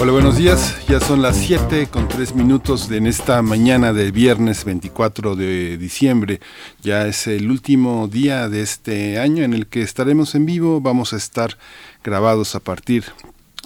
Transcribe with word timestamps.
Hola, 0.00 0.12
buenos 0.12 0.36
días. 0.36 0.76
Ya 0.86 1.00
son 1.00 1.22
las 1.22 1.36
7 1.38 1.88
con 1.88 2.06
3 2.06 2.36
minutos 2.36 2.88
en 2.92 3.08
esta 3.08 3.42
mañana 3.42 3.92
de 3.92 4.12
viernes 4.12 4.64
24 4.64 5.34
de 5.34 5.76
diciembre. 5.76 6.38
Ya 6.82 7.08
es 7.08 7.26
el 7.26 7.50
último 7.50 8.06
día 8.06 8.48
de 8.48 8.62
este 8.62 9.18
año 9.18 9.42
en 9.42 9.54
el 9.54 9.66
que 9.66 9.82
estaremos 9.82 10.36
en 10.36 10.46
vivo. 10.46 10.80
Vamos 10.80 11.12
a 11.12 11.16
estar 11.16 11.58
grabados 12.04 12.54
a 12.54 12.60
partir 12.60 13.06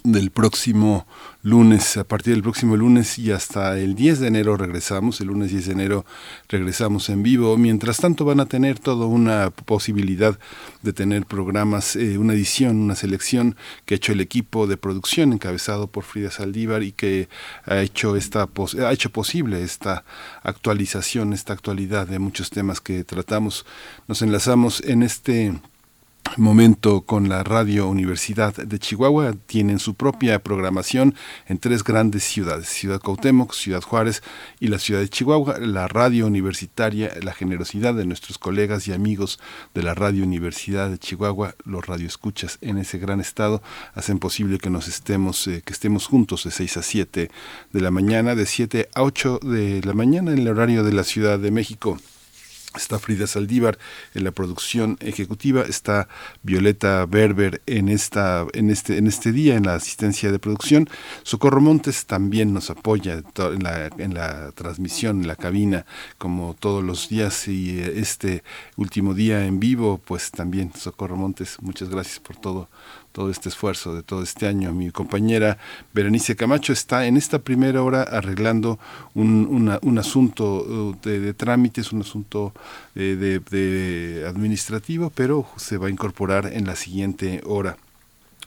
del 0.05 0.31
próximo 0.31 1.07
lunes, 1.43 1.97
a 1.97 2.05
partir 2.05 2.35
del 2.35 2.43
próximo 2.43 2.77
lunes 2.77 3.19
y 3.19 3.33
hasta 3.33 3.77
el 3.77 3.97
10 3.97 4.21
de 4.21 4.29
enero 4.29 4.57
regresamos, 4.57 5.21
el 5.21 5.27
lunes 5.27 5.51
10 5.51 5.67
de 5.67 5.73
enero 5.73 6.07
regresamos 6.49 7.09
en 7.09 7.25
vivo. 7.25 7.57
Mientras 7.57 7.97
tanto 7.97 8.25
van 8.25 8.39
a 8.39 8.47
tener 8.47 8.79
toda 8.79 9.07
una 9.07 9.51
posibilidad 9.51 10.39
de 10.83 10.93
tener 10.93 11.27
programas, 11.27 11.97
eh, 11.97 12.17
una 12.17 12.35
edición, 12.35 12.77
una 12.77 12.95
selección 12.95 13.57
que 13.85 13.95
ha 13.95 13.97
hecho 13.97 14.13
el 14.13 14.21
equipo 14.21 14.69
de 14.69 14.77
producción 14.77 15.33
encabezado 15.33 15.89
por 15.89 16.05
Frida 16.05 16.31
Saldívar 16.31 16.85
y 16.85 16.93
que 16.93 17.29
ha 17.65 17.81
hecho, 17.81 18.15
esta, 18.17 18.49
ha 18.87 18.93
hecho 18.93 19.11
posible 19.11 19.65
esta 19.65 20.05
actualización, 20.45 21.33
esta 21.33 21.53
actualidad 21.53 22.07
de 22.07 22.21
muchos 22.21 22.51
temas 22.51 22.81
que 22.81 23.03
tratamos. 23.03 23.67
Nos 24.07 24.23
enlazamos 24.23 24.81
en 24.83 25.03
este 25.03 25.53
momento 26.37 27.03
con 27.03 27.29
la 27.29 27.43
Radio 27.43 27.89
Universidad 27.89 28.55
de 28.55 28.79
Chihuahua. 28.79 29.35
Tienen 29.47 29.79
su 29.79 29.95
propia 29.95 30.43
programación 30.43 31.15
en 31.47 31.59
tres 31.59 31.85
grandes 31.85 32.25
ciudades, 32.25 32.69
Ciudad 32.69 33.01
Cuauhtémoc, 33.01 33.53
Ciudad 33.53 33.83
Juárez 33.83 34.23
y 34.61 34.69
la 34.69 34.79
ciudad 34.79 35.01
de 35.01 35.09
Chihuahua. 35.09 35.59
La 35.59 35.89
radio 35.89 36.27
universitaria, 36.27 37.13
la 37.23 37.33
generosidad 37.33 37.95
de 37.95 38.07
nuestros 38.07 38.39
colegas 38.39 38.89
y 38.89 38.93
amigos 38.93 39.41
de 39.75 39.83
la 39.83 39.95
Radio 39.95 40.25
Universidad 40.25 40.91
de 40.91 40.99
Chihuahua, 40.99 41.55
los 41.65 41.87
radioescuchas 41.87 42.59
en 42.61 42.79
ese 42.79 42.99
gran 42.99 43.21
estado, 43.21 43.63
hacen 43.95 44.19
posible 44.19 44.59
que 44.59 44.71
nos 44.71 44.89
estemos, 44.89 45.47
eh, 45.49 45.63
que 45.65 45.73
estemos 45.73 46.07
juntos 46.07 46.45
de 46.45 46.51
6 46.51 46.77
a 46.79 46.83
7 46.83 47.31
de 47.73 47.81
la 47.81 47.91
mañana, 47.91 48.35
de 48.35 48.47
7 48.47 48.89
a 48.95 49.03
8 49.03 49.41
de 49.43 49.83
la 49.85 49.93
mañana 49.93 50.33
en 50.33 50.39
el 50.39 50.49
horario 50.49 50.83
de 50.85 50.93
la 50.93 51.05
Ciudad 51.05 51.39
de 51.39 51.51
México. 51.51 51.99
Está 52.77 52.99
Frida 52.99 53.27
Saldívar 53.27 53.79
en 54.15 54.25
la 54.25 54.31
producción 54.31 54.97
ejecutiva, 55.01 55.63
está 55.63 56.09
Violeta 56.43 57.07
Berber 57.07 57.63
en 57.67 57.89
esta 57.89 58.47
en 58.53 58.71
este 58.71 58.99
en 58.99 59.07
este 59.07 59.33
día 59.33 59.57
en 59.57 59.65
la 59.65 59.75
asistencia 59.75 60.33
de 60.33 60.39
producción. 60.39 60.89
Socorro 61.23 61.61
Montes 61.61 62.07
también 62.07 62.53
nos 62.53 62.71
apoya 62.71 63.23
en 63.37 63.63
la, 63.63 63.87
en 63.99 64.15
la 64.15 64.53
transmisión, 64.53 65.23
en 65.23 65.29
la 65.29 65.37
cabina, 65.37 65.87
como 66.19 66.55
todos 66.59 66.83
los 66.83 67.09
días 67.09 67.49
y 67.49 67.81
eh, 67.81 67.95
este 67.97 68.43
último 68.77 69.15
día 69.15 69.47
en 69.47 69.61
vivo, 69.61 70.01
pues 70.05 70.31
también 70.31 70.73
Socorro 70.75 71.17
Montes, 71.17 71.57
muchas 71.61 71.89
gracias 71.89 72.21
por 72.21 72.37
todo 72.37 72.69
todo 73.13 73.31
este 73.31 73.49
esfuerzo 73.49 73.95
de 73.95 74.03
todo 74.03 74.23
este 74.23 74.47
año. 74.47 74.73
Mi 74.73 74.91
compañera 74.91 75.59
Berenice 75.93 76.35
Camacho 76.37 76.73
está 76.73 77.07
en 77.07 77.17
esta 77.17 77.39
primera 77.39 77.83
hora 77.83 78.03
arreglando 78.03 78.79
un, 79.15 79.79
un 79.81 79.99
asunto 79.99 80.63
uh, 80.63 80.97
de, 81.03 81.35
trámites, 81.35 81.93
un 81.93 82.01
asunto 82.01 82.53
eh, 82.95 83.41
de 83.51 84.25
administrativo, 84.27 85.11
pero 85.15 85.47
se 85.57 85.77
va 85.77 85.87
a 85.87 85.91
incorporar 85.91 86.51
en 86.53 86.67
la 86.67 86.77
siguiente 86.77 87.43
hora. 87.47 87.77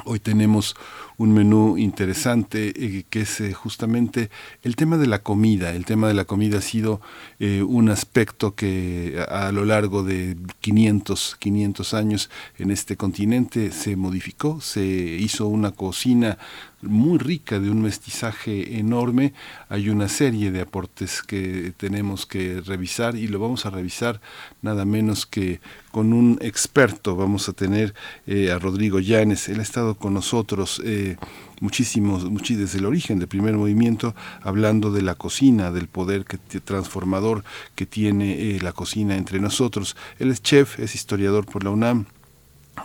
Hoy 0.03 0.19
tenemos 0.19 0.75
un 1.17 1.33
menú 1.33 1.77
interesante 1.77 2.73
eh, 2.75 3.05
que 3.09 3.21
es 3.21 3.39
eh, 3.39 3.53
justamente 3.53 4.29
el 4.63 4.75
tema 4.75 4.97
de 4.97 5.07
la 5.07 5.19
comida. 5.19 5.71
El 5.71 5.85
tema 5.85 6.07
de 6.07 6.13
la 6.13 6.25
comida 6.25 6.57
ha 6.57 6.61
sido 6.61 7.01
eh, 7.39 7.61
un 7.63 7.89
aspecto 7.89 8.55
que 8.55 9.23
a, 9.29 9.51
lo 9.51 9.65
largo 9.65 10.03
de 10.03 10.35
500, 10.61 11.37
500 11.39 11.93
años 11.93 12.29
en 12.57 12.71
este 12.71 12.97
continente 12.97 13.71
se 13.71 13.95
modificó, 13.95 14.59
se 14.61 14.83
hizo 14.85 15.47
una 15.47 15.71
cocina 15.71 16.37
muy 16.81 17.17
rica, 17.17 17.59
de 17.59 17.71
un 17.71 17.81
mestizaje 17.81 18.77
enorme. 18.77 19.33
Hay 19.69 19.89
una 19.89 20.07
serie 20.07 20.51
de 20.51 20.61
aportes 20.61 21.23
que 21.23 21.73
tenemos 21.77 22.27
que 22.27 22.61
revisar 22.61 23.15
y 23.15 23.27
lo 23.27 23.39
vamos 23.39 23.65
a 23.65 23.71
revisar 23.71 24.21
nada 24.61 24.85
menos 24.85 25.25
que 25.25 25.61
con 25.91 26.13
un 26.13 26.37
experto. 26.41 27.15
Vamos 27.15 27.49
a 27.49 27.53
tener 27.53 27.95
a 28.27 28.59
Rodrigo 28.59 28.99
Llanes, 28.99 29.49
él 29.49 29.61
ha 29.61 29.63
estado 29.63 29.95
con 29.95 30.13
nosotros. 30.13 30.79
Muchísimos, 31.61 32.25
desde 32.47 32.79
el 32.79 32.85
origen 32.85 33.19
del 33.19 33.27
primer 33.27 33.55
movimiento, 33.55 34.15
hablando 34.41 34.91
de 34.91 35.01
la 35.01 35.15
cocina, 35.15 35.71
del 35.71 35.87
poder 35.87 36.25
que, 36.25 36.37
transformador 36.59 37.43
que 37.75 37.85
tiene 37.85 38.33
eh, 38.33 38.59
la 38.61 38.71
cocina 38.71 39.15
entre 39.15 39.39
nosotros. 39.39 39.95
Él 40.19 40.31
es 40.31 40.41
chef, 40.41 40.79
es 40.79 40.95
historiador 40.95 41.45
por 41.45 41.63
la 41.63 41.71
UNAM, 41.71 42.05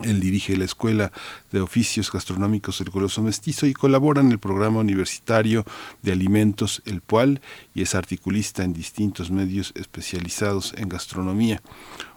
él 0.02 0.20
dirige 0.20 0.56
la 0.56 0.64
Escuela 0.64 1.12
de 1.52 1.60
Oficios 1.60 2.10
Gastronómicos 2.10 2.78
del 2.78 2.90
Coloso 2.90 3.22
Mestizo 3.22 3.66
y 3.66 3.74
colabora 3.74 4.20
en 4.20 4.30
el 4.30 4.38
programa 4.38 4.80
universitario 4.80 5.64
de 6.02 6.12
alimentos 6.12 6.80
El 6.86 7.00
Pual 7.00 7.40
y 7.74 7.82
es 7.82 7.94
articulista 7.94 8.62
en 8.62 8.72
distintos 8.72 9.30
medios 9.30 9.72
especializados 9.74 10.74
en 10.76 10.88
gastronomía. 10.88 11.60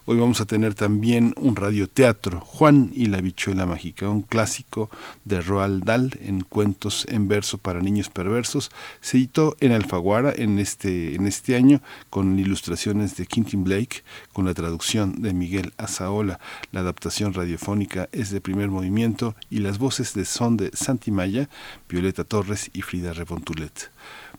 Hoy 0.06 0.18
vamos 0.18 0.42
a 0.42 0.46
tener 0.46 0.74
también 0.74 1.34
un 1.38 1.56
radioteatro, 1.56 2.42
Juan 2.42 2.92
y 2.94 3.06
la 3.06 3.22
bichuela 3.22 3.66
mágica, 3.66 4.10
un 4.10 4.22
clásico 4.22 4.90
de 5.24 5.40
Roald 5.40 5.86
Dahl 5.86 6.12
en 6.20 6.42
cuentos 6.42 7.06
en 7.08 7.30
verso 7.30 7.58
para 7.58 7.80
niños 7.80 8.10
perversos. 8.10 8.70
Se 9.00 9.16
editó 9.16 9.56
en 9.62 9.72
Alfaguara 9.72 10.34
en 10.36 10.60
este, 10.60 11.16
en 11.16 11.26
este 11.26 11.56
año 11.56 11.82
con 12.10 12.38
ilustraciones 12.38 13.16
de 13.16 13.28
Quentin 13.28 13.64
Blake, 13.64 14.04
con 14.34 14.44
la 14.44 14.54
traducción 14.54 15.22
de 15.22 15.34
Miguel 15.34 15.72
Azaola. 15.78 16.38
La 16.74 16.82
adaptación 16.82 17.34
radiofónica 17.34 18.10
es 18.12 18.30
de 18.30 18.42
primer 18.42 18.68
movimiento 18.68 19.36
y 19.50 19.60
las 19.60 19.78
voces 19.78 20.14
de 20.16 20.26
son 20.26 20.58
de 20.58 20.72
Santi 20.74 21.12
Maya, 21.12 21.48
Violeta 21.88 22.26
Torres 22.26 22.70
y 22.74 22.82
Frida 22.82 23.14
Rebontulet. 23.14 23.90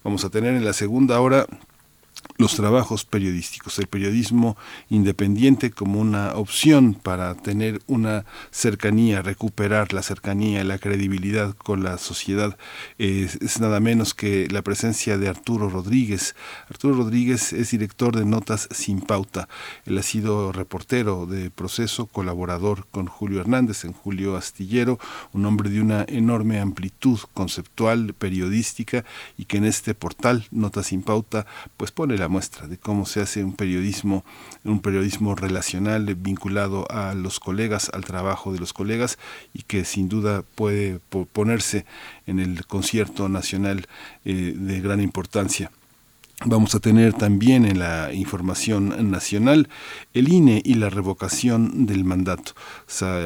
Vamos 0.02 0.26
a 0.26 0.28
tener 0.28 0.52
en 0.52 0.66
la 0.66 0.74
segunda 0.74 1.18
hora 1.22 1.46
los 2.36 2.56
trabajos 2.56 3.04
periodísticos, 3.04 3.78
el 3.78 3.86
periodismo 3.86 4.56
independiente 4.88 5.70
como 5.70 6.00
una 6.00 6.34
opción 6.34 6.94
para 6.94 7.34
tener 7.36 7.80
una 7.86 8.24
cercanía, 8.50 9.22
recuperar 9.22 9.92
la 9.92 10.02
cercanía, 10.02 10.64
la 10.64 10.78
credibilidad 10.78 11.54
con 11.54 11.84
la 11.84 11.96
sociedad, 11.98 12.56
es, 12.98 13.60
nada 13.60 13.78
menos 13.78 14.14
que 14.14 14.48
la 14.50 14.62
presencia 14.62 15.16
de 15.16 15.28
Arturo 15.28 15.68
Rodríguez. 15.68 16.34
Arturo 16.68 16.96
Rodríguez 16.96 17.52
es 17.52 17.70
director 17.70 18.16
de 18.16 18.24
Notas 18.24 18.68
Sin 18.72 19.00
Pauta. 19.00 19.48
Él 19.84 19.96
ha 19.98 20.02
sido 20.02 20.50
reportero 20.50 21.26
de 21.26 21.50
proceso, 21.50 22.06
colaborador 22.06 22.86
con 22.90 23.06
Julio 23.06 23.40
Hernández 23.40 23.84
en 23.84 23.92
Julio 23.92 24.36
Astillero, 24.36 24.98
un 25.32 25.46
hombre 25.46 25.70
de 25.70 25.80
una 25.80 26.04
enorme 26.08 26.58
amplitud 26.58 27.20
conceptual, 27.32 28.14
periodística 28.14 29.04
y 29.38 29.44
que 29.44 29.58
en 29.58 29.66
este 29.66 29.94
portal 29.94 30.46
Notas 30.50 30.86
Sin 30.86 31.02
Pauta 31.02 31.46
pues 31.76 31.92
pone 31.92 32.13
la 32.18 32.28
muestra 32.28 32.66
de 32.66 32.78
cómo 32.78 33.06
se 33.06 33.20
hace 33.20 33.44
un 33.44 33.54
periodismo, 33.54 34.24
un 34.64 34.80
periodismo 34.80 35.34
relacional 35.34 36.14
vinculado 36.14 36.86
a 36.90 37.14
los 37.14 37.40
colegas, 37.40 37.90
al 37.92 38.04
trabajo 38.04 38.52
de 38.52 38.58
los 38.58 38.72
colegas 38.72 39.18
y 39.52 39.62
que 39.62 39.84
sin 39.84 40.08
duda 40.08 40.42
puede 40.54 41.00
ponerse 41.32 41.86
en 42.26 42.40
el 42.40 42.66
concierto 42.66 43.28
nacional 43.28 43.86
eh, 44.24 44.54
de 44.56 44.80
gran 44.80 45.00
importancia. 45.00 45.70
Vamos 46.46 46.74
a 46.74 46.80
tener 46.80 47.14
también 47.14 47.64
en 47.64 47.78
la 47.78 48.12
información 48.12 49.10
nacional 49.10 49.68
el 50.12 50.30
INE 50.30 50.60
y 50.64 50.74
la 50.74 50.90
revocación 50.90 51.86
del 51.86 52.04
mandato. 52.04 52.52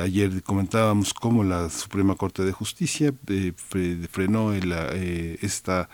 ayer 0.05 0.43
comentábamos 0.43 1.14
cómo 1.14 1.43
la 1.43 1.70
Suprema 1.70 2.14
Corte 2.14 2.44
de 2.44 2.52
Justicia 2.52 3.12
eh, 3.26 3.52
frenó 4.11 4.52
eh, 4.52 5.38
esta 5.41 5.88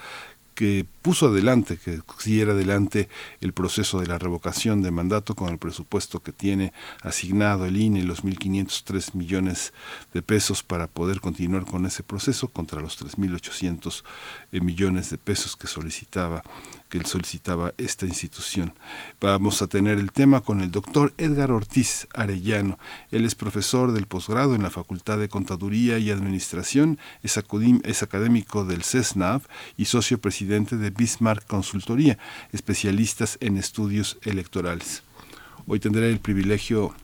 que 0.54 0.86
puso 1.02 1.26
adelante, 1.26 1.76
que 1.76 2.00
siguiera 2.18 2.52
adelante 2.52 3.08
el 3.40 3.52
proceso 3.52 4.00
de 4.00 4.06
la 4.06 4.18
revocación 4.18 4.82
de 4.82 4.90
mandato 4.90 5.34
con 5.34 5.50
el 5.50 5.58
presupuesto 5.58 6.22
que 6.22 6.32
tiene 6.32 6.72
asignado 7.02 7.66
el 7.66 7.76
INE, 7.76 8.04
los 8.04 8.24
1.503 8.24 9.14
millones 9.14 9.72
de 10.12 10.22
pesos 10.22 10.62
para 10.62 10.86
poder 10.86 11.20
continuar 11.20 11.64
con 11.64 11.86
ese 11.86 12.02
proceso 12.02 12.48
contra 12.48 12.80
los 12.80 13.00
3.800 13.02 14.02
eh, 14.52 14.60
millones 14.60 15.10
de 15.10 15.18
pesos 15.18 15.56
que 15.56 15.66
solicitaba 15.66 16.42
que 16.94 17.08
solicitaba 17.08 17.74
esta 17.76 18.06
institución. 18.06 18.72
Vamos 19.20 19.62
a 19.62 19.66
tener 19.66 19.98
el 19.98 20.12
tema 20.12 20.42
con 20.42 20.60
el 20.60 20.70
doctor 20.70 21.12
Edgar 21.18 21.50
Ortiz 21.50 22.06
Arellano. 22.14 22.78
Él 23.10 23.24
es 23.24 23.34
profesor 23.34 23.90
del 23.90 24.06
posgrado 24.06 24.54
en 24.54 24.62
la 24.62 24.70
Facultad 24.70 25.18
de 25.18 25.28
Contaduría 25.28 25.98
y 25.98 26.12
Administración, 26.12 27.00
es, 27.24 27.36
académico 28.02 28.64
del 28.64 28.84
CESNAV 28.84 29.42
y 29.76 29.86
socio 29.86 30.20
presidente 30.20 30.76
de 30.76 30.90
Bismarck 30.90 31.44
Consultoría, 31.48 32.16
especialistas 32.52 33.38
en 33.40 33.56
estudios 33.56 34.16
electorales. 34.22 35.02
Hoy 35.66 35.80
tendré 35.80 36.10
el 36.10 36.20
privilegio 36.20 36.94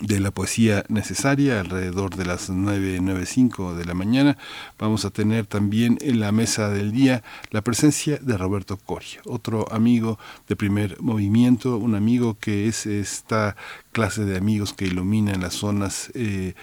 de 0.00 0.20
la 0.20 0.30
poesía 0.30 0.84
necesaria 0.88 1.60
alrededor 1.60 2.16
de 2.16 2.24
las 2.24 2.50
9.95 2.50 3.74
de 3.74 3.84
la 3.84 3.94
mañana. 3.94 4.38
Vamos 4.78 5.04
a 5.04 5.10
tener 5.10 5.46
también 5.46 5.98
en 6.00 6.20
la 6.20 6.32
mesa 6.32 6.70
del 6.70 6.92
día 6.92 7.22
la 7.50 7.62
presencia 7.62 8.18
de 8.18 8.36
Roberto 8.36 8.78
Coria, 8.78 9.20
otro 9.26 9.70
amigo 9.70 10.18
de 10.48 10.56
primer 10.56 11.00
movimiento, 11.00 11.76
un 11.76 11.94
amigo 11.94 12.38
que 12.38 12.68
es 12.68 12.86
esta 12.86 13.56
clase 13.92 14.24
de 14.24 14.38
amigos 14.38 14.72
que 14.72 14.86
iluminan 14.86 15.42
las 15.42 15.54
zonas 15.54 16.10
eh, 16.14 16.54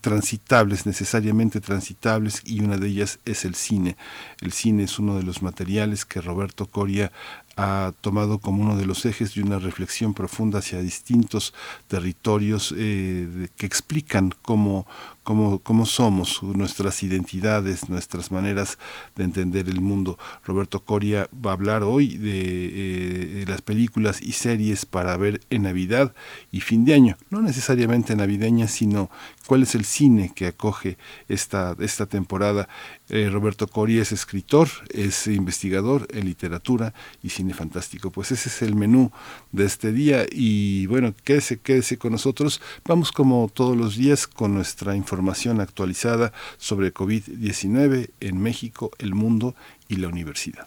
transitables, 0.00 0.84
necesariamente 0.86 1.60
transitables, 1.60 2.42
y 2.44 2.60
una 2.60 2.76
de 2.76 2.88
ellas 2.88 3.18
es 3.24 3.44
el 3.44 3.54
cine. 3.54 3.96
El 4.40 4.52
cine 4.52 4.84
es 4.84 4.98
uno 4.98 5.16
de 5.16 5.22
los 5.22 5.42
materiales 5.42 6.04
que 6.04 6.20
Roberto 6.20 6.66
Coria 6.66 7.10
ha 7.56 7.92
tomado 8.02 8.38
como 8.38 8.62
uno 8.62 8.76
de 8.76 8.84
los 8.84 9.04
ejes 9.06 9.34
de 9.34 9.42
una 9.42 9.58
reflexión 9.58 10.12
profunda 10.12 10.58
hacia 10.58 10.80
distintos 10.80 11.54
territorios 11.88 12.74
eh, 12.76 13.48
que 13.56 13.66
explican 13.66 14.34
cómo, 14.42 14.86
cómo, 15.26 15.86
somos, 15.86 16.40
nuestras 16.40 17.02
identidades, 17.02 17.88
nuestras 17.88 18.30
maneras 18.30 18.78
de 19.16 19.24
entender 19.24 19.68
el 19.68 19.80
mundo. 19.80 20.18
Roberto 20.44 20.84
Coria 20.84 21.28
va 21.44 21.50
a 21.50 21.54
hablar 21.54 21.82
hoy 21.82 22.16
de, 22.16 23.40
eh, 23.42 23.44
las 23.48 23.60
películas 23.60 24.22
y 24.22 24.32
series 24.32 24.86
para 24.86 25.16
ver 25.16 25.40
en 25.50 25.62
Navidad 25.62 26.14
y 26.52 26.60
fin 26.60 26.84
de 26.84 26.94
año, 26.94 27.16
no 27.30 27.42
necesariamente 27.42 28.14
navideña, 28.14 28.68
sino 28.68 29.10
cuál 29.48 29.64
es 29.64 29.74
el 29.74 29.84
cine 29.84 30.30
que 30.32 30.46
acoge 30.46 30.96
esta, 31.28 31.74
esta 31.80 32.06
temporada. 32.06 32.68
Eh, 33.08 33.28
Roberto 33.28 33.66
Coria 33.66 34.02
es 34.02 34.12
escritor, 34.12 34.68
es 34.90 35.26
investigador 35.26 36.06
en 36.12 36.24
literatura 36.26 36.94
y 37.22 37.30
cine 37.30 37.52
fantástico. 37.52 38.10
Pues 38.10 38.30
ese 38.30 38.48
es 38.48 38.62
el 38.62 38.76
menú 38.76 39.10
de 39.50 39.64
este 39.64 39.90
día 39.90 40.24
y 40.30 40.86
bueno, 40.86 41.14
quédese, 41.24 41.58
quédese 41.58 41.98
con 41.98 42.12
nosotros. 42.12 42.60
Vamos 42.84 43.10
como 43.10 43.50
todos 43.52 43.76
los 43.76 43.96
días 43.96 44.28
con 44.28 44.54
nuestra 44.54 44.94
información 44.94 45.15
información 45.16 45.62
actualizada 45.62 46.32
sobre 46.58 46.92
COVID-19 46.92 48.10
en 48.20 48.38
México, 48.38 48.90
el 48.98 49.14
mundo 49.14 49.54
y 49.88 49.96
la 49.96 50.08
universidad. 50.08 50.66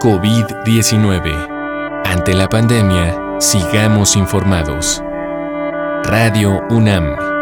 COVID-19. 0.00 2.04
Ante 2.04 2.34
la 2.34 2.48
pandemia, 2.48 3.40
sigamos 3.40 4.16
informados. 4.16 5.02
Radio 6.04 6.60
UNAM. 6.68 7.39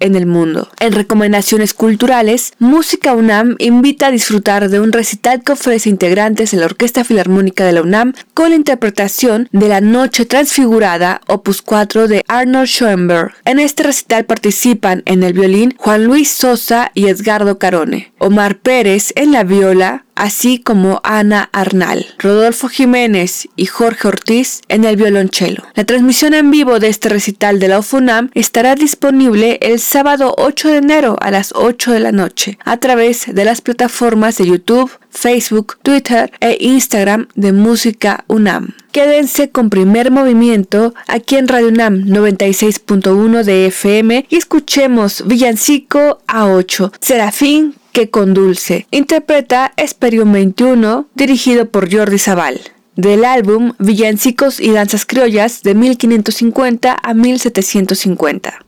en 0.00 0.16
el 0.16 0.26
mundo. 0.26 0.68
En 0.80 0.92
recomendaciones 0.92 1.74
culturales, 1.74 2.52
Música 2.58 3.14
UNAM 3.14 3.56
invita 3.58 4.08
a 4.08 4.10
disfrutar 4.10 4.68
de 4.68 4.80
un 4.80 4.92
recital 4.92 5.42
que 5.42 5.52
ofrece 5.52 5.88
integrantes 5.88 6.50
de 6.50 6.58
la 6.58 6.66
Orquesta 6.66 7.04
Filarmónica 7.04 7.64
de 7.64 7.72
la 7.72 7.82
UNAM 7.82 8.14
con 8.34 8.50
la 8.50 8.56
interpretación 8.56 9.48
de 9.52 9.68
La 9.68 9.80
Noche 9.80 10.26
Transfigurada, 10.26 11.20
opus 11.26 11.62
4 11.62 12.08
de 12.08 12.24
Arnold 12.28 12.68
Schoenberg. 12.68 13.34
En 13.44 13.58
este 13.58 13.82
recital 13.82 14.24
participan 14.24 15.02
en 15.06 15.22
el 15.22 15.32
violín 15.32 15.74
Juan 15.76 16.04
Luis 16.04 16.30
Sosa 16.30 16.90
y 16.94 17.08
Edgardo 17.08 17.58
Carone, 17.58 18.12
Omar 18.18 18.58
Pérez 18.58 19.12
en 19.16 19.32
la 19.32 19.44
viola, 19.44 20.05
así 20.16 20.58
como 20.58 21.00
Ana 21.04 21.48
Arnal, 21.52 22.06
Rodolfo 22.18 22.68
Jiménez 22.68 23.48
y 23.54 23.66
Jorge 23.66 24.08
Ortiz 24.08 24.62
en 24.68 24.84
el 24.84 24.96
violonchelo. 24.96 25.62
La 25.74 25.84
transmisión 25.84 26.34
en 26.34 26.50
vivo 26.50 26.80
de 26.80 26.88
este 26.88 27.08
recital 27.08 27.60
de 27.60 27.68
la 27.68 27.78
UFUNAM 27.78 28.30
estará 28.34 28.74
disponible 28.74 29.58
el 29.62 29.78
sábado 29.78 30.34
8 30.38 30.68
de 30.68 30.76
enero 30.78 31.16
a 31.20 31.30
las 31.30 31.52
8 31.54 31.92
de 31.92 32.00
la 32.00 32.12
noche 32.12 32.58
a 32.64 32.78
través 32.78 33.26
de 33.32 33.44
las 33.44 33.60
plataformas 33.60 34.38
de 34.38 34.46
YouTube, 34.46 34.90
Facebook, 35.10 35.78
Twitter 35.82 36.32
e 36.40 36.56
Instagram 36.60 37.28
de 37.34 37.52
Música 37.52 38.24
UNAM. 38.26 38.74
Quédense 38.92 39.50
con 39.50 39.70
primer 39.70 40.10
movimiento 40.10 40.94
aquí 41.06 41.36
en 41.36 41.48
Radio 41.48 41.68
UNAM 41.68 42.04
96.1 42.06 43.42
de 43.44 43.66
FM 43.66 44.26
y 44.30 44.36
escuchemos 44.36 45.24
Villancico 45.26 46.20
a 46.26 46.46
8, 46.46 46.92
Serafín 47.00 47.74
que 47.96 48.10
con 48.10 48.34
Dulce. 48.34 48.86
Interpreta 48.90 49.72
Esperium 49.78 50.30
21, 50.30 51.08
dirigido 51.14 51.70
por 51.70 51.90
Jordi 51.90 52.18
Zaval. 52.18 52.60
Del 52.94 53.24
álbum 53.24 53.72
Villancicos 53.78 54.60
y 54.60 54.70
Danzas 54.70 55.06
Criollas 55.06 55.62
de 55.62 55.74
1550 55.74 56.94
a 57.02 57.14
1750. 57.14 58.65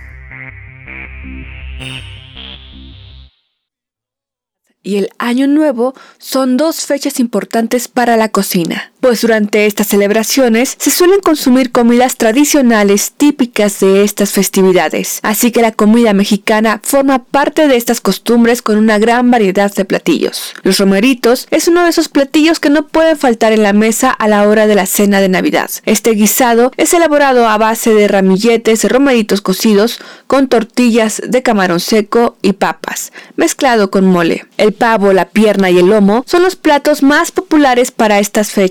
Año 5.24 5.48
Nuevo 5.48 5.94
son 6.18 6.58
dos 6.58 6.86
fechas 6.86 7.20
importantes 7.20 7.88
para 7.88 8.18
la 8.18 8.30
cocina 8.30 8.94
pues 9.04 9.20
durante 9.20 9.66
estas 9.66 9.88
celebraciones 9.88 10.78
se 10.80 10.90
suelen 10.90 11.20
consumir 11.20 11.74
comidas 11.74 12.16
tradicionales 12.16 13.12
típicas 13.12 13.82
de 13.82 14.02
estas 14.02 14.32
festividades, 14.32 15.20
así 15.24 15.52
que 15.52 15.62
la 15.62 15.74
comida 15.74 16.14
mexicana 16.14 16.80
forma 16.82 17.26
parte 17.26 17.68
de 17.68 17.76
estas 17.76 18.00
costumbres 18.00 18.62
con 18.62 18.78
una 18.78 19.00
gran 19.00 19.30
variedad 19.30 19.74
de 19.76 19.84
platillos. 19.84 20.54
Los 20.64 20.78
romeritos 20.78 21.48
es 21.52 21.68
uno 21.68 21.84
de 21.84 21.90
esos 21.90 22.08
platillos 22.08 22.62
que 22.62 22.70
no 22.70 22.88
pueden 22.88 23.18
faltar 23.18 23.52
en 23.52 23.64
la 23.64 23.74
mesa 23.74 24.10
a 24.10 24.30
la 24.30 24.48
hora 24.48 24.68
de 24.68 24.76
la 24.76 24.86
cena 24.86 25.20
de 25.20 25.28
Navidad. 25.28 25.70
Este 25.84 26.12
guisado 26.12 26.72
es 26.78 26.94
elaborado 26.94 27.50
a 27.50 27.58
base 27.58 27.94
de 27.94 28.08
ramilletes 28.08 28.84
de 28.84 28.88
romeritos 28.88 29.42
cocidos 29.42 30.00
con 30.28 30.48
tortillas 30.48 31.22
de 31.28 31.44
camarón 31.44 31.82
seco 31.82 32.38
y 32.42 32.54
papas, 32.54 33.12
mezclado 33.36 33.92
con 33.92 34.06
mole. 34.06 34.46
El 34.56 34.72
pavo, 34.72 35.12
la 35.14 35.26
pierna 35.30 35.70
y 35.70 35.80
el 35.80 35.88
lomo 35.88 36.24
son 36.28 36.44
los 36.44 36.56
platos 36.56 37.04
más 37.04 37.32
populares 37.32 37.92
para 37.92 38.20
estas 38.20 38.52
fechas 38.52 38.64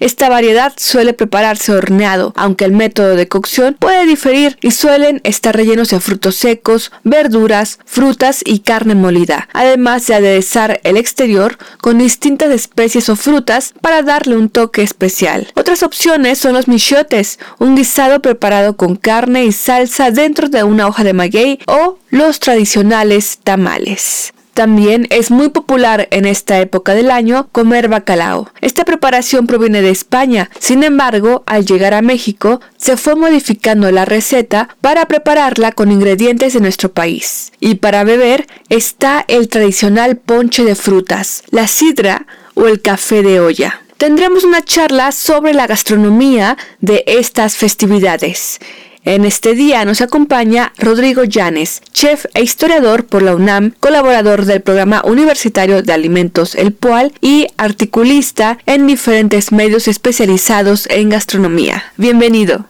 esta 0.00 0.28
variedad 0.28 0.72
suele 0.76 1.12
prepararse 1.12 1.72
horneado, 1.72 2.32
aunque 2.36 2.64
el 2.64 2.72
método 2.72 3.16
de 3.16 3.28
cocción 3.28 3.76
puede 3.78 4.06
diferir 4.06 4.56
y 4.60 4.70
suelen 4.70 5.20
estar 5.24 5.56
rellenos 5.56 5.90
de 5.90 6.00
frutos 6.00 6.36
secos, 6.36 6.92
verduras, 7.04 7.78
frutas 7.84 8.42
y 8.44 8.60
carne 8.60 8.94
molida, 8.94 9.48
además 9.52 10.06
de 10.06 10.14
aderezar 10.14 10.80
el 10.84 10.96
exterior 10.96 11.58
con 11.80 11.98
distintas 11.98 12.50
especies 12.50 13.08
o 13.08 13.16
frutas 13.16 13.74
para 13.80 14.02
darle 14.02 14.36
un 14.36 14.48
toque 14.48 14.82
especial. 14.82 15.48
Otras 15.54 15.82
opciones 15.82 16.38
son 16.38 16.54
los 16.54 16.68
michotes, 16.68 17.38
un 17.58 17.76
guisado 17.76 18.20
preparado 18.22 18.76
con 18.76 18.96
carne 18.96 19.44
y 19.44 19.52
salsa 19.52 20.10
dentro 20.10 20.48
de 20.48 20.62
una 20.62 20.86
hoja 20.86 21.04
de 21.04 21.12
maguey 21.12 21.58
o 21.66 21.98
los 22.10 22.40
tradicionales 22.40 23.38
tamales. 23.42 24.32
También 24.58 25.06
es 25.10 25.30
muy 25.30 25.50
popular 25.50 26.08
en 26.10 26.24
esta 26.24 26.58
época 26.58 26.92
del 26.92 27.12
año 27.12 27.48
comer 27.52 27.86
bacalao. 27.86 28.50
Esta 28.60 28.84
preparación 28.84 29.46
proviene 29.46 29.82
de 29.82 29.90
España, 29.90 30.50
sin 30.58 30.82
embargo, 30.82 31.44
al 31.46 31.64
llegar 31.64 31.94
a 31.94 32.02
México 32.02 32.60
se 32.76 32.96
fue 32.96 33.14
modificando 33.14 33.88
la 33.92 34.04
receta 34.04 34.70
para 34.80 35.06
prepararla 35.06 35.70
con 35.70 35.92
ingredientes 35.92 36.54
de 36.54 36.60
nuestro 36.60 36.90
país. 36.90 37.52
Y 37.60 37.76
para 37.76 38.02
beber 38.02 38.48
está 38.68 39.24
el 39.28 39.48
tradicional 39.48 40.16
ponche 40.16 40.64
de 40.64 40.74
frutas, 40.74 41.44
la 41.50 41.68
sidra 41.68 42.26
o 42.54 42.66
el 42.66 42.82
café 42.82 43.22
de 43.22 43.38
olla. 43.38 43.80
Tendremos 43.96 44.42
una 44.42 44.64
charla 44.64 45.12
sobre 45.12 45.54
la 45.54 45.68
gastronomía 45.68 46.56
de 46.80 47.04
estas 47.06 47.56
festividades. 47.56 48.58
En 49.04 49.24
este 49.24 49.54
día 49.54 49.84
nos 49.84 50.00
acompaña 50.00 50.72
Rodrigo 50.76 51.22
Llanes, 51.22 51.82
chef 51.92 52.26
e 52.34 52.42
historiador 52.42 53.06
por 53.06 53.22
la 53.22 53.36
UNAM, 53.36 53.72
colaborador 53.78 54.44
del 54.44 54.60
programa 54.60 55.02
universitario 55.04 55.82
de 55.82 55.92
alimentos 55.92 56.56
El 56.56 56.72
PUAL 56.72 57.12
y 57.20 57.46
articulista 57.56 58.58
en 58.66 58.86
diferentes 58.86 59.52
medios 59.52 59.86
especializados 59.86 60.86
en 60.90 61.10
gastronomía. 61.10 61.92
Bienvenido. 61.96 62.66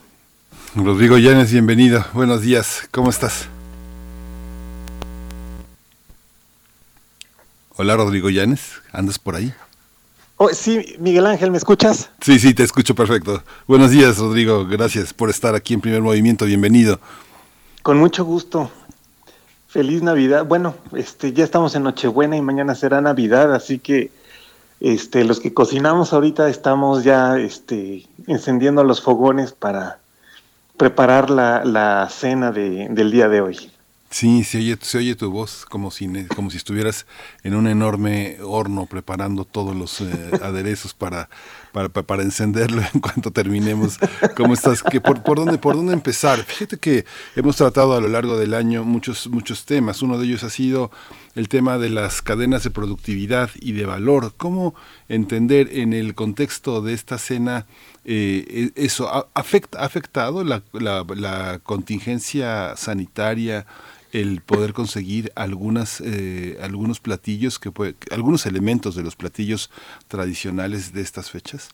Rodrigo 0.74 1.16
Llanes, 1.16 1.50
bienvenido. 1.50 2.04
Buenos 2.12 2.42
días. 2.42 2.88
¿Cómo 2.90 3.08
estás? 3.08 3.48
Hola 7.76 7.96
Rodrigo 7.96 8.28
Llanes, 8.28 8.72
¿andas 8.92 9.18
por 9.18 9.36
ahí? 9.36 9.54
Oh, 10.40 10.50
sí, 10.50 10.94
Miguel 11.00 11.26
Ángel, 11.26 11.50
¿me 11.50 11.58
escuchas? 11.58 12.10
Sí, 12.20 12.38
sí, 12.38 12.54
te 12.54 12.62
escucho 12.62 12.94
perfecto. 12.94 13.42
Buenos 13.66 13.90
días, 13.90 14.18
Rodrigo. 14.18 14.64
Gracias 14.66 15.12
por 15.12 15.30
estar 15.30 15.56
aquí 15.56 15.74
en 15.74 15.80
Primer 15.80 16.00
Movimiento. 16.00 16.44
Bienvenido. 16.44 17.00
Con 17.82 17.98
mucho 17.98 18.24
gusto. 18.24 18.70
Feliz 19.66 20.00
Navidad. 20.00 20.46
Bueno, 20.46 20.76
este, 20.94 21.32
ya 21.32 21.42
estamos 21.42 21.74
en 21.74 21.82
Nochebuena 21.82 22.36
y 22.36 22.40
mañana 22.40 22.76
será 22.76 23.00
Navidad, 23.00 23.52
así 23.52 23.80
que 23.80 24.12
este, 24.78 25.24
los 25.24 25.40
que 25.40 25.52
cocinamos 25.52 26.12
ahorita 26.12 26.48
estamos 26.48 27.02
ya 27.02 27.36
este, 27.36 28.06
encendiendo 28.28 28.84
los 28.84 29.02
fogones 29.02 29.50
para 29.50 29.98
preparar 30.76 31.30
la, 31.30 31.64
la 31.64 32.08
cena 32.10 32.52
de, 32.52 32.86
del 32.90 33.10
día 33.10 33.28
de 33.28 33.40
hoy. 33.40 33.72
Sí, 34.10 34.42
se 34.42 34.56
oye, 34.56 34.78
se 34.80 34.98
oye 34.98 35.14
tu 35.14 35.30
voz 35.30 35.66
como 35.66 35.90
si, 35.90 36.08
como 36.34 36.50
si 36.50 36.56
estuvieras 36.56 37.04
en 37.42 37.54
un 37.54 37.66
enorme 37.68 38.38
horno 38.42 38.86
preparando 38.86 39.44
todos 39.44 39.76
los 39.76 40.00
eh, 40.00 40.06
aderezos 40.42 40.94
para, 40.94 41.28
para, 41.72 41.90
para, 41.90 42.22
encenderlo 42.22 42.80
en 42.94 43.00
cuanto 43.00 43.30
terminemos. 43.30 43.98
¿Cómo 44.34 44.54
estás? 44.54 44.82
¿Qué, 44.82 45.02
por, 45.02 45.22
por, 45.22 45.36
dónde, 45.36 45.58
¿Por 45.58 45.76
dónde 45.76 45.92
empezar? 45.92 46.42
Fíjate 46.42 46.78
que 46.78 47.04
hemos 47.36 47.56
tratado 47.56 47.94
a 47.94 48.00
lo 48.00 48.08
largo 48.08 48.38
del 48.38 48.54
año 48.54 48.82
muchos, 48.82 49.26
muchos 49.28 49.66
temas. 49.66 50.00
Uno 50.00 50.18
de 50.18 50.24
ellos 50.24 50.42
ha 50.42 50.50
sido 50.50 50.90
el 51.34 51.50
tema 51.50 51.76
de 51.76 51.90
las 51.90 52.22
cadenas 52.22 52.64
de 52.64 52.70
productividad 52.70 53.50
y 53.60 53.72
de 53.72 53.84
valor. 53.84 54.32
¿Cómo 54.38 54.74
entender 55.10 55.68
en 55.70 55.92
el 55.92 56.14
contexto 56.14 56.80
de 56.80 56.94
esta 56.94 57.18
cena 57.18 57.66
eh, 58.06 58.72
e, 58.74 58.84
eso? 58.84 59.14
¿Ha, 59.14 59.26
afecta, 59.34 59.84
afectado 59.84 60.44
la, 60.44 60.62
la, 60.72 61.04
la 61.14 61.60
contingencia 61.62 62.74
sanitaria? 62.74 63.66
El 64.12 64.40
poder 64.40 64.72
conseguir 64.72 65.32
algunas 65.34 66.00
eh, 66.00 66.58
algunos 66.62 67.00
platillos 67.00 67.58
que 67.58 67.72
algunos 68.10 68.46
elementos 68.46 68.94
de 68.94 69.02
los 69.02 69.16
platillos 69.16 69.70
tradicionales 70.08 70.92
de 70.92 71.02
estas 71.02 71.30
fechas 71.30 71.70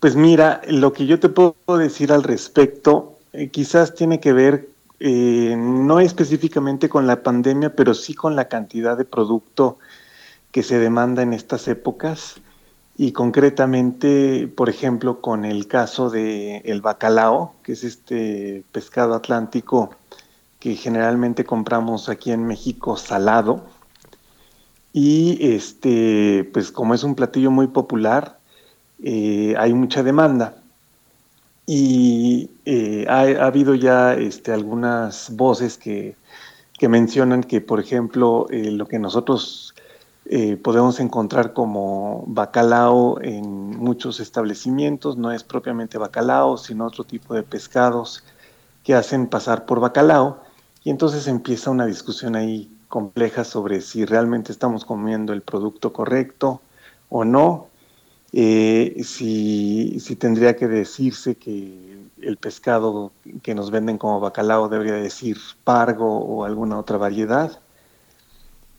pues 0.00 0.16
mira 0.16 0.60
lo 0.68 0.92
que 0.92 1.06
yo 1.06 1.18
te 1.20 1.28
puedo 1.28 1.54
decir 1.78 2.12
al 2.12 2.22
respecto 2.22 3.18
eh, 3.32 3.48
quizás 3.48 3.94
tiene 3.94 4.20
que 4.20 4.32
ver 4.32 4.68
eh, 5.00 5.54
no 5.56 6.00
específicamente 6.00 6.88
con 6.88 7.06
la 7.06 7.22
pandemia, 7.22 7.74
pero 7.74 7.94
sí 7.94 8.14
con 8.14 8.34
la 8.34 8.48
cantidad 8.48 8.96
de 8.96 9.04
producto 9.04 9.78
que 10.50 10.62
se 10.62 10.78
demanda 10.78 11.22
en 11.22 11.32
estas 11.32 11.68
épocas. 11.68 12.40
Y 12.96 13.12
concretamente, 13.12 14.48
por 14.48 14.68
ejemplo, 14.68 15.20
con 15.20 15.44
el 15.44 15.68
caso 15.68 16.10
de 16.10 16.58
el 16.64 16.80
bacalao, 16.80 17.54
que 17.62 17.72
es 17.72 17.84
este 17.84 18.64
pescado 18.72 19.14
atlántico 19.14 19.90
que 20.58 20.74
generalmente 20.74 21.44
compramos 21.44 22.08
aquí 22.08 22.32
en 22.32 22.46
México 22.46 22.96
salado. 22.96 23.66
Y 24.92 25.38
este, 25.54 26.48
pues 26.52 26.72
como 26.72 26.94
es 26.94 27.04
un 27.04 27.14
platillo 27.14 27.50
muy 27.50 27.68
popular, 27.68 28.38
eh, 29.02 29.54
hay 29.58 29.72
mucha 29.74 30.02
demanda. 30.02 30.56
Y 31.66 32.50
eh, 32.64 33.06
ha, 33.08 33.46
habido 33.46 33.74
ya 33.74 34.14
este, 34.14 34.52
algunas 34.52 35.36
voces 35.36 35.78
que, 35.78 36.16
mencionan 36.88 37.42
que, 37.42 37.60
por 37.60 37.80
ejemplo, 37.80 38.46
eh, 38.50 38.70
lo 38.70 38.86
que 38.86 38.98
nosotros 38.98 39.74
podemos 40.62 41.00
encontrar 41.00 41.54
como 41.54 42.24
bacalao 42.26 43.18
en 43.22 43.70
muchos 43.78 44.20
establecimientos 44.20 45.16
no 45.16 45.32
es 45.32 45.42
propiamente 45.42 45.96
bacalao, 45.96 46.58
sino 46.58 46.84
otro 46.84 47.04
tipo 47.04 47.32
de 47.32 47.42
pescados 47.42 48.22
que 48.84 48.94
hacen 48.94 49.26
pasar 49.28 49.64
por 49.64 49.80
bacalao 49.80 50.42
y 50.84 50.90
entonces 50.90 51.26
empieza 51.26 51.70
una 51.70 51.86
discusión 51.86 52.36
ahí 52.36 52.70
compleja 52.88 53.44
sobre 53.44 53.80
si 53.80 54.04
realmente 54.04 54.52
estamos 54.52 54.84
comiendo 54.84 55.32
el 55.32 55.42
producto 55.42 55.92
correcto 55.92 56.60
o 57.08 57.24
no, 57.24 57.68
eh, 58.32 59.00
si, 59.04 59.98
tendría 60.18 60.56
que 60.56 60.68
decirse 60.68 61.36
que 61.36 61.98
el 62.20 62.36
pescado 62.36 63.12
que 63.42 63.54
nos 63.54 63.70
venden 63.70 63.98
como 63.98 64.20
bacalao 64.20 64.68
debería 64.68 64.94
decir 64.94 65.38
pargo 65.64 66.18
o 66.18 66.44
alguna 66.44 66.78
otra 66.78 66.96
variedad. 66.96 67.60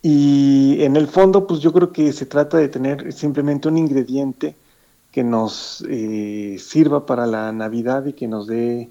Y 0.01 0.77
en 0.83 0.95
el 0.95 1.07
fondo, 1.07 1.45
pues 1.45 1.59
yo 1.59 1.73
creo 1.73 1.91
que 1.91 2.13
se 2.13 2.25
trata 2.25 2.57
de 2.57 2.69
tener 2.69 3.11
simplemente 3.11 3.67
un 3.67 3.77
ingrediente 3.77 4.55
que 5.11 5.23
nos 5.23 5.83
eh, 5.89 6.57
sirva 6.59 7.05
para 7.05 7.25
la 7.25 7.51
Navidad 7.51 8.05
y 8.05 8.13
que 8.13 8.27
nos 8.27 8.47
dé 8.47 8.89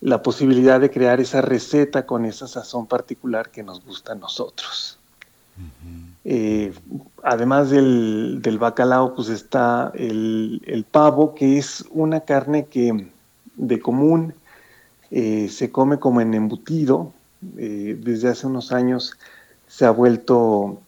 la 0.00 0.22
posibilidad 0.22 0.80
de 0.80 0.90
crear 0.90 1.20
esa 1.20 1.40
receta 1.40 2.06
con 2.06 2.24
esa 2.24 2.46
sazón 2.46 2.86
particular 2.86 3.50
que 3.50 3.62
nos 3.62 3.84
gusta 3.84 4.12
a 4.12 4.16
nosotros. 4.16 4.98
Eh, 6.24 6.72
además 7.22 7.70
del, 7.70 8.58
bacalao, 8.60 9.14
pues 9.14 9.28
está 9.28 9.90
el, 9.94 10.84
pavo, 10.90 11.34
que 11.34 11.58
es 11.58 11.84
una 11.90 12.20
carne 12.20 12.66
que 12.66 13.08
de 13.56 13.80
común 13.80 14.34
eh, 15.10 15.48
se 15.48 15.72
come 15.72 15.98
como 15.98 16.20
en 16.20 16.34
embutido. 16.34 17.12
Eh, 17.56 17.98
desde 18.00 18.28
hace 18.28 18.46
unos 18.46 18.72
años 18.72 19.16
se 19.66 19.84
ha 19.84 19.90
vuelto 19.90 20.80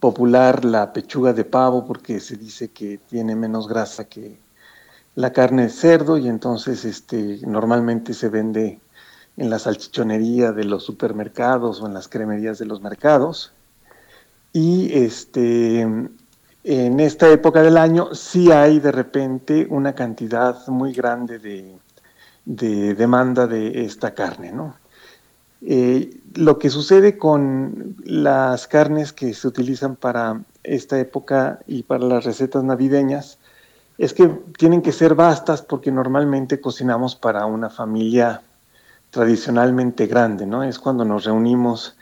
popular 0.00 0.64
la 0.64 0.92
pechuga 0.92 1.32
de 1.32 1.44
pavo 1.44 1.86
porque 1.86 2.18
se 2.18 2.36
dice 2.36 2.70
que 2.70 2.98
tiene 2.98 3.36
menos 3.36 3.68
grasa 3.68 4.06
que, 4.06 4.36
la 5.14 5.32
carne 5.32 5.64
de 5.64 5.68
cerdo 5.70 6.18
y 6.18 6.28
entonces 6.28 6.84
este, 6.84 7.40
normalmente 7.46 8.14
se 8.14 8.28
vende 8.28 8.80
en 9.36 9.50
la 9.50 9.58
salchichonería 9.58 10.52
de 10.52 10.64
los 10.64 10.84
supermercados 10.84 11.80
o 11.80 11.86
en 11.86 11.94
las 11.94 12.08
cremerías 12.08 12.58
de 12.58 12.66
los 12.66 12.80
mercados. 12.80 13.52
Y 14.52 14.92
este, 14.92 15.80
en 16.64 17.00
esta 17.00 17.28
época 17.30 17.62
del 17.62 17.76
año 17.76 18.14
sí 18.14 18.50
hay 18.50 18.80
de 18.80 18.92
repente 18.92 19.66
una 19.70 19.94
cantidad 19.94 20.66
muy 20.68 20.92
grande 20.92 21.38
de, 21.38 22.94
demanda 22.94 23.46
de 23.46 23.84
esta 23.84 24.14
carne. 24.14 24.52
¿no? 24.52 24.76
Eh, 25.62 26.20
lo 26.34 26.58
que 26.58 26.70
sucede 26.70 27.18
con 27.18 27.96
las 28.04 28.66
carnes 28.66 29.12
que 29.12 29.34
se 29.34 29.48
utilizan 29.48 29.96
para 29.96 30.42
esta 30.62 30.98
época 30.98 31.60
y 31.66 31.82
para 31.82 32.04
las 32.04 32.24
recetas 32.24 32.62
navideñas 32.64 33.38
es 34.00 34.14
que 34.14 34.28
tienen 34.56 34.80
que 34.80 34.92
ser 34.92 35.14
vastas 35.14 35.60
porque 35.60 35.92
normalmente 35.92 36.58
cocinamos 36.58 37.16
para 37.16 37.44
una 37.44 37.68
familia 37.68 38.40
tradicionalmente 39.10 40.06
grande, 40.06 40.46
¿no? 40.46 40.62
Es 40.62 40.78
cuando 40.78 41.04
nos 41.04 41.24
reunimos 41.24 41.96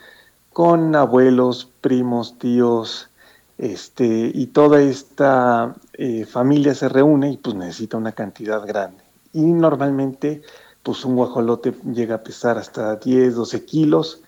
con 0.53 0.95
abuelos, 0.95 1.69
primos, 1.81 2.39
tíos, 2.39 3.11
este, 3.59 4.31
y 4.33 4.47
toda 4.47 4.81
esta 4.81 5.75
eh, 5.95 6.25
familia 6.25 6.73
se 6.73 6.89
reúne 6.89 7.33
y 7.33 7.37
pues 7.37 7.57
necesita 7.57 7.97
una 7.97 8.13
cantidad 8.13 8.65
grande. 8.65 9.03
Y 9.33 9.43
normalmente, 9.43 10.43
pues 10.85 11.05
un 11.05 11.17
guajolote 11.17 11.75
llega 11.93 12.15
a 12.15 12.23
pesar 12.23 12.59
hasta 12.59 12.95
10, 12.95 13.35
12 13.35 13.65
kilos 13.65 14.23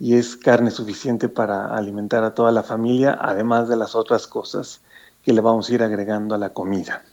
y 0.00 0.16
es 0.16 0.34
carne 0.34 0.72
suficiente 0.72 1.28
para 1.28 1.72
alimentar 1.72 2.24
a 2.24 2.34
toda 2.34 2.50
la 2.50 2.64
familia, 2.64 3.16
además 3.20 3.68
de 3.68 3.76
las 3.76 3.94
otras 3.94 4.26
cosas 4.26 4.80
que 5.22 5.32
le 5.32 5.40
vamos 5.40 5.70
a 5.70 5.74
ir 5.74 5.84
agregando 5.84 6.34
a 6.34 6.38
la 6.38 6.48
comida. 6.48 7.04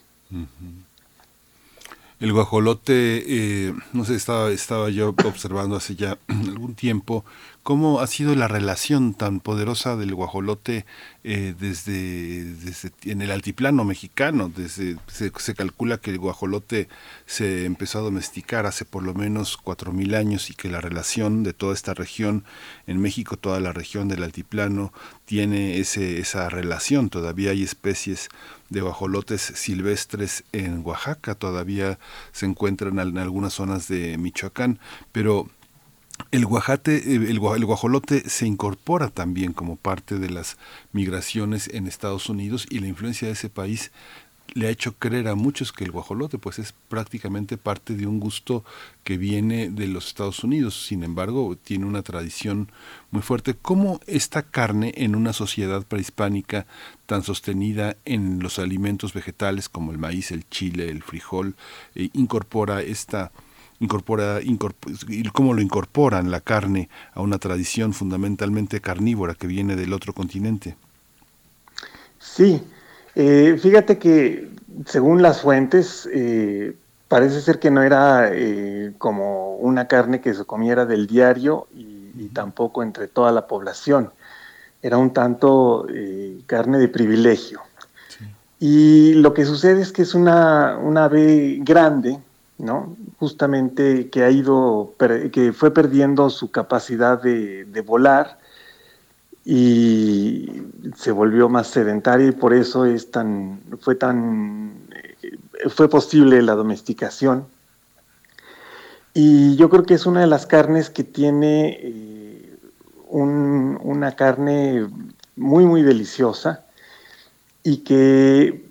El 2.19 2.33
guajolote, 2.33 3.23
eh, 3.67 3.73
no 3.93 4.03
sé, 4.03 4.15
estaba, 4.15 4.51
estaba 4.51 4.89
yo 4.89 5.15
observando 5.23 5.75
hace 5.75 5.95
ya 5.95 6.17
algún 6.27 6.75
tiempo 6.75 7.23
cómo 7.69 7.99
ha 7.99 8.08
sido 8.08 8.34
la 8.34 8.47
relación 8.47 9.13
tan 9.13 9.41
poderosa 9.41 9.95
del 9.95 10.15
guajolote 10.15 10.88
eh, 11.23 11.53
desde, 11.60 12.55
en 13.03 13.21
el 13.21 13.29
altiplano 13.29 13.84
mexicano. 13.84 14.49
Desde, 14.49 14.97
se, 15.05 15.53
calcula 15.53 15.99
que 15.99 16.10
el 16.10 16.17
guajolote 16.17 16.89
se 17.27 17.65
empezó 17.65 17.99
a 17.99 18.01
domesticar 18.01 18.65
hace 18.65 18.86
por 18.86 19.03
lo 19.03 19.13
menos 19.13 19.55
cuatro 19.55 19.91
mil 19.91 20.15
años 20.15 20.49
y 20.49 20.55
que 20.55 20.67
la 20.67 20.82
relación 20.82 21.43
de 21.43 21.53
toda 21.53 21.75
esta 21.75 21.93
región, 21.93 22.43
en 22.88 22.99
México 22.99 23.38
toda 23.38 23.60
la 23.60 23.71
región 23.71 24.08
del 24.08 24.23
altiplano, 24.23 24.91
tiene 25.25 25.77
ese, 25.77 26.17
esa 26.17 26.49
relación. 26.49 27.12
Todavía 27.12 27.51
hay 27.51 27.62
especies 27.62 28.29
de 28.69 28.82
guajolotes 28.82 29.43
silvestres 29.43 30.43
en 30.53 30.84
Oaxaca, 30.84 31.36
todavía 31.36 31.99
se 32.32 32.47
encuentran 32.47 32.97
en 32.97 33.19
algunas 33.19 33.53
zonas 33.53 33.88
de 33.88 34.17
Michoacán, 34.17 34.79
pero 35.12 35.47
el, 36.31 36.45
guajate, 36.45 36.95
eh, 36.97 37.29
el, 37.29 37.39
guajolote 37.39 38.29
se 38.29 38.45
incorpora 38.45 39.09
también 39.09 39.53
como 39.53 39.75
parte 39.75 40.19
de 40.19 40.29
las 40.29 40.57
migraciones 40.91 41.69
en 41.73 41.87
Estados 41.87 42.29
Unidos 42.29 42.67
y 42.69 42.79
la 42.79 42.87
influencia 42.87 43.27
de 43.27 43.33
ese 43.33 43.49
país 43.49 43.91
le 44.53 44.67
ha 44.67 44.71
hecho 44.71 44.93
creer 44.93 45.27
a 45.27 45.35
muchos 45.35 45.71
que 45.71 45.83
el 45.83 45.91
guajolote 45.91 46.37
pues 46.37 46.59
es 46.59 46.73
prácticamente 46.87 47.57
parte 47.57 47.93
de 47.93 48.07
un 48.07 48.19
gusto 48.19 48.63
que 49.03 49.17
viene 49.17 49.69
de 49.69 49.87
los 49.87 50.07
Estados 50.07 50.43
Unidos. 50.43 50.85
Sin 50.87 51.03
embargo, 51.03 51.55
tiene 51.55 51.85
una 51.85 52.01
tradición 52.01 52.71
muy 53.11 53.21
fuerte. 53.21 53.55
¿Cómo 53.59 53.99
esta 54.07 54.41
carne 54.43 54.93
en 54.97 55.15
una 55.15 55.33
sociedad 55.33 55.85
prehispánica 55.85 56.65
tan 57.05 57.23
sostenida 57.23 57.97
en 58.05 58.39
los 58.39 58.59
alimentos 58.59 59.13
vegetales 59.13 59.69
como 59.69 59.91
el 59.91 59.97
maíz, 59.97 60.31
el 60.31 60.47
chile, 60.49 60.89
el 60.89 61.03
frijol, 61.03 61.55
eh, 61.95 62.09
incorpora 62.13 62.81
esta 62.81 63.31
incorpora, 63.79 64.39
cómo 65.33 65.53
lo 65.53 65.61
incorporan 65.61 66.31
la 66.31 66.41
carne 66.41 66.89
a 67.13 67.21
una 67.21 67.37
tradición 67.37 67.93
fundamentalmente 67.93 68.81
carnívora 68.81 69.33
que 69.33 69.47
viene 69.47 69.75
del 69.75 69.93
otro 69.93 70.13
continente. 70.13 70.75
Sí, 72.19 72.61
eh, 73.15 73.57
fíjate 73.61 73.97
que 73.97 74.49
según 74.85 75.21
las 75.21 75.41
fuentes, 75.41 76.07
eh, 76.13 76.75
parece 77.07 77.41
ser 77.41 77.59
que 77.59 77.71
no 77.71 77.81
era 77.81 78.29
eh, 78.31 78.93
como 78.97 79.55
una 79.55 79.87
carne 79.87 80.21
que 80.21 80.33
se 80.33 80.45
comiera 80.45 80.85
del 80.85 81.07
diario 81.07 81.67
y, 81.73 81.87
tampoco 82.33 82.83
entre 82.83 83.07
toda 83.07 83.31
la 83.31 83.47
población. 83.47 84.11
Era 84.81 84.97
un 84.97 85.13
tanto 85.13 85.87
carne 86.45 86.77
de 86.77 86.89
privilegio. 86.89 87.61
Y 88.59 89.13
lo 89.13 89.33
que 89.33 89.45
sucede 89.45 89.81
es 89.81 89.93
que 89.93 90.01
es 90.01 90.13
una, 90.13 90.77
una 90.77 91.05
ave 91.05 91.59
grande, 91.61 92.19
¿no? 92.59 92.97
Justamente 93.17 94.09
que 94.09 94.23
ha 94.23 94.29
ido, 94.29 94.93
que 95.31 95.53
fue 95.53 95.71
perdiendo 95.71 96.29
su 96.29 96.51
capacidad 96.51 97.21
de, 97.21 97.65
volar 97.85 98.37
y 99.45 100.61
se 100.95 101.11
volvió 101.11 101.49
más 101.49 101.67
sedentaria 101.67 102.27
y 102.27 102.31
por 102.33 102.53
eso 102.53 102.85
es 102.85 103.09
tan, 103.09 103.61
fue 103.79 103.95
tan, 103.95 104.73
eh, 105.23 105.69
fue 105.69 105.89
posible 105.89 106.41
la 106.41 106.53
domesticación. 106.53 107.47
Y 109.13 109.55
yo 109.55 109.69
creo 109.69 109.83
que 109.83 109.95
es 109.95 110.05
una 110.05 110.21
de 110.21 110.27
las 110.27 110.45
carnes 110.45 110.89
que 110.89 111.03
tiene 111.03 111.79
eh, 111.81 112.57
una 113.09 114.15
carne 114.15 114.87
muy, 115.35 115.65
muy 115.65 115.81
deliciosa 115.81 116.65
y 117.63 117.77
que 117.77 118.69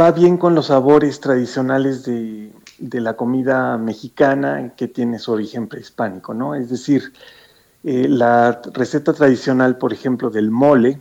va 0.00 0.12
bien 0.12 0.36
con 0.36 0.54
los 0.54 0.66
sabores 0.66 1.20
tradicionales 1.20 2.04
de, 2.04 2.52
de 2.88 3.00
la 3.00 3.14
comida 3.14 3.78
mexicana 3.78 4.72
que 4.76 4.88
tiene 4.88 5.18
su 5.18 5.32
origen 5.32 5.68
prehispánico, 5.68 6.34
¿no? 6.34 6.54
Es 6.54 6.68
decir, 6.68 7.12
eh, 7.82 8.06
la 8.08 8.60
receta 8.72 9.14
tradicional, 9.14 9.78
por 9.78 9.92
ejemplo, 9.92 10.28
del 10.28 10.50
mole, 10.50 10.98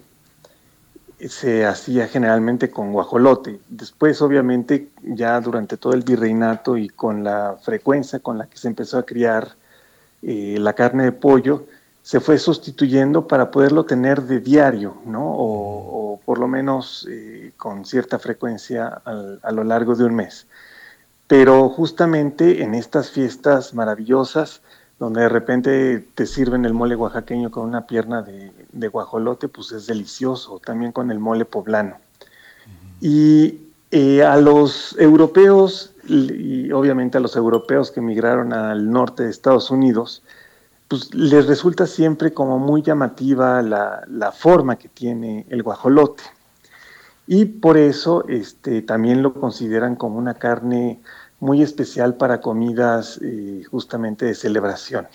se 1.19 1.65
hacía 1.65 2.07
generalmente 2.07 2.69
con 2.69 2.93
guajolote. 2.93 3.59
Después, 3.69 4.21
obviamente, 4.21 4.89
ya 5.01 5.39
durante 5.41 5.77
todo 5.77 5.93
el 5.93 6.03
virreinato 6.03 6.77
y 6.77 6.87
con 6.89 7.23
la 7.23 7.57
frecuencia 7.61 8.19
con 8.19 8.37
la 8.37 8.47
que 8.47 8.57
se 8.57 8.67
empezó 8.69 8.97
a 8.97 9.05
criar 9.05 9.55
eh, 10.21 10.57
la 10.59 10.73
carne 10.73 11.03
de 11.03 11.11
pollo 11.11 11.65
se 12.01 12.19
fue 12.19 12.37
sustituyendo 12.37 13.27
para 13.27 13.51
poderlo 13.51 13.85
tener 13.85 14.23
de 14.23 14.39
diario, 14.39 14.97
¿no? 15.05 15.21
O, 15.23 16.19
por 16.25 16.37
lo 16.39 16.47
menos 16.47 17.07
eh, 17.09 17.51
con 17.57 17.85
cierta 17.85 18.19
frecuencia 18.19 18.87
a 18.87 19.51
lo 19.51 19.63
largo 19.63 19.95
de 19.95 20.05
un 20.05 20.15
mes. 20.15 20.47
Pero 21.35 21.67
justamente 21.67 22.61
en 22.61 22.75
estas 22.75 23.09
fiestas 23.09 23.73
maravillosas, 23.73 24.61
donde 24.99 25.21
de 25.21 25.29
repente 25.29 26.07
te 26.13 26.27
sirven 26.27 26.63
el 26.63 26.75
mole 26.75 26.95
oaxaqueño 26.95 27.49
con 27.49 27.67
una 27.67 27.87
pierna 27.87 28.21
de, 28.21 28.87
guajolote, 28.87 29.47
pues 29.47 29.71
es 29.71 29.87
delicioso, 29.87 30.61
también 30.63 30.91
con 30.91 31.09
el 31.09 31.17
mole 31.17 31.45
poblano. 31.45 31.97
Y 33.01 33.61
eh, 33.89 34.21
a 34.23 34.37
los 34.37 34.95
europeos, 34.99 35.95
y 36.07 36.71
obviamente 36.71 37.17
a 37.17 37.21
los 37.21 37.35
europeos 37.35 37.89
que 37.89 37.99
emigraron 37.99 38.53
al 38.53 38.91
norte 38.91 39.23
de 39.23 39.31
Estados 39.31 39.71
Unidos, 39.71 40.21
pues 40.87 41.15
les 41.15 41.47
resulta 41.47 41.87
siempre 41.87 42.31
como 42.31 42.59
muy 42.59 42.83
llamativa 42.83 43.63
la, 43.63 44.31
forma 44.37 44.75
que 44.75 44.87
tiene 44.87 45.47
el 45.49 45.63
guajolote. 45.63 46.21
Y 47.25 47.45
por 47.45 47.77
eso 47.77 48.25
este, 48.27 48.81
también 48.81 49.23
lo 49.23 49.33
consideran 49.33 49.95
como 49.95 50.17
una 50.17 50.33
carne 50.33 50.99
muy 51.43 51.61
especial 51.61 52.15
para 52.15 52.39
comidas 52.39 53.19
eh, 53.21 53.63
justamente 53.69 54.25
de 54.25 54.33
celebración. 54.33 55.07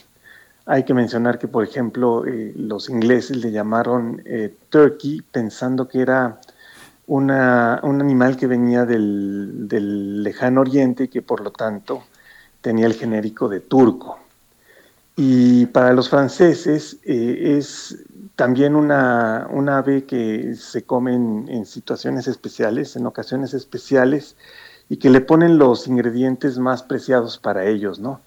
Hay 0.67 0.85
que 0.85 0.93
mencionar 0.93 1.39
que, 1.39 1.49
por 1.49 1.65
ejemplo, 1.65 2.27
eh, 2.27 2.53
los 2.55 2.91
ingleses 2.91 3.39
le 3.39 3.51
llamaron 3.51 4.21
eh, 4.27 4.55
turkey 4.69 5.23
pensando 5.23 5.89
que 5.89 6.03
era 6.03 6.39
una, 7.07 7.81
un 7.83 8.03
animal 8.03 8.37
que 8.37 8.47
venía 8.47 8.85
del, 8.85 9.67
del, 9.69 10.23
lejano 10.23 10.61
oriente 10.61 11.05
y 11.05 11.09
que 11.09 11.23
por 11.23 11.41
lo 11.41 11.51
tanto 11.51 12.03
tenía 12.61 12.85
el 12.85 12.93
genérico 12.93 13.49
de 13.49 13.61
turco. 13.61 14.19
Y 15.17 15.65
para 15.67 15.95
los 15.95 16.11
franceses 16.11 16.99
es 17.05 18.05
también 18.37 18.77
una, 18.77 19.49
una, 19.51 19.79
ave 19.79 20.05
que 20.05 20.55
se 20.55 20.83
come 20.83 21.15
en 21.15 21.67
situaciones 21.67 22.29
especiales, 22.29 22.95
en 22.95 23.07
ocasiones 23.07 23.53
especiales, 23.55 24.37
y 24.89 24.97
que 24.97 25.11
le 25.11 25.21
ponen 25.21 25.59
los 25.59 25.87
ingredientes 25.87 26.59
más 26.59 26.83
preciados 26.83 27.39
para 27.39 27.67
ellos, 27.67 27.99
¿no? 27.99 28.21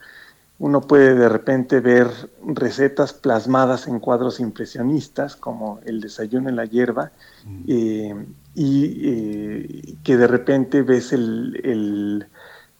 Uno 0.60 0.82
puede 0.82 1.16
de 1.16 1.28
repente 1.28 1.80
ver 1.80 2.08
recetas 2.46 3.14
plasmadas 3.14 3.88
en 3.88 4.00
cuadros 4.00 4.40
impresionistas, 4.40 5.36
como 5.36 5.80
el 5.86 6.02
desayuno 6.02 6.50
en 6.50 6.56
la 6.56 6.66
hierba, 6.66 7.12
mm. 7.46 7.64
eh, 7.68 8.26
y 8.54 9.02
eh, 9.04 9.96
que 10.04 10.18
de 10.18 10.28
repente 10.28 10.84
ves 10.84 11.14
el, 11.14 12.28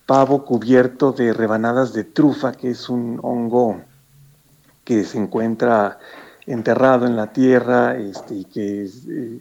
pavo 0.06 0.44
cubierto 0.44 1.14
de 1.14 1.32
rebanadas 1.32 1.94
de 1.94 2.04
trufa, 2.04 2.52
que 2.52 2.72
es 2.72 2.90
un 2.90 3.20
hongo 3.24 3.82
que 4.84 5.06
se 5.06 5.18
encuentra 5.18 6.00
enterrado 6.46 7.06
en 7.08 7.16
la 7.16 7.32
tierra 7.32 7.98
este, 7.98 8.36
y 8.36 8.44
que 8.44 8.86
eh, 8.86 9.40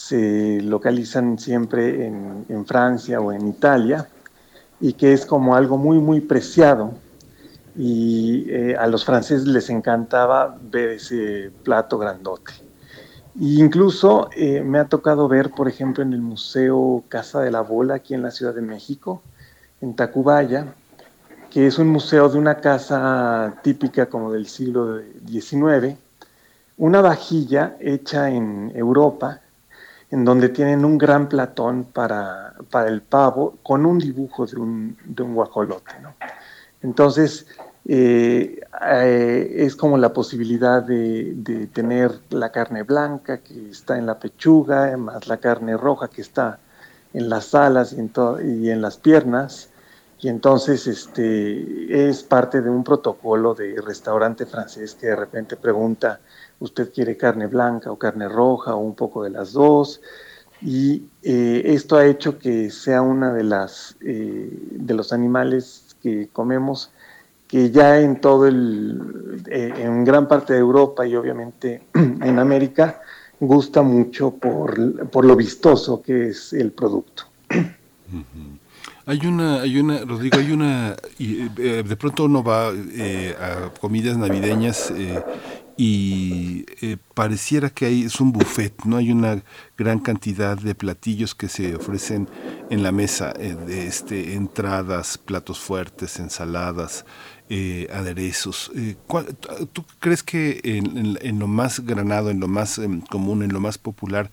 se 0.00 0.62
localizan 0.62 1.38
siempre 1.38 2.06
en, 2.06 2.66
Francia 2.66 3.20
o 3.20 3.32
en 3.32 3.46
Italia 3.46 4.08
y 4.80 4.94
que 4.94 5.12
es 5.12 5.26
como 5.26 5.54
algo 5.54 5.76
muy, 5.76 5.98
muy 5.98 6.20
preciado. 6.20 6.94
Y 7.76 8.46
eh, 8.48 8.76
a 8.76 8.86
los 8.86 9.04
franceses 9.04 9.46
les 9.46 9.68
encantaba 9.68 10.56
ver 10.62 10.90
ese 10.90 11.52
plato 11.64 11.98
grandote. 11.98 12.52
E 13.38 13.60
incluso 13.60 14.30
eh, 14.34 14.62
me 14.62 14.78
ha 14.78 14.86
tocado 14.86 15.28
ver, 15.28 15.50
por 15.50 15.68
ejemplo, 15.68 16.02
en 16.02 16.14
el 16.14 16.22
Museo 16.22 17.04
Casa 17.08 17.40
de 17.40 17.50
la 17.50 17.60
Bola, 17.60 17.96
aquí 17.96 18.14
en 18.14 18.22
la 18.22 18.30
Ciudad 18.30 18.54
de 18.54 18.62
México, 18.62 19.22
en 19.82 19.94
Tacubaya, 19.94 20.74
que 21.50 21.66
es 21.66 21.78
un 21.78 21.88
museo 21.88 22.28
de 22.30 22.38
una 22.38 22.56
casa 22.56 23.54
típica 23.62 24.06
como 24.06 24.32
del 24.32 24.46
siglo 24.46 24.98
XIX, 25.28 25.94
una 26.78 27.02
vajilla 27.02 27.76
hecha 27.80 28.30
en 28.30 28.72
Europa, 28.74 29.40
en 30.10 30.24
donde 30.24 30.48
tienen 30.48 30.84
un 30.84 30.98
gran 30.98 31.28
platón 31.28 31.84
para, 31.84 32.54
para 32.70 32.88
el 32.88 33.02
pavo 33.02 33.58
con 33.62 33.86
un 33.86 33.98
dibujo 33.98 34.46
de 34.46 34.56
un, 34.58 34.96
de 35.04 35.22
un 35.22 35.34
guajolote. 35.34 35.92
¿no? 36.02 36.14
Entonces, 36.82 37.46
eh, 37.86 38.60
eh, 38.92 39.54
es 39.56 39.76
como 39.76 39.98
la 39.98 40.12
posibilidad 40.12 40.82
de, 40.82 41.32
de, 41.34 41.66
tener 41.68 42.12
la 42.30 42.50
carne 42.50 42.82
blanca 42.82 43.38
que 43.38 43.70
está 43.70 43.98
en 43.98 44.06
la 44.06 44.18
pechuga, 44.18 44.96
más 44.96 45.28
la 45.28 45.38
carne 45.38 45.76
roja 45.76 46.08
que 46.08 46.22
está 46.22 46.58
en 47.12 47.28
las 47.28 47.54
alas 47.54 47.92
y 47.92 48.00
en, 48.00 48.12
y 48.44 48.70
en 48.70 48.82
las 48.82 48.96
piernas. 48.96 49.70
Y 50.20 50.28
entonces 50.28 50.86
este, 50.86 52.08
es 52.08 52.22
parte 52.22 52.60
de 52.60 52.68
un 52.68 52.84
protocolo 52.84 53.54
de 53.54 53.80
restaurante 53.80 54.44
francés 54.44 54.94
que 54.94 55.06
de 55.06 55.16
repente 55.16 55.56
pregunta, 55.56 56.20
usted 56.60 56.92
quiere 56.92 57.16
carne 57.16 57.46
blanca 57.46 57.90
o 57.90 57.98
carne 57.98 58.28
roja 58.28 58.74
o 58.74 58.78
un 58.78 58.94
poco 58.94 59.24
de 59.24 59.30
las 59.30 59.52
dos. 59.52 60.00
Y 60.62 61.04
eh, 61.22 61.62
esto 61.64 61.96
ha 61.96 62.06
hecho 62.06 62.38
que 62.38 62.70
sea 62.70 63.02
una 63.02 63.32
de 63.32 63.44
las 63.44 63.96
eh, 64.02 64.50
de 64.70 64.94
los 64.94 65.12
animales 65.12 65.96
que 66.02 66.28
comemos 66.32 66.90
que 67.48 67.70
ya 67.70 67.98
en 67.98 68.20
todo 68.20 68.46
el 68.46 69.42
eh, 69.50 69.72
en 69.78 70.04
gran 70.04 70.28
parte 70.28 70.52
de 70.52 70.58
Europa 70.58 71.06
y 71.06 71.16
obviamente 71.16 71.82
en 71.94 72.38
América 72.38 73.00
gusta 73.40 73.80
mucho 73.80 74.32
por, 74.32 75.08
por 75.08 75.24
lo 75.24 75.34
vistoso 75.34 76.02
que 76.02 76.28
es 76.28 76.52
el 76.52 76.72
producto. 76.72 77.24
Hay 79.06 79.26
una, 79.26 79.62
hay 79.62 79.80
una, 79.80 80.04
Rodrigo, 80.04 80.38
hay 80.38 80.52
una, 80.52 80.94
de 81.18 81.96
pronto 81.96 82.24
uno 82.24 82.44
va 82.44 82.68
a 82.68 83.70
comidas 83.80 84.18
navideñas 84.18 84.92
y 85.82 86.66
eh, 86.82 86.98
pareciera 87.14 87.70
que 87.70 87.86
hay, 87.86 88.02
es 88.02 88.20
un 88.20 88.32
buffet, 88.32 88.84
no 88.84 88.98
hay 88.98 89.10
una 89.10 89.42
gran 89.78 89.98
cantidad 89.98 90.58
de 90.58 90.74
platillos 90.74 91.34
que 91.34 91.48
se 91.48 91.74
ofrecen 91.74 92.28
en 92.68 92.82
la 92.82 92.92
mesa, 92.92 93.32
eh, 93.38 93.54
de 93.54 93.86
este, 93.86 94.34
entradas, 94.34 95.16
platos 95.16 95.58
fuertes, 95.58 96.18
ensaladas, 96.18 97.06
eh, 97.48 97.88
aderezos. 97.94 98.70
¿Tú 99.72 99.86
crees 100.00 100.22
que 100.22 100.60
en, 100.64 101.16
en, 101.22 101.38
lo 101.38 101.46
más 101.46 101.80
granado, 101.80 102.28
en 102.28 102.40
lo 102.40 102.46
más 102.46 102.76
em, 102.76 103.00
común, 103.00 103.42
en 103.42 103.50
lo 103.50 103.60
más 103.60 103.78
popular, 103.78 104.30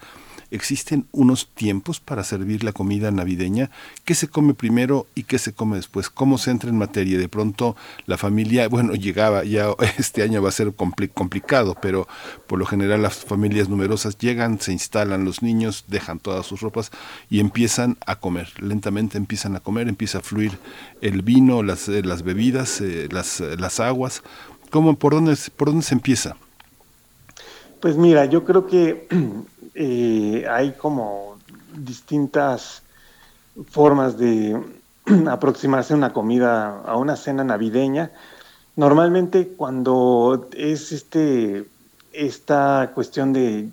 ¿Existen 0.49 1.07
unos 1.11 1.49
tiempos 1.49 1.99
para 1.99 2.23
servir 2.23 2.63
la 2.63 2.71
comida 2.71 3.11
navideña? 3.11 3.69
¿Qué 4.05 4.15
se 4.15 4.27
come 4.27 4.53
primero 4.53 5.07
y 5.13 5.23
qué 5.23 5.39
se 5.39 5.53
come 5.53 5.77
después? 5.77 6.09
¿Cómo 6.09 6.37
se 6.37 6.51
entra 6.51 6.69
en 6.69 6.77
materia? 6.77 7.17
De 7.17 7.27
pronto 7.27 7.75
la 8.05 8.17
familia, 8.17 8.67
bueno, 8.67 8.93
llegaba, 8.93 9.43
ya 9.43 9.67
este 9.97 10.23
año 10.23 10.41
va 10.41 10.49
a 10.49 10.53
ser 10.53 10.73
complicado, 10.73 11.75
pero 11.81 12.07
por 12.47 12.59
lo 12.59 12.65
general 12.65 13.01
las 13.01 13.17
familias 13.17 13.69
numerosas 13.69 14.17
llegan, 14.17 14.59
se 14.59 14.71
instalan 14.71 15.25
los 15.25 15.41
niños, 15.41 15.85
dejan 15.87 16.19
todas 16.19 16.45
sus 16.45 16.61
ropas 16.61 16.91
y 17.29 17.39
empiezan 17.39 17.97
a 18.05 18.17
comer. 18.17 18.49
Lentamente 18.61 19.17
empiezan 19.17 19.55
a 19.55 19.59
comer, 19.59 19.87
empieza 19.87 20.19
a 20.19 20.21
fluir 20.21 20.57
el 21.01 21.21
vino, 21.23 21.63
las, 21.63 21.89
eh, 21.89 22.03
las 22.03 22.23
bebidas, 22.23 22.81
eh, 22.81 23.09
las, 23.11 23.41
las 23.41 23.79
aguas. 23.79 24.23
¿Cómo, 24.69 24.97
por, 24.97 25.13
dónde, 25.13 25.35
¿Por 25.55 25.69
dónde 25.69 25.83
se 25.83 25.93
empieza? 25.93 26.35
Pues 27.79 27.95
mira, 27.95 28.25
yo 28.25 28.43
creo 28.43 28.65
que 28.67 29.07
eh, 29.79 30.47
hay 30.49 30.71
como 30.71 31.37
distintas 31.75 32.81
formas 33.69 34.17
de 34.17 34.59
aproximarse 35.29 35.93
a 35.93 35.97
una 35.97 36.13
comida, 36.13 36.81
a 36.81 36.97
una 36.97 37.15
cena 37.15 37.43
navideña. 37.43 38.09
Normalmente 38.75 39.49
cuando 39.49 40.49
es 40.53 40.91
este 40.91 41.67
esta 42.11 42.91
cuestión 42.95 43.33
de 43.33 43.69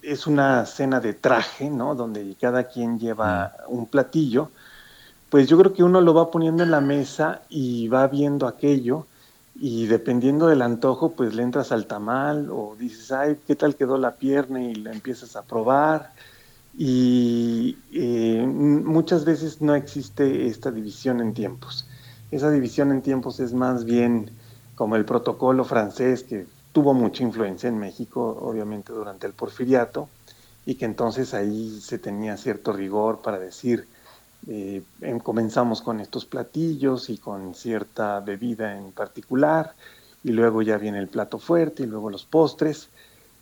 es 0.00 0.26
una 0.26 0.64
cena 0.64 1.00
de 1.00 1.12
traje, 1.12 1.68
¿no? 1.68 1.94
Donde 1.94 2.34
cada 2.40 2.64
quien 2.64 2.98
lleva 2.98 3.54
un 3.68 3.86
platillo, 3.86 4.50
pues 5.28 5.48
yo 5.48 5.58
creo 5.58 5.74
que 5.74 5.84
uno 5.84 6.00
lo 6.00 6.14
va 6.14 6.30
poniendo 6.30 6.62
en 6.62 6.70
la 6.70 6.80
mesa 6.80 7.42
y 7.50 7.88
va 7.88 8.06
viendo 8.06 8.46
aquello 8.46 9.06
y 9.54 9.86
dependiendo 9.86 10.46
del 10.46 10.62
antojo, 10.62 11.12
pues 11.12 11.34
le 11.34 11.42
entras 11.42 11.72
al 11.72 11.86
tamal 11.86 12.48
o 12.50 12.74
dices, 12.78 13.12
ay, 13.12 13.36
¿qué 13.46 13.54
tal 13.54 13.76
quedó 13.76 13.98
la 13.98 14.16
pierna? 14.16 14.62
Y 14.62 14.74
la 14.74 14.92
empiezas 14.92 15.36
a 15.36 15.42
probar. 15.42 16.12
Y 16.76 17.76
eh, 17.92 18.46
muchas 18.46 19.24
veces 19.24 19.60
no 19.60 19.74
existe 19.74 20.46
esta 20.46 20.70
división 20.70 21.20
en 21.20 21.34
tiempos. 21.34 21.86
Esa 22.30 22.50
división 22.50 22.90
en 22.92 23.02
tiempos 23.02 23.40
es 23.40 23.52
más 23.52 23.84
bien 23.84 24.30
como 24.74 24.96
el 24.96 25.04
protocolo 25.04 25.64
francés 25.64 26.22
que 26.22 26.46
tuvo 26.72 26.94
mucha 26.94 27.22
influencia 27.22 27.68
en 27.68 27.78
México, 27.78 28.38
obviamente 28.40 28.92
durante 28.92 29.26
el 29.26 29.34
porfiriato, 29.34 30.08
y 30.64 30.76
que 30.76 30.86
entonces 30.86 31.34
ahí 31.34 31.78
se 31.80 31.98
tenía 31.98 32.38
cierto 32.38 32.72
rigor 32.72 33.20
para 33.20 33.38
decir, 33.38 33.86
eh, 34.48 34.82
em, 35.00 35.18
comenzamos 35.20 35.82
con 35.82 36.00
estos 36.00 36.24
platillos 36.24 37.10
y 37.10 37.18
con 37.18 37.54
cierta 37.54 38.20
bebida 38.20 38.76
en 38.76 38.92
particular, 38.92 39.74
y 40.24 40.32
luego 40.32 40.62
ya 40.62 40.78
viene 40.78 40.98
el 40.98 41.08
plato 41.08 41.38
fuerte 41.38 41.84
y 41.84 41.86
luego 41.86 42.10
los 42.10 42.24
postres. 42.24 42.88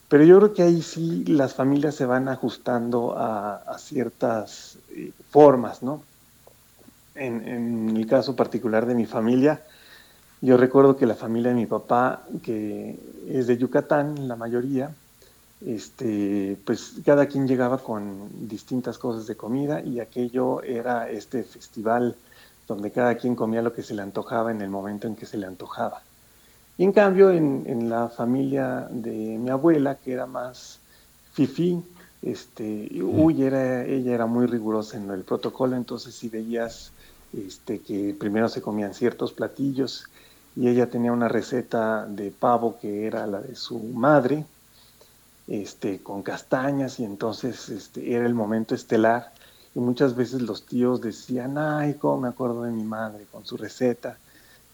Pero 0.08 0.24
yo 0.24 0.38
creo 0.38 0.54
que 0.54 0.62
ahí 0.62 0.82
sí 0.82 1.24
las 1.26 1.54
familias 1.54 1.94
se 1.94 2.06
van 2.06 2.28
ajustando 2.28 3.14
a, 3.16 3.76
ciertas 3.78 4.78
eh, 4.90 5.12
formas, 5.30 5.82
¿no? 5.82 6.02
En, 7.14 7.46
en, 7.46 7.96
el 7.96 8.06
caso 8.06 8.36
particular 8.36 8.86
de 8.86 8.94
mi 8.94 9.06
familia, 9.06 9.62
Yo 10.42 10.56
recuerdo 10.56 10.96
que 10.96 11.06
la 11.06 11.14
familia 11.14 11.50
de 11.50 11.56
mi 11.56 11.66
papá, 11.66 12.22
que 12.42 12.98
es 13.28 13.46
de 13.46 13.58
Yucatán, 13.58 14.26
la 14.26 14.36
mayoría, 14.36 14.90
este, 15.66 16.56
pues 16.64 16.94
cada 17.04 17.26
quien 17.26 17.46
llegaba 17.46 17.78
con 17.78 18.48
distintas 18.48 18.98
cosas 18.98 19.26
de 19.26 19.36
comida 19.36 19.82
y 19.82 20.00
aquello 20.00 20.62
era 20.62 21.10
este 21.10 21.42
festival 21.42 22.16
donde 22.66 22.90
cada 22.90 23.16
quien 23.16 23.34
comía 23.34 23.62
lo 23.62 23.72
que 23.72 23.82
se 23.82 23.94
le 23.94 24.02
antojaba 24.02 24.50
en 24.52 24.62
el 24.62 24.70
momento 24.70 25.06
en 25.06 25.16
que 25.16 25.26
se 25.26 25.36
le 25.36 25.46
antojaba. 25.46 26.02
Y 26.78 26.84
en 26.84 26.92
cambio, 26.92 27.30
en, 27.30 27.90
la 27.90 28.08
familia 28.08 28.88
de 28.90 29.10
mi 29.10 29.50
abuela, 29.50 29.96
que 29.96 30.12
era 30.12 30.24
más 30.24 30.78
fifí, 31.32 31.82
este, 32.22 32.88
uy, 33.02 33.42
era, 33.42 33.84
ella 33.84 34.14
era 34.14 34.26
muy 34.26 34.46
rigurosa 34.46 34.96
en 34.96 35.10
el 35.10 35.24
protocolo, 35.24 35.76
entonces 35.76 36.14
si 36.14 36.28
veías 36.28 36.92
este, 37.32 37.80
que 37.80 38.16
primero 38.18 38.48
se 38.48 38.62
comían 38.62 38.94
ciertos 38.94 39.32
platillos 39.32 40.04
y 40.56 40.68
ella 40.68 40.88
tenía 40.88 41.12
una 41.12 41.28
receta 41.28 42.06
de 42.06 42.30
pavo 42.30 42.78
que 42.80 43.06
era 43.06 43.26
la 43.26 43.40
de 43.40 43.56
su 43.56 43.78
madre, 43.78 44.44
este, 45.50 45.98
con 45.98 46.22
castañas 46.22 47.00
y 47.00 47.04
entonces 47.04 47.68
este, 47.68 48.14
era 48.14 48.24
el 48.24 48.34
momento 48.34 48.74
estelar 48.76 49.32
y 49.74 49.80
muchas 49.80 50.14
veces 50.14 50.42
los 50.42 50.64
tíos 50.64 51.00
decían, 51.00 51.58
ay, 51.58 51.94
cómo 51.94 52.20
me 52.20 52.28
acuerdo 52.28 52.62
de 52.62 52.70
mi 52.70 52.84
madre 52.84 53.26
con 53.32 53.44
su 53.44 53.56
receta 53.56 54.16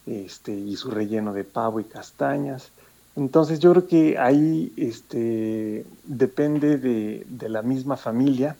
este, 0.04 0.52
y 0.52 0.76
su 0.76 0.90
relleno 0.90 1.32
de 1.32 1.44
pavo 1.44 1.80
y 1.80 1.84
castañas. 1.84 2.70
Entonces 3.16 3.58
yo 3.58 3.72
creo 3.72 3.86
que 3.86 4.18
ahí 4.18 4.72
este, 4.76 5.86
depende 6.04 6.76
de, 6.76 7.48
la 7.48 7.62
misma 7.62 7.96
familia, 7.96 8.56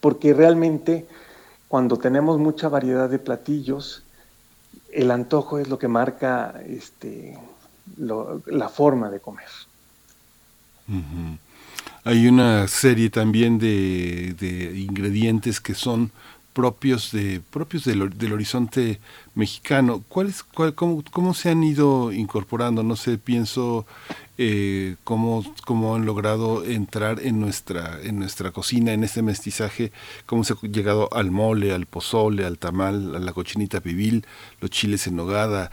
porque 0.00 0.34
realmente 0.34 1.06
cuando 1.68 1.96
tenemos 1.96 2.38
mucha 2.38 2.68
variedad 2.68 3.08
de 3.08 3.20
platillos, 3.20 4.02
el 4.92 5.12
antojo 5.12 5.60
es 5.60 5.68
lo 5.68 5.78
que 5.78 5.86
marca 5.86 6.60
este, 6.66 7.38
la 7.96 8.68
forma 8.68 9.10
de 9.10 9.20
comer. 9.20 9.46
Hay 12.04 12.26
una 12.26 12.68
serie 12.68 13.10
también 13.10 13.58
de, 13.58 14.74
ingredientes 14.76 15.60
que 15.60 15.74
son 15.74 16.10
propios 16.52 17.12
de 17.12 17.40
propios 17.50 17.84
del, 17.84 18.32
horizonte 18.32 18.98
mexicano. 19.34 20.02
¿Cuál 20.08 20.28
es, 20.28 20.42
cuál, 20.42 20.74
cómo, 20.74 21.04
cómo, 21.12 21.34
se 21.34 21.50
han 21.50 21.62
ido 21.62 22.10
incorporando? 22.10 22.82
No 22.82 22.96
sé, 22.96 23.18
pienso 23.18 23.86
eh, 24.38 24.96
cómo, 25.04 25.44
cómo 25.66 25.94
han 25.94 26.06
logrado 26.06 26.64
entrar 26.64 27.20
en 27.20 27.40
nuestra 27.40 28.00
en 28.02 28.18
nuestra 28.18 28.50
cocina, 28.52 28.92
en 28.92 29.04
este 29.04 29.22
mestizaje, 29.22 29.92
cómo 30.26 30.44
se 30.44 30.54
ha 30.54 30.56
llegado 30.66 31.08
al 31.12 31.30
mole, 31.30 31.72
al 31.72 31.86
pozole, 31.86 32.44
al 32.44 32.58
tamal, 32.58 33.14
a 33.14 33.18
la 33.18 33.32
cochinita 33.32 33.80
pibil, 33.80 34.24
los 34.60 34.70
chiles 34.70 35.06
en 35.06 35.16
nogada, 35.16 35.70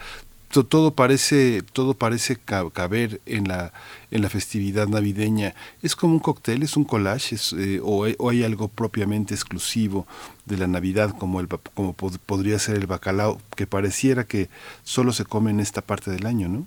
todo 0.48 0.92
parece 0.92 1.62
todo 1.72 1.94
parece 1.94 2.36
caber 2.36 3.20
en 3.26 3.48
la 3.48 3.72
en 4.10 4.22
la 4.22 4.30
festividad 4.30 4.88
navideña. 4.88 5.54
Es 5.82 5.96
como 5.96 6.14
un 6.14 6.20
cóctel 6.20 6.62
es 6.62 6.76
un 6.76 6.84
collage 6.84 7.36
eh, 7.58 7.80
o, 7.82 8.04
hay 8.04 8.44
algo 8.44 8.68
propiamente 8.68 9.34
exclusivo 9.34 10.06
de 10.44 10.56
la 10.56 10.66
navidad 10.66 11.14
como 11.18 11.40
el 11.40 11.48
como 11.48 11.92
podría 11.94 12.58
ser 12.58 12.76
el 12.76 12.86
bacalao 12.86 13.40
que 13.54 13.66
pareciera 13.66 14.24
que 14.24 14.48
solo 14.84 15.12
se 15.12 15.24
come 15.24 15.50
en 15.50 15.60
esta 15.60 15.82
parte 15.82 16.10
del 16.10 16.26
año 16.26 16.48
no 16.48 16.66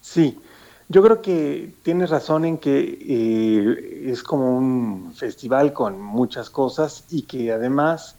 sí. 0.00 0.38
Yo 0.88 1.02
creo 1.02 1.22
que 1.22 1.72
tienes 1.82 2.10
razón 2.10 2.44
en 2.44 2.58
que 2.58 2.98
eh, 3.00 4.10
es 4.10 4.22
como 4.22 4.58
un 4.58 5.14
festival 5.14 5.72
con 5.72 5.98
muchas 5.98 6.50
cosas 6.50 7.04
y 7.08 7.22
que 7.22 7.50
además 7.50 8.16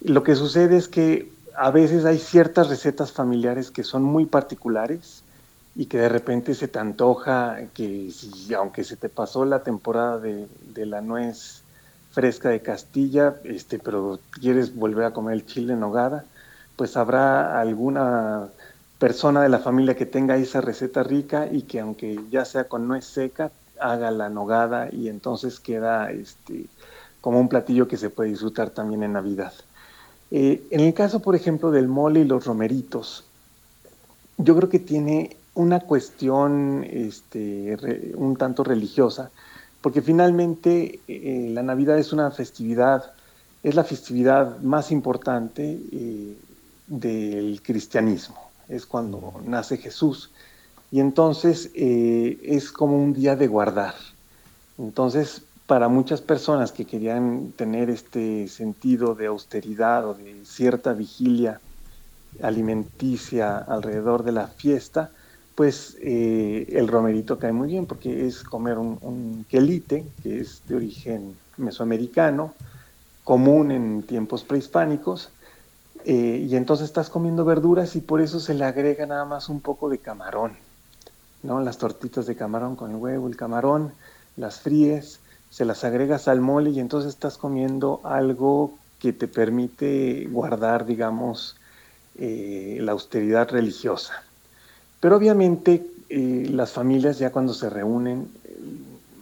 lo 0.00 0.22
que 0.22 0.34
sucede 0.34 0.78
es 0.78 0.88
que 0.88 1.30
a 1.58 1.70
veces 1.70 2.04
hay 2.04 2.18
ciertas 2.18 2.68
recetas 2.68 3.10
familiares 3.10 3.70
que 3.70 3.82
son 3.82 4.02
muy 4.02 4.26
particulares 4.26 5.22
y 5.74 5.86
que 5.86 5.98
de 5.98 6.08
repente 6.08 6.54
se 6.54 6.68
te 6.68 6.78
antoja 6.78 7.58
que 7.74 8.10
si, 8.12 8.54
aunque 8.54 8.84
se 8.84 8.96
te 8.96 9.08
pasó 9.08 9.44
la 9.44 9.62
temporada 9.62 10.18
de, 10.18 10.46
la 10.86 11.00
nuez 11.00 11.62
fresca 12.12 12.48
de 12.50 12.62
Castilla, 12.62 13.36
este, 13.44 13.78
pero 13.78 14.20
quieres 14.40 14.74
volver 14.74 15.06
a 15.06 15.12
comer 15.12 15.34
el 15.34 15.46
chile 15.46 15.72
en 15.72 15.80
nogada, 15.80 16.24
pues 16.76 16.96
habrá 16.96 17.60
alguna 17.60 18.48
persona 18.98 19.42
de 19.42 19.48
la 19.48 19.58
familia 19.58 19.96
que 19.96 20.06
tenga 20.06 20.36
esa 20.36 20.60
receta 20.60 21.02
rica 21.02 21.48
y 21.50 21.62
que 21.62 21.80
aunque 21.80 22.20
ya 22.30 22.44
sea 22.44 22.64
con 22.64 22.86
nuez 22.86 23.04
seca, 23.04 23.50
haga 23.80 24.10
la 24.10 24.28
nogada 24.28 24.88
y 24.92 25.08
entonces 25.08 25.60
queda 25.60 26.10
este, 26.12 26.66
como 27.20 27.40
un 27.40 27.48
platillo 27.48 27.88
que 27.88 27.96
se 27.96 28.10
puede 28.10 28.30
disfrutar 28.30 28.70
también 28.70 29.02
en 29.02 29.12
Navidad. 29.12 29.52
Eh, 30.30 30.66
en 30.70 30.80
el 30.80 30.94
caso, 30.94 31.20
por 31.20 31.34
ejemplo, 31.34 31.70
del 31.70 31.88
mole 31.88 32.20
y 32.20 32.24
los 32.24 32.44
romeritos, 32.44 33.24
yo 34.36 34.56
creo 34.56 34.68
que 34.68 34.78
tiene 34.78 35.36
una 35.54 35.80
cuestión 35.80 36.86
este, 36.88 37.76
un 38.14 38.36
tanto 38.36 38.62
religiosa, 38.62 39.30
porque 39.80 40.02
finalmente 40.02 41.00
eh, 41.08 41.50
la 41.52 41.62
Navidad 41.62 41.98
es 41.98 42.12
una 42.12 42.30
festividad, 42.30 43.12
es 43.62 43.74
la 43.74 43.84
festividad 43.84 44.58
más 44.60 44.92
importante 44.92 45.80
eh, 45.92 46.36
del 46.86 47.60
cristianismo, 47.62 48.50
es 48.68 48.86
cuando 48.86 49.40
nace 49.44 49.78
Jesús, 49.78 50.30
y 50.90 51.00
entonces 51.00 51.70
es 51.74 52.72
como 52.72 52.96
un 52.96 53.12
día 53.12 53.36
de 53.36 53.46
guardar. 53.46 53.94
Entonces, 54.78 55.42
para 55.68 55.88
muchas 55.88 56.22
personas 56.22 56.72
que 56.72 56.86
querían 56.86 57.52
tener 57.52 57.90
este 57.90 58.48
sentido 58.48 59.14
de 59.14 59.26
austeridad 59.26 60.08
o 60.08 60.14
de 60.14 60.42
cierta 60.46 60.94
vigilia 60.94 61.60
alimenticia 62.42 63.58
alrededor 63.58 64.22
de 64.22 64.32
la 64.32 64.46
fiesta, 64.46 65.10
pues 65.54 65.98
eh, 66.00 66.64
el 66.70 66.88
romerito 66.88 67.38
cae 67.38 67.52
muy 67.52 67.68
bien 67.68 67.84
porque 67.84 68.26
es 68.26 68.42
comer 68.44 68.78
un, 68.78 69.44
quelite, 69.50 70.06
que 70.22 70.40
es 70.40 70.62
de 70.66 70.76
origen 70.76 71.36
mesoamericano, 71.58 72.54
común 73.22 73.70
en 73.70 74.04
tiempos 74.04 74.44
prehispánicos, 74.44 75.28
eh, 76.06 76.46
y 76.48 76.56
entonces 76.56 76.86
estás 76.86 77.10
comiendo 77.10 77.44
verduras 77.44 77.94
y 77.94 78.00
por 78.00 78.22
eso 78.22 78.40
se 78.40 78.54
le 78.54 78.64
agrega 78.64 79.04
nada 79.04 79.26
más 79.26 79.50
un 79.50 79.60
poco 79.60 79.90
de 79.90 79.98
camarón, 79.98 80.56
¿no? 81.42 81.60
Las 81.60 81.76
tortitas 81.76 82.24
de 82.24 82.36
camarón 82.36 82.74
con 82.74 82.92
el 82.92 82.96
huevo, 82.96 83.28
el 83.28 83.36
camarón, 83.36 83.92
las 84.34 84.60
fríes, 84.60 85.20
se 85.50 85.64
las 85.64 85.84
agregas 85.84 86.28
al 86.28 86.40
mole 86.40 86.70
y 86.70 86.80
entonces 86.80 87.10
estás 87.10 87.38
comiendo 87.38 88.00
algo 88.04 88.74
que 88.98 89.12
te 89.12 89.28
permite 89.28 90.26
guardar, 90.30 90.86
digamos, 90.86 91.56
eh, 92.18 92.78
la 92.80 92.92
austeridad 92.92 93.48
religiosa. 93.50 94.22
Pero 95.00 95.16
obviamente 95.16 95.86
eh, 96.08 96.48
las 96.50 96.72
familias 96.72 97.18
ya 97.18 97.30
cuando 97.30 97.54
se 97.54 97.70
reúnen 97.70 98.28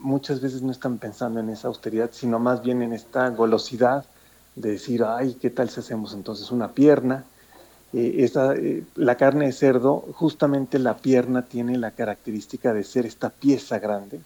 muchas 0.00 0.40
veces 0.40 0.62
no 0.62 0.72
están 0.72 0.98
pensando 0.98 1.40
en 1.40 1.50
esa 1.50 1.68
austeridad, 1.68 2.10
sino 2.12 2.38
más 2.38 2.62
bien 2.62 2.82
en 2.82 2.92
esta 2.92 3.28
golosidad 3.30 4.04
de 4.54 4.72
decir, 4.72 5.04
ay, 5.04 5.36
¿qué 5.40 5.50
tal 5.50 5.68
si 5.68 5.80
hacemos 5.80 6.14
entonces 6.14 6.50
una 6.50 6.72
pierna? 6.72 7.24
Eh, 7.92 8.84
la 8.94 9.16
carne 9.16 9.46
de 9.46 9.52
cerdo, 9.52 10.04
justamente 10.14 10.78
la 10.78 10.96
pierna 10.96 11.42
tiene 11.42 11.76
la 11.76 11.90
característica 11.90 12.72
de 12.72 12.84
ser 12.84 13.04
esta 13.06 13.30
pieza 13.30 13.78
grande, 13.78 14.20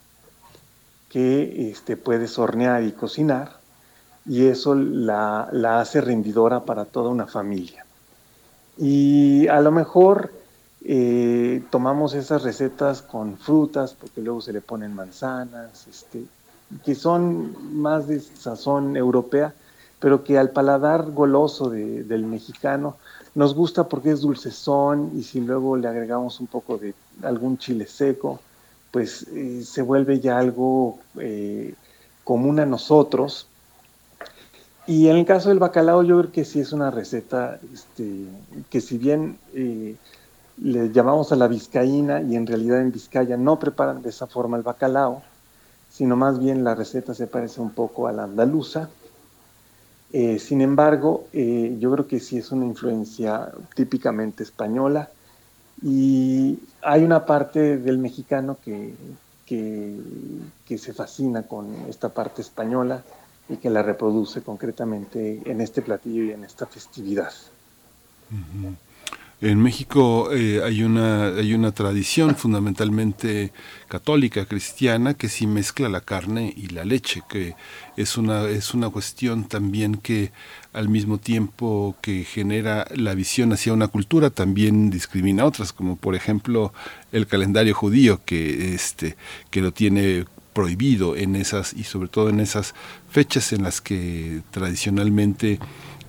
que 1.10 1.70
este, 1.70 1.96
puedes 1.96 2.38
hornear 2.38 2.82
y 2.84 2.92
cocinar 2.92 3.60
y 4.24 4.46
eso 4.46 4.74
la, 4.74 5.80
hace 5.80 6.00
rendidora 6.00 6.64
para 6.64 6.84
toda 6.84 7.10
una 7.10 7.26
familia. 7.26 7.84
Y 8.78 9.48
a 9.48 9.60
lo 9.60 9.72
mejor 9.72 10.32
eh, 10.84 11.62
tomamos 11.70 12.14
esas 12.14 12.42
recetas 12.42 13.02
con 13.02 13.36
frutas, 13.36 13.94
porque 13.98 14.20
luego 14.20 14.40
se 14.40 14.52
le 14.52 14.60
ponen 14.60 14.94
manzanas, 14.94 15.86
este, 15.88 16.24
que 16.84 16.94
son 16.94 17.80
más 17.80 18.06
de 18.06 18.20
sazón 18.20 18.96
europea, 18.96 19.52
pero 19.98 20.22
que 20.22 20.38
al 20.38 20.50
paladar 20.50 21.10
goloso 21.10 21.68
del 21.68 22.24
mexicano 22.24 22.96
nos 23.34 23.54
gusta 23.54 23.88
porque 23.88 24.12
es 24.12 24.20
dulcezón 24.20 25.10
y 25.14 25.22
si 25.24 25.40
luego 25.40 25.76
le 25.76 25.88
agregamos 25.88 26.40
un 26.40 26.46
poco 26.46 26.78
de 26.78 26.94
algún 27.22 27.58
chile 27.58 27.86
seco, 27.86 28.40
pues 28.90 29.26
eh, 29.34 29.62
se 29.64 29.82
vuelve 29.82 30.20
ya 30.20 30.38
algo 30.38 30.98
eh, 31.18 31.74
común 32.24 32.60
a 32.60 32.66
nosotros. 32.66 33.46
Y 34.86 35.08
en 35.08 35.16
el 35.16 35.24
caso 35.24 35.50
del 35.50 35.58
bacalao 35.58 36.02
yo 36.02 36.18
creo 36.18 36.32
que 36.32 36.44
sí 36.44 36.60
es 36.60 36.72
una 36.72 36.90
receta 36.90 37.60
este, 37.72 38.24
que 38.70 38.80
si 38.80 38.98
bien 38.98 39.38
eh, 39.54 39.94
le 40.60 40.90
llamamos 40.90 41.30
a 41.32 41.36
la 41.36 41.46
vizcaína 41.46 42.22
y 42.22 42.34
en 42.34 42.46
realidad 42.46 42.80
en 42.80 42.90
Vizcaya 42.90 43.36
no 43.36 43.58
preparan 43.58 44.02
de 44.02 44.10
esa 44.10 44.26
forma 44.26 44.56
el 44.56 44.62
bacalao, 44.62 45.22
sino 45.90 46.16
más 46.16 46.38
bien 46.38 46.64
la 46.64 46.74
receta 46.74 47.14
se 47.14 47.26
parece 47.26 47.60
un 47.60 47.70
poco 47.70 48.08
a 48.08 48.12
la 48.12 48.24
andaluza. 48.24 48.90
sin 50.10 50.60
embargo, 50.60 51.26
yo 51.32 51.92
creo 51.92 52.06
que 52.08 52.20
sí 52.20 52.36
es 52.36 52.50
una 52.50 52.66
influencia 52.66 53.52
típicamente 53.74 54.42
española 54.42 55.08
y 55.82 56.58
hay 56.82 57.04
una 57.04 57.24
parte 57.26 57.78
del 57.78 57.98
mexicano 57.98 58.58
que, 58.64 58.94
que, 59.46 60.78
se 60.78 60.92
fascina 60.92 61.42
con 61.42 61.74
esta 61.88 62.08
parte 62.08 62.42
española 62.42 63.02
y 63.48 63.56
que 63.56 63.68
la 63.68 63.82
reproduce 63.82 64.42
concretamente 64.42 65.42
en 65.44 65.60
este 65.60 65.82
platillo 65.82 66.24
y 66.24 66.30
en 66.30 66.44
esta 66.44 66.66
festividad. 66.66 67.32
En 69.40 69.60
México 69.60 70.30
eh, 70.32 70.60
hay, 70.62 70.82
una, 70.82 71.28
hay 71.28 71.54
una 71.54 71.72
tradición 71.72 72.36
fundamentalmente 72.36 73.52
católica, 73.88 74.44
cristiana, 74.44 75.14
que 75.14 75.28
sí 75.28 75.46
mezcla 75.46 75.88
la 75.88 76.02
carne 76.02 76.52
y 76.54 76.68
la 76.68 76.84
leche, 76.84 77.22
que 77.28 77.56
es 77.96 78.18
una, 78.18 78.44
es 78.44 78.74
una 78.74 78.90
cuestión 78.90 79.44
también 79.48 79.96
que 79.96 80.30
al 80.72 80.88
mismo 80.88 81.18
tiempo 81.18 81.96
que 82.00 82.24
genera 82.24 82.86
la 82.94 83.14
visión 83.14 83.52
hacia 83.52 83.72
una 83.72 83.88
cultura, 83.88 84.30
también 84.30 84.90
discrimina 84.90 85.44
otras, 85.44 85.72
como 85.72 85.96
por 85.96 86.14
ejemplo 86.14 86.72
el 87.12 87.26
calendario 87.26 87.74
judío, 87.74 88.20
que, 88.24 88.74
este, 88.74 89.16
que 89.50 89.62
lo 89.62 89.72
tiene 89.72 90.26
prohibido 90.52 91.16
en 91.16 91.36
esas 91.36 91.72
y 91.72 91.84
sobre 91.84 92.08
todo 92.08 92.28
en 92.28 92.40
esas 92.40 92.74
fechas 93.08 93.52
en 93.52 93.62
las 93.62 93.80
que 93.80 94.42
tradicionalmente 94.50 95.58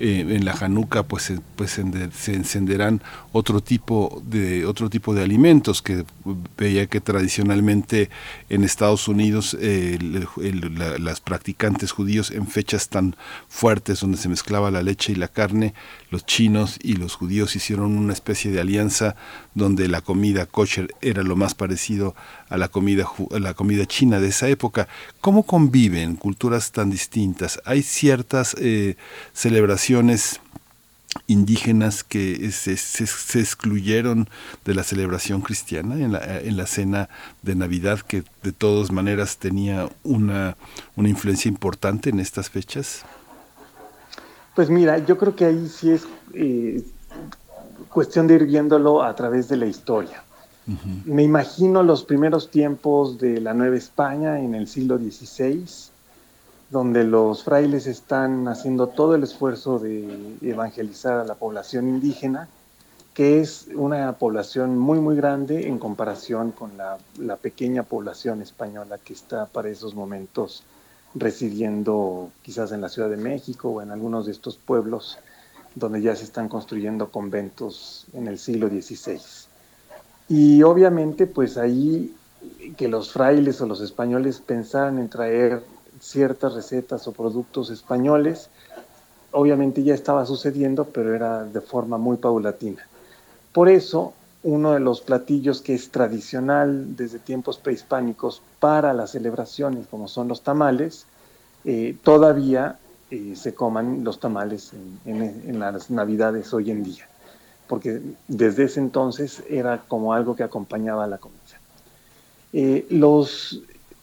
eh, 0.03 0.21
en 0.21 0.45
la 0.45 0.53
Januca 0.53 1.03
pues, 1.03 1.31
pues 1.55 1.79
se 2.13 2.33
encenderán 2.33 3.03
otro 3.33 3.61
tipo 3.61 4.19
de 4.25 4.65
otro 4.65 4.89
tipo 4.89 5.13
de 5.13 5.21
alimentos 5.21 5.83
que 5.83 6.05
veía 6.57 6.87
que 6.87 7.01
tradicionalmente 7.01 8.09
en 8.49 8.63
Estados 8.63 9.07
Unidos 9.07 9.55
las 9.59 11.21
practicantes 11.21 11.91
judíos 11.91 12.31
en 12.31 12.47
fechas 12.47 12.89
tan 12.89 13.15
fuertes 13.47 13.99
donde 13.99 14.17
se 14.17 14.27
mezclaba 14.27 14.71
la 14.71 14.81
leche 14.81 15.11
y 15.11 15.15
la 15.15 15.27
carne 15.27 15.75
los 16.09 16.25
chinos 16.25 16.79
y 16.81 16.95
los 16.95 17.13
judíos 17.13 17.55
hicieron 17.55 17.95
una 17.95 18.13
especie 18.13 18.51
de 18.51 18.59
alianza 18.59 19.15
donde 19.53 19.87
la 19.87 20.01
comida 20.01 20.47
kosher 20.47 20.95
era 21.01 21.21
lo 21.21 21.35
más 21.35 21.53
parecido 21.53 22.15
a 22.51 22.57
la 22.57 22.67
comida 22.67 23.05
la 23.31 23.55
comida 23.55 23.85
china 23.87 24.19
de 24.19 24.27
esa 24.27 24.47
época 24.47 24.87
cómo 25.21 25.43
conviven 25.43 26.15
culturas 26.15 26.71
tan 26.71 26.91
distintas 26.91 27.59
hay 27.65 27.81
ciertas 27.81 28.55
eh, 28.59 28.95
celebraciones 29.33 30.39
indígenas 31.27 32.03
que 32.03 32.51
se, 32.51 32.77
se, 32.77 33.39
excluyeron 33.39 34.29
de 34.65 34.75
la 34.75 34.83
celebración 34.83 35.41
cristiana 35.41 35.95
en 35.95 36.13
la, 36.13 36.39
en 36.39 36.55
la, 36.57 36.65
cena 36.65 37.09
de 37.41 37.55
Navidad, 37.55 37.99
que 37.99 38.23
de 38.43 38.51
todas 38.51 38.91
maneras 38.91 39.37
tenía 39.37 39.89
una, 40.03 40.55
una 40.95 41.09
influencia 41.09 41.49
importante 41.49 42.09
en 42.09 42.19
estas 42.19 42.49
fechas? 42.49 43.03
Pues 44.55 44.69
mira, 44.69 44.97
yo 44.99 45.17
creo 45.17 45.35
que 45.35 45.45
ahí 45.45 45.67
sí 45.67 45.91
es 45.91 46.03
eh, 46.33 46.83
cuestión 47.89 48.27
de 48.27 48.35
ir 48.35 48.45
viéndolo 48.45 49.03
a 49.03 49.15
través 49.15 49.47
de 49.47 49.57
la 49.57 49.65
historia. 49.65 50.23
Me 51.06 51.24
imagino 51.24 51.82
los 51.82 52.04
primeros 52.04 52.52
tiempos 52.52 53.17
de 53.17 53.41
la 53.41 53.54
Nueva 53.54 53.76
España 53.78 54.39
en 54.39 54.54
el 54.54 54.67
siglo 54.67 54.97
XVI, 54.97 55.65
donde 56.69 57.04
los 57.04 57.43
frailes 57.43 57.88
están 57.88 58.47
haciendo 58.47 58.88
todo 58.88 59.15
el 59.15 59.24
esfuerzo 59.24 59.80
de 59.80 60.38
evangelizar 60.41 61.17
a 61.17 61.26
la 61.26 61.36
población 61.36 61.88
indígena, 61.88 62.47
que 63.13 63.41
es 63.41 63.67
una 63.76 64.13
población 64.13 64.78
muy, 64.78 65.00
muy 65.00 65.15
grande 65.15 65.67
en 65.67 65.80
comparación 65.80 66.52
con 66.52 66.78
la, 66.78 66.97
la 67.17 67.38
pequeña 67.38 67.84
población 67.84 68.41
española 68.41 68.97
que 69.00 69.13
está 69.13 69.47
para 69.47 69.69
esos 69.69 69.95
momentos 69.95 70.63
residiendo 71.13 72.32
quizás 72.41 72.71
en 72.71 72.82
la 72.82 72.89
Ciudad 72.89 73.10
de 73.10 73.17
México 73.17 73.69
o 73.69 73.82
en 73.82 73.91
algunos 73.91 74.28
de 74.28 74.32
estos 74.32 74.58
pueblos 74.58 75.17
donde 75.76 76.02
ya 76.02 76.15
se 76.15 76.24
están 76.24 76.47
construyendo 76.47 77.12
conventos 77.12 78.06
en 78.13 78.28
el 78.28 78.38
siglo 78.38 78.69
XVI. 78.69 79.40
Y 80.32 80.63
obviamente 80.63 81.28
pues 81.28 81.58
ahí 81.58 82.15
que 82.78 82.88
los 82.88 83.12
frailes 83.12 83.60
o 83.60 83.65
los 83.65 83.82
españoles 83.82 84.39
pensaran 84.39 84.98
en 84.98 85.10
traer 85.10 85.62
ciertas 86.00 86.54
recetas 86.54 87.06
o 87.10 87.12
productos 87.12 87.70
españoles. 87.70 88.50
Obviamente 89.32 89.84
ya 89.84 89.94
estaba 89.94 90.26
sucediendo, 90.26 90.86
pero 90.86 91.13
era 91.13 91.44
de 91.44 91.60
forma 91.60 91.98
muy 91.98 92.15
paulatina. 92.15 92.88
Por 93.52 93.67
eso, 93.67 94.13
uno 94.44 94.72
de 94.72 94.80
los 94.80 95.02
platillos 95.02 95.62
que 95.62 95.74
es 95.74 95.89
tradicional 95.89 96.96
desde 96.96 97.20
tiempos 97.20 97.58
prehispánicos 97.58 98.41
para 98.62 98.94
las 98.94 99.12
celebraciones, 99.12 99.86
como 99.88 100.08
son 100.08 100.30
los 100.30 100.44
tamales, 100.44 101.08
eh, 101.65 101.98
todavía 102.06 102.80
eh, 103.10 103.34
se 103.36 103.54
coman 103.54 104.06
los 104.06 104.22
tamales 104.22 104.72
en, 105.06 105.60
las 105.60 105.91
navidades 105.91 106.54
hoy 106.54 106.72
en 106.72 106.84
día, 106.84 107.10
porque 107.71 108.01
desde 108.27 108.65
ese 108.65 108.81
entonces 108.81 109.43
era 109.49 109.84
como 109.88 110.13
algo 110.13 110.36
que 110.36 110.43
acompañaba 110.43 111.05
a 111.05 111.07
la 111.07 111.19
comida. 111.19 111.39
Eh, 112.51 112.86
los, 112.89 113.62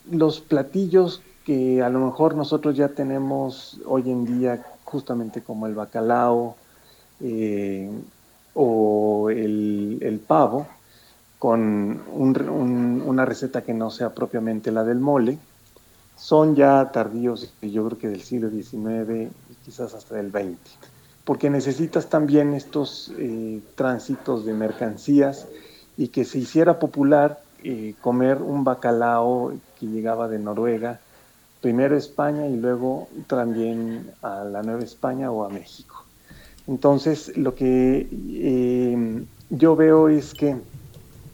los 0.09 0.39
platillos 0.39 1.21
que 1.45 1.83
a 1.83 1.89
lo 1.89 1.99
mejor 1.99 2.33
nosotros 2.33 2.75
ya 2.75 2.87
tenemos 2.87 3.79
hoy 3.85 4.09
en 4.09 4.25
día, 4.25 4.65
justamente 4.85 5.43
como 5.43 5.67
el 5.67 5.75
bacalao 5.75 6.55
eh, 7.21 7.91
o 8.55 9.29
el, 9.29 10.19
pavo, 10.25 10.65
con 11.37 12.01
una 12.11 13.23
receta 13.23 13.61
que 13.61 13.75
no 13.75 13.91
sea 13.91 14.15
propiamente 14.15 14.71
la 14.71 14.83
del 14.83 14.97
mole, 14.97 15.37
son 16.17 16.55
ya 16.55 16.89
tardíos, 16.91 17.53
yo 17.61 17.85
creo 17.85 17.99
que 17.99 18.07
del 18.07 18.23
siglo 18.23 18.49
XIX 18.49 19.29
quizás 19.63 19.93
hasta 19.93 20.15
del 20.15 20.31
XX, 20.31 20.88
porque 21.29 21.51
necesitas 21.51 22.09
también 22.09 22.55
estos 22.55 23.13
eh, 23.19 23.61
tránsitos 23.75 24.47
de 24.47 24.53
mercancías 24.55 25.47
y 25.95 26.07
que 26.07 26.25
se 26.25 26.39
hiciera 26.39 26.79
popular 26.79 27.39
eh, 27.63 27.93
comer 28.01 28.41
un 28.41 28.63
bacalao 28.63 29.53
que 29.79 29.85
llegaba 29.85 30.27
de 30.27 30.39
Noruega 30.39 30.99
primero 31.61 31.95
España 31.95 32.47
y 32.47 32.57
luego 32.57 33.09
también 33.27 34.09
a 34.23 34.43
la 34.43 34.63
Nueva 34.63 34.83
España 34.83 35.29
o 35.29 35.45
a 35.45 35.49
México. 35.49 36.03
Entonces, 36.67 37.37
lo 37.37 37.53
que 37.53 38.07
eh, 38.11 39.23
yo 39.51 39.75
veo 39.75 40.09
es 40.09 40.33
que 40.33 40.55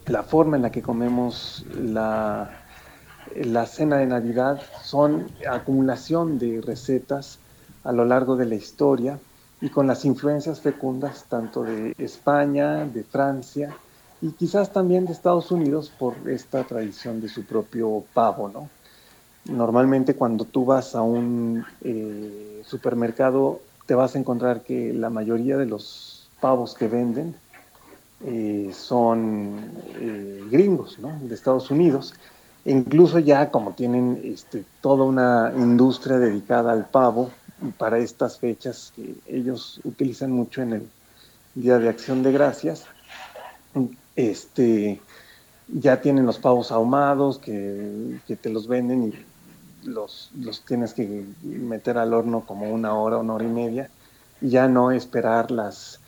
la 0.08 0.24
forma 0.24 0.58
en 0.58 0.64
la 0.64 0.74
que 0.74 0.82
comemos 0.82 1.66
la, 1.74 2.52
la 3.34 3.66
cena 3.66 3.96
de 3.96 4.08
Navidad 4.08 4.62
son 4.84 5.28
acumulación 5.50 6.38
de 6.38 6.60
recetas 6.60 7.40
a 7.86 7.94
lo 7.94 8.04
largo 8.04 8.36
de 8.36 8.46
la 8.46 8.56
historia 8.56 9.18
y 9.62 9.70
con 9.70 9.88
las 9.88 10.06
influencias 10.06 10.60
fecundas 10.60 11.26
tanto 11.30 11.64
de 11.64 11.96
España, 11.98 12.86
de 12.86 13.04
Francia 13.04 13.76
y 14.22 14.32
quizás 14.32 14.72
también 14.72 15.06
de 15.06 15.14
Estados 15.14 15.52
Unidos 15.52 15.92
por 15.98 16.16
esta 16.30 16.64
tradición 16.64 17.22
de 17.22 17.30
su 17.30 17.46
propio 17.46 18.04
pavo, 18.14 18.50
¿no? 18.50 18.70
Normalmente 19.46 20.16
cuando 20.16 20.46
tú 20.46 20.66
vas 20.66 20.96
a 20.96 21.02
un 21.02 21.64
eh, 21.82 22.64
supermercado 22.66 23.62
te 23.86 23.94
vas 23.94 24.16
a 24.16 24.20
encontrar 24.20 24.62
que 24.62 24.92
la 24.94 25.10
mayoría 25.10 25.58
de 25.58 25.68
los 25.68 26.28
pavos 26.42 26.74
que 26.74 26.88
venden 26.88 27.36
eh, 28.26 28.72
son 28.74 29.72
eh, 30.00 30.44
gringos, 30.50 30.98
¿no? 31.00 31.20
De 31.22 31.36
Estados 31.36 31.70
Unidos. 31.70 32.16
E 32.64 32.72
incluso 32.72 33.20
ya 33.20 33.52
como 33.52 33.74
tienen 33.74 34.20
este, 34.24 34.64
toda 34.82 35.04
una 35.04 35.54
industria 35.56 36.18
dedicada 36.18 36.72
al 36.72 36.86
pavo 36.86 37.30
para 37.78 38.00
estas 38.00 38.40
fechas 38.40 38.92
que 38.96 39.16
ellos 39.28 39.80
utilizan 39.84 40.32
mucho 40.32 40.62
en 40.62 40.74
el 40.74 40.90
Día 41.56 41.80
de 41.80 41.90
Acción 41.90 42.24
de 42.24 42.32
Gracias, 42.32 42.86
este, 44.16 45.02
ya 45.68 46.02
tienen 46.02 46.26
los 46.26 46.38
pavos 46.38 46.72
ahumados 46.72 47.40
que, 47.40 48.20
que 48.28 48.36
te 48.36 48.50
los 48.50 48.68
venden 48.68 49.04
y 49.04 49.88
los, 49.88 50.32
los 50.40 50.62
tienes 50.62 50.94
que 50.94 51.26
meter 51.44 51.98
al 51.98 52.14
horno 52.14 52.42
como 52.46 52.70
una 52.70 52.94
hora, 52.94 53.18
una 53.18 53.34
hora 53.34 53.46
y 53.46 53.50
media, 53.50 53.90
y 54.42 54.50
ya 54.50 54.68
no 54.68 54.92
esperar 54.92 55.52
las 55.52 56.00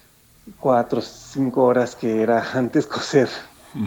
cuatro, 0.59 1.01
cinco 1.01 1.63
horas 1.63 1.95
que 1.95 2.21
era 2.21 2.43
antes 2.53 2.85
cocer 2.85 3.29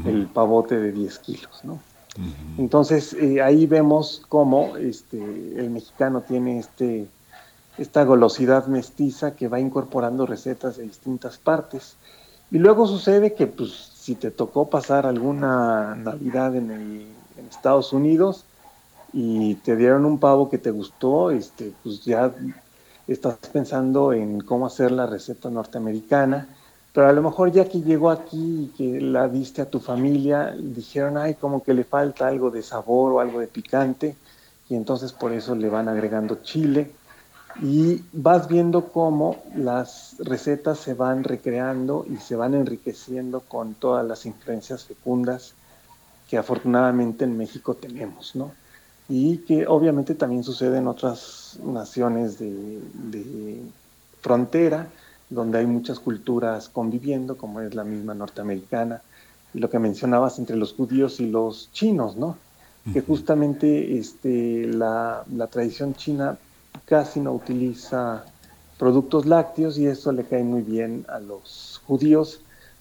el 0.04 0.26
pavote 0.26 0.78
de 0.78 0.92
10 0.92 1.18
kilos, 1.18 1.64
¿no? 1.64 1.80
Entonces 2.58 3.12
eh, 3.14 3.40
ahí 3.40 3.66
vemos 3.66 4.22
cómo 4.28 4.76
este, 4.76 5.16
el 5.16 5.70
mexicano 5.70 6.20
tiene 6.20 6.58
este, 6.58 7.08
esta 7.80 8.04
golosidad 8.04 8.66
mestiza 8.66 9.34
que 9.34 9.48
va 9.48 9.58
incorporando 9.58 10.26
recetas 10.26 10.76
de 10.76 10.82
distintas 10.82 11.38
partes. 11.38 11.96
Y 12.50 12.58
luego 12.58 12.86
sucede 12.86 13.32
que 13.32 13.46
pues, 13.46 13.70
si 13.94 14.16
te 14.16 14.30
tocó 14.30 14.68
pasar 14.68 15.06
alguna 15.06 15.94
Navidad 15.94 16.54
en, 16.56 17.18
Estados 17.48 17.92
Unidos, 17.94 18.44
y 19.12 19.54
te 19.56 19.74
dieron 19.76 20.04
un 20.04 20.18
pavo 20.18 20.50
que 20.50 20.58
te 20.58 20.70
gustó, 20.70 21.30
este, 21.30 21.72
pues 21.82 22.04
ya 22.04 22.30
estás 23.08 23.38
pensando 23.50 24.12
en 24.12 24.40
cómo 24.40 24.66
hacer 24.66 24.92
la 24.92 25.06
receta 25.06 25.50
norteamericana, 25.50 26.46
pero 26.92 27.08
a 27.08 27.12
lo 27.12 27.22
mejor 27.22 27.50
ya 27.50 27.64
que 27.64 27.80
llegó 27.80 28.10
aquí 28.10 28.64
y 28.64 28.76
que 28.76 29.00
la 29.00 29.26
diste 29.26 29.62
a 29.62 29.70
tu 29.70 29.80
familia, 29.80 30.54
dijeron, 30.56 31.16
ay, 31.16 31.34
como 31.34 31.62
que 31.62 31.74
le 31.74 31.82
falta 31.82 32.28
algo 32.28 32.50
de 32.50 32.62
sabor 32.62 33.12
o 33.12 33.20
algo 33.20 33.40
de 33.40 33.48
picante, 33.48 34.14
y 34.68 34.76
entonces 34.76 35.12
por 35.12 35.32
eso 35.32 35.56
le 35.56 35.68
van 35.70 35.88
agregando 35.88 36.36
chile, 36.42 36.92
y 37.60 38.02
vas 38.12 38.48
viendo 38.48 38.90
cómo 38.90 39.36
las 39.54 40.16
recetas 40.18 40.78
se 40.78 40.94
van 40.94 41.24
recreando 41.24 42.06
y 42.08 42.16
se 42.16 42.36
van 42.36 42.54
enriqueciendo 42.54 43.40
con 43.40 43.74
todas 43.74 44.06
las 44.06 44.26
influencias 44.26 44.84
fecundas 44.84 45.54
que 46.28 46.38
afortunadamente 46.38 47.24
en 47.24 47.36
México 47.36 47.74
tenemos, 47.74 48.36
¿no? 48.36 48.52
y 49.10 49.38
que 49.38 49.66
obviamente 49.66 50.14
también 50.14 50.44
sucede 50.44 50.78
en 50.78 50.86
otras 50.86 51.58
naciones 51.64 52.38
de, 52.38 53.60
frontera 54.20 54.86
donde 55.28 55.58
hay 55.58 55.66
muchas 55.66 55.98
culturas 55.98 56.68
conviviendo, 56.68 57.36
como 57.36 57.60
es 57.60 57.74
la 57.74 57.82
misma 57.82 58.14
norteamericana, 58.14 59.02
y 59.52 59.58
lo 59.58 59.68
que 59.68 59.78
mencionabas 59.78 60.38
entre 60.38 60.56
los 60.56 60.74
judíos 60.74 61.18
y 61.20 61.28
los 61.28 61.70
chinos, 61.72 62.16
¿no? 62.16 62.36
Que 62.92 63.00
justamente 63.00 63.98
este, 63.98 64.66
la, 64.66 65.24
la 65.34 65.46
tradición 65.48 65.94
china 65.94 66.38
casi 66.90 67.20
no 67.20 67.32
utiliza 67.32 68.24
productos 68.76 69.24
lácteos 69.24 69.78
y 69.78 69.86
eso 69.86 70.10
le 70.10 70.24
cae 70.24 70.42
muy 70.42 70.62
bien 70.62 71.06
a 71.08 71.20
los 71.20 71.80
judíos 71.86 72.40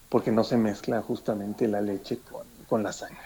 porque 0.10 0.32
no 0.32 0.44
se 0.44 0.58
mezcla 0.58 1.00
justamente 1.04 1.68
la 1.68 1.80
leche 1.80 2.18
con, 2.18 2.48
con 2.68 2.82
la 2.82 2.92
sangre. 2.92 3.20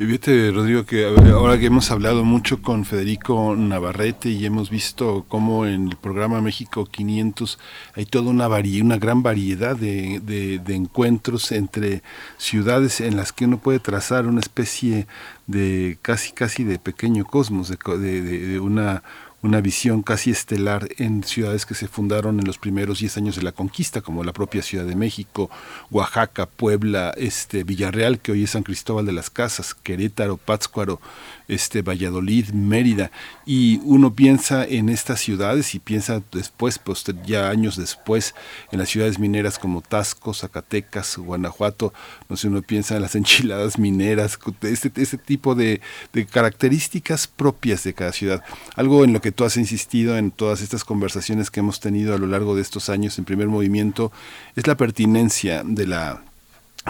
Y 0.00 0.04
fíjate, 0.04 0.52
Rodrigo, 0.52 0.86
que 0.86 1.06
ahora 1.06 1.58
que 1.58 1.66
hemos 1.66 1.90
hablado 1.90 2.24
mucho 2.24 2.62
con 2.62 2.84
Federico 2.84 3.56
Navarrete 3.56 4.28
y 4.28 4.46
hemos 4.46 4.70
visto 4.70 5.24
cómo 5.26 5.66
en 5.66 5.88
el 5.88 5.96
programa 5.96 6.40
México 6.40 6.86
500 6.86 7.58
hay 7.94 8.06
toda 8.06 8.30
una, 8.30 8.46
una 8.46 8.96
gran 8.98 9.24
variedad 9.24 9.74
de, 9.74 10.20
de, 10.20 10.74
encuentros 10.76 11.50
entre 11.50 12.04
ciudades 12.36 13.00
en 13.00 13.16
las 13.16 13.32
que 13.32 13.46
uno 13.46 13.58
puede 13.58 13.80
trazar 13.80 14.28
una 14.28 14.38
especie 14.38 15.08
de 15.48 15.98
casi 16.00 16.30
casi 16.30 16.62
de 16.62 16.78
pequeño 16.78 17.24
cosmos, 17.24 17.68
de, 17.68 18.22
de 18.22 18.60
una 18.60 19.02
una 19.48 19.62
visión 19.62 20.02
casi 20.02 20.30
estelar 20.30 20.90
en 20.98 21.24
ciudades 21.24 21.64
que 21.64 21.74
se 21.74 21.88
fundaron 21.88 22.38
en 22.38 22.46
los 22.46 22.58
primeros 22.58 22.98
10 22.98 23.16
años 23.16 23.36
de 23.36 23.42
la 23.42 23.52
conquista, 23.52 24.02
como 24.02 24.22
la 24.22 24.34
propia 24.34 24.60
Ciudad 24.60 24.84
de 24.84 24.94
México, 24.94 25.48
Oaxaca, 25.90 26.44
Puebla, 26.44 27.14
este, 27.16 27.64
Villarreal, 27.64 28.18
que 28.18 28.32
hoy 28.32 28.44
es 28.44 28.50
San 28.50 28.62
Cristóbal 28.62 29.06
de 29.06 29.12
las 29.12 29.30
Casas, 29.30 29.72
Querétaro, 29.72 30.36
Pátzcuaro, 30.36 31.00
este, 31.48 31.80
Valladolid, 31.80 32.50
Mérida, 32.50 33.10
y 33.46 33.80
uno 33.84 34.14
piensa 34.14 34.66
en 34.66 34.90
estas 34.90 35.20
ciudades 35.20 35.74
y 35.74 35.78
piensa 35.78 36.20
después, 36.30 36.78
pues 36.78 37.06
ya 37.24 37.48
años 37.48 37.78
después, 37.78 38.34
en 38.70 38.80
las 38.80 38.90
ciudades 38.90 39.18
mineras 39.18 39.58
como 39.58 39.80
Tasco, 39.80 40.34
Zacatecas, 40.34 41.16
Guanajuato, 41.16 41.94
no 42.28 42.36
sé, 42.36 42.48
uno 42.48 42.60
piensa 42.60 42.96
en 42.96 43.02
las 43.02 43.14
enchiladas 43.14 43.78
mineras, 43.78 44.38
este, 44.60 44.92
este 44.94 45.16
tipo 45.16 45.54
de, 45.54 45.80
de 46.12 46.26
características 46.26 47.26
propias 47.26 47.82
de 47.84 47.94
cada 47.94 48.12
ciudad. 48.12 48.44
Algo 48.76 49.04
en 49.04 49.14
lo 49.14 49.22
que 49.22 49.37
tú 49.38 49.44
has 49.44 49.56
insistido 49.56 50.18
en 50.18 50.32
todas 50.32 50.62
estas 50.62 50.82
conversaciones 50.82 51.48
que 51.48 51.60
hemos 51.60 51.78
tenido 51.78 52.12
a 52.12 52.18
lo 52.18 52.26
largo 52.26 52.56
de 52.56 52.62
estos 52.62 52.88
años 52.88 53.16
en 53.20 53.24
primer 53.24 53.46
movimiento 53.46 54.10
es 54.56 54.66
la 54.66 54.76
pertinencia 54.76 55.62
de 55.64 55.86
la 55.86 56.24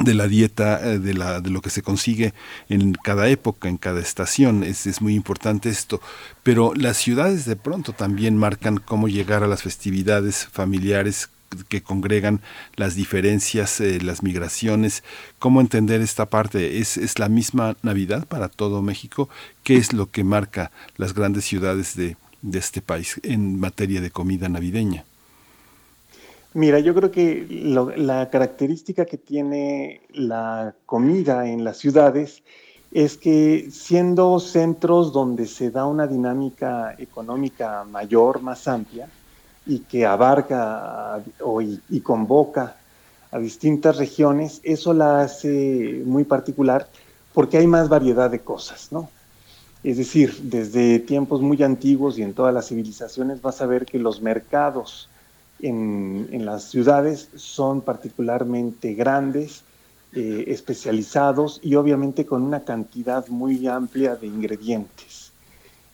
de 0.00 0.14
la 0.14 0.28
dieta, 0.28 0.80
eh, 0.82 0.98
de, 0.98 1.12
la, 1.12 1.42
de 1.42 1.50
lo 1.50 1.60
que 1.60 1.68
se 1.68 1.82
consigue 1.82 2.32
en 2.70 2.94
cada 2.94 3.28
época, 3.28 3.68
en 3.68 3.76
cada 3.76 4.00
estación. 4.00 4.62
Es, 4.62 4.86
es 4.86 5.02
muy 5.02 5.14
importante 5.14 5.68
esto. 5.68 6.00
Pero 6.42 6.72
las 6.74 6.96
ciudades 6.96 7.44
de 7.44 7.56
pronto 7.56 7.92
también 7.92 8.36
marcan 8.36 8.78
cómo 8.78 9.08
llegar 9.08 9.42
a 9.42 9.48
las 9.48 9.62
festividades 9.62 10.46
familiares 10.46 11.28
que 11.68 11.82
congregan 11.82 12.40
las 12.76 12.94
diferencias, 12.94 13.80
eh, 13.80 14.00
las 14.00 14.22
migraciones, 14.22 15.02
cómo 15.38 15.60
entender 15.60 16.00
esta 16.00 16.26
parte. 16.26 16.78
¿Es, 16.78 16.96
¿Es 16.96 17.18
la 17.18 17.28
misma 17.28 17.76
Navidad 17.82 18.26
para 18.26 18.48
todo 18.48 18.80
México? 18.80 19.28
¿Qué 19.64 19.76
es 19.76 19.92
lo 19.92 20.10
que 20.10 20.24
marca 20.24 20.70
las 20.96 21.12
grandes 21.12 21.44
ciudades 21.44 21.96
de, 21.96 22.16
de 22.42 22.58
este 22.58 22.80
país 22.80 23.20
en 23.22 23.58
materia 23.58 24.00
de 24.00 24.10
comida 24.10 24.48
navideña? 24.48 25.04
Mira, 26.54 26.78
yo 26.78 26.94
creo 26.94 27.10
que 27.10 27.46
la 27.96 28.30
característica 28.30 29.04
que 29.04 29.18
tiene 29.18 30.00
la 30.12 30.74
comida 30.86 31.48
en 31.48 31.62
las 31.62 31.76
ciudades 31.76 32.42
es 32.90 33.18
que 33.18 33.68
siendo 33.70 34.40
centros 34.40 35.12
donde 35.12 35.46
se 35.46 35.70
da 35.70 35.86
una 35.86 36.06
dinámica 36.06 36.94
económica 36.98 37.84
mayor, 37.84 38.40
más 38.40 38.66
amplia, 38.66 39.08
y 39.66 39.80
que 39.80 40.06
abarca 40.06 41.22
y, 41.90 42.00
convoca 42.00 42.76
a 43.30 43.38
distintas 43.38 43.98
regiones, 43.98 44.60
eso 44.64 44.94
la 44.94 45.20
hace 45.20 46.02
muy 46.06 46.24
particular 46.24 46.88
porque 47.34 47.58
hay 47.58 47.66
más 47.66 47.90
variedad 47.90 48.30
de 48.30 48.40
cosas, 48.40 48.90
¿no? 48.90 49.10
Es 49.84 49.96
decir, 49.96 50.36
desde 50.42 50.98
tiempos 50.98 51.40
muy 51.40 51.62
antiguos 51.62 52.18
y 52.18 52.22
en 52.22 52.34
todas 52.34 52.52
las 52.52 52.68
civilizaciones 52.68 53.40
vas 53.40 53.60
a 53.60 53.66
ver 53.66 53.86
que 53.86 53.98
los 53.98 54.20
mercados 54.20 55.08
en, 55.60 56.44
las 56.44 56.64
ciudades 56.64 57.28
son 57.36 57.80
particularmente 57.80 58.94
grandes, 58.94 59.62
eh, 60.14 60.44
especializados 60.48 61.60
y 61.62 61.74
obviamente 61.74 62.24
con 62.26 62.42
una 62.42 62.64
cantidad 62.64 63.26
muy 63.28 63.66
amplia 63.66 64.16
de 64.16 64.26
ingredientes. 64.26 65.32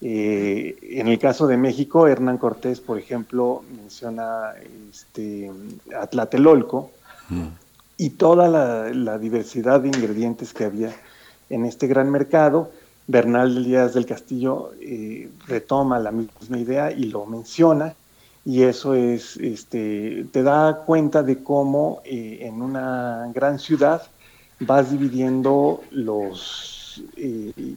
Eh, 0.01 0.77
en 0.83 1.09
el 1.09 1.19
caso 1.19 1.47
de 1.47 1.57
México, 1.57 2.07
Hernán 2.07 2.37
Cortés, 2.37 2.81
por 2.81 2.99
ejemplo, 2.99 3.65
menciona 3.75 4.53
este, 4.91 5.51
Atlatelolco 5.99 6.91
mm. 7.31 7.47
y 7.97 8.11
toda 8.11 8.49
la, 8.93 9.19
diversidad 9.19 9.81
de 9.81 9.89
ingredientes 9.89 10.53
que 10.53 10.65
había 10.65 10.93
en 11.49 11.65
este 11.65 11.87
gran 11.87 12.11
mercado. 12.11 12.71
Bernal 13.07 13.65
Díaz 13.65 13.95
del 13.95 14.07
Castillo 14.07 14.73
eh, 14.81 15.31
retoma 15.47 15.99
la 15.99 16.11
misma 16.11 16.59
idea 16.59 16.91
y 16.91 17.05
lo 17.05 17.27
menciona 17.27 17.95
y 18.45 18.63
eso 18.63 18.95
es, 18.95 19.37
este, 19.39 20.27
te 20.31 20.43
da 20.43 20.85
cuenta 20.85 21.23
de 21.23 21.43
cómo 21.43 22.03
eh, 22.05 22.41
en 22.43 22.61
una 22.61 23.31
gran 23.35 23.59
ciudad 23.59 24.03
vas 24.61 24.91
dividiendo 24.91 25.83
los, 25.91 27.03
eh, 27.17 27.77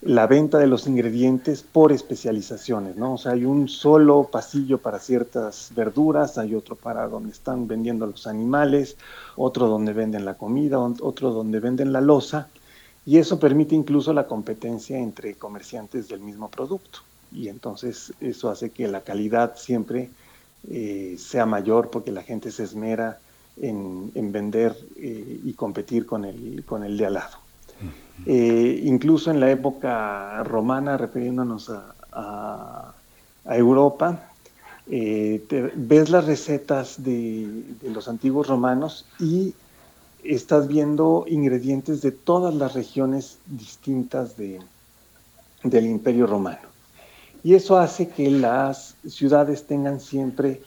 la 0.00 0.26
venta 0.26 0.58
de 0.58 0.66
los 0.66 0.86
ingredientes 0.86 1.62
por 1.62 1.92
especializaciones, 1.92 2.96
¿no? 2.96 3.14
O 3.14 3.18
sea, 3.18 3.32
hay 3.32 3.44
un 3.44 3.68
solo 3.68 4.28
pasillo 4.30 4.78
para 4.78 4.98
ciertas 4.98 5.70
verduras, 5.74 6.38
hay 6.38 6.54
otro 6.54 6.76
para 6.76 7.06
donde 7.08 7.32
están 7.32 7.68
vendiendo 7.68 8.06
los 8.06 8.26
animales, 8.26 8.96
otro 9.36 9.68
donde 9.68 9.92
venden 9.92 10.24
la 10.24 10.34
comida, 10.34 10.78
otro 10.78 11.30
donde 11.30 11.60
venden 11.60 11.92
la 11.92 12.00
loza, 12.00 12.48
y 13.06 13.18
eso 13.18 13.38
permite 13.38 13.74
incluso 13.76 14.12
la 14.12 14.26
competencia 14.26 14.98
entre 14.98 15.34
comerciantes 15.34 16.08
del 16.08 16.20
mismo 16.20 16.50
producto 16.50 17.00
y 17.32 17.48
entonces 17.48 18.12
eso 18.20 18.50
hace 18.50 18.70
que 18.70 18.88
la 18.88 19.02
calidad 19.02 19.56
siempre 19.56 20.10
eh, 20.68 21.16
sea 21.18 21.46
mayor 21.46 21.90
porque 21.90 22.10
la 22.10 22.22
gente 22.22 22.50
se 22.50 22.64
esmera 22.64 23.18
en, 23.60 24.10
vender 24.32 24.76
eh, 24.96 25.40
y 25.44 25.52
competir 25.52 26.06
con 26.06 26.24
el, 26.24 26.64
con 26.66 26.82
el 26.82 26.96
de 26.96 27.06
al 27.06 27.14
lado. 27.14 27.38
Eh, 28.26 28.82
incluso 28.84 29.30
en 29.30 29.40
la 29.40 29.50
época 29.50 30.42
romana, 30.44 30.96
refiriéndonos 30.96 31.70
a, 32.12 32.92
Europa, 33.48 34.30
ves 34.88 36.10
las 36.10 36.24
recetas 36.26 37.04
de, 37.04 37.46
de, 37.80 37.90
los 37.90 38.08
antiguos 38.08 38.48
romanos 38.48 39.06
y 39.20 39.54
estás 40.28 40.68
viendo 40.68 41.24
ingredientes 41.28 42.02
de 42.02 42.12
todas 42.12 42.54
las 42.54 42.74
regiones 42.74 43.38
distintas 43.46 44.36
de, 44.36 44.60
del 45.62 45.86
imperio 45.86 46.26
romano. 46.26 46.68
Y 47.42 47.54
eso 47.54 47.78
hace 47.78 48.08
que 48.08 48.30
las 48.30 48.96
ciudades 49.06 49.66
tengan 49.66 50.00
siempre 50.00 50.62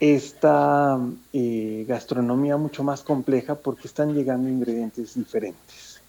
esta 0.00 0.98
eh, 1.32 1.84
gastronomía 1.86 2.56
mucho 2.56 2.82
más 2.82 3.02
compleja 3.02 3.54
porque 3.54 3.86
están 3.86 4.14
llegando 4.14 4.48
ingredientes 4.48 5.14
diferentes. 5.14 6.00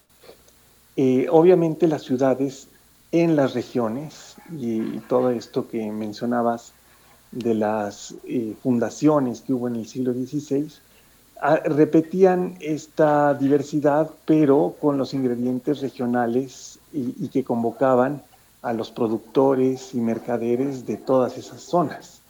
Eh, 0.96 1.26
obviamente 1.30 1.86
las 1.86 2.02
ciudades 2.02 2.68
en 3.12 3.36
las 3.36 3.54
regiones 3.54 4.36
y, 4.58 4.80
todo 5.08 5.30
esto 5.30 5.68
que 5.68 5.90
mencionabas 5.90 6.72
de 7.30 7.54
las 7.54 8.14
eh, 8.24 8.54
fundaciones 8.62 9.42
que 9.42 9.52
hubo 9.52 9.68
en 9.68 9.76
el 9.76 9.86
siglo 9.86 10.12
XVI, 10.12 10.70
repetían 11.64 12.56
esta 12.60 13.34
diversidad 13.34 14.10
pero 14.24 14.76
con 14.80 14.98
los 14.98 15.12
ingredientes 15.14 15.80
regionales 15.80 16.78
y 16.92 17.28
que 17.28 17.42
convocaban 17.42 18.22
a 18.62 18.72
los 18.72 18.90
productores 18.90 19.94
y 19.94 20.00
mercaderes 20.00 20.86
de 20.86 20.96
todas 20.96 21.36
esas 21.36 21.60
zonas. 21.62 22.22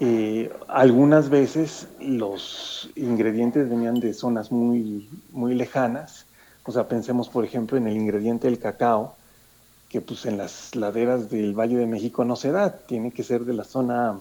Eh, 0.00 0.52
algunas 0.68 1.28
veces 1.28 1.88
los 2.00 2.88
ingredientes 2.94 3.68
venían 3.68 3.98
de 3.98 4.14
zonas 4.14 4.52
muy, 4.52 5.08
muy 5.32 5.54
lejanas, 5.54 6.24
o 6.64 6.70
sea, 6.70 6.86
pensemos 6.86 7.28
por 7.28 7.44
ejemplo 7.44 7.76
en 7.78 7.88
el 7.88 7.96
ingrediente 7.96 8.46
del 8.46 8.60
cacao, 8.60 9.16
que 9.88 10.00
pues 10.00 10.26
en 10.26 10.36
las 10.36 10.76
laderas 10.76 11.30
del 11.30 11.58
Valle 11.58 11.78
de 11.78 11.86
México 11.86 12.24
no 12.24 12.36
se 12.36 12.52
da, 12.52 12.76
tiene 12.78 13.10
que 13.10 13.24
ser 13.24 13.44
de 13.44 13.54
la 13.54 13.64
zona 13.64 14.20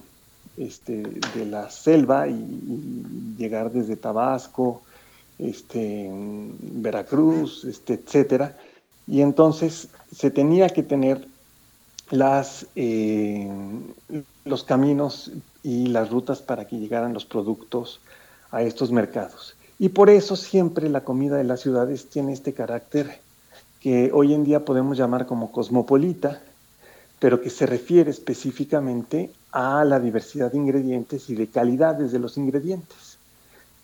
este, 0.57 1.03
de 1.35 1.45
la 1.45 1.69
selva 1.69 2.27
y, 2.27 3.35
llegar 3.37 3.71
desde 3.71 3.95
Tabasco, 3.95 4.81
este, 5.37 6.09
Veracruz, 6.11 7.65
este, 7.65 7.93
etcétera. 7.93 8.57
Y 9.05 9.21
entonces 9.21 9.89
se 10.11 10.31
tenía 10.31 10.69
que 10.69 10.83
tener 10.83 11.27
las, 12.09 12.65
eh, 12.75 13.49
los 14.43 14.63
caminos 14.63 15.31
y 15.63 15.87
las 15.87 16.09
rutas 16.09 16.41
para 16.41 16.65
que 16.65 16.77
llegaran 16.77 17.13
los 17.13 17.25
productos 17.25 18.01
a 18.51 18.63
estos 18.63 18.91
mercados. 18.91 19.55
Y 19.79 19.89
por 19.89 20.09
eso 20.09 20.35
siempre 20.35 20.89
la 20.89 21.03
comida 21.03 21.37
de 21.37 21.43
las 21.43 21.61
ciudades 21.61 22.09
tiene 22.09 22.33
este 22.33 22.53
carácter 22.53 23.19
que 23.79 24.11
hoy 24.13 24.33
en 24.33 24.43
día 24.43 24.65
podemos 24.65 24.97
llamar 24.97 25.27
como 25.27 25.51
cosmopolita, 25.51 26.41
pero 27.19 27.41
que 27.41 27.49
se 27.49 27.65
refiere 27.65 28.09
específicamente 28.09 29.31
a 29.57 29.83
la 29.83 29.99
diversidad 29.99 30.51
de 30.51 30.59
ingredientes 30.59 31.31
y 31.31 31.35
de 31.35 31.47
calidades 31.47 32.11
de 32.11 32.19
los 32.19 32.37
ingredientes. 32.37 33.17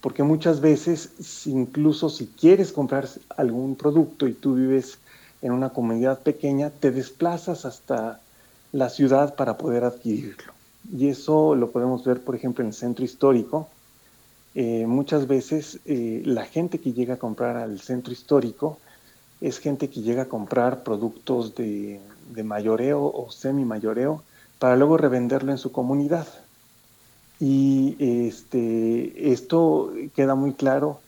Porque 0.02 0.22
muchas 0.22 0.62
veces, 0.62 1.10
incluso 1.48 2.10
si 2.10 2.28
quieres 2.28 2.72
comprar 2.72 3.10
algún 3.38 3.76
producto 3.76 4.28
y 4.28 4.34
tú 4.34 4.54
vives 4.54 5.00
en 5.42 5.52
una 5.52 5.70
comunidad 5.70 6.20
pequeña, 6.20 6.70
te 6.70 6.92
desplazas 6.92 7.66
hasta 7.66 8.20
la 8.72 8.90
ciudad 8.90 9.34
para 9.34 9.58
poder 9.58 9.84
adquirirlo. 9.84 10.54
Y 10.96 11.08
eso 11.08 11.56
lo 11.56 11.72
podemos 11.72 12.04
ver, 12.04 12.22
por 12.22 12.36
ejemplo, 12.36 12.62
en 12.64 12.68
el 12.68 12.76
centro 12.76 13.04
histórico. 13.04 13.68
Eh, 14.54 14.86
muchas 14.86 15.26
veces 15.26 15.80
eh, 15.86 16.22
la 16.24 16.46
gente 16.46 16.78
que 16.78 16.94
llega 16.94 17.16
a 17.16 17.18
comprar 17.18 17.58
al 17.58 17.80
centro 17.80 18.14
histórico 18.14 18.78
es 19.42 19.58
gente 19.58 19.90
que 19.90 20.02
llega 20.04 20.24
a 20.24 20.30
comprar 20.30 20.84
productos 20.84 21.56
de, 21.56 22.00
mayoreo 22.44 23.04
o 23.04 23.32
semi-mayoreo 23.32 24.22
para 24.60 24.76
luego 24.76 24.98
revenderlo 24.98 25.52
en 25.52 25.58
su 25.58 25.72
comunidad. 25.72 26.28
Y 27.40 27.96
este, 28.00 29.32
esto 29.32 29.94
queda 30.16 30.36
muy 30.36 30.54
claro 30.54 31.00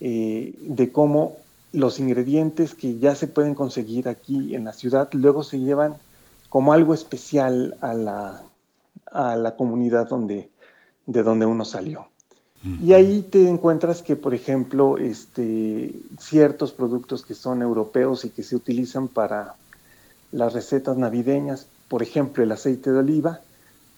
eh, 0.00 0.54
de 0.60 0.90
cómo 0.90 1.36
los 1.72 1.98
ingredientes 1.98 2.74
que 2.74 2.98
ya 2.98 3.14
se 3.14 3.26
pueden 3.26 3.54
conseguir 3.54 4.08
aquí 4.08 4.54
en 4.54 4.64
la 4.64 4.72
ciudad 4.72 5.08
luego 5.12 5.42
se 5.42 5.58
llevan 5.58 5.96
como 6.48 6.72
algo 6.72 6.94
especial 6.94 7.76
a 7.80 7.94
la, 7.94 8.42
a 9.10 9.36
la 9.36 9.56
comunidad 9.56 10.08
donde, 10.08 10.50
de 11.06 11.22
donde 11.22 11.46
uno 11.46 11.64
salió. 11.64 12.08
Y 12.82 12.94
ahí 12.94 13.20
te 13.20 13.46
encuentras 13.46 14.00
que, 14.00 14.16
por 14.16 14.32
ejemplo, 14.32 14.96
este, 14.96 15.94
ciertos 16.18 16.72
productos 16.72 17.22
que 17.22 17.34
son 17.34 17.60
europeos 17.60 18.24
y 18.24 18.30
que 18.30 18.42
se 18.42 18.56
utilizan 18.56 19.08
para 19.08 19.56
las 20.32 20.54
recetas 20.54 20.96
navideñas, 20.96 21.66
por 21.88 22.02
ejemplo, 22.02 22.42
el 22.42 22.52
aceite 22.52 22.92
de 22.92 22.98
oliva, 22.98 23.40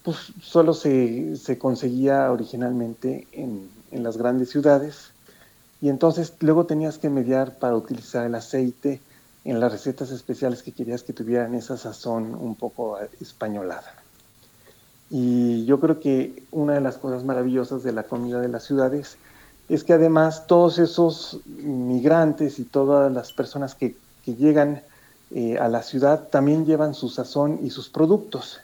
pues 0.03 0.17
solo 0.41 0.73
se, 0.73 1.35
se 1.35 1.57
conseguía 1.57 2.31
originalmente 2.31 3.27
en, 3.31 3.69
en, 3.91 4.03
las 4.03 4.17
grandes 4.17 4.49
ciudades 4.49 5.11
y 5.81 5.89
entonces 5.89 6.33
luego 6.39 6.65
tenías 6.65 6.97
que 6.97 7.09
mediar 7.09 7.59
para 7.59 7.75
utilizar 7.75 8.25
el 8.25 8.35
aceite 8.35 9.01
en 9.43 9.59
las 9.59 9.71
recetas 9.71 10.11
especiales 10.11 10.63
que 10.63 10.71
querías 10.71 11.03
que 11.03 11.13
tuvieran 11.13 11.55
esa 11.55 11.77
sazón 11.77 12.35
un 12.35 12.55
poco 12.55 12.97
españolada. 13.21 13.93
Y 15.09 15.65
yo 15.65 15.79
creo 15.79 15.99
que 15.99 16.43
una 16.51 16.73
de 16.73 16.81
las 16.81 16.97
cosas 16.97 17.23
maravillosas 17.23 17.83
de 17.83 17.93
la 17.93 18.03
comida 18.03 18.41
de 18.41 18.49
las 18.49 18.65
ciudades 18.65 19.17
es 19.69 19.83
que 19.83 19.93
además 19.93 20.47
todos 20.47 20.79
esos 20.79 21.39
migrantes 21.45 22.59
y 22.59 22.63
todas 22.63 23.11
las 23.11 23.33
personas 23.33 23.75
que, 23.75 23.95
llegan 24.25 24.81
eh, 25.31 25.57
a 25.57 25.67
la 25.67 25.83
ciudad 25.83 26.29
también 26.29 26.65
llevan 26.65 26.93
su 26.93 27.09
sazón 27.09 27.59
y 27.63 27.69
sus 27.69 27.89
productos. 27.89 28.59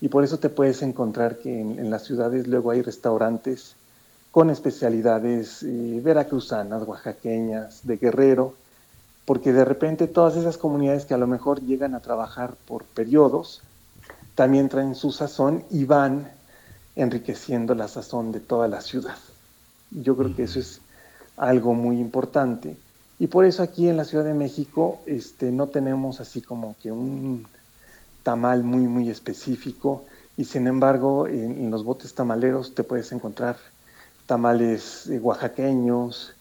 Y 0.00 0.08
por 0.08 0.24
eso 0.24 0.38
te 0.38 0.48
puedes 0.48 0.82
encontrar 0.82 1.38
que 1.38 1.60
en, 1.60 1.90
las 1.90 2.04
ciudades 2.04 2.48
luego 2.48 2.70
hay 2.70 2.82
restaurantes 2.82 3.76
con 4.30 4.50
especialidades 4.50 5.62
eh, 5.62 6.00
veracruzanas, 6.02 6.82
oaxaqueñas, 6.86 7.86
de 7.86 7.98
guerrero, 7.98 8.54
porque 9.24 9.52
de 9.52 9.64
repente 9.64 10.08
todas 10.08 10.36
esas 10.36 10.58
comunidades 10.58 11.04
que 11.04 11.14
a 11.14 11.18
lo 11.18 11.26
mejor 11.26 11.60
llegan 11.60 11.94
a 11.94 12.00
trabajar 12.00 12.54
por 12.66 12.84
periodos, 12.84 13.62
también 14.34 14.68
traen 14.68 14.94
su 14.94 15.12
sazón 15.12 15.64
y 15.70 15.84
van 15.84 16.30
enriqueciendo 16.96 17.74
la 17.74 17.88
sazón 17.88 18.32
de 18.32 18.40
toda 18.40 18.68
la 18.68 18.80
ciudad. 18.80 19.16
Yo 19.90 20.16
creo 20.16 20.34
que 20.34 20.44
eso 20.44 20.58
es 20.58 20.80
algo 21.36 21.74
muy 21.74 21.98
importante. 22.00 22.76
Y 23.22 23.28
por 23.28 23.44
eso 23.44 23.62
aquí 23.62 23.88
en 23.88 23.96
la 23.96 24.04
Ciudad 24.04 24.24
de 24.24 24.34
México 24.34 24.98
este, 25.06 25.52
no 25.52 25.68
tenemos 25.68 26.18
así 26.18 26.40
como 26.40 26.74
que 26.82 26.90
un 26.90 27.46
tamal 28.24 28.64
muy, 28.64 28.80
muy 28.88 29.10
específico. 29.10 30.02
Y 30.36 30.44
sin 30.44 30.66
embargo, 30.66 31.28
en, 31.28 31.70
los 31.70 31.84
botes 31.84 32.14
tamaleros 32.14 32.74
te 32.74 32.82
puedes 32.82 33.12
encontrar 33.12 33.58
tamales 34.26 35.06
eh, 35.06 35.20
oaxaqueños 35.20 36.34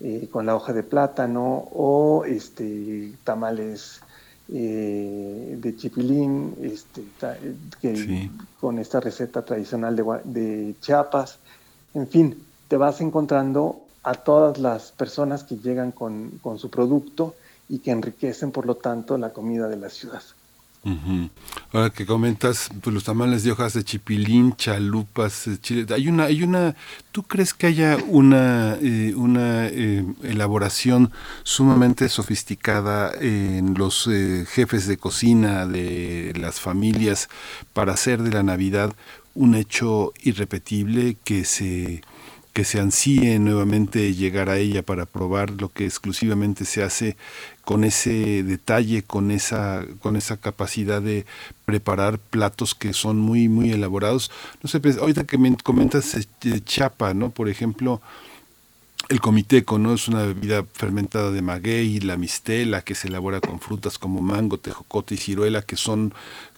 eh, 0.00 0.28
con 0.32 0.44
la 0.44 0.56
hoja 0.56 0.72
de 0.72 0.82
plátano 0.82 1.68
o 1.72 2.24
este, 2.24 3.12
tamales 3.22 4.00
eh, 4.52 5.56
de 5.56 5.76
chipilín, 5.76 6.56
este, 6.62 7.04
que, 7.80 8.28
con 8.60 8.80
esta 8.80 8.98
receta 8.98 9.42
tradicional 9.42 9.94
de, 9.94 10.02
de 10.24 10.74
Chiapas. 10.80 11.38
En 11.94 12.08
fin, 12.08 12.44
te 12.66 12.76
vas 12.76 13.00
encontrando 13.00 13.83
a 14.04 14.14
todas 14.14 14.58
las 14.58 14.92
personas 14.92 15.44
que 15.44 15.56
llegan 15.56 15.90
con, 15.90 16.38
con 16.42 16.58
su 16.58 16.70
producto 16.70 17.34
y 17.68 17.78
que 17.78 17.90
enriquecen, 17.90 18.52
por 18.52 18.66
lo 18.66 18.76
tanto, 18.76 19.18
la 19.18 19.32
comida 19.32 19.68
de 19.68 19.76
la 19.76 19.88
ciudad. 19.88 20.22
Ahora 21.72 21.88
que 21.88 22.04
comentas 22.04 22.68
pues, 22.82 22.92
los 22.92 23.04
tamales 23.04 23.42
de 23.42 23.52
hojas 23.52 23.72
de 23.72 23.84
chipilín, 23.84 24.54
chalupas, 24.54 25.46
eh, 25.46 25.56
chile, 25.58 25.86
hay 25.94 26.08
una, 26.08 26.24
hay 26.24 26.42
una, 26.42 26.76
¿tú 27.10 27.22
crees 27.22 27.54
que 27.54 27.66
haya 27.66 27.96
una, 28.06 28.76
eh, 28.82 29.14
una 29.16 29.66
eh, 29.68 30.04
elaboración 30.22 31.10
sumamente 31.42 32.10
sofisticada 32.10 33.12
en 33.18 33.74
los 33.74 34.08
jefes 34.46 34.86
de 34.86 34.98
cocina 34.98 35.66
de 35.66 36.34
las 36.38 36.60
familias 36.60 37.30
para 37.72 37.94
hacer 37.94 38.22
de 38.22 38.30
la 38.30 38.42
Navidad 38.42 38.92
un 39.34 39.54
hecho 39.54 40.12
irrepetible 40.22 41.16
que 41.24 41.46
se 41.46 42.02
que 42.54 42.64
se 42.64 42.78
ansíe 42.78 43.40
nuevamente 43.40 44.14
llegar 44.14 44.48
a 44.48 44.58
ella 44.58 44.82
para 44.82 45.06
probar 45.06 45.50
lo 45.50 45.70
que 45.70 45.84
exclusivamente 45.84 46.64
se 46.64 46.84
hace 46.84 47.16
con 47.64 47.82
ese 47.82 48.44
detalle, 48.44 49.02
con 49.02 49.32
esa, 49.32 49.84
con 50.00 50.14
esa 50.14 50.36
capacidad 50.36 51.02
de 51.02 51.26
preparar 51.64 52.20
platos 52.20 52.76
que 52.76 52.92
son 52.92 53.18
muy, 53.18 53.48
muy 53.48 53.72
elaborados. 53.72 54.30
No 54.62 54.68
sé, 54.68 54.78
pues, 54.78 54.98
ahorita 54.98 55.24
que 55.24 55.36
me 55.36 55.56
comentas 55.56 56.14
este, 56.14 56.62
chapa, 56.62 57.12
¿no? 57.12 57.30
Por 57.30 57.48
ejemplo, 57.48 58.00
el 59.08 59.20
comiteco, 59.20 59.80
¿no? 59.80 59.92
Es 59.92 60.06
una 60.06 60.22
bebida 60.22 60.64
fermentada 60.74 61.32
de 61.32 61.42
maguey, 61.42 61.98
la 61.98 62.16
mistela, 62.16 62.82
que 62.82 62.94
se 62.94 63.08
elabora 63.08 63.40
con 63.40 63.58
frutas 63.58 63.98
como 63.98 64.20
mango, 64.20 64.58
tejocote 64.58 65.16
y 65.16 65.18
ciruela, 65.18 65.62
que 65.62 65.76
son 65.76 66.14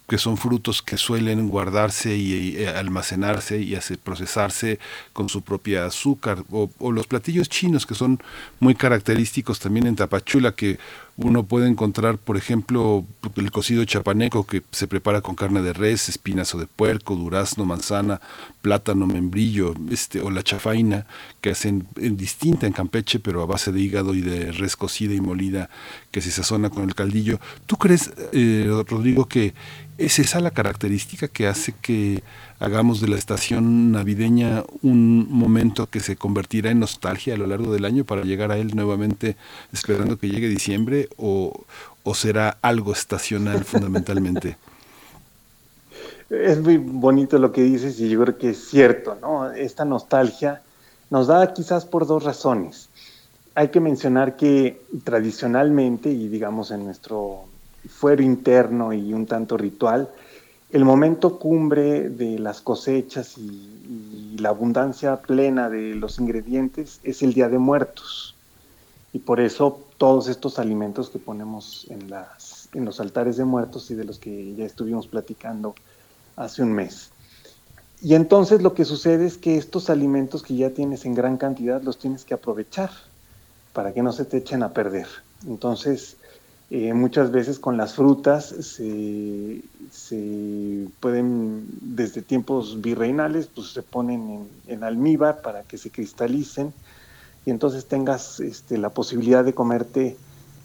que 0.08 0.18
son 0.18 0.36
frutos 0.36 0.82
que 0.82 0.96
suelen 0.96 1.48
guardarse 1.48 2.16
y, 2.16 2.64
almacenarse 2.64 3.60
y 3.60 3.74
hacer, 3.74 3.98
procesarse 3.98 4.78
con 5.12 5.28
su 5.28 5.42
propia 5.42 5.86
azúcar, 5.86 6.44
o, 6.50 6.70
los 6.92 7.06
platillos 7.06 7.48
chinos 7.48 7.86
que 7.86 7.94
son 7.94 8.20
muy 8.60 8.74
característicos 8.74 9.58
también 9.58 9.86
en 9.86 9.96
Tapachula, 9.96 10.52
que 10.52 10.78
uno 11.18 11.44
puede 11.44 11.66
encontrar, 11.66 12.18
por 12.18 12.36
ejemplo, 12.36 13.04
el 13.36 13.50
cocido 13.50 13.84
chapaneco 13.84 14.46
que 14.46 14.62
se 14.70 14.86
prepara 14.86 15.22
con 15.22 15.34
carne 15.34 15.62
de 15.62 15.72
res, 15.72 16.10
espinazo 16.10 16.58
de 16.58 16.66
puerco, 16.66 17.16
durazno, 17.16 17.64
manzana, 17.64 18.20
plátano, 18.60 19.06
membrillo, 19.06 19.74
este, 19.90 20.20
o 20.20 20.30
la 20.30 20.42
chafaina, 20.42 21.06
que 21.40 21.50
hacen 21.50 21.88
en 21.96 22.18
distinta 22.18 22.66
en 22.66 22.74
Campeche, 22.74 23.18
pero 23.18 23.42
a 23.42 23.46
base 23.46 23.72
de 23.72 23.80
hígado 23.80 24.14
y 24.14 24.20
de 24.20 24.52
res 24.52 24.76
cocida 24.76 25.14
y 25.14 25.20
molida 25.22 25.70
que 26.10 26.20
se 26.20 26.30
sazona 26.30 26.68
con 26.68 26.84
el 26.84 26.94
caldillo. 26.94 27.40
¿Tú 27.64 27.76
crees, 27.76 28.12
eh, 28.32 28.70
Rodrigo, 28.86 29.26
que 29.26 29.54
es 29.98 30.18
esa 30.18 30.40
la 30.40 30.50
característica 30.50 31.28
que 31.28 31.46
hace 31.46 31.72
que 31.72 32.22
hagamos 32.58 33.00
de 33.00 33.08
la 33.08 33.16
estación 33.16 33.92
navideña 33.92 34.64
un 34.82 35.26
momento 35.30 35.86
que 35.86 36.00
se 36.00 36.16
convertirá 36.16 36.70
en 36.70 36.80
nostalgia 36.80 37.34
a 37.34 37.36
lo 37.36 37.46
largo 37.46 37.72
del 37.72 37.84
año 37.84 38.04
para 38.04 38.22
llegar 38.22 38.52
a 38.52 38.58
él 38.58 38.74
nuevamente 38.74 39.36
esperando 39.72 40.18
que 40.18 40.28
llegue 40.28 40.48
diciembre 40.48 41.08
o, 41.16 41.64
será 42.14 42.56
algo 42.62 42.92
estacional 42.92 43.64
fundamentalmente? 43.64 44.56
Es 46.28 46.60
muy 46.60 46.76
bonito 46.76 47.38
lo 47.38 47.52
que 47.52 47.62
dices 47.62 48.00
y 48.00 48.08
yo 48.08 48.20
creo 48.20 48.36
que 48.36 48.50
es 48.50 48.68
cierto, 48.68 49.16
¿no? 49.20 49.52
Esta 49.52 49.84
nostalgia 49.84 50.60
nos 51.08 51.28
da 51.28 51.54
quizás 51.54 51.84
por 51.84 52.04
dos 52.04 52.24
razones. 52.24 52.88
Hay 53.54 53.68
que 53.68 53.78
mencionar 53.78 54.36
que 54.36 54.82
tradicionalmente 55.04 56.10
y 56.10 56.26
digamos 56.26 56.72
en 56.72 56.84
nuestro 56.84 57.44
fuero 57.88 58.22
interno 58.22 58.92
y 58.92 59.12
un 59.12 59.26
tanto 59.26 59.56
ritual, 59.56 60.10
el 60.70 60.84
momento 60.84 61.38
cumbre 61.38 62.08
de 62.10 62.38
las 62.38 62.60
cosechas 62.60 63.38
y, 63.38 64.36
la 64.38 64.50
abundancia 64.50 65.16
plena 65.22 65.70
de 65.70 65.94
los 65.94 66.18
ingredientes 66.18 67.00
es 67.02 67.22
el 67.22 67.32
Día 67.32 67.48
de 67.48 67.56
Muertos. 67.56 68.34
Y 69.14 69.20
por 69.20 69.40
eso 69.40 69.80
todos 69.96 70.28
estos 70.28 70.58
alimentos 70.58 71.08
que 71.08 71.18
ponemos 71.18 71.86
en, 71.88 72.10
las, 72.10 72.68
en 72.74 72.84
los 72.84 73.00
altares 73.00 73.38
de 73.38 73.46
muertos 73.46 73.90
y 73.90 73.94
de 73.94 74.04
los 74.04 74.18
que 74.18 74.54
ya 74.54 74.66
estuvimos 74.66 75.06
platicando 75.06 75.74
hace 76.36 76.62
un 76.62 76.72
mes. 76.72 77.10
Y 78.02 78.14
entonces 78.14 78.60
lo 78.60 78.74
que 78.74 78.84
sucede 78.84 79.24
es 79.26 79.38
que 79.38 79.56
estos 79.56 79.88
alimentos 79.88 80.42
que 80.42 80.54
ya 80.54 80.70
tienes 80.70 81.06
en 81.06 81.14
gran 81.14 81.38
cantidad 81.38 81.82
los 81.82 81.98
tienes 81.98 82.26
que 82.26 82.34
aprovechar 82.34 82.90
para 83.72 83.94
que 83.94 84.02
no 84.02 84.12
se 84.12 84.26
te 84.26 84.36
echen 84.36 84.62
a 84.62 84.72
perder. 84.74 85.06
Entonces, 85.46 86.16
eh, 86.68 86.94
muchas 86.94 87.30
veces 87.30 87.60
con 87.60 87.76
las 87.76 87.94
frutas 87.94 88.46
se, 88.46 89.62
pueden, 90.98 91.64
desde 91.80 92.22
tiempos 92.22 92.80
virreinales, 92.80 93.46
pues 93.46 93.68
se 93.68 93.82
ponen 93.82 94.48
en, 94.66 94.82
almíbar 94.82 95.42
para 95.42 95.62
que 95.62 95.78
se 95.78 95.90
cristalicen 95.90 96.72
y 97.44 97.50
entonces 97.50 97.86
tengas 97.86 98.40
este, 98.40 98.78
la 98.78 98.90
posibilidad 98.90 99.44
de 99.44 99.54
comerte 99.54 100.16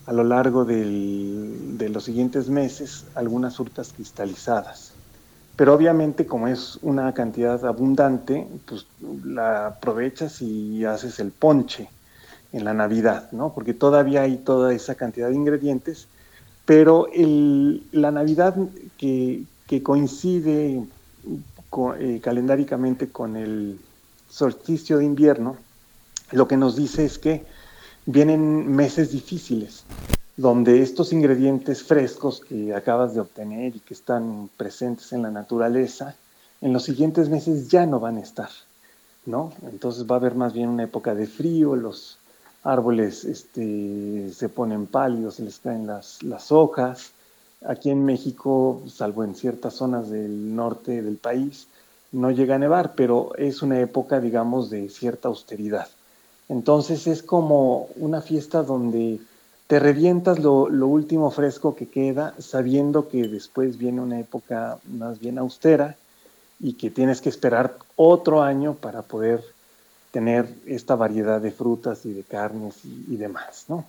a 0.07 0.13
lo 0.13 0.23
largo 0.23 0.65
de 0.65 1.89
los 1.93 2.03
siguientes 2.03 2.49
meses 2.49 3.05
algunas 3.13 3.57
frutas 3.57 3.93
cristalizadas. 3.93 4.93
pero 5.55 5.75
obviamente 5.75 6.25
como 6.25 6.47
es 6.47 6.79
una 6.81 7.13
cantidad 7.13 7.63
abundante, 7.63 8.47
pues 8.65 8.87
la 9.23 9.67
aprovechas 9.67 10.41
y 10.41 10.83
haces 10.85 11.19
el 11.19 11.29
ponche 11.31 11.89
en 12.53 12.65
la 12.65 12.73
Navidad, 12.73 13.31
¿no? 13.31 13.53
Porque 13.53 13.73
todavía 13.73 14.23
hay 14.23 14.37
toda 14.37 14.73
esa 14.73 14.95
cantidad 14.95 15.29
de 15.29 15.35
ingredientes, 15.35 16.07
pero 16.65 17.07
el, 17.13 17.83
la 17.91 18.11
Navidad 18.11 18.55
que, 18.97 19.43
coincide 19.83 20.83
eh, 21.99 22.19
calendáricamente 22.21 23.07
con 23.07 23.37
el 23.37 23.79
solsticio 24.29 24.97
de 24.97 25.05
invierno, 25.05 25.55
lo 26.31 26.47
que 26.47 26.57
nos 26.57 26.75
dice 26.75 27.05
es 27.05 27.17
que 27.17 27.45
vienen 28.05 28.69
meses 28.75 29.11
difíciles, 29.11 29.83
donde 30.35 30.81
estos 30.81 31.13
ingredientes 31.13 31.83
frescos 31.83 32.41
que 32.41 32.73
acabas 32.73 33.13
de 33.13 33.21
obtener 33.21 33.75
y 33.75 33.79
que 33.79 33.93
están 33.93 34.49
presentes 34.57 35.13
en 35.13 35.21
la 35.21 35.31
naturaleza, 35.31 36.15
en 36.59 36.73
los 36.73 36.83
siguientes 36.83 37.29
meses 37.29 37.69
ya 37.69 37.85
no 37.85 38.01
van 38.01 38.17
a 38.17 38.21
estar, 38.21 38.49
¿no? 39.25 39.53
Entonces 39.63 40.05
va 40.05 40.15
a 40.15 40.19
haber 40.19 40.35
más 40.35 40.51
bien 40.53 40.67
una 40.69 40.83
época 40.83 41.15
de 41.15 41.27
frío, 41.27 41.75
los 41.75 42.17
árboles 42.63 43.25
este, 43.25 44.31
se 44.33 44.49
ponen 44.49 44.87
pálidos, 44.87 45.35
se 45.35 45.43
les 45.43 45.59
caen 45.59 45.87
las, 45.87 46.21
las 46.23 46.51
hojas. 46.51 47.11
Aquí 47.65 47.89
en 47.89 48.05
México, 48.05 48.81
salvo 48.87 49.23
en 49.23 49.35
ciertas 49.35 49.75
zonas 49.75 50.09
del 50.09 50.55
norte 50.55 51.01
del 51.01 51.17
país, 51.17 51.67
no 52.11 52.31
llega 52.31 52.55
a 52.55 52.59
nevar, 52.59 52.93
pero 52.95 53.35
es 53.35 53.61
una 53.61 53.79
época, 53.79 54.19
digamos, 54.19 54.69
de 54.69 54.89
cierta 54.89 55.27
austeridad. 55.27 55.87
Entonces 56.49 57.07
es 57.07 57.23
como 57.23 57.87
una 57.95 58.21
fiesta 58.21 58.63
donde 58.63 59.19
te 59.67 59.79
revientas 59.79 60.39
lo, 60.39 60.67
lo, 60.67 60.87
último 60.87 61.31
fresco 61.31 61.75
que 61.75 61.87
queda, 61.87 62.33
sabiendo 62.39 63.07
que 63.07 63.29
después 63.29 63.77
viene 63.77 64.01
una 64.01 64.19
época 64.19 64.79
más 64.83 65.19
bien 65.19 65.37
austera 65.37 65.95
y 66.59 66.73
que 66.73 66.89
tienes 66.89 67.21
que 67.21 67.29
esperar 67.29 67.77
otro 67.95 68.41
año 68.41 68.73
para 68.73 69.01
poder 69.01 69.41
tener 70.11 70.53
esta 70.65 70.95
variedad 70.95 71.41
de 71.41 71.51
frutas 71.51 72.05
y 72.05 72.13
de 72.13 72.23
carnes 72.23 72.75
y, 72.83 73.15
demás, 73.15 73.65
¿no? 73.69 73.85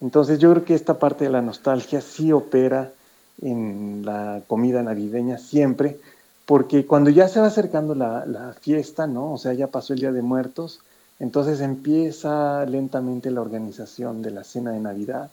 Entonces 0.00 0.40
yo 0.40 0.50
creo 0.50 0.64
que 0.64 0.74
esta 0.74 0.98
parte 0.98 1.24
de 1.24 1.30
la 1.30 1.42
nostalgia 1.42 2.00
sí 2.00 2.32
opera 2.32 2.90
en 3.40 4.02
la 4.04 4.42
comida 4.48 4.82
navideña 4.82 5.38
siempre, 5.38 5.98
porque 6.44 6.86
cuando 6.86 7.10
ya 7.10 7.28
se 7.28 7.40
va 7.40 7.46
acercando 7.46 7.94
la, 7.94 8.26
la, 8.26 8.52
fiesta, 8.54 9.06
¿no? 9.06 9.32
O 9.32 9.38
sea, 9.38 9.52
ya 9.52 9.68
pasó 9.68 9.92
el 9.92 10.00
Día 10.00 10.10
de 10.10 10.22
Muertos, 10.22 10.80
entonces 11.20 11.60
empieza 11.60 12.66
lentamente 12.66 13.30
la 13.30 13.40
organización 13.40 14.22
de 14.22 14.32
la 14.32 14.42
cena 14.42 14.72
de 14.72 14.80
Navidad 14.80 15.30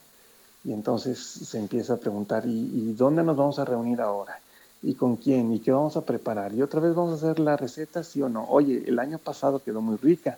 y 0.63 0.71
entonces 0.71 1.17
se 1.19 1.57
empieza 1.57 1.93
a 1.93 1.97
preguntar, 1.97 2.45
¿y, 2.45 2.51
¿y 2.51 2.93
dónde 2.93 3.23
nos 3.23 3.35
vamos 3.35 3.57
a 3.57 3.65
reunir 3.65 4.01
ahora? 4.01 4.39
Y 4.81 4.93
con 4.93 5.17
quién 5.17 5.53
y 5.53 5.59
qué 5.59 5.71
vamos 5.71 5.97
a 5.97 6.05
preparar 6.05 6.53
y 6.53 6.61
otra 6.61 6.79
vez 6.79 6.95
vamos 6.95 7.11
a 7.11 7.15
hacer 7.15 7.39
la 7.39 7.57
receta 7.57 8.03
sí 8.03 8.21
o 8.21 8.29
no 8.29 8.45
oye 8.49 8.83
el 8.87 8.99
año 8.99 9.17
pasado 9.17 9.61
quedó 9.61 9.81
muy 9.81 9.97
rica 9.97 10.37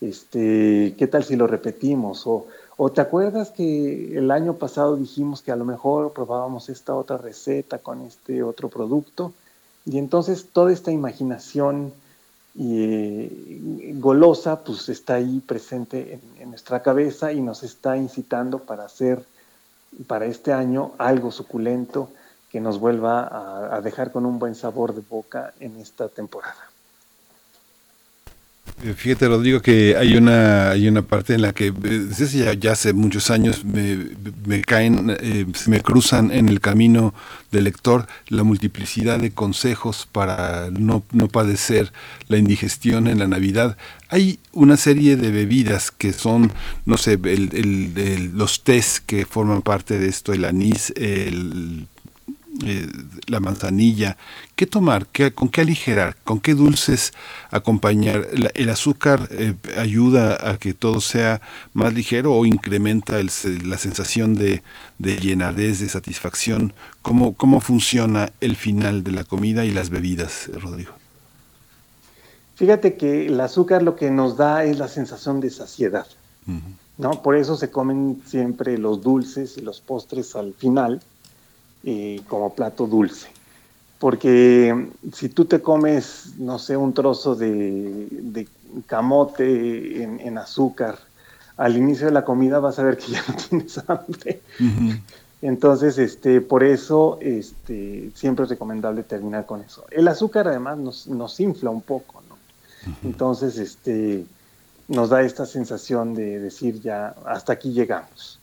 este 0.00 0.94
qué 0.96 1.06
tal 1.06 1.24
si 1.24 1.36
lo 1.36 1.46
repetimos 1.46 2.26
o, 2.26 2.46
o 2.76 2.90
te 2.90 3.00
acuerdas 3.00 3.50
que 3.50 4.16
el 4.16 4.30
año 4.30 4.54
pasado 4.54 4.96
dijimos 4.96 5.42
que 5.42 5.52
a 5.52 5.56
lo 5.56 5.64
mejor 5.64 6.12
probábamos 6.12 6.68
esta 6.68 6.94
otra 6.94 7.18
receta 7.18 7.78
con 7.78 8.00
este 8.02 8.42
otro 8.42 8.68
producto 8.68 9.32
y 9.84 9.98
entonces 9.98 10.46
toda 10.50 10.72
esta 10.72 10.90
imaginación 10.90 11.92
y, 12.54 12.84
eh, 12.84 13.92
golosa 13.96 14.64
pues 14.64 14.88
está 14.88 15.14
ahí 15.14 15.40
presente 15.40 16.14
en, 16.14 16.42
en 16.42 16.50
nuestra 16.50 16.82
cabeza 16.82 17.32
y 17.32 17.40
nos 17.42 17.62
está 17.62 17.98
incitando 17.98 18.60
para 18.60 18.84
hacer 18.84 19.22
para 20.06 20.24
este 20.24 20.52
año 20.52 20.92
algo 20.98 21.30
suculento 21.30 22.08
que 22.54 22.60
nos 22.60 22.78
vuelva 22.78 23.74
a, 23.74 23.80
dejar 23.80 24.12
con 24.12 24.24
un 24.24 24.38
buen 24.38 24.54
sabor 24.54 24.94
de 24.94 25.02
boca 25.10 25.54
en 25.58 25.74
esta 25.80 26.08
temporada. 26.08 26.70
Eh, 28.84 28.94
fíjate, 28.96 29.26
Rodrigo, 29.26 29.60
que 29.60 29.96
hay 29.96 30.16
una, 30.16 30.70
hay 30.70 30.86
una 30.86 31.02
parte 31.02 31.34
en 31.34 31.42
la 31.42 31.52
que 31.52 31.72
desde 31.72 32.56
ya, 32.56 32.70
hace 32.70 32.92
muchos 32.92 33.32
años 33.32 33.64
me, 33.64 34.62
caen, 34.62 35.16
eh, 35.18 35.46
me 35.66 35.80
cruzan 35.80 36.30
en 36.30 36.48
el 36.48 36.60
camino 36.60 37.12
del 37.50 37.64
lector 37.64 38.06
la 38.28 38.44
multiplicidad 38.44 39.18
de 39.18 39.32
consejos 39.32 40.06
para 40.12 40.70
no, 40.70 41.02
no 41.10 41.26
padecer 41.26 41.92
la 42.28 42.36
indigestión 42.36 43.08
en 43.08 43.18
la 43.18 43.26
Navidad. 43.26 43.76
Hay 44.10 44.38
una 44.52 44.76
serie 44.76 45.16
de 45.16 45.32
bebidas 45.32 45.90
que 45.90 46.12
son, 46.12 46.52
no 46.86 46.98
sé, 46.98 47.18
los 48.32 48.62
tés 48.62 49.00
que 49.00 49.26
forman 49.26 49.62
parte 49.62 49.98
de 49.98 50.06
esto, 50.06 50.32
el 50.32 50.44
anís, 50.44 50.92
el 50.94 51.88
eh, 52.62 52.86
la 53.26 53.40
manzanilla, 53.40 54.16
¿qué 54.54 54.66
tomar? 54.66 55.06
¿Qué, 55.06 55.32
¿Con 55.32 55.48
qué 55.48 55.62
aligerar? 55.62 56.16
¿Con 56.22 56.40
qué 56.40 56.54
dulces 56.54 57.12
acompañar? 57.50 58.28
¿El 58.54 58.70
azúcar 58.70 59.28
eh, 59.32 59.54
ayuda 59.76 60.50
a 60.50 60.56
que 60.58 60.72
todo 60.72 61.00
sea 61.00 61.40
más 61.72 61.92
ligero 61.92 62.32
o 62.32 62.46
incrementa 62.46 63.20
la 63.22 63.78
sensación 63.78 64.34
de, 64.34 64.62
de, 64.98 65.16
llenadez, 65.16 65.80
de 65.80 65.88
satisfacción? 65.88 66.72
¿Cómo, 67.02 67.34
¿Cómo 67.34 67.60
funciona 67.60 68.30
el 68.40 68.54
final 68.54 69.02
de 69.02 69.12
la 69.12 69.24
comida 69.24 69.64
y 69.64 69.72
las 69.72 69.90
bebidas, 69.90 70.48
Rodrigo? 70.54 70.92
Fíjate 72.54 72.96
que 72.96 73.26
el 73.26 73.40
azúcar 73.40 73.82
lo 73.82 73.96
que 73.96 74.10
nos 74.10 74.36
da 74.36 74.64
es 74.64 74.78
la 74.78 74.88
sensación 74.88 75.40
de 75.40 75.50
saciedad. 75.50 76.06
¿no? 76.98 77.22
Por 77.22 77.36
eso 77.36 77.56
se 77.56 77.70
comen 77.70 78.22
siempre 78.26 78.78
los 78.78 79.02
dulces 79.02 79.56
y 79.56 79.60
los 79.60 79.80
postres 79.80 80.36
al 80.36 80.54
final, 80.54 81.02
como 82.28 82.54
plato 82.54 82.86
dulce. 82.86 83.28
Porque 83.98 84.88
si 85.12 85.28
tú 85.28 85.44
te 85.44 85.62
comes, 85.62 86.34
no 86.38 86.58
sé, 86.58 86.76
un 86.76 86.92
trozo 86.92 87.34
de, 87.34 88.46
camote 88.86 90.02
en, 90.02 90.38
azúcar 90.38 90.98
al 91.56 91.76
inicio 91.76 92.06
de 92.06 92.12
la 92.12 92.24
comida, 92.24 92.58
vas 92.58 92.78
a 92.78 92.82
ver 92.82 92.98
que 92.98 93.12
ya 93.12 93.24
no 93.28 93.34
tienes 93.48 93.80
hambre. 93.86 94.40
Entonces, 95.40 95.98
este, 95.98 96.40
por 96.40 96.64
eso 96.64 97.18
este, 97.20 98.10
siempre 98.14 98.44
es 98.44 98.50
recomendable 98.50 99.02
terminar 99.02 99.46
con 99.46 99.60
eso. 99.60 99.84
El 99.90 100.08
azúcar 100.08 100.48
además 100.48 100.78
nos, 100.78 101.06
nos 101.06 101.38
infla 101.38 101.70
un 101.70 101.82
poco, 101.82 102.22
¿no? 102.28 102.36
Entonces, 103.02 103.58
este, 103.58 104.24
nos 104.88 105.10
da 105.10 105.22
esta 105.22 105.46
sensación 105.46 106.14
de 106.14 106.40
decir 106.40 106.80
ya, 106.80 107.14
hasta 107.26 107.54
aquí 107.54 107.72
llegamos. 107.72 108.38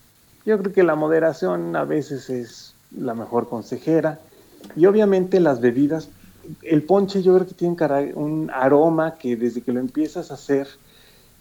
Yo 0.45 0.57
creo 0.59 0.73
que 0.73 0.83
la 0.83 0.95
moderación 0.95 1.75
a 1.75 1.83
veces 1.83 2.29
es 2.29 2.70
la 2.97 3.13
mejor 3.13 3.49
consejera. 3.49 4.19
Y 4.75 4.85
obviamente 4.85 5.39
las 5.39 5.59
bebidas, 5.59 6.09
el 6.61 6.83
ponche 6.83 7.23
yo 7.23 7.35
creo 7.35 7.47
que 7.47 7.53
tiene 7.53 7.75
un 8.15 8.49
aroma 8.53 9.15
que 9.15 9.35
desde 9.35 9.61
que 9.61 9.73
lo 9.73 9.79
empiezas 9.79 10.31
a 10.31 10.35
hacer 10.35 10.67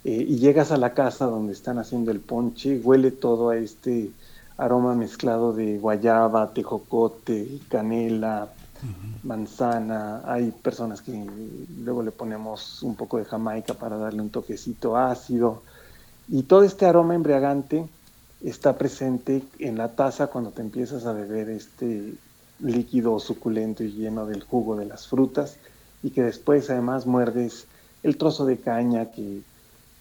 eh, 0.05 0.24
y 0.26 0.36
llegas 0.36 0.72
a 0.72 0.76
la 0.76 0.94
casa 0.94 1.26
donde 1.26 1.53
están 1.53 1.78
haciendo 1.78 2.11
el 2.11 2.20
ponche, 2.20 2.78
huele 2.78 3.11
todo 3.11 3.51
a 3.51 3.57
este 3.57 4.11
aroma 4.57 4.94
mezclado 4.94 5.53
de 5.53 5.78
guayaba, 5.78 6.53
tejocote, 6.53 7.61
canela, 7.68 8.48
manzana. 9.22 10.22
Hay 10.24 10.51
personas 10.51 11.03
que 11.03 11.24
luego 11.82 12.03
le 12.03 12.11
ponemos 12.11 12.82
un 12.82 12.94
poco 12.94 13.18
de 13.18 13.24
jamaica 13.24 13.74
para 13.74 13.96
darle 13.96 14.22
un 14.22 14.30
toquecito 14.30 14.96
ácido. 14.96 15.62
Y 16.28 16.44
todo 16.44 16.62
este 16.62 16.86
aroma 16.86 17.14
embriagante 17.14 17.86
está 18.43 18.76
presente 18.78 19.43
en 19.59 19.76
la 19.76 19.93
taza 19.93 20.28
cuando 20.28 20.51
te 20.51 20.62
empiezas 20.62 21.07
a 21.07 21.12
beber 21.12 21.51
este 21.51 22.14
líquido 22.61 23.18
suculento 23.20 23.82
y 23.84 23.93
lleno 23.93 24.26
del 24.26 24.43
jugo 24.43 24.76
de 24.76 24.86
las 24.86 25.07
frutas 25.07 25.57
y 26.03 26.11
que 26.11 26.22
después 26.22 26.70
además 26.70 27.07
muerdes 27.07 27.66
el 28.03 28.16
trozo 28.16 28.47
de 28.47 28.59
caña 28.59 29.11
que, 29.11 29.43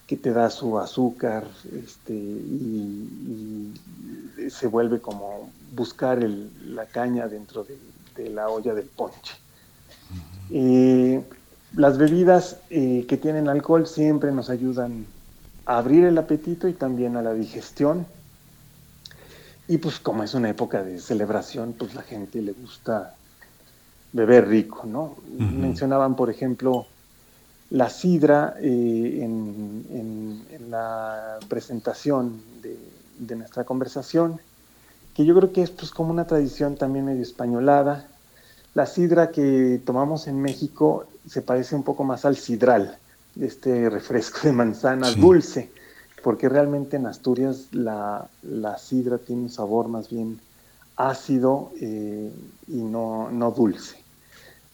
te 0.07 0.31
da 0.31 0.49
su 0.49 0.79
azúcar 0.79 1.45
este, 1.83 2.13
y, 2.13 3.73
se 4.49 4.65
vuelve 4.67 4.99
como 4.99 5.49
buscar 5.75 6.23
la 6.23 6.87
caña 6.87 7.27
dentro 7.27 7.63
de, 7.63 8.29
la 8.29 8.49
olla 8.49 8.73
del 8.73 8.87
ponche. 8.87 9.35
Eh, 10.49 11.21
las 11.75 11.97
bebidas 11.97 12.57
eh, 12.69 13.05
que 13.07 13.17
tienen 13.17 13.47
alcohol 13.47 13.85
siempre 13.85 14.31
nos 14.31 14.49
ayudan 14.49 15.05
a 15.65 15.77
abrir 15.77 16.03
el 16.05 16.17
apetito 16.17 16.67
y 16.67 16.73
también 16.73 17.15
a 17.15 17.21
la 17.21 17.33
digestión 17.33 18.07
y 19.69 19.77
pues 19.77 19.99
como 19.99 20.23
es 20.23 20.33
una 20.33 20.49
época 20.49 20.83
de 20.83 20.99
celebración, 20.99 21.75
pues 21.77 21.93
la 21.93 22.01
gente 22.01 22.41
le 22.41 22.53
gusta 22.53 23.13
beber 24.11 24.47
rico, 24.47 24.87
¿no? 24.87 25.15
Mencionaban, 25.37 26.15
por 26.15 26.31
ejemplo, 26.31 26.87
la 27.69 27.91
sidra 27.91 28.55
eh, 28.59 29.19
en, 29.21 30.43
la 30.71 31.37
presentación 31.47 32.41
de, 32.63 33.35
nuestra 33.35 33.63
conversación, 33.63 34.39
que 35.13 35.23
yo 35.23 35.35
creo 35.35 35.53
que 35.53 35.61
es 35.61 35.69
pues 35.69 35.91
como 35.91 36.09
una 36.09 36.25
tradición 36.25 36.75
también 36.75 37.05
medio 37.05 37.21
españolada. 37.21 38.07
La 38.73 38.87
sidra 38.87 39.29
que 39.29 39.79
tomamos 39.85 40.27
en 40.27 40.41
México 40.41 41.05
se 41.27 41.43
parece 41.43 41.75
un 41.75 41.83
poco 41.83 42.03
más 42.03 42.25
al 42.25 42.37
sidral, 42.37 42.97
este 43.39 43.87
refresco 43.87 44.39
de 44.43 44.51
manzana 44.51 45.11
dulce 45.11 45.71
porque 46.23 46.49
realmente 46.49 46.97
en 46.97 47.05
Asturias 47.05 47.67
la, 47.71 48.29
sidra 48.77 49.17
tiene 49.17 49.43
un 49.43 49.49
sabor 49.49 49.87
más 49.87 50.09
bien 50.09 50.39
ácido 50.95 51.71
eh, 51.79 52.31
y 52.67 52.77
no, 52.77 53.29
no, 53.31 53.51
dulce. 53.51 53.97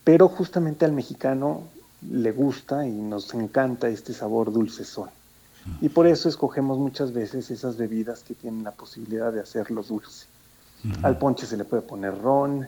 pero 0.04 0.28
justamente 0.28 0.86
al 0.86 0.92
mexicano 0.92 1.64
le 2.12 2.32
gusta 2.32 2.88
y 2.88 2.92
nos 2.92 3.34
encanta 3.34 3.88
este 3.90 4.14
sabor 4.14 4.52
dulcezón. 4.52 5.10
Y 5.82 5.90
por 5.90 6.06
eso 6.06 6.30
escogemos 6.30 6.78
muchas 6.78 7.12
veces 7.12 7.50
esas 7.50 7.76
bebidas 7.76 8.22
que 8.22 8.36
tienen 8.36 8.64
la 8.64 8.72
posibilidad 8.72 9.34
de 9.34 9.42
hacerlo 9.42 9.82
dulce. 9.82 10.28
Al 11.02 11.18
ponche 11.18 11.48
se 11.48 11.58
le 11.58 11.64
puede 11.64 11.82
poner 11.82 12.16
ron, 12.22 12.68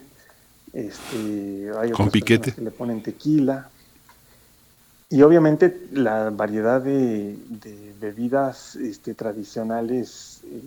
este, 0.74 1.70
hay 1.78 1.92
Con 1.92 2.10
piquete. 2.10 2.54
que 2.54 2.62
le 2.62 2.72
ponen 2.72 3.04
tequila. 3.04 3.70
Y 5.10 5.22
obviamente 5.22 5.88
la 5.92 6.30
variedad 6.32 6.82
de, 6.82 7.38
bebidas 8.00 8.76
este, 8.76 9.14
tradicionales 9.14 10.42
eh, 10.44 10.62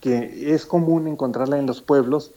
que 0.00 0.54
es 0.54 0.66
común 0.66 1.06
encontrarla 1.06 1.58
en 1.58 1.66
los 1.66 1.80
pueblos 1.80 2.32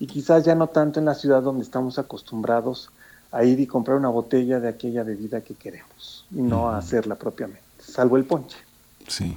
y 0.00 0.06
quizás 0.06 0.44
ya 0.44 0.54
no 0.54 0.66
tanto 0.66 0.98
en 0.98 1.06
la 1.06 1.14
ciudad 1.14 1.42
donde 1.42 1.62
estamos 1.62 1.98
acostumbrados 1.98 2.90
a 3.30 3.44
ir 3.44 3.60
y 3.60 3.66
comprar 3.66 3.96
una 3.96 4.08
botella 4.08 4.60
de 4.60 4.68
aquella 4.68 5.04
bebida 5.04 5.40
que 5.40 5.54
queremos 5.54 6.26
y 6.30 6.42
no 6.42 6.68
a 6.68 6.78
hacerla 6.78 7.14
propiamente, 7.14 7.62
salvo 7.78 8.16
el 8.16 8.24
ponche. 8.24 8.56
Sí. 9.06 9.36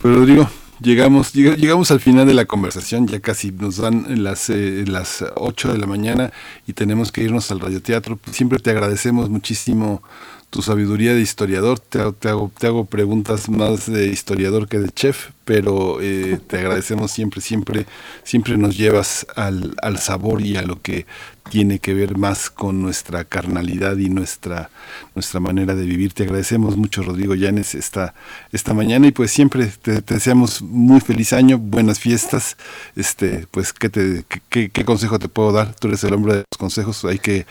Pero 0.00 0.26
digo, 0.26 0.48
llegamos 0.80 1.32
llegamos 1.32 1.90
al 1.90 2.00
final 2.00 2.26
de 2.26 2.34
la 2.34 2.44
conversación, 2.44 3.08
ya 3.08 3.20
casi 3.20 3.50
nos 3.50 3.78
dan 3.78 4.22
las 4.22 4.50
eh, 4.50 4.84
las 4.86 5.24
8 5.34 5.72
de 5.72 5.78
la 5.78 5.86
mañana 5.86 6.32
y 6.66 6.74
tenemos 6.74 7.10
que 7.10 7.22
irnos 7.22 7.50
al 7.50 7.60
radioteatro. 7.60 8.18
Siempre 8.30 8.58
te 8.58 8.70
agradecemos 8.70 9.30
muchísimo 9.30 10.02
tu 10.50 10.62
sabiduría 10.62 11.14
de 11.14 11.20
historiador. 11.20 11.78
Te, 11.80 12.00
te, 12.12 12.28
hago, 12.28 12.50
te 12.58 12.66
hago 12.66 12.84
preguntas 12.84 13.48
más 13.48 13.90
de 13.90 14.06
historiador 14.06 14.68
que 14.68 14.78
de 14.78 14.90
chef, 14.90 15.30
pero 15.44 16.00
eh, 16.00 16.38
te 16.46 16.58
agradecemos 16.58 17.10
siempre, 17.10 17.40
siempre, 17.40 17.86
siempre 18.24 18.56
nos 18.56 18.76
llevas 18.76 19.26
al, 19.36 19.74
al 19.82 19.98
sabor 19.98 20.42
y 20.42 20.56
a 20.56 20.62
lo 20.62 20.80
que 20.82 21.06
tiene 21.50 21.78
que 21.78 21.94
ver 21.94 22.16
más 22.16 22.50
con 22.50 22.82
nuestra 22.82 23.24
carnalidad 23.24 23.96
y 23.96 24.08
nuestra, 24.08 24.70
nuestra 25.14 25.40
manera 25.40 25.74
de 25.74 25.84
vivir. 25.84 26.12
Te 26.12 26.24
agradecemos 26.24 26.76
mucho, 26.76 27.02
Rodrigo 27.02 27.34
Llanes, 27.34 27.74
esta, 27.74 28.14
esta 28.52 28.74
mañana 28.74 29.06
y 29.06 29.12
pues 29.12 29.30
siempre 29.30 29.66
te, 29.66 30.00
deseamos 30.00 30.62
muy 30.62 31.00
feliz 31.00 31.32
año, 31.32 31.58
buenas 31.58 32.00
fiestas. 32.00 32.56
Este, 32.94 33.46
pues, 33.50 33.72
¿qué, 33.72 33.88
te, 33.88 34.24
qué, 34.48 34.70
qué, 34.70 34.84
consejo 34.84 35.18
te 35.18 35.28
puedo 35.28 35.52
dar? 35.52 35.74
Tú 35.74 35.88
eres 35.88 36.02
el 36.04 36.14
hombre 36.14 36.34
de 36.34 36.38
los 36.38 36.58
consejos, 36.58 37.04
hay 37.04 37.18
que 37.18 37.46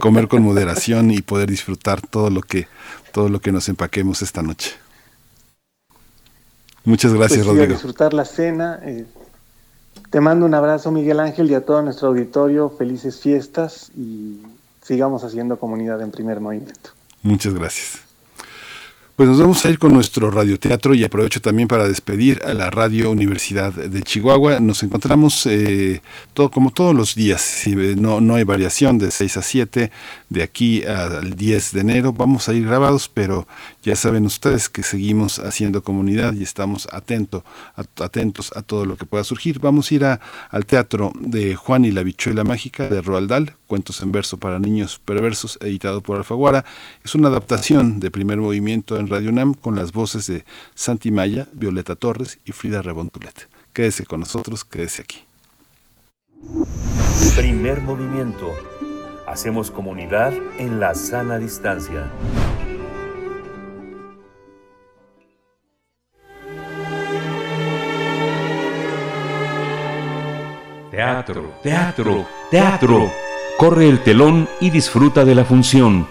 comer 0.00 0.28
con 0.28 0.42
moderación 0.42 1.10
y 1.10 1.22
poder 1.22 1.50
disfrutar 1.50 2.00
todo 2.00 2.30
lo 2.30 2.42
que, 2.42 2.68
todo 3.12 3.28
lo 3.28 3.40
que 3.40 3.52
nos 3.52 3.68
empaquemos 3.68 4.22
esta 4.22 4.42
noche. 4.42 4.72
Muchas 6.84 7.12
gracias, 7.12 7.44
pues 7.44 7.48
Rodrigo. 7.48 7.74
disfrutar 7.74 8.14
la 8.14 8.24
cena. 8.24 8.80
Eh, 8.84 9.04
te 10.10 10.20
mando 10.20 10.44
un 10.44 10.54
abrazo, 10.54 10.90
Miguel 10.90 11.20
Ángel, 11.20 11.50
y 11.50 11.54
a 11.54 11.64
todo 11.64 11.82
nuestro 11.82 12.08
auditorio. 12.08 12.68
Felices 12.70 13.20
fiestas 13.20 13.90
y 13.96 14.42
sigamos 14.82 15.22
haciendo 15.22 15.58
comunidad 15.58 16.02
en 16.02 16.10
primer 16.10 16.40
movimiento. 16.40 16.90
Muchas 17.22 17.54
gracias. 17.54 18.10
Pues 19.20 19.28
nos 19.28 19.38
vamos 19.38 19.62
a 19.66 19.68
ir 19.68 19.78
con 19.78 19.92
nuestro 19.92 20.30
radioteatro 20.30 20.94
y 20.94 21.04
aprovecho 21.04 21.42
también 21.42 21.68
para 21.68 21.86
despedir 21.86 22.40
a 22.42 22.54
la 22.54 22.70
Radio 22.70 23.10
Universidad 23.10 23.70
de 23.70 24.02
Chihuahua. 24.02 24.60
Nos 24.60 24.82
encontramos 24.82 25.44
eh, 25.44 26.00
todo, 26.32 26.50
como 26.50 26.70
todos 26.70 26.94
los 26.94 27.14
días, 27.14 27.64
no, 27.98 28.22
no 28.22 28.36
hay 28.36 28.44
variación 28.44 28.96
de 28.96 29.10
6 29.10 29.36
a 29.36 29.42
7, 29.42 29.90
de 30.30 30.42
aquí 30.42 30.84
al 30.84 31.36
10 31.36 31.72
de 31.72 31.80
enero. 31.80 32.14
Vamos 32.14 32.48
a 32.48 32.54
ir 32.54 32.64
grabados, 32.64 33.10
pero 33.12 33.46
ya 33.82 33.96
saben 33.96 34.26
ustedes 34.26 34.68
que 34.68 34.82
seguimos 34.82 35.38
haciendo 35.38 35.82
comunidad 35.82 36.34
y 36.34 36.42
estamos 36.42 36.86
atento, 36.92 37.44
atentos 37.98 38.52
a 38.54 38.62
todo 38.62 38.84
lo 38.84 38.96
que 38.96 39.06
pueda 39.06 39.24
surgir. 39.24 39.58
Vamos 39.58 39.90
a 39.90 39.94
ir 39.94 40.04
al 40.04 40.66
teatro 40.66 41.12
de 41.18 41.56
Juan 41.56 41.84
y 41.84 41.90
la 41.90 42.02
bichuela 42.02 42.44
mágica 42.44 42.88
de 42.88 43.00
Roald 43.00 43.30
Dahl, 43.30 43.54
cuentos 43.66 44.02
en 44.02 44.12
verso 44.12 44.36
para 44.36 44.58
niños 44.58 45.00
perversos, 45.02 45.58
editado 45.62 46.02
por 46.02 46.18
Alfaguara. 46.18 46.64
Es 47.04 47.14
una 47.14 47.28
adaptación 47.28 48.00
de 48.00 48.10
primer 48.10 48.38
movimiento 48.38 48.98
en 48.98 49.08
Radio 49.08 49.30
UNAM 49.30 49.54
con 49.54 49.76
las 49.76 49.92
voces 49.92 50.26
de 50.26 50.44
Santi 50.74 51.10
Maya, 51.10 51.48
Violeta 51.52 51.96
Torres 51.96 52.38
y 52.44 52.52
Frida 52.52 52.82
Rebontulet. 52.82 53.48
Quédese 53.72 54.04
con 54.04 54.20
nosotros, 54.20 54.64
quédese 54.64 55.02
aquí. 55.02 55.24
Primer 57.36 57.80
movimiento. 57.82 58.52
Hacemos 59.26 59.70
comunidad 59.70 60.32
en 60.58 60.80
la 60.80 60.94
sana 60.94 61.38
distancia. 61.38 62.10
Teatro, 71.00 71.54
teatro, 71.62 72.26
teatro. 72.50 73.10
Corre 73.56 73.88
el 73.88 74.02
telón 74.02 74.46
y 74.60 74.68
disfruta 74.68 75.24
de 75.24 75.34
la 75.34 75.46
función. 75.46 76.06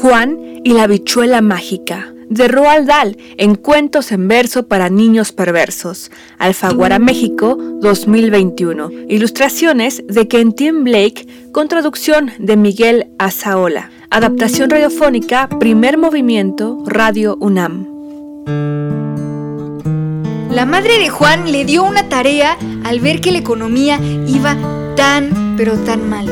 Juan 0.00 0.60
y 0.62 0.74
la 0.74 0.86
bichuela 0.86 1.40
mágica, 1.40 2.14
de 2.28 2.46
Roald 2.46 2.86
Dahl, 2.86 3.16
en 3.36 3.56
Cuentos 3.56 4.12
en 4.12 4.28
verso 4.28 4.68
para 4.68 4.88
niños 4.88 5.32
perversos, 5.32 6.12
Alfaguara 6.38 7.00
México 7.00 7.58
2021. 7.80 8.90
Ilustraciones 9.08 10.04
de 10.06 10.28
Kentin 10.28 10.84
Blake 10.84 11.50
con 11.50 11.66
traducción 11.66 12.30
de 12.38 12.56
Miguel 12.56 13.08
Azaola. 13.18 13.90
Adaptación 14.08 14.70
radiofónica, 14.70 15.48
primer 15.48 15.98
movimiento, 15.98 16.78
Radio 16.86 17.36
UNAM. 17.40 17.86
La 20.50 20.64
madre 20.64 21.00
de 21.00 21.08
Juan 21.08 21.50
le 21.50 21.64
dio 21.64 21.82
una 21.82 22.08
tarea 22.08 22.56
al 22.84 23.00
ver 23.00 23.20
que 23.20 23.32
la 23.32 23.38
economía 23.38 23.98
iba 24.28 24.56
tan, 24.94 25.56
pero 25.56 25.74
tan 25.78 26.08
mal. 26.08 26.26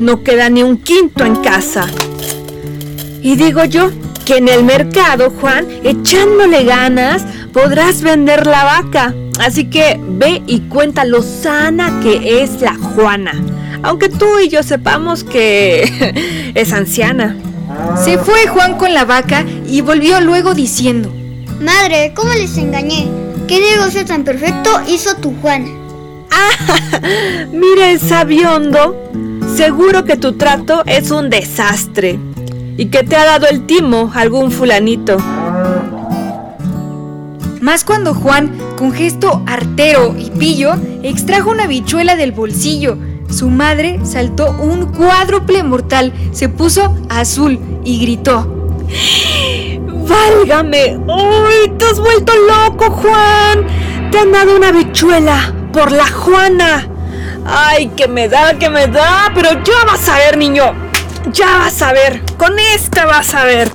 No 0.00 0.24
queda 0.24 0.50
ni 0.50 0.64
un 0.64 0.78
quinto 0.78 1.24
en 1.24 1.36
casa. 1.36 1.86
Y 3.22 3.36
digo 3.36 3.64
yo 3.64 3.90
que 4.26 4.38
en 4.38 4.48
el 4.48 4.64
mercado, 4.64 5.30
Juan, 5.40 5.68
echándole 5.84 6.64
ganas, 6.64 7.24
podrás 7.52 8.02
vender 8.02 8.44
la 8.46 8.64
vaca. 8.64 9.14
Así 9.38 9.70
que 9.70 10.00
ve 10.02 10.42
y 10.48 10.62
cuenta 10.62 11.04
lo 11.04 11.22
sana 11.22 12.00
que 12.02 12.42
es 12.42 12.60
la 12.60 12.74
Juana. 12.74 13.34
Aunque 13.82 14.08
tú 14.08 14.38
y 14.40 14.48
yo 14.48 14.62
sepamos 14.62 15.24
que 15.24 16.52
es 16.54 16.72
anciana. 16.72 17.36
Se 18.02 18.18
fue 18.18 18.46
Juan 18.46 18.76
con 18.76 18.94
la 18.94 19.04
vaca 19.04 19.44
y 19.66 19.80
volvió 19.80 20.20
luego 20.20 20.54
diciendo, 20.54 21.12
Madre, 21.60 22.12
¿cómo 22.14 22.32
les 22.32 22.56
engañé? 22.56 23.08
¿Qué 23.46 23.60
negocio 23.60 24.04
tan 24.04 24.24
perfecto 24.24 24.70
hizo 24.88 25.16
tu 25.16 25.34
Juana? 25.40 25.68
¡Ah! 26.30 26.98
Mire, 27.52 27.98
sabiondo, 27.98 29.10
seguro 29.56 30.04
que 30.04 30.16
tu 30.16 30.34
trato 30.34 30.82
es 30.86 31.10
un 31.10 31.30
desastre 31.30 32.18
y 32.76 32.86
que 32.86 33.02
te 33.02 33.16
ha 33.16 33.24
dado 33.24 33.46
el 33.48 33.66
timo 33.66 34.12
algún 34.14 34.50
fulanito. 34.50 35.18
Más 37.60 37.84
cuando 37.84 38.14
Juan, 38.14 38.56
con 38.76 38.92
gesto 38.92 39.42
artero 39.46 40.14
y 40.16 40.30
pillo, 40.30 40.74
extrajo 41.02 41.50
una 41.50 41.66
bichuela 41.66 42.14
del 42.14 42.32
bolsillo. 42.32 42.96
Su 43.30 43.50
madre 43.50 44.00
saltó 44.04 44.50
un 44.52 44.92
cuádruple 44.92 45.62
mortal, 45.62 46.12
se 46.32 46.48
puso 46.48 46.96
azul 47.08 47.58
y 47.84 48.00
gritó. 48.00 48.58
¡Válgame! 50.08 50.96
¡Uy! 50.96 51.70
¡Te 51.76 51.84
has 51.84 52.00
vuelto 52.00 52.32
loco, 52.34 52.90
Juan! 52.90 53.66
¡Te 54.10 54.18
han 54.18 54.32
dado 54.32 54.56
una 54.56 54.72
bichuela 54.72 55.54
por 55.72 55.92
la 55.92 56.08
Juana! 56.08 56.88
¡Ay, 57.44 57.88
que 57.96 58.08
me 58.08 58.28
da, 58.28 58.58
que 58.58 58.70
me 58.70 58.86
da! 58.86 59.30
Pero 59.34 59.50
ya 59.62 59.84
vas 59.86 60.08
a 60.08 60.16
ver, 60.16 60.38
niño. 60.38 60.74
Ya 61.32 61.58
vas 61.58 61.82
a 61.82 61.92
ver. 61.92 62.22
Con 62.38 62.58
esta 62.58 63.04
vas 63.04 63.34
a 63.34 63.44
ver. 63.44 63.70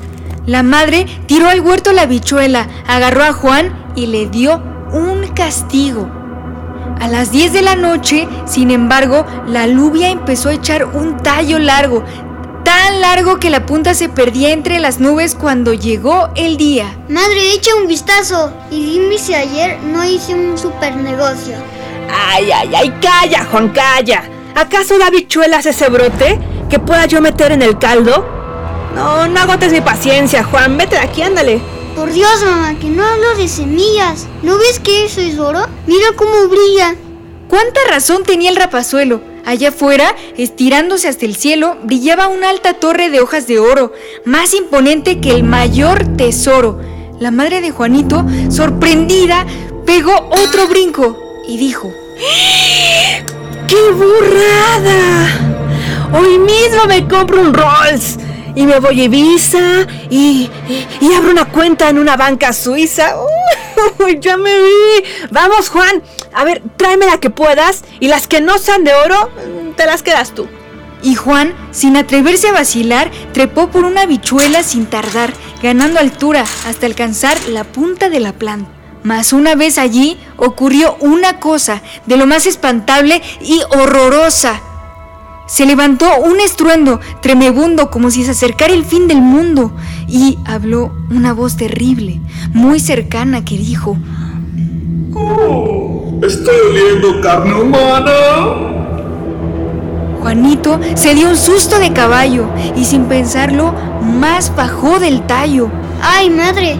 La 0.45 0.63
madre 0.63 1.05
tiró 1.27 1.47
al 1.47 1.61
huerto 1.61 1.93
la 1.93 2.05
bichuela, 2.05 2.67
agarró 2.87 3.23
a 3.23 3.33
Juan 3.33 3.93
y 3.95 4.07
le 4.07 4.27
dio 4.27 4.61
un 4.91 5.27
castigo. 5.27 6.22
A 6.99 7.07
las 7.07 7.31
10 7.31 7.53
de 7.53 7.61
la 7.61 7.75
noche, 7.75 8.27
sin 8.45 8.71
embargo, 8.71 9.25
la 9.47 9.67
lluvia 9.67 10.09
empezó 10.09 10.49
a 10.49 10.53
echar 10.53 10.85
un 10.85 11.17
tallo 11.17 11.59
largo, 11.59 12.03
tan 12.63 13.01
largo 13.01 13.39
que 13.39 13.49
la 13.49 13.65
punta 13.65 13.93
se 13.93 14.09
perdía 14.09 14.51
entre 14.51 14.79
las 14.79 14.99
nubes 14.99 15.35
cuando 15.35 15.73
llegó 15.73 16.29
el 16.35 16.57
día. 16.57 16.97
Madre, 17.09 17.53
echa 17.53 17.75
un 17.75 17.87
vistazo 17.87 18.53
y 18.71 18.83
dime 18.93 19.17
si 19.17 19.33
ayer 19.33 19.79
no 19.81 20.03
hice 20.03 20.33
un 20.33 20.57
super 20.57 20.95
negocio. 20.95 21.55
Ay, 22.09 22.51
ay, 22.51 22.71
ay, 22.75 22.93
calla, 23.01 23.45
Juan, 23.45 23.69
calla. 23.69 24.23
¿Acaso 24.55 24.97
da 24.97 25.09
bichuelas 25.09 25.65
ese 25.65 25.89
brote 25.89 26.39
que 26.69 26.79
pueda 26.79 27.05
yo 27.05 27.21
meter 27.21 27.51
en 27.51 27.61
el 27.61 27.77
caldo? 27.79 28.25
No, 28.95 29.27
no 29.27 29.39
agotes 29.39 29.71
mi 29.71 29.81
paciencia, 29.81 30.43
Juan. 30.43 30.77
Vete 30.77 30.95
de 30.95 31.01
aquí, 31.01 31.21
ándale. 31.21 31.59
Por 31.95 32.11
Dios, 32.11 32.43
mamá, 32.43 32.75
que 32.79 32.87
no 32.87 33.05
hablo 33.05 33.35
de 33.35 33.47
semillas. 33.47 34.25
¿No 34.41 34.57
ves 34.57 34.79
que 34.79 35.05
eso 35.05 35.21
es 35.21 35.37
oro? 35.37 35.67
Mira 35.85 36.07
cómo 36.15 36.47
brilla. 36.47 36.95
¿Cuánta 37.47 37.79
razón 37.87 38.23
tenía 38.23 38.49
el 38.49 38.55
rapazuelo? 38.55 39.21
Allá 39.45 39.69
afuera, 39.69 40.15
estirándose 40.35 41.07
hasta 41.07 41.25
el 41.25 41.35
cielo, 41.35 41.77
brillaba 41.83 42.29
una 42.29 42.49
alta 42.49 42.73
torre 42.73 43.09
de 43.09 43.19
hojas 43.19 43.45
de 43.45 43.59
oro, 43.59 43.93
más 44.25 44.55
imponente 44.55 45.21
que 45.21 45.31
el 45.31 45.43
mayor 45.43 46.17
tesoro. 46.17 46.79
La 47.19 47.29
madre 47.29 47.61
de 47.61 47.69
Juanito, 47.69 48.25
sorprendida, 48.49 49.45
pegó 49.85 50.29
otro 50.31 50.67
brinco 50.67 51.15
y 51.47 51.57
dijo, 51.57 51.93
¡Qué 53.67 53.91
burrada! 53.91 55.59
Hoy 56.13 56.39
mismo 56.39 56.85
me 56.87 57.07
compro 57.07 57.41
un 57.41 57.53
Rolls 57.53 58.17
y 58.55 58.65
me 58.65 58.79
voy 58.79 59.01
a 59.01 59.03
Ibiza 59.05 59.87
y, 60.09 60.49
y, 61.01 61.13
abro 61.13 61.31
una 61.31 61.45
cuenta 61.45 61.89
en 61.89 61.97
una 61.97 62.17
banca 62.17 62.53
suiza. 62.53 63.15
¡Uy, 63.99 64.19
ya 64.19 64.37
me 64.37 64.57
vi! 64.57 65.03
Vamos, 65.31 65.69
Juan. 65.69 66.03
A 66.33 66.43
ver, 66.43 66.61
tráeme 66.77 67.05
la 67.05 67.19
que 67.19 67.29
puedas 67.29 67.83
y 67.99 68.07
las 68.07 68.27
que 68.27 68.41
no 68.41 68.57
sean 68.57 68.83
de 68.83 68.93
oro, 68.93 69.29
te 69.75 69.85
las 69.85 70.03
quedas 70.03 70.31
tú. 70.33 70.47
Y 71.01 71.15
Juan, 71.15 71.53
sin 71.71 71.97
atreverse 71.97 72.47
a 72.47 72.53
vacilar, 72.53 73.11
trepó 73.33 73.69
por 73.69 73.83
una 73.83 74.05
bichuela 74.05 74.63
sin 74.63 74.85
tardar, 74.85 75.33
ganando 75.61 75.99
altura 75.99 76.45
hasta 76.67 76.85
alcanzar 76.85 77.37
la 77.49 77.65
punta 77.65 78.09
de 78.09 78.19
la 78.19 78.33
planta. 78.33 78.69
Mas 79.03 79.33
una 79.33 79.55
vez 79.55 79.77
allí 79.77 80.17
ocurrió 80.37 80.95
una 81.01 81.39
cosa 81.41 81.81
de 82.05 82.15
lo 82.15 82.25
más 82.25 82.45
espantable 82.45 83.21
y 83.41 83.61
horrorosa. 83.69 84.61
Se 85.45 85.65
levantó 85.65 86.07
un 86.23 86.39
estruendo 86.39 86.99
tremebundo 87.21 87.89
como 87.89 88.11
si 88.11 88.23
se 88.23 88.31
acercara 88.31 88.73
el 88.73 88.85
fin 88.85 89.07
del 89.07 89.21
mundo 89.21 89.71
y 90.07 90.37
habló 90.45 90.91
una 91.09 91.33
voz 91.33 91.57
terrible, 91.57 92.21
muy 92.53 92.79
cercana 92.79 93.43
que 93.43 93.57
dijo, 93.57 93.97
oh, 95.13 96.19
¿Estoy 96.23 96.55
oliendo 96.69 97.19
carne 97.19 97.53
humana? 97.53 98.11
Juanito 100.21 100.79
se 100.95 101.15
dio 101.15 101.27
un 101.27 101.35
susto 101.35 101.79
de 101.79 101.91
caballo 101.91 102.45
y 102.77 102.85
sin 102.85 103.05
pensarlo 103.05 103.73
más 104.01 104.55
bajó 104.55 104.99
del 104.99 105.27
tallo. 105.27 105.69
¡Ay, 106.01 106.29
madre! 106.29 106.77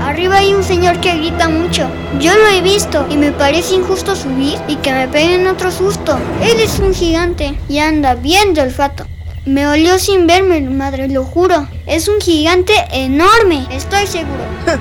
Arriba 0.00 0.38
hay 0.38 0.54
un 0.54 0.62
señor 0.62 1.00
que 1.00 1.16
grita 1.16 1.48
mucho. 1.48 1.88
Yo 2.20 2.34
lo 2.34 2.46
he 2.48 2.60
visto 2.60 3.06
y 3.08 3.16
me 3.16 3.32
parece 3.32 3.74
injusto 3.74 4.14
subir 4.14 4.58
y 4.68 4.76
que 4.76 4.92
me 4.92 5.08
peguen 5.08 5.46
otro 5.46 5.70
susto. 5.70 6.18
Él 6.42 6.60
es 6.60 6.78
un 6.78 6.94
gigante 6.94 7.58
y 7.68 7.78
anda 7.78 8.14
bien 8.14 8.54
de 8.54 8.62
olfato. 8.62 9.06
Me 9.46 9.66
olió 9.68 9.98
sin 9.98 10.26
verme, 10.26 10.60
madre, 10.60 11.08
lo 11.08 11.24
juro. 11.24 11.68
Es 11.86 12.08
un 12.08 12.20
gigante 12.20 12.74
enorme, 12.92 13.66
estoy 13.70 14.06
seguro. 14.06 14.44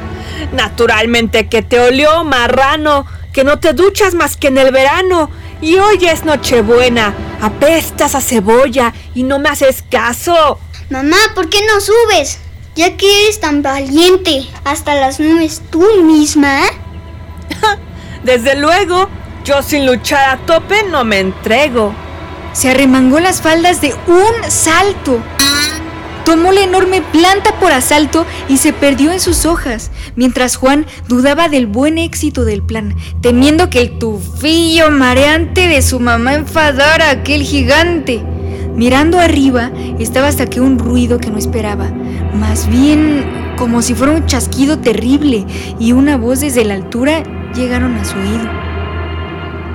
Naturalmente 0.54 1.48
que 1.48 1.62
te 1.62 1.80
olió, 1.80 2.24
marrano, 2.24 3.06
que 3.32 3.44
no 3.44 3.60
te 3.60 3.74
duchas 3.74 4.14
más 4.16 4.38
que 4.38 4.48
en 4.48 4.58
el 4.58 4.72
verano. 4.72 5.30
Y 5.62 5.78
hoy 5.78 6.06
es 6.06 6.26
Nochebuena, 6.26 7.14
apestas 7.42 8.16
a 8.16 8.22
cebolla 8.22 8.94
y 9.14 9.24
no 9.24 9.40
me 9.40 9.50
haces 9.50 9.84
caso. 9.90 10.60
Mamá, 10.90 11.18
¿por 11.34 11.50
qué 11.50 11.60
no 11.66 11.80
subes? 11.80 12.40
Ya 12.76 12.98
que 12.98 13.24
eres 13.24 13.40
tan 13.40 13.62
valiente, 13.62 14.46
hasta 14.66 14.96
las 14.96 15.20
nubes 15.22 15.62
tú 15.70 15.86
misma. 16.04 16.60
Desde 18.24 18.56
luego, 18.56 19.08
yo 19.46 19.64
sin 19.64 19.86
luchar 19.86 20.30
a 20.30 20.46
tope 20.46 20.84
no 20.92 21.06
me 21.06 21.20
entrego. 21.20 21.94
Se 22.52 22.70
arremangó 22.70 23.22
las 23.22 23.42
faldas 23.42 23.80
de 23.80 23.94
un 24.08 24.52
salto. 24.52 25.22
Tomó 26.26 26.52
la 26.52 26.62
enorme 26.62 27.02
planta 27.02 27.58
por 27.60 27.72
asalto 27.72 28.26
y 28.50 28.58
se 28.58 28.74
perdió 28.74 29.12
en 29.14 29.22
sus 29.22 29.46
hojas, 29.46 29.92
mientras 30.18 30.58
Juan 30.58 30.86
dudaba 31.08 31.48
del 31.48 31.68
buen 31.68 31.98
éxito 31.98 32.44
del 32.44 32.62
plan, 32.62 32.96
temiendo 33.22 33.70
que 33.70 33.80
el 33.82 34.00
tufillo 34.00 34.90
mareante 34.90 35.68
de 35.70 35.82
su 35.82 36.00
mamá 36.02 36.34
enfadara 36.34 37.08
a 37.08 37.12
aquel 37.12 37.44
gigante. 37.44 38.22
Mirando 38.76 39.20
arriba, 39.20 39.72
estaba 40.00 40.28
hasta 40.28 40.48
que 40.48 40.60
un 40.60 40.80
ruido 40.80 41.20
que 41.20 41.30
no 41.30 41.38
esperaba, 41.38 41.92
más 42.36 42.68
bien 42.68 43.54
como 43.58 43.82
si 43.82 43.96
fuera 43.96 44.14
un 44.14 44.26
chasquido 44.26 44.80
terrible, 44.80 45.46
y 45.80 45.94
una 45.94 46.18
voz 46.18 46.42
desde 46.42 46.66
la 46.66 46.76
altura 46.76 47.24
llegaron 47.54 47.96
a 47.98 48.06
su 48.06 48.18
oído. 48.18 48.50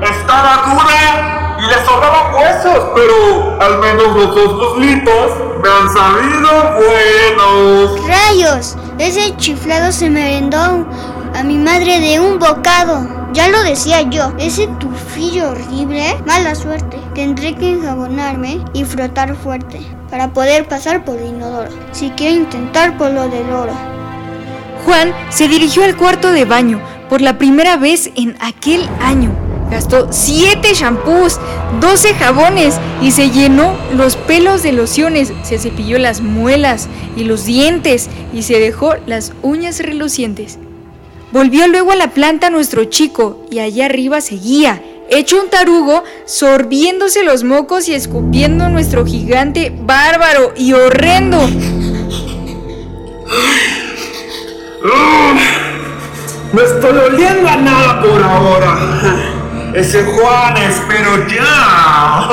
Estaba 0.02 0.62
dura 0.66 1.56
y 1.58 1.66
le 1.66 1.84
sobraban 1.84 2.34
huesos, 2.34 2.90
pero 2.94 3.60
al 3.60 3.78
menos 3.80 4.16
los 4.16 4.34
dos 4.34 4.76
muslitos 4.76 5.32
me 5.62 5.68
han 5.68 5.92
sabido 5.92 6.50
buenos. 6.76 8.06
¡Rayos! 8.06 8.76
Ese 8.98 9.34
chiflado 9.36 9.92
se 9.92 10.10
merendó 10.10 10.86
a 11.34 11.42
mi 11.42 11.56
madre 11.56 12.00
de 12.00 12.20
un 12.20 12.38
bocado. 12.38 13.08
Ya 13.32 13.48
lo 13.48 13.62
decía 13.62 14.02
yo, 14.02 14.32
ese 14.38 14.66
tufillo 14.78 15.50
horrible, 15.50 16.16
mala 16.26 16.54
suerte. 16.54 16.98
Tendré 17.14 17.54
que 17.54 17.70
enjabonarme 17.70 18.60
y 18.72 18.84
frotar 18.84 19.36
fuerte 19.36 19.80
para 20.10 20.32
poder 20.32 20.66
pasar 20.66 21.04
por 21.04 21.16
el 21.18 21.28
inodoro. 21.28 21.70
Si 21.92 22.10
quiero 22.10 22.36
intentar 22.36 22.98
por 22.98 23.12
lo 23.12 23.28
del 23.28 23.50
oro. 23.52 23.72
Juan 24.84 25.12
se 25.28 25.46
dirigió 25.46 25.84
al 25.84 25.96
cuarto 25.96 26.32
de 26.32 26.44
baño 26.44 26.80
por 27.08 27.20
la 27.20 27.38
primera 27.38 27.76
vez 27.76 28.10
en 28.16 28.36
aquel 28.40 28.88
año. 29.00 29.30
Gastó 29.70 30.08
7 30.10 30.74
shampoos, 30.74 31.38
12 31.80 32.14
jabones 32.14 32.74
y 33.00 33.12
se 33.12 33.30
llenó 33.30 33.72
los 33.94 34.16
pelos 34.16 34.64
de 34.64 34.72
lociones, 34.72 35.32
se 35.44 35.58
cepilló 35.58 35.98
las 35.98 36.20
muelas 36.20 36.88
y 37.16 37.22
los 37.22 37.44
dientes 37.44 38.08
y 38.32 38.42
se 38.42 38.58
dejó 38.58 38.94
las 39.06 39.32
uñas 39.42 39.78
relucientes. 39.78 40.58
Volvió 41.32 41.68
luego 41.68 41.92
a 41.92 41.96
la 41.96 42.10
planta 42.10 42.50
nuestro 42.50 42.84
chico 42.84 43.46
y 43.50 43.60
allá 43.60 43.86
arriba 43.86 44.20
seguía, 44.20 44.82
hecho 45.08 45.40
un 45.40 45.48
tarugo, 45.48 46.02
sorbiéndose 46.24 47.22
los 47.22 47.44
mocos 47.44 47.88
y 47.88 47.94
escupiendo 47.94 48.68
nuestro 48.68 49.06
gigante 49.06 49.72
bárbaro 49.82 50.52
y 50.56 50.72
horrendo. 50.72 51.38
No 56.52 56.60
estoy 56.60 56.98
oliendo 56.98 57.48
a 57.48 57.56
nada 57.56 58.02
por 58.02 58.22
ahora. 58.22 59.72
Ese 59.72 60.02
Juan, 60.02 60.56
espero 60.56 61.28
ya. 61.28 62.28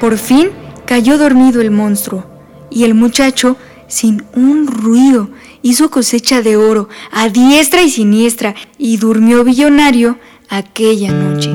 Por 0.00 0.16
fin 0.16 0.50
cayó 0.86 1.18
dormido 1.18 1.60
el 1.60 1.72
monstruo 1.72 2.24
y 2.70 2.84
el 2.84 2.94
muchacho, 2.94 3.56
sin 3.88 4.24
un 4.34 4.68
ruido, 4.68 5.28
hizo 5.62 5.90
cosecha 5.90 6.42
de 6.42 6.56
oro 6.56 6.88
a 7.10 7.28
diestra 7.28 7.82
y 7.82 7.90
siniestra 7.90 8.54
y 8.78 8.96
durmió 8.96 9.42
billonario 9.44 10.18
aquella 10.48 11.12
noche. 11.12 11.50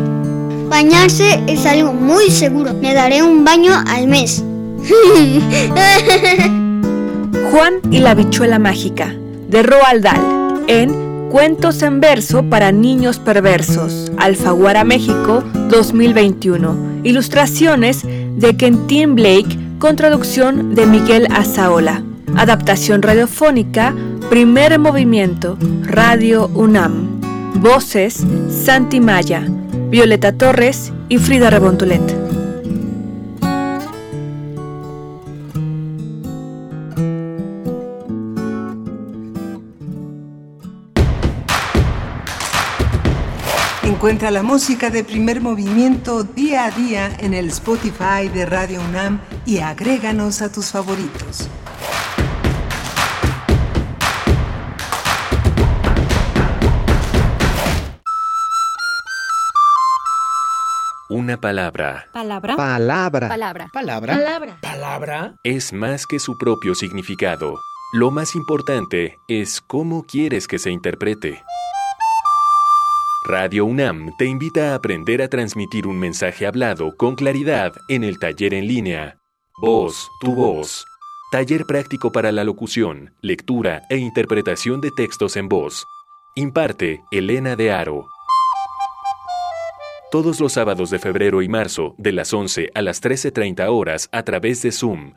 Bañarse 0.69 1.41
es 1.47 1.65
algo 1.65 1.93
muy 1.93 2.29
seguro. 2.31 2.73
Me 2.73 2.93
daré 2.93 3.23
un 3.23 3.45
baño 3.45 3.71
al 3.87 4.07
mes. 4.07 4.43
Juan 7.51 7.75
y 7.91 7.99
la 7.99 8.15
bichuela 8.15 8.59
mágica 8.59 9.15
de 9.47 9.63
Roald 9.63 10.03
Dahl 10.03 10.65
en 10.67 11.03
Cuentos 11.33 11.81
en 11.81 11.99
verso 11.99 12.43
para 12.43 12.71
niños 12.71 13.17
perversos, 13.17 14.11
Alfaguara 14.17 14.83
México 14.83 15.43
2021. 15.69 17.01
Ilustraciones 17.03 18.03
de 18.03 18.55
Quentin 18.55 19.15
Blake 19.15 19.57
con 19.79 19.95
traducción 19.95 20.75
de 20.75 20.85
Miguel 20.85 21.27
Azaola. 21.31 22.03
Adaptación 22.35 23.01
radiofónica, 23.01 23.93
primer 24.29 24.77
movimiento, 24.79 25.57
Radio 25.83 26.47
UNAM. 26.47 27.21
Voces, 27.55 28.25
Santi 28.49 28.99
Maya, 28.99 29.45
Violeta 29.89 30.33
Torres 30.33 30.91
y 31.09 31.17
Frida 31.17 31.49
Rebontulet. 31.49 32.22
Encuentra 44.03 44.31
la 44.31 44.43
música 44.43 44.89
de 44.89 45.05
primer 45.05 45.39
movimiento 45.39 46.25
día 46.25 46.65
a 46.65 46.71
día 46.71 47.09
en 47.19 47.33
el 47.33 47.47
Spotify 47.47 48.27
de 48.27 48.45
Radio 48.45 48.81
UNAM 48.81 49.21
y 49.45 49.59
agréganos 49.59 50.41
a 50.41 50.51
tus 50.51 50.71
favoritos. 50.73 51.49
Una 61.09 61.39
palabra. 61.39 62.07
Palabra. 62.11 62.57
Palabra. 62.57 63.29
Palabra. 63.29 63.69
Palabra. 63.71 64.15
Palabra. 64.17 64.57
Palabra. 64.59 65.35
Es 65.45 65.71
más 65.71 66.05
que 66.07 66.19
su 66.19 66.37
propio 66.37 66.75
significado. 66.75 67.55
Lo 67.93 68.11
más 68.11 68.35
importante 68.35 69.19
es 69.29 69.61
cómo 69.61 70.03
quieres 70.03 70.49
que 70.49 70.59
se 70.59 70.71
interprete. 70.71 71.41
Radio 73.25 73.63
UNAM 73.63 74.11
te 74.17 74.25
invita 74.25 74.71
a 74.71 74.75
aprender 74.75 75.21
a 75.21 75.29
transmitir 75.29 75.87
un 75.87 75.97
mensaje 75.97 76.45
hablado 76.45 76.97
con 76.97 77.15
claridad 77.15 77.71
en 77.87 78.03
el 78.03 78.19
taller 78.19 78.53
en 78.53 78.67
línea. 78.67 79.17
Voz, 79.61 80.09
tu 80.19 80.35
voz. 80.35 80.85
Taller 81.31 81.63
práctico 81.65 82.11
para 82.11 82.33
la 82.33 82.43
locución, 82.43 83.13
lectura 83.21 83.83
e 83.89 83.95
interpretación 83.95 84.81
de 84.81 84.91
textos 84.91 85.37
en 85.37 85.47
voz. 85.47 85.85
Imparte 86.35 86.99
Elena 87.11 87.55
de 87.55 87.71
Aro. 87.71 88.09
Todos 90.11 90.41
los 90.41 90.51
sábados 90.51 90.89
de 90.89 90.99
febrero 90.99 91.41
y 91.41 91.47
marzo, 91.47 91.95
de 91.97 92.11
las 92.11 92.33
11 92.33 92.71
a 92.75 92.81
las 92.81 93.01
13.30 93.01 93.69
horas 93.69 94.09
a 94.11 94.23
través 94.23 94.61
de 94.63 94.73
Zoom. 94.73 95.13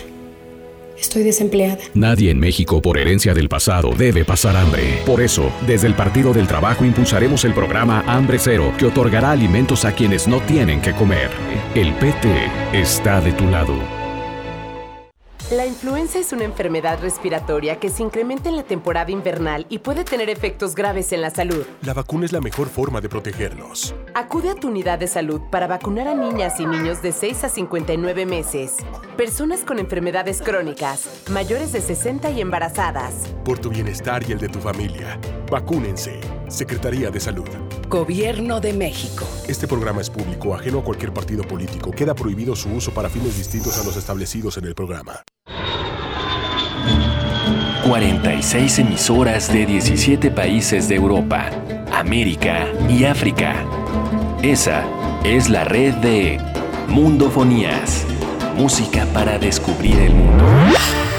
Estoy 0.98 1.22
desempleada. 1.22 1.78
Nadie 1.94 2.30
en 2.30 2.38
México 2.38 2.80
por 2.80 2.98
herencia 2.98 3.34
del 3.34 3.48
pasado 3.48 3.90
debe 3.96 4.24
pasar 4.24 4.56
hambre. 4.56 5.00
Por 5.04 5.20
eso, 5.20 5.52
desde 5.66 5.86
el 5.86 5.94
Partido 5.94 6.32
del 6.32 6.46
Trabajo 6.46 6.84
impulsaremos 6.84 7.44
el 7.44 7.52
programa 7.52 8.04
Hambre 8.06 8.38
Cero, 8.38 8.72
que 8.78 8.86
otorgará 8.86 9.32
alimentos 9.32 9.84
a 9.84 9.92
quienes 9.92 10.26
no 10.26 10.40
tienen 10.40 10.80
que 10.80 10.92
comer. 10.92 11.30
El 11.74 11.92
PT 11.94 12.28
está 12.72 13.20
de 13.20 13.32
tu 13.32 13.46
lado. 13.48 14.05
La 15.52 15.64
influenza 15.64 16.18
es 16.18 16.32
una 16.32 16.42
enfermedad 16.42 16.98
respiratoria 17.00 17.78
que 17.78 17.88
se 17.88 18.02
incrementa 18.02 18.48
en 18.48 18.56
la 18.56 18.64
temporada 18.64 19.12
invernal 19.12 19.64
y 19.68 19.78
puede 19.78 20.02
tener 20.02 20.28
efectos 20.28 20.74
graves 20.74 21.12
en 21.12 21.20
la 21.20 21.30
salud. 21.30 21.64
La 21.82 21.94
vacuna 21.94 22.24
es 22.24 22.32
la 22.32 22.40
mejor 22.40 22.66
forma 22.66 23.00
de 23.00 23.08
protegernos. 23.08 23.94
Acude 24.14 24.50
a 24.50 24.56
tu 24.56 24.66
unidad 24.66 24.98
de 24.98 25.06
salud 25.06 25.40
para 25.48 25.68
vacunar 25.68 26.08
a 26.08 26.16
niñas 26.16 26.58
y 26.58 26.66
niños 26.66 27.00
de 27.00 27.12
6 27.12 27.44
a 27.44 27.48
59 27.48 28.26
meses, 28.26 28.78
personas 29.16 29.60
con 29.60 29.78
enfermedades 29.78 30.42
crónicas, 30.42 31.22
mayores 31.30 31.70
de 31.70 31.80
60 31.80 32.28
y 32.30 32.40
embarazadas. 32.40 33.14
Por 33.44 33.60
tu 33.60 33.70
bienestar 33.70 34.28
y 34.28 34.32
el 34.32 34.40
de 34.40 34.48
tu 34.48 34.58
familia, 34.58 35.16
vacúnense. 35.48 36.18
Secretaría 36.48 37.10
de 37.10 37.20
Salud. 37.20 37.48
Gobierno 37.88 38.60
de 38.60 38.72
México. 38.72 39.24
Este 39.46 39.66
programa 39.68 40.00
es 40.00 40.10
público, 40.10 40.54
ajeno 40.54 40.80
a 40.80 40.84
cualquier 40.84 41.12
partido 41.12 41.44
político. 41.44 41.90
Queda 41.90 42.14
prohibido 42.14 42.56
su 42.56 42.68
uso 42.70 42.92
para 42.92 43.08
fines 43.08 43.36
distintos 43.36 43.78
a 43.78 43.84
los 43.84 43.96
establecidos 43.96 44.56
en 44.58 44.64
el 44.64 44.74
programa. 44.74 45.22
46 47.86 48.80
emisoras 48.80 49.52
de 49.52 49.64
17 49.64 50.30
países 50.32 50.88
de 50.88 50.96
Europa, 50.96 51.50
América 51.92 52.66
y 52.88 53.04
África. 53.04 53.54
Esa 54.42 54.84
es 55.22 55.48
la 55.48 55.62
red 55.64 55.94
de 55.94 56.40
Mundofonías. 56.88 58.04
Música 58.56 59.06
para 59.14 59.38
descubrir 59.38 59.98
el 60.00 60.14
mundo. 60.14 60.44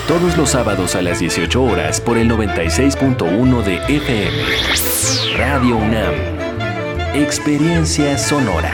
Todos 0.07 0.36
los 0.38 0.49
sábados 0.49 0.95
a 0.95 1.01
las 1.01 1.19
18 1.19 1.63
horas 1.63 2.01
por 2.01 2.17
el 2.17 2.30
96.1 2.30 3.63
de 3.63 3.75
FM. 3.95 5.38
Radio 5.38 5.78
UNAM. 5.78 6.13
Experiencia 7.15 8.17
sonora. 8.17 8.73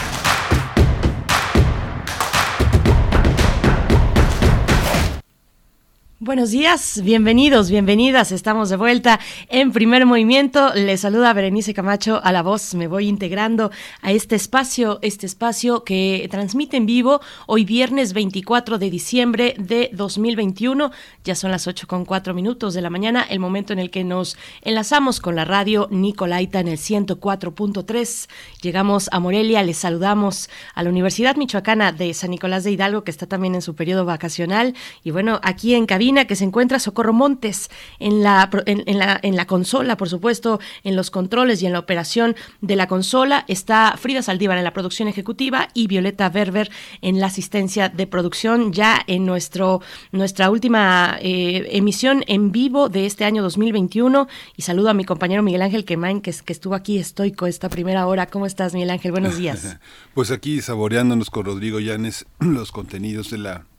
Buenos 6.23 6.51
días, 6.51 7.01
bienvenidos, 7.03 7.71
bienvenidas. 7.71 8.31
Estamos 8.31 8.69
de 8.69 8.75
vuelta 8.75 9.19
en 9.49 9.71
primer 9.71 10.05
movimiento. 10.05 10.71
Les 10.75 11.01
saluda 11.01 11.33
Berenice 11.33 11.73
Camacho 11.73 12.21
a 12.23 12.31
la 12.31 12.43
voz. 12.43 12.75
Me 12.75 12.85
voy 12.87 13.07
integrando 13.07 13.71
a 14.03 14.11
este 14.11 14.35
espacio, 14.35 14.99
este 15.01 15.25
espacio 15.25 15.83
que 15.83 16.27
transmite 16.29 16.77
en 16.77 16.85
vivo 16.85 17.21
hoy 17.47 17.65
viernes 17.65 18.13
24 18.13 18.77
de 18.77 18.91
diciembre 18.91 19.55
de 19.57 19.89
2021. 19.93 20.91
Ya 21.23 21.33
son 21.33 21.49
las 21.49 21.65
8 21.65 21.87
con 21.87 22.05
4 22.05 22.35
minutos 22.35 22.75
de 22.75 22.81
la 22.81 22.91
mañana, 22.91 23.25
el 23.27 23.39
momento 23.39 23.73
en 23.73 23.79
el 23.79 23.89
que 23.89 24.03
nos 24.03 24.37
enlazamos 24.61 25.21
con 25.21 25.35
la 25.35 25.43
radio 25.43 25.87
Nicolaita 25.89 26.59
en 26.59 26.67
el 26.67 26.77
104.3. 26.77 28.29
Llegamos 28.61 29.09
a 29.11 29.19
Morelia, 29.19 29.63
les 29.63 29.77
saludamos 29.77 30.51
a 30.75 30.83
la 30.83 30.91
Universidad 30.91 31.35
Michoacana 31.35 31.91
de 31.91 32.13
San 32.13 32.29
Nicolás 32.29 32.63
de 32.63 32.73
Hidalgo, 32.73 33.03
que 33.03 33.09
está 33.09 33.25
también 33.25 33.55
en 33.55 33.63
su 33.63 33.73
periodo 33.73 34.05
vacacional. 34.05 34.75
Y 35.03 35.09
bueno, 35.09 35.39
aquí 35.41 35.73
en 35.73 35.87
cabina 35.87 36.10
que 36.11 36.35
se 36.35 36.43
encuentra 36.43 36.79
Socorro 36.79 37.13
Montes 37.13 37.69
en 37.99 38.21
la, 38.21 38.49
en, 38.65 38.99
la, 38.99 39.19
en 39.21 39.35
la 39.35 39.45
consola, 39.47 39.97
por 39.97 40.09
supuesto, 40.09 40.59
en 40.83 40.95
los 40.95 41.09
controles 41.09 41.61
y 41.61 41.65
en 41.65 41.73
la 41.73 41.79
operación 41.79 42.35
de 42.59 42.75
la 42.75 42.87
consola. 42.87 43.45
Está 43.47 43.95
Frida 43.97 44.21
Saldívar 44.21 44.57
en 44.57 44.63
la 44.63 44.73
producción 44.73 45.07
ejecutiva 45.07 45.69
y 45.73 45.87
Violeta 45.87 46.29
Berber 46.29 46.69
en 47.01 47.19
la 47.19 47.27
asistencia 47.27 47.89
de 47.89 48.07
producción 48.07 48.73
ya 48.73 49.01
en 49.07 49.25
nuestro, 49.25 49.81
nuestra 50.11 50.49
última 50.49 51.17
eh, 51.21 51.69
emisión 51.71 52.23
en 52.27 52.51
vivo 52.51 52.89
de 52.89 53.05
este 53.05 53.25
año 53.25 53.41
2021. 53.41 54.27
Y 54.57 54.61
saludo 54.63 54.89
a 54.89 54.93
mi 54.93 55.05
compañero 55.05 55.43
Miguel 55.43 55.61
Ángel 55.61 55.85
Quemain, 55.85 56.21
que, 56.21 56.33
que 56.45 56.53
estuvo 56.53 56.75
aquí 56.75 56.97
estoico 56.97 57.47
esta 57.47 57.69
primera 57.69 58.05
hora. 58.05 58.27
¿Cómo 58.27 58.45
estás, 58.45 58.73
Miguel 58.73 58.89
Ángel? 58.89 59.11
Buenos 59.11 59.37
días. 59.37 59.77
pues 60.13 60.31
aquí 60.31 60.61
saboreándonos 60.61 61.29
con 61.29 61.45
Rodrigo 61.45 61.79
Llanes 61.79 62.25
los 62.39 62.71
contenidos 62.71 63.31
de 63.31 63.37
la 63.37 63.70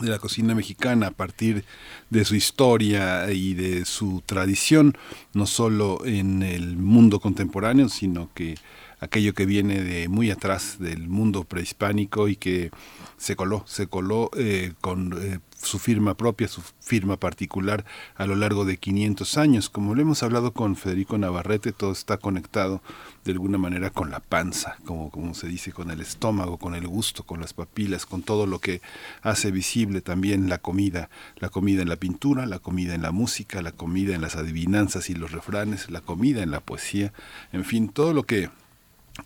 de 0.00 0.10
la 0.10 0.18
cocina 0.18 0.54
mexicana 0.54 1.08
a 1.08 1.10
partir 1.10 1.64
de 2.10 2.24
su 2.24 2.34
historia 2.34 3.30
y 3.32 3.54
de 3.54 3.84
su 3.84 4.22
tradición, 4.24 4.96
no 5.34 5.46
solo 5.46 6.04
en 6.04 6.42
el 6.42 6.76
mundo 6.76 7.20
contemporáneo, 7.20 7.88
sino 7.88 8.30
que 8.34 8.56
aquello 9.00 9.34
que 9.34 9.46
viene 9.46 9.82
de 9.82 10.08
muy 10.08 10.30
atrás 10.30 10.76
del 10.78 11.08
mundo 11.08 11.44
prehispánico 11.44 12.28
y 12.28 12.36
que 12.36 12.70
se 13.16 13.36
coló, 13.36 13.64
se 13.66 13.86
coló 13.86 14.30
eh, 14.36 14.72
con 14.80 15.14
eh, 15.20 15.38
su 15.60 15.78
firma 15.78 16.14
propia, 16.14 16.48
su 16.48 16.62
firma 16.80 17.16
particular 17.16 17.84
a 18.16 18.26
lo 18.26 18.36
largo 18.36 18.64
de 18.64 18.76
500 18.76 19.38
años. 19.38 19.68
Como 19.68 19.94
lo 19.94 20.02
hemos 20.02 20.22
hablado 20.22 20.52
con 20.52 20.76
Federico 20.76 21.18
Navarrete, 21.18 21.72
todo 21.72 21.92
está 21.92 22.16
conectado 22.16 22.80
de 23.24 23.32
alguna 23.32 23.58
manera 23.58 23.90
con 23.90 24.10
la 24.10 24.20
panza, 24.20 24.78
como, 24.84 25.10
como 25.10 25.34
se 25.34 25.48
dice, 25.48 25.72
con 25.72 25.90
el 25.90 26.00
estómago, 26.00 26.58
con 26.58 26.74
el 26.74 26.86
gusto, 26.86 27.24
con 27.24 27.40
las 27.40 27.52
papilas, 27.52 28.06
con 28.06 28.22
todo 28.22 28.46
lo 28.46 28.60
que 28.60 28.80
hace 29.22 29.50
visible 29.50 30.00
también 30.00 30.48
la 30.48 30.58
comida, 30.58 31.10
la 31.36 31.48
comida 31.48 31.82
en 31.82 31.88
la 31.88 31.96
pintura, 31.96 32.46
la 32.46 32.60
comida 32.60 32.94
en 32.94 33.02
la 33.02 33.10
música, 33.10 33.60
la 33.60 33.72
comida 33.72 34.14
en 34.14 34.22
las 34.22 34.36
adivinanzas 34.36 35.10
y 35.10 35.14
los 35.14 35.32
refranes, 35.32 35.90
la 35.90 36.00
comida 36.00 36.42
en 36.42 36.50
la 36.50 36.60
poesía, 36.60 37.12
en 37.52 37.64
fin, 37.64 37.88
todo 37.88 38.12
lo 38.12 38.22
que 38.22 38.50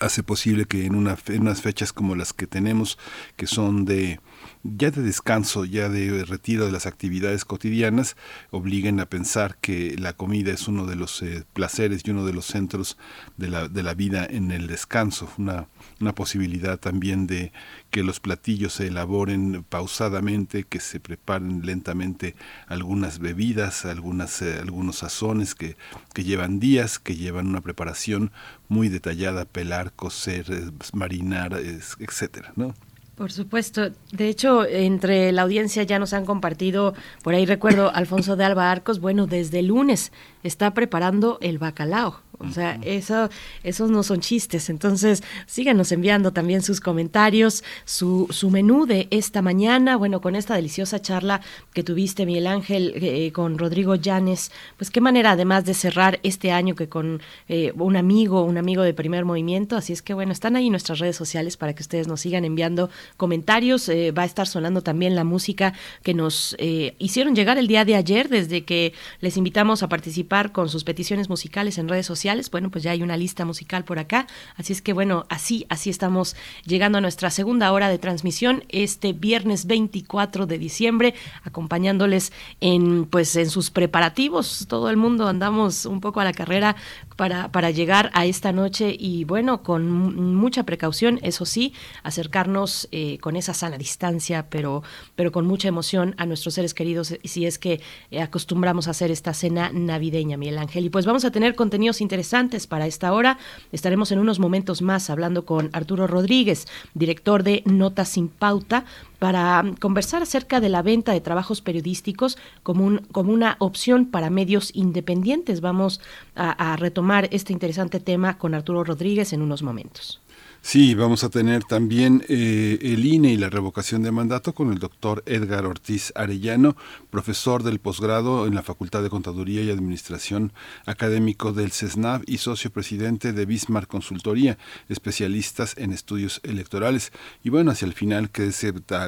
hace 0.01 0.22
posible 0.22 0.64
que 0.64 0.87
en, 0.87 0.95
una, 0.95 1.16
en 1.26 1.43
unas 1.43 1.61
fechas 1.61 1.93
como 1.93 2.14
las 2.14 2.33
que 2.33 2.47
tenemos, 2.47 2.99
que 3.37 3.47
son 3.47 3.85
de 3.85 4.20
ya 4.65 4.91
de 4.91 5.03
descanso, 5.03 5.65
ya 5.65 5.89
de 5.89 6.25
retiro 6.25 6.67
de 6.67 6.73
las 6.73 6.87
actividades 6.87 7.45
cotidianas, 7.45 8.17
obliguen 8.51 9.01
a 9.01 9.07
pensar 9.07 9.57
que 9.61 9.97
la 9.99 10.13
comida 10.13 10.53
es 10.53 10.69
uno 10.69 10.87
de 10.87 10.97
los 10.97 11.21
eh, 11.23 11.45
placeres 11.53 12.03
y 12.05 12.11
uno 12.11 12.25
de 12.25 12.33
los 12.33 12.47
centros 12.47 12.97
de 13.37 13.49
la, 13.49 13.69
de 13.69 13.83
la 13.83 13.95
vida 13.95 14.25
en 14.25 14.51
el 14.53 14.69
descanso, 14.69 15.29
una, 15.37 15.67
una 16.01 16.15
posibilidad 16.15 16.79
también 16.79 17.27
de 17.27 17.53
que 17.91 18.05
los 18.05 18.21
platillos 18.21 18.75
se 18.75 18.87
elaboren 18.87 19.65
pausadamente, 19.69 20.65
que 20.65 20.81
se 20.81 21.01
preparen 21.01 21.67
lentamente 21.67 22.37
algunas 22.69 23.19
bebidas, 23.19 23.85
algunas, 23.85 24.43
eh, 24.43 24.59
algunos 24.61 24.97
sazones 24.97 25.55
que, 25.55 25.77
que 26.15 26.25
llevan 26.25 26.61
días, 26.61 26.99
que 26.99 27.17
llevan 27.17 27.49
una 27.49 27.61
preparación 27.61 28.31
muy 28.69 28.89
detallada, 28.89 29.45
pelar, 29.45 29.93
cocer, 29.93 30.47
eh, 30.51 30.71
marinar, 30.93 31.55
etcétera, 31.99 32.53
¿no? 32.57 32.75
Por 33.15 33.31
supuesto. 33.31 33.91
De 34.11 34.29
hecho, 34.29 34.65
entre 34.65 35.33
la 35.33 35.43
audiencia 35.43 35.83
ya 35.83 35.99
nos 35.99 36.15
han 36.15 36.25
compartido, 36.25 36.95
por 37.23 37.35
ahí 37.35 37.45
recuerdo, 37.45 37.95
Alfonso 37.95 38.37
de 38.37 38.45
Alba 38.45 38.71
Arcos, 38.71 39.01
bueno, 39.01 39.27
desde 39.27 39.63
lunes 39.63 40.13
está 40.43 40.73
preparando 40.73 41.39
el 41.43 41.59
bacalao. 41.59 42.22
O 42.49 42.53
sea, 42.53 42.78
eso, 42.82 43.28
esos 43.62 43.90
no 43.90 44.03
son 44.03 44.20
chistes. 44.20 44.70
Entonces, 44.70 45.22
síganos 45.47 45.93
enviando 45.93 46.32
también 46.32 46.62
sus 46.62 46.80
comentarios, 46.80 47.62
su, 47.84 48.26
su 48.30 48.51
menú 48.51 48.86
de 48.86 49.09
esta 49.11 49.43
mañana. 49.43 49.97
Bueno, 49.97 50.20
con 50.20 50.34
esta 50.34 50.55
deliciosa 50.55 51.01
charla 51.01 51.40
que 51.72 51.82
tuviste, 51.82 52.26
Miguel 52.26 52.47
Ángel, 52.47 52.93
eh, 52.97 53.30
con 53.32 53.59
Rodrigo 53.59 53.95
Llanes. 53.95 54.51
Pues 54.76 54.90
qué 54.90 55.01
manera, 55.01 55.32
además 55.32 55.64
de 55.64 55.74
cerrar 55.74 56.18
este 56.22 56.51
año 56.51 56.74
que 56.74 56.88
con 56.88 57.20
eh, 57.49 57.72
un 57.76 57.97
amigo, 57.97 58.43
un 58.43 58.59
amigo 58.59 58.82
de 58.82 58.95
primer 58.95 59.24
movimiento. 59.24 59.76
Así 59.76 59.93
es 59.93 60.03
que, 60.03 60.14
bueno, 60.14 60.32
están 60.32 60.57
ahí 60.57 60.70
nuestras 60.70 60.99
redes 60.99 61.16
sociales 61.16 61.57
para 61.57 61.74
que 61.74 61.82
ustedes 61.82 62.09
nos 62.09 62.20
sigan 62.20 62.45
enviando 62.45 62.90
comentarios. 63.16 63.88
Eh, 63.88 64.11
va 64.11 64.22
a 64.22 64.26
estar 64.26 64.47
sonando 64.47 64.82
también 64.82 65.14
la 65.14 65.24
música 65.24 65.74
que 66.03 66.14
nos 66.14 66.57
hicieron 66.99 67.34
llegar 67.34 67.59
el 67.59 67.66
día 67.66 67.84
de 67.84 67.95
ayer, 67.95 68.28
desde 68.28 68.64
que 68.64 68.93
les 69.20 69.36
invitamos 69.36 69.82
a 69.82 69.88
participar 69.88 70.53
con 70.53 70.68
sus 70.68 70.84
peticiones 70.84 71.28
musicales 71.28 71.78
en 71.78 71.88
redes 71.88 72.07
sociales 72.07 72.32
Bueno, 72.51 72.70
pues 72.70 72.83
ya 72.83 72.93
hay 72.93 73.03
una 73.03 73.16
lista 73.16 73.45
musical 73.45 73.85
por 73.85 73.99
acá. 73.99 74.26
Así 74.57 74.72
es 74.72 74.83
que 74.83 74.93
bueno, 74.93 75.26
así, 75.28 75.66
así 75.68 75.91
estamos 75.91 76.35
llegando 76.64 76.99
a 76.99 77.01
nuestra 77.01 77.30
segunda 77.30 77.72
hora 77.72 77.89
de 77.89 77.99
transmisión 77.99 78.64
este 78.68 79.12
viernes 79.12 79.66
24 79.66 80.47
de 80.47 80.59
diciembre, 80.59 81.14
acompañándoles 81.45 82.33
en 82.61 83.05
pues 83.05 83.37
en 83.37 83.51
sus 83.51 83.70
preparativos. 83.70 84.66
Todo 84.68 84.89
el 84.89 84.97
mundo 84.97 85.28
andamos 85.28 85.87
un 85.87 86.01
poco 86.01 86.20
a 86.20 86.24
la 86.24 86.33
carrera 86.33 86.76
para, 87.17 87.51
para 87.51 87.71
llegar 87.71 88.11
a 88.15 88.27
esta 88.27 88.53
noche 88.53 88.95
y 88.99 89.25
bueno, 89.25 89.63
con 89.63 89.91
mucha 90.35 90.65
precaución, 90.65 91.19
eso 91.23 91.45
sí, 91.45 91.75
acercarnos 92.03 92.89
eh, 92.93 93.19
con 93.19 93.37
esa 93.37 93.55
sana 93.55 93.79
distancia, 93.79 94.47
pero, 94.49 94.83
pero 95.15 95.33
con 95.33 95.47
mucha 95.47 95.69
emoción 95.69 96.15
a 96.19 96.27
nuestros 96.27 96.55
seres 96.55 96.75
queridos, 96.75 97.15
si 97.25 97.47
es 97.47 97.59
que 97.59 97.81
eh, 98.11 98.21
acostumbramos 98.21 98.89
a 98.89 98.93
hacer 98.93 99.11
esta 99.11 99.35
cena 99.35 99.71
navideña, 99.73 100.37
Miguel 100.37 100.59
Ángel. 100.59 100.87
Y 100.87 100.91
pues 100.91 101.07
vamos 101.07 101.25
a 101.25 101.31
tener 101.31 101.55
contenidos 101.55 102.01
interesantes 102.01 102.67
para 102.67 102.87
esta 102.87 103.13
hora. 103.13 103.39
Estaremos 103.73 104.13
en 104.13 104.19
unos 104.19 104.39
momentos 104.39 104.83
más 104.83 105.11
hablando 105.11 105.45
con 105.45 105.71
Arturo 105.73 106.07
Rodríguez, 106.07 106.67
director 106.95 107.43
de 107.43 107.63
Notas 107.67 108.09
sin 108.11 108.29
Pauta, 108.29 108.85
para 109.23 109.62
conversar 109.79 110.20
acerca 110.20 110.59
de 110.59 110.68
la 110.68 110.83
venta 110.83 111.12
de 111.12 111.20
trabajos 111.20 111.61
periodísticos 111.61 112.37
como, 112.64 112.85
un, 112.85 113.07
una 113.14 113.55
opción 113.61 114.07
para 114.07 114.31
medios 114.31 114.73
independientes. 114.75 115.61
Vamos 115.61 116.01
a 116.35 116.75
retomar 116.77 117.29
este 117.31 117.53
interesante 117.53 118.01
tema 118.01 118.37
con 118.37 118.53
Arturo 118.53 118.83
Rodríguez 118.83 119.33
en 119.33 119.43
unos 119.43 119.62
momentos. 119.62 120.22
Sí, 120.65 120.95
vamos 120.95 121.25
a 121.25 121.29
tener 121.29 121.65
también 121.65 122.25
eh, 122.29 122.79
el 122.81 123.05
INE 123.05 123.33
y 123.33 123.37
la 123.37 123.51
revocación 123.51 124.05
de 124.05 124.13
mandato 124.13 124.55
con 124.55 124.73
el 124.73 124.79
doctor 124.79 125.25
Edgar 125.27 125.67
Ortiz 125.67 126.13
Arellano, 126.15 126.77
profesor 127.11 127.65
del 127.65 127.81
posgrado 127.81 128.47
en 128.47 128.55
la 128.55 128.63
Facultad 128.63 129.03
de 129.03 129.11
Contaduría 129.11 129.63
y 129.63 129.71
Administración 129.71 130.53
académico 130.87 131.53
del 131.53 131.73
CESNAV 131.73 132.23
y 132.29 132.39
socio 132.39 132.71
presidente 132.71 133.33
de 133.33 133.45
Bismarck 133.45 133.89
Consultoría, 133.89 134.57
especialistas 134.89 135.75
en 135.77 135.93
estudios 135.93 136.41
electorales. 136.45 137.13
Y 137.43 137.51
bueno, 137.51 137.73
hacia 137.73 137.87
el 137.87 137.93
final, 137.93 138.31
que 138.31 138.47
es 138.47 138.65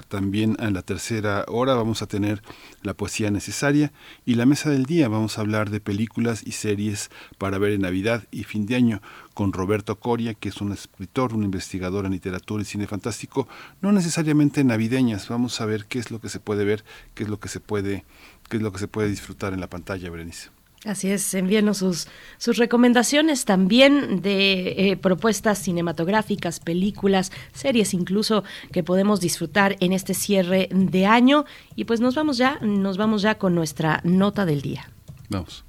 también 0.08 0.56
a 0.58 0.70
la 0.70 0.82
tercera 0.82 1.44
hora, 1.46 1.74
vamos 1.74 2.02
a 2.02 2.08
tener 2.08 2.42
la 2.82 2.94
poesía 2.94 3.30
necesaria 3.30 3.92
y 4.26 4.34
la 4.34 4.44
mesa 4.44 4.70
del 4.70 4.86
día. 4.86 5.08
Vamos 5.08 5.38
a 5.38 5.42
hablar 5.42 5.70
de 5.70 5.78
películas 5.78 6.42
y 6.44 6.50
series 6.50 7.10
para 7.38 7.58
ver 7.58 7.72
en 7.72 7.82
Navidad 7.82 8.24
y 8.32 8.42
fin 8.42 8.66
de 8.66 8.74
año 8.74 9.02
con 9.34 9.52
Roberto 9.52 9.98
Coria, 9.98 10.34
que 10.34 10.48
es 10.48 10.60
un 10.60 10.72
escritor, 10.72 11.34
un 11.34 11.44
investigador 11.44 12.06
en 12.06 12.12
literatura 12.12 12.62
y 12.62 12.64
cine 12.64 12.86
fantástico, 12.86 13.46
no 13.82 13.92
necesariamente 13.92 14.64
navideñas. 14.64 15.28
Vamos 15.28 15.60
a 15.60 15.66
ver 15.66 15.86
qué 15.86 15.98
es 15.98 16.10
lo 16.10 16.20
que 16.20 16.28
se 16.28 16.40
puede 16.40 16.64
ver, 16.64 16.84
qué 17.14 17.24
es 17.24 17.28
lo 17.28 17.38
que 17.40 17.48
se 17.48 17.60
puede, 17.60 18.04
qué 18.48 18.56
es 18.56 18.62
lo 18.62 18.72
que 18.72 18.78
se 18.78 18.88
puede 18.88 19.08
disfrutar 19.08 19.52
en 19.52 19.60
la 19.60 19.68
pantalla, 19.68 20.08
Berenice. 20.08 20.50
Así 20.84 21.10
es, 21.10 21.32
envíenos 21.32 21.78
sus, 21.78 22.08
sus 22.36 22.58
recomendaciones 22.58 23.46
también 23.46 24.20
de 24.20 24.90
eh, 24.90 24.96
propuestas 24.98 25.58
cinematográficas, 25.58 26.60
películas, 26.60 27.32
series 27.54 27.94
incluso 27.94 28.44
que 28.70 28.84
podemos 28.84 29.20
disfrutar 29.20 29.76
en 29.80 29.94
este 29.94 30.12
cierre 30.12 30.68
de 30.70 31.06
año. 31.06 31.46
Y 31.74 31.84
pues 31.84 32.00
nos 32.00 32.14
vamos 32.14 32.36
ya, 32.36 32.58
nos 32.60 32.98
vamos 32.98 33.22
ya 33.22 33.36
con 33.36 33.54
nuestra 33.54 34.02
nota 34.04 34.44
del 34.44 34.60
día. 34.60 34.90
Vamos. 35.30 35.64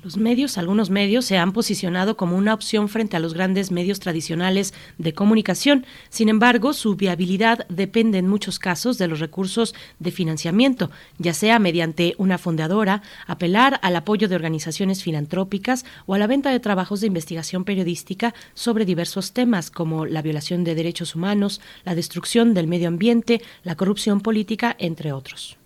Los 0.08 0.16
medios, 0.16 0.56
algunos 0.56 0.88
medios, 0.88 1.26
se 1.26 1.36
han 1.36 1.52
posicionado 1.52 2.16
como 2.16 2.38
una 2.38 2.54
opción 2.54 2.88
frente 2.88 3.18
a 3.18 3.20
los 3.20 3.34
grandes 3.34 3.70
medios 3.70 4.00
tradicionales 4.00 4.72
de 4.96 5.12
comunicación. 5.12 5.84
Sin 6.08 6.30
embargo, 6.30 6.72
su 6.72 6.96
viabilidad 6.96 7.66
depende 7.68 8.16
en 8.16 8.26
muchos 8.26 8.58
casos 8.58 8.96
de 8.96 9.06
los 9.06 9.20
recursos 9.20 9.74
de 9.98 10.10
financiamiento, 10.10 10.90
ya 11.18 11.34
sea 11.34 11.58
mediante 11.58 12.14
una 12.16 12.38
fondeadora, 12.38 13.02
apelar 13.26 13.80
al 13.82 13.96
apoyo 13.96 14.28
de 14.28 14.36
organizaciones 14.36 15.02
filantrópicas 15.02 15.84
o 16.06 16.14
a 16.14 16.18
la 16.18 16.26
venta 16.26 16.52
de 16.52 16.60
trabajos 16.60 17.02
de 17.02 17.08
investigación 17.08 17.66
periodística 17.66 18.32
sobre 18.54 18.86
diversos 18.86 19.34
temas 19.34 19.70
como 19.70 20.06
la 20.06 20.22
violación 20.22 20.64
de 20.64 20.74
derechos 20.74 21.16
humanos, 21.16 21.60
la 21.84 21.94
destrucción 21.94 22.54
del 22.54 22.66
medio 22.66 22.88
ambiente, 22.88 23.42
la 23.62 23.76
corrupción 23.76 24.22
política, 24.22 24.74
entre 24.78 25.12
otros 25.12 25.58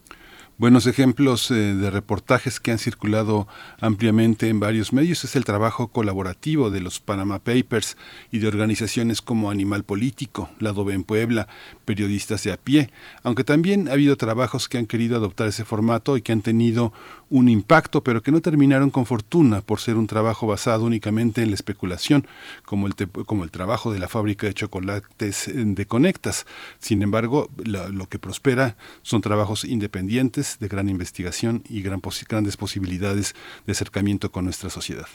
buenos 0.63 0.87
ejemplos 0.87 1.51
eh, 1.51 1.55
de 1.55 1.91
reportajes 1.91 2.61
que 2.61 2.71
han 2.71 2.79
circulado 2.79 3.49
ampliamente 3.81 4.49
en 4.49 4.61
varios 4.61 4.93
medios. 4.93 5.25
Es 5.25 5.35
el 5.35 5.45
trabajo 5.45 5.89
colaborativo 5.89 6.71
de 6.71 6.81
los 6.81 7.01
Panama 7.01 7.41
Papers 7.41 7.97
y 8.31 8.39
de 8.39 8.47
organizaciones 8.47 9.23
como 9.23 9.51
Animal 9.51 9.83
Político, 9.83 10.51
La 10.61 10.71
Dobe 10.71 10.95
en 10.95 11.03
Puebla, 11.03 11.49
periodistas 11.85 12.45
de 12.45 12.53
a 12.53 12.57
pie, 12.59 12.91
aunque 13.25 13.43
también 13.43 13.89
ha 13.89 13.95
habido 13.95 14.17
trabajos 14.17 14.69
que 14.69 14.79
han 14.79 14.87
querido 14.87 15.17
adoptar 15.17 15.49
ese 15.49 15.65
formato 15.65 16.17
y 16.17 16.23
que 16.23 16.31
han 16.31 16.43
tenido 16.43 16.93
un 17.33 17.49
impacto, 17.49 18.05
pero 18.05 18.23
que 18.23 18.31
no 18.31 18.43
terminaron 18.43 18.91
con 18.91 19.07
fortuna 19.07 19.63
por 19.63 19.81
ser 19.81 19.97
un 19.97 20.07
trabajo 20.07 20.47
basado 20.47 20.85
únicamente 20.85 21.43
en 21.43 21.49
la 21.49 21.55
especulación, 21.55 22.27
como 22.67 22.87
el, 22.87 22.95
como 23.25 23.43
el 23.43 23.51
trabajo 23.51 23.91
de 23.91 23.99
la 23.99 24.07
fábrica 24.07 24.47
de 24.47 24.53
chocolates 24.53 25.49
eh, 25.49 25.55
de 25.55 25.87
Conectas. 25.87 26.45
Sin 26.79 27.03
embargo, 27.03 27.49
lo 27.65 28.07
que 28.07 28.19
prospera 28.19 28.77
son 29.01 29.23
trabajos 29.23 29.65
independientes, 29.65 30.59
de 30.61 30.69
gran 30.69 30.91
investigación 30.91 31.63
y 31.71 31.81
gran 31.81 32.03
grandes 32.29 32.59
posibilidades 32.59 33.35
de 33.65 33.73
acercamiento 33.73 34.31
con 34.31 34.45
nuestra 34.45 34.69
sociedad. 34.69 35.07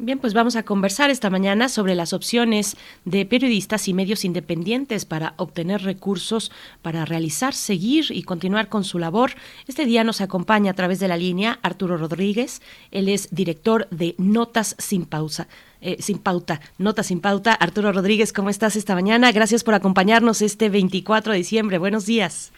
Bien, 0.00 0.20
pues 0.20 0.32
vamos 0.32 0.54
a 0.54 0.62
conversar 0.62 1.10
esta 1.10 1.28
mañana 1.28 1.68
sobre 1.68 1.96
las 1.96 2.12
opciones 2.12 2.76
de 3.04 3.26
periodistas 3.26 3.88
y 3.88 3.94
medios 3.94 4.24
independientes 4.24 5.04
para 5.04 5.34
obtener 5.38 5.82
recursos 5.82 6.52
para 6.82 7.04
realizar, 7.04 7.52
seguir 7.52 8.04
y 8.10 8.22
continuar 8.22 8.68
con 8.68 8.84
su 8.84 9.00
labor. 9.00 9.30
Este 9.66 9.86
día 9.86 10.04
nos 10.04 10.20
acompaña 10.20 10.70
a 10.70 10.74
través 10.74 11.00
de 11.00 11.08
la 11.08 11.16
línea 11.16 11.58
Arturo 11.62 11.96
Rodríguez. 11.96 12.62
Él 12.92 13.08
es 13.08 13.34
director 13.34 13.88
de 13.90 14.14
Notas 14.18 14.76
sin 14.78 15.04
Pausa. 15.04 15.48
Eh, 15.80 15.96
sin 15.98 16.18
pauta, 16.18 16.60
Notas 16.78 17.06
sin 17.06 17.20
pauta. 17.20 17.52
Arturo 17.52 17.90
Rodríguez, 17.90 18.32
¿cómo 18.32 18.50
estás 18.50 18.76
esta 18.76 18.94
mañana? 18.94 19.32
Gracias 19.32 19.64
por 19.64 19.74
acompañarnos 19.74 20.42
este 20.42 20.68
24 20.68 21.32
de 21.32 21.38
diciembre. 21.38 21.78
Buenos 21.78 22.06
días. 22.06 22.52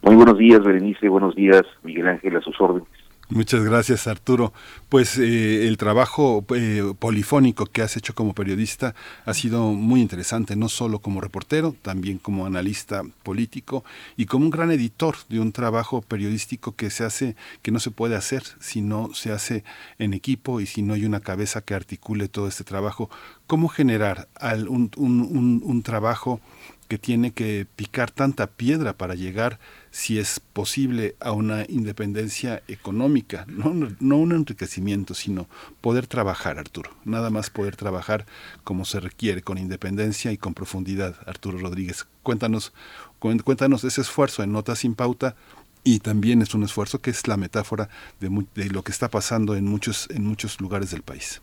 Muy 0.00 0.14
buenos 0.14 0.38
días, 0.38 0.62
Berenice. 0.62 1.10
Buenos 1.10 1.34
días, 1.34 1.62
Miguel 1.82 2.08
Ángel, 2.08 2.36
a 2.36 2.40
sus 2.40 2.58
órdenes. 2.58 3.05
Muchas 3.28 3.64
gracias, 3.64 4.06
Arturo. 4.06 4.52
Pues 4.88 5.18
eh, 5.18 5.66
el 5.66 5.78
trabajo 5.78 6.46
eh, 6.54 6.94
polifónico 6.96 7.66
que 7.66 7.82
has 7.82 7.96
hecho 7.96 8.14
como 8.14 8.34
periodista 8.34 8.94
ha 9.24 9.34
sido 9.34 9.72
muy 9.72 10.00
interesante, 10.00 10.54
no 10.54 10.68
solo 10.68 11.00
como 11.00 11.20
reportero, 11.20 11.74
también 11.82 12.18
como 12.18 12.46
analista 12.46 13.02
político 13.24 13.84
y 14.16 14.26
como 14.26 14.44
un 14.44 14.50
gran 14.50 14.70
editor 14.70 15.16
de 15.28 15.40
un 15.40 15.50
trabajo 15.50 16.02
periodístico 16.02 16.76
que 16.76 16.88
se 16.88 17.02
hace, 17.02 17.34
que 17.62 17.72
no 17.72 17.80
se 17.80 17.90
puede 17.90 18.14
hacer 18.14 18.44
si 18.60 18.80
no 18.80 19.12
se 19.12 19.32
hace 19.32 19.64
en 19.98 20.14
equipo 20.14 20.60
y 20.60 20.66
si 20.66 20.82
no 20.82 20.94
hay 20.94 21.04
una 21.04 21.18
cabeza 21.18 21.62
que 21.62 21.74
articule 21.74 22.28
todo 22.28 22.46
este 22.46 22.62
trabajo. 22.62 23.10
¿Cómo 23.48 23.66
generar 23.66 24.28
un, 24.68 24.90
un 24.96 25.82
trabajo 25.82 26.40
que 26.88 26.98
tiene 26.98 27.32
que 27.32 27.66
picar 27.76 28.10
tanta 28.10 28.46
piedra 28.46 28.92
para 28.92 29.14
llegar 29.14 29.58
si 29.90 30.18
es 30.18 30.40
posible 30.40 31.16
a 31.20 31.32
una 31.32 31.64
independencia 31.68 32.62
económica, 32.68 33.46
no, 33.48 33.70
un 34.16 34.32
enriquecimiento, 34.32 35.14
sino 35.14 35.46
poder 35.80 36.06
trabajar, 36.06 36.58
Arturo, 36.58 36.90
nada 37.04 37.30
más 37.30 37.50
poder 37.50 37.76
trabajar 37.76 38.26
como 38.62 38.84
se 38.84 39.00
requiere, 39.00 39.42
con 39.42 39.58
independencia 39.58 40.32
y 40.32 40.36
con 40.36 40.54
profundidad, 40.54 41.16
Arturo 41.26 41.58
Rodríguez. 41.58 42.06
Cuéntanos, 42.22 42.72
cuéntanos 43.18 43.84
ese 43.84 44.00
esfuerzo 44.00 44.42
en 44.42 44.52
Notas 44.52 44.80
sin 44.80 44.94
Pauta 44.94 45.34
y 45.82 46.00
también 46.00 46.42
es 46.42 46.54
un 46.54 46.64
esfuerzo 46.64 47.00
que 47.00 47.10
es 47.10 47.26
la 47.28 47.36
metáfora 47.36 47.88
de, 48.20 48.28
de 48.54 48.70
lo 48.70 48.82
que 48.82 48.92
está 48.92 49.08
pasando 49.08 49.56
en 49.56 49.64
muchos, 49.64 50.08
en 50.10 50.26
muchos 50.26 50.60
lugares 50.60 50.90
del 50.90 51.02
país. 51.02 51.42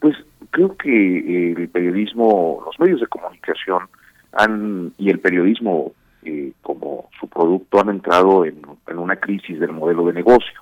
Pues 0.00 0.14
creo 0.50 0.76
que 0.76 1.52
el 1.52 1.68
periodismo, 1.70 2.62
los 2.64 2.78
medios 2.78 3.00
de 3.00 3.06
comunicación 3.06 3.88
han, 4.36 4.92
y 4.98 5.10
el 5.10 5.20
periodismo 5.20 5.92
eh, 6.24 6.52
como 6.60 7.08
su 7.20 7.28
producto 7.28 7.80
han 7.80 7.88
entrado 7.88 8.44
en, 8.44 8.60
una 8.96 9.16
crisis 9.16 9.60
del 9.60 9.72
modelo 9.72 10.06
de 10.06 10.12
negocio. 10.12 10.60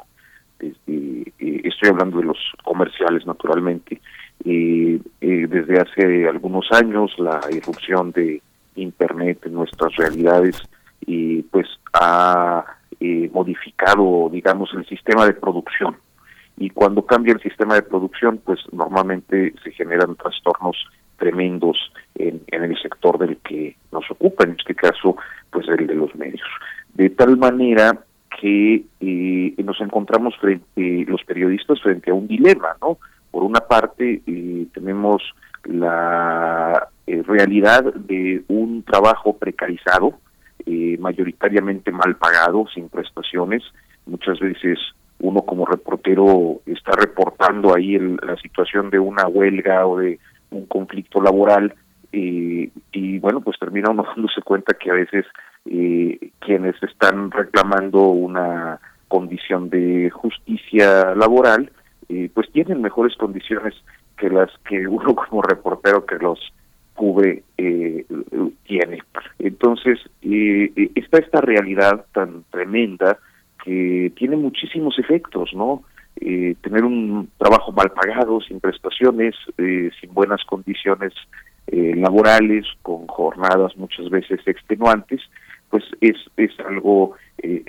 Desde, 0.58 1.32
eh, 1.38 1.60
estoy 1.64 1.88
hablando 1.88 2.18
de 2.18 2.24
los 2.24 2.38
comerciales, 2.62 3.26
naturalmente. 3.26 4.00
Eh, 4.44 5.00
desde 5.20 5.80
hace 5.80 6.28
algunos 6.28 6.70
años, 6.70 7.12
la 7.18 7.40
irrupción 7.50 8.12
de 8.12 8.42
Internet 8.76 9.38
en 9.46 9.54
nuestras 9.54 9.94
realidades 9.96 10.60
pues 11.50 11.68
ha 11.92 12.64
modificado, 13.32 14.30
digamos, 14.30 14.70
el 14.74 14.86
sistema 14.86 15.26
de 15.26 15.34
producción. 15.34 15.96
Y 16.56 16.70
cuando 16.70 17.04
cambia 17.04 17.34
el 17.34 17.40
sistema 17.40 17.74
de 17.74 17.82
producción, 17.82 18.40
pues 18.44 18.60
normalmente 18.72 19.54
se 19.62 19.70
generan 19.72 20.16
trastornos 20.16 20.76
tremendos 21.16 21.76
en, 22.14 22.42
el 22.48 22.80
sector 22.80 23.18
del 23.18 23.36
que 23.38 23.76
nos 23.92 24.10
ocupa, 24.10 24.44
en 24.44 24.56
este 24.58 24.74
caso, 24.74 25.16
pues 25.50 25.66
el 25.68 25.86
de 25.86 25.94
los 25.94 26.14
medios. 26.14 26.48
De 26.94 27.10
tal 27.10 27.36
manera 27.36 27.98
que 28.40 28.84
eh, 29.00 29.54
nos 29.62 29.80
encontramos 29.80 30.36
frente, 30.38 31.04
los 31.06 31.22
periodistas 31.24 31.80
frente 31.80 32.10
a 32.10 32.14
un 32.14 32.26
dilema, 32.26 32.76
¿no? 32.80 32.98
Por 33.30 33.42
una 33.42 33.60
parte, 33.60 34.22
eh, 34.26 34.66
tenemos 34.72 35.22
la 35.64 36.88
eh, 37.06 37.22
realidad 37.26 37.82
de 37.94 38.42
un 38.48 38.82
trabajo 38.82 39.36
precarizado, 39.36 40.18
mayoritariamente 40.98 41.92
mal 41.92 42.16
pagado, 42.16 42.66
sin 42.72 42.88
prestaciones. 42.88 43.62
Muchas 44.06 44.40
veces 44.40 44.78
uno 45.18 45.42
como 45.42 45.64
reportero 45.64 46.60
está 46.66 46.92
reportando 46.92 47.74
ahí 47.74 47.98
la 47.98 48.36
situación 48.36 48.90
de 48.90 48.98
una 48.98 49.26
huelga 49.26 49.86
o 49.86 49.98
de 49.98 50.18
un 50.54 50.66
conflicto 50.66 51.20
laboral 51.20 51.74
y 52.16 53.18
bueno, 53.18 53.40
pues 53.40 53.58
termina 53.58 53.90
uno 53.90 54.04
dándose 54.14 54.40
cuenta 54.42 54.74
que 54.74 54.90
a 54.90 54.94
veces 54.94 55.26
eh, 55.66 56.30
quienes 56.38 56.80
están 56.82 57.30
reclamando 57.30 58.08
una 58.08 58.78
condición 59.08 59.70
de 59.70 60.10
justicia 60.10 61.14
laboral, 61.14 61.70
eh, 62.08 62.30
pues 62.34 62.50
tienen 62.52 62.82
mejores 62.82 63.16
condiciones 63.16 63.74
que 64.16 64.28
las 64.28 64.50
que 64.68 64.86
uno 64.86 65.14
como 65.28 65.42
reportero 65.42 66.04
que 66.04 66.16
los 66.16 66.38
cubre 66.94 67.42
eh, 67.58 68.04
tiene. 68.64 68.98
Entonces, 69.38 69.98
eh, 70.22 70.90
está 70.94 71.18
esta 71.18 71.40
realidad 71.40 72.06
tan 72.12 72.44
tremenda 72.50 73.18
que 73.64 74.12
tiene 74.16 74.36
muchísimos 74.36 74.98
efectos, 74.98 75.50
¿no? 75.54 75.82
Eh, 76.20 76.54
tener 76.62 76.84
un 76.84 77.28
trabajo 77.38 77.72
mal 77.72 77.90
pagado, 77.90 78.40
sin 78.40 78.60
prestaciones, 78.60 79.34
eh, 79.58 79.90
sin 80.00 80.14
buenas 80.14 80.44
condiciones 80.44 81.12
eh, 81.66 81.94
laborales, 81.96 82.66
con 82.82 83.06
jornadas 83.08 83.76
muchas 83.76 84.08
veces 84.10 84.40
extenuantes, 84.46 85.20
pues 85.70 85.82
es, 86.00 86.16
es 86.36 86.52
algo 86.60 87.16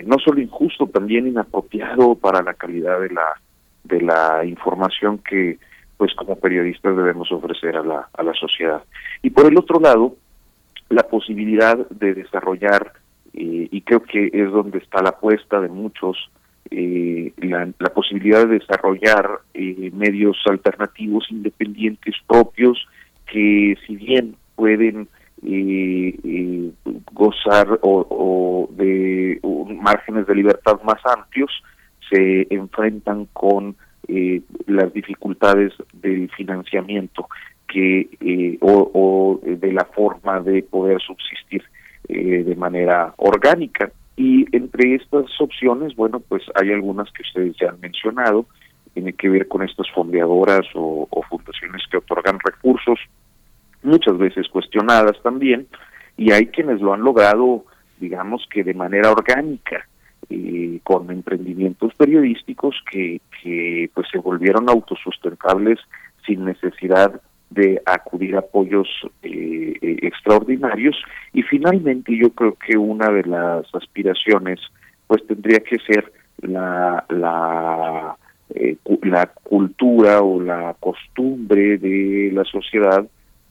no 0.06 0.16
solo 0.24 0.40
injusto, 0.40 0.86
también 0.86 1.26
inapropiado 1.26 2.14
para 2.14 2.42
la 2.42 2.54
calidad 2.54 2.98
de 3.00 3.10
la, 3.10 3.40
de 3.84 4.00
la 4.00 4.42
información 4.46 5.18
que 5.18 5.58
pues 5.98 6.14
como 6.14 6.36
periodistas 6.36 6.96
debemos 6.96 7.30
ofrecer 7.30 7.76
a 7.76 7.82
la, 7.82 8.08
a 8.14 8.22
la 8.22 8.32
sociedad. 8.32 8.82
Y 9.22 9.30
por 9.30 9.44
el 9.46 9.58
otro 9.58 9.78
lado, 9.80 10.16
la 10.88 11.02
posibilidad 11.02 11.76
de 11.90 12.14
desarrollar, 12.14 12.92
y 13.34 13.82
creo 13.82 14.02
que 14.02 14.30
es 14.32 14.50
donde 14.50 14.78
está 14.78 15.02
la 15.02 15.10
apuesta 15.10 15.60
de 15.60 15.68
muchos, 15.68 16.30
eh, 16.70 17.32
la, 17.38 17.66
posibilidad 17.94 18.46
de 18.46 18.58
desarrollar 18.58 19.40
eh, 19.54 19.90
medios 19.92 20.36
alternativos 20.46 21.26
independientes 21.30 22.14
propios 22.26 22.86
que 23.30 23.76
si 23.86 23.96
bien 23.96 24.36
pueden 24.54 25.08
eh, 25.46 26.14
eh 26.24 26.70
gozar 27.12 27.78
o, 27.82 28.68
de 28.72 29.40
márgenes 29.80 30.26
de 30.26 30.34
libertad 30.34 30.80
más 30.82 31.00
amplios, 31.06 31.50
se 32.10 32.46
enfrentan 32.50 33.26
con 33.32 33.76
las 34.66 34.92
dificultades 34.92 35.72
del 35.92 36.30
financiamiento 36.30 37.28
que 37.66 38.58
o, 38.60 38.90
o, 38.92 39.40
de 39.42 39.72
la 39.72 39.84
forma 39.86 40.40
de 40.40 40.62
poder 40.62 41.00
subsistir 41.00 41.62
de 42.06 42.54
manera 42.56 43.14
orgánica. 43.16 43.90
Y 44.16 44.46
entre 44.56 44.94
estas 44.94 45.26
opciones, 45.40 45.94
bueno, 45.94 46.20
pues 46.20 46.42
hay 46.54 46.72
algunas 46.72 47.10
que 47.12 47.22
ustedes 47.22 47.54
ya 47.60 47.68
han 47.68 47.80
mencionado, 47.80 48.46
tiene 48.94 49.12
que 49.12 49.28
ver 49.28 49.46
con 49.46 49.62
estas 49.62 49.90
fondeadoras 49.90 50.66
o, 50.74 51.06
fundaciones 51.28 51.82
que 51.90 51.98
otorgan 51.98 52.38
recursos, 52.42 52.98
muchas 53.82 54.16
veces 54.16 54.48
cuestionadas 54.48 55.20
también, 55.22 55.66
y 56.16 56.32
hay 56.32 56.46
quienes 56.46 56.80
lo 56.80 56.94
han 56.94 57.02
logrado, 57.02 57.64
digamos 58.00 58.46
que 58.50 58.64
de 58.64 58.72
manera 58.72 59.10
orgánica, 59.10 59.86
eh, 60.30 60.80
con 60.82 61.10
emprendimientos 61.10 61.92
periodísticos 61.94 62.74
que, 62.90 63.20
que 63.42 63.90
pues 63.92 64.08
se 64.10 64.18
volvieron 64.18 64.68
autosustentables 64.68 65.78
sin 66.24 66.44
necesidad 66.44 67.20
de 67.50 67.80
acudir 67.86 68.36
a 68.36 68.40
apoyos 68.40 68.88
eh, 69.22 69.74
eh, 69.80 69.96
extraordinarios. 70.02 70.96
Y 71.32 71.42
finalmente 71.42 72.16
yo 72.16 72.30
creo 72.30 72.54
que 72.54 72.76
una 72.76 73.10
de 73.10 73.24
las 73.24 73.66
aspiraciones 73.74 74.60
pues 75.06 75.26
tendría 75.26 75.60
que 75.60 75.78
ser 75.78 76.12
la 76.38 77.04
la 77.08 78.16
eh, 78.54 78.76
la 79.02 79.26
cultura 79.26 80.20
o 80.20 80.40
la 80.40 80.74
costumbre 80.78 81.78
de 81.78 82.30
la 82.32 82.44
sociedad 82.44 83.06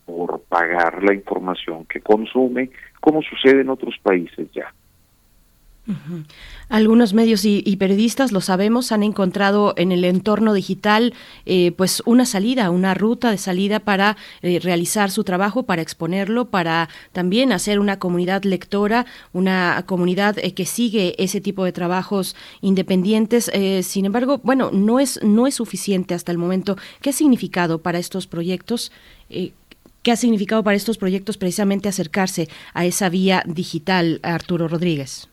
por 0.05 0.41
pagar 0.43 1.03
la 1.03 1.13
información 1.13 1.85
que 1.85 2.01
consume 2.01 2.69
como 2.99 3.21
sucede 3.21 3.61
en 3.61 3.69
otros 3.69 3.95
países 4.03 4.47
ya 4.53 4.71
algunos 6.67 7.13
medios 7.13 7.45
y, 7.45 7.75
periodistas, 7.77 8.31
lo 8.31 8.41
sabemos, 8.41 8.91
han 8.91 9.03
encontrado 9.03 9.73
en 9.77 9.91
el 9.91 10.03
entorno 10.03 10.53
digital 10.53 11.13
eh, 11.45 11.73
pues 11.73 12.01
una 12.05 12.25
salida, 12.25 12.71
una 12.71 12.95
ruta 12.95 13.29
de 13.29 13.37
salida 13.37 13.79
para 13.79 14.17
eh, 14.41 14.59
realizar 14.59 15.11
su 15.11 15.23
trabajo, 15.23 15.63
para 15.63 15.83
exponerlo, 15.83 16.45
para 16.45 16.89
también 17.11 17.51
hacer 17.51 17.79
una 17.79 17.99
comunidad 17.99 18.43
lectora, 18.43 19.05
una 19.31 19.83
comunidad 19.85 20.37
eh, 20.39 20.53
que 20.53 20.65
sigue 20.65 21.15
ese 21.19 21.39
tipo 21.39 21.63
de 21.63 21.71
trabajos 21.71 22.35
independientes. 22.61 23.51
sin 23.81 24.05
embargo, 24.05 24.39
bueno, 24.43 24.71
no 24.71 24.99
es, 24.99 25.19
no 25.23 25.45
es 25.45 25.55
suficiente 25.55 26.13
hasta 26.13 26.31
el 26.31 26.37
momento. 26.37 26.77
¿Qué 27.01 27.11
ha 27.11 27.13
significado 27.13 27.81
para 27.81 27.99
estos 27.99 28.25
proyectos? 28.27 28.91
¿Qué 29.29 30.11
ha 30.11 30.15
significado 30.15 30.63
para 30.63 30.77
estos 30.77 30.97
proyectos 30.97 31.37
precisamente 31.37 31.89
acercarse 31.89 32.47
a 32.73 32.85
esa 32.85 33.09
vía 33.09 33.43
digital, 33.45 34.19
Arturo 34.23 34.67
Rodríguez? 34.67 35.29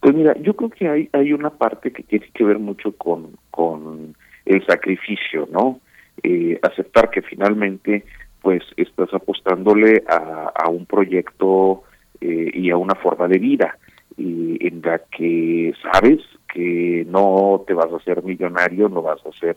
Pues 0.00 0.14
mira, 0.14 0.34
yo 0.40 0.54
creo 0.54 0.70
que 0.70 0.88
hay, 0.88 1.08
hay 1.12 1.32
una 1.32 1.50
parte 1.50 1.92
que 1.92 2.02
tiene 2.02 2.28
que 2.32 2.44
ver 2.44 2.58
mucho 2.58 2.92
con, 2.92 3.36
con 3.50 4.14
el 4.44 4.64
sacrificio, 4.66 5.48
¿no? 5.50 5.80
Eh, 6.22 6.58
aceptar 6.62 7.10
que 7.10 7.22
finalmente 7.22 8.04
pues 8.40 8.62
estás 8.76 9.12
apostándole 9.12 10.02
a, 10.08 10.52
a 10.54 10.68
un 10.68 10.86
proyecto 10.86 11.82
eh, 12.20 12.50
y 12.54 12.70
a 12.70 12.76
una 12.76 12.94
forma 12.94 13.28
de 13.28 13.38
vida 13.38 13.78
y 14.16 14.66
en 14.66 14.82
la 14.82 14.98
que 14.98 15.72
sabes 15.92 16.20
que 16.52 17.06
no 17.08 17.62
te 17.66 17.74
vas 17.74 17.92
a 17.92 17.96
hacer 17.96 18.22
millonario, 18.24 18.88
no 18.88 19.02
vas 19.02 19.24
a 19.24 19.32
ser 19.38 19.56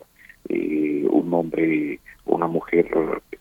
eh, 0.49 1.05
un 1.09 1.34
hombre 1.34 1.99
una 2.26 2.47
mujer 2.47 2.88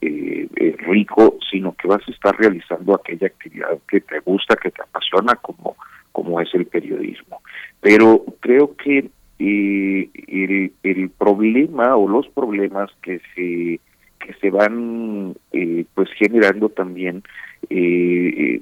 eh, 0.00 0.48
eh, 0.56 0.76
rico, 0.78 1.38
sino 1.50 1.74
que 1.74 1.88
vas 1.88 2.02
a 2.06 2.10
estar 2.10 2.36
realizando 2.38 2.94
aquella 2.94 3.26
actividad 3.26 3.78
que 3.88 4.00
te 4.00 4.20
gusta, 4.20 4.56
que 4.56 4.70
te 4.70 4.82
apasiona, 4.82 5.34
como 5.36 5.76
como 6.12 6.40
es 6.40 6.52
el 6.54 6.66
periodismo. 6.66 7.40
Pero 7.80 8.24
creo 8.40 8.74
que 8.76 9.10
eh, 9.38 10.10
el, 10.28 10.72
el, 10.82 11.10
problema 11.10 11.96
o 11.96 12.08
los 12.08 12.28
problemas 12.28 12.90
que 13.02 13.20
se 13.34 13.80
que 14.18 14.34
se 14.38 14.50
van 14.50 15.34
eh, 15.52 15.86
pues 15.94 16.10
generando 16.18 16.68
también 16.68 17.22
eh, 17.70 18.60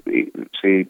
se 0.62 0.86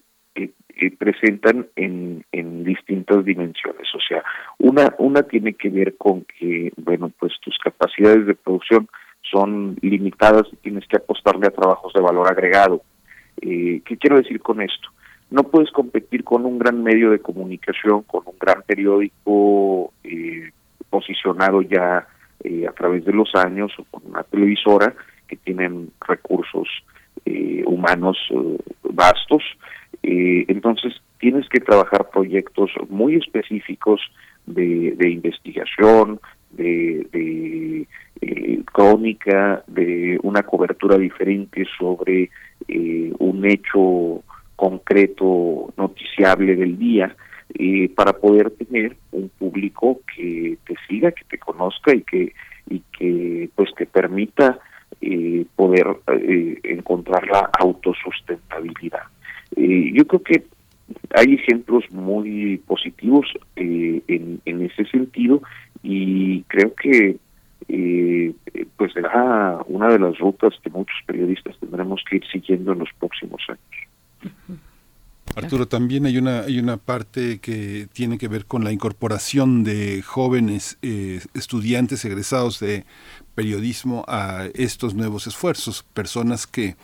presentan 0.99 1.67
en, 1.75 2.23
en 2.33 2.65
distintas 2.65 3.25
dimensiones 3.25 3.89
o 3.95 3.99
sea 4.07 4.23
una 4.59 4.95
una 4.99 5.23
tiene 5.23 5.55
que 5.55 5.71
ver 5.71 5.97
con 5.97 6.27
que 6.39 6.71
bueno 6.77 7.11
pues 7.19 7.33
tus 7.41 7.57
capacidades 7.57 8.27
de 8.27 8.35
producción 8.35 8.89
son 9.31 9.77
limitadas 9.83 10.45
y 10.53 10.57
tienes 10.57 10.87
que 10.87 10.97
apostarle 10.97 11.47
a 11.47 11.51
trabajos 11.51 11.93
de 11.93 12.01
valor 12.01 12.29
agregado 12.29 12.83
qué 13.41 13.97
quiero 14.01 14.17
decir 14.17 14.41
con 14.41 14.61
esto 14.61 14.89
no 15.31 15.45
puedes 15.45 15.71
competir 15.71 16.25
con 16.25 16.47
un 16.47 16.59
gran 16.59 16.83
medio 16.83 17.11
de 17.11 17.21
comunicación, 17.21 18.03
con 18.03 18.23
un 18.27 18.35
gran 18.41 18.63
periódico 18.63 19.93
eh, 20.05 20.51
posicionado 20.89 21.61
ya 21.63 22.07
eh, 22.45 22.67
a 22.67 22.73
través 22.73 23.05
de 23.05 23.13
los 23.13 23.35
años 23.35 23.73
o 23.79 23.85
con 23.91 24.11
una 24.11 24.23
televisora 24.23 24.95
que 25.27 25.37
tienen 25.37 25.91
recursos 26.07 26.69
eh, 27.27 27.63
humanos 27.67 28.17
vastos. 28.83 29.43
entonces 30.03 30.95
tienes 31.19 31.47
que 31.49 31.61
trabajar 31.61 32.09
proyectos 32.11 32.71
muy 32.89 33.17
específicos 33.17 34.01
de, 34.47 34.95
de 34.97 35.11
investigación, 35.11 36.21
de, 36.51 37.07
de 37.13 37.87
crónica, 38.73 39.63
de 39.67 40.19
una 40.23 40.43
cobertura 40.43 40.97
diferente 40.99 41.65
sobre 41.79 42.31
un 43.19 43.45
hecho 43.45 44.23
concreto, 44.57 45.73
noticiable 45.77 46.57
del 46.57 46.79
día, 46.79 47.15
eh, 47.55 47.89
para 47.95 48.13
poder 48.13 48.51
tener 48.51 48.97
un 49.13 49.31
público 49.31 50.01
que 50.15 50.59
te 50.67 50.75
siga, 50.87 51.13
que 51.13 51.25
te 51.25 51.39
conozca 51.39 51.95
y 51.95 52.03
que 52.03 52.33
y 52.69 52.83
que 52.99 53.49
pues 53.55 53.71
te 53.77 53.87
permita 53.87 54.59
eh, 55.01 55.47
poder 55.57 55.87
eh, 56.09 56.61
encontrar 56.65 57.27
la 57.27 57.51
autosustentabilidad. 57.59 59.05
yo 59.57 60.07
creo 60.07 60.23
que 60.23 60.45
hay 61.15 61.35
ejemplos 61.35 61.85
muy 61.91 62.59
positivos 62.67 63.27
eh, 63.57 64.03
en, 64.09 64.41
en, 64.45 64.63
ese 64.63 64.85
sentido 64.87 65.43
y 65.83 66.43
creo 66.49 66.75
que 66.75 67.17
eh, 67.69 68.35
pues 68.77 68.93
será 68.93 69.63
una 69.67 69.89
de 69.89 69.99
las 69.99 70.19
rutas 70.19 70.55
que 70.63 70.71
muchos 70.71 70.97
periodistas 71.07 71.57
tendremos 71.59 72.03
que 72.09 72.17
ir 72.17 72.27
siguiendo 72.31 72.73
en 72.73 72.81
los 72.81 72.89
próximos 72.99 73.43
años. 73.49 74.39
Arturo, 75.37 75.69
también 75.69 76.07
hay 76.07 76.19
una, 76.19 76.41
hay 76.41 76.59
una 76.59 76.79
parte 76.79 77.39
que 77.39 77.87
tiene 77.93 78.19
que 78.19 78.29
ver 78.29 78.47
con 78.47 78.65
la 78.65 78.73
incorporación 78.73 79.63
de 79.63 80.03
jóvenes 80.03 80.79
eh, 80.83 81.21
estudiantes 81.35 82.05
egresados 82.05 82.59
de 82.61 82.85
periodismo 83.35 84.05
a 84.09 84.47
estos 84.55 84.95
nuevos 84.95 85.27
esfuerzos, 85.27 85.85
personas 85.95 86.47
que 86.47 86.77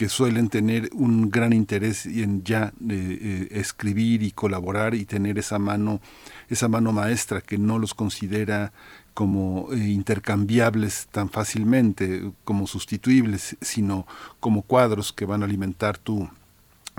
que 0.00 0.08
suelen 0.08 0.48
tener 0.48 0.88
un 0.94 1.30
gran 1.30 1.52
interés 1.52 2.06
en 2.06 2.42
ya 2.42 2.72
eh, 2.88 3.48
escribir 3.50 4.22
y 4.22 4.30
colaborar 4.30 4.94
y 4.94 5.04
tener 5.04 5.36
esa 5.36 5.58
mano 5.58 6.00
esa 6.48 6.68
mano 6.68 6.90
maestra 6.92 7.42
que 7.42 7.58
no 7.58 7.78
los 7.78 7.92
considera 7.92 8.72
como 9.20 9.68
eh, 9.70 9.76
intercambiables 9.76 11.06
tan 11.12 11.28
fácilmente 11.28 12.32
como 12.42 12.66
sustituibles 12.66 13.54
sino 13.60 14.06
como 14.40 14.62
cuadros 14.62 15.12
que 15.12 15.26
van 15.26 15.42
a 15.42 15.44
alimentar 15.44 15.98
tu 15.98 16.26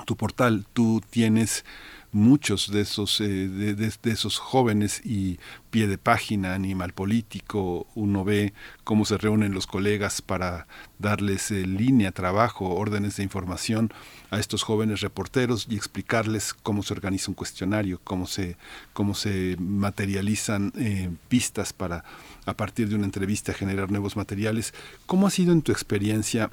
tu 0.05 0.15
portal. 0.15 0.67
Tú 0.73 1.01
tienes 1.09 1.65
muchos 2.11 2.71
de 2.71 2.81
esos, 2.81 3.21
eh, 3.21 3.47
de, 3.47 4.11
esos 4.11 4.37
jóvenes 4.37 5.01
y 5.05 5.39
pie 5.69 5.87
de 5.87 5.97
página, 5.97 6.53
animal 6.53 6.93
político, 6.93 7.87
uno 7.95 8.23
ve 8.23 8.53
cómo 8.83 9.05
se 9.05 9.17
reúnen 9.17 9.53
los 9.53 9.67
colegas 9.67 10.21
para 10.21 10.67
darles 10.99 11.51
eh, 11.51 11.65
línea, 11.65 12.11
trabajo, 12.11 12.75
órdenes 12.75 13.17
de 13.17 13.23
información 13.23 13.93
a 14.29 14.39
estos 14.39 14.63
jóvenes 14.63 15.01
reporteros 15.01 15.67
y 15.69 15.75
explicarles 15.75 16.53
cómo 16.53 16.83
se 16.83 16.93
organiza 16.93 17.31
un 17.31 17.35
cuestionario, 17.35 17.99
cómo 18.03 18.27
se, 18.27 18.57
cómo 18.93 19.13
se 19.13 19.55
materializan 19.59 20.73
eh, 20.77 21.09
pistas 21.29 21.73
para 21.73 22.03
a 22.45 22.53
partir 22.55 22.89
de 22.89 22.95
una 22.95 23.05
entrevista 23.05 23.53
generar 23.53 23.91
nuevos 23.91 24.15
materiales. 24.15 24.73
¿Cómo 25.05 25.27
ha 25.27 25.31
sido 25.31 25.53
en 25.53 25.61
tu 25.61 25.71
experiencia 25.71 26.49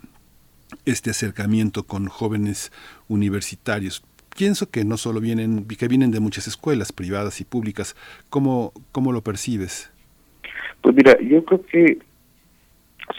este 0.84 1.10
acercamiento 1.10 1.84
con 1.84 2.08
jóvenes 2.08 2.70
universitarios? 3.08 4.02
Pienso 4.38 4.70
que 4.70 4.84
no 4.84 4.96
solo 4.96 5.20
vienen, 5.20 5.66
que 5.66 5.88
vienen 5.88 6.12
de 6.12 6.20
muchas 6.20 6.46
escuelas 6.46 6.92
privadas 6.92 7.40
y 7.40 7.44
públicas. 7.44 7.96
¿Cómo, 8.30 8.72
cómo 8.92 9.10
lo 9.10 9.20
percibes? 9.20 9.90
Pues 10.80 10.94
mira, 10.94 11.20
yo 11.20 11.44
creo 11.44 11.66
que 11.66 11.98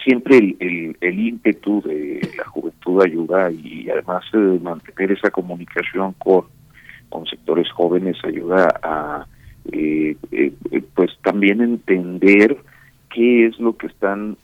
siempre 0.02 0.38
el, 0.38 0.96
el, 0.98 1.20
ímpetu 1.20 1.82
de 1.82 2.26
la 2.38 2.46
juventud 2.46 3.02
ayuda 3.02 3.50
y 3.50 3.90
además 3.90 4.24
eh, 4.32 4.58
mantener 4.62 5.12
esa 5.12 5.30
comunicación 5.30 6.14
con, 6.14 6.46
con 7.10 7.26
sectores 7.26 7.70
jóvenes 7.70 8.16
ayuda 8.24 8.68
a 8.82 9.26
eh, 9.72 10.16
eh, 10.32 10.52
pues 10.94 11.10
también 11.22 11.60
entender 11.60 12.56
qué 13.12 13.46
es 13.46 13.58
lo 13.58 13.76
que 13.76 13.88
están 13.88 14.38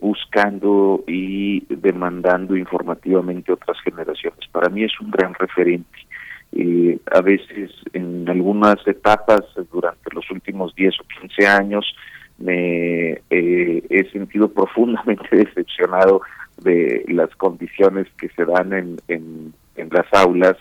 buscando 0.00 1.04
y 1.06 1.60
demandando 1.68 2.56
informativamente 2.56 3.52
otras 3.52 3.78
generaciones. 3.82 4.40
Para 4.50 4.70
mí 4.70 4.82
es 4.82 4.98
un 4.98 5.10
gran 5.10 5.34
referente 5.34 6.07
eh, 6.52 6.98
a 7.12 7.20
veces 7.20 7.70
en 7.92 8.28
algunas 8.28 8.76
etapas 8.86 9.42
durante 9.70 10.14
los 10.14 10.30
últimos 10.30 10.74
10 10.74 10.94
o 11.00 11.20
15 11.20 11.46
años 11.46 11.94
me 12.38 13.20
eh, 13.30 13.82
he 13.90 14.10
sentido 14.10 14.48
profundamente 14.52 15.28
decepcionado 15.36 16.22
de 16.62 17.04
las 17.08 17.34
condiciones 17.36 18.06
que 18.18 18.28
se 18.30 18.44
dan 18.44 18.72
en, 18.72 19.00
en, 19.08 19.54
las 19.90 20.06
aulas 20.12 20.56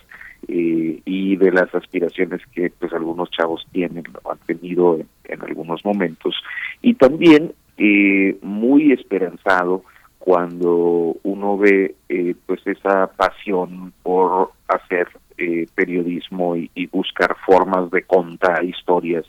eh, 0.47 1.01
y 1.03 1.35
de 1.35 1.51
las 1.51 1.73
aspiraciones 1.73 2.41
que 2.53 2.69
pues 2.69 2.93
algunos 2.93 3.31
chavos 3.31 3.65
tienen 3.71 4.03
o 4.23 4.31
han 4.31 4.37
tenido 4.45 4.99
en, 5.25 5.41
algunos 5.41 5.83
momentos. 5.83 6.35
Y 6.81 6.93
también 6.93 7.53
eh, 7.77 8.37
muy 8.41 8.91
esperanzado 8.91 9.83
cuando 10.27 11.15
uno 11.23 11.57
ve 11.57 11.95
eh, 12.09 12.35
pues 12.45 12.59
esa 12.67 13.07
pasión 13.07 13.93
por 14.03 14.51
hacer 14.67 15.07
eh, 15.37 15.67
periodismo 15.73 16.57
y, 16.57 16.85
buscar 16.87 17.33
formas 17.45 17.89
de 17.91 18.01
contar 18.01 18.61
historias, 18.65 19.23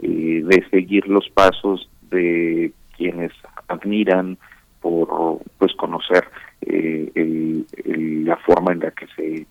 eh, 0.00 0.42
de 0.42 0.64
seguir 0.70 1.06
los 1.06 1.28
pasos 1.28 1.86
de 2.10 2.72
quienes 2.96 3.32
admiran 3.68 4.38
por 4.80 5.38
pues 5.58 5.74
conocer 5.74 6.24
eh, 6.62 7.12
la 8.24 8.38
forma 8.38 8.72
en 8.72 8.80
la 8.80 8.90
que 8.92 9.06
se 9.14 9.46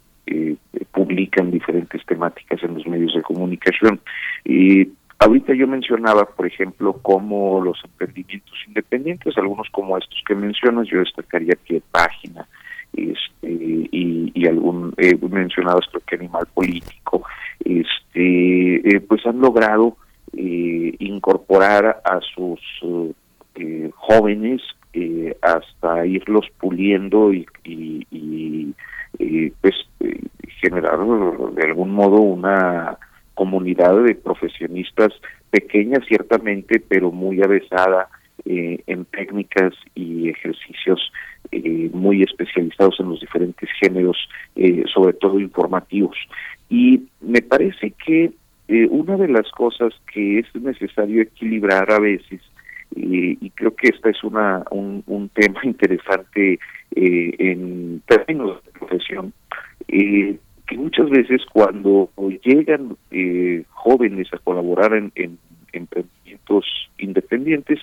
publican 0.93 1.51
diferentes 1.51 2.03
temáticas 2.07 2.63
en 2.63 2.73
los 2.73 2.87
medios 2.87 3.13
de 3.13 3.21
comunicación. 3.21 4.01
Y 4.45 4.85
ahorita 5.21 5.53
yo 5.53 5.67
mencionaba, 5.67 6.25
por 6.25 6.47
ejemplo, 6.47 6.93
como 6.93 7.61
los 7.63 7.79
emprendimientos 7.83 8.57
independientes, 8.67 9.37
algunos 9.37 9.69
como 9.71 9.97
estos 9.97 10.21
que 10.27 10.35
mencionas, 10.35 10.87
yo 10.87 10.99
destacaría 10.99 11.55
que 11.63 11.81
página, 11.91 12.47
este, 12.93 13.47
y, 13.47 14.31
y 14.33 14.47
algún 14.47 14.93
he 14.97 15.15
mencionado 15.15 15.79
esto 15.79 16.01
que 16.05 16.17
animal 16.17 16.45
político 16.53 17.23
este 17.63 18.75
eh, 18.95 18.99
pues 18.99 19.25
han 19.25 19.39
logrado 19.39 19.95
eh, 20.35 20.95
incorporar 20.99 22.01
a 22.03 22.19
sus 22.35 22.59
eh, 23.55 23.89
jóvenes 23.95 24.61
hasta 25.41 26.05
irlos 26.05 26.45
puliendo 26.59 27.31
y, 27.31 27.47
y, 27.63 28.05
y 29.17 29.49
pues 29.61 29.73
generar 30.59 30.99
de 31.53 31.63
algún 31.63 31.91
modo 31.91 32.17
una 32.19 32.97
comunidad 33.33 34.03
de 34.03 34.15
profesionistas 34.15 35.13
pequeña 35.49 35.99
ciertamente 36.07 36.79
pero 36.79 37.11
muy 37.11 37.41
avesada 37.41 38.09
en 38.45 39.05
técnicas 39.05 39.73
y 39.93 40.29
ejercicios 40.29 41.11
eh, 41.51 41.89
muy 41.93 42.23
especializados 42.23 42.99
en 42.99 43.09
los 43.09 43.19
diferentes 43.19 43.69
géneros, 43.79 44.17
eh, 44.55 44.83
sobre 44.93 45.13
todo 45.13 45.39
informativos. 45.39 46.17
Y 46.69 47.07
me 47.19 47.41
parece 47.41 47.91
que 47.91 48.31
eh, 48.67 48.87
una 48.89 49.17
de 49.17 49.27
las 49.27 49.49
cosas 49.51 49.93
que 50.13 50.39
es 50.39 50.55
necesario 50.55 51.21
equilibrar 51.21 51.91
a 51.91 51.99
veces, 51.99 52.41
y 52.93 53.49
creo 53.51 53.73
que 53.73 53.87
esta 53.87 54.09
es 54.09 54.21
una 54.23 54.63
un, 54.69 55.01
un 55.07 55.29
tema 55.29 55.61
interesante 55.63 56.59
en 56.93 58.01
términos 58.05 58.63
de 58.65 58.71
profesión, 58.71 59.33
que 60.71 60.77
muchas 60.77 61.09
veces 61.09 61.41
cuando 61.51 62.09
llegan 62.45 62.95
jóvenes 63.71 64.33
a 64.33 64.37
colaborar 64.37 64.93
en, 64.93 65.11
en 65.15 65.37
emprendimientos 65.73 66.65
independientes, 66.97 67.79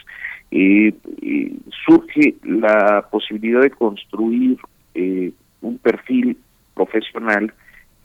eh, 0.50 0.94
eh, 1.20 1.52
surge 1.84 2.36
la 2.44 3.06
posibilidad 3.10 3.60
de 3.60 3.70
construir 3.70 4.56
eh, 4.94 5.32
un 5.60 5.76
perfil 5.76 6.38
profesional 6.74 7.52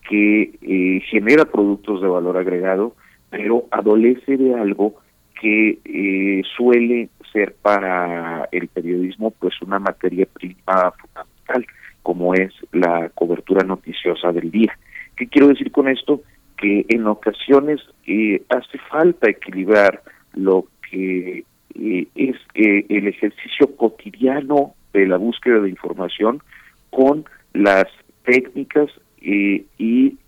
que 0.06 0.52
eh, 0.60 1.00
genera 1.08 1.46
productos 1.46 2.02
de 2.02 2.08
valor 2.08 2.36
agregado, 2.36 2.94
pero 3.30 3.64
adolece 3.70 4.36
de 4.36 4.54
algo 4.54 4.96
que 5.40 5.78
eh, 5.82 6.42
suele 6.56 7.08
ser 7.32 7.54
para 7.62 8.50
el 8.52 8.68
periodismo 8.68 9.30
pues 9.30 9.54
una 9.62 9.78
materia 9.78 10.26
prima 10.26 10.92
fundamental, 10.92 11.66
como 12.04 12.34
es 12.34 12.52
la 12.70 13.08
cobertura 13.14 13.64
noticiosa 13.64 14.30
del 14.30 14.50
día. 14.50 14.78
¿Qué 15.16 15.26
quiero 15.26 15.48
decir 15.48 15.72
con 15.72 15.88
esto? 15.88 16.20
Que 16.56 16.84
en 16.88 17.06
ocasiones 17.06 17.80
hace 18.50 18.78
falta 18.90 19.30
equilibrar 19.30 20.02
lo 20.34 20.66
que 20.90 21.44
eh, 21.74 22.06
es 22.14 22.36
eh, 22.54 22.86
el 22.88 23.08
ejercicio 23.08 23.74
cotidiano 23.76 24.74
de 24.92 25.06
la 25.06 25.16
búsqueda 25.16 25.60
de 25.60 25.70
información 25.70 26.42
con 26.90 27.24
las 27.54 27.86
técnicas 28.24 28.90
eh, 29.22 29.64
y 29.78 30.18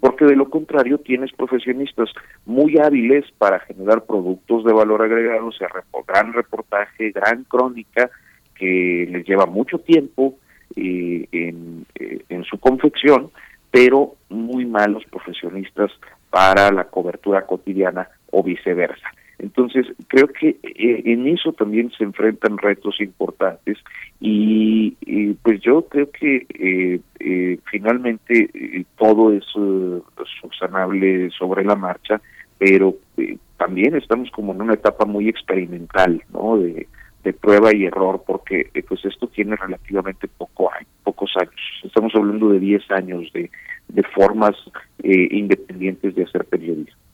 porque 0.00 0.24
de 0.26 0.36
lo 0.36 0.48
contrario 0.48 0.98
tienes 0.98 1.32
profesionistas 1.32 2.10
muy 2.44 2.78
hábiles 2.78 3.24
para 3.36 3.58
generar 3.58 4.04
productos 4.04 4.64
de 4.64 4.72
valor 4.72 5.02
agregado, 5.02 5.48
o 5.48 5.52
sea, 5.52 5.66
gran 6.06 6.32
reportaje, 6.32 7.10
gran 7.10 7.42
crónica, 7.44 8.08
que 8.54 9.08
les 9.10 9.26
lleva 9.26 9.46
mucho 9.46 9.80
tiempo 9.80 10.38
en, 10.74 11.86
en 11.94 12.44
su 12.44 12.58
confección, 12.58 13.30
pero 13.70 14.14
muy 14.28 14.64
malos 14.64 15.04
profesionistas 15.10 15.90
para 16.30 16.70
la 16.70 16.84
cobertura 16.84 17.46
cotidiana 17.46 18.08
o 18.30 18.42
viceversa. 18.42 19.08
Entonces, 19.38 19.86
creo 20.08 20.28
que 20.28 20.56
eh, 20.62 21.02
en 21.04 21.26
eso 21.26 21.52
también 21.52 21.90
se 21.96 22.04
enfrentan 22.04 22.56
retos 22.56 23.00
importantes 23.00 23.78
y, 24.18 24.96
pues 25.42 25.60
yo 25.60 25.82
creo 25.88 26.10
que 26.10 26.46
eh, 26.58 27.00
eh, 27.20 27.58
finalmente 27.70 28.86
todo 28.96 29.32
es 29.32 29.44
subsanable 30.40 31.30
sobre 31.30 31.64
la 31.64 31.76
marcha, 31.76 32.20
pero 32.58 32.94
también 33.58 33.94
estamos 33.94 34.30
como 34.30 34.52
en 34.52 34.62
una 34.62 34.74
etapa 34.74 35.04
muy 35.04 35.28
experimental, 35.28 36.22
¿no? 36.32 36.56
De, 36.56 36.88
de 37.26 37.32
prueba 37.32 37.74
y 37.74 37.86
error, 37.86 38.22
porque 38.24 38.70
pues 38.86 39.04
esto 39.04 39.26
tiene 39.26 39.56
relativamente 39.56 40.28
poco, 40.28 40.70
pocos 41.02 41.32
años, 41.40 41.60
estamos 41.82 42.14
hablando 42.14 42.50
de 42.50 42.60
10 42.60 42.88
años 42.92 43.32
de, 43.32 43.50
de 43.88 44.02
formas 44.04 44.54
eh, 45.02 45.26
independientes 45.32 46.14
de 46.14 46.22
hacer 46.22 46.44
periodismo. 46.44 47.05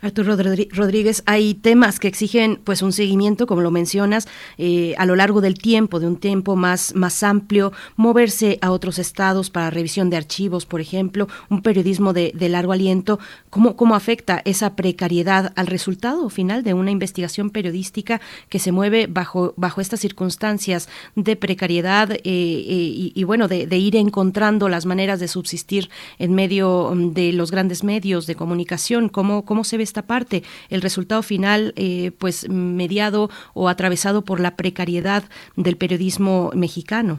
Arturo 0.00 0.36
Rodríguez, 0.36 1.22
hay 1.26 1.54
temas 1.54 1.98
que 1.98 2.08
exigen 2.08 2.60
pues 2.62 2.82
un 2.82 2.92
seguimiento, 2.92 3.46
como 3.46 3.62
lo 3.62 3.70
mencionas, 3.70 4.28
eh, 4.58 4.94
a 4.98 5.06
lo 5.06 5.16
largo 5.16 5.40
del 5.40 5.54
tiempo, 5.54 6.00
de 6.00 6.06
un 6.06 6.16
tiempo 6.16 6.56
más, 6.56 6.94
más 6.94 7.22
amplio, 7.22 7.72
moverse 7.96 8.58
a 8.60 8.70
otros 8.70 8.98
estados 8.98 9.50
para 9.50 9.70
revisión 9.70 10.10
de 10.10 10.16
archivos, 10.16 10.66
por 10.66 10.80
ejemplo, 10.80 11.28
un 11.50 11.62
periodismo 11.62 12.12
de, 12.12 12.32
largo 12.48 12.72
aliento. 12.72 13.18
¿Cómo, 13.50 13.74
¿Cómo 13.74 13.94
afecta 13.94 14.42
esa 14.44 14.76
precariedad 14.76 15.52
al 15.56 15.66
resultado 15.66 16.28
final 16.28 16.62
de 16.62 16.74
una 16.74 16.90
investigación 16.90 17.50
periodística 17.50 18.20
que 18.48 18.58
se 18.58 18.70
mueve 18.70 19.06
bajo, 19.06 19.54
bajo 19.56 19.80
estas 19.80 20.00
circunstancias 20.00 20.88
de 21.16 21.36
precariedad 21.36 22.12
eh, 22.12 22.20
eh, 22.24 23.12
y, 23.14 23.24
bueno, 23.24 23.48
de, 23.48 23.66
de 23.66 23.78
ir 23.78 23.96
encontrando 23.96 24.68
las 24.68 24.86
maneras 24.86 25.20
de 25.20 25.28
subsistir 25.28 25.88
en 26.18 26.34
medio 26.34 26.92
mm, 26.94 27.12
de 27.12 27.32
los 27.32 27.50
grandes 27.50 27.82
medios 27.82 28.26
de 28.26 28.34
comunicación? 28.34 29.08
¿Cómo, 29.44 29.64
se 29.64 29.76
ve 29.76 29.82
esta 29.82 30.02
parte? 30.02 30.42
El 30.68 30.82
resultado 30.82 31.22
final, 31.22 31.72
eh, 31.76 32.12
pues 32.18 32.48
mediado 32.48 33.30
o 33.54 33.68
atravesado 33.68 34.22
por 34.22 34.38
la 34.38 34.56
precariedad 34.56 35.24
del 35.56 35.76
periodismo 35.76 36.50
mexicano. 36.54 37.18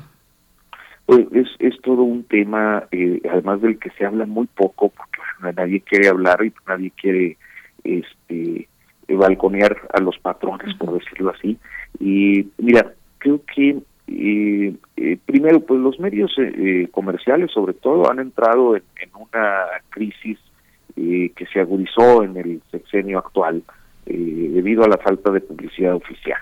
Es, 1.07 1.47
es 1.59 1.81
todo 1.81 2.03
un 2.03 2.23
tema, 2.23 2.83
eh, 2.91 3.21
además 3.31 3.61
del 3.61 3.79
que 3.79 3.89
se 3.91 4.05
habla 4.05 4.25
muy 4.25 4.47
poco, 4.47 4.89
porque 4.89 5.55
nadie 5.55 5.81
quiere 5.81 6.07
hablar 6.07 6.43
y 6.43 6.53
nadie 6.67 6.91
quiere 6.91 7.37
este 7.83 8.67
balconear 9.07 9.77
a 9.93 9.99
los 10.01 10.17
patrones, 10.19 10.75
por 10.75 10.93
decirlo 10.93 11.31
así. 11.31 11.57
Y 11.99 12.47
mira, 12.57 12.93
creo 13.19 13.41
que 13.53 13.79
eh, 14.07 14.75
primero, 15.25 15.59
pues 15.61 15.79
los 15.79 15.99
medios 15.99 16.31
comerciales, 16.91 17.51
sobre 17.51 17.73
todo, 17.73 18.11
han 18.11 18.19
entrado 18.19 18.75
en 18.75 18.83
una 19.15 19.65
crisis 19.89 20.39
eh, 20.97 21.31
que 21.35 21.45
se 21.47 21.59
agudizó 21.59 22.23
en 22.23 22.37
el 22.37 22.61
sexenio 22.71 23.19
actual 23.19 23.63
eh, 24.05 24.49
debido 24.53 24.83
a 24.83 24.87
la 24.87 24.97
falta 24.97 25.29
de 25.29 25.41
publicidad 25.41 25.93
oficial. 25.93 26.39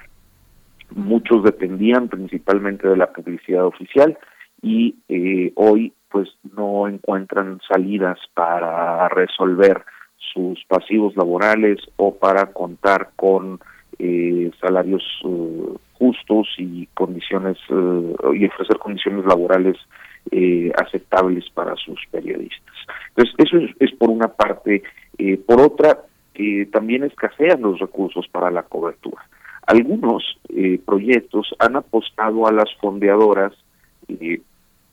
Muchos 0.92 1.44
dependían 1.44 2.08
principalmente 2.08 2.88
de 2.88 2.98
la 2.98 3.12
publicidad 3.12 3.66
oficial 3.66 4.18
y 4.62 4.96
eh, 5.10 5.52
hoy 5.56 5.94
pues 6.12 6.30
no 6.56 6.88
encuentran 6.88 7.60
salidas 7.68 8.20
para 8.36 9.10
resolver 9.10 9.84
sus 10.18 10.64
pasivos 10.66 11.16
laborales 11.16 11.80
o 11.96 12.14
para 12.16 12.46
contar 12.54 13.10
con 13.16 13.60
salarios 14.60 15.04
justos 15.94 16.48
y 16.58 16.88
condiciones 16.88 17.58
y 17.70 18.46
ofrecer 18.46 18.78
condiciones 18.78 19.26
laborales 19.26 19.78
aceptables 20.76 21.50
para 21.52 21.76
sus 21.76 22.00
periodistas. 22.10 22.74
Entonces, 23.16 23.36
eso 23.38 23.76
es, 23.80 23.92
por 23.94 24.10
una 24.10 24.28
parte. 24.28 24.84
Eh, 25.18 25.38
por 25.38 25.62
otra, 25.62 26.00
eh, 26.34 26.68
también 26.72 27.04
escasean 27.04 27.62
los 27.62 27.80
recursos 27.80 28.28
para 28.28 28.50
la 28.50 28.64
cobertura. 28.64 29.28
Algunos 29.68 30.40
eh, 30.50 30.80
proyectos 30.84 31.54
han 31.60 31.76
apostado 31.76 32.48
a 32.48 32.52
las 32.52 32.74
fondeadoras, 32.82 33.54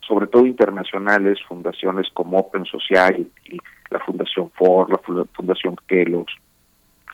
sobre 0.07 0.27
todo 0.29 0.47
internacionales, 0.47 1.39
fundaciones 1.49 2.07
como 2.15 2.39
Open 2.39 2.65
Society, 2.65 3.59
la 3.91 3.99
Fundación 4.01 4.51
Ford, 4.51 4.91
la 4.91 5.27
Fundación 5.35 5.77
Kellogg's, 5.89 6.33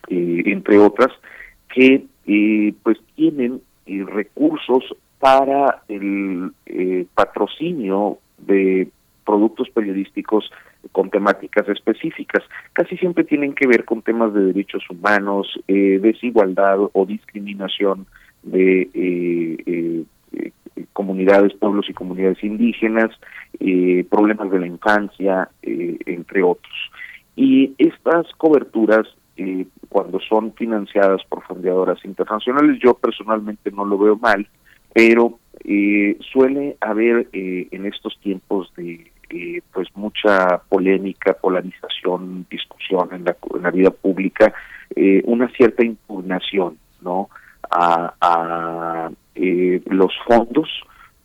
entre 0.08 0.78
otras, 0.78 1.10
que 1.68 2.04
pues 2.82 2.98
tienen 3.14 3.62
recursos 3.86 4.84
para 5.26 5.82
el 5.88 6.52
patrocinio 7.12 8.18
de 8.38 8.88
productos 9.24 9.68
periodísticos 9.70 10.48
con 10.92 11.10
temáticas 11.10 11.68
específicas. 11.68 12.44
Casi 12.72 12.96
siempre 12.96 13.24
tienen 13.24 13.52
que 13.52 13.66
ver 13.66 13.84
con 13.84 14.02
temas 14.02 14.32
de 14.32 14.42
derechos 14.52 14.84
humanos, 14.88 15.48
eh, 15.66 15.98
desigualdad 16.00 16.78
o 16.92 17.06
discriminación 17.06 18.06
de 18.44 18.88
eh, 18.94 20.04
eh, 20.30 20.52
comunidades, 20.92 21.54
pueblos 21.54 21.90
y 21.90 21.92
comunidades 21.92 22.44
indígenas, 22.44 23.10
problemas 24.08 24.48
de 24.52 24.60
la 24.60 24.66
infancia, 24.68 25.48
entre 25.60 26.44
otros. 26.44 26.74
Y 27.34 27.74
estas 27.78 28.32
coberturas, 28.36 29.08
cuando 29.88 30.20
son 30.20 30.52
financiadas 30.52 31.22
por 31.28 31.42
fundadoras 31.42 32.04
internacionales, 32.04 32.78
yo 32.80 32.94
personalmente 32.94 33.72
no 33.72 33.84
lo 33.84 33.98
veo 33.98 34.16
mal, 34.16 34.46
pero 34.96 35.38
suele 36.32 36.76
haber 36.80 37.28
en 37.32 37.84
estos 37.84 38.18
tiempos 38.20 38.72
de 38.76 39.10
eh, 39.28 39.60
pues 39.72 39.88
mucha 39.96 40.58
polémica, 40.68 41.32
polarización, 41.34 42.46
discusión 42.48 43.08
en 43.10 43.24
la, 43.24 43.36
en 43.56 43.62
la 43.62 43.72
vida 43.72 43.90
pública, 43.90 44.54
eh, 44.94 45.20
una 45.24 45.48
cierta 45.48 45.84
impugnación, 45.84 46.78
¿no? 47.00 47.28
A, 47.68 49.10
eh, 49.34 49.82
los 49.86 50.12
fondos 50.28 50.68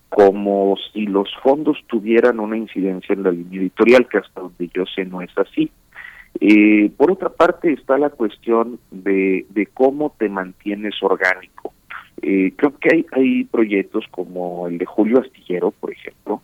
como 0.09 0.75
si 0.91 1.05
los 1.05 1.29
fondos 1.43 1.77
tuvieran 1.85 2.39
una 2.39 2.57
incidencia 2.57 3.13
en 3.13 3.21
la 3.21 3.31
línea 3.31 3.61
editorial, 3.61 4.07
que 4.09 4.17
hasta 4.17 4.41
donde 4.41 4.67
yo 4.73 4.83
sé 4.87 5.05
no 5.05 5.21
es 5.21 5.31
así. 5.37 5.71
por 6.97 7.11
otra 7.11 7.29
parte 7.29 7.71
está 7.71 7.99
la 7.99 8.09
cuestión 8.09 8.79
de 8.89 9.69
cómo 9.75 10.15
te 10.17 10.27
mantienes 10.27 10.95
orgánico. 11.03 11.71
Creo 12.21 12.77
que 12.79 12.89
hay, 12.93 13.05
hay 13.11 13.43
proyectos 13.45 14.05
como 14.11 14.67
el 14.67 14.77
de 14.77 14.85
Julio 14.85 15.19
Astillero, 15.19 15.71
por 15.71 15.91
ejemplo, 15.91 16.41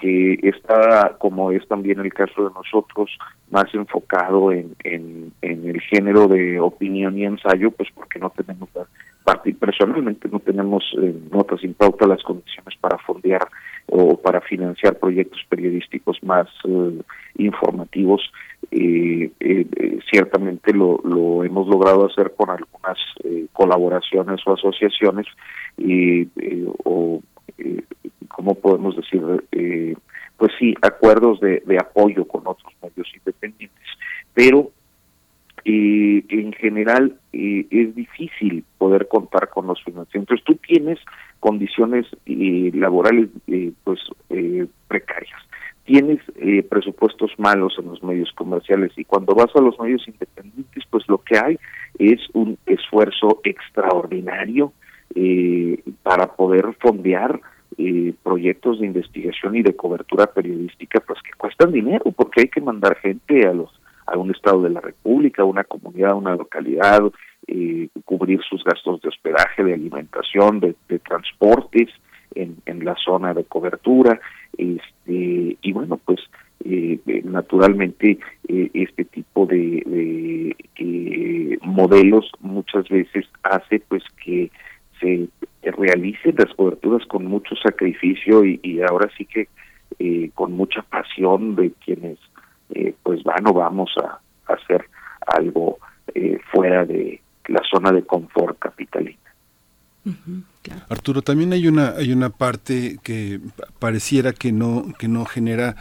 que 0.00 0.38
está, 0.42 1.16
como 1.18 1.52
es 1.52 1.66
también 1.68 2.00
el 2.00 2.12
caso 2.12 2.48
de 2.48 2.54
nosotros, 2.54 3.10
más 3.50 3.72
enfocado 3.74 4.50
en, 4.50 4.74
en, 4.82 5.32
el 5.42 5.80
género 5.82 6.26
de 6.26 6.58
opinión 6.58 7.18
y 7.18 7.24
ensayo, 7.24 7.70
pues 7.70 7.88
porque 7.94 8.18
no 8.18 8.30
tenemos, 8.30 8.68
personalmente 9.58 10.28
no 10.28 10.40
tenemos 10.40 10.84
eh, 11.00 11.14
notas 11.30 11.60
sin 11.60 11.76
las 11.78 12.22
condiciones 12.22 12.74
para 12.80 12.98
fondear 12.98 13.46
o 13.86 14.16
para 14.16 14.40
financiar 14.40 14.98
proyectos 14.98 15.40
periodísticos 15.48 16.22
más 16.22 16.48
eh, 16.64 17.00
informativos. 17.36 18.22
Eh, 18.70 19.30
ciertamente 20.10 20.72
lo, 20.72 21.44
hemos 21.44 21.68
logrado 21.68 22.06
hacer 22.06 22.32
con 22.36 22.50
algunas 22.50 22.98
colaboraciones 23.52 24.40
o 24.46 24.54
asociaciones 24.54 25.26
y 25.78 26.28
o 26.84 27.20
¿cómo 28.40 28.54
podemos 28.54 28.96
decir? 28.96 29.22
Eh, 29.52 29.94
pues 30.38 30.52
sí, 30.58 30.74
acuerdos 30.80 31.40
de, 31.40 31.62
apoyo 31.78 32.26
con 32.26 32.46
otros 32.46 32.72
medios 32.82 33.06
independientes. 33.14 33.86
Pero 34.32 34.70
eh, 35.64 36.24
en 36.28 36.52
general 36.52 37.16
eh, 37.32 37.66
es 37.70 37.94
difícil 37.94 38.64
poder 38.78 39.08
contar 39.08 39.48
con 39.50 39.66
los 39.66 39.82
financiamientos. 39.82 40.38
Entonces 40.38 40.44
tú 40.44 40.54
tienes 40.66 40.98
condiciones 41.38 42.06
laborales 42.26 43.30
pues 43.84 44.00
precarias, 44.88 45.40
tienes 45.84 46.20
presupuestos 46.68 47.32
malos 47.38 47.74
en 47.78 47.86
los 47.86 48.02
medios 48.02 48.30
comerciales 48.34 48.92
y 48.96 49.04
cuando 49.04 49.34
vas 49.34 49.48
a 49.54 49.60
los 49.60 49.78
medios 49.80 50.06
independientes 50.06 50.84
pues 50.90 51.08
lo 51.08 51.18
que 51.18 51.38
hay 51.38 51.58
es 51.98 52.20
un 52.34 52.58
esfuerzo 52.66 53.40
extraordinario 53.44 54.72
para 56.02 56.26
poder 56.36 56.74
fondear 56.78 57.40
eh, 57.78 58.12
proyectos 58.22 58.80
de 58.80 58.86
investigación 58.86 59.56
y 59.56 59.62
de 59.62 59.76
cobertura 59.76 60.26
periodística 60.26 61.00
pues 61.00 61.18
que 61.22 61.30
cuestan 61.38 61.72
dinero 61.72 62.04
porque 62.10 62.42
hay 62.42 62.48
que 62.48 62.60
mandar 62.60 62.96
gente 62.96 63.46
a 63.46 63.54
los 63.54 63.79
a 64.10 64.18
un 64.18 64.30
estado 64.30 64.62
de 64.62 64.70
la 64.70 64.80
república 64.80 65.42
a 65.42 65.46
una 65.46 65.64
comunidad 65.64 66.12
a 66.12 66.16
una 66.16 66.36
localidad 66.36 67.00
eh, 67.46 67.88
cubrir 68.04 68.40
sus 68.48 68.62
gastos 68.64 69.00
de 69.00 69.08
hospedaje 69.08 69.64
de 69.64 69.74
alimentación 69.74 70.60
de, 70.60 70.74
transportes 70.98 71.88
en, 72.34 72.84
la 72.84 72.94
zona 72.96 73.34
de 73.34 73.44
cobertura 73.44 74.20
este 74.56 75.56
y 75.60 75.72
bueno 75.72 75.98
pues 76.04 76.20
eh, 76.64 76.98
naturalmente 77.24 78.18
este 78.46 79.04
tipo 79.04 79.46
de, 79.46 80.54
de 80.76 81.58
modelos 81.62 82.30
muchas 82.40 82.88
veces 82.88 83.26
hace 83.42 83.80
pues 83.88 84.02
que 84.22 84.50
se 85.00 85.28
realicen 85.62 86.34
las 86.38 86.54
coberturas 86.54 87.06
con 87.06 87.26
mucho 87.26 87.54
sacrificio 87.56 88.44
y, 88.44 88.80
ahora 88.88 89.10
sí 89.16 89.24
que 89.24 89.48
eh, 89.98 90.30
con 90.34 90.52
mucha 90.52 90.82
pasión 90.82 91.56
de 91.56 91.72
quienes 91.84 92.18
eh, 92.74 92.94
pues 93.02 93.22
van 93.24 93.46
o 93.46 93.52
vamos 93.52 93.90
a, 94.02 94.20
hacer 94.52 94.84
algo 95.26 95.78
eh, 96.14 96.38
fuera 96.50 96.84
de 96.84 97.20
la 97.46 97.62
zona 97.70 97.92
de 97.92 98.02
confort 98.02 98.58
capitalina. 98.58 99.18
Arturo, 100.88 101.22
también 101.22 101.52
hay 101.52 101.68
una 101.68 101.90
hay 101.90 102.12
una 102.12 102.30
parte 102.30 102.98
que 103.02 103.40
pareciera 103.78 104.32
que 104.32 104.50
no 104.50 104.86
que 104.98 105.08
no 105.08 105.24
genera 105.24 105.76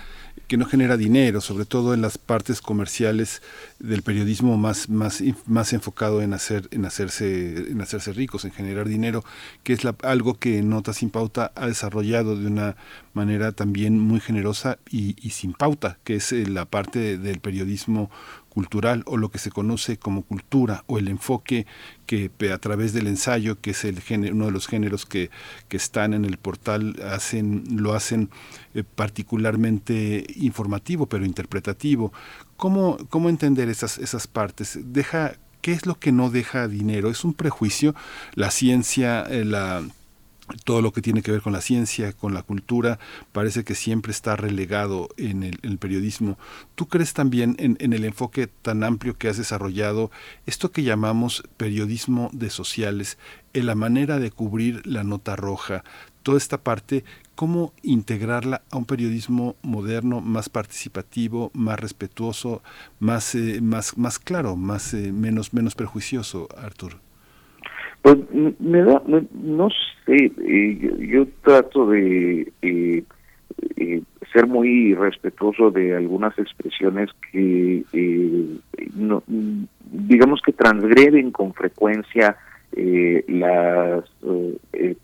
que 0.49 0.57
no 0.57 0.65
genera 0.65 0.97
dinero, 0.97 1.41
sobre 1.41 1.65
todo 1.65 1.93
en 1.93 2.01
las 2.01 2.17
partes 2.17 2.59
comerciales 2.59 3.43
del 3.77 4.01
periodismo 4.01 4.57
más, 4.57 4.89
más, 4.89 5.23
más 5.45 5.73
enfocado 5.73 6.23
en 6.23 6.34
hacer, 6.34 6.67
en 6.71 6.85
hacerse, 6.85 7.71
en 7.71 7.80
hacerse 7.81 8.13
ricos, 8.13 8.45
en 8.45 8.51
generar 8.51 8.89
dinero, 8.89 9.23
que 9.63 9.73
es 9.73 9.81
algo 10.01 10.39
que 10.39 10.63
Nota 10.63 10.91
Sin 10.91 11.11
Pauta 11.11 11.51
ha 11.55 11.67
desarrollado 11.67 12.35
de 12.35 12.47
una 12.47 12.76
manera 13.13 13.51
también 13.51 13.99
muy 13.99 14.19
generosa 14.19 14.80
y, 14.89 15.13
sin 15.30 15.53
pauta, 15.53 15.99
que 16.03 16.15
es 16.15 16.31
eh, 16.31 16.47
la 16.47 16.65
parte 16.65 17.19
del 17.19 17.39
periodismo 17.39 18.09
cultural 18.49 19.03
o 19.05 19.17
lo 19.17 19.30
que 19.30 19.39
se 19.39 19.51
conoce 19.51 19.97
como 19.97 20.23
cultura 20.23 20.84
o 20.88 20.97
el 20.97 21.07
enfoque 21.07 21.65
que 22.05 22.31
a 22.51 22.57
través 22.57 22.91
del 22.91 23.07
ensayo, 23.07 23.61
que 23.61 23.71
es 23.71 23.85
el 23.85 24.01
género, 24.01 24.35
uno 24.35 24.47
de 24.47 24.51
los 24.51 24.67
géneros 24.67 25.05
que, 25.05 25.30
que 25.67 25.77
están 25.77 26.13
en 26.13 26.26
el 26.26 26.38
portal, 26.38 26.95
hacen, 27.03 27.63
lo 27.69 27.93
hacen 27.93 28.30
eh, 28.73 28.84
particularmente 28.84 30.26
informativo, 30.35 31.05
pero 31.05 31.26
interpretativo. 31.26 32.11
¿Cómo, 32.57 32.97
cómo 33.09 33.30
entender 33.30 33.69
esas, 33.69 33.97
esas 33.99 34.27
partes? 34.27 34.80
Deja, 34.84 35.34
¿Qué 35.61 35.73
es 35.73 35.85
lo 35.85 35.99
que 35.99 36.11
no 36.11 36.30
deja 36.30 36.67
dinero? 36.67 37.09
¿Es 37.09 37.26
un 37.26 37.34
prejuicio? 37.34 37.93
La 38.34 38.49
ciencia, 38.49 39.23
eh, 39.23 39.43
la 39.43 39.84
todo 40.63 40.81
lo 40.81 40.91
que 40.91 41.01
tiene 41.01 41.21
que 41.21 41.31
ver 41.31 41.41
con 41.41 41.53
la 41.53 41.61
ciencia, 41.61 42.13
con 42.13 42.34
la 42.34 42.43
cultura, 42.43 42.99
parece 43.31 43.63
que 43.63 43.76
siempre 43.76 44.11
está 44.11 44.35
relegado 44.35 45.09
en 45.17 45.43
el, 45.43 45.77
periodismo. 45.80 46.38
¿Tú 46.76 46.88
crees 46.88 47.13
también 47.13 47.55
en, 47.59 47.93
el 47.93 48.05
enfoque 48.05 48.47
tan 48.47 48.84
amplio 48.84 49.17
que 49.17 49.30
has 49.30 49.38
desarrollado, 49.38 50.11
esto 50.45 50.71
que 50.71 50.84
llamamos 50.84 51.43
periodismo 51.57 52.30
de 52.34 52.49
sociales, 52.49 53.17
en 53.53 53.65
la 53.65 53.76
manera 53.76 54.19
de 54.19 54.31
cubrir 54.31 54.85
la 54.85 55.03
nota 55.03 55.35
roja, 55.35 55.84
toda 56.23 56.38
esta 56.38 56.61
parte, 56.61 57.03
cómo 57.35 57.73
integrarla 57.81 58.61
a 58.69 58.77
un 58.77 58.85
periodismo 58.85 59.55
moderno, 59.61 60.21
más 60.21 60.49
participativo, 60.49 61.51
más 61.53 61.80
respetuoso, 61.80 62.61
más, 62.99 63.34
eh, 63.35 63.61
más, 63.61 63.97
más 63.97 64.19
claro, 64.19 64.55
más, 64.55 64.93
eh, 64.93 65.11
menos, 65.11 65.53
menos 65.53 65.76
prejuicioso, 65.76 66.49
Arturo? 66.57 67.09
Pues 68.01 68.17
me 68.59 68.81
da, 68.84 69.01
no 69.34 69.69
sé, 70.05 70.31
eh, 70.38 70.97
yo, 70.99 71.27
trato 71.43 71.88
de 71.88 72.51
eh, 72.61 73.03
eh, 73.76 74.01
ser 74.31 74.47
muy 74.47 74.93
respetuoso 74.93 75.69
de 75.69 75.95
algunas 75.95 76.38
expresiones 76.39 77.09
que, 77.31 77.84
no, 78.95 79.21
digamos 79.27 80.41
que 80.41 80.53
transgreden 80.53 81.31
con 81.31 81.53
frecuencia 81.53 82.38
las 83.27 84.03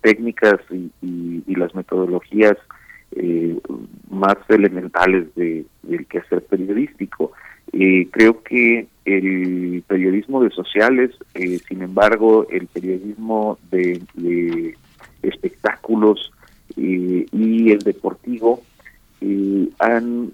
técnicas 0.02 0.60
y, 0.72 1.44
las 1.48 1.74
metodologías 1.76 2.58
más 4.10 4.36
elementales 4.50 5.34
de, 5.36 5.66
del 5.84 6.06
quehacer 6.06 6.44
periodístico. 6.44 7.32
creo 7.72 8.42
que 8.44 8.88
el 9.06 9.84
periodismo 9.88 10.44
de 10.44 10.50
sociales, 10.50 11.12
eh, 11.36 11.60
sin 11.68 11.84
embargo, 11.84 12.48
el 12.50 12.68
periodismo 12.68 13.60
de, 13.70 14.76
espectáculos 15.22 16.32
eh, 16.76 17.26
y 17.32 17.72
el 17.72 17.80
deportivo 17.80 18.62
eh, 19.22 19.70
han 19.80 20.34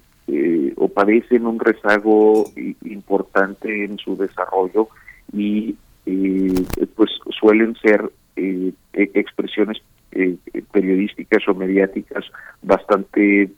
o 0.76 0.88
padecen 0.88 1.46
un 1.46 1.60
rezago 1.60 2.50
importante 2.84 3.84
en 3.84 3.98
su 3.98 4.16
desarrollo 4.16 4.88
y 5.32 5.76
pues 6.94 7.10
suelen 7.38 7.76
ser 7.76 8.10
e, 8.36 8.72
expresiones 8.94 9.82
periodísticas 10.72 11.46
o 11.48 11.54
mediáticas 11.54 12.24
bastante 12.62 13.50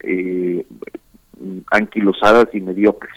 anquilosadas 1.70 2.48
y 2.52 2.60
mediocres. 2.60 3.14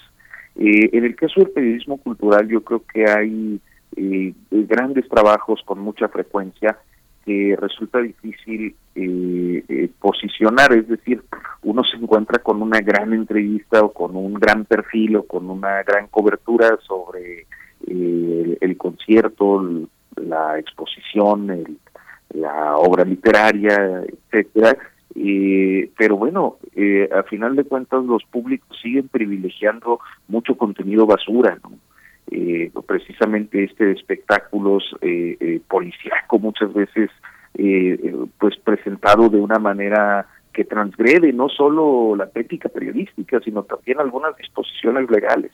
Eh, 0.60 0.90
en 0.92 1.06
el 1.06 1.16
caso 1.16 1.40
del 1.40 1.52
periodismo 1.52 1.98
cultural, 1.98 2.48
yo 2.48 2.62
creo 2.62 2.82
que 2.92 3.08
hay 3.08 3.62
eh, 3.96 4.34
grandes 4.50 5.08
trabajos 5.08 5.62
con 5.64 5.80
mucha 5.80 6.08
frecuencia 6.08 6.78
que 7.24 7.56
resulta 7.60 8.00
difícil 8.00 8.76
eh, 8.96 9.90
posicionar, 10.00 10.74
es 10.74 10.88
decir, 10.88 11.22
uno 11.62 11.84
se 11.84 11.98
encuentra 11.98 12.42
con 12.42 12.62
una 12.62 12.80
gran 12.80 13.14
entrevista 13.14 13.82
o 13.82 13.92
con 13.92 14.16
un 14.16 14.34
gran 14.36 14.66
perfil 14.66 15.18
o 15.18 15.24
con 15.24 15.50
una 15.50 15.84
gran 15.84 16.08
cobertura 16.08 16.78
sobre 16.88 17.46
el, 17.86 18.78
concierto, 18.78 19.88
la 20.16 20.58
exposición, 20.58 21.78
la 22.34 22.78
obra 22.78 23.04
literaria, 23.04 24.04
etcétera, 24.08 24.78
eh, 25.16 25.90
pero 25.98 26.18
bueno, 26.18 26.58
eh, 26.76 27.10
a 27.14 27.24
final 27.24 27.56
de 27.56 27.64
cuentas 27.64 28.04
los 28.04 28.24
públicos 28.26 28.78
siguen 28.82 29.08
privilegiando 29.08 30.00
mucho 30.28 30.56
contenido 30.56 31.06
basura, 31.06 31.58
¿no? 31.64 31.72
Eh, 32.30 32.72
precisamente 32.86 33.64
este 33.64 33.86
de 33.86 33.92
espectáculos 33.94 34.84
eh, 35.00 35.38
eh 35.40 35.62
policíaco 35.68 36.40
muchas 36.40 36.74
veces 36.74 37.10
pues 38.38 38.56
presentado 38.58 39.30
de 39.30 39.38
una 39.38 39.58
manera 39.58 40.28
que 40.54 40.64
transgrede 40.64 41.34
no 41.34 41.50
solo 41.50 42.16
la 42.16 42.30
ética 42.36 42.70
periodística, 42.70 43.40
sino 43.40 43.64
también 43.64 44.00
algunas 44.00 44.38
disposiciones 44.38 45.10
legales. 45.10 45.52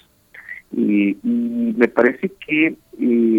Y, 0.75 1.17
me 1.23 1.87
parece 1.87 2.31
que 2.45 2.67
eh, 2.67 2.75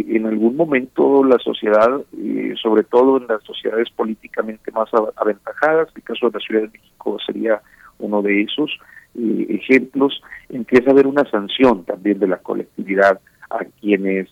en 0.09 0.27
algún 0.27 0.57
momento 0.57 1.25
la 1.25 1.39
sociedad, 1.39 2.01
eh, 2.17 2.55
sobre 2.61 2.85
todo 2.85 3.17
en 3.17 3.27
las 3.27 3.43
sociedades 3.45 3.91
políticamente 3.91 4.71
más 4.73 4.89
aventajadas, 5.17 5.89
el 5.95 6.03
caso 6.03 6.29
de 6.29 6.39
la 6.39 6.45
Ciudad 6.45 6.63
de 6.63 6.79
México 6.79 7.17
sería 7.25 7.61
uno 7.99 8.23
de 8.23 8.43
esos 8.43 8.71
eh, 9.17 9.47
ejemplos, 9.49 10.21
empieza 10.49 10.91
a 10.91 10.93
haber 10.93 11.07
una 11.07 11.29
sanción 11.31 11.85
también 11.85 12.19
de 12.19 12.29
la 12.29 12.39
colectividad 12.39 13.21
a 13.51 13.65
quienes 13.81 14.29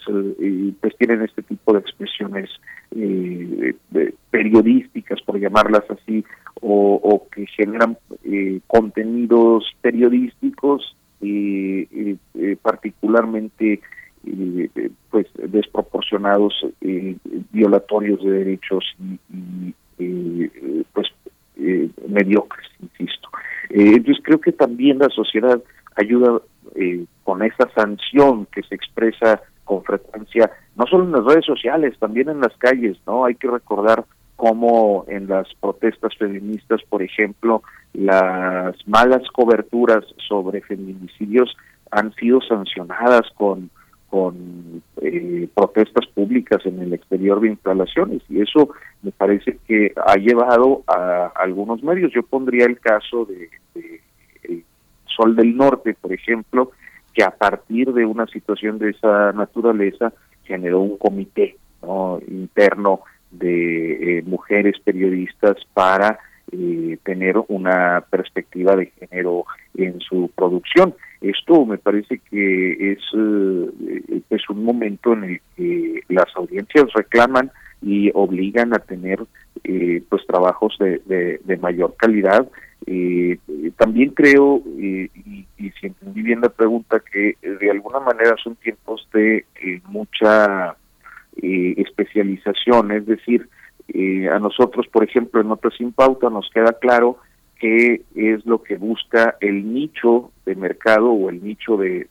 pues 0.80 0.96
tienen 0.96 1.22
este 1.22 1.42
tipo 1.42 1.72
de 1.72 1.78
expresiones 1.78 2.50
periodísticas, 4.30 5.20
por 5.22 5.38
llamarlas 5.38 5.84
así, 5.90 6.24
o, 6.60 6.94
o 6.94 7.28
que 7.28 7.46
generan 7.46 7.96
contenidos 8.66 9.64
periodísticos 9.80 10.96
eh, 11.22 12.16
eh, 12.34 12.56
particularmente 12.60 13.80
eh, 14.26 14.90
pues 15.10 15.26
desproporcionados, 15.34 16.54
eh, 16.80 17.16
violatorios 17.52 18.22
de 18.22 18.30
derechos 18.30 18.84
y, 19.00 19.74
pues 20.92 21.08
mediocres, 22.08 22.66
insisto. 22.80 23.28
entonces 23.70 24.22
creo 24.24 24.40
que 24.40 24.52
también 24.52 24.98
la 24.98 25.08
sociedad 25.10 25.62
ayuda 25.94 26.40
con 27.22 27.42
esa 27.42 27.70
sanción 27.74 28.46
que 28.46 28.62
se 28.64 28.74
expresa 28.74 29.40
con 29.64 29.84
frecuencia, 29.84 30.50
no 30.76 30.86
solo 30.86 31.04
en 31.04 31.12
las 31.12 31.24
redes 31.24 31.44
sociales, 31.44 31.96
también 32.00 32.28
en 32.30 32.40
las 32.40 32.56
calles, 32.58 32.98
¿no? 33.06 33.24
Hay 33.24 33.36
que 33.36 33.48
recordar 33.48 34.04
cómo 34.42 35.04
en 35.06 35.28
las 35.28 35.46
protestas 35.60 36.16
feministas, 36.18 36.80
por 36.88 37.00
ejemplo, 37.00 37.62
las 37.92 38.74
malas 38.88 39.22
coberturas 39.32 40.04
sobre 40.28 40.62
feminicidios 40.62 41.56
han 41.92 42.12
sido 42.14 42.40
sancionadas 42.40 43.22
con 43.36 43.70
con 44.10 44.82
eh, 45.00 45.48
protestas 45.54 46.06
públicas 46.08 46.60
en 46.66 46.80
el 46.80 46.92
exterior 46.92 47.40
de 47.40 47.50
instalaciones 47.50 48.20
y 48.28 48.42
eso 48.42 48.70
me 49.02 49.12
parece 49.12 49.58
que 49.66 49.92
ha 49.96 50.16
llevado 50.16 50.82
a, 50.88 51.32
algunos 51.36 51.82
medios. 51.82 52.12
Yo 52.12 52.22
pondría 52.24 52.66
el 52.66 52.80
caso 52.80 53.24
de, 53.24 53.48
Sol 55.06 55.36
del 55.36 55.56
Norte, 55.56 55.94
por 55.98 56.12
ejemplo, 56.12 56.72
que 57.14 57.22
a 57.22 57.30
partir 57.30 57.92
de 57.92 58.04
una 58.04 58.26
situación 58.26 58.78
de 58.78 58.90
esa 58.90 59.32
naturaleza 59.32 60.12
generó 60.44 60.80
un 60.80 60.98
comité 60.98 61.56
interno 62.28 63.00
de 63.32 64.18
eh, 64.18 64.22
mujeres 64.22 64.78
periodistas 64.84 65.56
para 65.74 66.18
eh, 66.52 66.98
tener 67.02 67.36
una 67.48 68.04
perspectiva 68.10 68.76
de 68.76 68.92
género 68.98 69.46
en 69.74 70.00
su 70.00 70.30
producción. 70.34 70.94
Esto 71.22 71.64
me 71.64 71.78
parece 71.78 72.18
que 72.18 72.92
es, 72.92 72.98
eh, 73.16 74.20
es 74.28 74.50
un 74.50 74.64
momento 74.64 75.12
en 75.12 75.24
el 75.24 75.40
que 75.56 76.02
las 76.08 76.26
audiencias 76.34 76.92
reclaman 76.94 77.50
y 77.80 78.10
obligan 78.14 78.74
a 78.74 78.80
tener 78.80 79.20
eh, 79.64 80.02
pues 80.08 80.26
trabajos 80.26 80.76
de, 80.78 81.40
de, 81.44 81.56
mayor 81.58 81.94
calidad. 81.96 82.48
Eh, 82.86 83.38
también 83.76 84.10
creo, 84.10 84.60
y, 84.76 85.10
y, 85.58 85.70
si 85.80 85.86
entendí 85.86 86.22
bien 86.22 86.40
la 86.40 86.48
pregunta, 86.48 87.00
que 87.00 87.36
de 87.40 87.70
alguna 87.70 88.00
manera 88.00 88.34
son 88.42 88.56
tiempos 88.56 89.08
de 89.12 89.44
mucha 89.88 90.76
especialización, 91.36 92.92
es 92.92 93.06
decir, 93.06 93.48
eh, 93.88 94.28
a 94.28 94.38
nosotros, 94.38 94.86
por 94.88 95.04
ejemplo, 95.04 95.40
en 95.40 95.48
Notas 95.48 95.74
Sin 95.76 95.92
Pauta 95.92 96.30
nos 96.30 96.48
queda 96.50 96.78
claro 96.80 97.18
qué 97.58 98.02
es 98.14 98.44
lo 98.46 98.62
que 98.62 98.76
busca 98.76 99.36
el 99.40 99.72
nicho 99.72 100.30
de 100.46 100.54
mercado 100.54 101.10
o 101.10 101.30
el 101.30 101.42
nicho 101.44 101.76
de, 101.76 102.08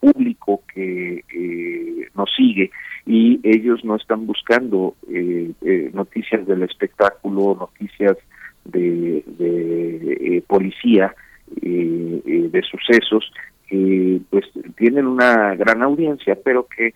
público 0.00 0.62
que 0.74 1.24
eh, 1.32 2.08
nos 2.14 2.30
sigue. 2.36 2.70
Y 3.06 3.40
ellos 3.42 3.84
no 3.84 3.96
están 3.96 4.26
buscando 4.26 4.94
eh, 5.10 5.52
noticias 5.92 6.46
del 6.46 6.62
espectáculo, 6.62 7.56
noticias 7.58 8.16
de, 8.64 10.42
policía, 10.46 11.14
de 11.60 12.62
sucesos 12.70 13.30
que 13.68 14.20
pues 14.30 14.46
tienen 14.76 15.06
una 15.06 15.54
gran 15.54 15.82
audiencia, 15.82 16.36
pero 16.42 16.66
que 16.66 16.94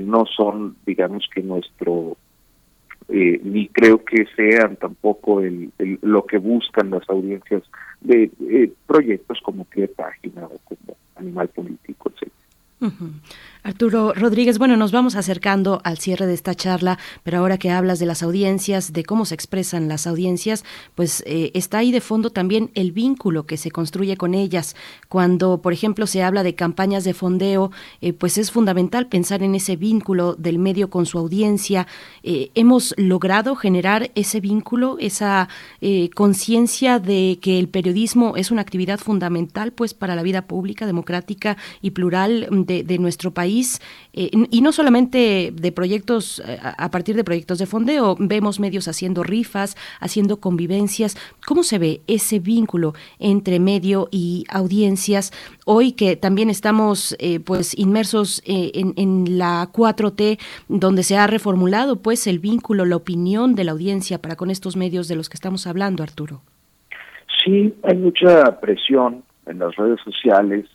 no 0.00 0.24
son, 0.26 0.76
digamos 0.84 1.28
que 1.32 1.42
nuestro 1.42 2.16
eh, 3.08 3.40
ni 3.42 3.68
creo 3.68 4.04
que 4.04 4.26
sean 4.36 4.76
tampoco 4.76 5.40
el, 5.40 5.72
lo 6.02 6.26
que 6.26 6.36
buscan 6.36 6.90
las 6.90 7.08
audiencias 7.08 7.62
de 8.02 8.30
eh, 8.40 8.70
proyectos 8.86 9.40
como 9.42 9.64
Pie 9.64 9.88
Página 9.88 10.44
o 10.44 10.58
como 10.64 10.96
Animal 11.16 11.48
Político, 11.48 12.12
Arturo 13.64 14.14
Rodríguez, 14.14 14.58
bueno, 14.58 14.76
nos 14.76 14.92
vamos 14.92 15.16
acercando 15.16 15.80
al 15.84 15.98
cierre 15.98 16.26
de 16.26 16.34
esta 16.34 16.54
charla, 16.54 16.98
pero 17.24 17.38
ahora 17.38 17.58
que 17.58 17.70
hablas 17.70 17.98
de 17.98 18.06
las 18.06 18.22
audiencias, 18.22 18.92
de 18.92 19.04
cómo 19.04 19.24
se 19.24 19.34
expresan 19.34 19.88
las 19.88 20.06
audiencias, 20.06 20.64
pues 20.94 21.22
eh, 21.26 21.50
está 21.54 21.78
ahí 21.78 21.90
de 21.90 22.00
fondo 22.00 22.30
también 22.30 22.70
el 22.74 22.92
vínculo 22.92 23.46
que 23.46 23.56
se 23.56 23.70
construye 23.70 24.16
con 24.16 24.32
ellas. 24.32 24.76
Cuando, 25.08 25.60
por 25.60 25.72
ejemplo, 25.72 26.06
se 26.06 26.22
habla 26.22 26.44
de 26.44 26.54
campañas 26.54 27.02
de 27.04 27.14
fondeo, 27.14 27.72
eh, 28.00 28.12
pues 28.12 28.38
es 28.38 28.52
fundamental 28.52 29.08
pensar 29.08 29.42
en 29.42 29.56
ese 29.56 29.76
vínculo 29.76 30.34
del 30.36 30.58
medio 30.58 30.88
con 30.88 31.04
su 31.04 31.18
audiencia. 31.18 31.88
Eh, 32.22 32.50
hemos 32.54 32.94
logrado 32.96 33.56
generar 33.56 34.10
ese 34.14 34.40
vínculo, 34.40 34.96
esa 35.00 35.48
conciencia 36.14 36.98
de 36.98 37.38
que 37.40 37.58
el 37.58 37.68
periodismo 37.68 38.36
es 38.36 38.50
una 38.50 38.62
actividad 38.62 38.98
fundamental, 38.98 39.72
pues, 39.72 39.94
para 39.94 40.14
la 40.14 40.22
vida 40.22 40.42
pública, 40.46 40.86
democrática 40.86 41.56
y 41.82 41.90
plural 41.90 42.46
de 42.68 42.98
nuestro 42.98 43.32
país 43.32 43.80
eh, 44.20 44.30
y 44.50 44.62
no 44.62 44.72
solamente 44.72 45.52
de 45.54 45.72
proyectos, 45.72 46.42
eh, 46.46 46.58
a 46.60 46.90
partir 46.90 47.14
de 47.14 47.22
proyectos 47.22 47.58
de 47.58 47.66
fondeo, 47.66 48.16
vemos 48.18 48.58
medios 48.58 48.88
haciendo 48.88 49.22
rifas, 49.22 49.76
haciendo 50.00 50.38
convivencias. 50.38 51.16
¿Cómo 51.46 51.62
se 51.62 51.78
ve 51.78 52.00
ese 52.06 52.40
vínculo 52.40 52.94
entre 53.20 53.60
medio 53.60 54.08
y 54.10 54.44
audiencias 54.50 55.32
hoy 55.66 55.92
que 55.92 56.16
también 56.16 56.50
estamos 56.50 57.16
eh, 57.20 57.40
pues 57.40 57.78
inmersos 57.78 58.42
en, 58.44 58.94
en, 58.96 59.38
la 59.38 59.68
4T, 59.72 60.38
donde 60.68 61.02
se 61.02 61.16
ha 61.16 61.26
reformulado 61.26 62.02
pues 62.02 62.26
el 62.26 62.38
vínculo, 62.38 62.84
la 62.84 62.96
opinión 62.96 63.54
de 63.54 63.64
la 63.64 63.72
audiencia 63.72 64.20
para 64.20 64.36
con 64.36 64.50
estos 64.50 64.76
medios 64.76 65.06
de 65.08 65.16
los 65.16 65.28
que 65.28 65.34
estamos 65.34 65.66
hablando, 65.66 66.02
Arturo? 66.02 66.42
Sí, 67.44 67.72
hay 67.84 67.96
mucha 67.96 68.60
presión 68.60 69.22
en 69.46 69.60
las 69.60 69.76
redes 69.76 70.00
sociales 70.04 70.66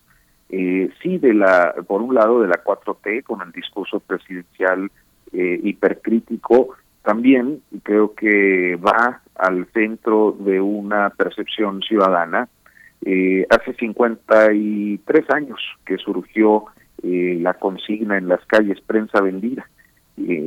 eh, 0.56 0.92
sí, 1.02 1.18
de 1.18 1.34
la, 1.34 1.74
por 1.88 2.04
un 2.04 2.14
lado 2.14 2.40
de 2.42 2.48
la 2.48 2.64
4T 2.64 3.24
con 3.24 3.42
el 3.42 3.52
discurso 3.52 4.00
presidencial 4.00 4.92
eh, 5.32 5.60
hipercrítico, 5.64 6.76
también 7.02 7.64
creo 7.82 8.14
que 8.14 8.76
va 8.76 9.22
al 9.34 9.66
centro 9.74 10.38
de 10.40 10.62
una 10.62 11.10
percepción 11.10 11.82
ciudadana. 11.82 12.48
Eh, 13.04 13.48
hace 13.50 13.74
53 13.74 15.30
años 15.32 15.60
que 15.88 15.98
surgió 15.98 16.66
eh, 17.02 17.40
la 17.42 17.56
consigna 17.56 18.20
en 18.20 18.28
las 18.28 18.46
calles 18.46 18.80
prensa 18.82 19.22
vendida. 19.22 19.68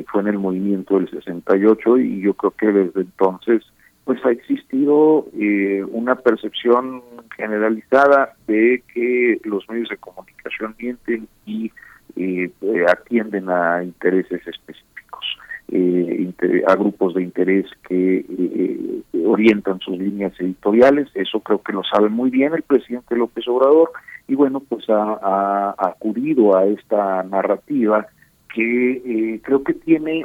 fue 0.06 0.20
en 0.20 0.28
el 0.28 0.38
movimiento 0.38 1.00
del 1.00 1.10
68 1.10 1.98
y 1.98 2.20
yo 2.20 2.34
creo 2.34 2.52
que 2.52 2.66
desde 2.68 3.00
entonces 3.00 3.64
pues 4.06 4.24
ha 4.24 4.30
existido 4.30 5.26
eh, 5.36 5.82
una 5.90 6.14
percepción 6.14 7.02
generalizada 7.36 8.34
de 8.46 8.84
que 8.94 9.40
los 9.42 9.68
medios 9.68 9.88
de 9.88 9.96
comunicación 9.96 10.76
mienten 10.78 11.26
y 11.44 11.72
eh, 12.14 12.52
atienden 12.88 13.50
a 13.50 13.82
intereses 13.82 14.46
específicos, 14.46 15.26
eh, 15.72 16.32
a 16.68 16.76
grupos 16.76 17.14
de 17.14 17.24
interés 17.24 17.66
que 17.88 18.24
orientan 19.24 19.80
sus 19.80 19.98
líneas 19.98 20.32
editoriales. 20.38 21.08
Eso 21.14 21.40
creo 21.40 21.60
que 21.60 21.72
lo 21.72 21.82
sabe 21.82 22.08
muy 22.08 22.30
bien 22.30 22.54
el 22.54 22.62
presidente 22.62 23.16
López 23.16 23.48
Obrador 23.48 23.90
y 24.28 24.36
bueno, 24.36 24.60
pues 24.60 24.88
ha, 24.88 25.18
ha 25.20 25.74
acudido 25.78 26.56
a 26.56 26.64
esta 26.64 27.24
narrativa 27.24 28.06
que 28.54 29.40
creo 29.42 29.64
que 29.64 29.74
tiene 29.74 30.24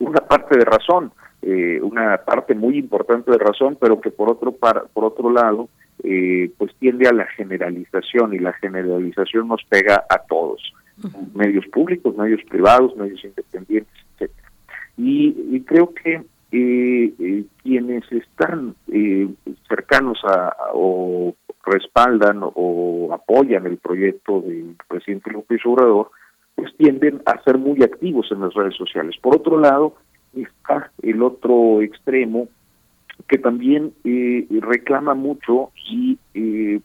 una 0.00 0.20
parte 0.20 0.58
de 0.58 0.64
razón 0.64 1.12
eh, 1.46 1.78
una 1.82 2.16
parte 2.16 2.54
muy 2.54 2.78
importante 2.78 3.30
de 3.30 3.36
razón, 3.36 3.76
pero 3.78 4.00
que 4.00 4.10
por 4.10 4.30
otro 4.30 4.52
par, 4.52 4.86
por 4.94 5.04
otro 5.04 5.30
lado 5.30 5.68
eh, 6.02 6.50
pues 6.56 6.74
tiende 6.78 7.06
a 7.06 7.12
la 7.12 7.26
generalización 7.26 8.32
y 8.32 8.38
la 8.38 8.54
generalización 8.54 9.48
nos 9.48 9.62
pega 9.68 10.06
a 10.08 10.20
todos, 10.20 10.72
medios 11.34 11.66
públicos, 11.66 12.16
medios 12.16 12.40
privados, 12.48 12.96
medios 12.96 13.22
independientes, 13.22 13.92
etc. 14.18 14.32
Y, 14.96 15.60
creo 15.66 15.92
que 15.92 16.22
eh, 16.50 17.44
quienes 17.62 18.10
están 18.10 18.74
cercanos 19.68 20.18
a, 20.24 20.50
o 20.72 21.34
respaldan 21.66 22.40
o 22.42 23.10
apoyan 23.12 23.66
el 23.66 23.76
proyecto 23.76 24.40
del 24.40 24.76
presidente 24.88 25.30
López 25.30 25.60
Obrador, 25.66 26.10
pues 26.54 26.74
tienden 26.76 27.22
a 27.26 27.42
ser 27.42 27.58
muy 27.58 27.82
activos 27.82 28.30
en 28.30 28.40
las 28.40 28.54
redes 28.54 28.76
sociales. 28.76 29.16
Por 29.20 29.36
otro 29.36 29.58
lado, 29.58 29.94
está 30.34 30.90
el 31.02 31.22
otro 31.22 31.82
extremo 31.82 32.48
que 33.28 33.38
también 33.38 33.92
eh, 34.04 34.46
reclama 34.60 35.14
mucho 35.14 35.70
y 35.88 36.18
eh, 36.34 36.80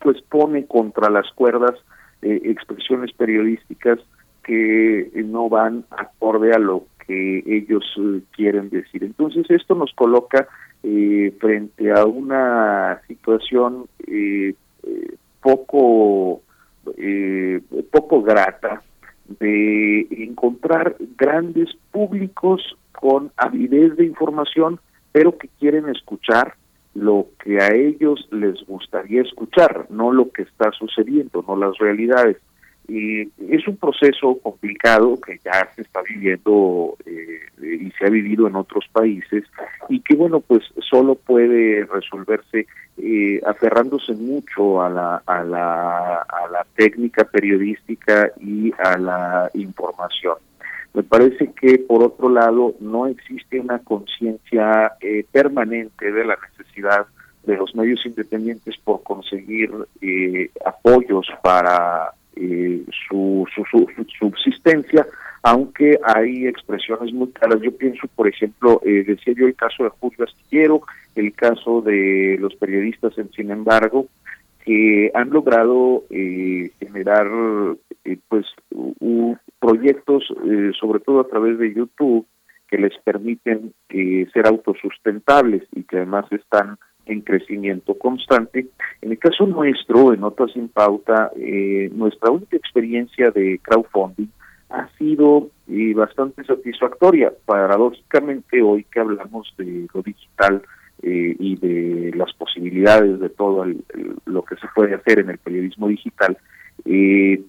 pues 0.00 0.20
pone 0.22 0.66
contra 0.66 1.10
las 1.10 1.30
cuerdas 1.32 1.74
eh, 2.22 2.40
expresiones 2.44 3.12
periodísticas 3.12 3.98
que 4.44 5.10
no 5.24 5.48
van 5.48 5.84
acorde 5.90 6.52
a 6.52 6.58
lo 6.58 6.84
que 7.06 7.42
ellos 7.46 7.84
quieren 8.32 8.70
decir. 8.70 9.04
Entonces 9.04 9.48
esto 9.50 9.74
nos 9.74 9.92
coloca 9.94 10.48
frente 11.38 11.92
a 11.92 12.04
una 12.06 13.00
situación 13.06 13.86
poco 15.40 16.42
poco 17.90 18.22
grata 18.22 18.82
de 19.40 20.06
encontrar 20.10 20.96
grandes 21.16 21.70
públicos 21.90 22.76
con 22.92 23.30
avidez 23.36 23.96
de 23.96 24.04
información, 24.04 24.80
pero 25.12 25.36
que 25.38 25.48
quieren 25.58 25.88
escuchar 25.88 26.54
lo 26.94 27.26
que 27.42 27.58
a 27.58 27.74
ellos 27.74 28.28
les 28.30 28.64
gustaría 28.66 29.22
escuchar, 29.22 29.86
no 29.90 30.12
lo 30.12 30.30
que 30.30 30.42
está 30.42 30.70
sucediendo, 30.72 31.44
no 31.46 31.56
las 31.56 31.76
realidades. 31.78 32.36
Y 32.88 33.22
es 33.22 33.66
un 33.68 33.76
proceso 33.76 34.38
complicado 34.42 35.20
que 35.20 35.38
ya 35.44 35.68
se 35.74 35.82
está 35.82 36.02
viviendo 36.02 36.96
eh, 37.06 37.40
y 37.62 37.90
se 37.92 38.06
ha 38.06 38.10
vivido 38.10 38.48
en 38.48 38.56
otros 38.56 38.86
países 38.92 39.44
y 39.88 40.00
que 40.00 40.14
bueno 40.14 40.40
pues 40.40 40.62
solo 40.80 41.14
puede 41.14 41.84
resolverse 41.86 42.66
eh, 42.98 43.40
aferrándose 43.46 44.12
mucho 44.14 44.82
a 44.82 44.90
la, 44.90 45.22
a, 45.26 45.44
la, 45.44 46.16
a 46.22 46.48
la 46.50 46.66
técnica 46.76 47.24
periodística 47.24 48.30
y 48.40 48.72
a 48.78 48.98
la 48.98 49.50
información. 49.54 50.36
Me 50.94 51.02
parece 51.02 51.52
que 51.52 51.78
por 51.78 52.02
otro 52.02 52.28
lado 52.28 52.74
no 52.80 53.06
existe 53.06 53.58
una 53.58 53.78
conciencia 53.78 54.92
eh, 55.00 55.24
permanente 55.32 56.12
de 56.12 56.24
la 56.24 56.36
necesidad 56.50 57.06
de 57.44 57.56
los 57.56 57.74
medios 57.74 58.04
independientes 58.04 58.76
por 58.84 59.02
conseguir 59.02 59.70
eh, 60.00 60.50
apoyos 60.64 61.26
para 61.42 62.12
eh, 62.36 62.82
su, 63.08 63.46
su, 63.54 63.86
subsistencia, 64.18 65.06
aunque 65.42 65.98
hay 66.02 66.46
expresiones 66.46 67.12
muy 67.12 67.28
claras. 67.32 67.60
Yo 67.60 67.76
pienso, 67.76 68.06
por 68.14 68.28
ejemplo, 68.28 68.80
eh, 68.84 69.04
decía 69.06 69.34
yo 69.36 69.46
el 69.46 69.54
caso 69.54 69.84
de 69.84 69.90
Julio 69.90 70.24
Astillero, 70.24 70.82
el 71.14 71.34
caso 71.34 71.82
de 71.82 72.36
los 72.40 72.54
periodistas 72.56 73.16
en 73.18 73.30
Sin 73.32 73.50
embargo, 73.50 74.06
que 74.64 75.10
han 75.14 75.30
logrado 75.30 76.04
eh, 76.10 76.70
generar 76.78 77.28
eh, 78.04 78.16
pues 78.28 78.46
proyectos, 79.58 80.24
sobre 80.78 81.00
todo 81.00 81.20
a 81.20 81.28
través 81.28 81.58
de 81.58 81.74
YouTube, 81.74 82.26
que 82.68 82.78
les 82.78 82.96
permiten 83.04 83.74
ser 83.88 84.46
autosustentables 84.46 85.62
y 85.72 85.82
que 85.82 85.98
además 85.98 86.24
están 86.30 86.78
en 87.06 87.20
crecimiento 87.20 87.94
constante. 87.94 88.66
En 89.00 89.10
el 89.10 89.18
caso 89.18 89.46
nuestro, 89.46 90.12
en 90.12 90.20
Notas 90.20 90.52
sin 90.52 90.68
Pauta, 90.68 91.30
eh, 91.36 91.90
nuestra 91.92 92.30
única 92.30 92.56
experiencia 92.56 93.30
de 93.30 93.58
crowdfunding 93.62 94.28
ha 94.70 94.88
sido 94.98 95.48
eh, 95.68 95.92
bastante 95.94 96.44
satisfactoria. 96.44 97.32
Paradójicamente, 97.44 98.62
hoy 98.62 98.84
que 98.84 99.00
hablamos 99.00 99.52
de 99.58 99.86
lo 99.92 100.02
digital 100.02 100.62
eh, 101.02 101.36
y 101.38 101.56
de 101.56 102.16
las 102.16 102.32
posibilidades 102.34 103.20
de 103.20 103.28
todo 103.28 103.66
lo 104.24 104.42
que 104.42 104.56
se 104.56 104.66
puede 104.74 104.94
hacer 104.94 105.18
en 105.18 105.30
el 105.30 105.38
periodismo 105.38 105.88
digital, 105.88 106.38
eh, 106.84 107.40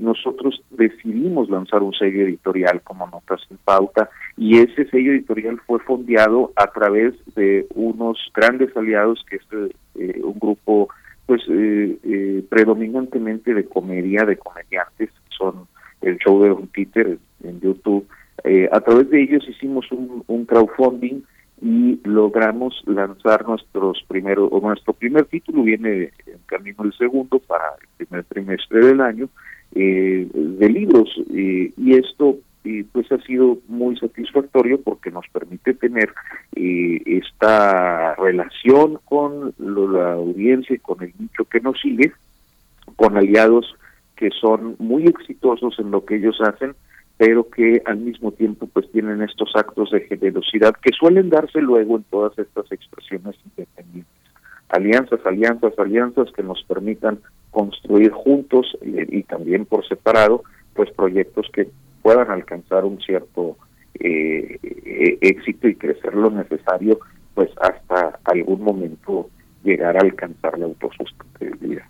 nosotros 0.00 0.62
decidimos 0.70 1.48
lanzar 1.48 1.82
un 1.82 1.92
sello 1.92 2.22
editorial 2.24 2.80
como 2.82 3.06
Notas 3.06 3.40
sin 3.46 3.56
Pauta 3.58 4.10
y 4.36 4.58
ese 4.58 4.88
sello 4.90 5.12
editorial 5.12 5.60
fue 5.66 5.78
fondeado 5.80 6.52
a 6.56 6.66
través 6.66 7.14
de 7.36 7.66
unos 7.74 8.18
grandes 8.34 8.76
aliados 8.76 9.24
que 9.28 9.36
es 9.36 9.42
eh, 9.94 10.20
un 10.22 10.38
grupo 10.38 10.88
pues 11.26 11.42
eh, 11.48 11.96
eh, 12.02 12.44
predominantemente 12.48 13.54
de 13.54 13.64
comedia, 13.64 14.24
de 14.24 14.36
comediantes, 14.36 15.10
son 15.28 15.68
el 16.02 16.18
show 16.18 16.42
de 16.42 16.48
Don 16.48 16.66
Peter 16.66 17.16
en 17.44 17.60
YouTube. 17.60 18.06
a 18.72 18.80
través 18.80 19.10
de 19.10 19.22
ellos 19.22 19.46
hicimos 19.48 19.86
un 19.92 20.44
crowdfunding 20.46 21.22
y 21.60 22.00
logramos 22.04 22.82
lanzar 22.86 23.46
nuestros 23.46 24.02
primeros, 24.08 24.48
o 24.50 24.60
nuestro 24.60 24.92
primer 24.92 25.26
título 25.26 25.62
viene 25.62 26.10
en 26.26 26.38
camino 26.46 26.84
el 26.84 26.92
segundo 26.94 27.38
para 27.38 27.64
el 27.80 28.06
primer 28.06 28.24
trimestre 28.24 28.86
del 28.86 29.00
año, 29.00 29.28
eh, 29.74 30.26
de 30.32 30.68
libros, 30.68 31.08
y 31.28 31.94
esto 31.94 32.38
pues 32.92 33.10
ha 33.10 33.18
sido 33.22 33.58
muy 33.68 33.96
satisfactorio 33.96 34.80
porque 34.82 35.10
nos 35.10 35.26
permite 35.32 35.74
tener 35.74 36.12
eh, 36.54 37.00
esta 37.06 38.14
relación 38.16 38.98
con 39.04 39.54
la 39.58 40.12
audiencia 40.12 40.76
y 40.76 40.78
con 40.78 41.02
el 41.02 41.12
nicho 41.18 41.44
que 41.46 41.60
nos 41.60 41.80
sigue, 41.80 42.12
con 42.96 43.16
aliados 43.16 43.74
que 44.16 44.30
son 44.30 44.76
muy 44.78 45.06
exitosos 45.06 45.78
en 45.78 45.90
lo 45.90 46.04
que 46.04 46.16
ellos 46.16 46.38
hacen, 46.42 46.74
pero 47.20 47.50
que 47.50 47.82
al 47.84 47.98
mismo 47.98 48.32
tiempo 48.32 48.66
pues 48.72 48.90
tienen 48.92 49.20
estos 49.20 49.52
actos 49.54 49.90
de 49.90 50.00
generosidad 50.00 50.72
que 50.82 50.88
suelen 50.98 51.28
darse 51.28 51.60
luego 51.60 51.98
en 51.98 52.04
todas 52.04 52.32
estas 52.38 52.72
expresiones 52.72 53.36
independientes. 53.44 54.10
Alianzas, 54.70 55.20
alianzas, 55.26 55.78
alianzas 55.78 56.32
que 56.32 56.42
nos 56.42 56.64
permitan 56.64 57.18
construir 57.50 58.10
juntos 58.12 58.74
y, 58.80 59.22
también 59.24 59.66
por 59.66 59.86
separado 59.86 60.44
pues 60.72 60.90
proyectos 60.92 61.46
que 61.52 61.68
puedan 62.00 62.30
alcanzar 62.30 62.86
un 62.86 62.98
cierto 63.02 63.58
eh, 63.98 64.58
eh, 64.62 65.18
éxito 65.20 65.68
y 65.68 65.74
crecer 65.74 66.14
lo 66.14 66.30
necesario, 66.30 67.00
pues 67.34 67.50
hasta 67.60 68.18
algún 68.24 68.62
momento 68.62 69.28
llegar 69.62 69.98
a 69.98 70.00
alcanzar 70.00 70.58
la 70.58 70.64
autosustentabilidad. 70.64 71.84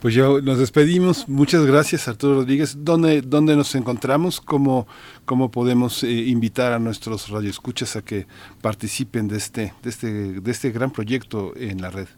Pues 0.00 0.14
ya 0.14 0.24
nos 0.42 0.58
despedimos. 0.58 1.28
Muchas 1.28 1.66
gracias, 1.66 2.06
Arturo 2.06 2.36
Rodríguez. 2.36 2.84
¿Dónde, 2.84 3.22
dónde 3.22 3.56
nos 3.56 3.74
encontramos? 3.74 4.40
¿Cómo, 4.40 4.86
cómo 5.24 5.50
podemos 5.50 6.04
eh, 6.04 6.10
invitar 6.10 6.72
a 6.72 6.78
nuestros 6.78 7.30
radioescuchas 7.30 7.96
a 7.96 8.02
que 8.02 8.26
participen 8.62 9.26
de 9.26 9.36
este, 9.38 9.72
de 9.82 9.90
este, 9.90 10.40
de 10.40 10.50
este 10.50 10.70
gran 10.70 10.90
proyecto 10.90 11.52
en 11.56 11.80
la 11.80 11.90
red? 11.90 12.08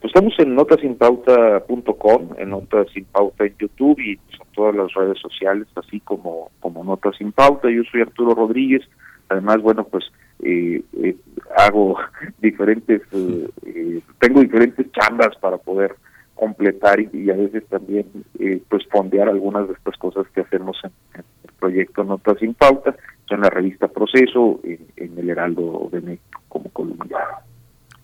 Pues 0.00 0.12
estamos 0.14 0.32
en 0.38 0.54
notasinpauta.com, 0.54 2.30
en 2.38 2.48
Notas 2.48 2.86
Sin 2.94 3.04
Pauta 3.04 3.44
en 3.44 3.54
YouTube 3.58 4.00
y 4.00 4.12
en 4.12 4.18
todas 4.54 4.74
las 4.74 4.92
redes 4.94 5.18
sociales, 5.20 5.66
así 5.76 6.00
como, 6.00 6.50
como 6.60 6.82
Notas 6.82 7.16
Sin 7.18 7.32
Pauta. 7.32 7.68
Yo 7.70 7.82
soy 7.92 8.00
Arturo 8.00 8.34
Rodríguez. 8.34 8.82
Además, 9.28 9.60
bueno, 9.60 9.84
pues 9.84 10.04
eh, 10.42 10.82
eh, 11.02 11.16
hago 11.54 11.98
diferentes, 12.40 13.02
eh, 13.12 14.00
tengo 14.18 14.40
diferentes 14.40 14.86
chambas 14.92 15.36
para 15.38 15.58
poder 15.58 15.94
completar 16.40 16.98
y, 17.00 17.30
a 17.30 17.36
veces 17.36 17.64
también 17.68 18.06
pues 18.68 18.86
fondear 18.90 19.28
algunas 19.28 19.68
de 19.68 19.74
estas 19.74 19.96
cosas 19.98 20.26
que 20.34 20.40
hacemos 20.40 20.78
en, 20.82 20.90
el 21.44 21.52
proyecto 21.58 22.02
Notas 22.02 22.38
Sin 22.38 22.54
Pauta, 22.54 22.96
en 23.28 23.40
la 23.42 23.50
revista 23.50 23.86
Proceso, 23.88 24.60
en, 24.64 24.78
en 24.96 25.18
el 25.18 25.28
Heraldo 25.28 25.88
de 25.92 26.00
México 26.00 26.40
como 26.48 26.70
columnista. 26.70 27.44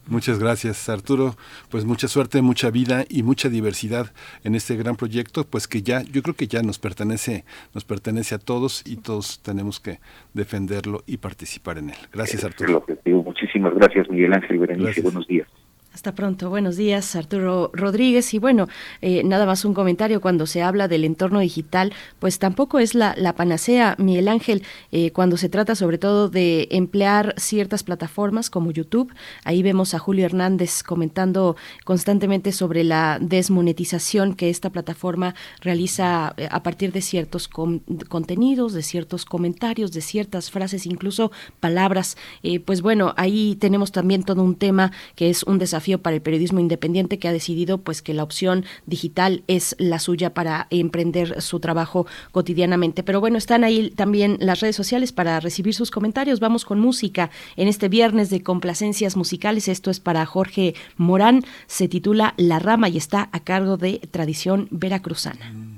Muchas 0.09 0.39
gracias, 0.39 0.89
Arturo. 0.89 1.35
Pues 1.69 1.85
mucha 1.85 2.07
suerte, 2.07 2.41
mucha 2.41 2.71
vida 2.71 3.05
y 3.09 3.25
mucha 3.25 3.49
diversidad 3.49 4.13
en 4.45 4.55
este 4.55 4.77
gran 4.77 4.95
proyecto, 4.95 5.45
pues 5.45 5.67
que 5.67 5.83
ya, 5.83 6.03
yo 6.03 6.23
creo 6.23 6.37
que 6.37 6.47
ya 6.47 6.63
nos 6.63 6.79
pertenece, 6.79 7.45
nos 7.75 7.85
pertenece 7.85 8.37
a 8.37 8.39
todos 8.39 8.85
y 8.87 8.97
todos 8.99 9.43
tenemos 9.43 9.81
que 9.81 9.99
defenderlo 10.33 11.03
y 11.07 11.17
participar 11.17 11.79
en 11.79 11.91
él. 11.91 11.97
Gracias, 12.13 12.45
Arturo. 12.45 12.85
Muchísimas 13.05 13.75
gracias, 13.75 14.09
Miguel 14.09 14.33
Ángel 14.33 14.59
Berenice. 14.59 15.03
Buenos 15.03 15.27
días. 15.27 15.49
Hasta 15.97 16.15
pronto. 16.15 16.51
Buenos 16.51 16.77
días, 16.77 17.17
Arturo 17.17 17.71
Rodríguez. 17.73 18.35
Y 18.35 18.39
bueno, 18.39 18.69
eh, 19.01 19.23
nada 19.25 19.47
más 19.47 19.65
un 19.65 19.73
comentario 19.73 20.21
cuando 20.21 20.45
se 20.45 20.61
habla 20.63 20.89
del 20.89 21.05
entorno 21.05 21.41
digital, 21.41 21.95
pues 22.19 22.39
tampoco 22.39 22.79
es 22.81 22.95
la, 22.95 23.15
panacea, 23.35 23.95
Miguel 23.97 24.29
Ángel, 24.29 24.63
eh, 24.93 25.11
cuando 25.13 25.39
se 25.39 25.49
trata 25.49 25.75
sobre 25.75 25.97
todo 25.97 26.29
de 26.29 26.69
emplear 26.71 27.33
ciertas 27.39 27.83
plataformas 27.83 28.51
como 28.51 28.73
YouTube. 28.73 29.11
Ahí 29.45 29.63
vemos 29.63 29.95
a 29.95 29.99
Julio 29.99 30.27
Hernández 30.27 30.83
comentando 30.83 31.57
constantemente 31.85 32.53
sobre 32.53 32.85
la 32.85 33.17
desmonetización 33.19 34.35
que 34.35 34.51
esta 34.51 34.69
plataforma 34.69 35.35
realiza 35.63 36.35
eh, 36.37 36.47
a 36.51 36.63
partir 36.63 36.93
de 36.93 37.01
ciertos 37.01 37.49
contenidos, 37.49 38.75
de 38.75 38.83
ciertos 38.83 39.25
comentarios, 39.25 39.93
de 39.93 40.03
ciertas 40.03 40.51
frases, 40.51 40.85
incluso 40.85 41.33
palabras. 41.59 42.19
pues 42.67 42.83
bueno, 42.83 43.15
ahí 43.17 43.57
tenemos 43.59 43.93
también 43.93 44.25
todo 44.25 44.43
un 44.43 44.57
tema 44.57 44.93
que 45.15 45.31
es 45.31 45.43
un 45.43 45.59
desafío 45.59 45.86
para 46.03 46.17
el 46.17 46.23
periodismo 46.23 46.61
independiente 46.61 47.19
que 47.19 47.29
ha 47.29 47.33
decidido 47.33 47.79
pues 47.79 48.03
que 48.03 48.15
la 48.15 48.23
opción 48.23 48.65
digital 48.87 49.45
es 49.47 49.77
la 49.79 49.99
suya 49.99 50.35
para 50.35 50.67
emprender 50.71 51.41
su 51.41 51.61
trabajo 51.61 52.07
cotidianamente. 52.33 53.03
Pero 53.03 53.21
bueno, 53.21 53.39
están 53.39 53.65
ahí 53.65 53.91
también 53.91 54.37
las 54.41 54.61
redes 54.61 54.77
sociales 54.77 55.13
para 55.13 55.41
recibir 55.41 55.75
sus 55.75 55.91
comentarios. 55.91 56.41
Vamos 56.41 56.65
con 56.65 56.81
música 56.81 57.31
en 57.57 57.69
este 57.69 57.89
viernes 57.89 58.31
de 58.31 58.43
complacencias 58.43 59.17
musicales. 59.17 59.69
Esto 59.69 59.91
es 59.91 60.01
para 60.01 60.27
Jorge 60.27 60.75
Morán. 60.97 61.45
Se 61.67 61.89
titula 61.89 62.35
La 62.37 62.59
Rama 62.59 62.89
y 62.89 62.97
está 62.97 63.29
a 63.33 63.41
cargo 63.41 63.77
de 63.77 64.01
Tradición 64.11 64.69
Veracruzana. 64.71 65.76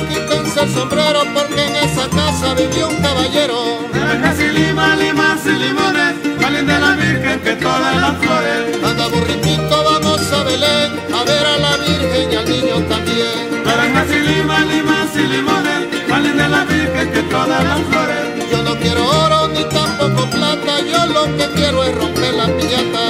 El 0.00 0.70
sombrero 0.72 1.20
porque 1.34 1.66
en 1.66 1.76
esa 1.76 2.08
casa 2.08 2.54
vivió 2.54 2.88
un 2.88 2.96
caballero. 2.96 3.78
casi 4.22 4.48
lima, 4.48 4.96
limas 4.96 5.44
y 5.44 5.50
limones, 5.50 6.14
salen 6.40 6.66
de 6.66 6.78
la 6.78 6.92
Virgen 6.94 7.40
que 7.40 7.52
todas 7.56 7.96
las 7.96 8.16
flores. 8.18 8.84
Anda 8.84 9.06
burritito, 9.08 9.84
vamos 9.84 10.32
a 10.32 10.42
Belén, 10.44 10.92
a 11.12 11.24
ver 11.24 11.46
a 11.46 11.58
la 11.58 11.76
Virgen 11.76 12.32
y 12.32 12.36
al 12.36 12.48
niño 12.48 12.76
también. 12.88 13.62
casi 13.94 14.20
lima, 14.20 14.60
limas 14.60 15.16
y 15.16 15.26
limones, 15.26 16.08
salen 16.08 16.36
de 16.36 16.48
la 16.48 16.64
Virgen 16.64 17.12
que 17.12 17.22
todas 17.22 17.64
las 17.64 17.80
flores. 17.80 18.50
Yo 18.50 18.62
no 18.62 18.74
quiero 18.76 19.04
oro 19.04 19.48
ni 19.48 19.64
tampoco 19.64 20.30
plata, 20.30 20.80
yo 20.80 21.06
lo 21.06 21.24
que 21.36 21.46
quiero 21.54 21.84
es 21.84 21.94
romper 21.94 22.34
la 22.34 22.46
piñata. 22.46 23.04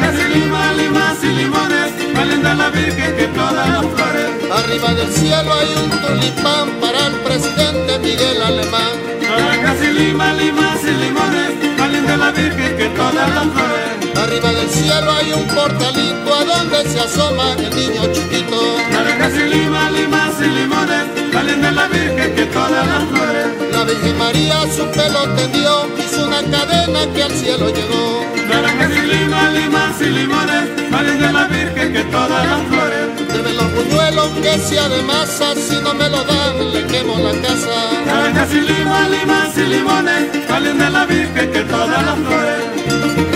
casi 0.00 0.24
lima, 0.34 0.72
limas 0.72 1.22
y 1.22 1.28
limones, 1.28 1.92
salen 2.14 2.42
de 2.42 2.54
la 2.54 2.70
Virgen 2.70 3.16
que 3.16 3.26
todas 3.28 3.68
las 3.68 3.86
flores. 3.94 4.37
Arriba 4.58 4.92
del 4.92 5.12
cielo 5.12 5.54
hay 5.54 5.72
un 5.84 5.88
tulipán 5.88 6.68
para 6.80 7.06
el 7.06 7.14
presidente 7.20 7.96
Miguel 8.00 8.42
Alemán. 8.42 8.90
casi 9.62 9.92
lima, 9.92 10.32
limas 10.32 10.82
y 10.82 10.90
limones, 11.04 11.76
salen 11.78 12.04
de 12.04 12.16
la 12.16 12.30
Virgen 12.32 12.76
que 12.76 12.88
todas 12.88 13.30
las 13.36 13.46
flores. 13.54 14.18
Arriba 14.18 14.50
del 14.50 14.68
cielo 14.68 15.12
hay 15.12 15.32
un 15.32 15.46
portalito 15.46 16.34
a 16.34 16.44
donde 16.44 16.90
se 16.90 16.98
asoma 16.98 17.52
el 17.52 17.70
niño 17.76 18.02
chiquito. 18.12 18.58
casi 19.18 19.44
lima, 19.44 19.90
limas 19.92 20.34
y 20.40 20.48
limones, 20.48 21.04
salen 21.32 21.62
de 21.62 21.70
la 21.70 21.86
Virgen 21.86 22.34
que 22.34 22.46
todas 22.46 22.86
las 22.86 23.04
flores. 23.10 23.46
La 23.72 23.84
Virgen 23.84 24.18
María 24.18 24.56
su 24.76 24.84
pelo 24.90 25.22
tendió, 25.36 25.86
hizo 25.98 26.26
una 26.26 26.42
cadena 26.42 27.06
que 27.14 27.22
al 27.22 27.30
cielo 27.30 27.68
llegó. 27.68 28.24
casi 28.76 29.00
lima, 29.02 29.50
limas 29.50 30.00
y 30.00 30.06
limones, 30.06 30.90
salen 30.90 31.18
de 31.20 31.32
la 31.32 31.44
Virgen 31.46 31.92
que 31.92 32.02
todas 32.10 32.44
las 32.44 32.62
flores. 32.66 33.17
Debe 33.32 33.52
los 33.54 33.72
buñuelos 33.72 34.28
que 34.42 34.58
sea 34.58 34.88
de 34.88 35.02
masa, 35.02 35.54
si 35.54 35.76
no 35.82 35.94
me 35.94 36.08
lo 36.08 36.24
dan 36.24 36.72
le 36.72 36.86
quemo 36.86 37.18
la 37.18 37.32
casa. 37.40 38.32
casi 38.34 38.60
lima, 38.60 39.08
limas 39.08 39.56
y 39.56 39.62
limones, 39.62 40.46
salen 40.48 40.92
la 40.92 41.06
Virgen 41.06 41.52
que 41.52 41.60
todas 41.60 42.04
las 42.04 42.18
flores. 42.18 43.27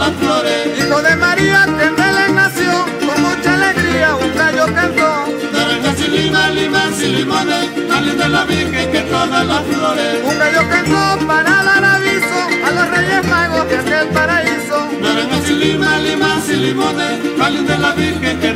Las 0.00 0.12
flores. 0.14 0.66
Hijo 0.78 1.02
de 1.02 1.16
María 1.16 1.66
que 1.78 1.84
en 1.84 1.96
Belén 1.96 2.34
nació, 2.34 2.72
con 3.06 3.22
mucha 3.22 3.54
alegría 3.54 4.16
un 4.16 4.34
gallo 4.34 4.66
cantó. 4.74 5.10
Naranjas 5.52 6.00
y 6.00 6.08
limas, 6.08 6.54
limas 6.54 7.02
y 7.02 7.06
limones, 7.16 7.66
salen 7.88 8.18
de 8.18 8.28
la 8.28 8.44
Virgen 8.44 8.90
que 8.92 9.00
todas 9.02 9.46
las 9.46 9.62
flores. 9.70 10.12
Un 10.24 10.38
gallo 10.38 10.62
cantó 10.70 11.26
para 11.26 11.62
dar 11.68 11.84
aviso 11.84 12.40
a 12.66 12.70
los 12.76 12.86
reyes 12.96 13.22
magos 13.28 13.64
que 13.64 13.76
aquel 13.76 14.08
paraíso. 14.08 14.78
Naranjas 15.02 15.50
y 15.50 15.54
limas, 15.54 16.02
limas 16.02 16.48
y 16.48 16.56
limones, 16.56 17.20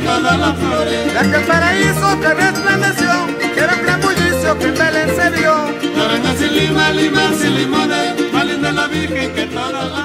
todas 0.03 0.37
las 0.39 0.55
flores. 0.57 1.13
De 1.13 1.19
aquel 1.19 1.43
paraíso 1.43 2.19
que 2.19 2.33
resplandeció, 2.33 3.11
que 3.53 3.59
era 3.59 3.75
plan 3.83 4.01
bullicio 4.01 4.57
que 4.59 4.65
en 4.65 4.73
Belén 4.73 5.09
se 5.15 5.29
vio. 5.37 5.55
Naranjas 5.95 6.41
y 6.41 6.49
lima, 6.59 6.89
limas 6.91 7.41
y 7.43 7.49
limones, 7.49 8.33
más 8.33 8.45
linda 8.45 8.71
la 8.71 8.87
Virgen 8.87 9.33
que 9.33 9.45
todas 9.45 9.73
las 9.73 9.91
flores. 9.91 10.04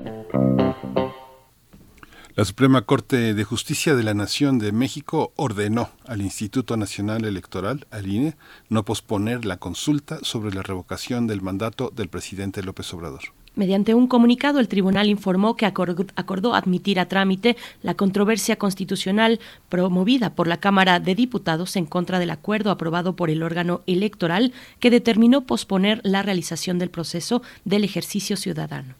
La 2.41 2.45
Suprema 2.45 2.81
Corte 2.81 3.35
de 3.35 3.43
Justicia 3.43 3.93
de 3.93 4.01
la 4.01 4.15
Nación 4.15 4.57
de 4.57 4.71
México 4.71 5.31
ordenó 5.35 5.91
al 6.07 6.23
Instituto 6.23 6.75
Nacional 6.75 7.23
Electoral, 7.23 7.85
al 7.91 8.07
INE, 8.07 8.35
no 8.67 8.83
posponer 8.83 9.45
la 9.45 9.57
consulta 9.57 10.17
sobre 10.23 10.51
la 10.51 10.63
revocación 10.63 11.27
del 11.27 11.43
mandato 11.43 11.93
del 11.95 12.09
presidente 12.09 12.63
López 12.63 12.91
Obrador. 12.95 13.21
Mediante 13.53 13.93
un 13.93 14.07
comunicado, 14.07 14.59
el 14.59 14.67
tribunal 14.67 15.07
informó 15.07 15.55
que 15.55 15.67
acordó 15.67 16.55
admitir 16.55 16.99
a 16.99 17.07
trámite 17.07 17.57
la 17.83 17.93
controversia 17.93 18.55
constitucional 18.55 19.39
promovida 19.69 20.33
por 20.33 20.47
la 20.47 20.57
Cámara 20.57 20.99
de 20.99 21.13
Diputados 21.13 21.75
en 21.75 21.85
contra 21.85 22.17
del 22.17 22.31
acuerdo 22.31 22.71
aprobado 22.71 23.15
por 23.15 23.29
el 23.29 23.43
órgano 23.43 23.81
electoral 23.85 24.51
que 24.79 24.89
determinó 24.89 25.41
posponer 25.41 26.01
la 26.03 26.23
realización 26.23 26.79
del 26.79 26.89
proceso 26.89 27.43
del 27.65 27.83
ejercicio 27.83 28.35
ciudadano 28.35 28.95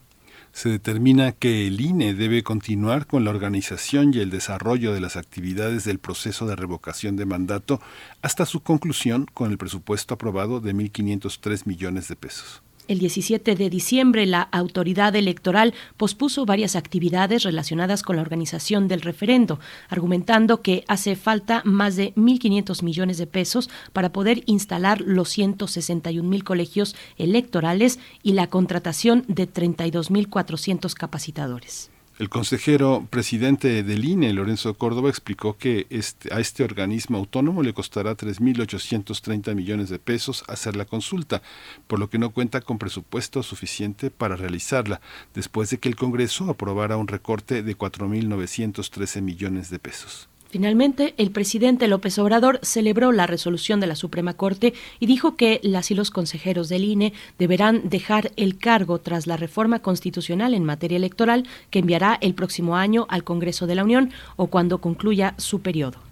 se 0.52 0.68
determina 0.68 1.32
que 1.32 1.66
el 1.66 1.80
INE 1.80 2.14
debe 2.14 2.42
continuar 2.42 3.06
con 3.06 3.24
la 3.24 3.30
organización 3.30 4.12
y 4.14 4.18
el 4.18 4.30
desarrollo 4.30 4.92
de 4.92 5.00
las 5.00 5.16
actividades 5.16 5.84
del 5.84 5.98
proceso 5.98 6.46
de 6.46 6.56
revocación 6.56 7.16
de 7.16 7.26
mandato 7.26 7.80
hasta 8.20 8.46
su 8.46 8.60
conclusión 8.60 9.26
con 9.32 9.50
el 9.50 9.58
presupuesto 9.58 10.14
aprobado 10.14 10.60
de 10.60 10.74
1.503 10.74 11.66
millones 11.66 12.08
de 12.08 12.16
pesos. 12.16 12.61
El 12.88 12.98
17 12.98 13.54
de 13.54 13.70
diciembre, 13.70 14.26
la 14.26 14.42
autoridad 14.42 15.14
electoral 15.14 15.72
pospuso 15.96 16.44
varias 16.44 16.74
actividades 16.74 17.44
relacionadas 17.44 18.02
con 18.02 18.16
la 18.16 18.22
organización 18.22 18.88
del 18.88 19.02
referendo, 19.02 19.60
argumentando 19.88 20.62
que 20.62 20.84
hace 20.88 21.14
falta 21.14 21.62
más 21.64 21.94
de 21.94 22.12
1.500 22.16 22.82
millones 22.82 23.18
de 23.18 23.28
pesos 23.28 23.70
para 23.92 24.12
poder 24.12 24.42
instalar 24.46 25.00
los 25.00 25.28
161 25.28 26.28
mil 26.28 26.42
colegios 26.42 26.96
electorales 27.18 28.00
y 28.24 28.32
la 28.32 28.48
contratación 28.48 29.24
de 29.28 29.48
32.400 29.48 30.92
capacitadores. 30.94 31.91
El 32.18 32.28
consejero 32.28 33.06
presidente 33.08 33.82
del 33.82 34.04
INE, 34.04 34.34
Lorenzo 34.34 34.74
Córdoba, 34.74 35.08
explicó 35.08 35.56
que 35.56 35.86
este, 35.88 36.32
a 36.32 36.40
este 36.40 36.62
organismo 36.62 37.16
autónomo 37.16 37.62
le 37.62 37.72
costará 37.72 38.14
3.830 38.14 39.54
millones 39.54 39.88
de 39.88 39.98
pesos 39.98 40.44
hacer 40.46 40.76
la 40.76 40.84
consulta, 40.84 41.42
por 41.86 41.98
lo 41.98 42.10
que 42.10 42.18
no 42.18 42.30
cuenta 42.30 42.60
con 42.60 42.78
presupuesto 42.78 43.42
suficiente 43.42 44.10
para 44.10 44.36
realizarla, 44.36 45.00
después 45.34 45.70
de 45.70 45.78
que 45.78 45.88
el 45.88 45.96
Congreso 45.96 46.50
aprobara 46.50 46.98
un 46.98 47.08
recorte 47.08 47.62
de 47.62 47.78
4.913 47.78 49.22
millones 49.22 49.70
de 49.70 49.78
pesos. 49.78 50.28
Finalmente, 50.52 51.14
el 51.16 51.30
presidente 51.30 51.88
López 51.88 52.18
Obrador 52.18 52.60
celebró 52.60 53.10
la 53.10 53.26
resolución 53.26 53.80
de 53.80 53.86
la 53.86 53.96
Suprema 53.96 54.34
Corte 54.34 54.74
y 55.00 55.06
dijo 55.06 55.34
que 55.34 55.60
las 55.62 55.90
y 55.90 55.94
los 55.94 56.10
consejeros 56.10 56.68
del 56.68 56.84
INE 56.84 57.14
deberán 57.38 57.88
dejar 57.88 58.32
el 58.36 58.58
cargo 58.58 58.98
tras 58.98 59.26
la 59.26 59.38
reforma 59.38 59.78
constitucional 59.78 60.52
en 60.52 60.64
materia 60.64 60.98
electoral 60.98 61.48
que 61.70 61.78
enviará 61.78 62.18
el 62.20 62.34
próximo 62.34 62.76
año 62.76 63.06
al 63.08 63.24
Congreso 63.24 63.66
de 63.66 63.76
la 63.76 63.84
Unión 63.84 64.10
o 64.36 64.48
cuando 64.48 64.82
concluya 64.82 65.32
su 65.38 65.62
periodo. 65.62 66.11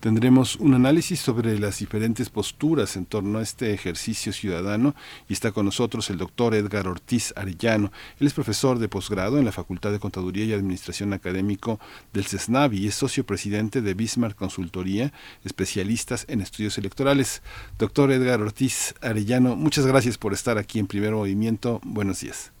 Tendremos 0.00 0.54
un 0.56 0.74
análisis 0.74 1.18
sobre 1.18 1.58
las 1.58 1.80
diferentes 1.80 2.30
posturas 2.30 2.96
en 2.96 3.04
torno 3.04 3.40
a 3.40 3.42
este 3.42 3.74
ejercicio 3.74 4.32
ciudadano 4.32 4.94
y 5.28 5.32
está 5.32 5.50
con 5.50 5.64
nosotros 5.64 6.08
el 6.10 6.18
doctor 6.18 6.54
Edgar 6.54 6.86
Ortiz 6.86 7.34
Arellano. 7.34 7.90
Él 8.20 8.28
es 8.28 8.32
profesor 8.32 8.78
de 8.78 8.88
posgrado 8.88 9.38
en 9.38 9.44
la 9.44 9.50
Facultad 9.50 9.90
de 9.90 9.98
Contaduría 9.98 10.44
y 10.44 10.52
Administración 10.52 11.12
Académico 11.12 11.80
del 12.12 12.26
CESNAVI 12.26 12.78
y 12.78 12.86
es 12.86 12.94
socio 12.94 13.24
presidente 13.24 13.82
de 13.82 13.94
Bismarck 13.94 14.36
Consultoría, 14.36 15.12
especialistas 15.44 16.26
en 16.28 16.42
estudios 16.42 16.78
electorales. 16.78 17.42
Doctor 17.76 18.12
Edgar 18.12 18.40
Ortiz 18.40 18.94
Arellano, 19.02 19.56
muchas 19.56 19.84
gracias 19.84 20.16
por 20.16 20.32
estar 20.32 20.58
aquí 20.58 20.78
en 20.78 20.86
Primer 20.86 21.10
Movimiento. 21.10 21.80
Buenos 21.82 22.20
días. 22.20 22.52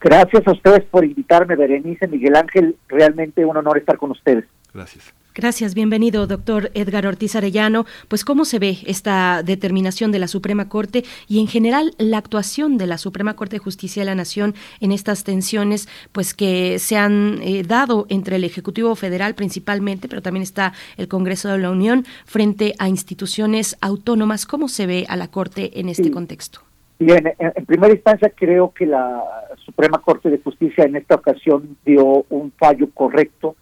Gracias 0.00 0.46
a 0.46 0.52
ustedes 0.52 0.84
por 0.84 1.04
invitarme, 1.04 1.56
Berenice, 1.56 2.06
Miguel 2.06 2.36
Ángel. 2.36 2.76
Realmente 2.86 3.44
un 3.44 3.56
honor 3.56 3.78
estar 3.78 3.96
con 3.96 4.12
ustedes. 4.12 4.44
Gracias. 4.72 5.17
Gracias, 5.38 5.72
bienvenido, 5.76 6.26
doctor 6.26 6.72
Edgar 6.74 7.06
Ortiz 7.06 7.36
Arellano. 7.36 7.86
Pues, 8.08 8.24
¿cómo 8.24 8.44
se 8.44 8.58
ve 8.58 8.78
esta 8.86 9.44
determinación 9.44 10.10
de 10.10 10.18
la 10.18 10.26
Suprema 10.26 10.68
Corte 10.68 11.04
y, 11.28 11.38
en 11.38 11.46
general, 11.46 11.92
la 11.96 12.18
actuación 12.18 12.76
de 12.76 12.88
la 12.88 12.98
Suprema 12.98 13.36
Corte 13.36 13.54
de 13.54 13.60
Justicia 13.60 14.02
de 14.02 14.06
la 14.06 14.16
Nación 14.16 14.56
en 14.80 14.90
estas 14.90 15.22
tensiones, 15.22 15.88
pues, 16.10 16.34
que 16.34 16.80
se 16.80 16.96
han 16.96 17.38
eh, 17.40 17.62
dado 17.62 18.06
entre 18.08 18.34
el 18.34 18.42
Ejecutivo 18.42 18.96
Federal 18.96 19.36
principalmente, 19.36 20.08
pero 20.08 20.22
también 20.22 20.42
está 20.42 20.72
el 20.96 21.06
Congreso 21.06 21.48
de 21.50 21.58
la 21.58 21.70
Unión, 21.70 22.04
frente 22.24 22.74
a 22.80 22.88
instituciones 22.88 23.76
autónomas? 23.80 24.44
¿Cómo 24.44 24.66
se 24.66 24.86
ve 24.86 25.06
a 25.08 25.14
la 25.14 25.28
Corte 25.28 25.78
en 25.78 25.88
este 25.88 26.10
contexto? 26.10 26.62
Bien, 26.98 27.32
en, 27.38 27.64
primera 27.64 27.94
instancia 27.94 28.32
creo 28.34 28.72
que 28.74 28.86
la 28.86 29.22
Suprema 29.64 29.98
Corte 29.98 30.30
de 30.30 30.38
Justicia 30.38 30.82
en 30.82 30.96
esta 30.96 31.14
ocasión 31.14 31.76
dio 31.84 32.26
un 32.28 32.50
fallo 32.58 32.90
correcto 32.92 33.54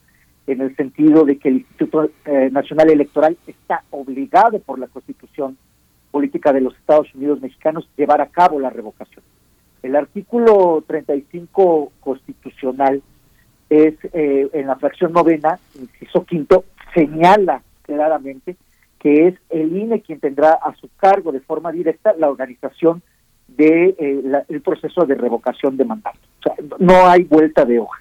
en 0.47 0.61
el 0.61 0.77
sentido 0.77 1.25
de 1.25 1.39
que 1.39 1.49
el 1.49 1.57
Instituto 1.57 2.11
eh, 2.25 2.49
Nacional 2.53 2.91
Electoral 2.91 3.37
está 3.47 3.83
obligado 3.91 4.59
por 4.61 4.79
la 4.79 4.87
Constitución 4.87 5.57
Política 6.11 6.53
de 6.53 6.61
los 6.61 6.75
Estados 6.77 7.13
Unidos 7.15 7.41
Mexicanos 7.41 7.89
llevar 7.97 8.21
a 8.21 8.27
cabo 8.27 8.61
la 8.61 8.71
revocación. 8.71 9.25
El 9.83 9.97
artículo 9.97 10.83
35 10.87 11.93
constitucional 12.01 13.03
es 13.69 13.95
eh, 14.13 14.49
en 14.53 14.67
la 14.67 14.77
fracción 14.77 15.13
novena, 15.13 15.59
inciso 15.79 16.25
quinto, 16.25 16.65
señala 16.95 17.63
claramente 17.83 18.57
que 18.99 19.29
es 19.29 19.35
el 19.51 19.77
INE 19.77 20.01
quien 20.01 20.21
tendrá 20.21 20.53
a 20.53 20.75
su 20.77 20.89
cargo 20.97 21.33
de 21.33 21.41
forma 21.41 21.71
directa 21.71 22.15
la 22.19 22.31
organización 22.31 23.03
de 23.49 23.95
eh, 23.99 24.61
proceso 24.61 25.05
de 25.05 25.15
revocación 25.15 25.77
de 25.77 25.85
mandato. 25.85 26.19
O 26.41 26.43
sea, 26.43 26.55
no 26.79 27.07
hay 27.07 27.25
vuelta 27.25 27.65
de 27.65 27.79
hoja. 27.79 28.01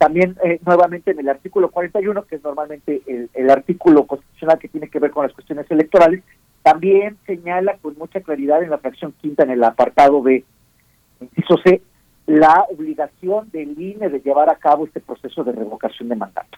También 0.00 0.34
eh, 0.42 0.58
nuevamente 0.64 1.10
en 1.10 1.18
el 1.18 1.28
artículo 1.28 1.70
41, 1.70 2.24
que 2.24 2.36
es 2.36 2.42
normalmente 2.42 3.02
el, 3.34 3.50
artículo 3.50 4.06
constitucional 4.06 4.58
que 4.58 4.68
tiene 4.68 4.88
que 4.88 4.98
ver 4.98 5.10
con 5.10 5.26
las 5.26 5.34
cuestiones 5.34 5.70
electorales, 5.70 6.22
también 6.62 7.18
señala 7.26 7.76
con 7.76 7.98
mucha 7.98 8.22
claridad 8.22 8.62
en 8.62 8.70
la 8.70 8.78
fracción 8.78 9.12
quinta, 9.20 9.42
en 9.42 9.50
el 9.50 9.62
apartado 9.62 10.22
B, 10.22 10.42
inciso 11.20 11.58
C, 11.62 11.82
la 12.24 12.64
obligación 12.70 13.50
del 13.50 13.78
INE 13.78 14.08
de 14.08 14.20
llevar 14.20 14.48
a 14.48 14.54
cabo 14.54 14.86
este 14.86 15.00
proceso 15.00 15.44
de 15.44 15.52
revocación 15.52 16.08
de 16.08 16.16
mandato. 16.16 16.56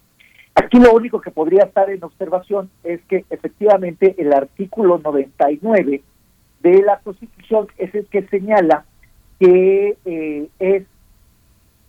Aquí 0.54 0.78
lo 0.78 0.92
único 0.92 1.20
que 1.20 1.32
podría 1.32 1.64
estar 1.64 1.90
en 1.90 2.04
observación 2.04 2.70
es 2.84 3.00
que 3.08 3.24
efectivamente 3.28 4.14
el 4.18 4.32
artículo 4.32 5.00
99 5.02 6.00
de 6.60 6.82
la 6.82 7.00
Constitución 7.00 7.66
es 7.76 7.92
el 7.92 8.06
que 8.06 8.22
señala 8.28 8.84
que 9.40 9.96
eh, 10.04 10.46
es 10.60 10.84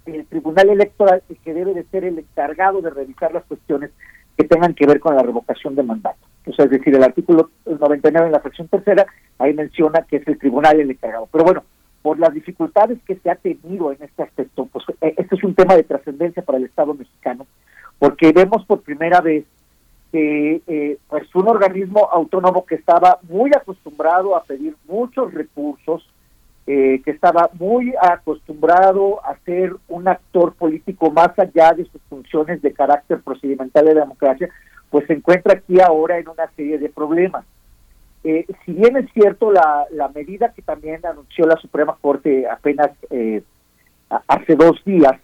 el 0.06 0.26
Tribunal 0.26 0.70
Electoral 0.70 1.24
el 1.30 1.38
que 1.38 1.54
debe 1.54 1.74
de 1.74 1.84
ser 1.86 2.04
el 2.04 2.20
encargado 2.20 2.82
de 2.82 2.90
revisar 2.90 3.34
las 3.34 3.44
cuestiones 3.46 3.92
que 4.38 4.46
tengan 4.46 4.74
que 4.74 4.86
ver 4.86 5.00
con 5.00 5.16
la 5.16 5.24
revocación 5.24 5.76
de 5.76 5.84
mandato. 5.84 6.18
O 6.46 6.54
sea, 6.54 6.66
es 6.66 6.72
decir, 6.72 6.94
el 6.96 7.04
artículo 7.04 7.52
99 7.66 8.26
en 8.26 8.32
la 8.32 8.40
fracción 8.40 8.68
tercera, 8.68 9.06
ahí 9.40 9.54
menciona 9.54 10.02
que 10.02 10.18
es 10.18 10.28
el 10.28 10.38
tribunal 10.38 10.80
el 10.80 10.92
encargado. 10.92 11.30
Pero 11.32 11.46
bueno, 11.46 11.64
por 12.02 12.20
las 12.20 12.34
dificultades 12.34 13.00
que 13.06 13.16
se 13.16 13.30
ha 13.30 13.36
tenido 13.36 13.92
en 13.92 14.04
este 14.04 14.24
aspecto, 14.24 14.68
pues 14.72 14.86
eh, 15.02 15.14
este 15.18 15.36
es 15.36 15.44
un 15.44 15.56
tema 15.56 15.76
de 15.76 15.84
trascendencia 15.84 16.44
para 16.44 16.58
el 16.58 16.66
Estado 16.66 16.94
mexicano, 16.94 17.48
porque 17.98 18.34
vemos 18.34 18.66
por 18.66 18.82
primera 18.82 19.22
vez 19.22 19.46
que 20.12 20.62
eh, 20.68 20.98
pues 21.10 21.34
un 21.34 21.48
organismo 21.48 22.10
autónomo 22.12 22.66
que 22.66 22.76
estaba 22.76 23.20
muy 23.24 23.52
acostumbrado 23.56 24.36
a 24.36 24.44
pedir 24.44 24.76
muchos 24.88 25.34
recursos, 25.34 26.08
eh, 26.66 27.02
que 27.04 27.12
estaba 27.12 27.50
muy 27.54 27.94
acostumbrado 28.02 29.24
a 29.26 29.36
ser 29.46 29.76
un 29.90 30.08
actor 30.08 30.54
político 30.54 31.12
más 31.12 31.38
allá 31.38 31.74
de 31.74 31.86
sus 31.86 32.02
funciones 32.04 32.62
de 32.62 32.74
carácter 32.74 33.22
procedimental 33.22 33.86
de 33.86 33.96
democracia, 33.96 34.50
pues 34.90 35.06
se 35.08 35.14
encuentra 35.14 35.54
aquí 35.54 35.82
ahora 35.82 36.18
en 36.20 36.30
una 36.30 36.48
serie 36.56 36.78
de 36.78 36.90
problemas. 36.90 37.46
Eh, 38.24 38.46
si 38.66 38.72
bien 38.72 38.96
es 38.96 39.12
cierto 39.12 39.52
la, 39.52 39.86
la 39.92 40.08
medida 40.08 40.54
que 40.54 40.62
también 40.62 41.06
anunció 41.06 41.46
la 41.46 41.58
Suprema 41.58 41.98
Corte 42.00 42.48
apenas 42.48 42.92
eh, 43.10 43.44
hace 44.28 44.56
dos 44.56 44.82
días 44.86 45.20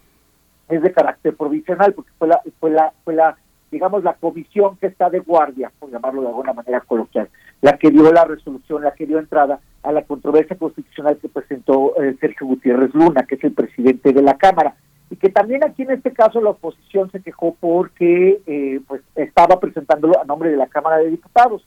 es 0.68 0.82
de 0.82 0.92
carácter 0.92 1.34
provisional, 1.34 1.94
porque 1.94 2.10
fue 2.18 2.28
la, 2.28 2.40
fue 2.60 2.70
la, 2.70 2.92
fue 3.04 3.14
la, 3.14 3.36
digamos, 3.70 4.02
la 4.02 4.14
comisión 4.14 4.76
que 4.76 4.88
está 4.88 5.10
de 5.10 5.20
guardia, 5.20 5.70
por 5.78 5.90
llamarlo 5.90 6.22
de 6.22 6.28
alguna 6.28 6.52
manera 6.52 6.80
coloquial. 6.80 7.28
la 7.62 7.76
que 7.76 7.90
dio 7.90 8.10
la 8.10 8.24
resolución, 8.24 8.82
la 8.82 8.92
que 8.92 9.06
dio 9.06 9.18
entrada 9.18 9.60
a 9.82 9.92
la 9.92 10.02
controversia 10.02 10.56
constitucional 10.56 11.18
que 11.18 11.28
presentó 11.28 11.94
eh, 12.02 12.16
Sergio 12.20 12.46
Gutiérrez 12.46 12.94
Luna, 12.94 13.24
que 13.24 13.34
es 13.34 13.44
el 13.44 13.52
presidente 13.52 14.12
de 14.12 14.22
la 14.22 14.36
Cámara. 14.38 14.74
Y 15.10 15.16
que 15.16 15.28
también 15.28 15.64
aquí 15.64 15.82
en 15.82 15.90
este 15.90 16.12
caso 16.12 16.40
la 16.40 16.50
oposición 16.50 17.10
se 17.10 17.20
quejó 17.20 17.56
porque 17.58 18.40
eh, 18.46 18.80
pues 18.86 19.02
estaba 19.14 19.58
presentándolo 19.58 20.20
a 20.20 20.24
nombre 20.24 20.50
de 20.50 20.56
la 20.56 20.68
Cámara 20.68 20.98
de 20.98 21.10
Diputados. 21.10 21.66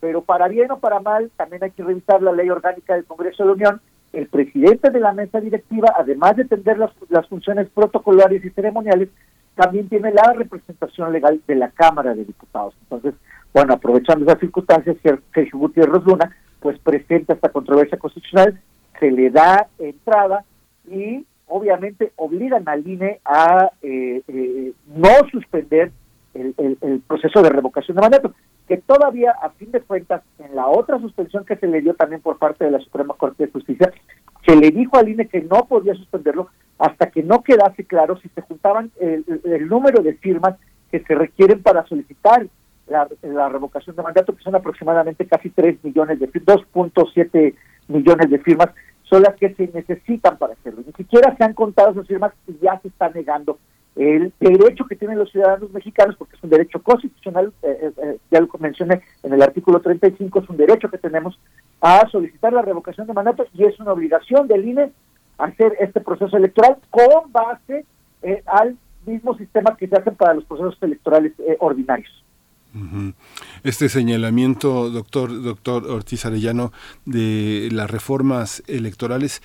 Pero 0.00 0.22
para 0.22 0.48
bien 0.48 0.70
o 0.70 0.78
para 0.78 1.00
mal, 1.00 1.30
también 1.36 1.62
hay 1.62 1.70
que 1.70 1.84
revisar 1.84 2.20
la 2.22 2.32
ley 2.32 2.50
orgánica 2.50 2.94
del 2.94 3.04
Congreso 3.04 3.42
de 3.42 3.46
la 3.48 3.54
Unión. 3.54 3.80
El 4.12 4.26
presidente 4.26 4.90
de 4.90 4.98
la 4.98 5.12
mesa 5.12 5.40
directiva, 5.40 5.94
además 5.96 6.36
de 6.36 6.44
tener 6.46 6.78
las, 6.78 6.90
las 7.08 7.28
funciones 7.28 7.68
protocolares 7.68 8.44
y 8.44 8.50
ceremoniales, 8.50 9.08
también 9.60 9.90
tiene 9.90 10.10
la 10.10 10.32
representación 10.32 11.12
legal 11.12 11.38
de 11.46 11.54
la 11.54 11.68
Cámara 11.68 12.14
de 12.14 12.24
Diputados. 12.24 12.74
Entonces, 12.80 13.12
bueno, 13.52 13.74
aprovechando 13.74 14.24
esas 14.24 14.40
circunstancias, 14.40 14.96
Sergio 15.34 15.58
Gutiérrez 15.58 16.02
Luna, 16.02 16.34
pues 16.60 16.78
presenta 16.78 17.34
esta 17.34 17.50
controversia 17.50 17.98
constitucional, 17.98 18.58
se 18.98 19.10
le 19.10 19.28
da 19.28 19.68
entrada 19.78 20.44
y 20.90 21.26
obviamente 21.46 22.12
obligan 22.16 22.66
al 22.70 22.88
INE 22.88 23.20
a 23.26 23.70
eh, 23.82 24.22
eh, 24.26 24.72
no 24.86 25.10
suspender 25.30 25.92
el, 26.32 26.54
el, 26.80 27.00
proceso 27.00 27.42
de 27.42 27.50
revocación 27.50 27.96
de 27.96 28.00
mandato, 28.02 28.34
que 28.66 28.78
todavía, 28.78 29.32
a 29.42 29.50
fin 29.50 29.70
de 29.72 29.82
cuentas, 29.82 30.22
en 30.38 30.56
la 30.56 30.68
otra 30.68 30.98
suspensión 31.00 31.44
que 31.44 31.56
se 31.56 31.66
le 31.66 31.82
dio 31.82 31.92
también 31.94 32.22
por 32.22 32.38
parte 32.38 32.64
de 32.64 32.70
la 32.70 32.78
Suprema 32.78 33.12
Corte 33.14 33.44
de 33.44 33.52
Justicia, 33.52 33.92
se 34.46 34.56
le 34.56 34.70
dijo 34.70 34.96
al 34.96 35.08
INE 35.08 35.28
que 35.28 35.42
no 35.42 35.66
podía 35.66 35.94
suspenderlo 35.94 36.48
hasta 36.80 37.10
que 37.10 37.22
no 37.22 37.42
quedase 37.42 37.84
claro 37.84 38.18
si 38.18 38.28
se 38.30 38.40
juntaban 38.40 38.90
el, 38.98 39.24
número 39.68 40.02
de 40.02 40.14
firmas 40.14 40.56
que 40.90 41.00
se 41.00 41.14
requieren 41.14 41.62
para 41.62 41.86
solicitar 41.86 42.46
la, 42.88 43.06
revocación 43.48 43.94
de 43.94 44.02
mandato, 44.02 44.34
que 44.34 44.42
son 44.42 44.56
aproximadamente 44.56 45.26
casi 45.26 45.50
3 45.50 45.84
millones 45.84 46.18
de 46.18 46.26
2.7 46.32 47.54
millones 47.88 48.30
de 48.30 48.38
firmas, 48.38 48.70
son 49.02 49.22
las 49.22 49.36
que 49.36 49.54
se 49.54 49.70
necesitan 49.74 50.38
para 50.38 50.54
hacerlo. 50.54 50.82
Ni 50.86 50.92
siquiera 50.94 51.36
se 51.36 51.44
han 51.44 51.52
contado 51.52 51.90
esas 51.92 52.06
firmas 52.06 52.32
y 52.48 52.56
ya 52.62 52.80
se 52.80 52.88
está 52.88 53.10
negando 53.10 53.58
el 53.96 54.32
derecho 54.40 54.86
que 54.86 54.96
tienen 54.96 55.18
los 55.18 55.30
ciudadanos 55.30 55.70
mexicanos, 55.72 56.16
porque 56.16 56.36
es 56.36 56.42
un 56.42 56.48
derecho 56.48 56.82
constitucional, 56.82 57.52
eh, 57.62 57.78
eh, 57.82 57.92
eh, 58.02 58.18
ya 58.30 58.40
lo 58.40 58.48
mencioné 58.58 59.02
en 59.22 59.34
el 59.34 59.42
artículo 59.42 59.80
35, 59.80 60.40
es 60.40 60.48
un 60.48 60.56
derecho 60.56 60.88
que 60.88 60.96
tenemos 60.96 61.38
a 61.82 62.08
solicitar 62.08 62.52
la 62.52 62.62
revocación 62.62 63.06
de 63.06 63.12
mandato 63.12 63.44
y 63.52 63.64
es 63.64 63.78
una 63.80 63.92
obligación 63.92 64.48
del 64.48 64.66
INE 64.66 64.92
hacer 65.44 65.76
este 65.80 66.00
proceso 66.00 66.36
electoral 66.36 66.78
con 66.90 67.32
base 67.32 67.84
al 68.46 68.76
mismo 69.06 69.36
sistema 69.36 69.76
que 69.76 69.88
se 69.88 69.96
hacen 69.96 70.14
para 70.14 70.34
los 70.34 70.44
procesos 70.44 70.76
electorales 70.82 71.32
ordinarios. 71.58 72.24
Este 73.64 73.88
señalamiento, 73.88 74.90
doctor, 74.90 75.42
doctor 75.42 75.86
Ortiz 75.86 76.24
Arellano, 76.24 76.72
de 77.04 77.68
las 77.72 77.90
reformas 77.90 78.62
electorales, 78.68 79.42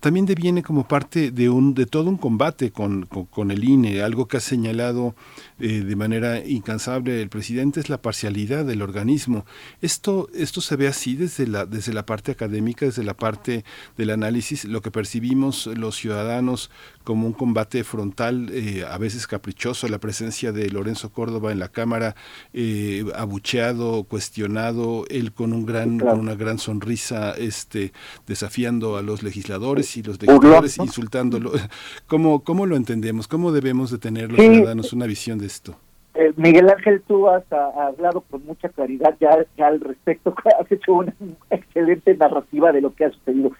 también 0.00 0.26
deviene 0.26 0.62
como 0.62 0.86
parte 0.86 1.30
de 1.30 1.48
un 1.48 1.74
de 1.74 1.86
todo 1.86 2.08
un 2.08 2.16
combate 2.16 2.70
con, 2.70 3.06
con, 3.06 3.50
el 3.50 3.64
INE, 3.64 4.02
algo 4.02 4.28
que 4.28 4.36
ha 4.36 4.40
señalado 4.40 5.14
eh, 5.58 5.80
de 5.80 5.96
manera 5.96 6.44
incansable 6.44 7.20
el 7.20 7.28
presidente 7.28 7.80
es 7.80 7.88
la 7.88 8.00
parcialidad 8.00 8.64
del 8.64 8.82
organismo. 8.82 9.44
Esto 9.80 10.28
esto 10.34 10.60
se 10.60 10.76
ve 10.76 10.88
así 10.88 11.16
desde 11.16 11.46
la 11.46 11.66
desde 11.66 11.92
la 11.92 12.06
parte 12.06 12.32
académica, 12.32 12.86
desde 12.86 13.04
la 13.04 13.14
parte 13.14 13.64
del 13.96 14.10
análisis, 14.10 14.64
lo 14.64 14.82
que 14.82 14.90
percibimos 14.90 15.66
los 15.66 15.96
ciudadanos 15.96 16.70
como 17.04 17.26
un 17.26 17.32
combate 17.32 17.82
frontal, 17.84 18.50
eh, 18.52 18.84
a 18.88 18.96
veces 18.98 19.26
caprichoso, 19.26 19.88
la 19.88 19.98
presencia 19.98 20.52
de 20.52 20.70
Lorenzo 20.70 21.10
Córdoba 21.10 21.50
en 21.50 21.58
la 21.58 21.68
Cámara, 21.68 22.14
eh, 22.52 23.04
abucheado, 23.16 24.04
cuestionado, 24.04 25.04
él 25.08 25.32
con 25.32 25.52
un 25.52 25.66
gran, 25.66 25.98
con 25.98 26.20
una 26.20 26.36
gran 26.36 26.58
sonrisa, 26.58 27.32
este, 27.32 27.92
desafiando 28.26 28.96
a 28.96 29.02
los 29.02 29.24
legisladores 29.24 29.81
y 29.96 30.02
los 30.02 30.20
legisladores 30.20 30.78
insultándolo. 30.78 31.52
¿Cómo, 32.06 32.44
¿Cómo 32.44 32.66
lo 32.66 32.76
entendemos? 32.76 33.28
¿Cómo 33.28 33.52
debemos 33.52 33.90
de 33.90 33.98
tener 33.98 34.30
los 34.30 34.40
ciudadanos 34.40 34.92
una 34.92 35.06
visión 35.06 35.38
de 35.38 35.46
esto? 35.46 35.76
Eh, 36.14 36.32
Miguel 36.36 36.68
Ángel, 36.68 37.02
tú 37.06 37.28
has, 37.28 37.44
hablado 37.52 38.20
con 38.22 38.44
mucha 38.44 38.68
claridad 38.68 39.16
ya, 39.18 39.44
ya 39.56 39.66
al 39.68 39.80
respecto, 39.80 40.34
has 40.60 40.70
hecho 40.70 40.94
una 40.94 41.14
excelente 41.50 42.14
narrativa 42.16 42.70
de 42.72 42.80
lo 42.82 42.94
que 42.94 43.06
ha 43.06 43.10
sucedido. 43.10 43.52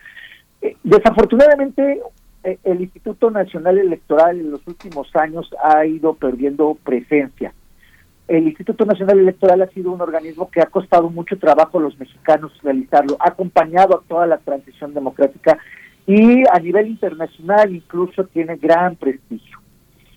desafortunadamente, 0.83 2.01
eh, 2.45 2.59
el 2.65 2.81
Instituto 2.81 3.31
Nacional 3.31 3.79
Electoral 3.79 4.41
en 4.41 4.51
los 4.51 4.67
últimos 4.67 5.15
años 5.15 5.49
ha 5.63 5.87
ido 5.87 6.15
perdiendo 6.15 6.77
presencia. 6.85 7.55
El 8.29 8.47
Instituto 8.49 8.85
Nacional 8.85 9.19
Electoral 9.19 9.63
ha 9.63 9.69
sido 9.69 9.93
un 9.93 10.01
organismo 10.01 10.51
que 10.51 10.61
ha 10.61 10.67
costado 10.67 11.09
mucho 11.11 11.39
trabajo 11.39 11.79
a 11.79 11.83
los 11.83 11.99
mexicanos 11.99 12.53
realizarlo, 12.63 13.17
ha 13.21 13.29
acompañado 13.29 13.97
a 13.97 14.03
toda 14.09 14.27
la 14.27 14.39
transición 14.39 14.95
democrática 14.95 15.59
y 16.07 16.43
a 16.51 16.59
nivel 16.59 16.89
internacional 16.89 17.75
incluso 17.75 18.25
tiene 18.25 18.57
gran 18.57 18.97
prestigio. 18.97 19.59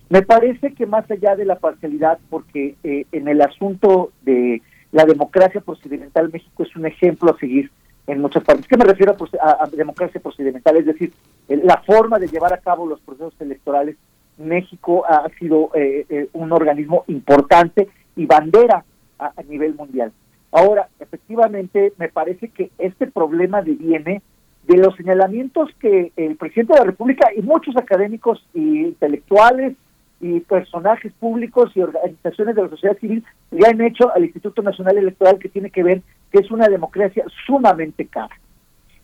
Me 0.10 0.22
parece 0.22 0.74
que 0.74 0.86
más 0.86 1.10
allá 1.10 1.36
de 1.36 1.46
la 1.46 1.56
parcialidad, 1.56 2.20
porque 2.30 2.76
eh, 2.84 3.06
en 3.12 3.28
el 3.28 3.42
asunto 3.42 4.12
de 4.22 4.62
la 4.92 5.06
democracia 5.06 5.62
procedimental, 5.62 6.32
México 6.32 6.64
es 6.64 6.76
un 6.76 6.86
ejemplo 6.86 7.32
a 7.34 7.40
seguir 7.40 7.72
en 8.08 8.22
muchas 8.22 8.44
partes. 8.44 8.68
¿Qué 8.68 8.78
me 8.78 8.86
refiero 8.86 9.16
a, 9.42 9.68
democracia 9.68 10.22
procedimental? 10.22 10.78
Es 10.78 10.86
decir, 10.86 11.12
la 11.48 11.82
forma 11.86 12.20
de 12.20 12.28
llevar 12.28 12.54
a 12.54 12.60
cabo 12.60 12.86
los 12.86 13.00
procesos 13.02 13.34
electorales. 13.40 13.98
México 14.38 15.06
ha 15.08 15.28
sido 15.40 15.72
eh, 15.74 16.06
eh, 16.10 16.30
un 16.34 16.52
organismo 16.52 17.04
importante 17.08 17.88
y 18.16 18.26
bandera 18.26 18.86
a, 19.18 19.32
nivel 19.48 19.76
mundial. 19.76 20.12
Ahora, 20.52 20.88
efectivamente, 21.00 21.94
me 21.98 22.10
parece 22.10 22.50
que 22.50 22.70
este 22.78 23.08
problema 23.08 23.62
deviene 23.62 24.22
de 24.68 24.78
los 24.78 24.96
señalamientos 24.96 25.70
que 25.80 26.12
el 26.16 26.36
presidente 26.38 26.74
de 26.74 26.80
la 26.80 26.86
República 26.86 27.30
y 27.36 27.42
muchos 27.42 27.76
académicos 27.78 28.44
e 28.54 28.60
intelectuales 28.60 29.76
y 30.20 30.40
personajes 30.40 31.14
públicos 31.14 31.72
y 31.76 31.82
organizaciones 31.82 32.56
de 32.56 32.64
la 32.64 32.70
sociedad 32.70 32.98
civil 32.98 33.24
le 33.52 33.68
han 33.68 33.82
hecho 33.82 34.12
al 34.14 34.24
Instituto 34.24 34.62
Nacional 34.62 34.98
Electoral 34.98 35.38
que 35.40 35.50
tiene 35.50 35.70
que 35.70 35.84
ver 35.84 36.02
que 36.32 36.40
es 36.40 36.50
una 36.50 36.68
democracia 36.68 37.24
sumamente 37.46 38.06
cara. 38.08 38.36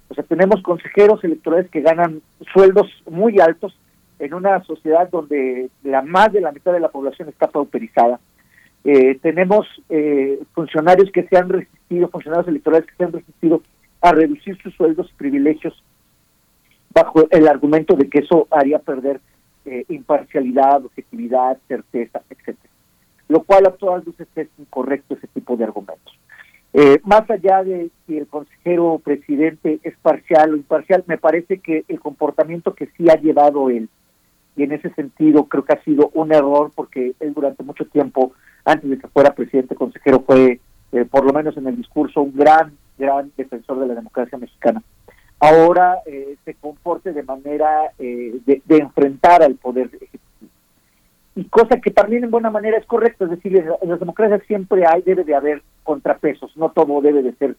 O 0.09 0.13
sea, 0.13 0.23
tenemos 0.23 0.61
consejeros 0.61 1.23
electorales 1.23 1.69
que 1.69 1.81
ganan 1.81 2.21
sueldos 2.51 2.87
muy 3.09 3.39
altos 3.39 3.77
en 4.19 4.33
una 4.33 4.63
sociedad 4.63 5.09
donde 5.09 5.69
la 5.83 6.01
más 6.01 6.31
de 6.33 6.41
la 6.41 6.51
mitad 6.51 6.73
de 6.73 6.79
la 6.79 6.89
población 6.89 7.29
está 7.29 7.47
pauperizada. 7.47 8.19
Eh, 8.83 9.19
tenemos 9.21 9.67
eh, 9.89 10.39
funcionarios 10.53 11.11
que 11.11 11.23
se 11.27 11.37
han 11.37 11.49
resistido, 11.49 12.07
funcionarios 12.09 12.47
electorales 12.47 12.87
que 12.87 12.95
se 12.95 13.03
han 13.03 13.13
resistido 13.13 13.61
a 14.01 14.11
reducir 14.11 14.57
sus 14.61 14.73
sueldos 14.75 15.09
y 15.11 15.15
privilegios 15.15 15.83
bajo 16.93 17.27
el 17.29 17.47
argumento 17.47 17.95
de 17.95 18.09
que 18.09 18.19
eso 18.19 18.47
haría 18.51 18.79
perder 18.79 19.21
eh, 19.65 19.85
imparcialidad, 19.89 20.83
objetividad, 20.83 21.57
certeza, 21.67 22.21
etcétera. 22.29 22.73
Lo 23.27 23.43
cual 23.43 23.67
a 23.67 23.71
todas 23.71 24.05
luces 24.05 24.27
es 24.35 24.49
incorrecto 24.57 25.13
ese 25.13 25.27
tipo 25.27 25.55
de 25.55 25.63
argumentos. 25.63 26.17
Eh, 26.73 26.99
más 27.03 27.29
allá 27.29 27.63
de 27.63 27.89
si 28.07 28.17
el 28.17 28.27
consejero 28.27 28.99
presidente 29.03 29.79
es 29.83 29.95
parcial 30.01 30.53
o 30.53 30.57
imparcial, 30.57 31.03
me 31.05 31.17
parece 31.17 31.59
que 31.59 31.83
el 31.87 31.99
comportamiento 31.99 32.73
que 32.73 32.87
sí 32.97 33.09
ha 33.09 33.19
llevado 33.19 33.69
él, 33.69 33.89
y 34.55 34.63
en 34.63 34.71
ese 34.71 34.89
sentido 34.93 35.45
creo 35.45 35.63
que 35.65 35.73
ha 35.73 35.83
sido 35.83 36.11
un 36.13 36.33
error 36.33 36.71
porque 36.75 37.13
él 37.19 37.33
durante 37.33 37.63
mucho 37.63 37.85
tiempo, 37.85 38.33
antes 38.65 38.89
de 38.89 38.97
que 38.97 39.07
fuera 39.07 39.35
presidente 39.35 39.75
consejero, 39.75 40.21
fue, 40.21 40.59
eh, 40.91 41.05
por 41.05 41.25
lo 41.25 41.33
menos 41.33 41.55
en 41.57 41.67
el 41.67 41.77
discurso, 41.77 42.21
un 42.21 42.35
gran, 42.35 42.73
gran 43.01 43.31
defensor 43.35 43.79
de 43.79 43.87
la 43.87 43.95
democracia 43.95 44.37
mexicana 44.37 44.81
ahora 45.41 45.97
eh, 46.05 46.37
se 46.45 46.53
comporte 46.53 47.11
de 47.11 47.23
manera 47.23 47.91
eh, 47.97 48.39
de, 48.45 48.77
enfrentar 48.77 49.41
al 49.41 49.55
poder 49.55 49.87
ejecutivo. 49.87 50.51
Y 51.35 51.45
cosa 51.45 51.81
que 51.81 51.89
también 51.89 52.23
en 52.23 52.31
buena 52.31 52.51
manera 52.51 52.77
es 52.77 52.85
correcto, 52.85 53.25
es 53.25 53.31
decir, 53.31 53.57
en 53.57 53.89
las 53.89 53.99
democracias 53.99 54.43
siempre 54.47 54.85
hay, 54.85 55.01
debe 55.01 55.23
de 55.23 55.33
haber 55.33 55.63
contrapesos, 55.83 56.55
no 56.55 56.69
todo 56.69 57.01
debe 57.01 57.23
de 57.23 57.33
ser 57.33 57.55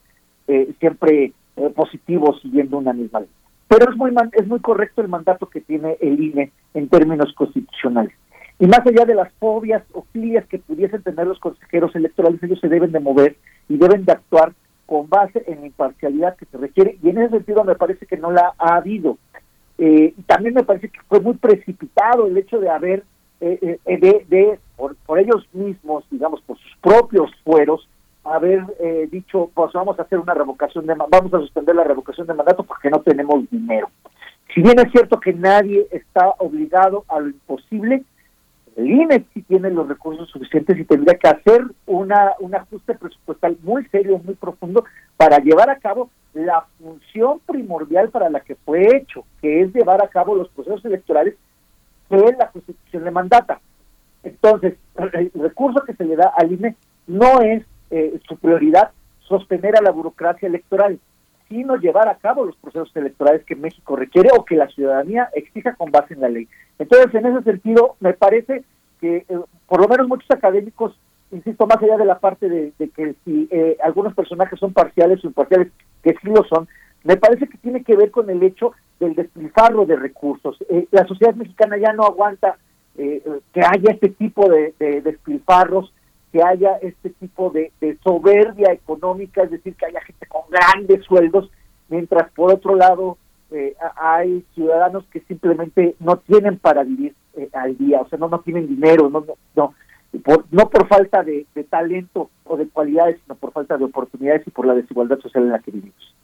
eh, 0.47 0.73
siempre 0.78 1.32
positivo 1.74 2.39
siguiendo 2.40 2.78
una 2.78 2.93
misma 2.93 3.20
línea. 3.20 3.35
Pero 3.66 3.90
es 3.90 3.97
muy, 3.97 4.14
es 4.32 4.47
muy 4.47 4.60
correcto 4.60 5.02
el 5.02 5.09
mandato 5.09 5.47
que 5.47 5.60
tiene 5.60 5.97
el 6.01 6.23
INE 6.23 6.52
en 6.74 6.89
términos 6.89 7.32
constitucionales. 7.35 8.14
Y 8.60 8.66
más 8.66 8.86
allá 8.86 9.05
de 9.05 9.14
las 9.14 9.32
fobias 9.40 9.82
o 9.93 10.05
filias 10.12 10.47
que 10.47 10.59
pudiesen 10.59 11.02
tener 11.02 11.27
los 11.27 11.40
consejeros 11.40 11.94
electorales, 11.97 12.40
ellos 12.43 12.60
se 12.60 12.69
deben 12.69 12.93
de 12.93 13.01
mover 13.01 13.36
y 13.69 13.77
deben 13.77 14.05
de 14.05 14.12
actuar 14.12 14.52
con 14.87 15.09
base 15.09 15.43
en 15.47 15.61
la 15.61 15.67
imparcialidad 15.67 16.37
que 16.37 16.47
se 16.47 16.59
requiere 16.59 16.99
y 17.03 17.09
en 17.09 17.19
ese 17.19 17.31
sentido 17.31 17.65
me 17.65 17.75
parece 17.75 18.07
que 18.07 18.17
no 18.17 18.31
la 18.31 18.55
ha 18.59 18.77
habido. 18.77 19.19
Eh, 19.79 20.15
y 20.17 20.23
también 20.23 20.55
me 20.55 20.65
parece 20.65 20.89
que 20.89 21.01
fue 21.09 21.21
muy 21.21 21.35
precipitado 21.35 22.27
el 22.27 22.37
hecho 22.37 22.61
de 22.61 22.69
haber, 22.69 23.05
eh, 23.41 23.79
eh, 23.85 23.99
de, 23.99 24.27
de 24.29 24.59
por, 24.77 25.19
ellos 25.19 25.47
mismos, 25.53 26.05
digamos, 26.11 26.41
por 26.43 26.59
sus 26.59 26.77
propios 26.81 27.31
fueros, 27.45 27.89
haber 28.25 28.65
dicho, 29.11 29.51
pues 29.53 29.73
vamos 29.73 29.99
a 29.99 30.03
hacer 30.03 30.21
una 30.21 30.33
revocación 30.33 30.87
de 30.87 30.95
vamos 30.95 31.35
a 31.35 31.41
suspender 31.41 31.75
la 31.75 31.83
revocación 31.83 32.25
de 32.29 32.35
mandato 32.35 32.63
porque 32.63 32.89
no 32.89 33.01
tenemos 33.01 33.51
dinero. 33.51 33.91
Si 34.55 34.63
bien 34.63 34.79
es 34.79 34.93
cierto 34.93 35.19
que 35.19 35.33
nadie 35.33 35.89
está 35.91 36.29
obligado 36.39 37.05
a 37.09 37.19
lo 37.19 37.31
imposible, 37.31 38.05
El 38.77 38.90
INE 38.90 39.24
sí 39.35 39.43
tiene 39.43 39.70
los 39.70 39.86
recursos 39.86 40.31
suficientes 40.31 40.78
y 40.78 40.85
tendría 40.85 41.19
que 41.19 41.28
hacer 41.28 41.62
una, 41.86 42.32
un 42.40 42.55
ajuste 42.55 42.94
presupuestal 42.94 43.59
muy 43.62 43.85
serio, 43.86 44.20
muy 44.24 44.35
profundo, 44.35 44.85
para 45.16 45.39
llevar 45.39 45.69
a 45.69 45.78
cabo 45.78 46.11
la 46.32 46.65
función 46.78 47.40
primordial 47.47 48.09
para 48.09 48.31
la 48.31 48.40
que 48.40 48.55
fue 48.55 48.97
hecho, 48.97 49.24
que 49.40 49.61
es 49.61 49.74
llevar 49.74 50.03
a 50.03 50.09
cabo 50.09 50.35
los 50.35 50.49
procesos 50.49 50.85
electorales 50.85 51.35
que 52.09 52.16
la 52.39 52.51
Constitución 52.51 53.05
le 53.05 53.11
mandata. 53.11 53.61
Entonces, 54.23 54.74
el 54.97 55.31
recurso 55.35 55.82
que 55.85 55.94
se 55.94 56.05
le 56.05 56.16
da 56.16 56.32
al 56.36 56.53
INE 56.53 56.77
no 57.07 57.40
es 57.40 57.65
eh, 57.90 58.19
su 58.27 58.36
prioridad 58.36 58.90
sostener 59.20 59.77
a 59.77 59.82
la 59.82 59.90
burocracia 59.90 60.47
electoral, 60.47 60.99
sino 61.53 61.77
llevar 61.77 62.09
a 62.09 62.16
cabo 62.16 62.47
los 62.47 62.57
procesos 62.57 62.91
electorales 62.97 63.45
que 63.45 63.55
México 63.55 63.95
requiere 63.95 64.31
o 64.35 64.45
que 64.45 64.57
la 64.57 64.69
ciudadanía 64.69 65.29
exija 65.35 65.74
con 65.74 65.91
base 65.91 66.15
en 66.15 66.23
la 66.23 66.31
ley. 66.31 66.49
Entonces, 66.79 67.15
en 67.15 67.27
ese 67.27 67.43
sentido, 67.43 67.97
me 68.01 68.15
parece 68.15 68.65
que 69.01 69.27
eh, 69.29 69.39
por 69.69 69.83
lo 69.83 69.89
menos 69.89 70.09
muchos 70.09 70.31
académicos, 70.31 70.99
insisto, 71.31 71.66
más 71.66 71.77
allá 71.83 71.99
de 71.99 72.07
la 72.07 72.19
parte 72.19 72.49
de, 72.49 72.73
que 72.79 73.15
si 73.24 73.49
eh, 73.51 73.77
algunos 73.85 74.15
personajes 74.15 74.59
son 74.59 74.73
parciales 74.73 75.23
o 75.23 75.27
imparciales, 75.27 75.69
que 76.03 76.12
sí 76.23 76.29
lo 76.29 76.43
son, 76.45 76.66
me 77.05 77.19
parece 77.19 77.47
que 77.47 77.59
tiene 77.59 77.85
que 77.85 77.97
ver 77.97 78.11
con 78.11 78.31
el 78.31 78.43
hecho 78.43 78.73
del 78.99 79.15
despilfarro 79.15 79.85
de 79.85 79.97
recursos. 79.97 80.57
Eh, 80.70 80.87
la 80.91 81.07
sociedad 81.07 81.35
mexicana 81.35 81.77
ya 81.77 81.93
no 81.93 82.05
aguanta 82.05 82.57
que 82.95 83.61
haya 83.61 83.91
este 83.91 84.11
tipo 84.11 84.51
de, 84.51 84.74
despilfarros, 84.79 85.95
que 86.33 86.43
haya 86.43 86.77
este 86.81 87.11
tipo 87.11 87.51
de, 87.51 87.71
soberbia 88.03 88.73
económica, 88.73 89.43
es 89.43 89.51
decir, 89.51 89.75
que 89.77 89.87
haya 89.87 90.01
gente 90.01 90.27
con 90.27 90.43
grandes 90.51 91.05
sueldos, 91.05 91.51
mientras 91.89 92.31
por 92.33 92.53
otro 92.53 92.75
lado 92.75 93.19
eh, 93.51 93.77
hay 93.97 94.43
ciudadanos 94.55 95.05
que 95.13 95.21
simplemente 95.21 95.95
no 96.01 96.17
tienen 96.17 96.59
para 96.59 96.85
vivir 96.85 97.15
eh, 97.35 97.51
al 97.53 97.77
día, 97.77 98.01
o 98.01 98.09
sea, 98.09 98.19
no, 98.19 98.29
no 98.29 98.41
tienen 98.41 98.67
dinero, 98.67 99.11
no, 99.11 99.21
no, 99.21 99.35
no, 99.55 99.75
por, 100.21 100.47
no 100.51 100.71
por 100.71 100.89
falta 100.89 101.23
de, 101.23 101.47
talento 101.69 102.31
o 102.45 102.57
de 102.57 102.69
cualidades, 102.69 103.21
sino 103.23 103.35
por 103.35 103.53
falta 103.53 103.77
de 103.77 103.85
oportunidades 103.85 104.47
y 104.47 104.51
por 104.51 104.67
la 104.67 104.75
desigualdad 104.75 105.19
social 105.21 105.45
en 105.45 105.51
la 105.51 105.59
que 105.59 105.71
vivimos. 105.71 106.15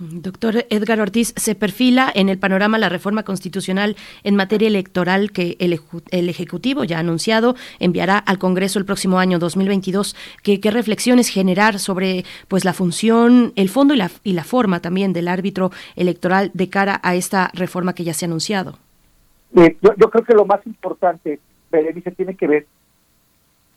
Doctor 0.00 0.66
Edgar 0.70 1.00
Ortiz, 1.00 1.32
se 1.36 1.54
perfila 1.54 2.10
en 2.14 2.28
el 2.28 2.38
panorama 2.38 2.78
la 2.78 2.88
reforma 2.88 3.22
constitucional 3.22 3.96
en 4.22 4.36
materia 4.36 4.68
electoral 4.68 5.32
que 5.32 5.56
el, 5.60 5.78
el 6.10 6.28
Ejecutivo 6.28 6.84
ya 6.84 6.96
ha 6.96 7.00
anunciado 7.00 7.54
enviará 7.78 8.18
al 8.18 8.38
Congreso 8.38 8.78
el 8.78 8.84
próximo 8.84 9.18
año 9.18 9.38
2022. 9.38 10.16
¿Qué, 10.42 10.60
qué 10.60 10.70
reflexiones 10.70 11.28
generar 11.28 11.78
sobre 11.78 12.24
pues 12.48 12.64
la 12.64 12.72
función, 12.72 13.52
el 13.56 13.68
fondo 13.68 13.94
y 13.94 13.98
la, 13.98 14.10
y 14.22 14.32
la 14.32 14.44
forma 14.44 14.80
también 14.80 15.12
del 15.12 15.28
árbitro 15.28 15.70
electoral 15.96 16.50
de 16.54 16.68
cara 16.68 17.00
a 17.02 17.14
esta 17.14 17.50
reforma 17.54 17.94
que 17.94 18.04
ya 18.04 18.14
se 18.14 18.24
ha 18.24 18.28
anunciado? 18.28 18.78
Eh, 19.56 19.76
yo, 19.80 20.10
creo 20.10 20.24
que 20.24 20.34
lo 20.34 20.44
más 20.44 20.66
importante, 20.66 21.38
Berenice, 21.70 22.10
tiene 22.10 22.34
que 22.34 22.46
ver 22.46 22.66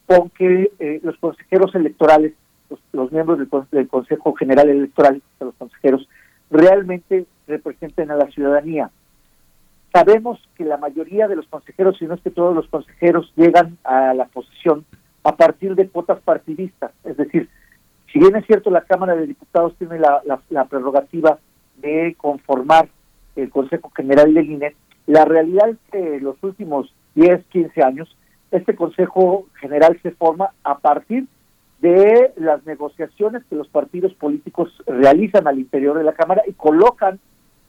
con 0.07 0.29
que 0.31 0.71
eh, 0.79 0.99
los 1.03 1.17
consejeros 1.17 1.75
electorales 1.75 2.33
los, 2.91 3.11
miembros 3.11 3.39
del, 3.71 3.87
Consejo 3.87 4.33
General 4.33 4.69
Electoral, 4.69 5.21
los 5.39 5.55
consejeros, 5.55 6.07
realmente 6.49 7.25
representen 7.47 8.11
a 8.11 8.15
la 8.15 8.27
ciudadanía. 8.31 8.89
Sabemos 9.93 10.39
que 10.55 10.65
la 10.65 10.77
mayoría 10.77 11.27
de 11.27 11.35
los 11.35 11.47
consejeros, 11.47 11.97
si 11.97 12.05
no 12.05 12.15
es 12.15 12.21
que 12.21 12.29
todos 12.29 12.55
los 12.55 12.67
consejeros, 12.67 13.31
llegan 13.35 13.77
a 13.83 14.13
la 14.13 14.25
posición 14.25 14.85
a 15.23 15.35
partir 15.35 15.75
de 15.75 15.89
cuotas 15.89 16.19
partidistas. 16.21 16.91
Es 17.03 17.17
decir, 17.17 17.49
si 18.11 18.19
bien 18.19 18.35
es 18.35 18.45
cierto 18.45 18.69
la 18.69 18.81
Cámara 18.81 19.15
de 19.15 19.27
Diputados 19.27 19.75
tiene 19.77 19.99
la, 19.99 20.65
prerrogativa 20.69 21.39
de 21.77 22.15
conformar 22.17 22.89
el 23.35 23.49
Consejo 23.49 23.91
General 23.95 24.33
del 24.33 24.49
INE, 24.49 24.75
la 25.05 25.25
realidad 25.25 25.69
es 25.69 25.77
que 25.91 26.19
los 26.19 26.41
últimos 26.43 26.93
10, 27.15 27.45
15 27.47 27.83
años, 27.83 28.15
este 28.51 28.75
Consejo 28.75 29.47
General 29.59 29.99
se 30.01 30.11
forma 30.11 30.51
a 30.63 30.77
partir 30.77 31.27
de 31.79 32.33
las 32.37 32.65
negociaciones 32.65 33.43
que 33.49 33.55
los 33.55 33.67
partidos 33.67 34.13
políticos 34.15 34.71
realizan 34.87 35.47
al 35.47 35.59
interior 35.59 35.97
de 35.97 36.03
la 36.03 36.13
Cámara 36.13 36.41
y 36.47 36.53
colocan 36.53 37.19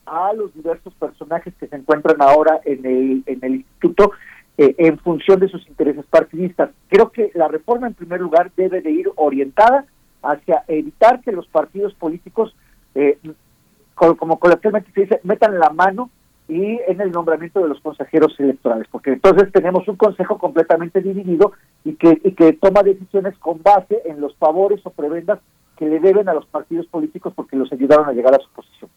a 0.06 0.32
los 0.32 0.55
diversos 0.55 0.94
personajes 0.94 1.55
que 1.60 1.66
se 1.66 1.76
encuentran 1.76 2.20
ahora 2.20 2.60
en 2.64 2.86
el, 2.86 3.22
en 3.26 3.39
el 3.43 3.55
instituto 3.56 4.12
eh, 4.56 4.74
en 4.78 4.98
función 4.98 5.39
de 5.39 5.48
sus 5.48 5.66
intereses 5.68 6.05
partidistas. 6.06 6.70
Creo 6.89 7.12
que 7.12 7.30
la 7.35 7.48
reforma, 7.48 7.86
en 7.86 7.94
primer 7.94 8.20
lugar, 8.20 8.51
debe 8.56 8.80
de 8.80 8.90
ir 8.90 9.10
orientada 9.16 9.85
hacia 10.22 10.64
evitar 10.66 11.20
que 11.20 11.32
los 11.32 11.47
partidos 11.47 11.94
políticos, 11.94 12.56
eh, 12.94 13.18
como 13.94 14.39
coloquialmente 14.39 14.90
se 14.93 15.02
dice, 15.02 15.20
metan 15.22 15.59
la 15.59 15.70
mano 15.70 16.10
y 16.48 16.80
en 16.86 17.00
el 17.00 17.12
nombramiento 17.12 17.60
de 17.60 17.68
los 17.68 17.80
consejeros 17.80 18.34
electorales, 18.40 18.88
porque 18.90 19.12
entonces 19.12 19.52
tenemos 19.52 19.86
un 19.86 19.96
consejo 19.96 20.38
completamente 20.38 21.02
dividido 21.02 21.52
y 21.84 21.94
que, 21.94 22.18
y 22.24 22.32
que 22.32 22.54
toma 22.54 22.82
decisiones 22.82 23.36
con 23.38 23.62
base 23.62 24.00
en 24.06 24.20
los 24.20 24.34
favores 24.36 24.80
o 24.84 24.90
prebendas 24.90 25.40
que 25.76 25.86
le 25.86 26.00
deben 26.00 26.28
a 26.28 26.34
los 26.34 26.46
partidos 26.46 26.86
políticos 26.86 27.34
porque 27.36 27.56
los 27.56 27.70
ayudaron 27.70 28.08
a 28.08 28.12
llegar 28.12 28.34
a 28.34 28.38
su 28.38 28.50
posición. 28.50 28.90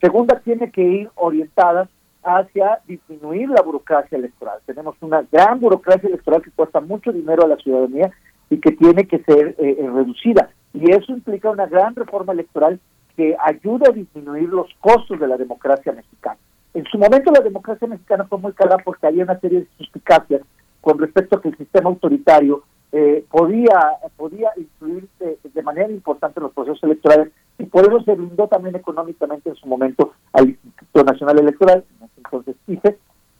Segunda, 0.00 0.40
tiene 0.40 0.70
que 0.70 0.82
ir 0.82 1.10
orientada 1.14 1.88
hacia 2.22 2.80
disminuir 2.86 3.48
la 3.48 3.62
burocracia 3.62 4.18
electoral. 4.18 4.58
Tenemos 4.66 4.94
una 5.00 5.22
gran 5.32 5.58
burocracia 5.58 6.08
electoral 6.08 6.42
que 6.42 6.50
cuesta 6.50 6.80
mucho 6.80 7.12
dinero 7.12 7.44
a 7.44 7.48
la 7.48 7.56
ciudadanía 7.56 8.10
y 8.50 8.58
que 8.58 8.72
tiene 8.72 9.06
que 9.06 9.20
ser 9.20 9.54
eh, 9.58 9.76
eh, 9.78 9.90
reducida. 9.90 10.50
Y 10.74 10.90
eso 10.90 11.12
implica 11.12 11.50
una 11.50 11.66
gran 11.66 11.94
reforma 11.94 12.32
electoral 12.32 12.78
que 13.16 13.36
ayude 13.42 13.88
a 13.88 13.92
disminuir 13.92 14.48
los 14.50 14.68
costos 14.80 15.18
de 15.18 15.26
la 15.26 15.36
democracia 15.36 15.92
mexicana. 15.92 16.38
En 16.72 16.84
su 16.86 16.98
momento 16.98 17.32
la 17.32 17.40
democracia 17.40 17.88
mexicana 17.88 18.24
fue 18.24 18.38
muy 18.38 18.52
cara 18.52 18.76
porque 18.78 19.06
había 19.06 19.24
una 19.24 19.38
serie 19.40 19.60
de 19.60 19.68
suspicacias 19.76 20.42
con 20.80 20.98
respecto 20.98 21.36
a 21.36 21.42
que 21.42 21.48
el 21.48 21.56
sistema 21.56 21.90
autoritario 21.90 22.62
eh, 22.92 23.24
podía 23.30 23.98
podía 24.16 24.50
influir 24.56 25.08
de, 25.18 25.62
manera 25.62 25.88
importante 25.90 26.40
en 26.40 26.44
los 26.44 26.52
procesos 26.52 26.82
electorales 26.82 27.32
y 27.58 27.64
por 27.64 27.84
eso 27.84 28.02
se 28.02 28.14
brindó 28.14 28.48
también 28.48 28.74
económicamente 28.74 29.50
en 29.50 29.56
su 29.56 29.66
momento 29.66 30.12
al 30.32 30.48
Instituto 30.48 31.04
Nacional 31.04 31.38
Electoral, 31.38 31.84
entonces 32.16 32.56
IFE, 32.66 32.98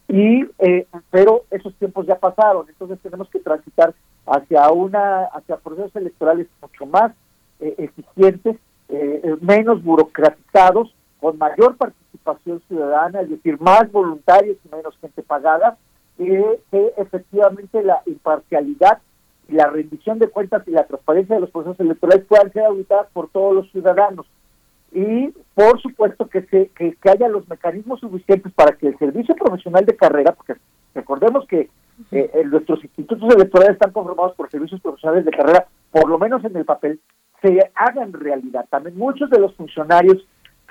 y 0.09 0.47
eh, 0.59 0.87
pero 1.11 1.45
esos 1.51 1.75
tiempos 1.77 2.07
ya 2.07 2.17
pasaron, 2.17 2.67
entonces 2.69 3.01
tenemos 3.01 3.29
que 3.31 3.41
transitar 3.41 3.95
hacia 4.27 4.71
una 4.71 5.25
hacia 5.25 5.57
procesos 5.57 5.97
electorales 5.97 6.47
mucho 6.61 6.87
más 6.87 7.13
eh, 7.61 7.75
eficientes, 7.79 8.57
menos 9.41 9.83
burocratizados, 9.85 10.93
con 11.21 11.39
mayor 11.39 11.77
participación 11.77 12.63
ciudadana, 12.69 13.21
es 13.21 13.31
decir, 13.31 13.61
más 13.61 13.91
voluntarios 13.93 14.57
y 14.65 14.75
menos 14.75 14.97
gente 15.01 15.23
pagada, 15.23 15.77
que, 16.17 16.59
efectivamente 16.97 17.83
la 17.83 18.03
imparcialidad 18.07 18.99
y 19.49 19.55
la 19.55 19.69
rendición 19.69 20.19
de 20.19 20.29
cuentas 20.29 20.67
y 20.67 20.71
la 20.71 20.85
transparencia 20.85 21.35
de 21.35 21.41
los 21.41 21.51
procesos 21.51 21.81
electorales 21.81 22.25
puedan 22.27 22.53
ser 22.53 22.65
auditadas 22.65 23.09
por 23.13 23.29
todos 23.31 23.55
los 23.55 23.71
ciudadanos. 23.71 24.27
Y 24.93 25.29
por 25.55 25.81
supuesto 25.81 26.29
que, 26.29 26.43
se, 26.43 26.69
que, 26.69 26.97
haya 27.09 27.29
los 27.29 27.49
mecanismos 27.49 28.01
suficientes 28.01 28.53
para 28.53 28.77
que 28.77 28.89
el 28.89 28.99
servicio 28.99 29.35
profesional 29.35 29.85
de 29.87 29.97
carrera, 29.97 30.33
porque 30.33 30.57
recordemos 30.95 31.47
que 31.47 31.71
eh, 32.11 32.43
nuestros 32.47 32.83
institutos 32.83 33.35
electorales 33.35 33.75
están 33.75 33.93
conformados 33.93 34.35
por 34.35 34.51
servicios 34.51 34.81
profesionales 34.81 35.25
de 35.25 35.31
carrera, 35.31 35.67
por 35.91 36.09
lo 36.09 36.19
menos 36.19 36.45
en 36.45 36.57
el 36.57 36.65
papel, 36.65 37.01
se 37.43 37.71
hagan 37.75 38.13
realidad. 38.13 38.67
También 38.71 38.97
muchos 38.97 39.31
de 39.31 39.39
los 39.39 39.55
funcionarios 39.55 40.19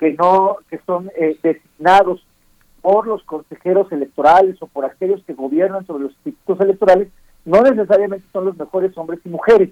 que 0.00 0.14
no 0.14 0.56
que 0.70 0.80
son 0.86 1.10
eh, 1.14 1.38
designados 1.42 2.26
por 2.80 3.06
los 3.06 3.22
consejeros 3.24 3.92
electorales 3.92 4.56
o 4.62 4.66
por 4.66 4.86
aquellos 4.86 5.22
que 5.24 5.34
gobiernan 5.34 5.86
sobre 5.86 6.04
los 6.04 6.12
institutos 6.12 6.58
electorales 6.60 7.08
no 7.44 7.60
necesariamente 7.60 8.26
son 8.32 8.46
los 8.46 8.56
mejores 8.56 8.96
hombres 8.96 9.20
y 9.24 9.28
mujeres 9.28 9.68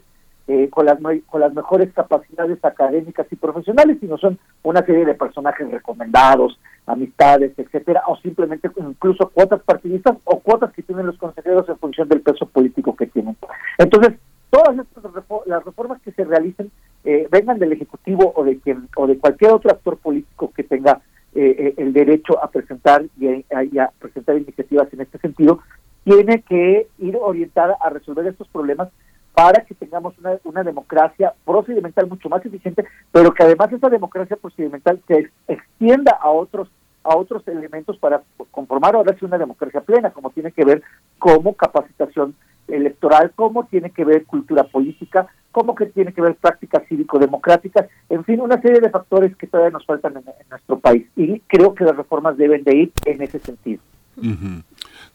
eh, 0.46 0.68
con 0.68 0.84
las 0.84 0.98
con 1.26 1.40
las 1.40 1.55
mejores 1.55 1.90
capacidades 1.94 2.62
académicas 2.62 3.26
y 3.30 3.36
profesionales 3.36 3.96
sino 4.00 4.18
son 4.18 4.38
una 4.62 4.84
serie 4.84 5.06
de 5.06 5.14
personajes 5.14 5.70
recomendados 5.70 6.60
amistades 6.86 7.52
etcétera 7.56 8.02
o 8.06 8.16
simplemente 8.18 8.70
incluso 8.76 9.30
cuotas 9.30 9.62
partidistas 9.62 10.18
o 10.24 10.40
cuotas 10.40 10.74
que 10.74 10.82
tienen 10.82 11.06
los 11.06 11.16
consejeros 11.16 11.66
en 11.70 11.78
función 11.78 12.06
del 12.06 12.20
peso 12.20 12.44
político 12.44 12.94
que 12.94 13.06
tienen. 13.06 13.34
Entonces 13.78 14.12
todas 14.50 14.78
estas 14.78 15.05
las 15.46 15.64
reformas 15.64 16.02
que 16.02 16.12
se 16.12 16.24
realicen 16.24 16.70
eh, 17.04 17.28
vengan 17.30 17.58
del 17.58 17.72
ejecutivo 17.72 18.32
o 18.34 18.44
de 18.44 18.58
quien 18.58 18.88
o 18.96 19.06
de 19.06 19.18
cualquier 19.18 19.52
otro 19.52 19.70
actor 19.70 19.98
político 19.98 20.52
que 20.54 20.64
tenga 20.64 21.00
eh, 21.34 21.54
eh, 21.58 21.74
el 21.76 21.92
derecho 21.92 22.42
a 22.42 22.50
presentar 22.50 23.04
y 23.18 23.78
a, 23.78 23.90
presentar 23.98 24.36
iniciativas 24.36 24.92
en 24.92 25.02
este 25.02 25.18
sentido 25.18 25.60
tiene 26.04 26.42
que 26.42 26.88
ir 26.98 27.18
orientada 27.20 27.76
a 27.80 27.90
resolver 27.90 28.26
estos 28.26 28.48
problemas 28.48 28.88
para 29.34 29.64
que 29.64 29.74
tengamos 29.74 30.18
una, 30.18 30.38
una 30.44 30.64
democracia 30.64 31.32
procedimental 31.44 32.08
mucho 32.08 32.28
más 32.28 32.44
eficiente, 32.44 32.84
pero 33.12 33.32
que 33.32 33.44
además 33.44 33.72
esa 33.72 33.88
democracia 33.88 34.36
procedimental 34.36 35.00
se 35.06 35.30
extienda 35.46 36.12
a 36.20 36.30
otros 36.30 36.68
a 37.04 37.16
otros 37.16 37.46
elementos 37.48 37.96
para 37.98 38.22
conformar 38.50 38.94
ahora 38.94 39.16
sí 39.18 39.24
una 39.24 39.38
democracia 39.38 39.80
plena, 39.80 40.10
como 40.10 40.30
tiene 40.30 40.52
que 40.52 40.64
ver 40.64 40.82
como 41.18 41.54
capacitación 41.54 42.34
electoral, 42.68 43.32
como 43.34 43.66
tiene 43.66 43.90
que 43.90 44.04
ver 44.04 44.24
cultura 44.24 44.64
política, 44.64 45.26
como 45.52 45.74
que 45.74 45.86
tiene 45.86 46.12
que 46.12 46.22
ver 46.22 46.36
prácticas 46.36 46.82
cívico-democráticas, 46.88 47.86
en 48.08 48.24
fin, 48.24 48.40
una 48.40 48.60
serie 48.60 48.80
de 48.80 48.90
factores 48.90 49.36
que 49.36 49.46
todavía 49.46 49.70
nos 49.70 49.84
faltan 49.86 50.16
en, 50.16 50.24
nuestro 50.50 50.78
país. 50.78 51.06
Y 51.16 51.40
creo 51.40 51.74
que 51.74 51.84
las 51.84 51.96
reformas 51.96 52.36
deben 52.36 52.62
de 52.64 52.76
ir 52.76 52.92
en 53.04 53.22
ese 53.22 53.38
sentido. 53.38 53.80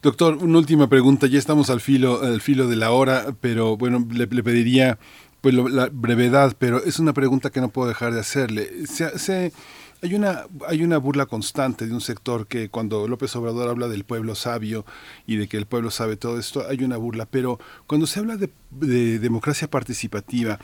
Doctor, 0.02 0.36
una 0.42 0.58
última 0.58 0.88
pregunta. 0.88 1.26
Ya 1.26 1.38
estamos 1.38 1.70
al 1.70 1.80
filo, 1.80 2.22
al 2.22 2.40
filo 2.40 2.68
de 2.68 2.76
la 2.76 2.90
hora, 2.90 3.26
pero 3.40 3.76
bueno, 3.76 4.06
le, 4.12 4.26
pediría 4.26 4.98
pues 5.40 5.54
la 5.54 5.88
brevedad, 5.92 6.54
pero 6.58 6.82
es 6.82 6.98
una 6.98 7.12
pregunta 7.12 7.50
que 7.50 7.60
no 7.60 7.68
puedo 7.68 7.88
dejar 7.88 8.12
de 8.12 8.20
hacerle. 8.20 8.86
Se, 8.86 9.52
hay 10.04 10.14
una, 10.14 10.44
hay 10.68 10.82
una 10.82 10.98
burla 10.98 11.24
constante 11.24 11.86
de 11.86 11.94
un 11.94 12.02
sector 12.02 12.46
que 12.46 12.68
cuando 12.68 13.08
López 13.08 13.34
Obrador 13.36 13.70
habla 13.70 13.88
del 13.88 14.04
pueblo 14.04 14.34
sabio 14.34 14.84
y 15.26 15.36
de 15.36 15.48
que 15.48 15.56
el 15.56 15.64
pueblo 15.64 15.90
sabe 15.90 16.18
todo 16.18 16.38
esto, 16.38 16.62
hay 16.68 16.84
una 16.84 16.98
burla. 16.98 17.24
Pero 17.24 17.58
cuando 17.86 18.06
se 18.06 18.20
habla 18.20 18.36
de, 18.36 18.50
de 18.70 19.18
democracia 19.18 19.70
participativa, 19.70 20.58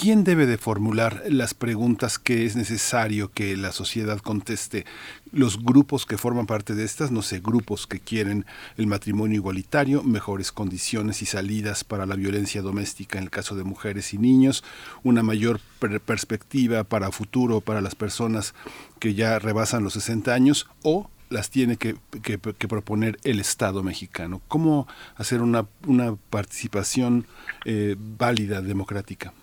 ¿Quién 0.00 0.24
debe 0.24 0.46
de 0.46 0.56
formular 0.56 1.24
las 1.28 1.52
preguntas 1.52 2.18
que 2.18 2.46
es 2.46 2.56
necesario 2.56 3.30
que 3.32 3.54
la 3.54 3.70
sociedad 3.70 4.18
conteste? 4.18 4.86
Los 5.30 5.62
grupos 5.62 6.06
que 6.06 6.16
forman 6.16 6.46
parte 6.46 6.74
de 6.74 6.84
estas, 6.84 7.10
no 7.10 7.20
sé, 7.20 7.40
grupos 7.40 7.86
que 7.86 8.00
quieren 8.00 8.46
el 8.78 8.86
matrimonio 8.86 9.36
igualitario, 9.36 10.02
mejores 10.02 10.52
condiciones 10.52 11.20
y 11.20 11.26
salidas 11.26 11.84
para 11.84 12.06
la 12.06 12.14
violencia 12.14 12.62
doméstica 12.62 13.18
en 13.18 13.24
el 13.24 13.30
caso 13.30 13.56
de 13.56 13.64
mujeres 13.64 14.14
y 14.14 14.16
niños, 14.16 14.64
una 15.02 15.22
mayor 15.22 15.60
perspectiva 16.06 16.82
para 16.82 17.12
futuro 17.12 17.60
para 17.60 17.82
las 17.82 17.94
personas 17.94 18.54
que 19.00 19.12
ya 19.12 19.38
rebasan 19.38 19.84
los 19.84 19.92
60 19.92 20.32
años 20.32 20.66
o 20.82 21.10
las 21.28 21.50
tiene 21.50 21.76
que, 21.76 21.98
proponer 22.38 23.18
el 23.22 23.38
Estado 23.38 23.82
mexicano. 23.82 24.40
¿Cómo 24.48 24.88
hacer 25.16 25.42
una, 25.42 25.66
una 25.86 26.16
participación 26.30 27.26
eh, 27.66 27.96
válida, 27.98 28.62
democrática? 28.62 29.34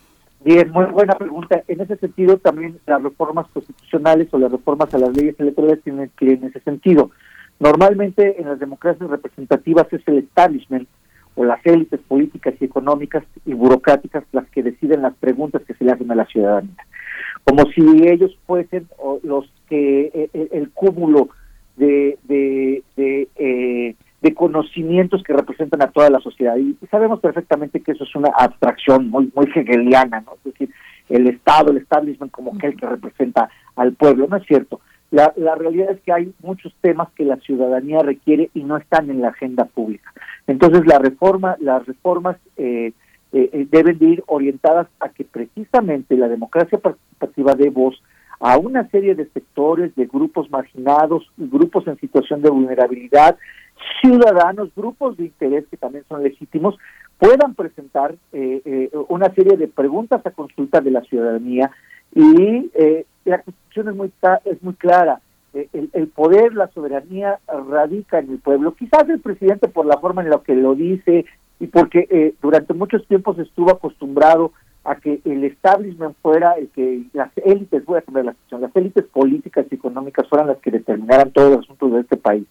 Bien, 0.43 0.69
muy 0.72 0.85
buena 0.85 1.15
pregunta. 1.15 1.64
En 1.68 1.81
ese 1.81 1.97
sentido, 1.97 2.38
también 2.38 2.80
las 2.85 3.01
reformas 3.01 3.47
constitucionales 3.47 4.27
o 4.31 4.38
las 4.38 4.51
reformas 4.51 4.93
a 4.93 4.99
las 4.99 5.15
leyes 5.15 5.39
electorales 5.39 5.84
tienen 5.84 6.11
que 6.18 6.26
ir 6.26 6.31
en 6.34 6.45
ese 6.45 6.59
sentido. 6.61 7.11
Normalmente 7.59 8.39
en 8.39 8.47
las 8.47 8.59
democracias 8.59 9.09
representativas 9.09 9.91
es 9.91 10.01
el 10.07 10.19
establishment 10.19 10.88
o 11.35 11.43
las 11.43 11.64
élites 11.65 11.99
políticas 12.07 12.53
y 12.59 12.65
económicas 12.65 13.23
y 13.45 13.53
burocráticas 13.53 14.23
las 14.31 14.47
que 14.49 14.64
deciden 14.64 15.01
las 15.01 15.15
preguntas 15.15 15.64
que 15.64 15.73
se 15.73 15.84
le 15.84 15.91
hacen 15.91 16.11
a 16.11 16.15
la 16.15 16.26
ciudadanía. 16.26 16.76
Como 17.43 17.64
si 17.72 18.07
ellos 18.07 18.38
fuesen 18.45 18.88
los 19.23 19.51
que 19.69 20.11
eh, 20.14 20.49
el, 20.51 20.69
cúmulo 20.72 21.30
de, 21.77 22.18
de, 22.23 22.84
de 22.95 23.27
eh, 23.38 23.95
de 24.27 24.33
conocimientos 24.33 25.23
que 25.23 25.33
representan 25.33 25.81
a 25.81 25.91
toda 25.91 26.09
la 26.09 26.19
sociedad. 26.19 26.57
Y 26.57 26.75
sabemos 26.91 27.21
perfectamente 27.21 27.79
que 27.79 27.93
eso 27.93 28.03
es 28.03 28.15
una 28.15 28.29
abstracción 28.37 29.09
muy, 29.09 29.31
muy 29.33 29.49
hegeliana, 29.55 30.21
¿no? 30.21 30.33
Es 30.33 30.43
decir, 30.51 30.69
el 31.07 31.27
Estado, 31.27 31.71
el 31.71 31.77
establishment 31.77 32.31
como 32.31 32.53
aquel 32.53 32.75
que 32.75 32.85
representa 32.85 33.49
al 33.77 33.93
pueblo, 33.93 34.27
¿no 34.29 34.35
es 34.35 34.45
cierto? 34.45 34.81
La, 35.11 35.31
la 35.37 35.55
realidad 35.55 35.91
es 35.91 36.01
que 36.01 36.11
hay 36.11 36.33
muchos 36.41 36.73
temas 36.81 37.07
que 37.15 37.23
la 37.23 37.37
ciudadanía 37.37 37.99
requiere 37.99 38.49
y 38.53 38.63
no 38.63 38.75
están 38.75 39.09
en 39.09 39.21
la 39.21 39.29
agenda 39.29 39.63
pública. 39.63 40.11
Entonces, 40.47 40.85
la 40.85 40.99
reforma, 40.99 41.55
las 41.61 41.85
reformas 41.85 42.35
eh, 42.57 42.91
eh, 43.31 43.49
eh, 43.53 43.67
deben 43.71 43.97
de 43.97 44.05
ir 44.05 44.23
orientadas 44.27 44.87
a 44.99 45.07
que 45.09 45.23
precisamente 45.23 46.17
la 46.17 46.27
democracia 46.27 46.77
participativa 46.77 47.55
de 47.55 47.69
voz 47.69 48.01
a 48.39 48.57
una 48.57 48.87
serie 48.89 49.15
de 49.15 49.29
sectores, 49.29 49.95
de 49.95 50.05
grupos 50.05 50.51
marginados, 50.51 51.31
grupos 51.37 51.87
en 51.87 51.97
situación 51.97 52.41
de 52.41 52.49
vulnerabilidad, 52.49 53.37
ciudadanos, 54.01 54.69
grupos 54.75 55.17
de 55.17 55.25
interés 55.25 55.65
que 55.69 55.77
también 55.77 56.03
son 56.07 56.23
legítimos, 56.23 56.77
puedan 57.17 57.55
presentar 57.55 58.15
eh, 58.33 58.61
eh, 58.65 58.89
una 59.09 59.33
serie 59.33 59.57
de 59.57 59.67
preguntas 59.67 60.25
a 60.25 60.31
consulta 60.31 60.81
de 60.81 60.91
la 60.91 61.01
ciudadanía 61.01 61.71
y 62.13 62.69
eh, 62.73 63.05
la 63.25 63.41
Constitución 63.41 63.89
es 63.89 63.95
muy, 63.95 64.11
es 64.45 64.63
muy 64.63 64.73
clara. 64.75 65.21
El, 65.53 65.89
el, 65.93 66.07
poder, 66.07 66.53
la 66.53 66.67
soberanía 66.67 67.39
radica 67.47 68.19
en 68.19 68.29
el 68.29 68.37
pueblo. 68.37 68.75
Quizás 68.75 69.09
el 69.09 69.19
presidente 69.19 69.67
por 69.67 69.87
la 69.87 69.97
forma 69.97 70.21
en 70.21 70.29
la 70.29 70.39
que 70.39 70.53
lo 70.53 70.75
dice 70.75 71.25
y 71.59 71.67
porque 71.67 72.35
durante 72.43 72.75
muchos 72.75 73.07
tiempos 73.07 73.39
estuvo 73.39 73.71
acostumbrado 73.71 74.51
a 74.83 74.95
que 74.95 75.19
el 75.25 75.43
establishment 75.43 76.15
fuera 76.21 76.53
el 76.53 76.69
que 76.69 77.03
las 77.13 77.31
élites, 77.37 77.83
voy 77.85 77.97
a 77.97 78.01
cambiar 78.03 78.25
la 78.25 78.33
situación, 78.33 78.61
las 78.61 78.75
élites 78.75 79.05
políticas 79.05 79.65
y 79.69 79.75
económicas 79.75 80.27
fueran 80.29 80.47
las 80.47 80.57
que 80.59 80.71
determinaran 80.71 81.31
todos 81.31 81.51
los 81.51 81.65
asuntos 81.65 81.91
de 81.91 81.99
este 82.01 82.17
país. 82.17 82.45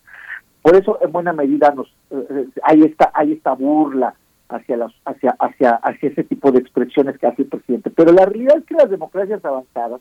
Por 0.67 0.75
eso, 0.75 0.99
en 1.01 1.13
buena 1.13 1.33
medida, 1.33 1.73
nos 1.77 1.87
eh, 2.11 2.27
eh, 2.29 2.47
hay 2.65 2.83
esta 2.83 3.13
hay 3.15 3.35
esta 3.35 3.53
burla 3.53 4.17
hacia 4.49 4.77
las 4.77 4.93
hacia 5.05 5.31
hacia 5.39 5.77
hacia 5.77 6.09
ese 6.09 6.25
tipo 6.25 6.51
de 6.51 6.59
expresiones 6.59 7.17
que 7.19 7.29
hace 7.29 7.43
el 7.43 7.49
presidente. 7.49 7.91
Pero 7.91 8.11
la 8.11 8.27
realidad 8.27 8.57
es 8.59 8.65
que 8.65 8.75
las 8.75 8.91
democracias 8.91 9.45
avanzadas, 9.45 10.01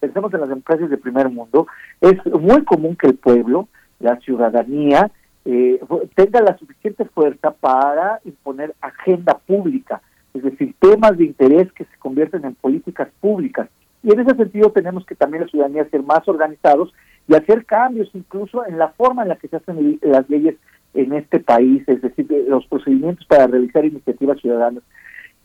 pensemos 0.00 0.34
en 0.34 0.40
las 0.40 0.48
democracias 0.48 0.90
de 0.90 0.98
primer 0.98 1.28
mundo, 1.30 1.68
es 2.00 2.16
muy 2.26 2.64
común 2.64 2.96
que 2.96 3.06
el 3.06 3.14
pueblo, 3.14 3.68
la 4.00 4.16
ciudadanía, 4.16 5.12
eh, 5.44 5.78
tenga 6.16 6.40
la 6.40 6.58
suficiente 6.58 7.04
fuerza 7.04 7.52
para 7.52 8.18
imponer 8.24 8.74
agenda 8.80 9.38
pública, 9.46 10.02
es 10.34 10.42
decir, 10.42 10.74
temas 10.80 11.16
de 11.16 11.26
interés 11.26 11.72
que 11.72 11.84
se 11.84 11.96
convierten 12.00 12.44
en 12.44 12.56
políticas 12.56 13.10
públicas. 13.20 13.68
Y 14.02 14.12
en 14.12 14.18
ese 14.18 14.34
sentido 14.34 14.72
tenemos 14.72 15.06
que 15.06 15.14
también 15.14 15.44
la 15.44 15.48
ciudadanía 15.48 15.88
ser 15.88 16.02
más 16.02 16.26
organizados 16.26 16.92
y 17.26 17.34
hacer 17.34 17.64
cambios 17.64 18.10
incluso 18.14 18.66
en 18.66 18.78
la 18.78 18.88
forma 18.88 19.22
en 19.22 19.30
la 19.30 19.36
que 19.36 19.48
se 19.48 19.56
hacen 19.56 19.98
las 20.02 20.28
leyes 20.28 20.56
en 20.94 21.12
este 21.12 21.40
país, 21.40 21.82
es 21.88 22.00
decir, 22.02 22.26
los 22.48 22.66
procedimientos 22.66 23.26
para 23.26 23.46
realizar 23.46 23.84
iniciativas 23.84 24.40
ciudadanas, 24.40 24.82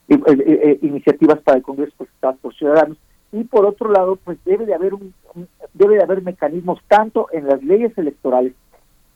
eh, 0.08 0.20
eh, 0.28 0.44
eh, 0.46 0.80
iniciativas 0.82 1.40
para 1.40 1.58
el 1.58 1.64
Congreso 1.64 1.94
presentadas 1.98 2.38
por 2.38 2.56
ciudadanos, 2.56 2.98
y 3.32 3.44
por 3.44 3.66
otro 3.66 3.92
lado, 3.92 4.18
pues 4.24 4.38
debe 4.44 4.66
de 4.66 4.74
haber 4.74 4.94
un, 4.94 5.14
debe 5.74 5.96
de 5.96 6.04
haber 6.04 6.22
mecanismos 6.22 6.80
tanto 6.88 7.28
en 7.32 7.48
las 7.48 7.64
leyes 7.64 7.96
electorales 7.98 8.54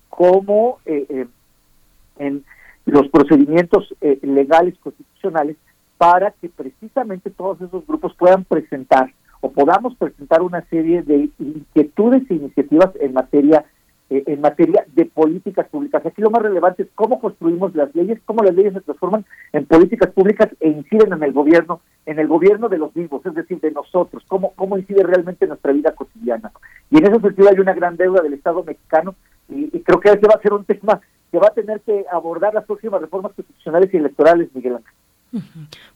como 0.09 0.79
en 0.85 2.45
los 2.85 3.07
procedimientos 3.07 3.95
legales 4.21 4.75
constitucionales 4.77 5.57
para 5.97 6.29
que 6.29 6.49
precisamente 6.49 7.31
todos 7.31 7.59
esos 7.59 7.87
grupos 7.87 8.13
puedan 8.13 8.43
presentar 8.43 9.11
o 9.43 9.51
podamos 9.51 9.93
presentar 9.97 10.41
una 10.41 10.61
serie 10.69 11.03
de 11.03 11.29
inquietudes 11.37 12.23
e 12.31 12.35
iniciativas 12.35 12.91
en 13.01 13.13
materia 13.13 13.65
eh, 14.09 14.23
en 14.27 14.39
materia 14.39 14.85
de 14.95 15.05
políticas 15.05 15.67
públicas. 15.67 16.05
Aquí 16.05 16.21
lo 16.21 16.29
más 16.29 16.41
relevante 16.41 16.83
es 16.83 16.89
cómo 16.95 17.19
construimos 17.19 17.75
las 17.75 17.93
leyes, 17.93 18.21
cómo 18.23 18.41
las 18.41 18.55
leyes 18.55 18.73
se 18.73 18.79
transforman 18.79 19.25
en 19.51 19.65
políticas 19.65 20.11
públicas 20.11 20.47
e 20.61 20.69
inciden 20.69 21.11
en 21.11 21.23
el 21.23 21.33
gobierno, 21.33 21.81
en 22.05 22.19
el 22.19 22.27
gobierno 22.29 22.69
de 22.69 22.77
los 22.77 22.93
vivos, 22.93 23.25
es 23.25 23.33
decir, 23.33 23.59
de 23.59 23.71
nosotros, 23.71 24.23
cómo, 24.29 24.53
cómo 24.55 24.77
incide 24.77 25.03
realmente 25.03 25.43
en 25.43 25.49
nuestra 25.49 25.73
vida 25.73 25.91
cotidiana. 25.93 26.51
Y 26.89 26.99
en 26.99 27.07
ese 27.07 27.19
sentido 27.19 27.49
hay 27.49 27.59
una 27.59 27.73
gran 27.73 27.97
deuda 27.97 28.21
del 28.21 28.35
Estado 28.35 28.63
mexicano 28.63 29.15
y, 29.49 29.75
y 29.75 29.81
creo 29.81 29.99
que 29.99 30.09
ese 30.09 30.25
va 30.25 30.35
a 30.35 30.41
ser 30.41 30.53
un 30.53 30.63
tema 30.63 31.01
que 31.31 31.39
va 31.39 31.47
a 31.47 31.53
tener 31.53 31.81
que 31.81 32.05
abordar 32.09 32.53
las 32.53 32.63
próximas 32.63 33.01
reformas 33.01 33.33
constitucionales 33.33 33.93
y 33.93 33.97
electorales, 33.97 34.49
Miguel 34.53 34.75
Ángel. 34.75 34.93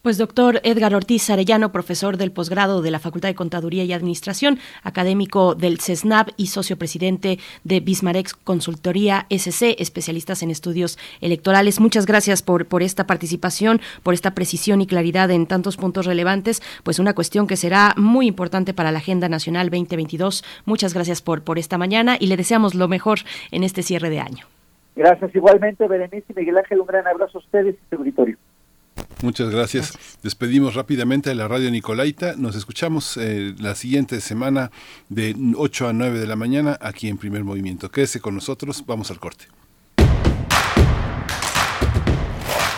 Pues 0.02 0.18
doctor 0.18 0.62
Edgar 0.64 0.96
Ortiz 0.96 1.30
Arellano, 1.30 1.72
profesor 1.72 2.18
del 2.18 2.32
posgrado 2.32 2.82
de 2.82 2.90
la 2.90 3.00
Facultad 3.00 3.30
de 3.30 3.36
Contaduría 3.36 3.84
y 3.84 3.94
Administración, 3.94 4.58
académico 4.82 5.54
del 5.54 5.80
CESNAB 5.80 6.32
y 6.38 6.48
socio 6.48 6.78
presidente 6.78 7.38
de 7.64 7.80
Bismarex 7.80 8.34
Consultoría 8.34 9.28
SC, 9.30 9.76
especialistas 9.80 10.42
en 10.42 10.50
estudios 10.50 10.98
electorales. 11.22 11.80
Muchas 11.80 12.06
gracias 12.06 12.42
por, 12.42 12.66
por 12.66 12.82
esta 12.82 13.06
participación, 13.06 13.80
por 14.02 14.14
esta 14.14 14.34
precisión 14.34 14.82
y 14.82 14.88
claridad 14.88 15.30
en 15.30 15.46
tantos 15.46 15.78
puntos 15.78 16.06
relevantes, 16.06 16.62
pues 16.84 16.98
una 16.98 17.14
cuestión 17.14 17.46
que 17.46 17.58
será 17.58 17.94
muy 17.96 18.28
importante 18.28 18.74
para 18.74 18.92
la 18.92 19.00
Agenda 19.00 19.30
Nacional 19.30 19.70
2022. 19.70 20.44
Muchas 20.66 20.94
gracias 20.94 21.22
por, 21.22 21.44
por 21.44 21.60
esta 21.60 21.78
mañana 21.78 22.18
y 22.20 22.28
le 22.28 22.38
deseamos 22.38 22.74
lo 22.74 22.88
mejor 22.88 23.20
en 23.52 23.64
este 23.64 23.84
cierre 23.84 24.10
de 24.10 24.20
año. 24.20 24.46
Gracias 24.96 25.36
igualmente, 25.36 25.88
Berenice 25.88 26.26
y 26.30 26.34
Miguel 26.34 26.58
Ángel, 26.58 26.80
un 26.80 26.88
gran 26.88 27.06
abrazo 27.06 27.38
a 27.38 27.42
ustedes 27.42 27.76
y 27.76 27.90
su 27.90 27.96
auditorio. 27.98 28.38
Muchas 29.22 29.50
gracias. 29.50 29.94
Despedimos 30.22 30.76
rápidamente 30.76 31.32
a 31.32 31.36
la 31.36 31.48
radio 31.48 31.72
Nicolaita. 31.72 32.36
Nos 32.36 32.56
escuchamos 32.56 33.18
eh, 33.18 33.56
la 33.58 33.74
siguiente 33.76 34.22
semana 34.22 34.72
de 35.10 35.36
8 35.56 35.88
a 35.88 35.94
9 35.94 36.20
de 36.20 36.28
la 36.28 36.36
mañana 36.36 36.78
aquí 36.82 37.08
en 37.08 37.18
Primer 37.18 37.44
Movimiento. 37.44 37.90
Quédese 37.90 38.20
con 38.20 38.36
nosotros. 38.36 38.84
Vamos 38.86 39.10
al 39.10 39.20
corte. 39.20 39.46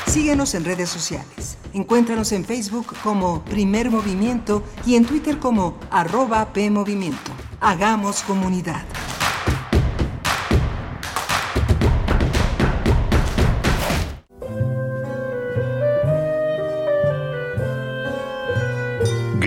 Síguenos 0.07 0.55
en 0.55 0.65
redes 0.65 0.89
sociales. 0.89 1.57
Encuéntranos 1.73 2.31
en 2.31 2.43
Facebook 2.43 2.95
como 3.03 3.45
Primer 3.45 3.91
Movimiento 3.91 4.63
y 4.85 4.95
en 4.95 5.05
Twitter 5.05 5.37
como 5.37 5.77
arroba 5.91 6.51
PMovimiento. 6.51 7.31
Hagamos 7.59 8.23
comunidad. 8.23 8.83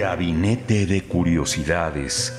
Gabinete 0.02 0.84
de 0.84 1.02
Curiosidades. 1.02 2.36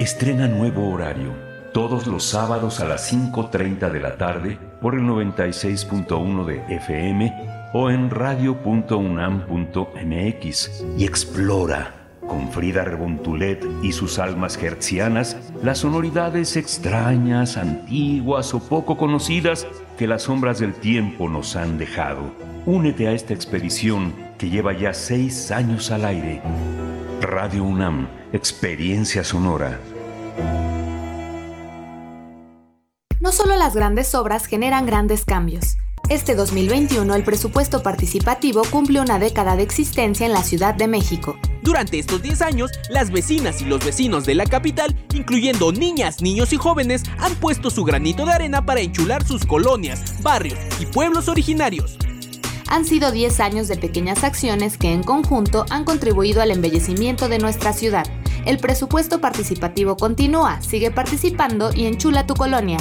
Estrena 0.00 0.48
nuevo 0.48 0.90
horario. 0.90 1.30
Todos 1.72 2.08
los 2.08 2.24
sábados 2.24 2.80
a 2.80 2.84
las 2.84 3.12
5.30 3.12 3.92
de 3.92 4.00
la 4.00 4.16
tarde 4.16 4.58
por 4.82 4.96
el 4.96 5.02
96.1 5.02 6.44
de 6.44 6.74
FM 6.74 7.32
o 7.74 7.90
en 7.90 8.10
radio.unam.mx 8.10 10.84
y 10.98 11.04
explora 11.04 11.94
Con 12.26 12.50
Frida 12.50 12.82
Rebontulet 12.82 13.64
y 13.84 13.92
sus 13.92 14.18
almas 14.18 14.60
hertzianas, 14.60 15.36
las 15.62 15.78
sonoridades 15.78 16.56
extrañas, 16.56 17.56
antiguas 17.56 18.52
o 18.52 18.58
poco 18.58 18.96
conocidas 18.96 19.64
que 19.96 20.08
las 20.08 20.22
sombras 20.22 20.58
del 20.58 20.74
tiempo 20.74 21.28
nos 21.28 21.54
han 21.54 21.78
dejado. 21.78 22.32
Únete 22.66 23.06
a 23.06 23.12
esta 23.12 23.32
expedición 23.32 24.12
que 24.38 24.50
lleva 24.50 24.72
ya 24.72 24.92
seis 24.92 25.52
años 25.52 25.92
al 25.92 26.04
aire. 26.04 26.42
Radio 27.20 27.64
UNAM, 27.64 28.08
Experiencia 28.34 29.24
Sonora. 29.24 29.80
No 33.20 33.32
solo 33.32 33.56
las 33.56 33.74
grandes 33.74 34.14
obras 34.14 34.44
generan 34.44 34.84
grandes 34.84 35.24
cambios. 35.24 35.78
Este 36.10 36.34
2021 36.34 37.14
el 37.14 37.24
presupuesto 37.24 37.82
participativo 37.82 38.62
cumple 38.70 39.00
una 39.00 39.18
década 39.18 39.56
de 39.56 39.62
existencia 39.62 40.26
en 40.26 40.34
la 40.34 40.42
Ciudad 40.42 40.74
de 40.74 40.88
México. 40.88 41.36
Durante 41.62 41.98
estos 41.98 42.22
10 42.22 42.42
años, 42.42 42.70
las 42.90 43.10
vecinas 43.10 43.62
y 43.62 43.64
los 43.64 43.84
vecinos 43.84 44.26
de 44.26 44.34
la 44.34 44.44
capital, 44.44 44.94
incluyendo 45.14 45.72
niñas, 45.72 46.20
niños 46.20 46.52
y 46.52 46.58
jóvenes, 46.58 47.02
han 47.18 47.34
puesto 47.36 47.70
su 47.70 47.82
granito 47.82 48.26
de 48.26 48.32
arena 48.32 48.66
para 48.66 48.82
enchular 48.82 49.24
sus 49.24 49.46
colonias, 49.46 50.22
barrios 50.22 50.58
y 50.78 50.86
pueblos 50.86 51.28
originarios. 51.28 51.96
Han 52.68 52.84
sido 52.84 53.12
10 53.12 53.40
años 53.40 53.68
de 53.68 53.76
pequeñas 53.76 54.24
acciones 54.24 54.76
que 54.76 54.92
en 54.92 55.04
conjunto 55.04 55.64
han 55.70 55.84
contribuido 55.84 56.42
al 56.42 56.50
embellecimiento 56.50 57.28
de 57.28 57.38
nuestra 57.38 57.72
ciudad. 57.72 58.04
El 58.44 58.58
presupuesto 58.58 59.20
participativo 59.20 59.96
continúa, 59.96 60.60
sigue 60.62 60.90
participando 60.90 61.70
y 61.72 61.86
enchula 61.86 62.26
tu 62.26 62.34
colonia. 62.34 62.78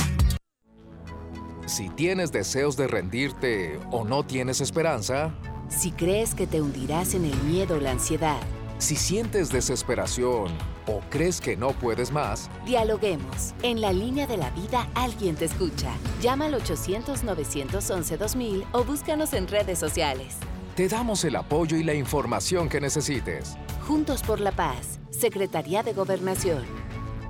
Si 1.67 1.89
tienes 1.89 2.31
deseos 2.31 2.77
de 2.77 2.87
rendirte 2.87 3.79
o 3.91 4.05
no 4.05 4.23
tienes 4.23 4.61
esperanza, 4.61 5.33
si 5.69 5.91
crees 5.91 6.35
que 6.35 6.45
te 6.45 6.61
hundirás 6.61 7.15
en 7.15 7.25
el 7.25 7.35
miedo 7.43 7.75
o 7.75 7.79
la 7.79 7.91
ansiedad, 7.91 8.37
si 8.77 8.95
sientes 8.95 9.49
desesperación 9.49 10.51
o 10.85 11.01
crees 11.09 11.41
que 11.41 11.55
no 11.55 11.69
puedes 11.69 12.11
más, 12.11 12.49
dialoguemos. 12.65 13.55
En 13.63 13.81
la 13.81 13.93
línea 13.93 14.27
de 14.27 14.37
la 14.37 14.51
vida 14.51 14.87
alguien 14.95 15.35
te 15.35 15.45
escucha. 15.45 15.91
Llama 16.21 16.45
al 16.45 16.53
800-911-2000 16.55 18.65
o 18.73 18.83
búscanos 18.83 19.33
en 19.33 19.47
redes 19.47 19.79
sociales. 19.79 20.35
Te 20.75 20.89
damos 20.89 21.23
el 21.23 21.37
apoyo 21.37 21.77
y 21.77 21.83
la 21.83 21.93
información 21.93 22.67
que 22.67 22.81
necesites. 22.81 23.55
Juntos 23.87 24.23
por 24.23 24.41
la 24.41 24.51
Paz, 24.51 24.99
Secretaría 25.09 25.83
de 25.83 25.93
Gobernación. 25.93 26.65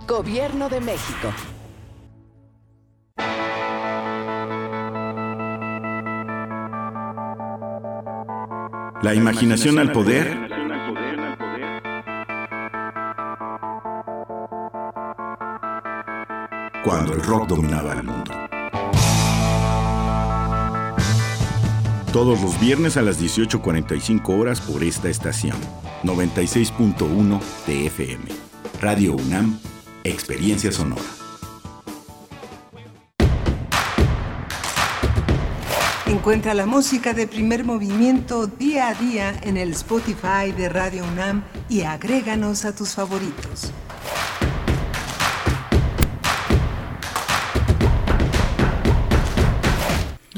Gobierno 0.08 0.70
de 0.70 0.82
México. 0.82 1.32
La 9.04 9.14
imaginación 9.14 9.78
al 9.78 9.92
poder. 9.92 10.65
Cuando 16.86 17.14
el 17.14 17.22
rock 17.24 17.48
dominaba 17.48 17.94
el 17.94 18.04
mundo. 18.04 18.32
Todos 22.14 22.40
los 22.44 22.60
viernes 22.60 22.96
a 22.96 23.02
las 23.02 23.20
18.45 23.20 24.40
horas 24.40 24.62
por 24.62 24.84
esta 24.84 25.10
estación. 25.10 25.58
96.1 26.04 27.40
TFM. 27.66 28.26
Radio 28.80 29.16
UNAM, 29.16 29.60
Experiencia 30.04 30.72
Sonora. 30.72 31.02
Encuentra 36.06 36.54
la 36.54 36.68
música 36.68 37.14
de 37.14 37.26
primer 37.26 37.64
movimiento 37.64 38.46
día 38.46 38.90
a 38.90 38.94
día 38.94 39.34
en 39.42 39.58
el 39.58 39.72
Spotify 39.72 40.52
de 40.56 40.70
Radio 40.70 41.04
UNAM 41.04 41.44
y 41.68 41.82
agréganos 41.82 42.64
a 42.64 42.76
tus 42.76 42.94
favoritos. 42.94 43.74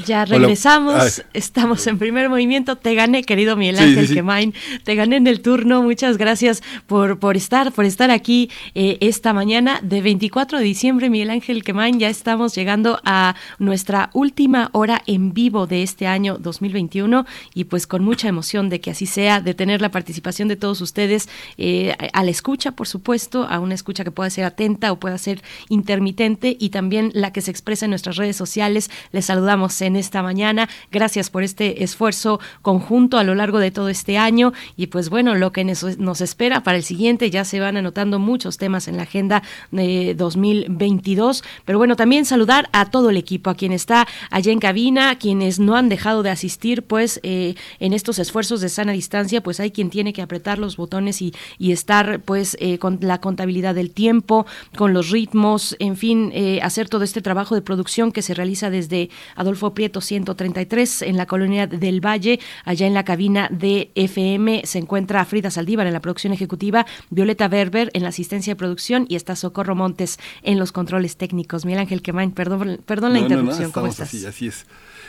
Ya 0.08 0.24
regresamos, 0.24 1.22
estamos 1.34 1.86
en 1.86 1.98
primer 1.98 2.30
movimiento. 2.30 2.76
Te 2.76 2.94
gané, 2.94 3.24
querido 3.24 3.56
Miguel 3.56 3.78
Ángel 3.78 4.08
Quemain, 4.08 4.54
te 4.82 4.94
gané 4.94 5.16
en 5.16 5.26
el 5.26 5.42
turno. 5.42 5.82
Muchas 5.82 6.16
gracias 6.16 6.62
por, 6.86 7.18
por 7.18 7.36
estar, 7.36 7.72
por 7.72 7.84
estar 7.84 8.10
aquí 8.10 8.50
eh, 8.74 8.96
esta 9.02 9.34
mañana 9.34 9.80
de 9.82 10.00
24 10.00 10.60
de 10.60 10.64
diciembre, 10.64 11.10
Miguel 11.10 11.28
Ángel 11.28 11.62
Quemain. 11.62 12.00
Ya 12.00 12.08
estamos 12.08 12.54
llegando 12.54 12.98
a 13.04 13.36
nuestra 13.58 14.08
última 14.14 14.70
hora 14.72 15.02
en 15.06 15.34
vivo 15.34 15.66
de 15.66 15.82
este 15.82 16.06
año 16.06 16.38
2021 16.38 17.26
y 17.52 17.64
pues 17.64 17.86
con 17.86 18.02
mucha 18.02 18.28
emoción 18.28 18.70
de 18.70 18.80
que 18.80 18.92
así 18.92 19.04
sea, 19.04 19.42
de 19.42 19.52
tener 19.52 19.82
la 19.82 19.90
participación 19.90 20.48
de 20.48 20.56
todos 20.56 20.80
ustedes 20.80 21.28
eh, 21.58 21.94
a 22.14 22.24
la 22.24 22.30
escucha, 22.30 22.72
por 22.72 22.88
supuesto, 22.88 23.44
a 23.44 23.60
una 23.60 23.74
escucha 23.74 24.04
que 24.04 24.10
pueda 24.10 24.30
ser 24.30 24.46
atenta 24.46 24.90
o 24.90 24.98
pueda 24.98 25.18
ser 25.18 25.42
intermitente 25.68 26.56
y 26.58 26.70
también 26.70 27.10
la 27.12 27.30
que 27.30 27.42
se 27.42 27.50
expresa 27.50 27.84
en 27.84 27.90
nuestras 27.90 28.16
redes 28.16 28.36
sociales. 28.36 28.90
Les 29.12 29.26
saludamos 29.26 29.78
en 29.82 29.97
esta 29.98 30.22
mañana. 30.22 30.68
Gracias 30.90 31.30
por 31.30 31.42
este 31.42 31.84
esfuerzo 31.84 32.40
conjunto 32.62 33.18
a 33.18 33.24
lo 33.24 33.34
largo 33.34 33.58
de 33.58 33.70
todo 33.70 33.88
este 33.88 34.18
año 34.18 34.52
y 34.76 34.88
pues 34.88 35.10
bueno, 35.10 35.34
lo 35.34 35.52
que 35.52 35.64
nos 35.64 36.20
espera 36.20 36.62
para 36.62 36.78
el 36.78 36.84
siguiente, 36.84 37.30
ya 37.30 37.44
se 37.44 37.60
van 37.60 37.76
anotando 37.76 38.18
muchos 38.18 38.58
temas 38.58 38.88
en 38.88 38.96
la 38.96 39.02
agenda 39.02 39.42
de 39.70 40.14
2022, 40.14 41.44
pero 41.64 41.78
bueno, 41.78 41.96
también 41.96 42.24
saludar 42.24 42.68
a 42.72 42.90
todo 42.90 43.10
el 43.10 43.16
equipo, 43.16 43.50
a 43.50 43.54
quien 43.54 43.72
está 43.72 44.06
allá 44.30 44.52
en 44.52 44.60
cabina, 44.60 45.18
quienes 45.18 45.58
no 45.58 45.76
han 45.76 45.88
dejado 45.88 46.22
de 46.22 46.30
asistir 46.30 46.82
pues 46.82 47.20
eh, 47.22 47.54
en 47.80 47.92
estos 47.92 48.18
esfuerzos 48.18 48.60
de 48.60 48.68
sana 48.68 48.92
distancia, 48.92 49.42
pues 49.42 49.60
hay 49.60 49.70
quien 49.70 49.90
tiene 49.90 50.12
que 50.12 50.22
apretar 50.22 50.58
los 50.58 50.76
botones 50.76 51.22
y, 51.22 51.34
y 51.58 51.72
estar 51.72 52.20
pues 52.20 52.56
eh, 52.60 52.78
con 52.78 52.98
la 53.00 53.20
contabilidad 53.20 53.74
del 53.74 53.90
tiempo, 53.90 54.46
con 54.76 54.92
los 54.92 55.10
ritmos, 55.10 55.76
en 55.78 55.96
fin, 55.96 56.30
eh, 56.34 56.60
hacer 56.62 56.88
todo 56.88 57.04
este 57.04 57.22
trabajo 57.22 57.54
de 57.54 57.62
producción 57.62 58.12
que 58.12 58.22
se 58.22 58.34
realiza 58.34 58.70
desde 58.70 59.10
Adolfo 59.34 59.74
Prieto 59.74 59.87
133 60.00 61.02
en 61.02 61.16
la 61.16 61.26
colonia 61.26 61.66
del 61.66 62.04
Valle, 62.04 62.40
allá 62.64 62.86
en 62.86 62.94
la 62.94 63.04
cabina 63.04 63.48
de 63.50 63.90
FM 63.94 64.62
se 64.64 64.78
encuentra 64.78 65.24
Frida 65.24 65.50
Saldívar 65.50 65.86
en 65.86 65.92
la 65.92 66.00
producción 66.00 66.32
ejecutiva, 66.32 66.86
Violeta 67.10 67.48
Berber 67.48 67.90
en 67.94 68.02
la 68.02 68.10
asistencia 68.10 68.52
de 68.52 68.56
producción 68.56 69.06
y 69.08 69.16
está 69.16 69.36
Socorro 69.36 69.74
Montes 69.74 70.18
en 70.42 70.58
los 70.58 70.72
controles 70.72 71.16
técnicos. 71.16 71.64
Miguel 71.64 71.80
Ángel 71.80 72.02
Quemain, 72.02 72.32
perdón, 72.32 72.80
perdón 72.86 73.12
la 73.12 73.20
interrupción, 73.20 73.70
¿cómo 73.72 73.86
estás? 73.86 74.08
Así, 74.08 74.26
así 74.26 74.46
es. 74.48 74.66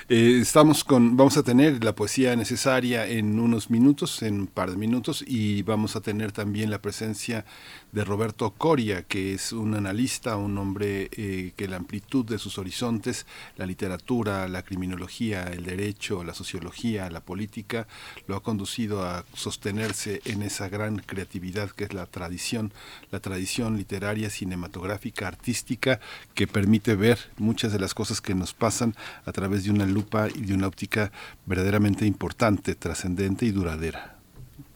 Eh, 0.09 0.39
estamos 0.41 0.83
con, 0.83 1.15
vamos 1.17 1.37
a 1.37 1.43
tener 1.43 1.83
la 1.83 1.93
poesía 1.93 2.35
necesaria 2.35 3.05
en 3.05 3.39
unos 3.39 3.69
minutos, 3.69 4.23
en 4.23 4.41
un 4.41 4.47
par 4.47 4.71
de 4.71 4.77
minutos, 4.77 5.23
y 5.27 5.61
vamos 5.61 5.95
a 5.95 6.01
tener 6.01 6.31
también 6.31 6.71
la 6.71 6.81
presencia 6.81 7.45
de 7.91 8.03
Roberto 8.03 8.51
Coria, 8.51 9.03
que 9.03 9.33
es 9.33 9.51
un 9.51 9.73
analista, 9.73 10.35
un 10.35 10.57
hombre 10.57 11.09
eh, 11.13 11.53
que 11.55 11.67
la 11.67 11.77
amplitud 11.77 12.25
de 12.25 12.37
sus 12.37 12.57
horizontes, 12.57 13.25
la 13.57 13.65
literatura, 13.65 14.47
la 14.47 14.63
criminología, 14.63 15.43
el 15.43 15.63
derecho, 15.63 16.23
la 16.23 16.33
sociología, 16.33 17.09
la 17.09 17.21
política, 17.21 17.87
lo 18.27 18.35
ha 18.35 18.43
conducido 18.43 19.03
a 19.03 19.25
sostenerse 19.33 20.21
en 20.25 20.43
esa 20.43 20.69
gran 20.69 20.97
creatividad 20.97 21.71
que 21.71 21.85
es 21.85 21.93
la 21.93 22.05
tradición, 22.05 22.71
la 23.11 23.19
tradición 23.19 23.77
literaria, 23.77 24.29
cinematográfica, 24.29 25.27
artística, 25.27 25.99
que 26.35 26.47
permite 26.47 26.95
ver 26.95 27.19
muchas 27.37 27.71
de 27.73 27.79
las 27.79 27.93
cosas 27.93 28.21
que 28.21 28.35
nos 28.35 28.53
pasan 28.53 28.95
a 29.25 29.31
través 29.31 29.63
de 29.63 29.71
una 29.71 29.85
lupa 29.85 30.27
y 30.29 30.41
de 30.41 30.53
una 30.53 30.67
óptica 30.67 31.11
verdaderamente 31.45 32.05
importante, 32.05 32.75
trascendente 32.75 33.45
y 33.45 33.51
duradera. 33.51 34.18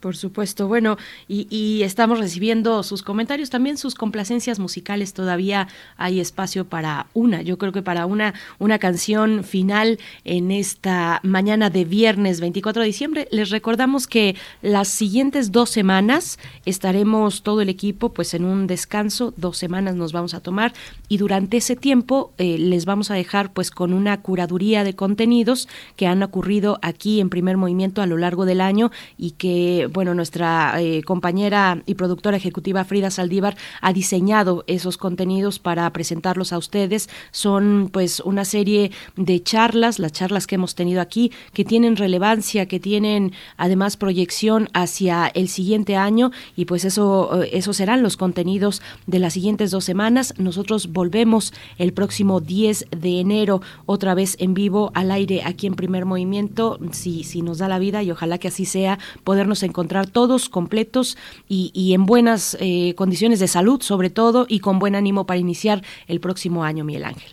Por 0.04 0.18
supuesto, 0.18 0.68
bueno, 0.68 0.98
y, 1.28 1.80
estamos 1.82 2.18
recibiendo 2.18 2.82
sus 2.82 3.02
comentarios, 3.02 3.48
también 3.48 3.78
sus 3.78 3.94
complacencias 3.94 4.58
musicales, 4.58 5.14
todavía 5.14 5.66
hay 5.96 6.20
espacio 6.20 6.66
para 6.66 7.06
una, 7.14 7.40
yo 7.40 7.56
creo 7.56 7.72
que 7.72 7.80
para 7.80 8.04
una, 8.04 8.34
una 8.58 8.78
canción 8.78 9.44
final 9.44 9.98
en 10.26 10.50
esta 10.50 11.20
mañana 11.22 11.70
de 11.70 11.86
viernes 11.86 12.40
24 12.42 12.82
de 12.82 12.86
diciembre. 12.86 13.28
Les 13.30 13.48
recordamos 13.48 14.06
que 14.06 14.36
las 14.60 14.88
siguientes 14.88 15.52
dos 15.52 15.70
semanas 15.70 16.38
estaremos 16.66 17.42
todo 17.42 17.62
el 17.62 17.70
equipo 17.70 18.12
pues 18.12 18.34
en 18.34 18.44
un 18.44 18.66
descanso, 18.66 19.32
dos 19.38 19.56
semanas 19.56 19.94
nos 19.94 20.12
vamos 20.12 20.34
a 20.34 20.40
tomar 20.40 20.74
y 21.08 21.16
durante 21.16 21.56
ese 21.56 21.76
tiempo 21.76 22.34
eh, 22.36 22.58
les 22.58 22.84
vamos 22.84 23.10
a 23.10 23.14
dejar 23.14 23.54
pues 23.54 23.70
con 23.70 23.94
una 23.94 24.20
curaduría 24.20 24.84
de 24.84 24.94
contenidos 24.94 25.66
que 25.96 26.06
han 26.06 26.22
ocurrido 26.22 26.78
aquí 26.82 27.20
en 27.20 27.30
primer 27.30 27.56
movimiento 27.56 28.02
a 28.02 28.06
lo 28.06 28.18
largo 28.18 28.44
del 28.44 28.60
año 28.60 28.90
y 29.16 29.30
que 29.30 29.88
bueno, 29.94 30.12
nuestra 30.12 30.74
eh, 30.82 31.04
compañera 31.04 31.80
y 31.86 31.94
productora 31.94 32.36
ejecutiva 32.36 32.84
Frida 32.84 33.12
Saldívar 33.12 33.56
ha 33.80 33.92
diseñado 33.92 34.64
esos 34.66 34.98
contenidos 34.98 35.60
para 35.60 35.88
presentarlos 35.92 36.52
a 36.52 36.58
ustedes. 36.58 37.08
Son 37.30 37.90
pues 37.92 38.18
una 38.18 38.44
serie 38.44 38.90
de 39.16 39.40
charlas, 39.40 40.00
las 40.00 40.10
charlas 40.10 40.48
que 40.48 40.56
hemos 40.56 40.74
tenido 40.74 41.00
aquí, 41.00 41.30
que 41.52 41.64
tienen 41.64 41.94
relevancia, 41.94 42.66
que 42.66 42.80
tienen 42.80 43.32
además 43.56 43.96
proyección 43.96 44.68
hacia 44.74 45.28
el 45.28 45.48
siguiente 45.48 45.94
año 45.94 46.32
y 46.56 46.64
pues 46.64 46.84
eso, 46.84 47.44
eh, 47.44 47.50
esos 47.52 47.76
serán 47.76 48.02
los 48.02 48.16
contenidos 48.16 48.82
de 49.06 49.20
las 49.20 49.34
siguientes 49.34 49.70
dos 49.70 49.84
semanas. 49.84 50.34
Nosotros 50.38 50.92
volvemos 50.92 51.54
el 51.78 51.92
próximo 51.92 52.40
10 52.40 52.86
de 52.90 53.20
enero 53.20 53.62
otra 53.86 54.14
vez 54.14 54.36
en 54.40 54.54
vivo 54.54 54.90
al 54.94 55.12
aire 55.12 55.42
aquí 55.44 55.68
en 55.68 55.76
primer 55.76 56.04
movimiento, 56.04 56.80
si, 56.90 57.22
si 57.22 57.42
nos 57.42 57.58
da 57.58 57.68
la 57.68 57.78
vida 57.78 58.02
y 58.02 58.10
ojalá 58.10 58.38
que 58.38 58.48
así 58.48 58.64
sea, 58.64 58.98
podernos 59.22 59.62
encontrar 59.62 59.73
encontrar 59.74 60.06
todos 60.06 60.48
completos 60.48 61.18
y, 61.48 61.92
en 61.94 62.06
buenas 62.06 62.56
eh, 62.60 62.94
condiciones 62.94 63.40
de 63.40 63.48
salud, 63.48 63.82
sobre 63.82 64.08
todo, 64.08 64.46
y 64.48 64.60
con 64.60 64.78
buen 64.78 64.94
ánimo 64.94 65.26
para 65.26 65.40
iniciar 65.40 65.82
el 66.06 66.20
próximo 66.20 66.62
año, 66.62 66.84
Miguel 66.84 67.04
Ángel. 67.04 67.32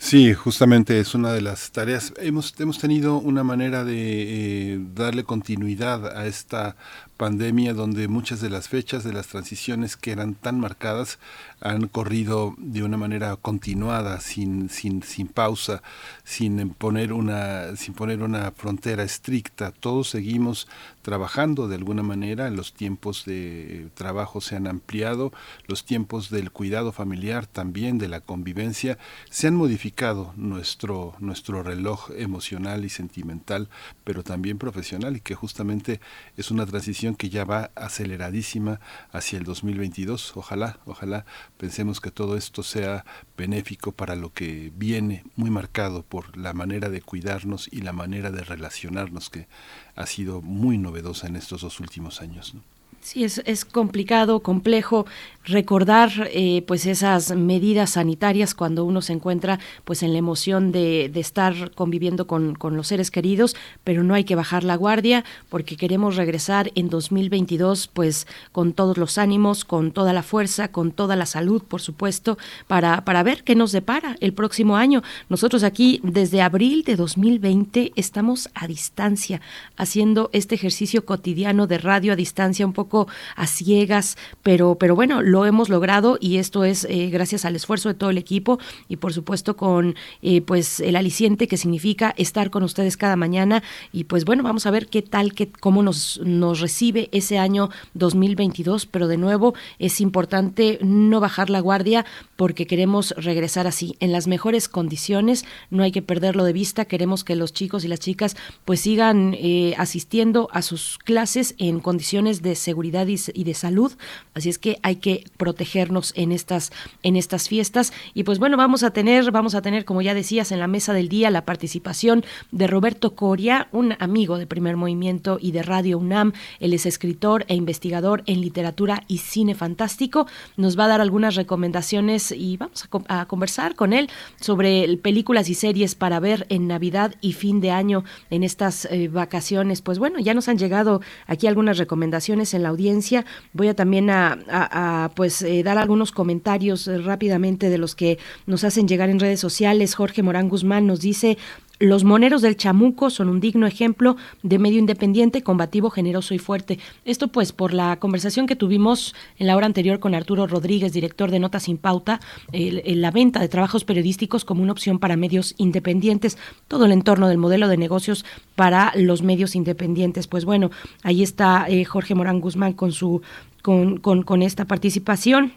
Sí, 0.00 0.32
justamente 0.32 1.00
es 1.00 1.14
una 1.14 1.32
de 1.32 1.40
las 1.40 1.72
tareas. 1.72 2.12
Hemos, 2.18 2.54
hemos 2.58 2.78
tenido 2.78 3.18
una 3.18 3.42
manera 3.42 3.84
de 3.84 4.74
eh, 4.74 4.80
darle 4.94 5.24
continuidad 5.24 6.16
a 6.16 6.26
esta 6.26 6.76
pandemia 7.16 7.74
donde 7.74 8.06
muchas 8.06 8.40
de 8.40 8.48
las 8.48 8.68
fechas 8.68 9.02
de 9.02 9.12
las 9.12 9.26
transiciones 9.26 9.96
que 9.96 10.12
eran 10.12 10.34
tan 10.34 10.60
marcadas 10.60 11.18
han 11.60 11.88
corrido 11.88 12.54
de 12.58 12.82
una 12.82 12.96
manera 12.96 13.36
continuada, 13.36 14.20
sin, 14.20 14.68
sin, 14.68 15.02
sin 15.02 15.28
pausa, 15.28 15.82
sin 16.24 16.70
poner 16.70 17.12
una, 17.12 17.76
sin 17.76 17.94
poner 17.94 18.22
una 18.22 18.52
frontera 18.52 19.02
estricta. 19.02 19.72
Todos 19.72 20.10
seguimos 20.10 20.68
trabajando 21.02 21.68
de 21.68 21.76
alguna 21.76 22.02
manera, 22.02 22.50
los 22.50 22.74
tiempos 22.74 23.24
de 23.24 23.88
trabajo 23.94 24.40
se 24.40 24.56
han 24.56 24.66
ampliado, 24.66 25.32
los 25.66 25.84
tiempos 25.84 26.30
del 26.30 26.50
cuidado 26.50 26.92
familiar 26.92 27.46
también, 27.46 27.98
de 27.98 28.08
la 28.08 28.20
convivencia, 28.20 28.98
se 29.30 29.46
han 29.46 29.54
modificado 29.54 30.32
nuestro, 30.36 31.14
nuestro 31.18 31.62
reloj 31.62 32.10
emocional 32.16 32.84
y 32.84 32.90
sentimental, 32.90 33.68
pero 34.04 34.22
también 34.22 34.58
profesional, 34.58 35.16
y 35.16 35.20
que 35.20 35.34
justamente 35.34 36.00
es 36.36 36.50
una 36.50 36.66
transición 36.66 37.14
que 37.14 37.30
ya 37.30 37.44
va 37.44 37.70
aceleradísima 37.74 38.80
hacia 39.10 39.38
el 39.38 39.44
2022. 39.44 40.36
Ojalá, 40.36 40.78
ojalá 40.84 41.24
pensemos 41.58 42.00
que 42.00 42.10
todo 42.10 42.36
esto 42.36 42.62
sea 42.62 43.04
benéfico 43.36 43.92
para 43.92 44.14
lo 44.14 44.32
que 44.32 44.72
viene, 44.74 45.24
muy 45.36 45.50
marcado 45.50 46.02
por 46.02 46.36
la 46.36 46.54
manera 46.54 46.88
de 46.88 47.02
cuidarnos 47.02 47.68
y 47.70 47.82
la 47.82 47.92
manera 47.92 48.30
de 48.30 48.42
relacionarnos 48.42 49.28
que 49.28 49.48
ha 49.94 50.06
sido 50.06 50.40
muy 50.40 50.78
novedosa 50.78 51.26
en 51.26 51.36
estos 51.36 51.60
dos 51.60 51.80
últimos 51.80 52.22
años. 52.22 52.54
Sí, 53.00 53.24
es, 53.24 53.40
es 53.46 53.64
complicado, 53.64 54.40
complejo 54.40 55.06
recordar 55.48 56.28
eh, 56.30 56.62
pues 56.66 56.84
esas 56.84 57.34
medidas 57.34 57.90
sanitarias 57.90 58.54
cuando 58.54 58.84
uno 58.84 59.00
se 59.00 59.14
encuentra 59.14 59.58
pues 59.84 60.02
en 60.02 60.12
la 60.12 60.18
emoción 60.18 60.72
de, 60.72 61.10
de 61.12 61.20
estar 61.20 61.70
conviviendo 61.74 62.26
con, 62.26 62.54
con, 62.54 62.76
los 62.76 62.88
seres 62.88 63.10
queridos, 63.10 63.56
pero 63.82 64.02
no 64.02 64.14
hay 64.14 64.24
que 64.24 64.34
bajar 64.34 64.62
la 64.62 64.76
guardia 64.76 65.24
porque 65.48 65.76
queremos 65.76 66.16
regresar 66.16 66.70
en 66.74 66.90
2022 66.90 67.88
pues 67.88 68.26
con 68.52 68.74
todos 68.74 68.98
los 68.98 69.16
ánimos, 69.16 69.64
con 69.64 69.92
toda 69.92 70.12
la 70.12 70.22
fuerza, 70.22 70.68
con 70.68 70.92
toda 70.92 71.16
la 71.16 71.24
salud, 71.24 71.62
por 71.62 71.80
supuesto, 71.80 72.36
para, 72.66 73.04
para 73.06 73.22
ver 73.22 73.42
qué 73.42 73.54
nos 73.54 73.72
depara 73.72 74.16
el 74.20 74.34
próximo 74.34 74.76
año. 74.76 75.02
Nosotros 75.30 75.62
aquí 75.62 76.00
desde 76.02 76.42
abril 76.42 76.82
de 76.84 76.96
2020 76.96 77.92
estamos 77.96 78.50
a 78.54 78.66
distancia 78.66 79.40
haciendo 79.76 80.28
este 80.34 80.56
ejercicio 80.56 81.06
cotidiano 81.06 81.66
de 81.66 81.78
radio 81.78 82.12
a 82.12 82.16
distancia 82.16 82.66
un 82.66 82.74
poco 82.74 82.97
a 83.36 83.46
ciegas, 83.46 84.16
pero, 84.42 84.76
pero 84.76 84.94
bueno, 84.94 85.22
lo 85.22 85.46
hemos 85.46 85.68
logrado 85.68 86.18
y 86.20 86.38
esto 86.38 86.64
es 86.64 86.86
eh, 86.88 87.10
gracias 87.10 87.44
al 87.44 87.56
esfuerzo 87.56 87.88
de 87.88 87.94
todo 87.94 88.10
el 88.10 88.18
equipo 88.18 88.58
y 88.88 88.96
por 88.96 89.12
supuesto 89.12 89.56
con 89.56 89.94
eh, 90.22 90.40
pues 90.40 90.80
el 90.80 90.96
aliciente 90.96 91.48
que 91.48 91.56
significa 91.56 92.14
estar 92.16 92.50
con 92.50 92.62
ustedes 92.62 92.96
cada 92.96 93.16
mañana. 93.16 93.62
Y 93.92 94.04
pues 94.04 94.24
bueno, 94.24 94.42
vamos 94.42 94.66
a 94.66 94.70
ver 94.70 94.88
qué 94.88 95.02
tal, 95.02 95.34
qué, 95.34 95.50
cómo 95.50 95.82
nos, 95.82 96.20
nos 96.24 96.60
recibe 96.60 97.08
ese 97.12 97.38
año 97.38 97.70
2022, 97.94 98.86
pero 98.86 99.08
de 99.08 99.16
nuevo 99.16 99.54
es 99.78 100.00
importante 100.00 100.78
no 100.82 101.20
bajar 101.20 101.50
la 101.50 101.60
guardia 101.60 102.04
porque 102.36 102.66
queremos 102.66 103.14
regresar 103.16 103.66
así, 103.66 103.96
en 104.00 104.12
las 104.12 104.26
mejores 104.26 104.68
condiciones, 104.68 105.44
no 105.70 105.82
hay 105.82 105.92
que 105.92 106.02
perderlo 106.02 106.44
de 106.44 106.52
vista, 106.52 106.84
queremos 106.84 107.24
que 107.24 107.36
los 107.36 107.52
chicos 107.52 107.84
y 107.84 107.88
las 107.88 108.00
chicas 108.00 108.36
pues 108.64 108.80
sigan 108.80 109.34
eh, 109.34 109.74
asistiendo 109.76 110.48
a 110.52 110.62
sus 110.62 110.98
clases 110.98 111.54
en 111.58 111.80
condiciones 111.80 112.42
de 112.42 112.54
seguridad 112.54 112.77
y 112.82 113.44
de 113.44 113.54
salud, 113.54 113.92
así 114.34 114.48
es 114.48 114.58
que 114.58 114.78
hay 114.82 114.96
que 114.96 115.24
protegernos 115.36 116.12
en 116.16 116.32
estas 116.32 116.72
en 117.02 117.16
estas 117.16 117.48
fiestas. 117.48 117.92
Y 118.14 118.24
pues 118.24 118.38
bueno 118.38 118.56
vamos 118.56 118.82
a 118.82 118.90
tener 118.90 119.30
vamos 119.30 119.54
a 119.54 119.62
tener 119.62 119.84
como 119.84 120.02
ya 120.02 120.14
decías 120.14 120.52
en 120.52 120.58
la 120.58 120.66
mesa 120.66 120.92
del 120.92 121.08
día 121.08 121.30
la 121.30 121.44
participación 121.44 122.24
de 122.50 122.66
Roberto 122.66 123.14
Coria 123.14 123.68
un 123.72 123.94
amigo 123.98 124.38
de 124.38 124.46
Primer 124.46 124.76
Movimiento 124.76 125.38
y 125.40 125.52
de 125.52 125.62
Radio 125.62 125.98
UNAM. 125.98 126.32
Él 126.60 126.72
es 126.72 126.86
escritor 126.86 127.44
e 127.48 127.54
investigador 127.54 128.22
en 128.26 128.40
literatura 128.40 129.04
y 129.08 129.18
cine 129.18 129.54
fantástico. 129.54 130.26
Nos 130.56 130.78
va 130.78 130.84
a 130.84 130.88
dar 130.88 131.00
algunas 131.00 131.34
recomendaciones 131.34 132.32
y 132.32 132.56
vamos 132.56 132.88
a, 133.08 133.26
conversar 133.26 133.74
con 133.74 133.92
él 133.92 134.08
sobre 134.40 134.96
películas 134.98 135.48
y 135.48 135.54
series 135.54 135.94
para 135.94 136.20
ver 136.20 136.46
en 136.48 136.66
Navidad 136.66 137.14
y 137.20 137.32
fin 137.32 137.60
de 137.60 137.70
año 137.70 138.04
en 138.30 138.42
estas 138.42 138.86
eh, 138.86 139.08
vacaciones. 139.08 139.82
Pues 139.82 139.98
bueno 139.98 140.18
ya 140.18 140.34
nos 140.34 140.48
han 140.48 140.58
llegado 140.58 141.00
aquí 141.26 141.46
algunas 141.46 141.78
recomendaciones 141.78 142.54
en 142.54 142.62
la 142.62 142.67
audiencia 142.68 143.24
voy 143.52 143.68
a 143.68 143.74
también 143.74 144.10
a, 144.10 145.10
pues 145.14 145.42
eh, 145.42 145.62
dar 145.62 145.78
algunos 145.78 146.12
comentarios 146.12 146.88
eh, 146.88 146.98
rápidamente 146.98 147.68
de 147.70 147.78
los 147.78 147.94
que 147.94 148.18
nos 148.46 148.64
hacen 148.64 148.88
llegar 148.88 149.10
en 149.10 149.20
redes 149.20 149.40
sociales. 149.40 149.94
Jorge 149.94 150.22
Morán 150.22 150.48
Guzmán 150.48 150.86
nos 150.86 151.00
dice, 151.00 151.38
los 151.78 152.04
moneros 152.04 152.42
del 152.42 152.56
chamuco 152.56 153.10
son 153.10 153.28
un 153.28 153.40
digno 153.40 153.66
ejemplo 153.66 154.16
de 154.42 154.58
medio 154.58 154.78
independiente, 154.78 155.42
combativo, 155.42 155.90
generoso 155.90 156.34
y 156.34 156.38
fuerte. 156.38 156.78
Esto 157.04 157.28
pues 157.28 157.52
por 157.52 157.72
la 157.72 157.98
conversación 157.98 158.46
que 158.46 158.56
tuvimos 158.56 159.14
en 159.38 159.46
la 159.46 159.56
hora 159.56 159.66
anterior 159.66 160.00
con 160.00 160.14
Arturo 160.14 160.46
Rodríguez, 160.46 160.92
director 160.92 161.30
de 161.30 161.38
Notas 161.38 161.64
sin 161.64 161.78
Pauta, 161.78 162.20
la 162.52 163.10
venta 163.10 163.40
de 163.40 163.48
trabajos 163.48 163.84
periodísticos 163.84 164.44
como 164.44 164.62
una 164.62 164.72
opción 164.72 164.98
para 164.98 165.16
medios 165.16 165.54
independientes, 165.58 166.38
todo 166.66 166.86
el 166.86 166.92
entorno 166.92 167.28
del 167.28 167.38
modelo 167.38 167.68
de 167.68 167.76
negocios 167.76 168.24
para 168.56 168.92
los 168.96 169.22
medios 169.22 169.54
independientes. 169.54 170.26
Pues 170.26 170.44
bueno, 170.44 170.70
ahí 171.02 171.22
está 171.22 171.66
eh, 171.68 171.84
Jorge 171.84 172.14
Morán 172.14 172.40
Guzmán 172.40 172.72
con 172.72 172.92
su 172.92 173.22
con, 173.62 173.98
con 173.98 174.42
esta 174.42 174.64
participación. 174.64 175.52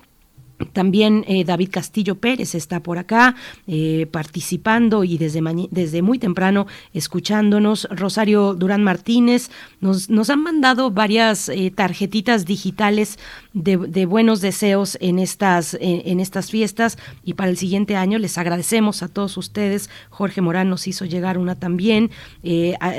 También 0.73 1.23
eh, 1.27 1.43
David 1.43 1.69
Castillo 1.71 2.15
Pérez 2.15 2.55
está 2.55 2.81
por 2.81 2.97
acá 2.97 3.35
eh, 3.67 4.07
participando 4.11 5.03
y 5.03 5.17
desde, 5.17 5.41
desde 5.71 6.01
muy 6.01 6.19
temprano 6.19 6.67
escuchándonos. 6.93 7.87
Rosario 7.91 8.53
Durán 8.53 8.83
Martínez 8.83 9.49
nos, 9.79 10.09
nos 10.09 10.29
han 10.29 10.43
mandado 10.43 10.91
varias 10.91 11.49
eh, 11.49 11.71
tarjetitas 11.75 12.45
digitales 12.45 13.17
de, 13.53 14.05
buenos 14.05 14.41
deseos 14.41 14.97
en 15.01 15.19
estas, 15.19 15.77
en, 15.79 16.19
estas 16.19 16.49
fiestas 16.51 16.97
y 17.23 17.33
para 17.33 17.49
el 17.49 17.57
siguiente 17.57 17.95
año 17.95 18.17
les 18.17 18.37
agradecemos 18.37 19.03
a 19.03 19.07
todos 19.07 19.37
ustedes. 19.37 19.89
Jorge 20.09 20.41
Morán 20.41 20.69
nos 20.69 20.87
hizo 20.87 21.05
llegar 21.05 21.37
una 21.37 21.55
también. 21.55 22.11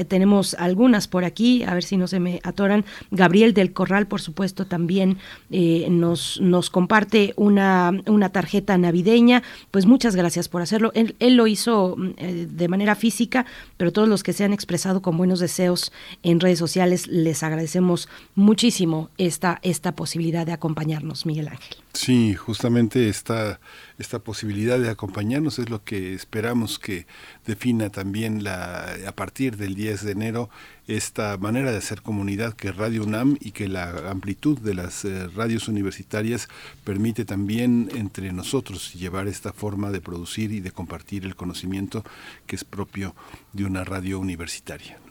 tenemos 0.08 0.54
algunas 0.54 1.08
por 1.08 1.24
aquí, 1.24 1.62
a 1.64 1.74
ver 1.74 1.84
si 1.84 1.96
no 1.96 2.06
se 2.06 2.20
me 2.20 2.40
atoran. 2.44 2.84
Gabriel 3.10 3.54
del 3.54 3.72
Corral, 3.72 4.06
por 4.06 4.20
supuesto, 4.20 4.66
también 4.66 5.18
nos, 5.50 6.40
nos 6.40 6.70
comparte 6.70 7.34
un 7.36 7.51
una, 7.52 8.28
tarjeta 8.30 8.76
navideña. 8.78 9.42
Pues 9.70 9.86
muchas 9.86 10.16
gracias 10.16 10.48
por 10.48 10.62
hacerlo. 10.62 10.92
Él, 10.94 11.36
lo 11.36 11.46
hizo 11.46 11.94
mm, 11.96 12.10
eh, 12.16 12.46
de 12.50 12.68
manera 12.68 12.94
física, 12.94 13.46
pero 13.76 13.92
todos 13.92 14.08
los 14.08 14.22
que 14.22 14.32
se 14.32 14.44
han 14.44 14.52
expresado 14.52 15.02
con 15.02 15.16
buenos 15.16 15.40
deseos 15.40 15.92
en 16.22 16.40
redes 16.40 16.58
sociales, 16.58 17.06
les 17.06 17.42
agradecemos 17.42 18.08
muchísimo 18.34 19.10
esta, 19.18 19.58
esta 19.62 19.92
posibilidad 19.92 20.46
de 20.46 20.52
acompañarnos, 20.52 21.26
Miguel 21.26 21.48
Ángel. 21.48 21.76
Sí, 21.92 22.34
justamente 22.34 23.08
esta, 23.08 23.60
esta 23.98 24.18
posibilidad 24.18 24.78
de 24.78 24.88
acompañarnos 24.88 25.58
es 25.58 25.68
lo 25.68 25.84
que 25.84 26.14
esperamos 26.14 26.78
que 26.78 27.06
defina 27.46 27.90
también 27.90 28.44
la, 28.44 28.94
a 29.06 29.12
partir 29.12 29.56
del 29.56 29.74
10 29.74 30.04
de 30.04 30.12
enero 30.12 30.50
esta 30.86 31.36
manera 31.36 31.70
de 31.70 31.78
hacer 31.78 32.02
comunidad 32.02 32.54
que 32.54 32.72
Radio 32.72 33.04
UNAM 33.04 33.36
y 33.40 33.52
que 33.52 33.68
la 33.68 34.10
amplitud 34.10 34.58
de 34.58 34.74
las 34.74 35.04
eh, 35.04 35.28
radios 35.28 35.68
universitarias 35.68 36.48
permite 36.84 37.24
también 37.24 37.90
entre 37.94 38.32
nosotros 38.32 38.94
llevar 38.94 39.28
esta 39.28 39.52
forma 39.52 39.90
de 39.90 40.00
producir 40.00 40.52
y 40.52 40.60
de 40.60 40.72
compartir 40.72 41.24
el 41.24 41.36
conocimiento 41.36 42.04
que 42.46 42.56
es 42.56 42.64
propio 42.64 43.14
de 43.52 43.64
una 43.64 43.84
radio 43.84 44.18
universitaria. 44.18 45.01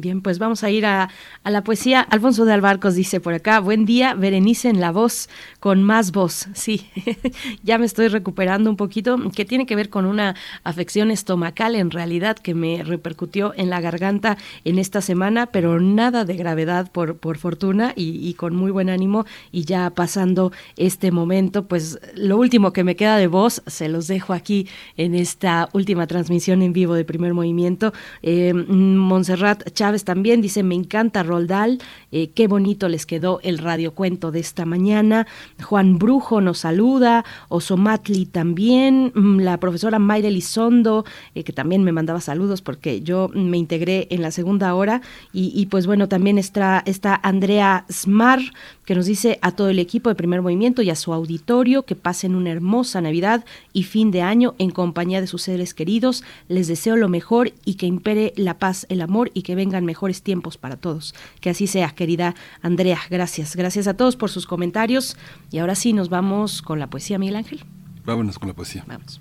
Bien, 0.00 0.20
pues 0.20 0.38
vamos 0.38 0.62
a 0.62 0.70
ir 0.70 0.84
a, 0.84 1.08
la 1.44 1.64
poesía. 1.64 2.02
Alfonso 2.02 2.44
de 2.44 2.52
Albarcos 2.52 2.94
dice 2.94 3.18
por 3.18 3.32
acá, 3.32 3.60
buen 3.60 3.86
día, 3.86 4.12
Berenice 4.12 4.68
en 4.68 4.78
la 4.78 4.92
voz, 4.92 5.28
con 5.58 5.82
más 5.82 6.12
voz. 6.12 6.48
Sí, 6.52 6.90
ya 7.62 7.78
me 7.78 7.86
estoy 7.86 8.08
recuperando 8.08 8.68
un 8.68 8.76
poquito, 8.76 9.16
que 9.34 9.46
tiene 9.46 9.64
que 9.64 9.74
ver 9.74 9.88
con 9.88 10.04
una 10.04 10.34
afección 10.64 11.10
estomacal 11.10 11.74
en 11.76 11.90
realidad 11.90 12.36
que 12.36 12.54
me 12.54 12.82
repercutió 12.82 13.54
en 13.56 13.70
la 13.70 13.80
garganta 13.80 14.36
en 14.64 14.78
esta 14.78 15.00
semana, 15.00 15.46
pero 15.46 15.80
nada 15.80 16.26
de 16.26 16.36
gravedad 16.36 16.90
por, 16.92 17.16
por 17.16 17.38
fortuna 17.38 17.94
y, 17.96 18.34
con 18.34 18.54
muy 18.54 18.70
buen 18.70 18.90
ánimo. 18.90 19.24
Y 19.50 19.64
ya 19.64 19.88
pasando 19.90 20.52
este 20.76 21.10
momento, 21.10 21.66
pues 21.68 21.98
lo 22.14 22.36
último 22.36 22.74
que 22.74 22.84
me 22.84 22.96
queda 22.96 23.16
de 23.16 23.28
voz 23.28 23.62
se 23.66 23.88
los 23.88 24.08
dejo 24.08 24.34
aquí 24.34 24.68
en 24.98 25.14
esta 25.14 25.70
última 25.72 26.06
transmisión 26.06 26.60
en 26.60 26.74
vivo 26.74 26.94
de 26.94 27.04
primer 27.04 27.32
movimiento. 27.32 27.94
Eh, 28.22 28.52
Montserrat 28.52 29.70
También 30.04 30.40
dice, 30.40 30.62
me 30.62 30.74
encanta 30.74 31.22
Roldal, 31.22 31.78
eh, 32.12 32.30
qué 32.34 32.48
bonito 32.48 32.88
les 32.88 33.06
quedó 33.06 33.40
el 33.42 33.58
radiocuento 33.58 34.30
de 34.30 34.40
esta 34.40 34.64
mañana. 34.64 35.26
Juan 35.62 35.98
Brujo 35.98 36.40
nos 36.40 36.58
saluda, 36.58 37.24
Osomatli 37.48 38.26
también, 38.26 39.12
mm, 39.14 39.40
la 39.40 39.58
profesora 39.58 39.98
Mayra 39.98 40.28
Elizondo, 40.28 41.04
eh, 41.34 41.44
que 41.44 41.52
también 41.52 41.84
me 41.84 41.92
mandaba 41.92 42.20
saludos 42.20 42.62
porque 42.62 43.00
yo 43.00 43.30
me 43.34 43.58
integré 43.58 44.08
en 44.10 44.22
la 44.22 44.30
segunda 44.30 44.74
hora. 44.74 45.02
Y, 45.32 45.66
pues 45.66 45.86
bueno, 45.86 46.08
también 46.08 46.38
está, 46.38 46.82
está 46.86 47.20
Andrea 47.22 47.84
Smar, 47.90 48.40
que 48.84 48.94
nos 48.94 49.06
dice 49.06 49.38
a 49.42 49.52
todo 49.52 49.68
el 49.68 49.78
equipo 49.78 50.08
de 50.08 50.14
Primer 50.14 50.42
Movimiento 50.42 50.82
y 50.82 50.90
a 50.90 50.94
su 50.94 51.12
auditorio 51.12 51.82
que 51.82 51.94
pasen 51.94 52.34
una 52.34 52.50
hermosa 52.50 53.00
Navidad 53.00 53.44
y 53.72 53.82
fin 53.82 54.10
de 54.10 54.22
año 54.22 54.54
en 54.58 54.70
compañía 54.70 55.20
de 55.20 55.26
sus 55.26 55.42
seres 55.42 55.74
queridos. 55.74 56.24
Les 56.48 56.68
deseo 56.68 56.96
lo 56.96 57.08
mejor 57.08 57.52
y 57.64 57.74
que 57.74 57.86
impere 57.86 58.32
la 58.36 58.58
paz, 58.58 58.86
el 58.88 59.02
amor 59.02 59.30
y 59.34 59.42
que 59.42 59.54
vengan 59.54 59.65
mejores 59.82 60.22
tiempos 60.22 60.56
para 60.58 60.76
todos. 60.76 61.14
Que 61.40 61.50
así 61.50 61.66
sea, 61.66 61.90
querida 61.90 62.34
Andrea. 62.62 62.98
Gracias. 63.10 63.56
Gracias 63.56 63.86
a 63.86 63.94
todos 63.94 64.16
por 64.16 64.30
sus 64.30 64.46
comentarios. 64.46 65.16
Y 65.50 65.58
ahora 65.58 65.74
sí, 65.74 65.92
nos 65.92 66.08
vamos 66.08 66.62
con 66.62 66.78
la 66.78 66.88
poesía, 66.88 67.18
Miguel 67.18 67.36
Ángel. 67.36 67.64
Vámonos 68.04 68.38
con 68.38 68.48
la 68.48 68.54
poesía. 68.54 68.84
Vamos. 68.86 69.20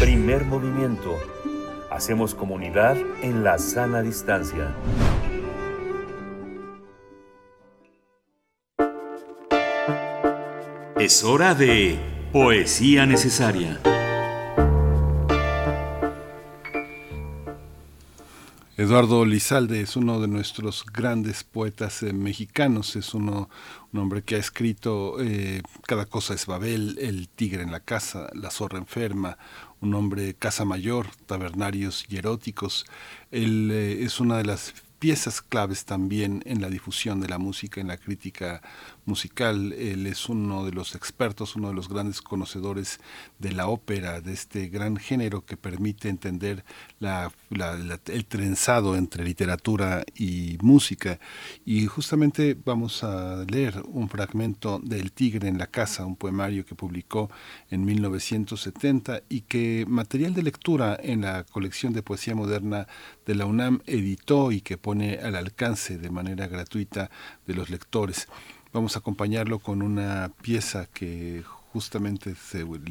Primer 0.00 0.44
movimiento. 0.44 1.16
Hacemos 1.90 2.34
comunidad 2.34 2.96
en 3.22 3.44
la 3.44 3.58
sana 3.58 4.02
distancia. 4.02 4.74
Es 10.98 11.22
hora 11.22 11.54
de 11.54 11.98
poesía 12.32 13.04
necesaria. 13.04 13.78
Eduardo 18.76 19.24
Lizalde 19.24 19.82
es 19.82 19.94
uno 19.94 20.20
de 20.20 20.26
nuestros 20.26 20.84
grandes 20.84 21.44
poetas 21.44 22.02
eh, 22.02 22.12
mexicanos, 22.12 22.96
es 22.96 23.14
uno, 23.14 23.48
un 23.92 24.00
hombre 24.00 24.22
que 24.22 24.34
ha 24.34 24.38
escrito 24.38 25.20
eh, 25.20 25.62
Cada 25.86 26.06
cosa 26.06 26.34
es 26.34 26.46
Babel, 26.46 26.98
El 27.00 27.28
tigre 27.28 27.62
en 27.62 27.70
la 27.70 27.78
casa, 27.78 28.30
La 28.32 28.50
zorra 28.50 28.78
enferma, 28.78 29.38
un 29.80 29.94
hombre 29.94 30.34
casa 30.34 30.64
mayor, 30.64 31.06
tabernarios 31.26 32.04
y 32.08 32.16
eróticos. 32.16 32.84
Él 33.30 33.70
eh, 33.70 34.02
es 34.02 34.18
una 34.18 34.38
de 34.38 34.44
las 34.44 34.74
piezas 34.98 35.40
claves 35.40 35.84
también 35.84 36.42
en 36.44 36.60
la 36.60 36.68
difusión 36.68 37.20
de 37.20 37.28
la 37.28 37.38
música, 37.38 37.80
en 37.80 37.86
la 37.86 37.96
crítica 37.96 38.60
musical. 39.06 39.72
Él 39.72 40.06
es 40.06 40.28
uno 40.28 40.64
de 40.64 40.72
los 40.72 40.94
expertos, 40.94 41.56
uno 41.56 41.68
de 41.68 41.74
los 41.74 41.88
grandes 41.88 42.22
conocedores 42.22 43.00
de 43.38 43.52
la 43.52 43.68
ópera, 43.68 44.20
de 44.20 44.32
este 44.32 44.68
gran 44.68 44.96
género 44.96 45.44
que 45.44 45.56
permite 45.56 46.08
entender 46.08 46.64
el 47.00 48.24
trenzado 48.26 48.96
entre 48.96 49.24
literatura 49.24 50.04
y 50.14 50.58
música. 50.62 51.18
Y 51.64 51.86
justamente 51.86 52.56
vamos 52.64 53.04
a 53.04 53.44
leer 53.44 53.82
un 53.86 54.08
fragmento 54.08 54.80
del 54.82 55.12
Tigre 55.12 55.48
en 55.48 55.58
la 55.58 55.66
Casa, 55.66 56.06
un 56.06 56.16
poemario 56.16 56.64
que 56.64 56.74
publicó 56.74 57.30
en 57.70 57.84
1970 57.84 59.22
y 59.28 59.42
que 59.42 59.84
material 59.88 60.34
de 60.34 60.42
lectura 60.42 60.98
en 61.02 61.22
la 61.22 61.44
colección 61.44 61.92
de 61.92 62.02
poesía 62.02 62.34
moderna 62.34 62.86
de 63.26 63.34
la 63.34 63.46
UNAM 63.46 63.80
editó 63.86 64.52
y 64.52 64.60
que 64.60 64.78
pone 64.78 65.18
al 65.18 65.36
alcance 65.36 65.98
de 65.98 66.10
manera 66.10 66.46
gratuita 66.46 67.10
de 67.46 67.54
los 67.54 67.70
lectores. 67.70 68.28
Vamos 68.74 68.96
a 68.96 68.98
acompañarlo 68.98 69.60
con 69.60 69.82
una 69.82 70.32
pieza 70.42 70.86
que 70.92 71.44
justamente 71.72 72.34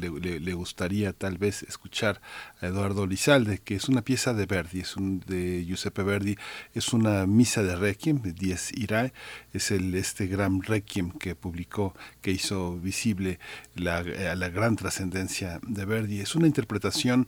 le, 0.00 0.54
gustaría 0.54 1.12
tal 1.12 1.36
vez 1.36 1.62
escuchar 1.62 2.22
a 2.62 2.68
Eduardo 2.68 3.06
Lizalde, 3.06 3.58
que 3.58 3.74
es 3.74 3.90
una 3.90 4.00
pieza 4.00 4.32
de 4.32 4.46
Verdi, 4.46 4.80
es 4.80 4.96
un, 4.96 5.20
de 5.20 5.62
Giuseppe 5.66 6.02
Verdi, 6.02 6.36
es 6.72 6.94
una 6.94 7.26
misa 7.26 7.62
de 7.62 7.76
Requiem, 7.76 8.22
de 8.22 8.32
Dies 8.32 8.72
Irae, 8.72 9.12
es 9.52 9.70
el, 9.70 9.94
este 9.94 10.26
gran 10.26 10.62
Requiem 10.62 11.10
que 11.10 11.34
publicó, 11.34 11.94
que 12.22 12.30
hizo 12.30 12.78
visible 12.78 13.38
la, 13.74 14.02
la 14.02 14.48
gran 14.48 14.76
trascendencia 14.76 15.60
de 15.66 15.84
Verdi. 15.84 16.20
Es 16.20 16.34
una 16.34 16.46
interpretación 16.46 17.26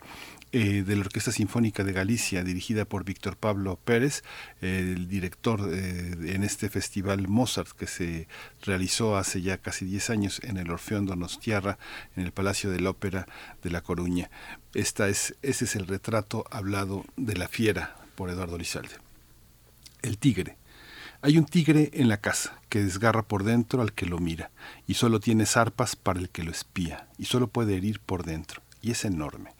eh, 0.58 0.84
de 0.84 0.96
la 0.96 1.02
Orquesta 1.02 1.32
Sinfónica 1.32 1.84
de 1.84 1.92
Galicia, 1.92 2.42
dirigida 2.42 2.86
por 2.86 3.04
Víctor 3.04 3.36
Pablo 3.36 3.78
Pérez, 3.84 4.24
el 4.62 5.06
director 5.06 5.60
eh, 5.70 6.16
en 6.34 6.44
este 6.44 6.70
festival 6.70 7.28
Mozart 7.28 7.72
que 7.72 7.86
se 7.86 8.26
realizó 8.62 9.18
hace 9.18 9.42
ya 9.42 9.58
casi 9.58 9.84
10 9.84 10.08
años 10.08 10.40
en 10.42 10.56
el 10.56 10.70
Orfeón 10.70 11.04
Donostiarra, 11.04 11.76
en 12.16 12.24
el 12.24 12.32
Palacio 12.32 12.70
de 12.70 12.80
la 12.80 12.88
Ópera 12.88 13.26
de 13.62 13.68
La 13.68 13.82
Coruña. 13.82 14.30
Esta 14.72 15.10
es, 15.10 15.36
ese 15.42 15.66
es 15.66 15.76
el 15.76 15.86
retrato 15.86 16.46
hablado 16.50 17.04
de 17.18 17.36
la 17.36 17.48
fiera 17.48 17.94
por 18.14 18.30
Eduardo 18.30 18.56
Lizalde. 18.56 18.94
El 20.00 20.16
tigre. 20.16 20.56
Hay 21.20 21.36
un 21.36 21.44
tigre 21.44 21.90
en 21.92 22.08
la 22.08 22.22
casa 22.22 22.58
que 22.70 22.82
desgarra 22.82 23.24
por 23.24 23.44
dentro 23.44 23.82
al 23.82 23.92
que 23.92 24.06
lo 24.06 24.20
mira, 24.20 24.50
y 24.86 24.94
solo 24.94 25.20
tiene 25.20 25.44
zarpas 25.44 25.96
para 25.96 26.18
el 26.18 26.30
que 26.30 26.44
lo 26.44 26.50
espía, 26.50 27.08
y 27.18 27.26
solo 27.26 27.48
puede 27.48 27.76
herir 27.76 28.00
por 28.00 28.24
dentro, 28.24 28.62
y 28.80 28.92
es 28.92 29.04
enorme 29.04 29.55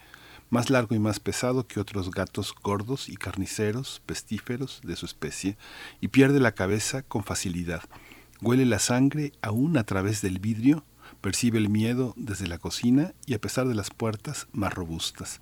más 0.50 0.70
largo 0.70 0.94
y 0.94 0.98
más 0.98 1.20
pesado 1.20 1.66
que 1.66 1.80
otros 1.80 2.10
gatos 2.10 2.54
gordos 2.62 3.08
y 3.08 3.16
carniceros, 3.16 4.02
pestíferos 4.06 4.80
de 4.84 4.96
su 4.96 5.06
especie, 5.06 5.56
y 6.00 6.08
pierde 6.08 6.40
la 6.40 6.52
cabeza 6.52 7.02
con 7.02 7.24
facilidad. 7.24 7.82
Huele 8.40 8.66
la 8.66 8.78
sangre 8.78 9.32
aún 9.42 9.76
a 9.76 9.84
través 9.84 10.22
del 10.22 10.38
vidrio, 10.38 10.84
percibe 11.20 11.58
el 11.58 11.68
miedo 11.68 12.14
desde 12.16 12.46
la 12.46 12.58
cocina 12.58 13.14
y 13.24 13.34
a 13.34 13.40
pesar 13.40 13.66
de 13.66 13.74
las 13.74 13.90
puertas 13.90 14.46
más 14.52 14.74
robustas. 14.74 15.40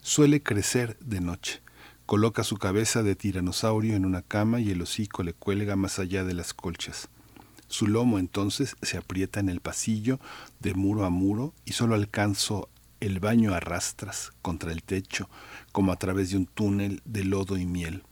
Suele 0.00 0.42
crecer 0.42 0.98
de 1.00 1.20
noche. 1.20 1.62
Coloca 2.06 2.42
su 2.42 2.56
cabeza 2.56 3.02
de 3.02 3.14
tiranosaurio 3.14 3.94
en 3.94 4.04
una 4.04 4.22
cama 4.22 4.60
y 4.60 4.70
el 4.70 4.82
hocico 4.82 5.22
le 5.22 5.34
cuelga 5.34 5.76
más 5.76 5.98
allá 5.98 6.24
de 6.24 6.34
las 6.34 6.52
colchas. 6.54 7.08
Su 7.68 7.86
lomo 7.86 8.18
entonces 8.18 8.76
se 8.82 8.98
aprieta 8.98 9.40
en 9.40 9.48
el 9.48 9.60
pasillo 9.60 10.20
de 10.60 10.74
muro 10.74 11.06
a 11.06 11.10
muro 11.10 11.54
y 11.64 11.72
solo 11.72 11.94
alcanzo 11.94 12.68
el 13.02 13.18
baño 13.18 13.52
arrastras 13.52 14.30
contra 14.42 14.70
el 14.70 14.84
techo 14.84 15.28
como 15.72 15.90
a 15.90 15.96
través 15.96 16.30
de 16.30 16.36
un 16.36 16.46
túnel 16.46 17.02
de 17.04 17.24
lodo 17.24 17.56
y 17.56 17.66
miel. 17.66 18.04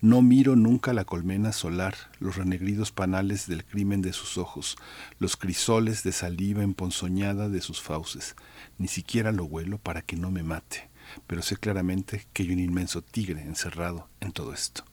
No 0.00 0.22
miro 0.22 0.54
nunca 0.54 0.92
la 0.92 1.04
colmena 1.04 1.50
solar, 1.50 1.96
los 2.20 2.36
renegridos 2.36 2.92
panales 2.92 3.48
del 3.48 3.64
crimen 3.64 4.00
de 4.00 4.12
sus 4.12 4.38
ojos, 4.38 4.76
los 5.18 5.36
crisoles 5.36 6.04
de 6.04 6.12
saliva 6.12 6.62
emponzoñada 6.62 7.48
de 7.48 7.60
sus 7.60 7.82
fauces. 7.82 8.36
Ni 8.78 8.86
siquiera 8.86 9.32
lo 9.32 9.44
huelo 9.44 9.78
para 9.78 10.02
que 10.02 10.14
no 10.14 10.30
me 10.30 10.44
mate, 10.44 10.88
pero 11.26 11.42
sé 11.42 11.56
claramente 11.56 12.24
que 12.32 12.44
hay 12.44 12.52
un 12.52 12.60
inmenso 12.60 13.02
tigre 13.02 13.42
encerrado 13.42 14.08
en 14.20 14.30
todo 14.30 14.52
esto. 14.52 14.84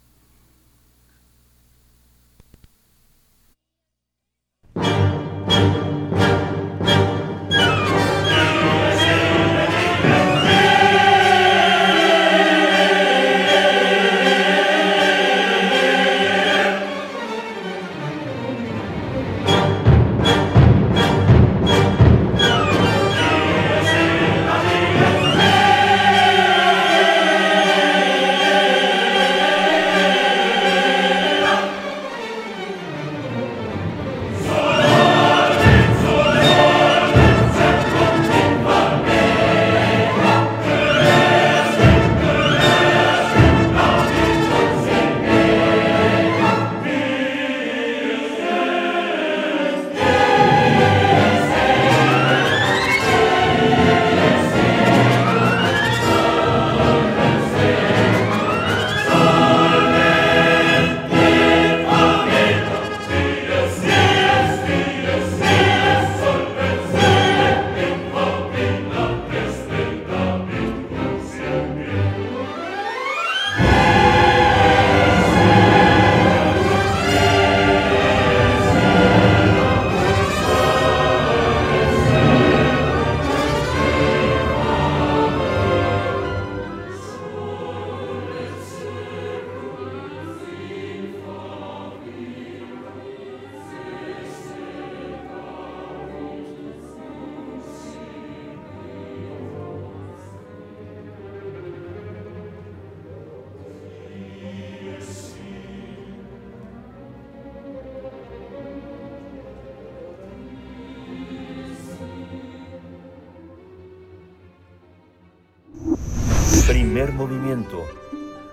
Primer 117.06 117.22
movimiento. 117.22 117.86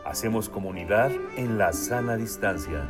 Hacemos 0.04 0.50
comunidad 0.50 1.10
en 1.38 1.56
la 1.56 1.72
sana 1.72 2.18
distancia. 2.18 2.86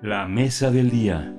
La 0.00 0.28
mesa 0.28 0.70
del 0.70 0.90
día. 0.90 1.34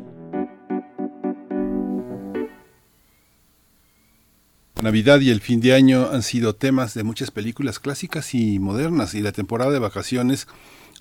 Navidad 4.81 5.21
y 5.21 5.29
el 5.29 5.39
fin 5.39 5.61
de 5.61 5.73
año 5.73 6.09
han 6.11 6.23
sido 6.23 6.55
temas 6.55 6.93
de 6.93 7.03
muchas 7.03 7.31
películas 7.31 7.79
clásicas 7.79 8.33
y 8.33 8.59
modernas 8.59 9.13
y 9.13 9.21
la 9.21 9.31
temporada 9.31 9.71
de 9.71 9.79
vacaciones 9.79 10.49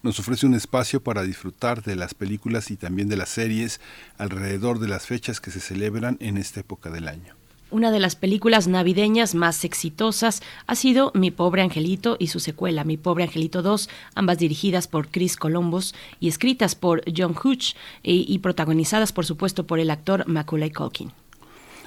nos 0.03 0.19
ofrece 0.19 0.47
un 0.47 0.55
espacio 0.55 1.03
para 1.03 1.23
disfrutar 1.23 1.83
de 1.83 1.97
las 1.97 2.15
películas 2.15 2.71
y 2.71 2.77
también 2.77 3.09
de 3.09 3.17
las 3.17 3.29
series 3.29 3.81
alrededor 4.19 4.79
de 4.79 4.89
las 4.89 5.07
fechas 5.07 5.41
que 5.41 5.51
se 5.51 5.61
celebran 5.61 6.17
en 6.21 6.37
esta 6.37 6.61
época 6.61 6.91
del 6.91 7.09
año. 7.09 7.35
Una 7.71 7.93
de 7.93 8.01
las 8.01 8.17
películas 8.17 8.67
navideñas 8.67 9.37
más 9.37 9.65
exitosas 9.65 10.43
ha 10.67 10.75
sido 10.75 11.13
Mi 11.15 11.31
pobre 11.31 11.63
angelito 11.63 12.17
y 12.19 12.27
su 12.27 12.41
secuela, 12.41 12.83
Mi 12.83 12.97
pobre 12.97 13.25
angelito 13.25 13.63
2, 13.63 13.89
ambas 14.17 14.39
dirigidas 14.39 14.89
por 14.89 15.09
Chris 15.09 15.37
Columbus 15.37 15.95
y 16.19 16.29
escritas 16.29 16.75
por 16.75 17.03
John 17.17 17.37
Hutch 17.43 17.77
y, 18.03 18.25
y 18.29 18.39
protagonizadas 18.41 19.13
por 19.13 19.25
supuesto 19.25 19.69
por 19.69 19.79
el 19.79 19.91
actor 19.91 20.27
Macaulay 20.27 20.73
Culkin. 20.73 21.13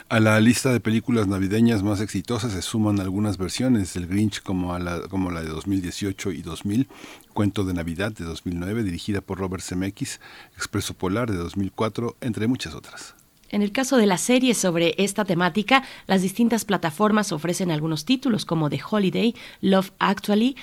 A 0.09 0.19
la 0.19 0.39
lista 0.39 0.71
de 0.71 0.79
películas 0.79 1.27
navideñas 1.27 1.81
más 1.81 1.99
exitosas 2.01 2.51
se 2.51 2.61
suman 2.61 2.99
algunas 2.99 3.37
versiones 3.37 3.93
del 3.93 4.05
Grinch 4.05 4.43
como, 4.43 4.77
la, 4.77 5.01
como 5.07 5.31
la 5.31 5.41
de 5.41 5.49
2018 5.49 6.31
y 6.31 6.41
2000, 6.41 6.87
Cuento 7.33 7.63
de 7.63 7.73
Navidad 7.73 8.11
de 8.11 8.25
2009 8.25 8.83
dirigida 8.83 9.21
por 9.21 9.39
Robert 9.39 9.63
Zemeckis, 9.63 10.19
Expreso 10.55 10.93
Polar 10.93 11.31
de 11.31 11.37
2004, 11.37 12.17
entre 12.21 12.47
muchas 12.47 12.75
otras. 12.75 13.15
En 13.49 13.61
el 13.61 13.71
caso 13.71 13.97
de 13.97 14.05
la 14.05 14.17
serie 14.17 14.55
sobre 14.55 14.95
esta 14.97 15.25
temática, 15.25 15.83
las 16.07 16.21
distintas 16.21 16.65
plataformas 16.65 17.31
ofrecen 17.31 17.71
algunos 17.71 18.03
títulos 18.03 18.45
como 18.45 18.69
The 18.69 18.81
Holiday, 18.87 19.35
Love 19.61 19.91
Actually, 19.99 20.55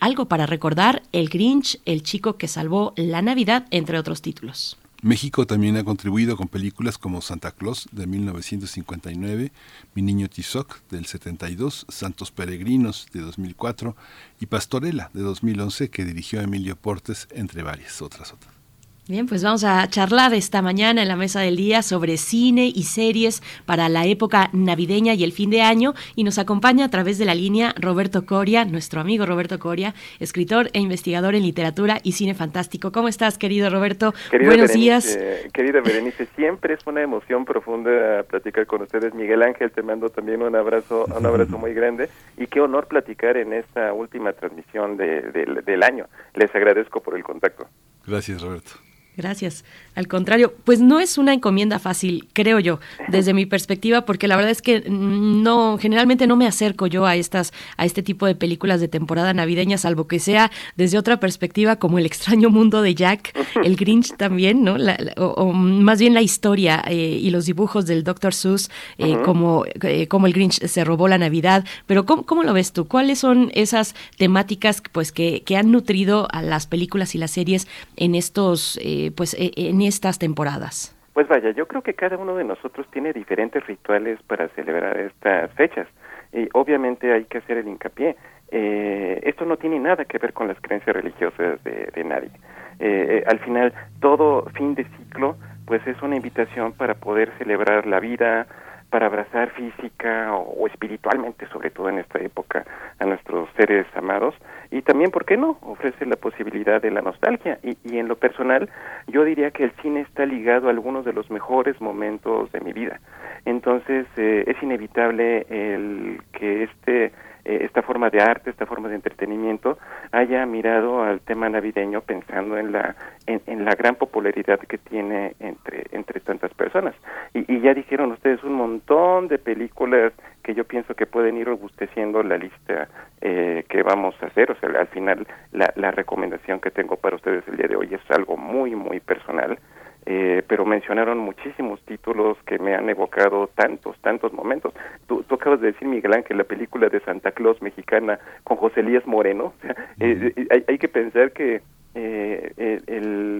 Algo 0.00 0.26
para 0.26 0.46
recordar, 0.46 1.02
El 1.12 1.28
Grinch, 1.28 1.78
El 1.84 2.02
chico 2.02 2.36
que 2.36 2.48
salvó 2.48 2.94
la 2.96 3.22
Navidad, 3.22 3.66
entre 3.70 3.98
otros 3.98 4.22
títulos. 4.22 4.78
México 5.04 5.48
también 5.48 5.76
ha 5.76 5.82
contribuido 5.82 6.36
con 6.36 6.46
películas 6.46 6.96
como 6.96 7.22
Santa 7.22 7.50
Claus 7.50 7.88
de 7.90 8.06
1959, 8.06 9.50
Mi 9.96 10.02
niño 10.02 10.28
Tizoc 10.28 10.78
del 10.90 11.06
72, 11.06 11.86
Santos 11.88 12.30
Peregrinos 12.30 13.08
de 13.12 13.22
2004 13.22 13.96
y 14.38 14.46
Pastorela 14.46 15.10
de 15.12 15.22
2011 15.22 15.90
que 15.90 16.04
dirigió 16.04 16.40
Emilio 16.40 16.76
Portes, 16.76 17.26
entre 17.32 17.64
varias 17.64 18.00
otras 18.00 18.32
otras. 18.32 18.61
Bien, 19.08 19.26
pues 19.26 19.42
vamos 19.42 19.64
a 19.64 19.84
charlar 19.88 20.32
esta 20.32 20.62
mañana 20.62 21.02
en 21.02 21.08
la 21.08 21.16
mesa 21.16 21.40
del 21.40 21.56
día 21.56 21.82
sobre 21.82 22.16
cine 22.16 22.70
y 22.72 22.84
series 22.84 23.42
para 23.66 23.88
la 23.88 24.06
época 24.06 24.48
navideña 24.52 25.14
y 25.14 25.24
el 25.24 25.32
fin 25.32 25.50
de 25.50 25.60
año 25.60 25.94
y 26.14 26.22
nos 26.22 26.38
acompaña 26.38 26.84
a 26.84 26.88
través 26.88 27.18
de 27.18 27.24
la 27.24 27.34
línea 27.34 27.74
Roberto 27.76 28.24
Coria, 28.26 28.64
nuestro 28.64 29.00
amigo 29.00 29.26
Roberto 29.26 29.58
Coria, 29.58 29.92
escritor 30.20 30.70
e 30.72 30.78
investigador 30.78 31.34
en 31.34 31.42
literatura 31.42 31.98
y 32.04 32.12
cine 32.12 32.34
fantástico. 32.34 32.92
¿Cómo 32.92 33.08
estás, 33.08 33.38
querido 33.38 33.70
Roberto? 33.70 34.14
Buenos 34.30 34.72
días. 34.72 35.18
Querida 35.52 35.80
Berenice, 35.80 36.28
siempre 36.36 36.74
es 36.74 36.86
una 36.86 37.02
emoción 37.02 37.44
profunda 37.44 38.22
platicar 38.22 38.66
con 38.68 38.82
ustedes. 38.82 39.14
Miguel 39.14 39.42
Ángel, 39.42 39.72
te 39.72 39.82
mando 39.82 40.10
también 40.10 40.42
un 40.42 40.54
abrazo, 40.54 41.06
un 41.06 41.26
abrazo 41.26 41.58
muy 41.58 41.74
grande 41.74 42.08
y 42.38 42.46
qué 42.46 42.60
honor 42.60 42.86
platicar 42.86 43.36
en 43.36 43.52
esta 43.52 43.92
última 43.92 44.32
transmisión 44.32 44.96
del 44.96 45.82
año. 45.82 46.06
Les 46.34 46.54
agradezco 46.54 47.00
por 47.00 47.16
el 47.16 47.24
contacto. 47.24 47.66
Gracias, 48.06 48.40
Roberto. 48.40 48.70
Gracias. 49.14 49.64
Al 49.94 50.08
contrario, 50.08 50.54
pues 50.64 50.80
no 50.80 50.98
es 50.98 51.18
una 51.18 51.34
encomienda 51.34 51.78
fácil, 51.78 52.28
creo 52.32 52.58
yo, 52.60 52.80
desde 53.08 53.34
mi 53.34 53.44
perspectiva, 53.44 54.06
porque 54.06 54.26
la 54.26 54.36
verdad 54.36 54.50
es 54.50 54.62
que 54.62 54.88
no, 54.88 55.76
generalmente 55.76 56.26
no 56.26 56.34
me 56.34 56.46
acerco 56.46 56.86
yo 56.86 57.04
a 57.04 57.14
estas, 57.14 57.52
a 57.76 57.84
este 57.84 58.02
tipo 58.02 58.24
de 58.24 58.34
películas 58.34 58.80
de 58.80 58.88
temporada 58.88 59.34
navideña, 59.34 59.76
salvo 59.76 60.06
que 60.06 60.18
sea 60.18 60.50
desde 60.76 60.96
otra 60.96 61.20
perspectiva, 61.20 61.76
como 61.76 61.98
el 61.98 62.06
extraño 62.06 62.48
mundo 62.48 62.80
de 62.80 62.94
Jack, 62.94 63.38
el 63.62 63.76
Grinch 63.76 64.16
también, 64.16 64.64
¿no? 64.64 64.76
o, 65.18 65.52
más 65.52 66.00
bien 66.00 66.14
la 66.14 66.22
historia 66.22 66.82
eh, 66.88 67.18
y 67.20 67.28
los 67.28 67.44
dibujos 67.44 67.84
del 67.84 68.04
Dr. 68.04 68.32
Seuss, 68.32 68.70
eh, 68.96 69.18
como, 69.26 69.66
eh, 69.82 70.08
como 70.08 70.26
el 70.26 70.32
Grinch 70.32 70.64
se 70.64 70.84
robó 70.84 71.06
la 71.08 71.18
Navidad. 71.18 71.66
Pero 71.86 72.06
¿cómo, 72.06 72.24
¿cómo, 72.24 72.44
lo 72.44 72.54
ves 72.54 72.72
tú? 72.72 72.88
¿Cuáles 72.88 73.18
son 73.18 73.50
esas 73.54 73.94
temáticas, 74.16 74.82
pues, 74.90 75.12
que, 75.12 75.42
que 75.42 75.58
han 75.58 75.70
nutrido 75.70 76.28
a 76.32 76.40
las 76.40 76.66
películas 76.66 77.14
y 77.14 77.18
las 77.18 77.32
series 77.32 77.68
en 77.96 78.14
estos 78.14 78.78
pues 79.10 79.34
e, 79.34 79.52
en 79.56 79.82
estas 79.82 80.18
temporadas? 80.18 80.96
Pues 81.12 81.28
vaya, 81.28 81.50
yo 81.50 81.68
creo 81.68 81.82
que 81.82 81.94
cada 81.94 82.16
uno 82.16 82.36
de 82.36 82.44
nosotros 82.44 82.86
tiene 82.90 83.12
diferentes 83.12 83.66
rituales 83.66 84.18
para 84.26 84.48
celebrar 84.50 84.96
estas 84.98 85.52
fechas 85.52 85.86
y 86.32 86.48
obviamente 86.54 87.12
hay 87.12 87.24
que 87.24 87.38
hacer 87.38 87.58
el 87.58 87.68
hincapié. 87.68 88.16
Eh, 88.50 89.20
esto 89.24 89.44
no 89.44 89.56
tiene 89.56 89.78
nada 89.78 90.04
que 90.04 90.18
ver 90.18 90.32
con 90.32 90.48
las 90.48 90.60
creencias 90.60 90.94
religiosas 90.94 91.62
de, 91.64 92.04
nadie. 92.04 92.30
Eh, 92.78 93.18
eh, 93.18 93.24
al 93.26 93.38
final, 93.40 93.72
todo 94.00 94.46
fin 94.54 94.74
de 94.74 94.84
ciclo, 94.84 95.36
pues 95.66 95.86
es 95.86 96.00
una 96.02 96.16
invitación 96.16 96.72
para 96.72 96.94
poder 96.94 97.30
celebrar 97.38 97.86
la 97.86 98.00
vida, 98.00 98.46
para 98.92 99.06
abrazar 99.06 99.48
física 99.52 100.34
o, 100.34 100.66
espiritualmente, 100.66 101.48
sobre 101.48 101.70
todo 101.70 101.88
en 101.88 101.98
esta 101.98 102.18
época, 102.18 102.66
a 102.98 103.06
nuestros 103.06 103.48
seres 103.56 103.86
amados. 103.94 104.34
Y 104.70 104.82
también, 104.82 105.10
¿por 105.10 105.24
qué 105.24 105.38
no? 105.38 105.56
Ofrece 105.62 106.04
la 106.04 106.16
posibilidad 106.16 106.80
de 106.80 106.90
la 106.90 107.00
nostalgia. 107.00 107.58
Y, 107.62 107.96
en 107.96 108.06
lo 108.06 108.16
personal, 108.16 108.68
yo 109.06 109.24
diría 109.24 109.50
que 109.50 109.64
el 109.64 109.72
cine 109.80 110.02
está 110.02 110.26
ligado 110.26 110.68
a 110.68 110.72
algunos 110.72 111.06
de 111.06 111.14
los 111.14 111.30
mejores 111.30 111.80
momentos 111.80 112.52
de 112.52 112.60
mi 112.60 112.74
vida. 112.74 113.00
Entonces, 113.46 114.06
eh, 114.18 114.44
es 114.46 114.62
inevitable 114.62 115.46
el 115.48 116.20
que 116.32 116.64
este 116.64 117.12
eh, 117.44 117.60
esta 117.62 117.82
forma 117.82 118.10
de 118.10 118.22
arte, 118.22 118.50
esta 118.50 118.66
forma 118.66 118.88
de 118.88 118.94
entretenimiento, 118.94 119.78
haya 120.12 120.44
mirado 120.46 121.02
al 121.02 121.20
tema 121.20 121.48
navideño 121.48 122.02
pensando 122.02 122.56
en 122.56 122.72
la 122.72 122.94
en, 123.26 123.64
la 123.64 123.74
gran 123.74 123.94
popularidad 123.94 124.58
que 124.60 124.78
tiene 124.78 125.34
entre 125.40 125.86
entre 125.92 126.20
tantas 126.20 126.52
personas. 126.54 126.94
Y, 127.34 127.60
ya 127.60 127.74
dijeron 127.74 128.12
ustedes 128.12 128.42
un 128.42 128.54
montón 128.54 129.28
de 129.28 129.38
películas 129.38 130.12
que 130.42 130.54
yo 130.54 130.64
pienso 130.64 130.94
que 130.94 131.06
pueden 131.06 131.36
ir 131.36 131.46
robusteciendo 131.46 132.22
la 132.22 132.36
lista 132.36 132.88
eh, 133.20 133.64
que 133.68 133.82
vamos 133.82 134.14
a 134.20 134.26
hacer. 134.26 134.50
O 134.50 134.56
sea, 134.56 134.68
al 134.80 134.88
final 134.88 135.26
la, 135.52 135.72
la 135.76 135.92
recomendación 135.92 136.60
que 136.60 136.70
tengo 136.70 136.96
para 136.96 137.16
ustedes 137.16 137.46
el 137.46 137.56
día 137.56 137.68
de 137.68 137.76
hoy 137.76 137.88
es 137.92 138.10
algo 138.10 138.36
muy, 138.36 138.74
muy 138.74 139.00
personal 139.00 139.58
eh, 140.04 140.42
pero 140.48 140.64
mencionaron 140.64 141.18
muchísimos 141.18 141.80
títulos 141.82 142.36
que 142.44 142.58
me 142.58 142.74
han 142.74 142.88
evocado 142.88 143.48
tantos, 143.54 143.96
tantos 144.00 144.32
momentos. 144.32 144.74
Tú, 145.06 145.24
acabas 145.30 145.60
de 145.60 145.72
decir, 145.72 145.86
Miguel 145.86 146.12
Ángel, 146.12 146.38
la 146.38 146.44
película 146.44 146.88
de 146.88 147.00
Santa 147.00 147.30
Claus 147.32 147.62
mexicana 147.62 148.18
con 148.42 148.56
José 148.56 148.80
Elías 148.80 149.06
Moreno. 149.06 149.54
Eh, 150.00 150.32
eh, 150.36 150.64
hay, 150.66 150.78
que 150.78 150.88
pensar 150.88 151.30
que 151.32 151.60
el, 151.94 153.38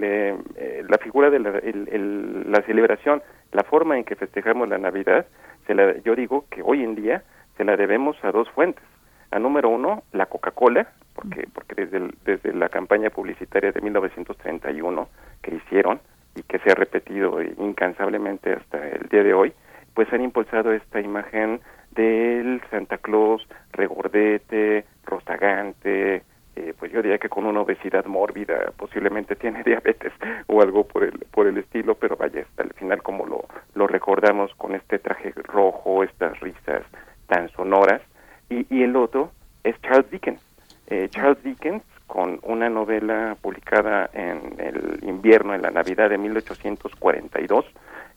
la 0.87 0.97
figura 0.99 1.29
de 1.29 1.39
la, 1.39 1.51
la 1.51 2.61
celebración, 2.61 3.21
la 3.51 3.63
forma 3.63 3.97
en 3.97 4.05
que 4.05 4.15
festejamos 4.15 4.69
la 4.69 4.77
Navidad, 4.77 5.25
se 5.67 5.75
la, 5.75 5.97
yo 6.03 6.15
digo 6.15 6.45
que 6.49 6.61
hoy 6.63 6.83
en 6.83 6.95
día 6.95 7.23
se 7.57 7.65
la 7.65 7.75
debemos 7.75 8.15
a 8.23 8.31
dos 8.31 8.49
fuentes. 8.51 8.83
A 9.31 9.39
número 9.39 9.69
uno, 9.69 10.03
la 10.11 10.27
Coca-Cola, 10.27 10.87
porque, 11.15 11.47
porque 11.53 11.73
desde, 11.75 12.11
desde 12.23 12.53
la 12.53 12.69
campaña 12.69 13.09
publicitaria 13.09 13.71
de 13.71 13.81
1931 13.81 15.09
que 15.41 15.55
hicieron, 15.55 15.99
y 16.35 16.43
que 16.43 16.59
se 16.59 16.71
ha 16.71 16.75
repetido 16.75 17.41
incansablemente 17.41 18.53
hasta 18.53 18.87
el 18.87 19.07
día 19.09 19.23
de 19.23 19.33
hoy, 19.33 19.53
pues 19.93 20.11
han 20.11 20.21
impulsado 20.21 20.73
esta 20.73 20.99
imagen 20.99 21.61
del 21.91 22.61
Santa 22.71 22.97
Claus 22.97 23.47
regordete, 23.71 24.85
rozagante, 25.05 26.23
eh, 26.55 26.73
pues 26.77 26.91
yo 26.91 27.01
diría 27.01 27.17
que 27.17 27.29
con 27.29 27.45
una 27.45 27.61
obesidad 27.61 28.05
mórbida, 28.05 28.71
posiblemente 28.77 29.35
tiene 29.35 29.63
diabetes 29.65 30.13
o 30.47 30.61
algo 30.61 30.85
por 30.85 31.03
el, 31.03 31.19
por 31.31 31.47
el 31.47 31.57
estilo, 31.57 31.95
pero 31.95 32.15
vaya, 32.15 32.45
al 32.57 32.73
final 32.73 33.01
como 33.01 33.25
lo, 33.25 33.45
lo 33.75 33.87
recordamos 33.87 34.53
con 34.55 34.75
este 34.75 34.99
traje 34.99 35.33
rojo, 35.35 36.03
estas 36.03 36.39
risas 36.39 36.83
tan 37.27 37.49
sonoras, 37.49 38.01
y, 38.49 38.67
y 38.69 38.83
el 38.83 38.95
otro 38.95 39.31
es 39.63 39.79
Charles 39.81 40.09
Dickens. 40.11 40.41
Eh, 40.87 41.07
Charles 41.09 41.41
Dickens 41.43 41.83
con 42.07 42.39
una 42.43 42.69
novela 42.69 43.35
publicada 43.41 44.09
en 44.13 44.55
el 44.59 44.99
invierno, 45.03 45.53
en 45.53 45.61
la 45.61 45.71
Navidad 45.71 46.09
de 46.09 46.17
1842, 46.17 47.65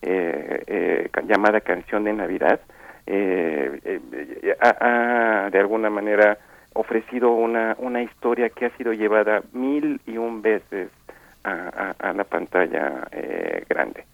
eh, 0.03 0.63
eh, 0.67 1.09
llamada 1.27 1.61
Canción 1.61 2.05
de 2.05 2.13
Navidad, 2.13 2.61
eh, 3.07 3.81
eh, 3.85 4.57
ha, 4.61 5.49
de 5.51 5.59
alguna 5.59 5.91
manera 5.91 6.39
ofrecido 6.75 7.33
una, 7.33 7.77
una 7.79 8.03
historia 8.03 8.51
que 8.51 8.67
ha 8.67 8.77
sido 8.77 8.93
llevada 8.93 9.43
mil 9.53 10.01
y 10.07 10.19
un 10.19 10.43
veces 10.43 10.91
a, 11.45 11.95
a, 11.99 12.13
la 12.13 12.25
pantalla 12.25 13.09
grande. 13.69 14.05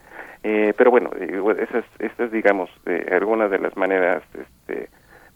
pero 0.42 0.91
bueno, 0.91 1.10
esas, 1.59 1.84
estas 1.99 2.31
digamos, 2.31 2.70
algunas 3.10 3.51
de 3.51 3.59
las 3.59 3.76
maneras 3.76 4.23
este, 4.34 4.89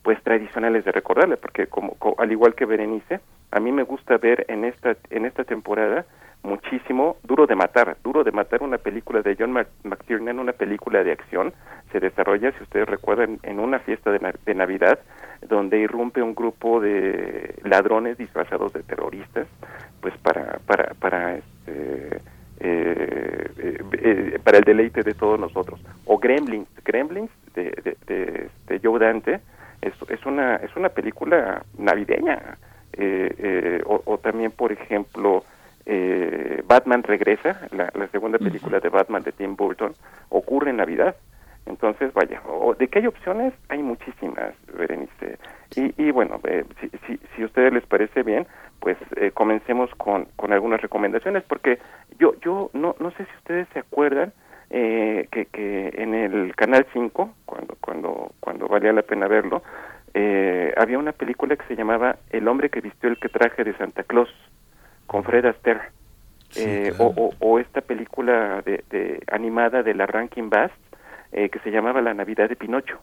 pues 0.07 0.23
tradicionales 0.23 0.85
de 0.85 0.93
recordarle, 0.93 1.37
porque 1.37 1.67
como, 1.67 1.97
al 2.19 2.31
igual 2.31 2.55
que 2.55 2.65
Berenice, 2.65 3.19
a 3.51 3.59
mí 3.59 3.73
me 3.73 3.83
gusta 3.83 4.19
ver 4.19 4.45
en 4.47 4.65
esta 4.65 4.97
en 5.11 5.27
esta 5.27 5.43
temporada 5.43 6.07
muchísimo. 6.45 7.17
Duro 7.25 7.49
de 7.49 7.57
matar, 7.57 7.97
Duro 8.05 8.23
de 8.23 8.31
matar, 8.31 8.63
una 8.63 8.79
película 8.79 9.21
de 9.21 9.35
John 9.37 9.51
McTiernan, 9.83 10.39
una 10.39 10.53
película 10.53 11.03
de 11.03 11.11
acción, 11.11 11.53
se 11.91 11.99
desarrolla, 11.99 12.53
si 12.53 12.63
ustedes 12.63 12.89
recuerdan, 12.89 13.41
en 13.43 13.59
una 13.59 13.81
fiesta 13.81 14.13
de, 14.13 14.33
de 14.45 14.55
Navidad, 14.55 15.01
donde 15.43 15.81
irrumpe 15.81 16.23
un 16.23 16.37
grupo 16.37 16.79
de 16.79 17.57
ladrones 17.65 18.17
disfrazados 18.17 18.73
de 18.75 18.85
terroristas, 18.85 19.49
pues 20.01 20.17
para, 20.19 20.61
para, 20.69 20.95
para 20.95 21.39
este, 21.39 22.21
eh, 22.61 23.51
eh, 23.59 23.79
eh, 23.93 24.39
para 24.45 24.59
el 24.59 24.65
deleite 24.65 25.03
de 25.03 25.15
todos 25.15 25.41
nosotros. 25.41 25.81
O 26.05 26.17
Gremlins, 26.17 26.69
Gremlins 26.85 27.31
de, 27.57 27.97
de, 28.07 28.49
de, 28.69 28.81
Joe 28.83 29.01
Dante, 29.01 29.41
es, 29.83 29.95
es, 30.09 30.25
una, 30.27 30.57
es 30.57 30.75
una 30.77 30.89
película 30.89 31.65
navideña. 31.79 32.59
o, 33.87 34.03
o, 34.05 34.19
también, 34.19 34.51
por 34.53 34.73
ejemplo, 34.73 35.45
Batman 36.67 37.03
regresa, 37.03 37.61
la, 37.71 37.91
la 37.95 38.09
segunda 38.09 38.39
película 38.39 38.81
de 38.81 38.89
Batman 38.89 39.23
de 39.23 39.33
Tim 39.33 39.55
Burton, 39.57 39.93
ocurre 40.31 40.71
en 40.71 40.79
Navidad. 40.79 41.17
Entonces, 41.67 42.13
vaya, 42.15 42.41
¿de 42.79 42.89
qué 42.89 43.01
hay 43.01 43.07
opciones? 43.07 43.53
Hay 43.69 43.83
muchísimas, 43.83 44.55
Berenice. 44.73 45.39
Y, 45.75 45.93
y 46.01 46.11
bueno, 46.13 46.41
si, 46.81 46.89
si, 47.07 47.21
si 47.35 47.43
a 47.43 47.47
ustedes 47.47 47.73
les 47.73 47.85
parece 47.87 48.23
bien, 48.23 48.47
pues 48.81 48.97
eh, 49.17 49.33
comencemos 49.33 49.91
con, 49.97 50.27
con 50.37 50.53
algunas 50.53 50.81
recomendaciones, 50.81 51.43
porque 51.43 51.81
yo, 52.19 52.35
yo 52.41 52.71
no, 52.73 52.95
no 53.01 53.11
sé 53.11 53.25
si 53.25 53.37
ustedes 53.39 53.67
se 53.73 53.81
acuerdan 53.81 54.33
eh, 54.71 55.29
que, 55.31 55.47
que 55.47 55.93
en 55.97 56.15
el 56.15 56.55
Canal 56.57 56.87
5, 56.93 57.35
cuando, 57.45 57.77
cuando, 57.81 58.33
cuando 58.41 58.69
valía 58.69 58.93
la 58.93 59.03
pena 59.03 59.29
verlo, 59.29 59.63
eh, 60.15 60.73
había 60.77 60.99
una 60.99 61.13
película 61.13 61.57
que 61.57 61.67
se 61.67 61.77
llamaba 61.77 62.17
El 62.31 62.49
hombre 62.49 62.71
que 62.71 62.81
vistió 62.81 63.09
el 63.09 63.19
que 63.19 63.29
traje 63.29 63.65
de 63.65 63.77
Santa 63.77 64.03
Claus, 64.03 64.33
con 65.07 65.25
Fred 65.25 65.47
Astaire. 65.47 65.81
o, 66.99 67.33
o, 67.39 67.59
esta 67.59 67.81
película 67.81 68.63
de, 68.65 68.83
de, 68.91 69.23
animada 69.31 69.83
de 69.83 69.95
la 69.95 70.07
Rankin 70.07 70.49
Bass 70.49 70.73
que 71.33 71.59
se 71.63 71.71
llamaba 71.71 72.01
La 72.01 72.15
Navidad 72.15 72.49
de 72.49 72.57
Pinocho. 72.57 72.99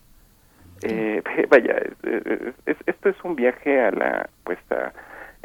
vaya, 1.50 1.76
esto 2.88 3.10
es 3.10 3.16
un 3.24 3.36
viaje 3.36 3.80
a 3.80 3.92
la 3.92 4.30
pues 4.44 4.58
a, 4.72 4.92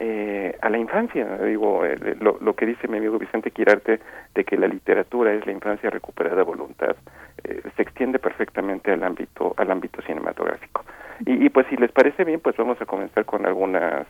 eh, 0.00 0.56
a 0.62 0.70
la 0.70 0.78
infancia. 0.78 1.26
Digo, 1.38 1.84
eh, 1.84 1.96
lo, 2.20 2.38
lo, 2.40 2.54
que 2.54 2.66
dice 2.66 2.86
mi 2.86 2.98
amigo 2.98 3.18
Vicente 3.18 3.50
Quirarte 3.50 3.98
de 4.32 4.44
que 4.44 4.56
la 4.56 4.68
literatura 4.68 5.34
es 5.34 5.44
la 5.44 5.50
infancia 5.50 5.90
recuperada 5.90 6.42
a 6.42 6.44
voluntad, 6.44 6.94
eh, 7.42 7.62
se 7.74 7.82
extiende 7.82 8.20
perfectamente 8.20 8.92
al 8.92 9.02
ámbito, 9.02 9.54
al 9.56 9.72
ámbito 9.72 10.00
cinematográfico. 10.02 10.84
Y, 11.26 11.44
y, 11.44 11.48
pues 11.48 11.66
si 11.68 11.76
les 11.76 11.90
parece 11.90 12.22
bien, 12.22 12.38
pues 12.38 12.56
vamos 12.56 12.80
a 12.80 12.86
comenzar 12.86 13.24
con 13.24 13.44
algunas 13.44 14.06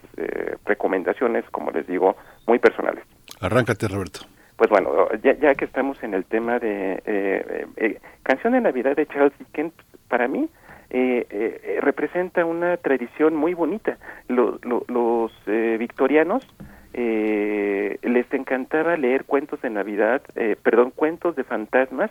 recomendaciones, 0.66 1.46
como 1.50 1.70
les 1.70 1.86
digo, 1.86 2.16
muy 2.46 2.58
personales. 2.58 3.02
Arráncate, 3.40 3.88
Roberto. 3.88 4.20
Pues 4.56 4.68
bueno, 4.68 5.08
ya, 5.22 5.38
ya 5.38 5.54
que 5.54 5.64
estamos 5.64 6.02
en 6.02 6.12
el 6.12 6.26
tema 6.26 6.58
de 6.58 7.96
Canción 8.24 8.52
de 8.52 8.60
Navidad 8.60 8.94
de 8.94 9.06
Charles 9.06 9.32
Dickens, 9.38 9.72
para 10.08 10.28
mí 10.28 10.50
eh, 10.90 11.26
eh, 11.30 11.78
representa 11.82 12.44
una 12.44 12.76
tradición 12.78 13.36
muy 13.36 13.54
bonita. 13.54 13.98
los 14.28 15.32
eh, 15.46 15.76
victorianos 15.78 16.46
eh, 16.94 17.98
les 18.02 18.32
encantaba 18.32 18.96
leer 18.96 19.24
cuentos 19.24 19.60
de 19.60 19.70
Navidad, 19.70 20.22
eh, 20.34 20.56
perdón, 20.62 20.92
cuentos 20.94 21.36
de 21.36 21.44
fantasmas 21.44 22.10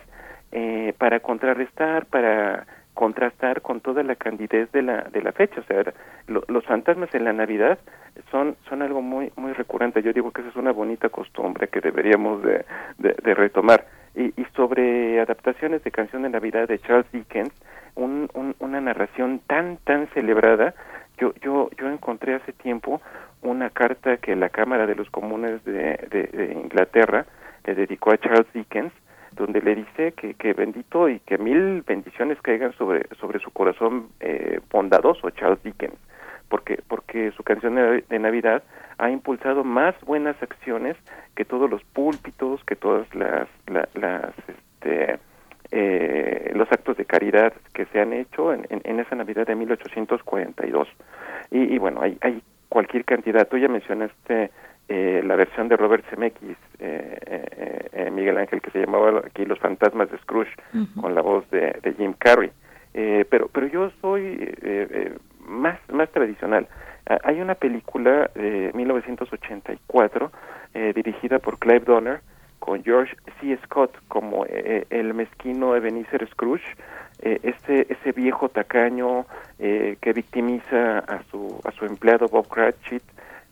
para 0.96 1.20
contrarrestar, 1.20 2.06
para 2.06 2.66
contrastar 2.94 3.60
con 3.60 3.80
toda 3.80 4.02
la 4.02 4.16
candidez 4.16 4.72
de 4.72 4.80
la 4.80 5.02
de 5.02 5.20
la 5.20 5.32
fecha, 5.32 5.60
o 5.60 5.64
sea, 5.64 5.92
los 6.26 6.64
fantasmas 6.64 7.14
en 7.14 7.24
la 7.24 7.34
Navidad 7.34 7.78
son 8.30 8.56
son 8.68 8.80
algo 8.80 9.02
muy 9.02 9.30
muy 9.36 9.52
recurrente. 9.52 10.02
Yo 10.02 10.14
digo 10.14 10.30
que 10.30 10.40
esa 10.40 10.50
es 10.50 10.56
una 10.56 10.72
bonita 10.72 11.10
costumbre 11.10 11.68
que 11.68 11.80
deberíamos 11.80 12.42
de, 12.42 12.64
de, 12.98 13.34
retomar. 13.34 13.84
Y, 14.16 14.32
y, 14.40 14.46
sobre 14.56 15.20
adaptaciones 15.20 15.84
de 15.84 15.90
canción 15.90 16.22
de 16.22 16.30
Navidad 16.30 16.66
de 16.66 16.78
Charles 16.78 17.06
Dickens, 17.12 17.52
un, 17.98 18.54
una 18.58 18.80
narración 18.80 19.40
tan 19.46 19.78
tan 19.84 20.08
celebrada. 20.08 20.74
Yo 21.18 21.34
yo 21.42 21.70
yo 21.78 21.90
encontré 21.90 22.34
hace 22.34 22.52
tiempo 22.52 23.00
una 23.42 23.70
carta 23.70 24.16
que 24.16 24.34
la 24.36 24.48
Cámara 24.48 24.86
de 24.86 24.94
los 24.94 25.10
Comunes 25.10 25.64
de, 25.64 25.96
de, 26.10 26.52
Inglaterra 26.52 27.26
le 27.64 27.74
dedicó 27.74 28.12
a 28.12 28.18
Charles 28.18 28.46
Dickens 28.52 28.92
donde 29.32 29.60
le 29.60 29.76
dice 29.76 30.12
que, 30.12 30.34
que 30.34 30.52
bendito 30.52 31.08
y 31.08 31.20
que 31.20 31.38
mil 31.38 31.82
bendiciones 31.82 32.40
caigan 32.40 32.72
sobre 32.72 33.06
sobre 33.20 33.38
su 33.40 33.50
corazón 33.50 34.08
eh, 34.20 34.60
bondadoso 34.70 35.30
Charles 35.30 35.62
Dickens 35.62 35.98
porque 36.48 36.80
porque 36.88 37.30
su 37.32 37.42
canción 37.42 37.74
de, 37.76 38.18
Navidad 38.18 38.62
ha 38.96 39.10
impulsado 39.10 39.64
más 39.64 39.94
buenas 40.04 40.40
acciones 40.42 40.96
que 41.36 41.44
todos 41.44 41.70
los 41.70 41.82
púlpitos 41.84 42.64
que 42.64 42.74
todas 42.74 43.06
las 43.14 43.48
las 43.66 44.32
este 44.48 45.18
eh, 45.70 46.52
los 46.54 46.70
actos 46.72 46.96
de 46.96 47.04
caridad 47.04 47.52
que 47.74 47.86
se 47.86 48.00
han 48.00 48.12
hecho 48.12 48.52
en, 48.52 48.66
en, 48.70 49.00
esa 49.00 49.14
Navidad 49.14 49.46
de 49.46 49.54
1842. 49.54 50.88
Y, 51.50 51.74
y 51.74 51.78
bueno, 51.78 52.00
hay, 52.02 52.16
hay 52.20 52.42
cualquier 52.68 53.04
cantidad. 53.04 53.46
Tú 53.48 53.58
ya 53.58 53.68
mencionaste 53.68 54.50
eh, 54.88 55.22
la 55.24 55.36
versión 55.36 55.68
de 55.68 55.76
Robert 55.76 56.04
Zemeckis, 56.08 56.56
eh, 56.78 57.18
eh, 57.26 57.88
eh, 57.92 58.10
Miguel 58.10 58.38
Ángel, 58.38 58.62
que 58.62 58.70
se 58.70 58.80
llamaba 58.80 59.22
aquí 59.24 59.44
Los 59.44 59.58
Fantasmas 59.58 60.10
de 60.10 60.18
Scrooge, 60.18 60.54
con 61.00 61.14
la 61.14 61.20
voz 61.20 61.48
de, 61.50 61.78
de 61.82 61.92
Jim 61.94 62.14
Carrey. 62.18 62.50
Eh, 62.94 63.26
pero, 63.28 63.48
pero 63.48 63.66
yo 63.66 63.90
soy 64.00 64.54
más, 65.46 65.78
más 65.92 66.10
tradicional. 66.10 66.66
Ah, 67.06 67.18
hay 67.24 67.40
una 67.40 67.54
película 67.54 68.30
de 68.34 68.70
1984 68.74 70.30
dirigida 70.94 71.38
por 71.38 71.58
Clive 71.58 71.80
Donner, 71.80 72.20
con 72.58 72.82
George 72.82 73.16
C. 73.40 73.58
Scott 73.64 73.96
como 74.08 74.44
eh, 74.46 74.86
el 74.90 75.14
mezquino 75.14 75.76
Ebenezer 75.76 76.28
Scrooge, 76.28 76.76
eh, 77.20 77.40
ese, 77.42 77.86
ese 77.90 78.12
viejo 78.12 78.48
tacaño 78.48 79.26
eh, 79.58 79.96
que 80.00 80.12
victimiza 80.12 81.00
a 81.00 81.22
su, 81.30 81.60
a 81.64 81.72
su 81.72 81.84
empleado 81.84 82.28
Bob 82.28 82.48
Cratchit 82.48 83.02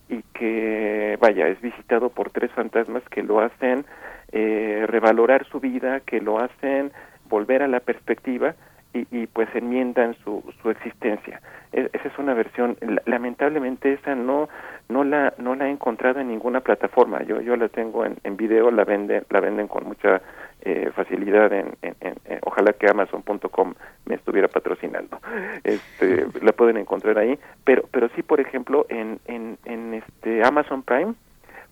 y 0.09 0.21
que, 0.33 1.17
vaya, 1.19 1.47
es 1.47 1.59
visitado 1.59 2.09
por 2.09 2.29
tres 2.29 2.49
fantasmas 2.51 3.03
que 3.09 3.23
lo 3.23 3.41
hacen 3.41 3.85
eh, 4.31 4.85
revalorar 4.87 5.45
su 5.47 5.59
vida, 5.59 5.99
que 5.99 6.21
lo 6.21 6.39
hacen 6.39 6.91
volver 7.29 7.61
a 7.61 7.67
la 7.67 7.81
perspectiva 7.81 8.55
y, 8.99 9.07
y 9.11 9.27
pues 9.27 9.47
enmiendan 9.55 10.15
su, 10.23 10.43
su 10.61 10.69
existencia. 10.69 11.41
E, 11.71 11.89
esa 11.93 12.07
es 12.07 12.17
una 12.17 12.33
versión, 12.33 12.77
lamentablemente 13.05 13.93
esa 13.93 14.15
no 14.15 14.49
no 14.89 15.03
la 15.03 15.33
no 15.37 15.55
la 15.55 15.67
he 15.67 15.71
encontrado 15.71 16.19
en 16.19 16.29
ninguna 16.29 16.61
plataforma. 16.61 17.23
Yo 17.23 17.41
yo 17.41 17.55
la 17.55 17.67
tengo 17.69 18.05
en, 18.05 18.17
en 18.23 18.37
video 18.37 18.71
la 18.71 18.85
venden 18.85 19.23
la 19.29 19.39
venden 19.39 19.67
con 19.67 19.85
mucha 19.85 20.21
eh, 20.61 20.91
facilidad 20.95 21.51
en, 21.53 21.75
en, 21.81 21.95
ojalá 22.43 22.73
que 22.73 22.89
Amazon.com 22.89 23.73
me 24.05 24.15
estuviera 24.15 24.47
patrocinando. 24.47 25.19
Este 25.63 26.27
la 26.41 26.51
pueden 26.53 26.77
encontrar 26.77 27.17
ahí. 27.17 27.37
Pero 27.63 27.83
pero 27.91 28.09
sí 28.15 28.23
por 28.23 28.39
ejemplo 28.39 28.85
en 28.89 29.19
en, 29.27 29.57
en 29.65 29.93
este 29.93 30.45
Amazon 30.45 30.83
Prime 30.83 31.13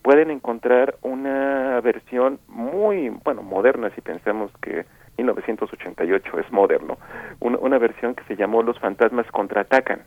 pueden 0.02 0.30
encontrar 0.30 0.96
una 1.02 1.82
versión 1.82 2.40
muy 2.48 3.10
bueno 3.24 3.42
moderna 3.42 3.90
si 3.96 4.02
pensamos 4.02 4.52
que 4.62 4.86
1988 5.18 6.40
es 6.40 6.52
moderno 6.52 6.98
una, 7.40 7.78
versión 7.78 8.16
que 8.16 8.24
se 8.26 8.36
llamó 8.36 8.64
Los 8.64 8.80
fantasmas 8.80 9.26
contraatacan 9.32 10.04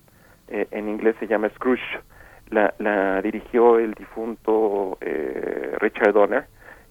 eh, 0.48 0.66
en 0.70 0.88
inglés 0.88 1.16
se 1.20 1.26
llama 1.26 1.48
Scrooge 1.50 2.00
la, 2.50 2.74
la 2.78 3.20
dirigió 3.22 3.78
el 3.78 3.94
difunto 3.94 4.98
eh, 5.00 5.76
Richard 5.78 6.12
Donner 6.12 6.46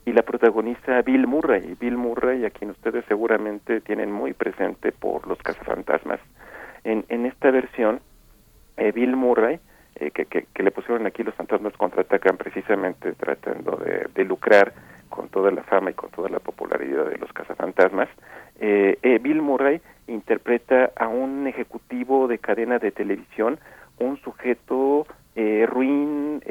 y 0.05 0.13
la 0.13 0.21
protagoniza 0.21 1.01
Bill 1.01 1.27
Murray. 1.27 1.75
Bill 1.79 1.97
Murray, 1.97 2.45
a 2.45 2.49
quien 2.49 2.71
ustedes 2.71 3.03
seguramente 3.07 3.81
tienen 3.81 4.11
muy 4.11 4.33
presente 4.33 4.91
por 4.91 5.27
Los 5.27 5.37
Cazafantasmas. 5.39 6.19
En, 6.83 7.05
en 7.09 7.25
esta 7.25 7.51
versión, 7.51 7.99
eh, 8.77 8.91
Bill 8.93 9.15
Murray, 9.15 9.59
eh, 9.99 10.11
que, 10.11 10.25
que, 10.25 10.45
que, 10.53 10.63
le 10.63 10.71
pusieron 10.71 11.05
aquí 11.05 11.23
Los 11.23 11.35
Fantasmas 11.35 11.73
contraatacan 11.77 12.37
precisamente 12.37 13.13
tratando 13.13 13.77
de, 13.77 14.07
de, 14.13 14.23
lucrar 14.25 14.73
con 15.09 15.29
toda 15.29 15.51
la 15.51 15.63
fama 15.63 15.91
y 15.91 15.93
con 15.93 16.09
toda 16.11 16.29
la 16.29 16.39
popularidad 16.39 17.05
de 17.05 17.17
Los 17.17 17.31
Cazafantasmas, 17.33 18.09
eh, 18.59 18.97
eh, 19.01 19.19
Bill 19.19 19.41
Murray 19.41 19.81
interpreta 20.07 20.91
a 20.95 21.07
un 21.07 21.47
ejecutivo 21.47 22.27
de 22.27 22.39
cadena 22.39 22.79
de 22.79 22.91
televisión, 22.91 23.59
un 23.99 24.17
sujeto 24.21 25.05
eh, 25.35 25.65
ruin, 25.67 26.41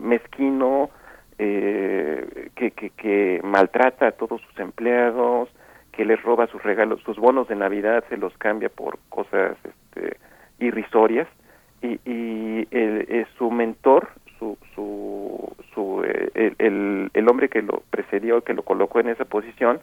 mezquino, 0.00 0.90
que, 1.36 2.72
que, 2.74 2.90
que 2.90 3.40
maltrata 3.44 4.08
a 4.08 4.12
todos 4.12 4.40
sus 4.40 4.58
empleados, 4.58 5.48
que 5.92 6.04
les 6.04 6.20
roba 6.22 6.48
sus 6.48 6.62
regalos, 6.62 7.00
sus 7.02 7.16
bonos 7.16 7.46
de 7.48 7.54
Navidad, 7.54 8.04
se 8.08 8.16
los 8.16 8.36
cambia 8.38 8.68
por 8.68 8.98
cosas 9.08 9.56
este, 9.64 10.16
irrisorias. 10.58 11.28
Y, 11.82 12.00
y 12.04 12.68
el, 12.70 13.06
eh, 13.08 13.26
su 13.36 13.50
mentor, 13.50 14.08
su, 14.38 14.58
su, 14.74 15.56
su 15.74 16.02
eh, 16.04 16.30
el, 16.34 16.54
el, 16.58 17.10
el, 17.14 17.28
hombre 17.28 17.48
que 17.48 17.62
lo 17.62 17.82
precedió, 17.90 18.42
que 18.42 18.54
lo 18.54 18.62
colocó 18.62 19.00
en 19.00 19.08
esa 19.08 19.24
posición, 19.24 19.80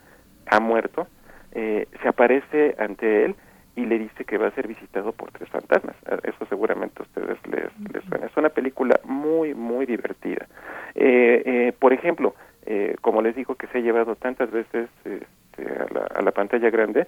ha 0.47 0.59
muerto, 0.59 1.07
eh, 1.53 1.87
se 2.01 2.07
aparece 2.07 2.75
ante 2.79 3.25
él 3.25 3.35
y 3.77 3.85
le 3.85 3.99
dice 3.99 4.25
que 4.25 4.37
va 4.37 4.47
a 4.47 4.51
ser 4.51 4.67
visitado 4.67 5.11
por 5.11 5.31
tres 5.31 5.49
fantasmas. 5.49 5.95
Eso 6.23 6.45
seguramente 6.47 6.95
a 6.99 7.03
ustedes 7.03 7.37
les, 7.47 7.93
les 7.93 8.03
suena. 8.05 8.25
Es 8.25 8.37
una 8.37 8.49
película 8.49 8.99
muy, 9.03 9.53
muy 9.53 9.85
divertida. 9.85 10.47
por 11.79 11.91
ejemplo, 11.91 12.35
como 13.01 13.21
les 13.21 13.35
digo 13.35 13.55
que 13.55 13.67
se 13.67 13.79
ha 13.79 13.81
llevado 13.81 14.15
tantas 14.15 14.49
veces 14.49 14.89
este, 15.03 15.73
a, 15.73 15.93
la, 15.93 16.07
a, 16.15 16.21
la, 16.21 16.31
pantalla 16.31 16.69
grande, 16.69 17.05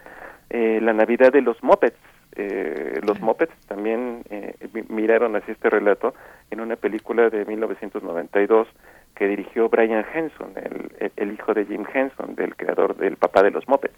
la 0.50 0.92
Navidad 0.92 1.32
de 1.32 1.42
los 1.42 1.64
Muppets. 1.64 1.98
Los 2.36 3.20
Muppets 3.22 3.54
también 3.68 4.24
miraron 4.90 5.36
así 5.36 5.52
este 5.52 5.70
relato 5.70 6.14
en 6.52 6.62
una 6.62 6.76
película 6.76 7.30
de 7.30 7.46
1992 7.46 8.68
que 9.18 9.28
dirigió 9.28 9.68
Brian 9.70 10.06
Henson, 10.14 10.54
el, 11.16 11.32
hijo 11.32 11.54
de 11.54 11.66
Jim 11.66 11.84
Henson, 11.92 12.36
del 12.36 12.56
creador 12.56 12.96
del 12.96 13.18
papá 13.18 13.42
de 13.42 13.52
los 13.52 13.68
Muppets. 13.68 13.98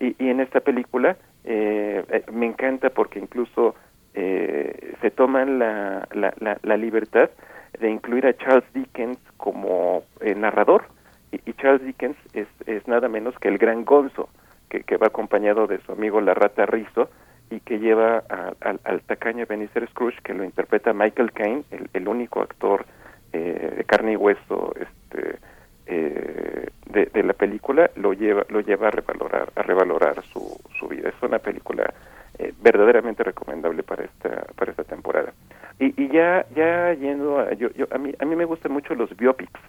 Y, 0.00 0.14
en 0.18 0.40
esta 0.40 0.60
película 0.60 1.16
eh, 1.44 2.04
eh, 2.08 2.24
me 2.32 2.46
encanta 2.46 2.90
porque 2.90 3.18
incluso 3.18 3.74
eh, 4.14 4.94
se 5.02 5.10
toman 5.10 5.58
la, 5.58 6.08
la, 6.12 6.58
la, 6.62 6.76
libertad 6.76 7.30
de 7.78 7.90
incluir 7.90 8.26
a 8.26 8.36
Charles 8.36 8.64
Dickens 8.72 9.18
como 9.36 10.04
eh, 10.20 10.34
narrador. 10.34 10.86
Y, 11.32 11.52
Charles 11.54 11.84
Dickens 11.84 12.16
es, 12.32 12.48
es 12.66 12.86
nada 12.88 13.08
menos 13.08 13.38
que 13.38 13.48
el 13.48 13.58
gran 13.58 13.84
Gonzo, 13.84 14.30
que, 14.70 14.84
que 14.84 14.96
va 14.96 15.08
acompañado 15.08 15.66
de 15.66 15.80
su 15.82 15.92
amigo 15.92 16.20
la 16.22 16.32
rata 16.32 16.64
Rizzo 16.64 17.10
y 17.50 17.60
que 17.60 17.78
lleva 17.78 18.24
al 18.60 19.00
tacaño 19.02 19.46
Benicer 19.46 19.88
Scrooge, 19.88 20.20
que 20.22 20.34
lo 20.34 20.44
interpreta 20.44 20.92
Michael 20.92 21.32
Caine, 21.32 21.64
el, 21.70 21.88
el 21.92 22.08
único 22.08 22.40
actor 22.40 22.84
eh, 23.32 23.74
de 23.78 23.84
carne 23.84 24.12
y 24.12 24.16
hueso 24.16 24.74
este 24.74 25.38
eh, 25.86 26.68
de, 26.86 27.06
de, 27.06 27.22
la 27.22 27.32
película 27.32 27.90
lo 27.94 28.12
lleva 28.12 28.44
lo 28.48 28.60
lleva 28.60 28.88
a 28.88 28.90
revalorar 28.90 29.52
a 29.54 29.62
revalorar 29.62 30.22
su, 30.24 30.58
su 30.78 30.88
vida. 30.88 31.08
Es 31.08 31.22
una 31.22 31.38
película 31.38 31.92
eh, 32.38 32.52
verdaderamente 32.60 33.22
recomendable 33.22 33.82
para 33.82 34.04
esta 34.04 34.46
para 34.56 34.72
esta 34.72 34.84
temporada. 34.84 35.32
Y, 35.78 36.02
y 36.02 36.08
ya 36.08 36.46
ya 36.54 36.92
yendo 36.94 37.38
a, 37.38 37.52
yo, 37.54 37.70
yo 37.70 37.86
a 37.92 37.98
mí 37.98 38.12
a 38.18 38.24
mí 38.24 38.34
me 38.34 38.44
gustan 38.44 38.72
mucho 38.72 38.94
los 38.94 39.16
biopics 39.16 39.60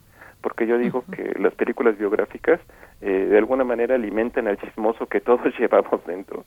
porque 0.42 0.68
yo 0.68 0.78
digo 0.78 1.04
que 1.12 1.34
las 1.40 1.54
películas 1.56 1.98
biográficas 1.98 2.60
eh, 3.02 3.28
de 3.30 3.38
alguna 3.38 3.64
manera 3.64 3.96
alimentan 3.96 4.48
al 4.48 4.58
chismoso 4.58 5.08
que 5.08 5.22
todos 5.22 5.54
llevamos 5.60 6.06
dentro. 6.06 6.46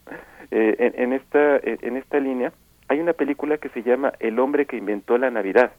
Eh, 0.50 0.76
en, 0.78 1.02
en 1.02 1.12
esta 1.12 1.60
en 1.62 1.96
esta 1.96 2.18
línea 2.18 2.52
hay 2.88 3.00
una 3.00 3.12
película 3.12 3.58
que 3.58 3.68
se 3.68 3.82
llama 3.82 4.12
El 4.18 4.38
hombre 4.40 4.66
que 4.66 4.76
inventó 4.76 5.16
la 5.16 5.30
Navidad. 5.30 5.72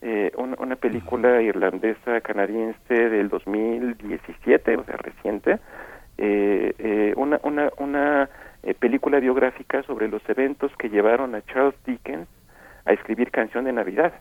Eh, 0.00 0.32
una, 0.36 0.56
una, 0.58 0.76
película 0.76 1.40
irlandesa 1.40 2.20
canadiense 2.20 2.94
del 3.08 3.28
2017, 3.30 4.76
o 4.76 4.84
sea, 4.84 4.96
reciente, 4.96 5.58
eh, 6.16 6.74
eh, 6.78 7.12
una, 7.16 7.40
una, 7.42 7.70
una 7.78 8.30
eh, 8.62 8.74
película 8.74 9.18
biográfica 9.18 9.82
sobre 9.82 10.08
los 10.08 10.22
eventos 10.28 10.70
que 10.76 10.88
llevaron 10.88 11.34
a 11.34 11.42
Charles 11.42 11.74
Dickens 11.84 12.28
a 12.84 12.92
escribir 12.92 13.30
Canción 13.30 13.64
de 13.64 13.72
Navidad. 13.72 14.12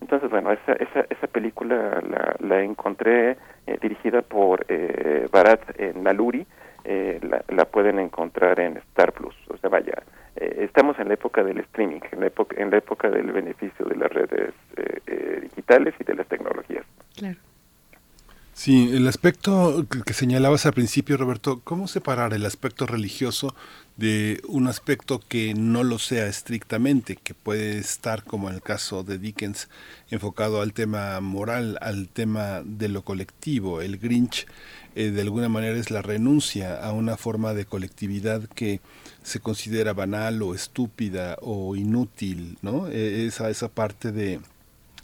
Entonces, 0.00 0.30
bueno, 0.30 0.52
esa, 0.52 0.72
esa, 0.74 1.06
esa 1.10 1.26
película 1.26 2.00
la, 2.08 2.36
la 2.38 2.62
encontré 2.62 3.36
eh, 3.66 3.78
dirigida 3.80 4.22
por 4.22 4.64
eh, 4.68 5.28
Barat 5.30 5.60
Naluri, 5.96 6.46
eh, 6.84 7.18
la, 7.22 7.44
la, 7.48 7.64
pueden 7.66 7.98
encontrar 7.98 8.60
en 8.60 8.78
Star 8.78 9.12
Plus. 9.12 9.34
O 9.48 9.56
sea, 9.58 9.68
vaya, 9.68 10.02
eh, 10.36 10.64
estamos 10.64 10.98
en 10.98 11.08
la 11.08 11.14
época 11.14 11.42
del 11.42 11.58
streaming, 11.58 12.00
en 12.12 12.20
la 12.20 12.26
época, 12.26 12.56
en 12.62 12.70
la 12.70 12.78
época 12.78 13.10
del 13.10 13.32
beneficio 13.32 13.84
de 13.86 13.96
las 13.96 14.10
redes 14.10 14.54
eh, 14.76 15.00
eh, 15.06 15.40
digitales 15.42 15.94
y 15.98 16.04
de 16.04 16.14
las 16.14 16.26
tecnologías. 16.28 16.84
Claro. 17.16 17.38
Sí, 18.52 18.90
el 18.96 19.06
aspecto 19.06 19.84
que 20.04 20.12
señalabas 20.12 20.66
al 20.66 20.72
principio, 20.72 21.16
Roberto, 21.16 21.60
¿cómo 21.62 21.86
separar 21.88 22.32
el 22.34 22.44
aspecto 22.46 22.86
religioso 22.86 23.54
de 23.98 24.40
un 24.46 24.68
aspecto 24.68 25.18
que 25.18 25.54
no 25.54 25.82
lo 25.82 25.98
sea 25.98 26.28
estrictamente, 26.28 27.16
que 27.16 27.34
puede 27.34 27.78
estar, 27.78 28.22
como 28.22 28.48
en 28.48 28.54
el 28.54 28.62
caso 28.62 29.02
de 29.02 29.18
Dickens, 29.18 29.68
enfocado 30.08 30.62
al 30.62 30.72
tema 30.72 31.20
moral, 31.20 31.78
al 31.82 32.08
tema 32.08 32.62
de 32.64 32.88
lo 32.88 33.02
colectivo? 33.02 33.80
El 33.80 33.98
Grinch, 33.98 34.46
eh, 34.94 35.10
de 35.10 35.20
alguna 35.20 35.48
manera, 35.48 35.76
es 35.76 35.90
la 35.90 36.00
renuncia 36.00 36.80
a 36.80 36.92
una 36.92 37.16
forma 37.16 37.54
de 37.54 37.64
colectividad 37.64 38.44
que 38.44 38.80
se 39.24 39.40
considera 39.40 39.92
banal 39.94 40.42
o 40.42 40.54
estúpida 40.54 41.36
o 41.42 41.74
inútil, 41.74 42.56
¿no? 42.62 42.86
E, 42.86 43.26
esa, 43.26 43.50
esa 43.50 43.68
parte 43.68 44.12
de 44.12 44.40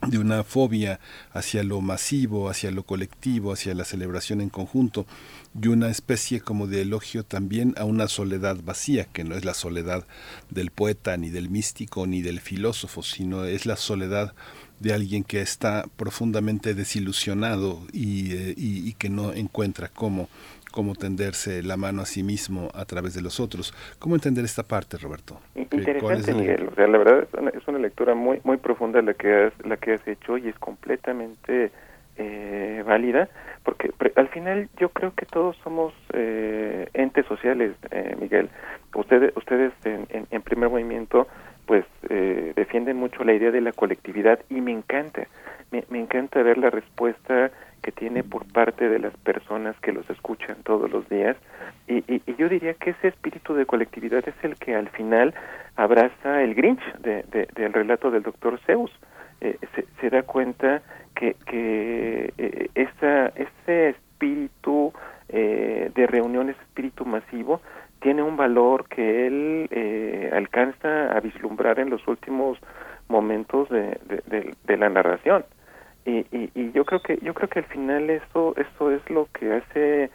de 0.06 0.18
una 0.18 0.44
fobia 0.44 1.00
hacia 1.32 1.62
lo 1.62 1.80
masivo, 1.80 2.48
hacia 2.48 2.70
lo 2.70 2.84
colectivo, 2.84 3.52
hacia 3.52 3.74
la 3.74 3.84
celebración 3.84 4.40
en 4.40 4.50
conjunto 4.50 5.06
y 5.60 5.68
una 5.68 5.88
especie 5.88 6.40
como 6.40 6.66
de 6.66 6.82
elogio 6.82 7.24
también 7.24 7.74
a 7.76 7.84
una 7.84 8.08
soledad 8.08 8.56
vacía, 8.62 9.04
que 9.04 9.24
no 9.24 9.36
es 9.36 9.44
la 9.44 9.54
soledad 9.54 10.06
del 10.50 10.70
poeta, 10.70 11.16
ni 11.16 11.30
del 11.30 11.48
místico, 11.48 12.06
ni 12.06 12.22
del 12.22 12.40
filósofo, 12.40 13.02
sino 13.02 13.44
es 13.44 13.66
la 13.66 13.76
soledad 13.76 14.34
de 14.80 14.92
alguien 14.92 15.22
que 15.22 15.40
está 15.40 15.86
profundamente 15.96 16.74
desilusionado 16.74 17.86
y, 17.92 18.32
eh, 18.32 18.54
y, 18.56 18.88
y 18.88 18.92
que 18.94 19.08
no 19.08 19.32
encuentra 19.32 19.88
cómo 19.88 20.28
cómo 20.74 20.96
tenderse 20.96 21.62
la 21.62 21.76
mano 21.76 22.02
a 22.02 22.04
sí 22.04 22.24
mismo 22.24 22.68
a 22.74 22.84
través 22.84 23.14
de 23.14 23.22
los 23.22 23.38
otros. 23.38 23.72
¿Cómo 24.00 24.16
entender 24.16 24.44
esta 24.44 24.64
parte, 24.64 24.96
Roberto? 24.98 25.40
Interesante, 25.54 26.32
el... 26.32 26.36
Miguel. 26.36 26.68
O 26.72 26.74
sea, 26.74 26.88
la 26.88 26.98
verdad 26.98 27.22
es 27.22 27.40
una, 27.40 27.50
es 27.50 27.68
una, 27.68 27.78
lectura 27.78 28.16
muy 28.16 28.40
muy 28.42 28.56
profunda 28.56 29.00
la 29.00 29.14
que 29.14 29.32
has, 29.32 29.52
la 29.64 29.76
que 29.76 29.92
has 29.92 30.08
hecho 30.08 30.36
y 30.36 30.48
es 30.48 30.58
completamente 30.58 31.70
eh, 32.16 32.82
válida, 32.84 33.28
porque 33.62 33.92
al 34.16 34.28
final 34.30 34.68
yo 34.76 34.88
creo 34.88 35.14
que 35.14 35.26
todos 35.26 35.56
somos 35.62 35.94
eh, 36.12 36.88
entes 36.92 37.24
sociales, 37.26 37.76
eh, 37.92 38.16
Miguel. 38.20 38.50
Ustedes, 38.96 39.32
ustedes 39.36 39.72
en, 39.84 40.08
en, 40.10 40.26
en 40.28 40.42
primer 40.42 40.70
movimiento 40.70 41.28
pues 41.66 41.84
eh, 42.10 42.52
defienden 42.56 42.96
mucho 42.96 43.22
la 43.22 43.32
idea 43.32 43.52
de 43.52 43.60
la 43.60 43.70
colectividad 43.70 44.40
y 44.50 44.60
me 44.60 44.72
encanta, 44.72 45.28
me, 45.70 45.84
me 45.88 46.00
encanta 46.00 46.42
ver 46.42 46.58
la 46.58 46.70
respuesta 46.70 47.52
que 47.84 47.92
tiene 47.92 48.24
por 48.24 48.50
parte 48.50 48.88
de 48.88 48.98
las 48.98 49.14
personas 49.18 49.76
que 49.80 49.92
los 49.92 50.08
escuchan 50.08 50.56
todos 50.64 50.90
los 50.90 51.06
días. 51.10 51.36
Y, 51.86 52.02
yo 52.38 52.48
diría 52.48 52.72
que 52.72 52.90
ese 52.90 53.08
espíritu 53.08 53.52
de 53.52 53.66
colectividad 53.66 54.26
es 54.26 54.34
el 54.42 54.56
que 54.56 54.74
al 54.74 54.88
final 54.88 55.34
abraza 55.76 56.42
el 56.42 56.54
Grinch 56.54 56.82
de, 57.00 57.24
de, 57.24 57.46
del 57.54 57.74
relato 57.74 58.10
del 58.10 58.22
doctor 58.22 58.58
Zeus 58.64 58.90
eh, 59.42 59.58
se, 59.74 59.84
se, 60.00 60.08
da 60.08 60.22
cuenta 60.22 60.80
que, 61.14 61.36
que 61.44 62.32
eh, 62.38 62.68
esa, 62.74 63.26
ese 63.36 63.90
espíritu 63.90 64.94
eh, 65.28 65.90
de 65.94 66.06
reunión 66.06 66.48
ese 66.48 66.60
espíritu 66.62 67.04
masivo 67.04 67.60
tiene 68.00 68.22
un 68.22 68.38
valor 68.38 68.88
que 68.88 69.26
él 69.26 70.30
alcanza 70.32 71.12
a 71.12 71.20
vislumbrar 71.20 71.78
en 71.78 71.90
los 71.90 72.06
últimos 72.06 72.58
momentos 73.08 73.68
de 73.70 74.76
la 74.76 74.88
narración 74.90 75.44
y, 76.04 76.26
y, 76.36 76.50
y, 76.54 76.72
yo 76.72 76.84
creo 76.84 77.00
que 77.00 77.18
yo 77.22 77.34
creo 77.34 77.48
que 77.48 77.60
al 77.60 77.64
final 77.66 78.10
eso 78.10 78.54
eso 78.56 78.90
es 78.90 79.08
lo 79.10 79.26
que 79.32 79.54
hace 79.54 80.10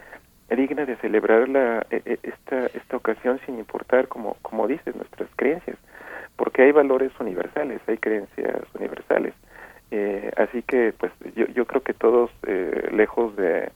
digna 0.55 0.85
de 0.85 0.95
celebrar 0.97 1.49
la 1.49 1.85
esta 1.89 2.67
esta 2.67 2.97
ocasión 2.97 3.39
sin 3.45 3.59
importar 3.59 4.07
como 4.07 4.35
como 4.41 4.67
dices 4.67 4.95
nuestras 4.95 5.29
creencias 5.35 5.77
porque 6.35 6.63
hay 6.63 6.71
valores 6.71 7.11
universales 7.19 7.81
hay 7.87 7.97
creencias 7.97 8.61
universales. 8.73 9.33
Eh, 9.91 10.31
así 10.37 10.61
que 10.61 10.93
pues 10.97 11.11
yo 11.35 11.47
yo 11.47 11.65
creo 11.65 11.81
que 11.81 11.93
todos 11.93 12.29
eh, 12.45 12.89
lejos 12.91 13.35
de, 13.35 13.71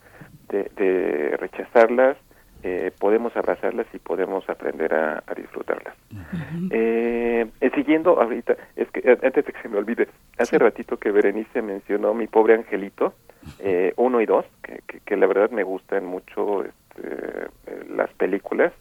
de 0.49 1.35
rechazarlas 1.39 2.17
eh, 2.63 2.91
podemos 2.97 3.35
abrazarlas 3.35 3.85
y 3.93 3.99
podemos 3.99 4.49
aprender 4.49 4.93
a, 4.93 5.23
a 5.27 5.33
disfrutarlas. 5.35 5.95
Uh 6.11 6.15
-huh. 6.15 6.69
eh, 6.71 7.47
siguiendo 7.75 8.21
ahorita, 8.21 8.55
es 8.75 8.89
que 8.91 8.99
eh, 9.01 9.17
antes 9.21 9.45
de 9.45 9.51
que 9.51 9.61
se 9.61 9.69
me 9.69 9.77
olvide, 9.77 10.07
hace 10.37 10.51
sí. 10.51 10.57
ratito 10.57 10.97
que 10.97 11.11
Berenice 11.11 11.61
mencionó 11.61 12.13
mi 12.13 12.27
pobre 12.27 12.53
angelito, 12.55 13.13
eh, 13.59 13.93
uno 13.97 14.21
y 14.21 14.25
dos, 14.25 14.45
que, 14.61 14.79
que, 14.87 14.99
que, 15.01 15.17
la 15.17 15.27
verdad 15.27 15.49
me 15.51 15.63
gustan 15.63 16.05
mucho 16.05 16.63
este, 16.63 17.47
las 17.89 18.09
películas, 18.13 18.71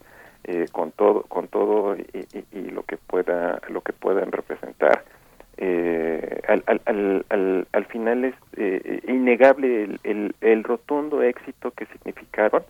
eh, 0.44 0.66
con 0.72 0.92
todo, 0.92 1.22
con 1.22 1.48
todo 1.48 1.96
y, 1.96 2.04
y, 2.32 2.44
y, 2.58 2.70
lo 2.70 2.82
que 2.82 2.96
pueda, 2.96 3.60
lo 3.68 3.80
que 3.80 3.92
puedan 3.92 4.30
representar. 4.30 5.04
Eh, 5.56 6.40
al, 6.48 6.62
al, 6.66 6.80
al, 6.86 7.24
al, 7.28 7.66
al 7.72 7.84
final 7.86 8.24
es 8.24 8.34
eh, 8.56 9.00
innegable 9.06 9.84
el, 9.84 10.00
el, 10.02 10.34
el 10.40 10.64
rotundo 10.64 11.22
éxito 11.22 11.70
que 11.72 11.86
significaron 11.86 12.62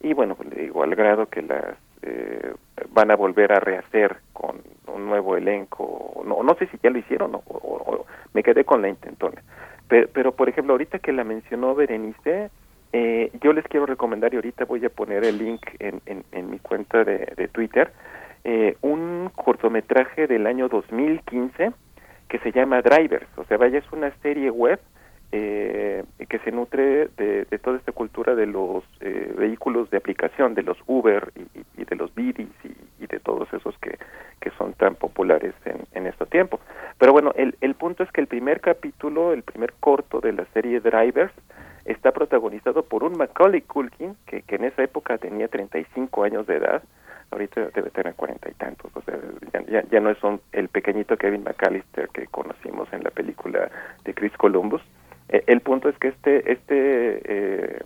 y 0.00 0.12
bueno, 0.12 0.34
pues 0.34 0.48
le 0.50 0.62
digo, 0.62 0.82
al 0.82 0.94
grado 0.94 1.26
que 1.26 1.42
las 1.42 1.76
eh, 2.02 2.54
van 2.90 3.10
a 3.10 3.16
volver 3.16 3.52
a 3.52 3.60
rehacer 3.60 4.16
con 4.32 4.60
un 4.86 5.06
nuevo 5.06 5.36
elenco, 5.36 6.22
no, 6.26 6.42
no 6.42 6.54
sé 6.54 6.66
si 6.68 6.78
ya 6.82 6.90
lo 6.90 6.98
hicieron 6.98 7.34
o, 7.34 8.06
me 8.32 8.42
quedé 8.42 8.64
con 8.64 8.82
la 8.82 8.88
intentona, 8.88 9.42
pero, 9.88 10.32
por 10.32 10.48
ejemplo, 10.48 10.74
ahorita 10.74 10.98
que 10.98 11.12
la 11.12 11.22
mencionó 11.22 11.74
Berenice, 11.74 12.50
eh, 12.92 13.30
yo 13.40 13.52
les 13.52 13.64
quiero 13.68 13.86
recomendar 13.86 14.32
y 14.32 14.36
ahorita 14.36 14.64
voy 14.64 14.84
a 14.84 14.90
poner 14.90 15.24
el 15.24 15.38
link 15.38 15.62
en, 15.78 16.50
mi 16.50 16.58
cuenta 16.58 17.04
de, 17.04 17.32
de 17.36 17.48
Twitter, 17.48 17.92
eh, 18.44 18.76
un 18.82 19.30
cortometraje 19.34 20.26
del 20.26 20.46
año 20.46 20.68
2015 20.68 21.72
que 22.28 22.38
se 22.40 22.52
llama 22.52 22.82
Drivers, 22.82 23.26
o 23.36 23.44
sea, 23.44 23.56
vaya, 23.56 23.78
es 23.78 23.92
una 23.92 24.10
serie 24.22 24.50
web 24.50 24.80
eh, 25.38 26.04
que 26.28 26.38
se 26.38 26.50
nutre 26.50 27.08
de, 27.16 27.44
toda 27.62 27.76
esta 27.76 27.92
cultura 27.92 28.34
de 28.34 28.46
los 28.46 28.84
eh, 29.00 29.34
vehículos 29.36 29.90
de 29.90 29.98
aplicación, 29.98 30.54
de 30.54 30.62
los 30.62 30.78
Uber 30.86 31.30
y, 31.76 31.84
de 31.84 31.96
los 31.96 32.14
Bidis 32.14 32.48
y, 32.64 33.06
de 33.06 33.20
todos 33.20 33.52
esos 33.52 33.76
que, 33.78 33.98
que 34.40 34.50
son 34.58 34.72
tan 34.72 34.94
populares 34.94 35.54
en, 35.64 35.82
en 35.92 36.06
este 36.06 36.26
tiempo. 36.26 36.58
Pero 36.98 37.12
bueno, 37.12 37.32
el, 37.36 37.56
el 37.60 37.74
punto 37.74 38.02
es 38.02 38.10
que 38.10 38.20
el 38.20 38.26
primer 38.26 38.60
capítulo, 38.60 39.32
el 39.32 39.42
primer 39.42 39.74
corto 39.78 40.20
de 40.20 40.32
la 40.32 40.44
serie 40.54 40.80
Drivers, 40.80 41.32
está 41.84 42.12
protagonizado 42.12 42.82
por 42.82 43.04
un 43.04 43.16
Macaulay 43.16 43.60
Culkin, 43.60 44.16
que, 44.26 44.42
que 44.42 44.56
en 44.56 44.64
esa 44.64 44.82
época 44.82 45.18
tenía 45.18 45.48
35 45.48 46.24
años 46.24 46.46
de 46.46 46.56
edad, 46.56 46.82
ahorita 47.30 47.68
debe 47.74 47.90
tener 47.90 48.14
cuarenta 48.14 48.50
y 48.50 48.54
tantos, 48.54 48.90
o 48.94 49.02
sea, 49.02 49.18
ya, 49.68 49.84
ya, 49.90 50.00
no 50.00 50.10
es 50.10 50.18
el 50.52 50.68
pequeñito 50.68 51.16
Kevin 51.16 51.44
McAllister 51.44 52.08
que 52.08 52.26
conocimos 52.26 52.92
en 52.92 53.04
la 53.04 53.10
película 53.10 53.70
de 54.04 54.14
Chris 54.14 54.32
Columbus. 54.36 54.82
Eh, 55.28 55.42
el 55.46 55.60
punto 55.60 55.88
es 55.88 55.98
que 55.98 56.08
este, 56.08 56.52
este, 56.52 57.20
eh, 57.24 57.80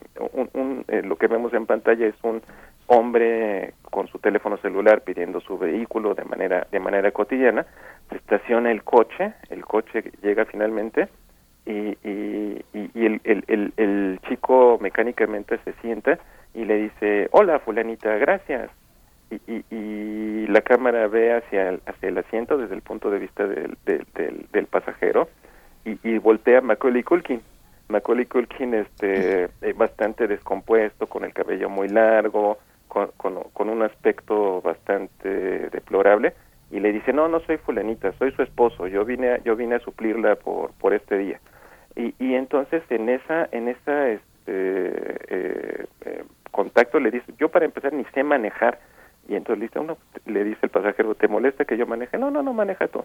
un, 0.54 0.84
eh, 0.88 1.02
lo 1.02 1.16
que 1.16 1.26
vemos 1.26 1.52
en 1.54 1.66
pantalla 1.66 2.06
es 2.06 2.14
un 2.22 2.42
hombre 2.86 3.74
con 3.82 4.08
su 4.08 4.18
teléfono 4.18 4.56
celular 4.58 5.02
pidiendo 5.02 5.40
su 5.40 5.56
vehículo 5.56 6.14
de 6.14 6.24
manera, 6.24 6.66
de 6.70 6.80
manera 6.80 7.12
cotidiana, 7.12 7.64
se 8.10 8.16
estaciona 8.16 8.70
el 8.70 8.82
coche, 8.82 9.32
el 9.48 9.64
coche 9.64 10.10
llega 10.22 10.44
finalmente 10.44 11.08
y, 11.66 11.96
y, 12.02 12.64
y 12.72 13.06
el, 13.06 13.20
el, 13.24 13.72
el, 13.76 14.20
chico 14.28 14.78
mecánicamente 14.80 15.58
se 15.64 15.72
sienta 15.74 16.18
y 16.54 16.64
le 16.64 16.76
dice, 16.78 17.28
hola 17.30 17.60
fulanita, 17.60 18.16
gracias, 18.16 18.70
y, 19.30 19.64
y, 19.70 20.46
la 20.48 20.62
cámara 20.62 21.06
ve 21.06 21.34
hacia 21.34 21.68
el, 21.68 21.80
hacia 21.86 22.08
el 22.08 22.18
asiento 22.18 22.58
desde 22.58 22.74
el 22.74 22.82
punto 22.82 23.10
de 23.10 23.20
vista 23.20 23.46
del, 23.46 23.76
del, 23.84 24.46
del, 24.52 24.66
pasajero 24.66 25.28
y, 25.84 25.98
y, 26.08 26.18
voltea 26.18 26.58
a 26.58 26.62
Macaulay 26.62 27.02
Culkin. 27.02 27.40
Macaulay 27.88 28.26
Culkin 28.26 28.74
este, 28.74 29.44
eh, 29.44 29.72
bastante 29.74 30.26
descompuesto, 30.26 31.06
con 31.06 31.24
el 31.24 31.32
cabello 31.32 31.68
muy 31.68 31.88
largo, 31.88 32.58
con, 32.88 33.10
con, 33.52 33.70
un 33.70 33.82
aspecto 33.82 34.60
bastante 34.60 35.68
deplorable 35.70 36.34
y 36.70 36.80
le 36.80 36.92
dice, 36.92 37.12
no, 37.12 37.28
no 37.28 37.40
soy 37.40 37.56
fulanita, 37.58 38.12
soy 38.12 38.32
su 38.32 38.42
esposo, 38.42 38.86
yo 38.86 39.04
vine 39.04 39.30
a, 39.30 39.38
yo 39.42 39.56
vine 39.56 39.76
a 39.76 39.80
suplirla 39.80 40.36
por, 40.36 40.72
por 40.72 40.94
este 40.94 41.18
día. 41.18 41.40
Y, 41.96 42.14
y 42.18 42.34
entonces 42.34 42.82
en 42.90 43.08
esa, 43.08 43.48
en 43.50 43.68
esa 43.68 44.08
este, 44.08 44.24
eh, 44.46 45.86
eh, 46.00 46.24
contacto 46.50 47.00
le 47.00 47.10
dice, 47.10 47.32
yo 47.38 47.48
para 47.48 47.64
empezar 47.64 47.92
ni 47.92 48.04
sé 48.06 48.22
manejar, 48.22 48.78
y 49.28 49.34
entonces 49.34 49.58
le 49.60 49.66
dice, 49.66 49.78
uno, 49.78 49.98
le 50.26 50.44
dice 50.44 50.60
el 50.62 50.70
pasajero, 50.70 51.14
¿te 51.14 51.28
molesta 51.28 51.64
que 51.64 51.76
yo 51.76 51.86
maneje? 51.86 52.18
No, 52.18 52.30
no, 52.30 52.42
no, 52.42 52.52
maneja 52.52 52.88
tú. 52.88 53.04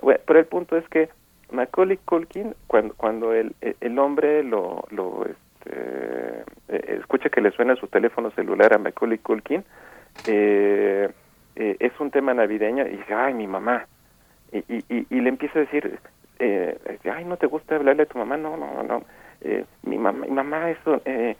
Bueno, 0.00 0.20
pero 0.26 0.38
el 0.38 0.46
punto 0.46 0.76
es 0.76 0.88
que 0.88 1.08
Macaulay 1.50 1.98
Culkin, 1.98 2.54
cuando, 2.66 2.94
cuando 2.94 3.32
el, 3.32 3.54
el 3.60 3.98
hombre 3.98 4.42
lo, 4.42 4.84
lo 4.90 5.24
este, 5.24 6.44
eh, 6.68 6.96
escucha 6.98 7.28
que 7.28 7.40
le 7.40 7.50
suena 7.52 7.76
su 7.76 7.86
teléfono 7.86 8.30
celular 8.32 8.74
a 8.74 8.78
Macaulay 8.78 9.18
Culkin, 9.18 9.64
eh, 10.26 11.08
eh, 11.56 11.76
es 11.80 11.92
un 12.00 12.10
tema 12.10 12.34
navideño 12.34 12.86
y 12.86 12.96
dice, 12.96 13.14
ay, 13.14 13.34
mi 13.34 13.46
mamá. 13.46 13.86
Y, 14.52 14.84
y, 14.88 15.20
le 15.20 15.28
empieza 15.28 15.58
a 15.58 15.62
decir, 15.62 15.98
eh, 16.38 16.78
ay, 17.12 17.24
¿no 17.24 17.36
te 17.36 17.46
gusta 17.46 17.76
hablarle 17.76 18.04
a 18.04 18.06
tu 18.06 18.18
mamá? 18.18 18.36
No, 18.36 18.56
no, 18.56 18.82
no. 18.82 19.02
Eh, 19.40 19.64
mi 19.82 19.98
mamá, 19.98 20.26
mi 20.26 20.32
mamá 20.32 20.70
eso, 20.70 21.02
eh, 21.04 21.36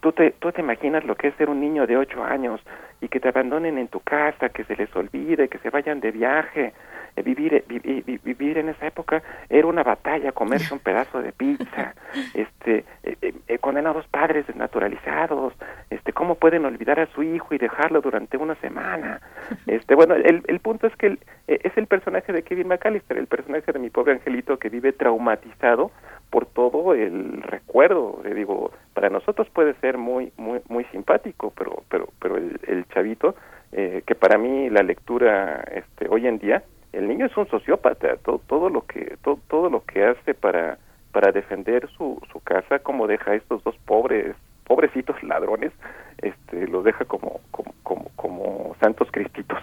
tú, 0.00 0.12
te, 0.12 0.32
tú 0.32 0.50
te 0.50 0.60
imaginas 0.60 1.04
lo 1.04 1.14
que 1.14 1.28
es 1.28 1.34
ser 1.36 1.48
un 1.48 1.60
niño 1.60 1.86
de 1.86 1.96
ocho 1.96 2.24
años 2.24 2.60
y 3.00 3.08
que 3.08 3.20
te 3.20 3.28
abandonen 3.28 3.78
en 3.78 3.88
tu 3.88 4.00
casa, 4.00 4.48
que 4.48 4.64
se 4.64 4.76
les 4.76 4.94
olvide, 4.96 5.48
que 5.48 5.58
se 5.58 5.70
vayan 5.70 6.00
de 6.00 6.10
viaje, 6.10 6.72
eh, 7.20 7.22
vivir, 7.22 7.54
eh, 7.54 8.18
vivir 8.24 8.58
en 8.58 8.70
esa 8.70 8.86
época 8.86 9.22
era 9.48 9.66
una 9.66 9.82
batalla, 9.82 10.32
comerse 10.32 10.72
un 10.72 10.80
pedazo 10.80 11.20
de 11.20 11.32
pizza, 11.32 11.94
este, 12.34 12.84
eh, 13.02 13.58
condenados 13.58 14.06
padres 14.08 14.46
desnaturalizados, 14.46 15.52
este, 15.90 16.12
cómo 16.12 16.36
pueden 16.36 16.64
olvidar 16.64 16.98
a 17.00 17.06
su 17.06 17.22
hijo 17.22 17.54
y 17.54 17.58
dejarlo 17.58 18.00
durante 18.00 18.36
una 18.36 18.54
semana, 18.56 19.20
este, 19.66 19.94
bueno, 19.94 20.14
el, 20.14 20.42
el 20.46 20.60
punto 20.60 20.86
es 20.86 20.96
que 20.96 21.18
es 21.46 21.76
el 21.76 21.86
personaje 21.86 22.32
de 22.32 22.42
Kevin 22.42 22.68
McAllister, 22.68 23.18
el 23.18 23.26
personaje 23.26 23.72
de 23.72 23.78
mi 23.78 23.90
pobre 23.90 24.12
angelito 24.12 24.58
que 24.58 24.68
vive 24.68 24.92
traumatizado 24.92 25.90
por 26.30 26.46
todo 26.46 26.94
el 26.94 27.42
recuerdo, 27.42 28.20
le 28.24 28.34
digo, 28.34 28.70
para 28.94 29.10
nosotros 29.10 29.48
puede 29.50 29.74
ser 29.80 29.98
muy, 29.98 30.32
muy, 30.36 30.60
muy 30.68 30.84
simpático, 30.84 31.52
pero, 31.56 31.82
pero, 31.88 32.08
pero 32.20 32.36
el, 32.36 32.60
el 32.66 32.86
chavito, 32.88 33.34
que 33.72 34.14
para 34.16 34.36
mí 34.36 34.68
la 34.68 34.82
lectura, 34.82 35.62
este, 35.72 36.08
hoy 36.08 36.26
en 36.26 36.38
día 36.38 36.62
el 36.92 37.08
niño 37.08 37.26
es 37.26 37.36
un 37.36 37.48
sociópata, 37.48 38.16
todo, 38.16 38.40
todo 38.46 38.68
lo 38.68 38.86
que 38.86 39.16
todo, 39.22 39.38
todo 39.48 39.70
lo 39.70 39.84
que 39.84 40.04
hace 40.04 40.34
para 40.34 40.78
para 41.12 41.32
defender 41.32 41.88
su, 41.96 42.20
su 42.32 42.40
casa, 42.40 42.78
como 42.78 43.06
deja 43.06 43.32
a 43.32 43.34
estos 43.34 43.64
dos 43.64 43.76
pobres 43.84 44.36
pobrecitos 44.64 45.20
ladrones, 45.24 45.72
este 46.18 46.68
los 46.68 46.84
deja 46.84 47.04
como 47.04 47.40
como 47.50 47.74
como, 47.82 48.10
como 48.16 48.76
santos 48.80 49.08
cristitos. 49.10 49.58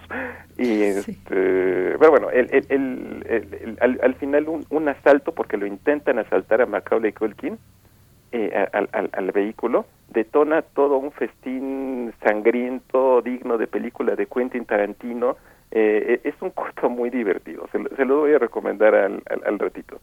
Y 0.57 0.83
este 0.83 1.95
pero 1.99 2.09
bueno 2.09 2.29
el, 2.29 2.49
el, 2.51 3.23
el, 3.29 3.77
al, 3.79 3.99
al, 4.01 4.15
final 4.15 4.49
un, 4.49 4.65
un, 4.69 4.89
asalto 4.89 5.31
porque 5.31 5.55
lo 5.55 5.65
intentan 5.65 6.19
asaltar 6.19 6.61
a 6.61 6.65
Macaulay 6.65 7.13
Culkin 7.13 7.57
eh, 8.31 8.67
al, 8.73 8.89
al, 8.91 9.09
al, 9.13 9.31
vehículo 9.31 9.85
detona 10.09 10.61
todo 10.61 10.97
un 10.97 11.11
festín 11.11 12.13
sangriento 12.23 13.21
digno 13.21 13.57
de 13.57 13.67
película 13.67 14.15
de 14.15 14.25
Quentin 14.25 14.65
Tarantino 14.65 15.37
eh, 15.71 16.21
es 16.23 16.35
un 16.41 16.51
corto 16.51 16.89
muy 16.89 17.09
divertido, 17.09 17.67
se, 17.71 17.83
se 17.95 18.05
lo 18.05 18.19
voy 18.19 18.33
a 18.33 18.39
recomendar 18.39 18.95
al, 18.95 19.21
al, 19.29 19.41
al 19.45 19.59
ratito. 19.59 19.99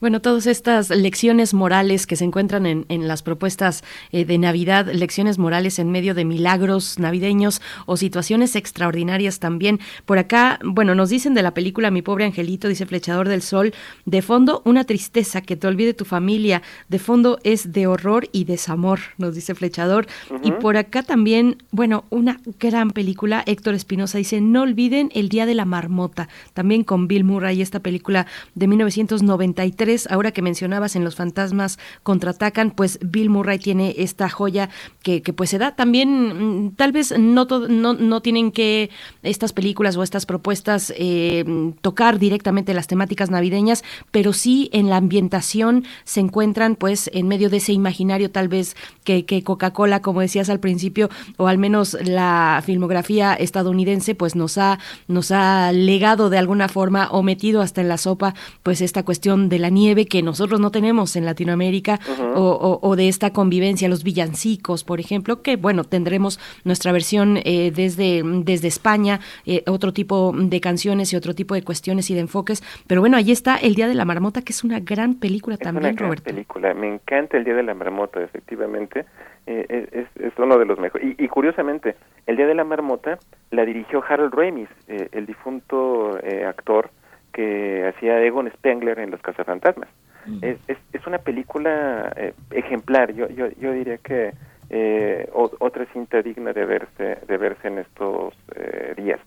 Bueno, 0.00 0.20
todas 0.20 0.46
estas 0.46 0.90
lecciones 0.90 1.54
morales 1.54 2.06
que 2.06 2.16
se 2.16 2.24
encuentran 2.24 2.66
en, 2.66 2.84
en 2.88 3.08
las 3.08 3.22
propuestas 3.22 3.82
eh, 4.10 4.24
de 4.24 4.36
Navidad, 4.36 4.90
lecciones 4.92 5.38
morales 5.38 5.78
en 5.78 5.90
medio 5.90 6.14
de 6.14 6.24
milagros 6.24 6.98
navideños 6.98 7.62
o 7.86 7.96
situaciones 7.96 8.56
extraordinarias 8.56 9.38
también. 9.38 9.80
Por 10.04 10.18
acá, 10.18 10.58
bueno, 10.62 10.94
nos 10.94 11.08
dicen 11.08 11.34
de 11.34 11.42
la 11.42 11.54
película 11.54 11.90
Mi 11.90 12.02
pobre 12.02 12.26
angelito, 12.26 12.68
dice 12.68 12.86
Flechador 12.86 13.28
del 13.28 13.42
Sol, 13.42 13.72
de 14.04 14.22
fondo 14.22 14.62
una 14.64 14.84
tristeza, 14.84 15.40
que 15.40 15.56
te 15.56 15.66
olvide 15.66 15.94
tu 15.94 16.04
familia, 16.04 16.62
de 16.88 16.98
fondo 16.98 17.38
es 17.42 17.72
de 17.72 17.86
horror 17.86 18.28
y 18.32 18.44
desamor, 18.44 19.00
nos 19.16 19.34
dice 19.34 19.54
Flechador. 19.54 20.06
Y 20.42 20.52
por 20.52 20.76
acá 20.76 21.02
también, 21.02 21.56
bueno, 21.70 22.04
una 22.10 22.40
gran 22.60 22.90
película, 22.90 23.42
Héctor 23.46 23.74
Espinosa 23.74 24.18
dice, 24.18 24.40
no 24.40 24.62
olviden 24.62 25.10
El 25.14 25.30
Día 25.30 25.46
de 25.46 25.54
la 25.54 25.64
Marmota, 25.64 26.28
también 26.52 26.84
con 26.84 27.08
Bill 27.08 27.24
Murray, 27.24 27.62
esta 27.62 27.80
película 27.80 28.26
de 28.54 28.68
1990 28.68 29.21
93, 29.22 30.08
ahora 30.10 30.32
que 30.32 30.42
mencionabas 30.42 30.96
en 30.96 31.04
Los 31.04 31.16
Fantasmas 31.16 31.78
Contraatacan, 32.02 32.70
pues 32.70 32.98
Bill 33.02 33.30
Murray 33.30 33.58
tiene 33.58 33.94
esta 33.98 34.28
joya 34.28 34.70
que, 35.02 35.20
pues 35.20 35.50
se 35.50 35.58
da. 35.58 35.74
También, 35.74 36.66
mm, 36.66 36.74
tal 36.76 36.92
vez 36.92 37.16
no, 37.18 37.44
no, 37.44 37.94
no 37.94 38.22
tienen 38.22 38.52
que 38.52 38.90
estas 39.22 39.52
películas 39.52 39.96
o 39.96 40.02
estas 40.02 40.26
propuestas 40.26 40.92
eh, 40.96 41.44
tocar 41.80 42.18
directamente 42.18 42.74
las 42.74 42.86
temáticas 42.86 43.30
navideñas, 43.30 43.84
pero 44.10 44.32
sí 44.32 44.68
en 44.72 44.88
la 44.88 44.96
ambientación 44.96 45.84
se 46.04 46.20
encuentran 46.20 46.76
pues 46.76 47.10
en 47.12 47.28
medio 47.28 47.50
de 47.50 47.58
ese 47.58 47.72
imaginario 47.72 48.30
tal 48.30 48.48
vez 48.48 48.76
que, 49.04 49.24
que 49.24 49.42
Coca-Cola, 49.42 50.02
como 50.02 50.20
decías 50.20 50.50
al 50.50 50.60
principio, 50.60 51.10
o 51.36 51.46
al 51.46 51.58
menos 51.58 51.96
la 52.04 52.62
filmografía 52.64 53.34
estadounidense, 53.34 54.14
pues 54.14 54.34
nos 54.34 54.58
ha, 54.58 54.78
nos 55.08 55.30
ha 55.30 55.72
legado 55.72 56.30
de 56.30 56.38
alguna 56.38 56.68
forma 56.68 57.08
o 57.10 57.22
metido 57.22 57.62
hasta 57.62 57.80
en 57.80 57.88
la 57.88 57.98
sopa 57.98 58.34
pues 58.62 58.80
esta 58.80 59.04
cuestión 59.04 59.11
de 59.20 59.58
la 59.58 59.68
nieve 59.68 60.06
que 60.06 60.22
nosotros 60.22 60.60
no 60.60 60.70
tenemos 60.70 61.16
en 61.16 61.24
Latinoamérica 61.24 62.00
o, 62.34 62.96
de 62.96 63.08
esta 63.08 63.32
convivencia, 63.32 63.88
los 63.88 64.04
villancicos, 64.04 64.84
por 64.84 65.00
ejemplo, 65.00 65.42
que 65.42 65.56
bueno, 65.56 65.84
tendremos 65.84 66.38
nuestra 66.64 66.92
versión 66.92 67.38
eh, 67.44 67.72
desde, 67.74 68.22
desde 68.24 68.68
España, 68.68 69.20
eh, 69.46 69.62
otro 69.66 69.92
tipo 69.92 70.32
de 70.34 70.60
canciones 70.60 71.12
y 71.12 71.16
otro 71.16 71.34
tipo 71.34 71.54
de 71.54 71.62
cuestiones 71.62 72.10
y 72.10 72.14
de 72.14 72.20
enfoques, 72.20 72.62
pero 72.86 73.00
bueno, 73.00 73.16
ahí 73.16 73.30
está 73.32 73.56
El 73.56 73.74
Día 73.74 73.88
de 73.88 73.94
la 73.94 74.04
Marmota, 74.04 74.42
que 74.42 74.52
es 74.52 74.64
una 74.64 74.80
gran 74.80 75.14
película 75.14 75.56
también, 75.56 75.94
una 75.94 76.08
gran 76.08 76.14
película, 76.16 76.74
me 76.74 76.94
encanta 76.94 77.36
El 77.36 77.44
Día 77.44 77.54
de 77.54 77.62
la 77.62 77.74
Marmota, 77.74 78.22
efectivamente, 78.22 79.04
eh, 79.46 79.88
es, 79.92 80.06
es, 80.22 80.32
uno 80.38 80.58
de 80.58 80.64
los 80.64 80.78
mejores. 80.78 81.14
Y, 81.18 81.28
curiosamente, 81.28 81.96
El 82.26 82.36
Día 82.36 82.46
de 82.46 82.54
la 82.54 82.64
Marmota 82.64 83.18
la 83.50 83.64
dirigió 83.64 84.02
Harold 84.08 84.34
Ramis, 84.34 84.68
el 84.88 85.26
difunto 85.26 86.18
actor 86.46 86.90
que 87.32 87.86
hacía 87.86 88.20
Egon 88.20 88.50
Spengler 88.50 88.98
en 88.98 89.10
Los 89.10 89.20
Cazafantasmas. 89.22 89.88
Mm. 90.26 90.38
Es, 90.42 90.58
es, 90.68 90.78
es, 90.92 91.06
una 91.06 91.18
película 91.18 92.12
eh, 92.16 92.32
ejemplar, 92.50 93.12
yo, 93.12 93.28
yo, 93.28 93.48
yo 93.60 93.72
diría 93.72 93.98
que 93.98 94.32
eh, 94.70 95.28
otra 95.32 95.84
cinta 95.92 96.22
digna 96.22 96.52
de 96.52 96.64
verse 96.64 97.18
de 97.26 97.36
verse 97.36 97.68
en 97.68 97.78
estos 97.78 98.32
eh, 98.54 98.94
días 98.96 99.20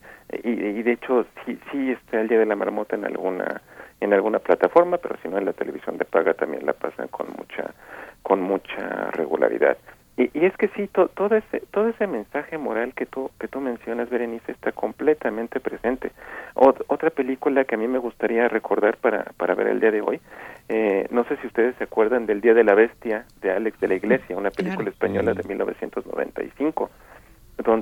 y, 0.44 0.50
y, 0.50 0.82
de 0.82 0.94
hecho 0.94 1.24
sí 1.46 1.60
sí 1.72 1.92
está 1.92 2.20
el 2.20 2.28
día 2.28 2.40
de 2.40 2.48
la 2.48 2.56
marmota 2.56 2.96
en 2.96 3.06
alguna 3.06 3.62
en 4.02 4.12
alguna 4.14 4.40
plataforma 4.40 4.98
pero 4.98 5.18
si 5.22 5.28
no 5.28 5.38
en 5.38 5.46
la 5.46 5.54
televisión 5.54 6.00
de 6.00 6.06
paga 6.06 6.34
también 6.34 6.66
la 6.66 6.74
pasan 6.74 7.10
con 7.10 7.28
mucha 7.38 7.76
con 8.24 8.42
mucha 8.42 9.12
regularidad 9.12 9.78
y, 10.18 10.30
y, 10.34 10.46
es 10.46 10.56
que 10.58 10.70
sí, 10.70 10.88
todo 10.88 11.36
ese 11.36 11.62
todo 11.72 11.90
ese 11.90 12.08
mensaje 12.08 12.58
moral 12.58 12.94
que 12.94 13.06
tú 13.06 13.32
que 13.40 13.48
tú 13.48 13.60
mencionas, 13.60 14.10
Berenice, 14.10 14.52
está 14.52 14.72
completamente 14.72 15.60
presente. 15.60 16.12
otra 16.56 17.10
película 17.10 17.66
que 17.66 17.76
a 17.76 17.78
mí 17.78 17.88
me 17.88 18.00
gustaría 18.00 18.48
recordar 18.48 18.98
para 18.98 19.26
para 19.38 19.56
ver 19.56 19.68
el 19.68 19.80
día 19.80 19.92
de 19.92 20.02
hoy 20.02 20.22
Eh, 20.68 21.08
no 21.12 21.24
sé 21.26 21.38
si 21.38 21.48
ustedes 21.48 21.76
se 21.78 21.84
acuerdan 21.84 22.26
del 22.26 22.42
Día 22.42 22.56
de 22.56 22.64
la 22.64 22.74
Bestia 22.74 23.26
de 23.42 23.52
Alex 23.52 23.80
de 23.80 23.88
la 23.88 23.96
Iglesia, 23.96 24.36
una 24.36 24.50
película 24.50 24.90
española 24.90 25.34
de 25.34 25.44
1995, 25.44 26.90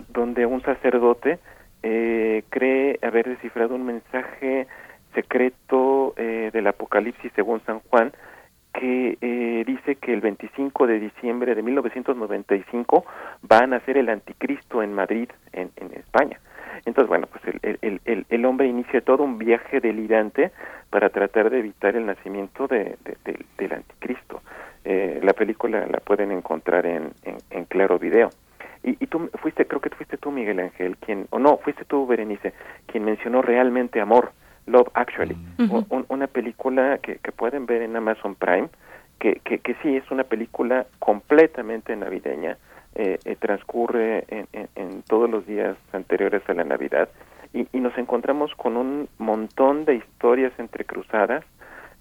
donde 0.10 0.46
un 0.46 0.62
sacerdote 0.64 1.40
eh, 1.82 2.44
cree 2.50 3.00
haber 3.02 3.30
descifrado 3.30 3.76
un 3.76 3.86
mensaje 3.86 4.68
secreto 5.14 6.14
eh, 6.18 6.50
del 6.52 6.68
Apocalipsis 6.68 7.32
según 7.36 7.62
San 7.66 7.80
Juan, 7.90 8.12
que 8.74 9.18
eh, 9.22 9.64
dice 9.66 9.96
que 9.96 10.14
el 10.14 10.22
25 10.22 10.88
de 10.88 11.00
diciembre 11.00 11.56
de 11.56 11.62
1995 11.62 13.06
va 13.50 13.60
a 13.60 13.68
nacer 13.68 13.98
el 13.98 14.10
anticristo 14.10 14.82
en 14.82 14.94
Madrid, 14.94 15.30
en, 15.52 15.72
España. 15.94 16.40
Entonces, 16.86 17.08
bueno, 17.08 17.28
pues 17.28 17.44
el, 17.62 18.46
hombre 18.46 18.68
inicia 18.68 19.02
todo 19.02 19.24
un 19.24 19.38
viaje 19.38 19.80
delirante 19.80 20.52
para 20.90 21.10
tratar 21.10 21.50
de 21.50 21.60
evitar 21.60 21.96
el 21.96 22.06
nacimiento 22.06 22.68
de, 22.68 22.98
del 23.58 23.74
anticristo. 23.74 24.42
Eh, 24.84 25.20
la 25.24 25.34
película 25.34 25.86
la 25.88 26.00
pueden 26.00 26.32
encontrar 26.32 26.86
en, 26.86 27.12
en, 27.52 27.66
Claro 27.66 28.00
Video. 28.00 28.30
Y, 28.84 28.92
y, 29.02 29.08
tú 29.08 29.30
fuiste, 29.42 29.66
creo 29.66 29.80
que 29.80 29.90
fuiste 29.92 30.18
tú, 30.18 30.32
Miguel 30.32 30.60
Ángel, 30.60 30.98
quien, 30.98 31.28
o 31.30 31.40
no, 31.40 31.58
fuiste 31.58 31.86
tú, 31.86 32.06
Berenice, 32.06 32.54
quien 32.86 33.06
mencionó 33.06 33.42
realmente 33.42 34.02
amor, 34.02 34.34
Love 34.66 34.90
Actually, 34.94 35.36
una 36.10 36.28
película 36.28 36.98
que, 37.00 37.18
que 37.18 37.32
pueden 37.32 37.66
ver 37.66 37.82
en 37.82 37.96
Amazon 37.96 38.36
Prime, 38.36 38.70
que, 39.20 39.36
que, 39.44 39.60
que 39.60 39.76
sí 39.82 39.96
es 39.96 40.10
una 40.12 40.24
película 40.24 40.86
completamente 41.00 41.96
navideña, 41.96 42.58
eh, 42.96 43.20
eh, 43.26 43.36
transcurre 43.40 44.26
en, 44.28 44.48
en, 44.76 45.02
todos 45.04 45.30
los 45.30 45.46
días 45.48 45.76
anteriores 45.92 46.42
a 46.48 46.54
la 46.54 46.64
Navidad. 46.64 47.10
Y, 47.54 47.68
y, 47.72 47.80
nos 47.80 47.98
encontramos 47.98 48.54
con 48.56 48.78
un 48.78 49.10
montón 49.18 49.86
de 49.86 49.96
historias 49.96 50.54
entrecruzadas 50.58 51.44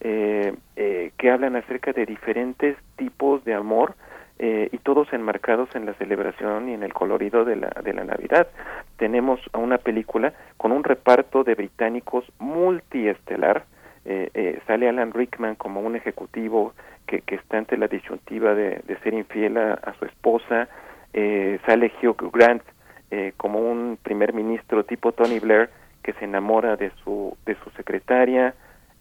eh, 0.04 0.52
eh, 0.74 1.12
que 1.16 1.30
hablan 1.30 1.54
acerca 1.54 1.92
de 1.92 2.04
diferentes 2.06 2.76
tipos 2.96 3.44
de 3.44 3.54
amor 3.54 3.94
eh, 4.38 4.68
y 4.72 4.78
todos 4.78 5.12
enmarcados 5.12 5.74
en 5.74 5.86
la 5.86 5.94
celebración 5.94 6.68
y 6.68 6.74
en 6.74 6.82
el 6.82 6.92
colorido 6.92 7.44
de 7.44 7.56
la, 7.56 7.68
de 7.82 7.92
la 7.92 8.04
Navidad. 8.04 8.48
Tenemos 8.96 9.40
a 9.52 9.58
una 9.58 9.78
película 9.78 10.32
con 10.56 10.72
un 10.72 10.84
reparto 10.84 11.44
de 11.44 11.54
británicos 11.54 12.24
multiestelar, 12.38 13.64
eh, 14.04 14.30
eh, 14.34 14.60
sale 14.66 14.88
Alan 14.88 15.12
Rickman 15.12 15.54
como 15.54 15.80
un 15.80 15.94
ejecutivo 15.94 16.74
que, 17.06 17.20
que 17.20 17.36
está 17.36 17.58
ante 17.58 17.76
la 17.76 17.86
disyuntiva 17.88 18.54
de, 18.54 18.80
de 18.86 18.96
ser 18.98 19.14
infiel 19.14 19.56
a, 19.56 19.74
a 19.74 19.94
su 19.94 20.04
esposa, 20.06 20.68
eh, 21.12 21.58
sale 21.66 21.92
Hugh 22.02 22.30
Grant 22.32 22.62
eh, 23.10 23.32
como 23.36 23.60
un 23.60 23.98
primer 24.02 24.32
ministro 24.32 24.84
tipo 24.84 25.12
Tony 25.12 25.38
Blair 25.38 25.68
que 26.02 26.14
se 26.14 26.24
enamora 26.24 26.76
de 26.76 26.90
su 27.04 27.36
de 27.44 27.54
su 27.56 27.70
secretaria, 27.70 28.54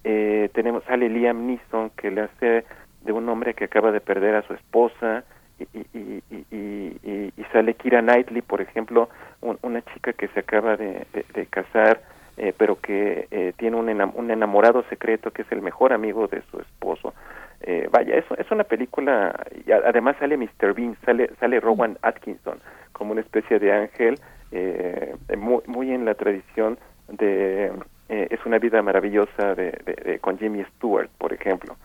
eh, 0.04 0.50
tenemos 0.54 0.84
sale 0.84 1.10
Liam 1.10 1.48
Neeson 1.48 1.92
que 1.92 2.12
le 2.12 2.22
hace 2.22 2.66
de 3.04 3.12
un 3.12 3.28
hombre 3.30 3.54
que 3.54 3.66
acaba 3.66 3.92
de 3.92 4.02
perder 4.02 4.36
a 4.36 4.42
su 4.44 4.54
esposa 4.54 5.24
y, 5.60 5.80
y, 5.98 6.24
y, 6.30 7.32
y, 7.38 7.44
sale 7.52 7.74
Kira 7.74 8.02
Knightley, 8.02 8.42
por 8.42 8.62
ejemplo, 8.62 9.10
una 9.42 9.82
chica 9.94 10.14
que 10.14 10.28
se 10.30 10.40
acaba 10.40 10.78
de, 10.78 11.06
casar 11.50 12.02
eh, 12.38 12.54
pero 12.58 12.80
que 12.80 13.28
eh, 13.30 13.54
tiene 13.58 13.76
un, 13.76 13.90
un, 13.90 14.32
enamorado 14.32 14.84
secreto 14.90 15.32
que 15.32 15.42
es 15.42 15.52
el 15.52 15.62
mejor 15.62 15.94
amigo 15.94 16.28
de 16.28 16.42
su 16.50 16.60
esposo. 16.60 17.14
Eh, 17.62 17.88
vaya, 17.92 18.16
eso 18.16 18.36
es 18.38 18.50
una 18.50 18.64
película, 18.64 19.36
y 19.66 19.72
además 19.72 20.16
sale 20.18 20.38
Mr. 20.38 20.74
Bean, 20.74 20.96
sale, 21.06 21.30
sale 21.40 21.60
Rowan 21.60 21.98
Atkinson 22.02 22.60
como 22.94 23.12
una 23.12 23.22
especie 23.22 23.60
de 23.60 23.72
ángel, 23.72 24.20
eh, 24.52 25.16
muy, 25.38 25.62
muy 25.68 25.92
en 25.92 26.06
la 26.06 26.14
tradición 26.16 26.78
de 27.10 27.72
Es 28.08 28.46
una 28.46 28.60
vida 28.60 28.82
maravillosa 28.82 29.56
de, 29.56 29.72
de, 29.86 30.20
con 30.20 30.38
Jimmy 30.38 30.64
Stewart, 30.76 31.10
por 31.18 31.34
ejemplo. 31.34 31.76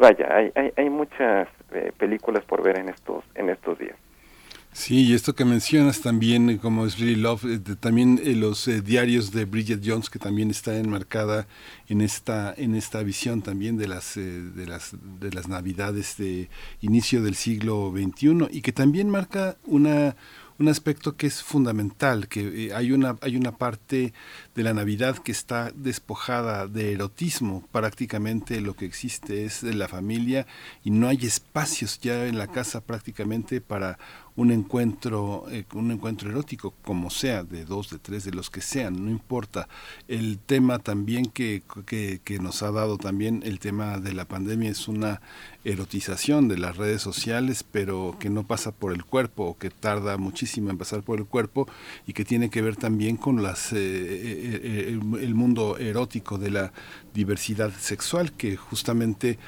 Vaya, 0.00 0.34
hay, 0.34 0.50
hay, 0.54 0.72
hay 0.76 0.88
muchas 0.88 1.46
películas 1.98 2.42
por 2.46 2.62
ver 2.62 2.78
en 2.78 2.88
estos, 2.88 3.22
en 3.34 3.50
estos 3.50 3.78
días. 3.78 3.96
Sí, 4.72 5.08
y 5.08 5.14
esto 5.14 5.34
que 5.34 5.44
mencionas 5.44 6.00
también, 6.00 6.48
eh, 6.48 6.58
como 6.58 6.86
es 6.86 6.98
Really 7.00 7.16
Love, 7.16 7.44
eh, 7.44 7.58
también 7.80 8.20
eh, 8.22 8.36
los 8.36 8.70
diarios 8.84 9.32
de 9.32 9.44
Bridget 9.44 9.80
Jones, 9.84 10.08
que 10.08 10.20
también 10.20 10.48
está 10.48 10.76
enmarcada 10.76 11.48
en 11.88 12.00
esta, 12.00 12.54
en 12.56 12.76
esta 12.76 13.02
visión 13.02 13.42
también 13.42 13.76
de 13.76 13.88
las, 13.88 14.14
de 14.14 14.66
las, 14.66 14.94
de 15.18 15.32
las 15.32 15.48
navidades 15.48 16.16
de 16.18 16.48
inicio 16.82 17.20
del 17.20 17.34
siglo 17.34 17.92
XXI, 17.92 18.46
y 18.52 18.62
que 18.62 18.72
también 18.72 19.10
marca 19.10 19.56
una, 19.66 20.14
un 20.60 20.68
aspecto 20.68 21.16
que 21.16 21.26
es 21.26 21.42
fundamental, 21.42 22.28
que 22.28 22.70
hay 22.74 22.92
una, 22.92 23.16
hay 23.22 23.36
una 23.36 23.56
parte 23.56 24.12
de 24.54 24.62
la 24.62 24.74
Navidad 24.74 25.16
que 25.16 25.32
está 25.32 25.72
despojada 25.74 26.66
de 26.66 26.92
erotismo. 26.92 27.66
Prácticamente 27.72 28.60
lo 28.60 28.74
que 28.74 28.84
existe 28.84 29.46
es 29.46 29.62
la 29.62 29.88
familia 29.88 30.46
y 30.84 30.90
no 30.90 31.08
hay 31.08 31.24
espacios 31.24 31.98
ya 31.98 32.26
en 32.26 32.36
la 32.36 32.46
casa 32.46 32.82
prácticamente 32.82 33.62
para 33.62 33.98
un 34.36 34.52
encuentro, 34.52 35.46
eh, 35.50 35.64
un 35.74 35.90
encuentro 35.90 36.30
erótico, 36.30 36.72
como 36.84 37.10
sea, 37.10 37.42
de 37.42 37.64
dos, 37.64 37.90
de 37.90 37.98
tres, 37.98 38.24
de 38.24 38.32
los 38.32 38.50
que 38.50 38.60
sean, 38.60 39.04
no 39.04 39.10
importa. 39.10 39.68
El 40.08 40.38
tema 40.38 40.78
también 40.78 41.26
que, 41.26 41.62
que, 41.86 42.20
que 42.22 42.38
nos 42.38 42.62
ha 42.62 42.70
dado 42.70 42.96
también 42.96 43.42
el 43.44 43.58
tema 43.58 43.98
de 43.98 44.12
la 44.12 44.26
pandemia 44.26 44.70
es 44.70 44.88
una 44.88 45.20
erotización 45.64 46.48
de 46.48 46.58
las 46.58 46.76
redes 46.76 47.02
sociales, 47.02 47.64
pero 47.70 48.16
que 48.18 48.30
no 48.30 48.46
pasa 48.46 48.72
por 48.72 48.92
el 48.92 49.04
cuerpo, 49.04 49.44
o 49.44 49.58
que 49.58 49.70
tarda 49.70 50.16
muchísimo 50.16 50.70
en 50.70 50.78
pasar 50.78 51.02
por 51.02 51.18
el 51.18 51.26
cuerpo, 51.26 51.68
y 52.06 52.12
que 52.12 52.24
tiene 52.24 52.48
que 52.50 52.62
ver 52.62 52.76
también 52.76 53.16
con 53.16 53.42
las, 53.42 53.72
eh, 53.72 53.76
eh, 53.78 54.98
el, 55.20 55.34
mundo 55.34 55.76
erótico 55.78 56.38
de 56.38 56.50
la 56.50 56.72
diversidad 57.14 57.72
sexual, 57.78 58.32
que 58.32 58.56
justamente 58.56 59.38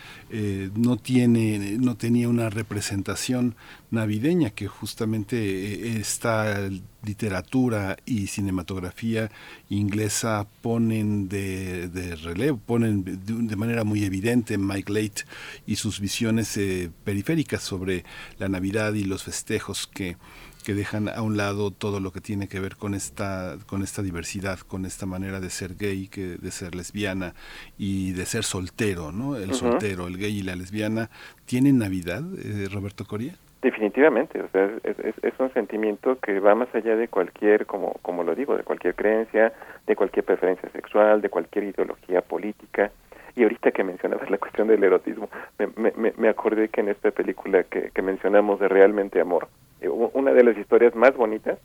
no, 0.74 0.96
tiene, 0.96 1.76
no 1.78 1.96
tenía 1.96 2.28
una 2.28 2.48
representación 2.48 3.54
navideña, 3.92 4.50
que 4.50 4.66
justamente 4.66 5.36
eh, 5.36 6.00
esta 6.00 6.68
literatura 7.04 7.96
y 8.06 8.26
cinematografía 8.26 9.30
inglesa 9.68 10.46
ponen 10.62 11.28
de, 11.28 11.88
de 11.88 12.16
relevo, 12.16 12.58
ponen 12.58 13.04
de, 13.04 13.56
manera 13.56 13.84
muy 13.84 14.04
evidente 14.04 14.56
Mike 14.56 14.92
Late 14.92 15.22
y 15.66 15.76
sus 15.76 16.00
visiones 16.00 16.56
eh, 16.56 16.90
periféricas 17.04 17.62
sobre 17.62 18.04
la 18.38 18.48
Navidad 18.48 18.94
y 18.94 19.04
los 19.04 19.24
festejos 19.24 19.86
que 19.86 20.16
que 20.62 20.74
dejan 20.74 21.08
a 21.08 21.22
un 21.22 21.36
lado 21.36 21.72
todo 21.72 21.98
lo 21.98 22.12
que 22.12 22.20
tiene 22.20 22.46
que 22.46 22.60
ver 22.60 22.76
con 22.76 22.94
esta 22.94 23.58
con 23.66 23.82
esta 23.82 24.00
diversidad, 24.00 24.60
con 24.60 24.86
esta 24.86 25.06
manera 25.06 25.40
de 25.40 25.50
ser 25.50 25.76
gay, 25.76 26.06
que 26.06 26.36
de 26.38 26.50
ser 26.52 26.76
lesbiana 26.76 27.34
y 27.78 28.12
de 28.12 28.24
ser 28.26 28.44
soltero, 28.44 29.10
¿no? 29.10 29.36
El 29.36 29.50
uh 29.50 29.54
-huh. 29.54 29.58
soltero, 29.58 30.06
el 30.06 30.18
gay 30.18 30.38
y 30.38 30.42
la 30.42 30.54
lesbiana 30.54 31.10
tienen 31.46 31.78
Navidad, 31.78 32.22
eh, 32.38 32.68
Roberto 32.70 33.04
Coria. 33.04 33.36
Definitivamente, 33.62 34.42
o 34.42 34.48
sea, 34.48 34.70
es, 34.82 34.98
es, 35.22 35.34
un 35.38 35.52
sentimiento 35.52 36.18
que 36.18 36.40
va 36.40 36.52
más 36.56 36.74
allá 36.74 36.96
de 36.96 37.06
cualquier, 37.06 37.64
como, 37.64 37.92
como 38.02 38.24
lo 38.24 38.34
digo, 38.34 38.56
de 38.56 38.64
cualquier 38.64 38.96
creencia, 38.96 39.52
de 39.86 39.94
cualquier 39.94 40.24
preferencia 40.24 40.68
sexual, 40.70 41.22
de 41.22 41.28
cualquier 41.28 41.66
ideología 41.66 42.22
política. 42.22 42.90
Y 43.36 43.44
ahorita 43.44 43.70
que 43.70 43.84
mencionabas 43.84 44.28
la 44.30 44.38
cuestión 44.38 44.66
del 44.66 44.82
erotismo, 44.82 45.28
me, 45.58 45.92
me, 45.96 46.12
me 46.16 46.28
acordé 46.28 46.70
que 46.70 46.80
en 46.80 46.88
esta 46.88 47.12
película 47.12 47.62
que, 47.62 47.92
que 47.94 48.02
mencionamos 48.02 48.58
de 48.58 48.66
Realmente 48.66 49.20
Amor, 49.20 49.46
eh, 49.80 49.88
una 49.88 50.32
de 50.32 50.42
las 50.42 50.58
historias 50.58 50.96
más 50.96 51.16
bonitas 51.16 51.58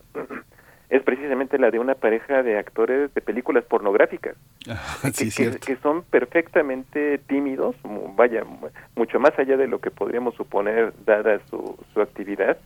es 0.89 1.03
precisamente 1.03 1.57
la 1.57 1.69
de 1.69 1.79
una 1.79 1.95
pareja 1.95 2.43
de 2.43 2.57
actores 2.57 3.13
de 3.13 3.21
películas 3.21 3.65
pornográficas. 3.65 4.35
Ah, 4.69 4.77
sí, 5.13 5.29
que, 5.31 5.51
que, 5.51 5.59
que, 5.59 5.75
son 5.77 6.03
perfectamente 6.03 7.17
tímidos, 7.19 7.75
vaya, 8.15 8.43
mucho 8.95 9.19
más 9.19 9.37
allá 9.37 9.57
de 9.57 9.67
lo 9.67 9.79
que 9.79 9.91
podríamos 9.91 10.35
suponer 10.35 10.93
dada 11.05 11.39
su, 11.49 11.77
su 11.93 12.01
actividad 12.01 12.57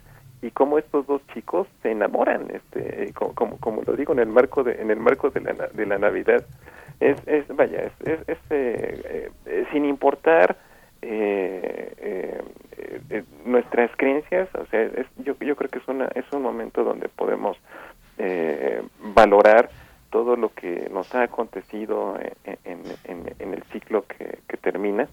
y 0.42 0.52
cómo 0.52 0.78
estos 0.78 1.06
dos 1.08 1.22
chicos 1.34 1.68
se 1.82 1.92
enamoran, 1.92 2.48
este, 2.52 3.12
como, 3.14 3.34
como, 3.34 3.58
como 3.58 3.82
lo 3.84 3.94
digo 3.94 4.14
en 4.14 4.20
el 4.20 4.30
marco 4.30 4.64
de 4.64 4.74
en 4.82 4.90
el 4.90 5.00
marco 5.00 5.30
de 5.30 5.42
la, 5.42 5.68
de 5.68 5.86
la 5.86 5.98
Navidad, 5.98 6.44
es, 7.00 7.18
es 7.28 7.48
vaya, 7.56 7.84
es, 7.84 8.08
es, 8.08 8.20
es 8.28 8.38
eh, 8.50 9.32
eh, 9.46 9.66
sin 9.72 9.86
importar 9.86 10.58
eh, 11.04 11.94
eh, 11.98 12.42
eh, 13.10 13.24
nuestras 13.44 13.90
creencias, 13.98 14.48
o 14.54 14.66
sea, 14.68 14.84
es, 14.84 15.08
yo, 15.18 15.34
yo 15.40 15.56
creo 15.56 15.70
que 15.70 15.80
es 15.80 15.88
una 15.88 16.06
es 16.14 16.26
un 16.32 16.44
momento 16.44 16.84
donde 16.84 17.10
podemos 17.10 17.58
eh, 18.24 18.84
valorar 19.16 19.70
todo 20.12 20.36
lo 20.36 20.54
que 20.54 20.90
nos 20.92 21.16
ha 21.16 21.24
acontecido 21.24 22.20
en, 22.44 22.58
en, 23.06 23.34
en, 23.40 23.54
el 23.54 23.64
ciclo 23.72 24.06
que, 24.06 24.40
que, 24.48 24.58
termina 24.58 25.08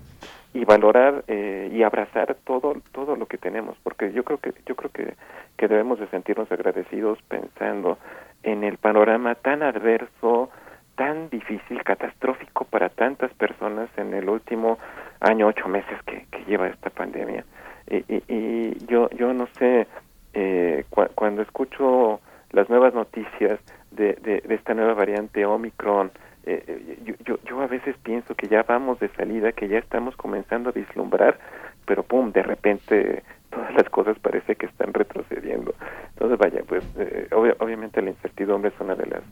y 0.53 0.65
valorar 0.65 1.25
eh, 1.29 1.71
y 1.73 1.83
abrazar 1.85 2.37
todo 2.45 2.75
todo 2.93 3.17
lo 3.17 3.27
que 3.27 3.39
tenemos 3.39 3.77
porque 3.83 4.13
yo 4.13 4.25
creo 4.25 4.39
que 4.39 4.53
yo 4.67 4.75
creo 4.75 4.91
que, 4.91 5.15
que 5.57 5.69
debemos 5.69 6.01
de 6.01 6.09
sentirnos 6.09 6.51
agradecidos 6.53 7.19
pensando 7.29 7.97
en 8.43 8.65
el 8.65 8.77
panorama 8.77 9.37
tan 9.37 9.63
adverso 9.63 10.51
tan 10.97 11.31
difícil 11.31 11.83
catastrófico 11.85 12.65
para 12.65 12.89
tantas 12.89 13.33
personas 13.35 13.89
en 13.97 14.13
el 14.13 14.29
último 14.29 14.79
año 15.21 15.47
ocho 15.47 15.69
meses 15.69 15.97
que, 16.05 16.27
que 16.31 16.45
lleva 16.45 16.67
esta 16.67 16.91
pandemia. 16.91 17.45
Y, 17.89 17.97
y, 18.13 18.23
y 18.29 18.87
yo 18.87 19.09
yo 19.11 19.33
no 19.33 19.47
sé 19.59 19.87
eh, 20.35 20.85
cu 20.91 21.07
cuando 21.15 21.43
escucho 21.43 22.21
las 22.51 22.69
nuevas 22.69 22.95
noticias 22.95 23.61
de, 23.91 24.15
de, 24.15 24.43
esta 24.55 24.75
nueva 24.75 24.95
variante 24.95 25.45
Omicron 25.45 26.11
yo, 27.05 27.15
yo, 27.25 27.39
yo 27.45 27.61
a 27.61 27.67
veces 27.67 27.97
pienso 28.03 28.35
que 28.35 28.49
ya 28.49 28.63
vamos 28.63 28.99
de 29.01 29.09
salida, 29.11 29.53
que 29.53 29.69
ya 29.69 29.79
estamos 29.79 30.17
comenzando 30.17 30.71
a 30.71 30.73
vislumbrar, 30.73 31.39
pero 31.85 32.03
pum, 32.03 32.33
de 32.33 32.43
repente 32.43 33.23
todas 33.51 33.75
las 33.75 33.89
cosas 33.91 34.19
parece 34.19 34.57
que 34.57 34.67
están 34.67 34.93
retrocediendo. 34.95 35.75
Entonces, 36.11 36.39
vaya, 36.39 36.63
pues 36.67 36.85
obviamente 37.31 38.03
la 38.03 38.11
incertidumbre 38.11 38.71
es 38.71 38.81
una 38.81 38.95
de 38.95 39.07
las 39.07 39.23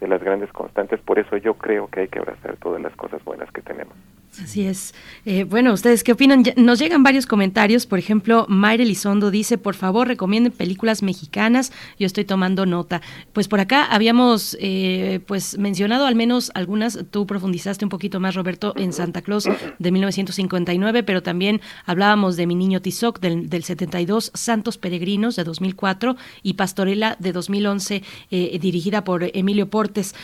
de 0.00 0.08
las 0.08 0.22
grandes 0.22 0.52
constantes, 0.52 1.00
por 1.00 1.18
eso 1.18 1.38
yo 1.38 1.54
creo 1.54 1.88
que 1.88 2.00
hay 2.00 2.08
que 2.08 2.18
abrazar 2.18 2.58
todas 2.58 2.82
las 2.82 2.94
cosas 2.96 3.24
buenas 3.24 3.50
que 3.50 3.62
tenemos. 3.62 3.94
Así 4.42 4.66
es. 4.66 4.94
Eh, 5.24 5.44
bueno, 5.44 5.72
¿ustedes 5.72 6.04
qué 6.04 6.12
opinan? 6.12 6.42
Nos 6.56 6.78
llegan 6.78 7.02
varios 7.02 7.26
comentarios. 7.26 7.86
Por 7.86 7.98
ejemplo, 7.98 8.44
Mayre 8.48 8.82
Elizondo 8.82 9.30
dice, 9.30 9.56
por 9.56 9.74
favor, 9.74 10.08
recomienden 10.08 10.52
películas 10.52 11.02
mexicanas. 11.02 11.72
Yo 11.98 12.06
estoy 12.06 12.24
tomando 12.24 12.66
nota. 12.66 13.00
Pues 13.32 13.48
por 13.48 13.60
acá 13.60 13.84
habíamos 13.84 14.56
eh, 14.60 15.20
pues 15.26 15.58
mencionado 15.58 16.06
al 16.06 16.14
menos 16.14 16.50
algunas. 16.54 16.98
Tú 17.10 17.26
profundizaste 17.26 17.84
un 17.84 17.88
poquito 17.88 18.20
más, 18.20 18.34
Roberto, 18.34 18.74
en 18.76 18.92
Santa 18.92 19.22
Claus 19.22 19.48
de 19.78 19.90
1959, 19.90 21.02
pero 21.02 21.22
también 21.22 21.60
hablábamos 21.86 22.36
de 22.36 22.46
Mi 22.46 22.54
Niño 22.54 22.82
Tizoc 22.82 23.20
del, 23.20 23.48
del 23.48 23.64
72, 23.64 24.32
Santos 24.34 24.76
Peregrinos 24.76 25.36
de 25.36 25.44
2004 25.44 26.16
y 26.42 26.54
Pastorela 26.54 27.16
de 27.18 27.32
2011, 27.32 28.02
eh, 28.30 28.58
dirigida 28.60 29.02
por 29.02 29.30
Emilio 29.34 29.68
Portes. 29.68 30.14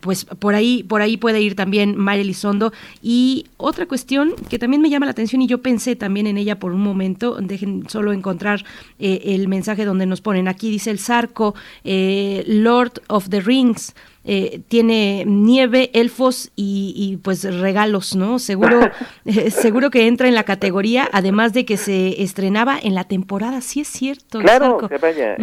pues 0.00 0.24
por 0.24 0.54
ahí, 0.54 0.82
por 0.82 1.02
ahí 1.02 1.16
puede 1.16 1.40
ir 1.40 1.54
también 1.54 1.96
Mayre 1.96 2.22
Elizondo. 2.22 2.72
Y 3.00 3.46
otra 3.60 3.86
cuestión 3.86 4.34
que 4.48 4.58
también 4.58 4.82
me 4.82 4.90
llama 4.90 5.06
la 5.06 5.12
atención 5.12 5.42
y 5.42 5.46
yo 5.46 5.62
pensé 5.62 5.96
también 5.96 6.26
en 6.26 6.36
ella 6.36 6.58
por 6.58 6.72
un 6.72 6.80
momento, 6.80 7.36
dejen 7.40 7.88
solo 7.88 8.12
encontrar 8.12 8.64
eh, 8.98 9.20
el 9.26 9.48
mensaje 9.48 9.84
donde 9.84 10.06
nos 10.06 10.20
ponen, 10.20 10.48
aquí 10.48 10.70
dice 10.70 10.90
el 10.90 10.98
Zarco, 10.98 11.54
eh, 11.84 12.44
Lord 12.46 13.02
of 13.08 13.28
the 13.28 13.40
Rings, 13.40 13.94
eh, 14.24 14.60
tiene 14.68 15.24
nieve, 15.26 15.90
elfos 15.94 16.52
y, 16.54 17.18
pues 17.24 17.42
regalos, 17.60 18.14
¿no? 18.14 18.38
Seguro, 18.38 18.80
seguro 19.50 19.90
que 19.90 20.06
entra 20.06 20.28
en 20.28 20.34
la 20.34 20.44
categoría, 20.44 21.08
además 21.10 21.54
de 21.54 21.64
que 21.64 21.78
se 21.78 22.22
estrenaba 22.22 22.78
en 22.82 22.94
la 22.94 23.04
temporada, 23.04 23.62
sí 23.62 23.80
es 23.80 23.88
cierto. 23.88 24.40
Claro, 24.40 24.78
vaya, 25.00 25.36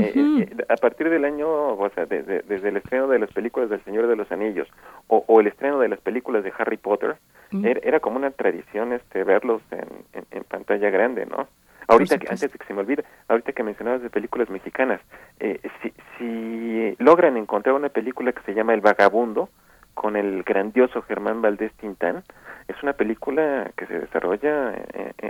a 0.69 0.75
partir 0.75 1.09
del 1.09 1.25
año, 1.25 1.47
o 1.49 1.89
sea, 1.95 2.05
desde 2.05 2.69
el 2.69 2.77
estreno 2.77 3.07
de 3.07 3.19
las 3.19 3.31
películas 3.31 3.69
del 3.69 3.83
Señor 3.83 4.07
de 4.07 4.15
los 4.15 4.31
Anillos 4.31 4.67
o 5.07 5.39
el 5.39 5.47
estreno 5.47 5.79
de 5.79 5.89
las 5.89 5.99
películas 5.99 6.43
de 6.43 6.53
Harry 6.57 6.77
Potter, 6.77 7.17
era, 7.63 7.99
como 7.99 8.17
una 8.17 8.31
tradición 8.31 8.93
este 8.93 9.23
verlos 9.23 9.61
en, 9.71 10.25
en, 10.31 10.43
pantalla 10.43 10.89
grande, 10.89 11.25
¿no? 11.25 11.47
Ahorita, 11.87 12.17
que, 12.17 12.27
antes 12.27 12.51
de 12.51 12.59
que 12.59 12.65
se 12.65 12.73
me 12.73 12.81
olvide, 12.81 13.05
ahorita 13.29 13.53
que 13.53 13.63
mencionabas 13.63 14.01
de 14.01 14.09
películas 14.09 14.49
mexicanas, 14.49 14.99
eh, 15.39 15.59
si, 15.81 15.93
si 16.17 16.95
logran 16.99 17.37
encontrar 17.37 17.75
una 17.75 17.89
película 17.89 18.33
que 18.33 18.41
se 18.41 18.53
llama 18.53 18.73
El 18.73 18.81
Vagabundo, 18.81 19.49
con 19.93 20.15
el 20.15 20.43
grandioso 20.43 21.01
Germán 21.01 21.41
Valdés 21.41 21.73
Tintán, 21.73 22.23
es 22.67 22.75
una 22.83 22.93
película 22.93 23.71
que 23.75 23.87
se 23.87 23.99
desarrolla 23.99 24.73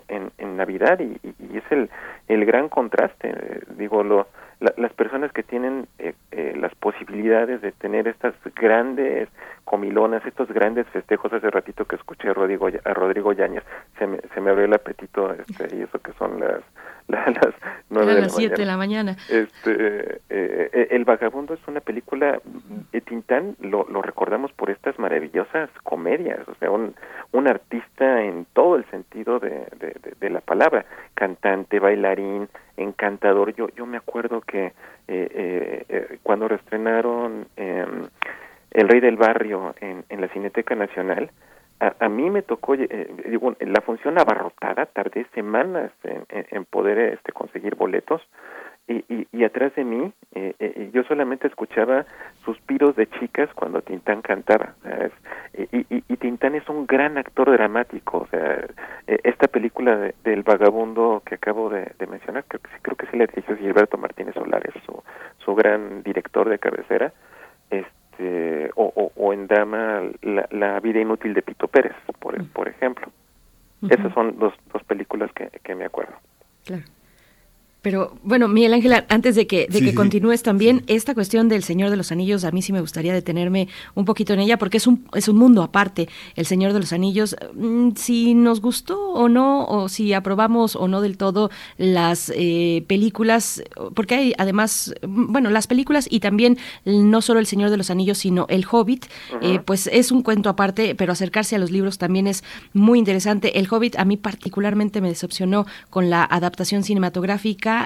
en, 0.08 0.32
en, 0.38 0.58
Navidad 0.58 1.00
y, 1.00 1.20
y, 1.24 1.58
es 1.58 1.64
el, 1.70 1.90
el 2.28 2.46
gran 2.46 2.68
contraste. 2.68 3.30
Eh, 3.30 3.62
digo, 3.78 4.04
lo, 4.04 4.28
las 4.60 4.92
personas 4.94 5.32
que 5.32 5.44
tienen 5.44 5.88
eh, 6.00 6.14
eh, 6.32 6.56
las 6.60 6.74
posibilidades 6.76 7.62
de 7.62 7.72
tener 7.74 8.08
estas 8.08 8.34
grandes 8.56 9.30
comilonas, 9.66 10.26
estos 10.26 10.48
grandes 10.50 10.88
festejos, 10.88 11.32
hace 11.32 11.50
ratito 11.52 11.86
que 11.86 11.96
escuché 11.96 12.30
a 12.30 12.34
Rodrigo, 12.34 12.68
a 12.68 12.94
Rodrigo 12.94 13.34
Yáñez, 13.34 13.64
se 14.00 14.08
me, 14.08 14.20
se 14.34 14.42
me 14.42 14.50
abrió 14.50 14.66
el 14.66 14.74
apetito 14.74 15.32
este, 15.34 15.76
y 15.76 15.82
eso 15.82 16.00
que 16.00 16.12
son 16.14 16.40
las, 16.40 16.62
las, 17.08 17.54
nueve 17.90 18.16
de 18.16 18.22
las 18.22 18.36
siete 18.36 18.62
de 18.62 18.66
la 18.66 18.78
mañana. 18.78 19.16
Este, 19.30 20.22
eh, 20.30 20.88
el 20.90 21.06
Vagabundo 21.06 21.54
es 21.54 21.68
una 21.68 21.82
película, 21.82 22.40
Tintán 23.06 23.56
lo, 23.62 23.86
lo 23.90 24.02
recordamos 24.02 24.52
por 24.54 24.72
estas 24.72 24.98
maravillosas 24.98 25.70
comedias, 25.84 26.48
o 26.48 26.56
sea, 26.56 26.72
un, 26.72 26.96
un 27.32 27.48
artista 27.48 28.24
en 28.24 28.46
todo 28.54 28.76
el 28.76 28.86
sentido 28.86 29.40
de, 29.40 29.68
de, 29.80 29.96
de 30.20 30.30
la 30.30 30.42
palabra, 30.42 30.86
cantante, 31.14 31.80
bailarín, 31.80 32.50
encantador. 32.78 33.54
Yo, 33.56 33.68
yo 33.76 33.86
me 33.86 33.98
acuerdo 33.98 34.42
que 34.42 34.68
eh, 34.68 34.74
eh, 35.08 35.86
eh, 35.90 36.18
cuando 36.24 36.48
reestrenaron 36.48 37.48
em, 37.56 38.08
El 38.72 38.88
Rey 38.88 39.00
del 39.00 39.18
Barrio 39.18 39.76
en, 39.82 40.06
en 40.10 40.22
la 40.22 40.28
Cineteca 40.30 40.76
Nacional, 40.76 41.32
a, 41.80 42.10
mí 42.10 42.32
me 42.32 42.42
tocó, 42.42 42.76
digo, 42.76 43.56
la 43.60 43.82
función 43.82 44.18
abarrotada, 44.18 44.88
tardé 44.88 45.28
semanas 45.36 45.92
en, 46.04 46.26
en 46.30 46.66
poder 46.66 46.98
este, 46.98 47.32
conseguir 47.34 47.76
boletos 47.76 48.20
y, 48.88 49.04
y, 49.14 49.28
y 49.34 49.44
atrás 49.44 49.76
de 49.76 49.84
mí 49.84 50.14
eh, 50.34 50.54
eh, 50.60 50.90
yo 50.94 51.04
solamente 51.04 51.48
escuchaba 51.48 52.06
suspiros 52.46 52.96
de 52.96 53.08
chicas 53.20 53.50
cuando 53.54 53.82
Tintán 53.82 54.22
cantaba 54.22 54.76
y, 55.54 55.78
y, 55.78 56.04
y, 56.08 56.18
Tintán 56.18 56.56
es 56.56 56.68
un 56.70 56.88
gran 56.88 57.18
actor 57.18 57.52
dramático 57.52 58.20
o 58.20 58.28
sea 58.28 58.66
eh, 59.08 59.20
esta 59.24 59.48
película 59.48 59.98
de, 59.98 60.16
del 60.24 60.44
vagabundo 60.44 61.22
que 61.26 61.36
acabo 61.36 61.70
de, 61.70 61.92
de 62.00 62.08
mencionar 62.08 62.46
creo 62.48 62.62
que 62.62 62.70
sí, 62.70 62.78
creo 62.82 62.96
que 62.96 63.08
sí 63.08 63.18
la 63.18 63.26
dirigió 63.26 63.58
Gilberto 63.58 63.98
Martínez 63.98 64.34
Solares 64.36 64.74
su, 64.86 65.04
su 65.44 65.54
gran 65.54 66.02
director 66.04 66.48
de 66.48 66.60
cabecera 66.60 67.12
este 67.70 68.72
o, 68.76 68.92
o, 68.96 69.12
o 69.16 69.34
en 69.34 69.48
Dama 69.48 70.02
la, 70.22 70.48
la, 70.52 70.80
vida 70.80 71.02
inútil 71.02 71.34
de 71.34 71.42
Pito 71.42 71.68
Pérez 71.68 71.96
por, 72.20 72.36
por 72.52 72.68
ejemplo. 72.68 73.08
Esas 73.88 74.12
son 74.14 74.40
dos, 74.40 74.56
dos 74.74 74.84
películas 74.86 75.32
que, 75.34 75.52
que 75.64 75.76
me 75.76 75.86
acuerdo. 75.86 76.16
Claro 76.66 76.82
pero 77.88 78.12
bueno, 78.22 78.50
Miguel 78.50 78.74
Ángel, 78.74 79.06
antes 79.08 79.36
de 79.36 79.48
que, 79.48 79.66
de 79.70 79.80
que 79.80 79.96
continúes 79.96 80.44
también, 80.44 80.84
esta 80.88 81.14
cuestión 81.14 81.48
del 81.48 81.64
Señor 81.64 81.90
de 81.90 81.96
los 81.96 82.12
Anillos, 82.12 82.44
a 82.44 82.52
mí 82.52 82.62
sí 82.62 82.74
me 82.74 82.82
gustaría 82.82 83.14
detenerme 83.14 83.70
un 83.96 84.04
poquito 84.04 84.34
en 84.34 84.42
ella, 84.42 84.58
porque 84.58 84.76
es 84.76 84.88
un, 84.88 85.08
es 85.14 85.30
un 85.30 85.38
mundo 85.38 85.64
aparte, 85.64 86.10
el 86.36 86.46
Señor 86.46 86.74
de 86.74 86.82
los 86.82 86.92
Anillos. 86.92 87.38
Mm, 87.54 87.92
si 87.96 88.34
nos 88.34 88.60
gustó 88.60 89.12
o 89.14 89.30
no, 89.30 89.64
o 89.64 89.88
si 89.88 90.12
aprobamos 90.12 90.76
o 90.76 90.90
no 90.90 91.00
del 91.00 91.16
todo 91.16 91.50
las 91.78 92.30
eh, 92.36 92.84
películas, 92.88 93.64
porque 93.96 94.16
hay 94.16 94.34
además, 94.38 94.94
mm, 95.08 95.32
bueno, 95.32 95.50
las 95.50 95.68
películas 95.68 96.08
y 96.10 96.20
también 96.20 96.58
no 96.84 97.22
solo 97.22 97.40
el 97.40 97.46
Señor 97.46 97.70
de 97.70 97.78
los 97.78 97.90
Anillos, 97.90 98.18
sino 98.18 98.48
el 98.50 98.66
Hobbit, 98.70 99.06
eh, 99.42 99.60
pues 99.64 99.90
es 99.94 100.12
un 100.12 100.24
cuento 100.24 100.50
aparte, 100.50 100.94
pero 100.94 101.14
acercarse 101.14 101.56
a 101.56 101.60
los 101.60 101.72
libros 101.72 102.00
también 102.00 102.28
es 102.28 102.44
muy 102.74 103.00
interesante. 103.00 103.60
El 103.60 103.70
Hobbit 103.72 103.96
a 103.98 104.04
mí 104.04 104.18
particularmente 104.18 105.00
me 105.00 105.08
decepcionó 105.08 105.66
con 105.90 106.10
la 106.10 106.26
adaptación 106.26 106.84
cinematográfica 106.84 107.77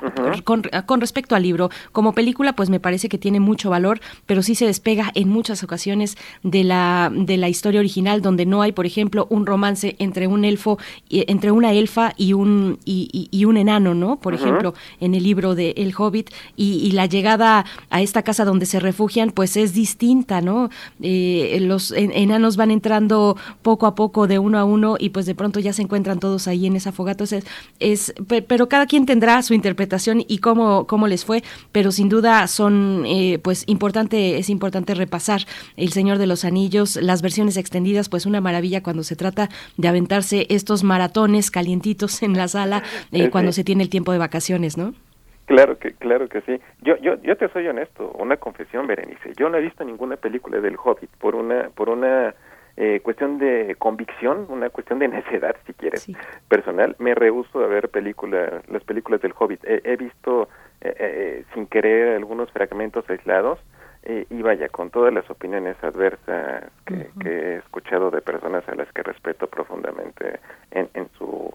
con, 0.44 1.02
respecto 1.02 1.36
al 1.36 1.44
libro. 1.44 1.70
Como 1.92 2.14
película, 2.14 2.54
pues 2.54 2.70
me 2.70 2.80
parece 2.80 3.10
que 3.10 3.18
tiene 3.18 3.40
mucho 3.40 3.70
valor, 3.70 4.00
pero 4.26 4.42
sí 4.42 4.56
se 4.56 4.66
despega 4.66 5.12
en 5.16 5.30
muchas 5.30 5.64
ocasiones 5.64 6.18
de 6.44 6.64
la, 6.64 7.12
de 7.14 7.38
la 7.38 7.50
historia 7.50 7.80
original, 7.80 8.22
donde 8.22 8.46
no 8.46 8.62
hay, 8.62 8.72
por 8.72 8.86
ejemplo, 8.86 9.28
un 9.30 9.46
romance 9.46 9.96
entre 10.00 10.28
un 10.28 10.46
elfo, 10.46 10.78
entre 11.10 11.52
una 11.52 11.74
elfa 11.74 12.14
y 12.18 12.34
un, 12.34 12.80
y, 12.86 13.46
un 13.46 13.58
enano, 13.58 13.94
¿no? 13.94 14.20
Por 14.20 14.34
ejemplo, 14.34 14.74
en 15.00 15.16
el 15.16 15.24
libro 15.24 15.56
de 15.56 15.74
El 15.78 15.94
Hobbit, 15.98 16.30
y, 16.56 16.92
la 16.92 17.06
llegada 17.06 17.66
a 17.90 18.02
esta 18.02 18.22
casa 18.22 18.44
donde 18.44 18.66
se 18.66 18.80
refugian, 18.80 19.32
pues 19.32 19.56
es 19.56 19.74
distinta, 19.74 20.42
¿no? 20.42 20.70
Eh, 21.02 21.58
los 21.62 21.92
enanos 21.92 22.58
van 22.58 22.70
entrando 22.72 23.38
poco 23.62 23.86
a 23.88 23.96
poco 23.96 24.28
de 24.28 24.40
uno 24.40 24.58
a 24.58 24.66
uno 24.66 24.96
y 25.00 25.10
pues 25.10 25.26
de 25.26 25.36
pronto 25.36 25.60
ya 25.60 25.74
se 25.74 25.82
encuentran 25.82 26.20
todos 26.20 26.48
ahí 26.48 26.66
en 26.66 26.76
esa 26.76 26.92
fogata. 26.92 27.24
Entonces, 27.24 27.46
es, 27.80 28.14
pero 28.48 28.68
cada 28.70 28.86
quien 28.86 29.06
tendrá 29.06 29.42
su 29.42 29.54
interpretación 29.54 29.81
interpretación 29.82 30.22
y 30.28 30.40
cómo, 30.40 30.86
cómo 30.88 31.08
les 31.08 31.26
fue, 31.26 31.42
pero 31.72 31.92
sin 31.92 32.10
duda 32.10 32.48
son, 32.48 33.04
eh, 33.06 33.40
pues, 33.44 33.68
importante, 33.68 34.38
es 34.38 34.50
importante 34.50 34.94
repasar 34.94 35.42
El 35.76 35.90
Señor 35.90 36.18
de 36.18 36.28
los 36.28 36.46
Anillos, 36.46 36.98
las 36.98 37.22
versiones 37.22 37.58
extendidas, 37.58 38.10
pues 38.10 38.26
una 38.26 38.42
maravilla 38.42 38.84
cuando 38.84 39.04
se 39.04 39.16
trata 39.16 39.50
de 39.78 39.88
aventarse 39.88 40.46
estos 40.50 40.84
maratones 40.84 41.50
calientitos 41.52 42.22
en 42.24 42.38
la 42.38 42.48
sala 42.48 42.84
eh, 43.12 43.30
cuando 43.30 43.52
se 43.52 43.64
tiene 43.64 43.84
el 43.84 43.90
tiempo 43.90 44.12
de 44.12 44.20
vacaciones, 44.20 44.78
¿no? 44.78 44.94
Claro 45.46 45.78
que, 45.78 45.92
claro 45.94 46.30
que 46.30 46.42
sí. 46.42 46.62
Yo, 46.82 46.96
yo, 46.98 47.22
yo 47.24 47.36
te 47.36 47.50
soy 47.50 47.68
honesto, 47.68 48.12
una 48.18 48.38
confesión, 48.38 48.88
Berenice. 48.88 49.34
Yo 49.38 49.50
no 49.50 49.58
he 49.58 49.62
visto 49.62 49.84
ninguna 49.84 50.16
película 50.16 50.62
del 50.62 50.78
Hobbit 50.78 51.10
por 51.20 51.36
una, 51.36 51.70
por 51.76 51.90
una 51.90 52.34
eh, 52.78 53.02
cuestión 53.04 53.38
de 53.38 53.76
convicción, 53.78 54.46
una 54.50 54.70
cuestión 54.70 55.00
de 55.00 55.08
necedad, 55.10 55.56
si 55.66 55.74
quieres, 55.74 56.08
personal. 56.48 56.96
Me 57.00 57.16
rehuso 57.16 57.64
a 57.64 57.68
ver 57.68 57.90
película, 57.90 58.62
las 58.68 58.84
películas 58.84 59.22
del 59.22 59.34
Hobbit. 59.38 59.64
He, 59.64 59.96
visto 59.98 60.48
eh, 60.82 60.96
eh, 61.00 61.44
sin 61.54 61.68
querer 61.68 62.16
algunos 62.16 62.52
fragmentos 62.52 63.10
aislados 63.10 63.60
y 64.04 64.42
vaya, 64.42 64.68
con 64.68 64.90
todas 64.90 65.14
las 65.14 65.30
opiniones 65.30 65.78
adversas 65.84 66.64
que, 66.88 67.08
he 67.24 67.58
escuchado 67.58 68.10
de 68.10 68.20
personas 68.20 68.68
a 68.68 68.74
las 68.74 68.92
que 68.94 69.04
respeto 69.04 69.46
profundamente 69.46 70.40
en, 70.72 70.90
en 70.96 71.08
su 71.20 71.54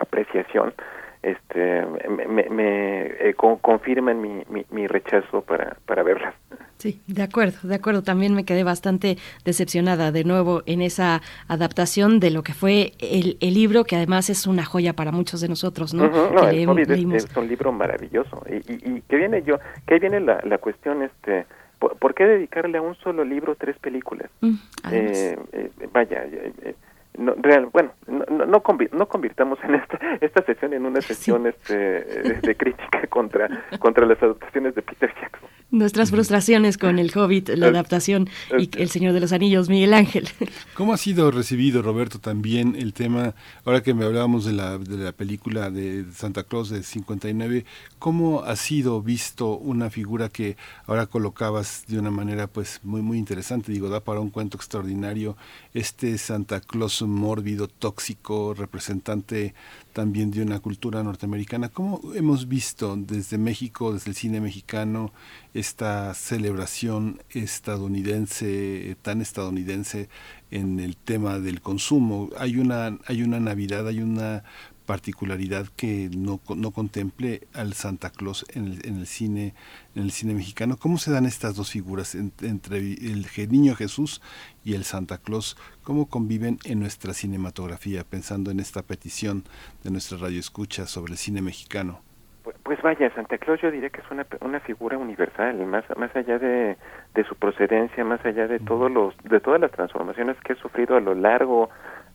apreciación, 0.00 0.72
este, 1.22 1.84
me, 2.28 2.48
me 2.48 3.34
confirman 3.34 4.20
mi, 4.20 4.42
mi, 4.48 4.64
mi, 4.70 4.86
rechazo 4.86 5.42
para, 5.42 5.76
para 5.86 6.02
verlas. 6.02 6.34
Sí, 6.78 7.00
de 7.06 7.22
acuerdo, 7.22 7.66
de 7.66 7.74
acuerdo. 7.74 8.02
También 8.02 8.34
me 8.34 8.44
quedé 8.44 8.62
bastante 8.62 9.16
decepcionada 9.44 10.12
de 10.12 10.24
nuevo 10.24 10.62
en 10.66 10.82
esa 10.82 11.22
adaptación 11.48 12.20
de 12.20 12.30
lo 12.30 12.42
que 12.42 12.52
fue 12.52 12.92
el, 12.98 13.38
el 13.40 13.54
libro, 13.54 13.84
que 13.84 13.96
además 13.96 14.28
es 14.30 14.46
una 14.46 14.64
joya 14.64 14.92
para 14.92 15.10
muchos 15.10 15.40
de 15.40 15.48
nosotros, 15.48 15.94
¿no? 15.94 16.08
no 16.08 16.48
el 16.48 16.68
es, 17.14 17.36
un 17.36 17.48
libro 17.48 17.72
maravilloso. 17.72 18.42
Y, 18.48 18.72
y, 18.72 19.00
que 19.02 19.16
viene 19.16 19.42
yo, 19.42 19.58
que 19.86 19.98
viene 19.98 20.20
la, 20.20 20.40
la 20.44 20.58
cuestión, 20.58 21.02
este, 21.02 21.46
¿por, 21.78 22.14
qué 22.14 22.24
dedicarle 22.24 22.78
a 22.78 22.82
un 22.82 22.94
solo 22.96 23.24
libro 23.24 23.56
tres 23.56 23.78
películas? 23.78 24.30
Mm, 24.40 24.54
eh, 24.92 25.38
eh, 25.52 25.70
vaya, 25.92 26.24
eh, 26.24 26.74
no, 27.18 27.34
real, 27.38 27.68
bueno, 27.72 27.92
no, 28.06 28.24
no, 28.30 28.46
no, 28.46 29.08
convirtamos 29.08 29.58
en 29.64 29.74
esta, 29.74 29.98
esta 30.20 30.42
sesión 30.44 30.72
en 30.72 30.86
una 30.86 31.00
sesión 31.00 31.46
este, 31.46 31.74
de, 31.76 32.56
crítica 32.56 33.06
contra, 33.08 33.48
contra 33.78 34.06
las 34.06 34.22
adaptaciones 34.22 34.74
de 34.74 34.82
Peter 34.82 35.12
Jackson. 35.20 35.48
Nuestras 35.70 36.10
frustraciones 36.10 36.78
con 36.78 37.00
el 37.00 37.10
Hobbit, 37.12 37.48
la 37.48 37.66
adaptación 37.66 38.28
y 38.56 38.70
El 38.78 38.88
Señor 38.88 39.12
de 39.12 39.20
los 39.20 39.32
Anillos, 39.32 39.68
Miguel 39.68 39.94
Ángel. 39.94 40.28
¿Cómo 40.74 40.92
ha 40.92 40.96
sido 40.96 41.30
recibido, 41.32 41.82
Roberto, 41.82 42.20
también 42.20 42.76
el 42.78 42.92
tema, 42.92 43.34
ahora 43.64 43.82
que 43.82 43.92
me 43.92 44.04
hablábamos 44.04 44.44
de 44.44 44.52
la, 44.52 44.78
de 44.78 44.96
la 44.96 45.10
película 45.10 45.70
de 45.70 46.04
Santa 46.14 46.44
Claus 46.44 46.70
de 46.70 46.84
59, 46.84 47.64
cómo 47.98 48.44
ha 48.44 48.54
sido 48.54 49.02
visto 49.02 49.56
una 49.56 49.90
figura 49.90 50.28
que 50.28 50.56
ahora 50.86 51.06
colocabas 51.06 51.84
de 51.88 51.98
una 51.98 52.12
manera 52.12 52.46
pues 52.46 52.80
muy 52.84 53.02
muy 53.02 53.18
interesante, 53.18 53.72
digo, 53.72 53.88
da 53.88 54.00
para 54.00 54.20
un 54.20 54.30
cuento 54.30 54.56
extraordinario, 54.56 55.36
este 55.74 56.16
Santa 56.18 56.60
Claus 56.60 57.02
mórbido, 57.02 57.66
tóxico, 57.66 58.54
representante 58.54 59.54
también 59.96 60.30
de 60.30 60.42
una 60.42 60.60
cultura 60.60 61.02
norteamericana. 61.02 61.70
¿Cómo 61.70 62.02
hemos 62.14 62.48
visto 62.48 62.98
desde 62.98 63.38
México, 63.38 63.94
desde 63.94 64.10
el 64.10 64.14
cine 64.14 64.42
mexicano, 64.42 65.10
esta 65.54 66.12
celebración 66.12 67.22
estadounidense, 67.30 68.94
tan 69.00 69.22
estadounidense 69.22 70.10
en 70.50 70.80
el 70.80 70.98
tema 70.98 71.38
del 71.38 71.62
consumo? 71.62 72.28
Hay 72.36 72.58
una, 72.58 72.98
hay 73.06 73.22
una 73.22 73.40
Navidad, 73.40 73.88
hay 73.88 74.00
una 74.00 74.44
particularidad 74.86 75.66
que 75.76 76.08
no, 76.16 76.40
no 76.54 76.70
contemple 76.70 77.42
al 77.52 77.74
Santa 77.74 78.10
Claus 78.10 78.46
en 78.54 78.66
el, 78.66 78.86
en 78.86 78.96
el 78.98 79.06
cine 79.06 79.54
en 79.94 80.02
el 80.02 80.10
cine 80.10 80.34
mexicano. 80.34 80.76
¿Cómo 80.78 80.98
se 80.98 81.10
dan 81.10 81.26
estas 81.26 81.56
dos 81.56 81.72
figuras 81.72 82.14
entre 82.14 82.78
el 82.78 83.26
niño 83.50 83.74
Jesús 83.74 84.22
y 84.64 84.74
el 84.74 84.84
Santa 84.84 85.18
Claus? 85.18 85.56
¿Cómo 85.82 86.06
conviven 86.06 86.58
en 86.64 86.80
nuestra 86.80 87.12
cinematografía, 87.12 88.04
pensando 88.04 88.50
en 88.50 88.60
esta 88.60 88.82
petición 88.82 89.44
de 89.84 89.90
nuestra 89.90 90.18
radio 90.18 90.38
escucha 90.38 90.86
sobre 90.86 91.12
el 91.12 91.18
cine 91.18 91.42
mexicano? 91.42 92.00
Pues, 92.44 92.56
pues 92.62 92.80
vaya, 92.82 93.12
Santa 93.14 93.38
Claus 93.38 93.60
yo 93.60 93.70
diría 93.70 93.90
que 93.90 94.00
es 94.00 94.10
una, 94.10 94.26
una 94.40 94.60
figura 94.60 94.96
universal, 94.98 95.56
más, 95.66 95.84
más 95.96 96.14
allá 96.14 96.38
de, 96.38 96.76
de 97.14 97.24
su 97.24 97.34
procedencia, 97.34 98.04
más 98.04 98.24
allá 98.24 98.46
de 98.46 98.60
todos 98.60 98.90
los 98.90 99.16
de 99.24 99.40
todas 99.40 99.60
las 99.60 99.72
transformaciones 99.72 100.36
que 100.44 100.52
ha 100.52 100.56
sufrido 100.56 100.96
a 100.96 101.00
lo 101.00 101.14
largo 101.14 101.70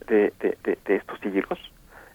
de, 0.08 0.34
de, 0.40 0.78
de 0.86 0.96
estos 0.96 1.20
siglos 1.20 1.60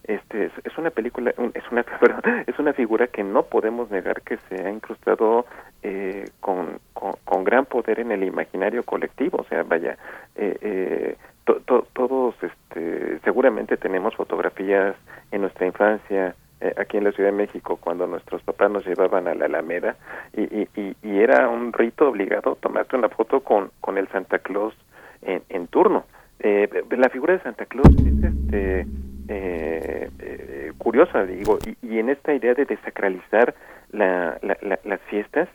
este 0.06 0.50
es, 0.64 0.78
una 0.78 0.90
película 0.90 1.32
es 1.54 1.64
una 1.70 1.84
es 2.46 2.58
una 2.58 2.72
figura 2.72 3.08
que 3.08 3.24
no 3.24 3.44
podemos 3.44 3.90
negar 3.90 4.22
que 4.22 4.38
se 4.48 4.64
ha 4.64 4.70
incrustado 4.70 5.46
eh, 5.82 6.26
con, 6.40 6.78
con, 6.92 7.44
gran 7.44 7.66
poder 7.66 8.00
en 8.00 8.12
el 8.12 8.24
imaginario 8.24 8.82
colectivo. 8.82 9.38
O 9.38 9.44
sea 9.44 9.62
vaya 9.64 9.96
eh, 10.36 10.56
eh, 10.60 11.16
todos 11.44 12.34
este 12.42 13.18
seguramente 13.20 13.76
tenemos 13.76 14.14
fotografías 14.14 14.96
en 15.30 15.42
nuestra 15.42 15.66
infancia 15.66 16.34
aquí 16.76 16.96
en 16.96 17.04
la 17.04 17.12
Ciudad 17.12 17.30
de 17.30 17.36
México 17.36 17.76
cuando 17.76 18.06
nuestros 18.06 18.42
papás 18.42 18.70
nos 18.70 18.86
llevaban 18.86 19.28
a 19.28 19.34
la 19.34 19.44
Alameda 19.44 19.96
y, 20.36 20.66
y, 20.74 21.20
era 21.20 21.48
un 21.48 21.72
rito 21.72 22.08
obligado 22.08 22.56
tomarte 22.60 22.96
una 22.96 23.08
foto 23.08 23.40
con 23.40 23.70
con 23.80 23.98
el 23.98 24.08
Santa 24.08 24.38
Claus 24.38 24.74
en, 25.22 25.42
en 25.48 25.66
turno. 25.68 26.04
La 26.40 27.08
figura 27.08 27.34
de 27.34 27.42
Santa 27.42 27.66
Claus 27.66 27.88
es 27.88 28.24
este 28.24 28.86
eh, 29.28 30.10
eh, 30.18 30.72
curiosa, 30.78 31.24
digo, 31.24 31.58
y, 31.82 31.98
en 31.98 32.10
esta 32.10 32.34
idea 32.34 32.54
de 32.54 32.64
desacralizar 32.64 33.54
la, 33.90 34.38
las 34.84 35.00
fiestas, 35.02 35.48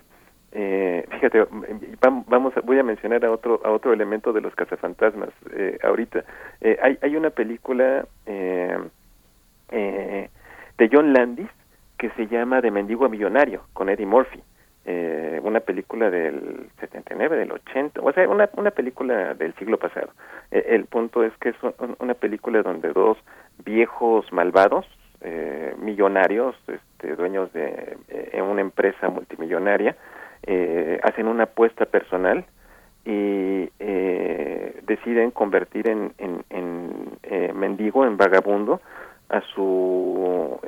eh, 0.53 1.05
fíjate, 1.09 1.45
vamos, 2.27 2.53
voy 2.65 2.77
a 2.77 2.83
mencionar 2.83 3.23
a 3.23 3.31
otro 3.31 3.61
a 3.63 3.71
otro 3.71 3.93
elemento 3.93 4.33
de 4.33 4.41
los 4.41 4.53
cazafantasmas 4.53 5.29
eh, 5.53 5.79
ahorita. 5.81 6.25
Eh, 6.59 6.77
hay, 6.81 6.97
hay 7.01 7.15
una 7.15 7.29
película 7.29 8.05
eh, 8.25 8.77
de 9.69 10.89
John 10.91 11.13
Landis 11.13 11.47
que 11.97 12.09
se 12.11 12.27
llama 12.27 12.59
De 12.59 12.71
Mendigo 12.71 13.05
a 13.05 13.09
Millonario 13.09 13.63
con 13.73 13.89
Eddie 13.89 14.05
Murphy. 14.05 14.41
Una 15.43 15.59
película 15.59 16.09
del 16.09 16.69
79, 16.79 17.35
del 17.35 17.51
80, 17.51 18.01
o 18.01 18.11
sea, 18.13 18.27
una, 18.29 18.49
una 18.53 18.71
película 18.71 19.33
del 19.33 19.53
siglo 19.55 19.77
pasado. 19.77 20.09
El 20.49 20.85
punto 20.85 21.23
es 21.23 21.33
que 21.39 21.49
es 21.49 21.55
una 21.99 22.13
película 22.13 22.61
donde 22.61 22.93
dos 22.93 23.17
viejos 23.63 24.31
malvados, 24.31 24.85
eh, 25.21 25.75
millonarios, 25.79 26.55
este, 26.67 27.15
dueños 27.15 27.53
de 27.53 27.97
eh, 28.09 28.41
una 28.41 28.61
empresa 28.61 29.09
multimillonaria, 29.09 29.95
eh, 30.43 30.99
hacen 31.03 31.27
una 31.27 31.43
apuesta 31.43 31.85
personal 31.85 32.45
y 33.05 33.69
deciden 34.83 35.31
convertir 35.31 35.87
en, 35.87 36.13
en, 36.17 36.43
en 36.49 37.57
mendigo, 37.57 38.05
en 38.05 38.17
vagabundo, 38.17 38.81
a 39.29 39.41
su 39.55 40.59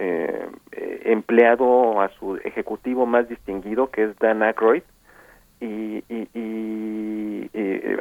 empleado, 1.05 2.01
a 2.01 2.09
su 2.17 2.37
ejecutivo 2.37 3.05
más 3.05 3.27
distinguido, 3.27 3.91
que 3.91 4.05
es 4.05 4.17
Dan 4.19 4.41
Aykroyd, 4.41 4.83
y, 5.63 6.03
y, 6.33 7.49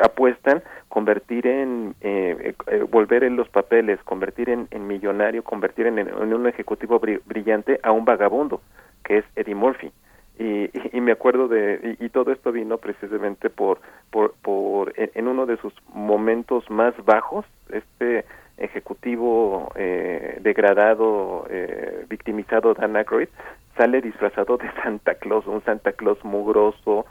apuestan 0.03 0.63
convertir 0.89 1.47
en 1.47 1.95
eh, 2.01 2.55
eh, 2.67 2.85
volver 2.91 3.23
en 3.25 3.37
los 3.37 3.49
papeles, 3.49 4.01
convertir 4.05 4.49
en, 4.49 4.87
millonario, 4.87 5.45
convertir 5.45 5.87
en, 5.87 5.99
un 5.99 6.47
ejecutivo 6.47 7.01
brillante 7.25 7.79
a 7.83 7.93
un 7.93 8.05
vagabundo, 8.05 8.61
que 9.05 9.19
es 9.19 9.25
Eddie 9.37 9.55
Murphy. 9.55 9.93
Y, 10.39 10.71
y, 10.93 11.01
me 11.01 11.13
acuerdo 11.13 11.47
de 11.47 11.97
y, 12.01 12.09
todo 12.09 12.33
esto 12.33 12.53
vino 12.53 12.79
precisamente 12.79 13.51
por 13.51 13.81
por 14.11 14.35
por 14.43 14.93
en, 14.97 15.29
uno 15.29 15.47
de 15.47 15.59
sus 15.59 15.75
momentos 15.93 16.69
más 16.71 16.95
bajos 17.05 17.45
este 17.71 18.25
ejecutivo 18.57 19.71
eh, 19.77 20.39
degradado 20.41 21.47
eh, 21.51 22.07
victimizado 22.09 22.73
Dan 22.73 22.97
Aykroyd 22.97 23.29
sale 23.77 24.01
disfrazado 24.01 24.57
de 24.57 24.71
Santa 24.83 25.15
Claus 25.17 25.47
un 25.47 25.63
Santa 25.65 25.93
Claus 25.93 26.25
mugroso 26.25 27.05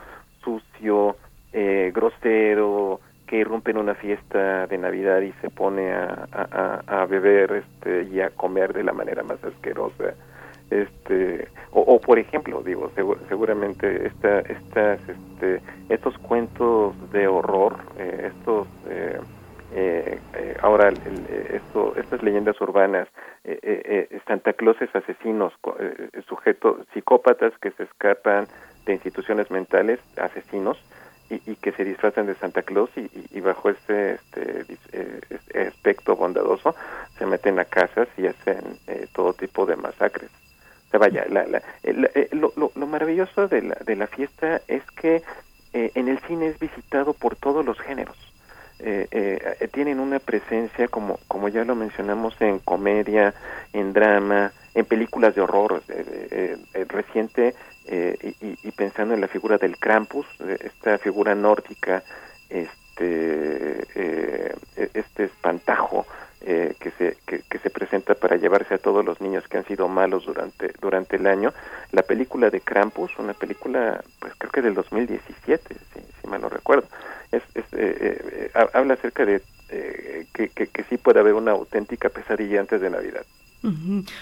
sucio, 0.43 1.15
eh, 1.53 1.91
grosero, 1.93 2.99
que 3.27 3.37
irrumpe 3.37 3.71
en 3.71 3.77
una 3.77 3.95
fiesta 3.95 4.67
de 4.67 4.77
Navidad 4.77 5.21
y 5.21 5.31
se 5.41 5.49
pone 5.49 5.93
a, 5.93 6.27
a, 6.33 7.01
a, 7.01 7.05
beber 7.05 7.63
este, 7.63 8.03
y 8.11 8.19
a 8.19 8.29
comer 8.31 8.73
de 8.73 8.83
la 8.83 8.91
manera 8.91 9.23
más 9.23 9.41
asquerosa. 9.43 10.13
Este, 10.69 11.47
o, 11.71 11.99
por 11.99 12.17
ejemplo, 12.17 12.61
digo, 12.61 12.91
seguramente 13.27 14.07
esta, 14.07 14.39
estas, 14.39 14.99
este, 15.07 15.61
estos 15.89 16.17
cuentos 16.17 16.93
de 17.11 17.27
horror, 17.27 17.77
eh, 17.97 18.31
estos, 18.33 18.67
eh, 18.89 19.19
eh, 19.73 20.19
eh 20.33 20.57
ahora 20.61 20.89
el, 20.89 20.97
esto, 21.53 21.93
estas 21.97 22.23
leyendas 22.23 22.59
urbanas, 22.59 23.07
Santa 24.27 24.53
Clauses 24.53 24.89
asesinos, 24.93 25.53
sujetos 26.27 26.85
psicópatas 26.93 27.51
que 27.59 27.71
se 27.71 27.83
escapan 27.83 28.45
de 28.85 28.93
instituciones 28.93 29.49
mentales, 29.51 29.99
asesinos, 30.17 30.77
y, 31.31 31.51
y 31.51 31.55
que 31.55 31.71
se 31.71 31.85
disfrazan 31.85 32.27
de 32.27 32.35
Santa 32.35 32.61
Claus 32.61 32.89
y, 32.95 33.39
bajo 33.39 33.69
este, 33.69 34.19
eh, 34.35 34.65
este, 35.29 35.67
aspecto 35.67 36.15
bondadoso 36.15 36.75
se 37.17 37.25
meten 37.25 37.57
a 37.57 37.65
casas 37.65 38.07
y 38.17 38.27
hacen 38.27 38.59
eh, 38.87 39.07
todo 39.13 39.33
tipo 39.33 39.65
de 39.65 39.77
masacres. 39.77 40.29
O 40.93 40.99
vaya, 40.99 41.25
la, 41.29 41.45
la, 41.47 41.63
eh, 41.83 42.27
lo, 42.33 42.51
lo, 42.57 42.71
lo, 42.75 42.85
maravilloso 42.85 43.47
de 43.47 43.61
la, 43.61 43.75
de 43.75 43.95
la 43.95 44.07
fiesta 44.07 44.61
es 44.67 44.83
que 44.91 45.23
en 45.73 46.09
el 46.09 46.19
cine 46.27 46.47
es 46.47 46.59
visitado 46.59 47.13
por 47.13 47.37
todos 47.37 47.65
los 47.65 47.79
géneros. 47.79 48.17
Eh, 48.79 49.69
tienen 49.71 50.01
una 50.01 50.19
presencia 50.19 50.87
como 50.89 51.19
como 51.27 51.47
ya 51.47 51.63
lo 51.63 51.75
mencionamos 51.75 52.33
en 52.41 52.59
comedia 52.59 53.33
en 53.71 53.93
drama 53.93 54.51
en 54.73 54.85
películas 54.85 55.35
de 55.35 55.41
horror 55.41 55.83
reciente 56.89 57.53
eh, 57.87 58.35
y, 58.41 58.57
y, 58.67 58.71
pensando 58.71 59.13
en 59.13 59.21
la 59.21 59.27
figura 59.27 59.57
del 59.57 59.77
Krampus, 59.77 60.25
esta 60.59 60.97
figura 60.97 61.33
nórdica, 61.35 62.03
este, 62.49 63.85
eh, 63.95 64.55
este 64.93 65.25
espantajo 65.25 66.05
eh, 66.41 66.75
que, 66.79 66.91
se, 66.91 67.17
que, 67.25 67.59
se 67.59 67.69
presenta 67.69 68.15
para 68.15 68.35
llevarse 68.35 68.75
a 68.75 68.77
todos 68.77 69.03
los 69.03 69.19
niños 69.19 69.47
que 69.47 69.57
han 69.57 69.65
sido 69.65 69.87
malos 69.87 70.25
durante, 70.25 70.73
durante 70.79 71.15
el 71.15 71.27
año. 71.27 71.53
La 71.91 72.03
película 72.03 72.49
de 72.49 72.61
Krampus, 72.61 73.17
una 73.17 73.33
película, 73.33 74.03
pues 74.19 74.33
creo 74.37 74.51
que 74.51 74.61
del 74.61 74.75
2017, 74.75 75.75
si, 75.93 75.99
si 76.21 76.27
mal 76.27 76.41
lo 76.41 76.49
recuerdo, 76.49 76.87
es, 77.31 77.43
habla 78.73 78.93
acerca 78.93 79.25
de 79.25 79.41
que, 80.33 80.49
que, 80.49 80.67
que 80.67 80.83
sí 80.83 80.97
puede 80.97 81.19
haber 81.19 81.33
una 81.33 81.51
auténtica 81.51 82.09
pesadilla 82.09 82.59
antes 82.59 82.81
de 82.81 82.89
Navidad. 82.89 83.25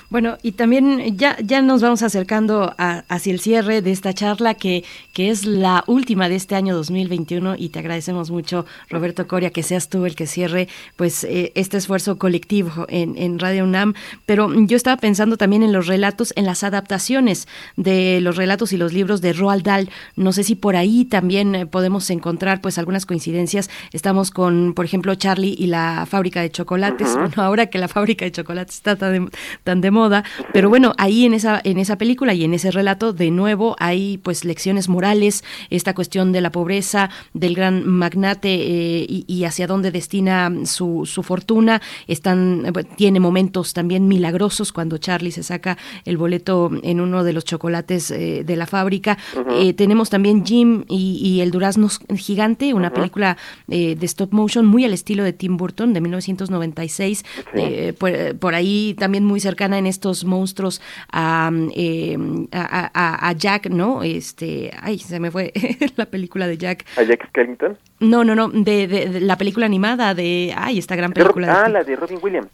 Bueno, 0.09 0.37
y 0.43 0.51
también 0.51 1.17
ya, 1.17 1.37
ya 1.41 1.61
nos 1.61 1.81
vamos 1.81 2.03
acercando 2.03 2.75
hacia 2.77 3.31
el 3.31 3.39
cierre 3.39 3.81
de 3.81 3.91
esta 3.91 4.13
charla 4.13 4.53
que, 4.53 4.83
que 5.13 5.29
es 5.29 5.45
la 5.45 5.85
última 5.87 6.27
de 6.27 6.35
este 6.35 6.55
año 6.55 6.75
2021 6.75 7.55
y 7.57 7.69
te 7.69 7.79
agradecemos 7.79 8.31
mucho, 8.31 8.65
Roberto 8.89 9.27
Coria, 9.27 9.51
que 9.51 9.63
seas 9.63 9.87
tú 9.87 10.05
el 10.05 10.15
que 10.15 10.27
cierre 10.27 10.67
pues 10.97 11.23
eh, 11.23 11.53
este 11.55 11.77
esfuerzo 11.77 12.17
colectivo 12.17 12.85
en, 12.89 13.17
en 13.17 13.39
Radio 13.39 13.63
UNAM. 13.63 13.93
Pero 14.25 14.53
yo 14.65 14.75
estaba 14.75 14.97
pensando 14.97 15.37
también 15.37 15.63
en 15.63 15.71
los 15.71 15.87
relatos, 15.87 16.33
en 16.35 16.45
las 16.45 16.65
adaptaciones 16.65 17.47
de 17.77 18.19
los 18.21 18.35
relatos 18.35 18.73
y 18.73 18.77
los 18.77 18.91
libros 18.91 19.21
de 19.21 19.31
Roald 19.31 19.63
Dahl. 19.63 19.89
No 20.17 20.33
sé 20.33 20.43
si 20.43 20.55
por 20.55 20.75
ahí 20.75 21.05
también 21.05 21.55
eh, 21.55 21.65
podemos 21.65 22.09
encontrar 22.09 22.59
pues 22.59 22.77
algunas 22.77 23.05
coincidencias. 23.05 23.69
Estamos 23.93 24.31
con, 24.31 24.73
por 24.73 24.83
ejemplo, 24.83 25.15
Charlie 25.15 25.55
y 25.57 25.67
la 25.67 26.05
fábrica 26.09 26.41
de 26.41 26.51
chocolates. 26.51 27.15
Bueno, 27.15 27.43
ahora 27.43 27.67
que 27.67 27.77
la 27.77 27.87
fábrica 27.87 28.25
de 28.25 28.31
chocolates 28.31 28.75
está 28.75 28.95
tan 28.95 29.28
tan 29.63 29.81
de 29.81 29.91
moda, 29.91 30.23
pero 30.53 30.69
bueno, 30.69 30.93
ahí 30.97 31.25
en 31.25 31.33
esa 31.33 31.59
en 31.63 31.77
esa 31.77 31.97
película 31.97 32.33
y 32.33 32.43
en 32.43 32.53
ese 32.53 32.71
relato 32.71 33.13
de 33.13 33.31
nuevo 33.31 33.75
hay 33.79 34.17
pues 34.17 34.45
lecciones 34.45 34.89
morales, 34.89 35.43
esta 35.69 35.93
cuestión 35.93 36.31
de 36.31 36.41
la 36.41 36.51
pobreza, 36.51 37.09
del 37.33 37.55
gran 37.55 37.87
magnate 37.87 38.49
eh, 38.53 39.05
y, 39.09 39.43
hacia 39.43 39.67
dónde 39.67 39.91
destina 39.91 40.51
su, 40.65 41.05
su 41.05 41.23
fortuna, 41.23 41.81
están 42.07 42.65
eh, 42.65 42.83
tiene 42.95 43.19
momentos 43.19 43.73
también 43.73 44.07
milagrosos 44.07 44.71
cuando 44.71 44.97
Charlie 44.97 45.31
se 45.31 45.43
saca 45.43 45.77
el 46.05 46.17
boleto 46.17 46.71
en 46.83 46.99
uno 46.99 47.23
de 47.23 47.33
los 47.33 47.45
chocolates 47.45 48.11
eh, 48.11 48.43
de 48.45 48.55
la 48.55 48.65
fábrica. 48.65 49.17
tenemos 49.75 50.09
también 50.09 50.45
Jim 50.45 50.83
y, 50.87 51.39
el 51.39 51.51
durazno 51.51 51.87
gigante, 52.15 52.73
una 52.73 52.91
película 52.91 53.37
de 53.67 53.97
stop 54.01 54.33
motion 54.33 54.65
muy 54.65 54.83
al 54.83 54.93
estilo 54.93 55.23
de 55.23 55.33
Tim 55.33 55.57
Burton 55.57 55.93
de 55.93 56.01
1996, 56.01 57.23
por, 57.97 58.37
por 58.37 58.55
ahí 58.55 58.95
también 58.97 59.18
muy 59.23 59.39
cercana 59.39 59.77
en 59.77 59.85
estos 59.85 60.25
monstruos 60.25 60.81
eh, 61.13 62.17
a, 62.51 63.29
a, 63.29 63.33
Jack, 63.33 63.69
¿no? 63.69 64.03
Este, 64.03 64.71
ay, 64.81 64.99
se 64.99 65.19
me 65.19 65.31
fue 65.31 65.53
la 65.95 66.05
película 66.05 66.47
de 66.47 66.57
Jack. 66.57 66.85
¿A 66.97 67.03
Jack 67.03 67.27
Skellington? 67.29 67.77
No, 67.99 68.23
no, 68.23 68.35
no, 68.35 68.49
de, 68.49 68.87
de, 68.87 69.19
la 69.21 69.37
película 69.37 69.65
animada 69.65 70.13
de, 70.13 70.53
ay, 70.55 70.79
esta 70.79 70.95
gran 70.95 71.11
película. 71.11 71.63
ah, 71.65 71.69
la 71.69 71.83
de 71.83 71.95
Robin 71.95 72.19
Williams. 72.21 72.49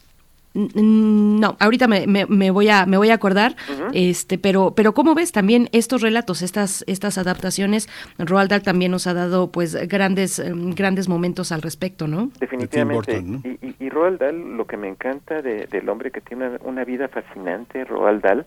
No, 0.56 1.56
ahorita 1.60 1.86
me, 1.86 2.06
me, 2.06 2.50
voy 2.50 2.70
a 2.70 2.86
me 2.86 2.96
voy 2.96 3.10
a 3.10 3.14
acordar, 3.14 3.56
este, 3.92 4.38
pero 4.38 4.72
pero 4.74 4.94
cómo 4.94 5.14
ves 5.14 5.30
también 5.30 5.68
estos 5.72 6.00
relatos, 6.00 6.40
estas 6.40 6.82
estas 6.86 7.18
adaptaciones, 7.18 7.88
Roald 8.18 8.50
Dahl 8.50 8.62
también 8.62 8.90
nos 8.90 9.06
ha 9.06 9.12
dado 9.12 9.52
pues 9.52 9.74
grandes 9.86 10.38
em, 10.38 10.70
grandes 10.74 11.08
momentos 11.08 11.52
al 11.52 11.60
respecto, 11.60 12.06
¿no? 12.08 12.30
Definitivamente. 12.40 13.22
Y, 13.60 13.84
y, 13.84 13.90
Roald 13.90 14.18
Dahl, 14.18 14.56
lo 14.56 14.66
que 14.66 14.78
me 14.78 14.88
encanta 14.88 15.42
de, 15.42 15.66
del 15.66 15.88
hombre 15.90 16.10
que 16.10 16.22
tiene 16.22 16.58
una, 16.62 16.84
vida 16.84 17.08
fascinante, 17.08 17.84
Roald 17.84 18.22
Dahl, 18.22 18.46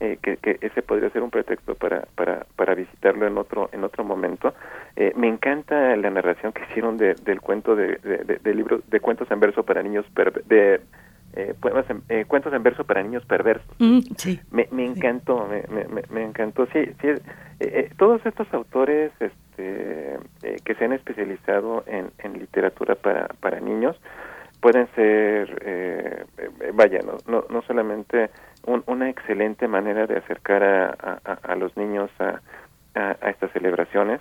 eh, 0.00 0.18
que, 0.22 0.38
que, 0.38 0.58
ese 0.62 0.80
podría 0.80 1.10
ser 1.10 1.22
un 1.22 1.30
pretexto 1.30 1.74
para, 1.74 2.06
para, 2.14 2.46
para 2.56 2.74
visitarlo 2.74 3.26
en 3.26 3.36
otro 3.36 3.68
en 3.72 3.84
otro 3.84 4.02
momento. 4.02 4.54
Eh, 4.96 5.12
me 5.14 5.28
encanta 5.28 5.94
la 5.96 6.08
narración 6.08 6.52
que 6.52 6.62
hicieron 6.70 6.96
de, 6.96 7.14
del 7.14 7.42
cuento 7.42 7.76
de, 7.76 7.96
de, 7.96 8.38
de, 8.42 8.54
libros 8.54 8.80
de 8.88 9.00
cuentos 9.00 9.30
en 9.30 9.40
verso 9.40 9.62
para 9.62 9.82
niños 9.82 10.06
de 10.46 10.80
eh, 11.34 11.54
eh, 12.08 12.24
cuentos 12.26 12.52
en 12.52 12.62
verso 12.62 12.84
para 12.84 13.02
niños 13.02 13.24
perversos. 13.24 13.70
Mm, 13.78 14.00
me, 14.50 14.68
me 14.72 14.84
encantó, 14.84 15.46
me, 15.46 15.62
me, 15.68 16.02
me, 16.10 16.24
encantó. 16.24 16.66
Sí, 16.72 16.86
sí 17.00 17.08
eh, 17.08 17.20
eh, 17.60 17.90
todos 17.96 18.24
estos 18.26 18.52
autores 18.52 19.12
este, 19.20 20.18
que 20.64 20.74
se 20.74 20.84
han 20.84 20.92
especializado 20.92 21.84
en, 21.86 22.10
en 22.18 22.32
literatura 22.34 22.96
para, 22.96 23.28
para 23.40 23.60
niños 23.60 24.00
pueden 24.60 24.88
ser, 24.94 26.26
vaya, 26.74 26.98
no, 27.02 27.16
no, 27.26 27.46
no 27.48 27.62
solamente 27.62 28.28
una 28.66 29.08
excelente 29.08 29.66
manera 29.68 30.06
de 30.06 30.18
acercar 30.18 30.62
a, 30.62 31.18
a, 31.24 31.32
a 31.32 31.56
los 31.56 31.74
niños 31.78 32.10
a, 32.18 32.42
a, 32.94 33.30
estas 33.30 33.50
celebraciones, 33.52 34.20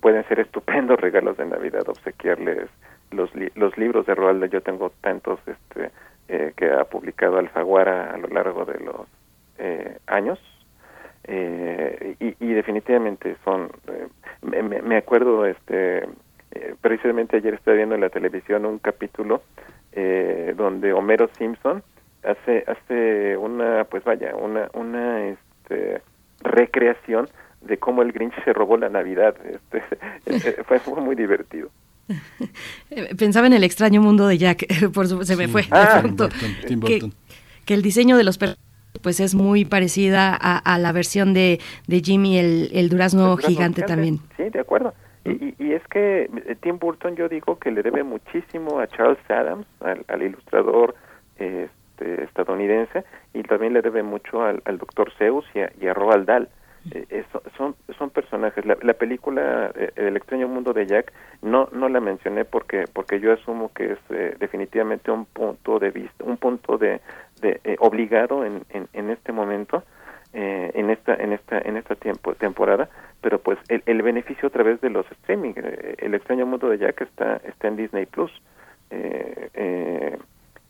pueden 0.00 0.26
ser 0.26 0.40
estupendos 0.40 1.00
regalos 1.00 1.36
de 1.36 1.46
Navidad, 1.46 1.88
obsequiarles 1.88 2.68
los, 3.10 3.30
los 3.54 3.76
libros 3.78 4.06
de 4.06 4.14
Roald 4.14 4.50
yo 4.50 4.60
tengo 4.60 4.92
tantos 5.00 5.40
este, 5.46 5.90
eh, 6.28 6.52
que 6.56 6.70
ha 6.70 6.84
publicado 6.84 7.38
Alfaguara 7.38 8.12
a 8.12 8.18
lo 8.18 8.28
largo 8.28 8.64
de 8.64 8.78
los 8.80 9.06
eh, 9.58 9.98
años 10.06 10.38
eh, 11.24 12.16
y, 12.20 12.34
y, 12.38 12.52
definitivamente 12.52 13.36
son 13.44 13.70
me, 14.42 14.62
me, 14.62 14.96
acuerdo 14.96 15.46
este 15.46 16.06
precisamente 16.80 17.36
ayer 17.36 17.54
estaba 17.54 17.76
viendo 17.76 17.94
en 17.94 18.00
la 18.00 18.08
televisión 18.08 18.64
un 18.66 18.78
capítulo 18.78 19.42
donde 20.56 20.92
Homero 20.92 21.28
Simpson 21.36 21.82
hace 22.22 22.64
hace 22.66 23.36
una 23.36 23.84
pues 23.84 24.04
vaya 24.04 24.34
una 24.36 24.70
una 24.74 25.26
este 25.26 26.00
recreación 26.42 27.28
de 27.62 27.78
cómo 27.78 28.02
el 28.02 28.12
Grinch 28.12 28.34
se 28.44 28.52
robó 28.52 28.76
la 28.76 28.88
Navidad 28.88 29.34
este, 29.44 30.62
fue 30.64 30.78
muy 31.02 31.16
divertido 31.16 31.68
Pensaba 33.18 33.46
en 33.46 33.52
el 33.52 33.64
extraño 33.64 34.00
mundo 34.00 34.26
de 34.26 34.38
Jack, 34.38 34.66
por 34.94 35.08
su, 35.08 35.24
se 35.24 35.36
me 35.36 35.48
fue 35.48 35.64
ah, 35.70 36.02
Que, 37.66 37.74
el 37.74 37.82
diseño 37.82 38.16
de 38.16 38.24
los 38.24 38.38
perros 38.38 38.58
pues 39.02 39.20
es 39.20 39.34
muy 39.34 39.64
parecida 39.64 40.34
a, 40.34 40.78
la 40.78 40.92
versión 40.92 41.34
de, 41.34 41.60
de 41.86 42.00
Jimmy 42.00 42.38
el, 42.38 42.70
el 42.72 42.88
durazno, 42.88 43.36
gigante, 43.36 43.82
también. 43.82 44.18
Sí, 44.36 44.48
de 44.48 44.58
acuerdo. 44.58 44.94
Y, 45.24 45.54
y, 45.58 45.72
es 45.72 45.86
que 45.88 46.22
eh, 46.22 46.56
Tim 46.60 46.78
Burton 46.78 47.14
yo 47.14 47.28
digo 47.28 47.58
que 47.58 47.70
le 47.70 47.82
debe 47.82 48.02
muchísimo 48.02 48.80
a 48.80 48.86
Charles 48.88 49.18
Adams, 49.28 49.66
al, 49.80 50.22
ilustrador 50.22 50.94
este, 51.36 52.24
estadounidense, 52.24 53.04
y 53.34 53.42
también 53.42 53.74
le 53.74 53.82
debe 53.82 54.02
mucho 54.02 54.42
al, 54.42 54.62
al 54.64 54.78
doctor 54.78 55.12
Zeus 55.18 55.44
y 55.54 55.60
a, 55.60 55.70
y 55.80 55.86
a 55.86 55.94
Roald 55.94 56.26
Dahl. 56.26 56.48
Eh, 56.92 57.24
son 57.56 57.74
son 57.98 58.10
personajes. 58.10 58.64
La, 58.64 58.76
la 58.82 58.94
película 58.94 59.70
eh, 59.74 59.90
El 59.96 60.16
extraño 60.16 60.48
mundo 60.48 60.72
de 60.72 60.86
Jack 60.86 61.12
no 61.42 61.68
no 61.72 61.88
la 61.88 62.00
mencioné 62.00 62.44
porque 62.44 62.84
porque 62.92 63.20
yo 63.20 63.32
asumo 63.32 63.72
que 63.72 63.92
es 63.92 63.98
eh, 64.10 64.36
definitivamente 64.38 65.10
un 65.10 65.24
punto 65.26 65.78
de 65.78 65.90
vista 65.90 66.24
un 66.24 66.36
punto 66.36 66.78
de, 66.78 67.00
de 67.40 67.76
obligado 67.80 68.44
en, 68.44 68.62
en, 68.70 68.88
en 68.92 69.10
este 69.10 69.32
momento 69.32 69.82
en 70.32 70.90
esta 70.90 71.14
en 71.14 71.32
esta 71.32 71.58
en 71.58 71.76
esta 71.76 71.94
tiempo 71.94 72.34
temporada. 72.34 72.88
Pero 73.20 73.38
pues 73.40 73.58
el, 73.68 73.82
el 73.86 74.02
beneficio 74.02 74.48
a 74.48 74.52
través 74.52 74.80
de 74.80 74.90
los 74.90 75.10
streaming 75.10 75.54
el 75.98 76.14
extraño 76.14 76.46
mundo 76.46 76.68
de 76.68 76.78
Jack 76.78 77.00
está 77.02 77.40
está 77.44 77.68
en 77.68 77.76
Disney 77.76 78.06
Plus. 78.06 78.32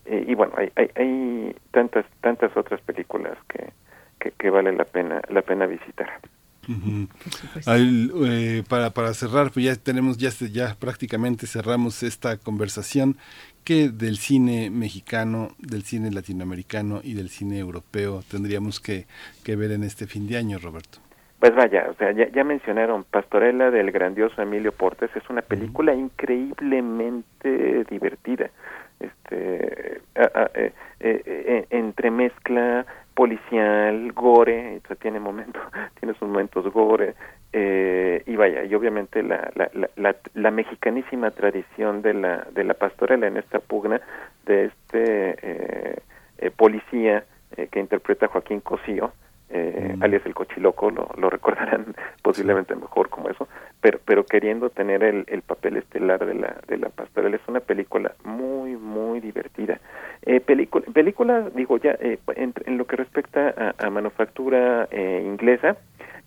Y 0.06 0.34
bueno 0.34 0.52
hay, 0.56 0.72
hay 0.76 0.90
hay 0.96 1.56
tantas 1.70 2.06
tantas 2.20 2.56
otras 2.56 2.80
películas 2.80 3.36
que 3.48 3.72
que, 4.18 4.50
vale 4.50 4.72
la 4.72 4.84
pena 4.84 5.20
la 5.28 5.42
pena 5.42 5.66
visitar. 5.66 6.08
Eh, 7.66 8.62
para, 8.68 8.90
para 8.90 9.14
cerrar, 9.14 9.50
pues 9.50 9.64
ya 9.64 9.74
tenemos, 9.76 10.18
ya, 10.18 10.28
ya 10.52 10.76
prácticamente 10.78 11.46
cerramos 11.46 12.02
esta 12.02 12.36
conversación 12.36 13.16
que 13.64 13.88
del 13.88 14.16
cine 14.16 14.70
mexicano, 14.70 15.50
del 15.58 15.82
cine 15.82 16.10
latinoamericano 16.10 17.00
y 17.02 17.14
del 17.14 17.30
cine 17.30 17.58
europeo 17.58 18.22
tendríamos 18.30 18.80
que, 18.80 19.06
que 19.44 19.56
ver 19.56 19.72
en 19.72 19.84
este 19.84 20.06
fin 20.06 20.26
de 20.26 20.36
año, 20.36 20.58
Roberto. 20.58 20.98
Pues 21.38 21.54
vaya, 21.54 21.86
o 21.88 21.94
sea, 21.94 22.10
ya, 22.10 22.42
mencionaron 22.42 23.04
Pastorela 23.04 23.70
del 23.70 23.92
grandioso 23.92 24.42
Emilio 24.42 24.72
Portes, 24.72 25.10
es 25.14 25.30
una 25.30 25.42
película 25.42 25.94
increíblemente 25.94 27.84
divertida. 27.84 28.50
Este, 28.98 30.00
eh, 30.16 30.72
eh, 30.98 31.66
entremezcla 31.70 32.84
policial, 33.18 34.12
gore, 34.12 34.80
tiene 35.02 35.18
momentos, 35.18 35.60
tiene 35.98 36.14
sus 36.14 36.28
momentos 36.28 36.72
gore, 36.72 37.16
eh, 37.52 38.22
y 38.24 38.36
vaya, 38.36 38.62
y 38.62 38.72
obviamente 38.76 39.24
la, 39.24 39.50
la, 39.56 39.68
la, 39.96 40.14
la, 40.34 40.50
mexicanísima 40.52 41.32
tradición 41.32 42.00
de 42.00 42.14
la, 42.14 42.46
de 42.52 42.62
la 42.62 42.74
pastorela 42.74 43.26
en 43.26 43.36
esta 43.36 43.58
pugna 43.58 44.00
de 44.46 44.66
este 44.66 45.36
eh, 45.42 45.98
eh, 46.38 46.50
policía 46.52 47.24
que 47.72 47.80
interpreta 47.80 48.28
Joaquín 48.28 48.60
Cosío, 48.60 49.10
eh, 49.50 49.96
alias 50.00 50.24
el 50.26 50.34
cochiloco, 50.34 50.90
lo, 50.90 51.08
lo 51.16 51.30
recordarán 51.36 51.94
posiblemente 52.22 52.74
mejor 52.74 53.08
como 53.08 53.28
eso, 53.28 53.48
pero, 53.80 53.98
pero 54.04 54.24
queriendo 54.24 54.70
tener 54.70 55.02
el, 55.02 55.24
el 55.28 55.42
papel 55.42 55.76
estelar 55.76 56.24
de 56.24 56.34
la, 56.34 56.56
de 56.66 56.78
la. 56.78 56.88
Es 57.28 57.40
una 57.48 57.60
película 57.60 58.12
muy, 58.24 58.76
muy 58.76 59.20
divertida. 59.20 59.80
Eh, 60.22 60.40
película, 60.40 60.86
película, 60.92 61.50
digo 61.54 61.76
ya, 61.78 61.92
eh, 62.00 62.18
en, 62.36 62.54
en, 62.64 62.78
lo 62.78 62.86
que 62.86 62.96
respecta 62.96 63.54
a, 63.56 63.86
a 63.86 63.90
manufactura 63.90 64.88
eh, 64.90 65.22
inglesa, 65.24 65.76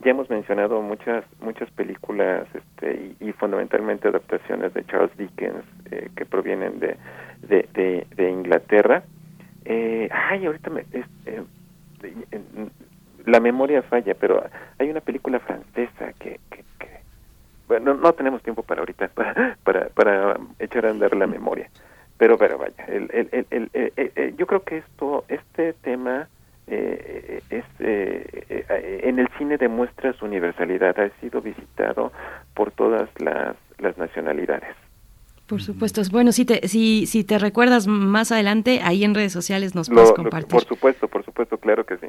ya 0.04 0.12
hemos 0.12 0.30
mencionado 0.30 0.82
muchas 0.82 1.24
muchas 1.42 1.70
películas 1.72 2.48
este, 2.54 3.16
y, 3.20 3.30
y 3.30 3.32
fundamentalmente 3.34 4.08
adaptaciones 4.08 4.74
de 4.74 4.86
Charles 4.86 5.16
Dickens 5.18 5.64
eh, 5.92 6.10
que 6.16 6.26
provienen 6.26 6.80
de, 6.80 6.98
de, 7.42 7.68
de, 7.74 8.08
de 8.16 8.30
Inglaterra. 8.30 9.04
Eh, 9.66 10.10
ay, 10.12 10.46
ahorita 10.46 10.70
me, 10.72 10.82
es, 10.92 11.06
eh, 11.26 11.44
la 13.26 13.40
memoria 13.40 13.82
falla, 13.84 14.14
pero 14.14 14.44
hay 14.80 14.90
una 14.90 15.02
película 15.02 15.40
francesa 15.40 16.14
que, 16.20 16.40
que, 16.50 16.64
bueno, 17.68 17.94
no 17.94 18.14
tenemos 18.14 18.42
tiempo 18.44 18.64
para 18.64 18.82
ahorita 18.82 19.08
para, 19.14 19.58
para, 19.64 19.90
para 19.90 20.38
echar 20.60 20.86
a 20.86 20.90
andar 20.90 21.16
la 21.16 21.28
memoria, 21.28 21.70
pero 22.18 22.38
pero 22.38 22.58
vaya 22.58 22.84
el, 22.88 23.10
el, 23.12 23.70
el, 24.16 24.36
yo 24.38 24.46
creo 24.46 24.64
que 24.64 24.78
esto 24.78 25.26
este 25.30 25.74
tema 25.74 26.28
eh, 26.68 27.42
es, 27.50 27.66
eh, 27.80 29.02
en 29.04 29.20
el 29.20 29.28
cine 29.38 29.58
demuestra 29.58 30.14
su 30.14 30.26
universalidad 30.26 31.00
ha 31.00 31.10
sido 31.20 31.42
visitado 31.42 32.12
por 32.54 32.72
todas 32.72 33.10
las, 33.20 33.56
las 33.80 33.98
nacionalidades 33.98 34.76
por 35.52 35.62
supuesto. 35.62 36.02
Bueno, 36.14 36.32
si 36.32 36.46
te, 36.46 36.66
si, 36.70 37.06
si 37.08 37.26
te 37.26 37.38
recuerdas 37.38 37.86
más 37.86 38.32
adelante, 38.32 38.80
ahí 38.86 39.04
en 39.04 39.14
redes 39.14 39.34
sociales 39.34 39.76
nos 39.76 39.90
puedes 39.90 40.14
compartir. 40.14 40.48
por 40.48 40.64
supuesto, 40.64 41.10
por 41.10 41.26
supuesto, 41.26 41.58
claro 41.58 41.86
que 41.86 41.98
sí. 41.98 42.08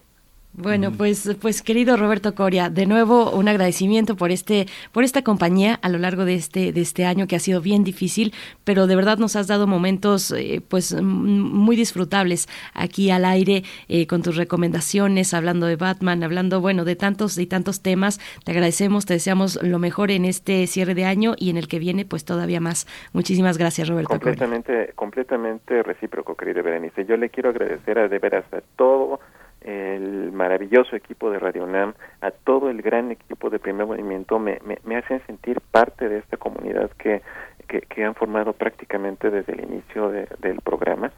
Bueno, 0.55 0.93
pues, 0.93 1.35
pues 1.41 1.63
querido 1.63 1.97
Roberto 1.97 2.35
Coria, 2.35 2.69
de 2.69 2.85
nuevo 2.85 3.31
un 3.31 3.49
agradecimiento 3.49 4.17
por 4.17 4.31
este, 4.31 4.67
por 4.93 5.03
esta 5.03 5.23
compañía 5.23 5.79
a 5.81 5.89
lo 5.89 5.97
largo 5.97 6.27
de 6.27 6.35
este, 6.35 6.75
de 6.75 6.83
este 6.83 7.07
año 7.07 7.27
que 7.27 7.37
ha 7.37 7.39
sido 7.39 7.63
bien 7.63 7.85
difícil, 7.85 8.35
pero 8.63 8.87
de 8.87 8.95
verdad 8.95 9.17
nos 9.17 9.35
has 9.35 9.47
dado 9.47 9.67
momentos, 9.67 10.31
eh, 10.31 10.61
pues, 10.69 10.95
muy 11.01 11.75
disfrutables 11.75 12.49
aquí 12.75 13.11
al 13.11 13.25
aire 13.25 13.63
eh, 13.89 14.07
con 14.07 14.23
tus 14.23 14.37
recomendaciones, 14.37 15.33
hablando 15.33 15.65
de 15.65 15.77
Batman, 15.77 16.23
hablando, 16.23 16.61
bueno, 16.61 16.85
de 16.85 16.97
tantos 16.97 17.39
y 17.39 17.47
tantos 17.47 17.81
temas. 17.81 18.21
Te 18.45 18.53
agradecemos, 18.53 19.07
te 19.07 19.15
deseamos 19.15 19.59
lo 19.63 19.79
mejor 19.79 20.11
en 20.11 20.27
este 20.27 20.67
cierre 20.67 20.95
de 20.95 21.07
año 21.07 21.33
y 21.39 21.49
en 21.49 21.57
el 21.57 21.67
que 21.67 21.79
viene, 21.79 22.05
pues, 22.05 22.27
todavía 22.27 22.61
más. 22.61 22.87
Muchísimas 23.15 23.57
gracias, 23.57 23.89
Roberto. 23.89 24.11
Completamente, 24.11 24.93
completamente 24.97 25.83
recíproco, 25.83 26.37
querida 26.37 26.61
Berenice. 26.61 27.07
Yo 27.07 27.17
le 27.17 27.31
quiero 27.31 27.49
agradecer 27.49 27.99
a 27.99 28.09
de 28.09 28.19
veras 28.19 28.45
a 28.53 28.61
todo 28.77 29.19
el 29.65 30.33
maravilloso 30.33 30.97
equipo 30.97 31.31
de 31.31 31.39
Radio 31.39 31.65
UNAM, 31.65 31.95
a 32.21 32.31
todo 32.31 32.71
el 32.71 32.83
gran 32.83 33.11
equipo 33.11 33.51
de 33.51 33.59
Primer 33.59 33.87
Movimiento, 33.87 34.39
me, 34.39 34.59
me, 34.85 34.97
hacen 34.97 35.21
sentir 35.27 35.61
parte 35.71 36.09
de 36.09 36.19
esta 36.19 36.37
comunidad 36.37 36.91
que, 36.99 37.23
que, 37.67 38.05
han 38.05 38.15
formado 38.15 38.53
prácticamente 38.53 39.31
desde 39.31 39.53
el 39.53 39.65
inicio 39.65 40.11
del 40.11 40.61
programa. 40.63 41.13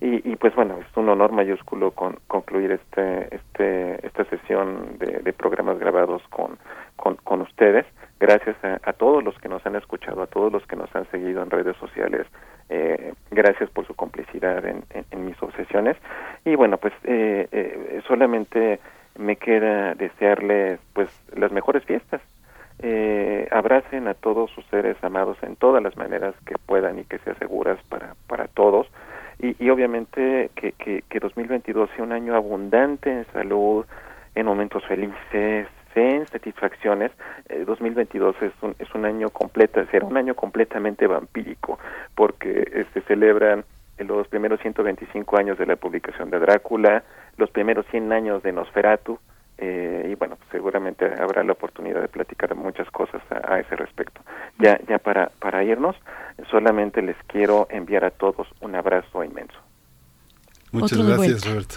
Y, 0.00 0.30
y, 0.30 0.36
pues 0.36 0.54
bueno, 0.54 0.78
es 0.78 0.96
un 0.96 1.08
honor 1.08 1.32
mayúsculo 1.32 1.90
con, 1.90 2.18
concluir 2.28 2.70
este, 2.70 3.34
este, 3.34 4.06
esta 4.06 4.24
sesión 4.26 4.96
de, 4.98 5.20
de 5.20 5.32
programas 5.32 5.78
grabados 5.78 6.22
con, 6.30 6.56
con, 6.96 7.16
con 7.16 7.40
ustedes. 7.40 7.86
Gracias 8.20 8.56
a, 8.62 8.92
todos 8.94 9.22
los 9.22 9.38
que 9.38 9.48
nos 9.48 9.64
han 9.64 9.76
escuchado, 9.76 10.22
a 10.22 10.26
todos 10.26 10.52
los 10.52 10.66
que 10.66 10.74
nos 10.74 10.94
han 10.94 11.08
seguido 11.10 11.40
en 11.40 11.50
redes 11.50 11.76
sociales, 11.76 12.26
eh, 12.68 13.14
gracias 13.30 13.70
por 13.70 13.86
su 13.86 13.94
complicidad 13.94 14.64
en, 14.66 14.84
mis 15.24 15.40
obsesiones. 15.42 15.96
Y 16.44 16.54
bueno, 16.54 16.76
pues 16.76 16.92
eh, 17.04 17.48
eh, 17.50 18.02
solamente 18.06 18.80
me 19.16 19.36
queda 19.36 19.94
desearles 19.94 20.78
pues 20.92 21.08
las 21.34 21.52
mejores 21.52 21.84
fiestas. 21.84 22.20
Eh, 22.80 23.48
abracen 23.50 24.06
a 24.06 24.14
todos 24.14 24.52
sus 24.52 24.64
seres 24.66 24.96
amados 25.02 25.36
en 25.42 25.56
todas 25.56 25.82
las 25.82 25.96
maneras 25.96 26.34
que 26.46 26.54
puedan 26.64 27.00
y 27.00 27.04
que 27.04 27.18
sean 27.18 27.38
seguras 27.38 27.78
para, 27.88 28.14
para 28.26 28.46
todos. 28.48 28.86
Y, 29.40 29.56
y 29.64 29.70
obviamente 29.70 30.50
que, 30.54 30.72
que, 30.72 31.02
que 31.08 31.20
2022 31.20 31.90
sea 31.94 32.04
un 32.04 32.12
año 32.12 32.34
abundante 32.34 33.10
en 33.10 33.26
salud, 33.32 33.84
en 34.34 34.46
momentos 34.46 34.84
felices, 34.86 35.66
en 35.98 36.26
satisfacciones, 36.26 37.12
2022 37.66 38.36
eh, 38.40 38.46
es 38.46 38.62
un, 38.62 38.74
es 38.78 38.94
un 38.94 39.04
año 39.04 39.30
completo, 39.30 39.84
será 39.90 40.06
un 40.06 40.16
año 40.16 40.34
completamente 40.34 41.06
vampírico, 41.06 41.78
porque 42.14 42.68
se 42.72 42.80
este, 42.80 43.00
celebran 43.02 43.64
los 43.98 44.28
primeros 44.28 44.60
125 44.60 45.36
años 45.36 45.58
de 45.58 45.66
la 45.66 45.76
publicación 45.76 46.30
de 46.30 46.38
Drácula, 46.38 47.02
los 47.36 47.50
primeros 47.50 47.86
100 47.90 48.12
años 48.12 48.42
de 48.42 48.52
Nosferatu, 48.52 49.18
eh, 49.60 50.10
y 50.12 50.14
bueno, 50.14 50.36
pues 50.36 50.48
seguramente 50.52 51.04
habrá 51.20 51.42
la 51.42 51.52
oportunidad 51.52 52.00
de 52.00 52.08
platicar 52.08 52.54
muchas 52.54 52.88
cosas 52.92 53.20
a, 53.30 53.58
ese 53.58 53.74
respecto. 53.74 54.20
Ya, 54.58 54.78
ya 54.88 54.98
para, 54.98 55.30
para 55.40 55.64
irnos, 55.64 55.96
solamente 56.48 57.02
les 57.02 57.16
quiero 57.26 57.66
enviar 57.70 58.04
a 58.04 58.10
todos 58.10 58.46
un 58.60 58.76
abrazo 58.76 59.24
inmenso. 59.24 59.58
Muchas 60.70 61.04
gracias, 61.04 61.44
Roberto. 61.44 61.76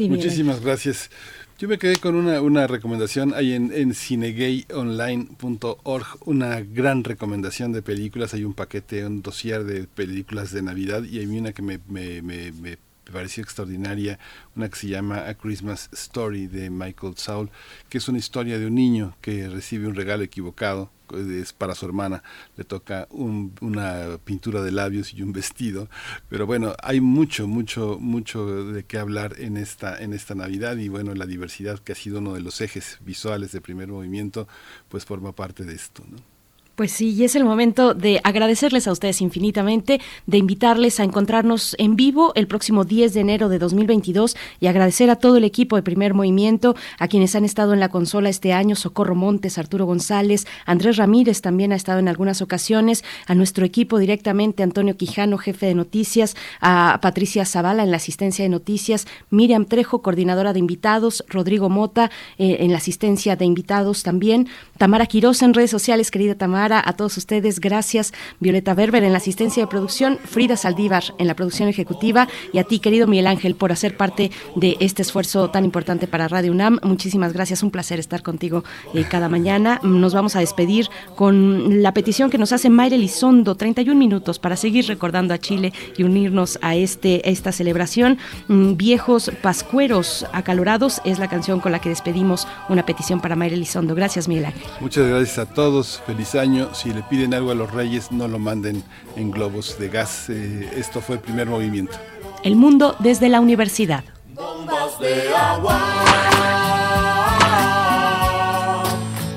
Muchísimas 0.00 0.60
gracias. 0.64 1.10
Yo 1.56 1.68
me 1.68 1.78
quedé 1.78 1.98
con 1.98 2.16
una, 2.16 2.40
una 2.40 2.66
recomendación 2.66 3.32
ahí 3.32 3.52
en, 3.52 3.72
en 3.72 3.94
cinegayonline.org, 3.94 6.06
una 6.24 6.60
gran 6.60 7.04
recomendación 7.04 7.72
de 7.72 7.80
películas. 7.80 8.34
Hay 8.34 8.42
un 8.42 8.54
paquete, 8.54 9.06
un 9.06 9.22
dossier 9.22 9.62
de 9.62 9.84
películas 9.84 10.50
de 10.50 10.62
Navidad 10.62 11.04
y 11.04 11.20
hay 11.20 11.26
una 11.26 11.52
que 11.52 11.62
me, 11.62 11.78
me, 11.88 12.22
me, 12.22 12.50
me 12.50 12.76
pareció 13.12 13.42
extraordinaria, 13.42 14.18
una 14.56 14.68
que 14.68 14.76
se 14.76 14.88
llama 14.88 15.28
A 15.28 15.34
Christmas 15.34 15.88
Story 15.92 16.46
de 16.46 16.70
Michael 16.70 17.16
Saul, 17.16 17.50
que 17.88 17.98
es 17.98 18.08
una 18.08 18.18
historia 18.18 18.58
de 18.58 18.66
un 18.66 18.74
niño 18.74 19.16
que 19.20 19.48
recibe 19.48 19.86
un 19.86 19.94
regalo 19.94 20.22
equivocado 20.22 20.90
es 21.12 21.52
para 21.52 21.74
su 21.74 21.86
hermana, 21.86 22.22
le 22.56 22.64
toca 22.64 23.06
una 23.10 24.18
pintura 24.24 24.62
de 24.62 24.72
labios 24.72 25.12
y 25.12 25.22
un 25.22 25.32
vestido, 25.32 25.88
pero 26.28 26.46
bueno, 26.46 26.74
hay 26.82 27.00
mucho, 27.00 27.46
mucho, 27.46 27.98
mucho 28.00 28.64
de 28.72 28.84
qué 28.84 28.98
hablar 28.98 29.34
en 29.38 29.56
esta, 29.56 30.02
en 30.02 30.12
esta 30.12 30.34
Navidad 30.34 30.76
y 30.76 30.88
bueno, 30.88 31.14
la 31.14 31.26
diversidad 31.26 31.78
que 31.78 31.92
ha 31.92 31.96
sido 31.96 32.18
uno 32.18 32.34
de 32.34 32.40
los 32.40 32.60
ejes 32.60 32.98
visuales 33.02 33.52
de 33.52 33.60
primer 33.60 33.88
movimiento, 33.88 34.48
pues 34.88 35.04
forma 35.04 35.32
parte 35.32 35.64
de 35.64 35.74
esto. 35.74 36.04
Pues 36.74 36.90
sí, 36.90 37.10
y 37.10 37.22
es 37.22 37.36
el 37.36 37.44
momento 37.44 37.94
de 37.94 38.20
agradecerles 38.24 38.88
a 38.88 38.92
ustedes 38.92 39.20
infinitamente, 39.20 40.00
de 40.26 40.38
invitarles 40.38 40.98
a 40.98 41.04
encontrarnos 41.04 41.76
en 41.78 41.94
vivo 41.94 42.32
el 42.34 42.48
próximo 42.48 42.84
10 42.84 43.14
de 43.14 43.20
enero 43.20 43.48
de 43.48 43.60
2022 43.60 44.36
y 44.58 44.66
agradecer 44.66 45.08
a 45.08 45.14
todo 45.14 45.36
el 45.36 45.44
equipo 45.44 45.76
de 45.76 45.84
Primer 45.84 46.14
Movimiento, 46.14 46.74
a 46.98 47.06
quienes 47.06 47.36
han 47.36 47.44
estado 47.44 47.74
en 47.74 47.80
la 47.80 47.90
consola 47.90 48.28
este 48.28 48.52
año, 48.52 48.74
Socorro 48.74 49.14
Montes, 49.14 49.56
Arturo 49.56 49.86
González, 49.86 50.48
Andrés 50.66 50.96
Ramírez 50.96 51.42
también 51.42 51.70
ha 51.70 51.76
estado 51.76 52.00
en 52.00 52.08
algunas 52.08 52.42
ocasiones, 52.42 53.04
a 53.28 53.36
nuestro 53.36 53.64
equipo 53.64 54.00
directamente, 54.00 54.64
Antonio 54.64 54.96
Quijano, 54.96 55.38
jefe 55.38 55.66
de 55.66 55.74
noticias, 55.76 56.34
a 56.60 56.98
Patricia 57.00 57.44
Zavala 57.44 57.84
en 57.84 57.92
la 57.92 57.98
asistencia 57.98 58.44
de 58.44 58.48
noticias, 58.48 59.06
Miriam 59.30 59.66
Trejo, 59.66 60.02
coordinadora 60.02 60.52
de 60.52 60.58
invitados, 60.58 61.24
Rodrigo 61.28 61.68
Mota 61.68 62.10
eh, 62.36 62.56
en 62.58 62.72
la 62.72 62.78
asistencia 62.78 63.36
de 63.36 63.44
invitados 63.44 64.02
también, 64.02 64.48
Tamara 64.76 65.06
Quiroz 65.06 65.40
en 65.42 65.54
redes 65.54 65.70
sociales, 65.70 66.10
querida 66.10 66.34
Tamara, 66.34 66.63
a 66.72 66.92
todos 66.94 67.16
ustedes, 67.16 67.60
gracias. 67.60 68.12
Violeta 68.40 68.74
Berber 68.74 69.04
en 69.04 69.12
la 69.12 69.18
asistencia 69.18 69.62
de 69.62 69.66
producción, 69.66 70.18
Frida 70.24 70.56
Saldívar 70.56 71.04
en 71.18 71.26
la 71.26 71.34
producción 71.34 71.68
ejecutiva 71.68 72.28
y 72.52 72.58
a 72.58 72.64
ti, 72.64 72.78
querido 72.78 73.06
Miguel 73.06 73.26
Ángel, 73.26 73.54
por 73.54 73.72
hacer 73.72 73.96
parte 73.96 74.30
de 74.56 74.76
este 74.80 75.02
esfuerzo 75.02 75.50
tan 75.50 75.64
importante 75.64 76.06
para 76.06 76.28
Radio 76.28 76.52
UNAM. 76.52 76.78
Muchísimas 76.82 77.32
gracias, 77.32 77.62
un 77.62 77.70
placer 77.70 77.98
estar 77.98 78.22
contigo 78.22 78.64
eh, 78.94 79.04
cada 79.08 79.28
mañana. 79.28 79.80
Nos 79.82 80.14
vamos 80.14 80.36
a 80.36 80.40
despedir 80.40 80.88
con 81.16 81.82
la 81.82 81.92
petición 81.92 82.30
que 82.30 82.38
nos 82.38 82.52
hace 82.52 82.70
Mayre 82.70 82.98
Lizondo, 82.98 83.54
31 83.54 83.98
minutos 83.98 84.38
para 84.38 84.56
seguir 84.56 84.86
recordando 84.86 85.34
a 85.34 85.38
Chile 85.38 85.72
y 85.96 86.04
unirnos 86.04 86.58
a 86.62 86.74
este 86.76 87.28
esta 87.30 87.52
celebración. 87.52 88.18
Mm, 88.48 88.76
viejos 88.76 89.30
pascueros 89.42 90.26
acalorados 90.32 91.00
es 91.04 91.18
la 91.18 91.28
canción 91.28 91.60
con 91.60 91.72
la 91.72 91.80
que 91.80 91.88
despedimos 91.88 92.46
una 92.68 92.86
petición 92.86 93.20
para 93.20 93.36
Mayre 93.36 93.56
Lizondo. 93.56 93.94
Gracias, 93.94 94.28
Miguel 94.28 94.46
Ángel. 94.46 94.62
Muchas 94.80 95.06
gracias 95.06 95.38
a 95.38 95.46
todos. 95.46 96.02
Feliz 96.06 96.34
año 96.34 96.53
si 96.72 96.92
le 96.92 97.02
piden 97.02 97.34
algo 97.34 97.50
a 97.50 97.54
los 97.54 97.70
reyes, 97.72 98.12
no 98.12 98.28
lo 98.28 98.38
manden 98.38 98.82
en 99.16 99.30
globos 99.30 99.78
de 99.78 99.88
gas. 99.88 100.28
Eh, 100.28 100.70
esto 100.76 101.00
fue 101.00 101.16
el 101.16 101.20
primer 101.20 101.46
movimiento. 101.48 101.96
El 102.42 102.56
mundo 102.56 102.96
desde 102.98 103.28
la 103.28 103.40
universidad. 103.40 104.04
Bombas 104.34 104.98
de 105.00 105.34
agua. 105.34 105.80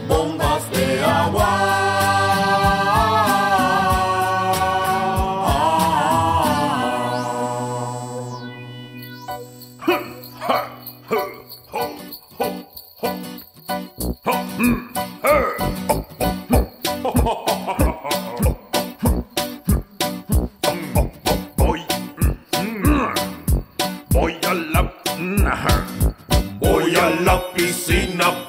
Bombas 0.07 0.71
de 0.71 1.03
agua. 1.03 1.67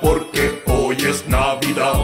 Porque 0.01 0.63
hoy 0.67 0.97
es 0.97 1.27
Navidad. 1.29 1.95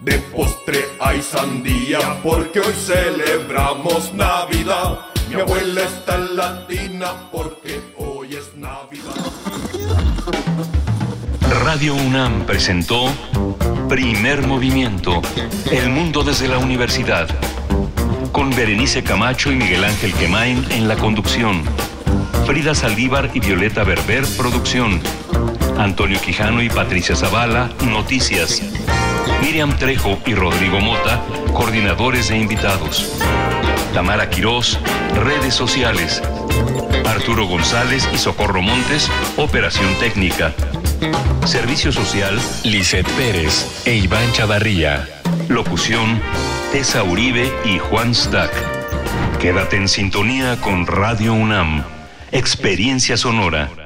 De 0.00 0.18
postre 0.34 0.84
hay 0.98 1.22
sandía 1.22 2.20
porque 2.22 2.60
hoy 2.60 2.74
celebramos 2.74 4.12
Navidad. 4.14 5.06
Mi 5.28 5.40
abuela 5.40 5.82
está 5.82 6.18
latina 6.18 7.28
porque 7.30 7.80
hoy 7.98 8.34
es 8.34 8.56
Navidad. 8.56 9.69
Radio 11.50 11.96
UNAM 11.96 12.46
presentó 12.46 13.12
Primer 13.88 14.46
Movimiento, 14.46 15.20
El 15.72 15.90
Mundo 15.90 16.22
desde 16.22 16.46
la 16.46 16.58
Universidad, 16.58 17.28
con 18.30 18.50
Berenice 18.50 19.02
Camacho 19.02 19.50
y 19.50 19.56
Miguel 19.56 19.82
Ángel 19.82 20.14
Quemain 20.14 20.64
en 20.70 20.86
la 20.86 20.94
conducción. 20.94 21.62
Frida 22.46 22.74
Saldívar 22.74 23.30
y 23.34 23.40
Violeta 23.40 23.82
Berber, 23.82 24.24
producción. 24.36 25.00
Antonio 25.76 26.20
Quijano 26.20 26.62
y 26.62 26.70
Patricia 26.70 27.16
Zavala, 27.16 27.68
noticias. 27.84 28.62
Miriam 29.42 29.76
Trejo 29.76 30.18
y 30.26 30.34
Rodrigo 30.34 30.78
Mota, 30.80 31.20
coordinadores 31.52 32.30
e 32.30 32.38
invitados. 32.38 33.20
Tamara 33.92 34.30
Quirós, 34.30 34.78
redes 35.16 35.54
sociales. 35.54 36.22
Arturo 37.06 37.46
González 37.46 38.08
y 38.14 38.18
Socorro 38.18 38.62
Montes, 38.62 39.10
operación 39.36 39.92
técnica. 39.98 40.54
Servicio 41.44 41.92
social, 41.92 42.38
Lisette 42.64 43.10
Pérez 43.12 43.86
e 43.86 43.96
Iván 43.96 44.32
Chavarría. 44.32 45.08
locución, 45.48 46.20
Tessa 46.72 47.02
Uribe 47.02 47.52
y 47.64 47.78
Juan 47.78 48.14
Stack. 48.14 48.52
Quédate 49.40 49.76
en 49.76 49.88
sintonía 49.88 50.60
con 50.60 50.86
Radio 50.86 51.32
UNAM. 51.32 51.82
Experiencia 52.30 53.16
sonora. 53.16 53.79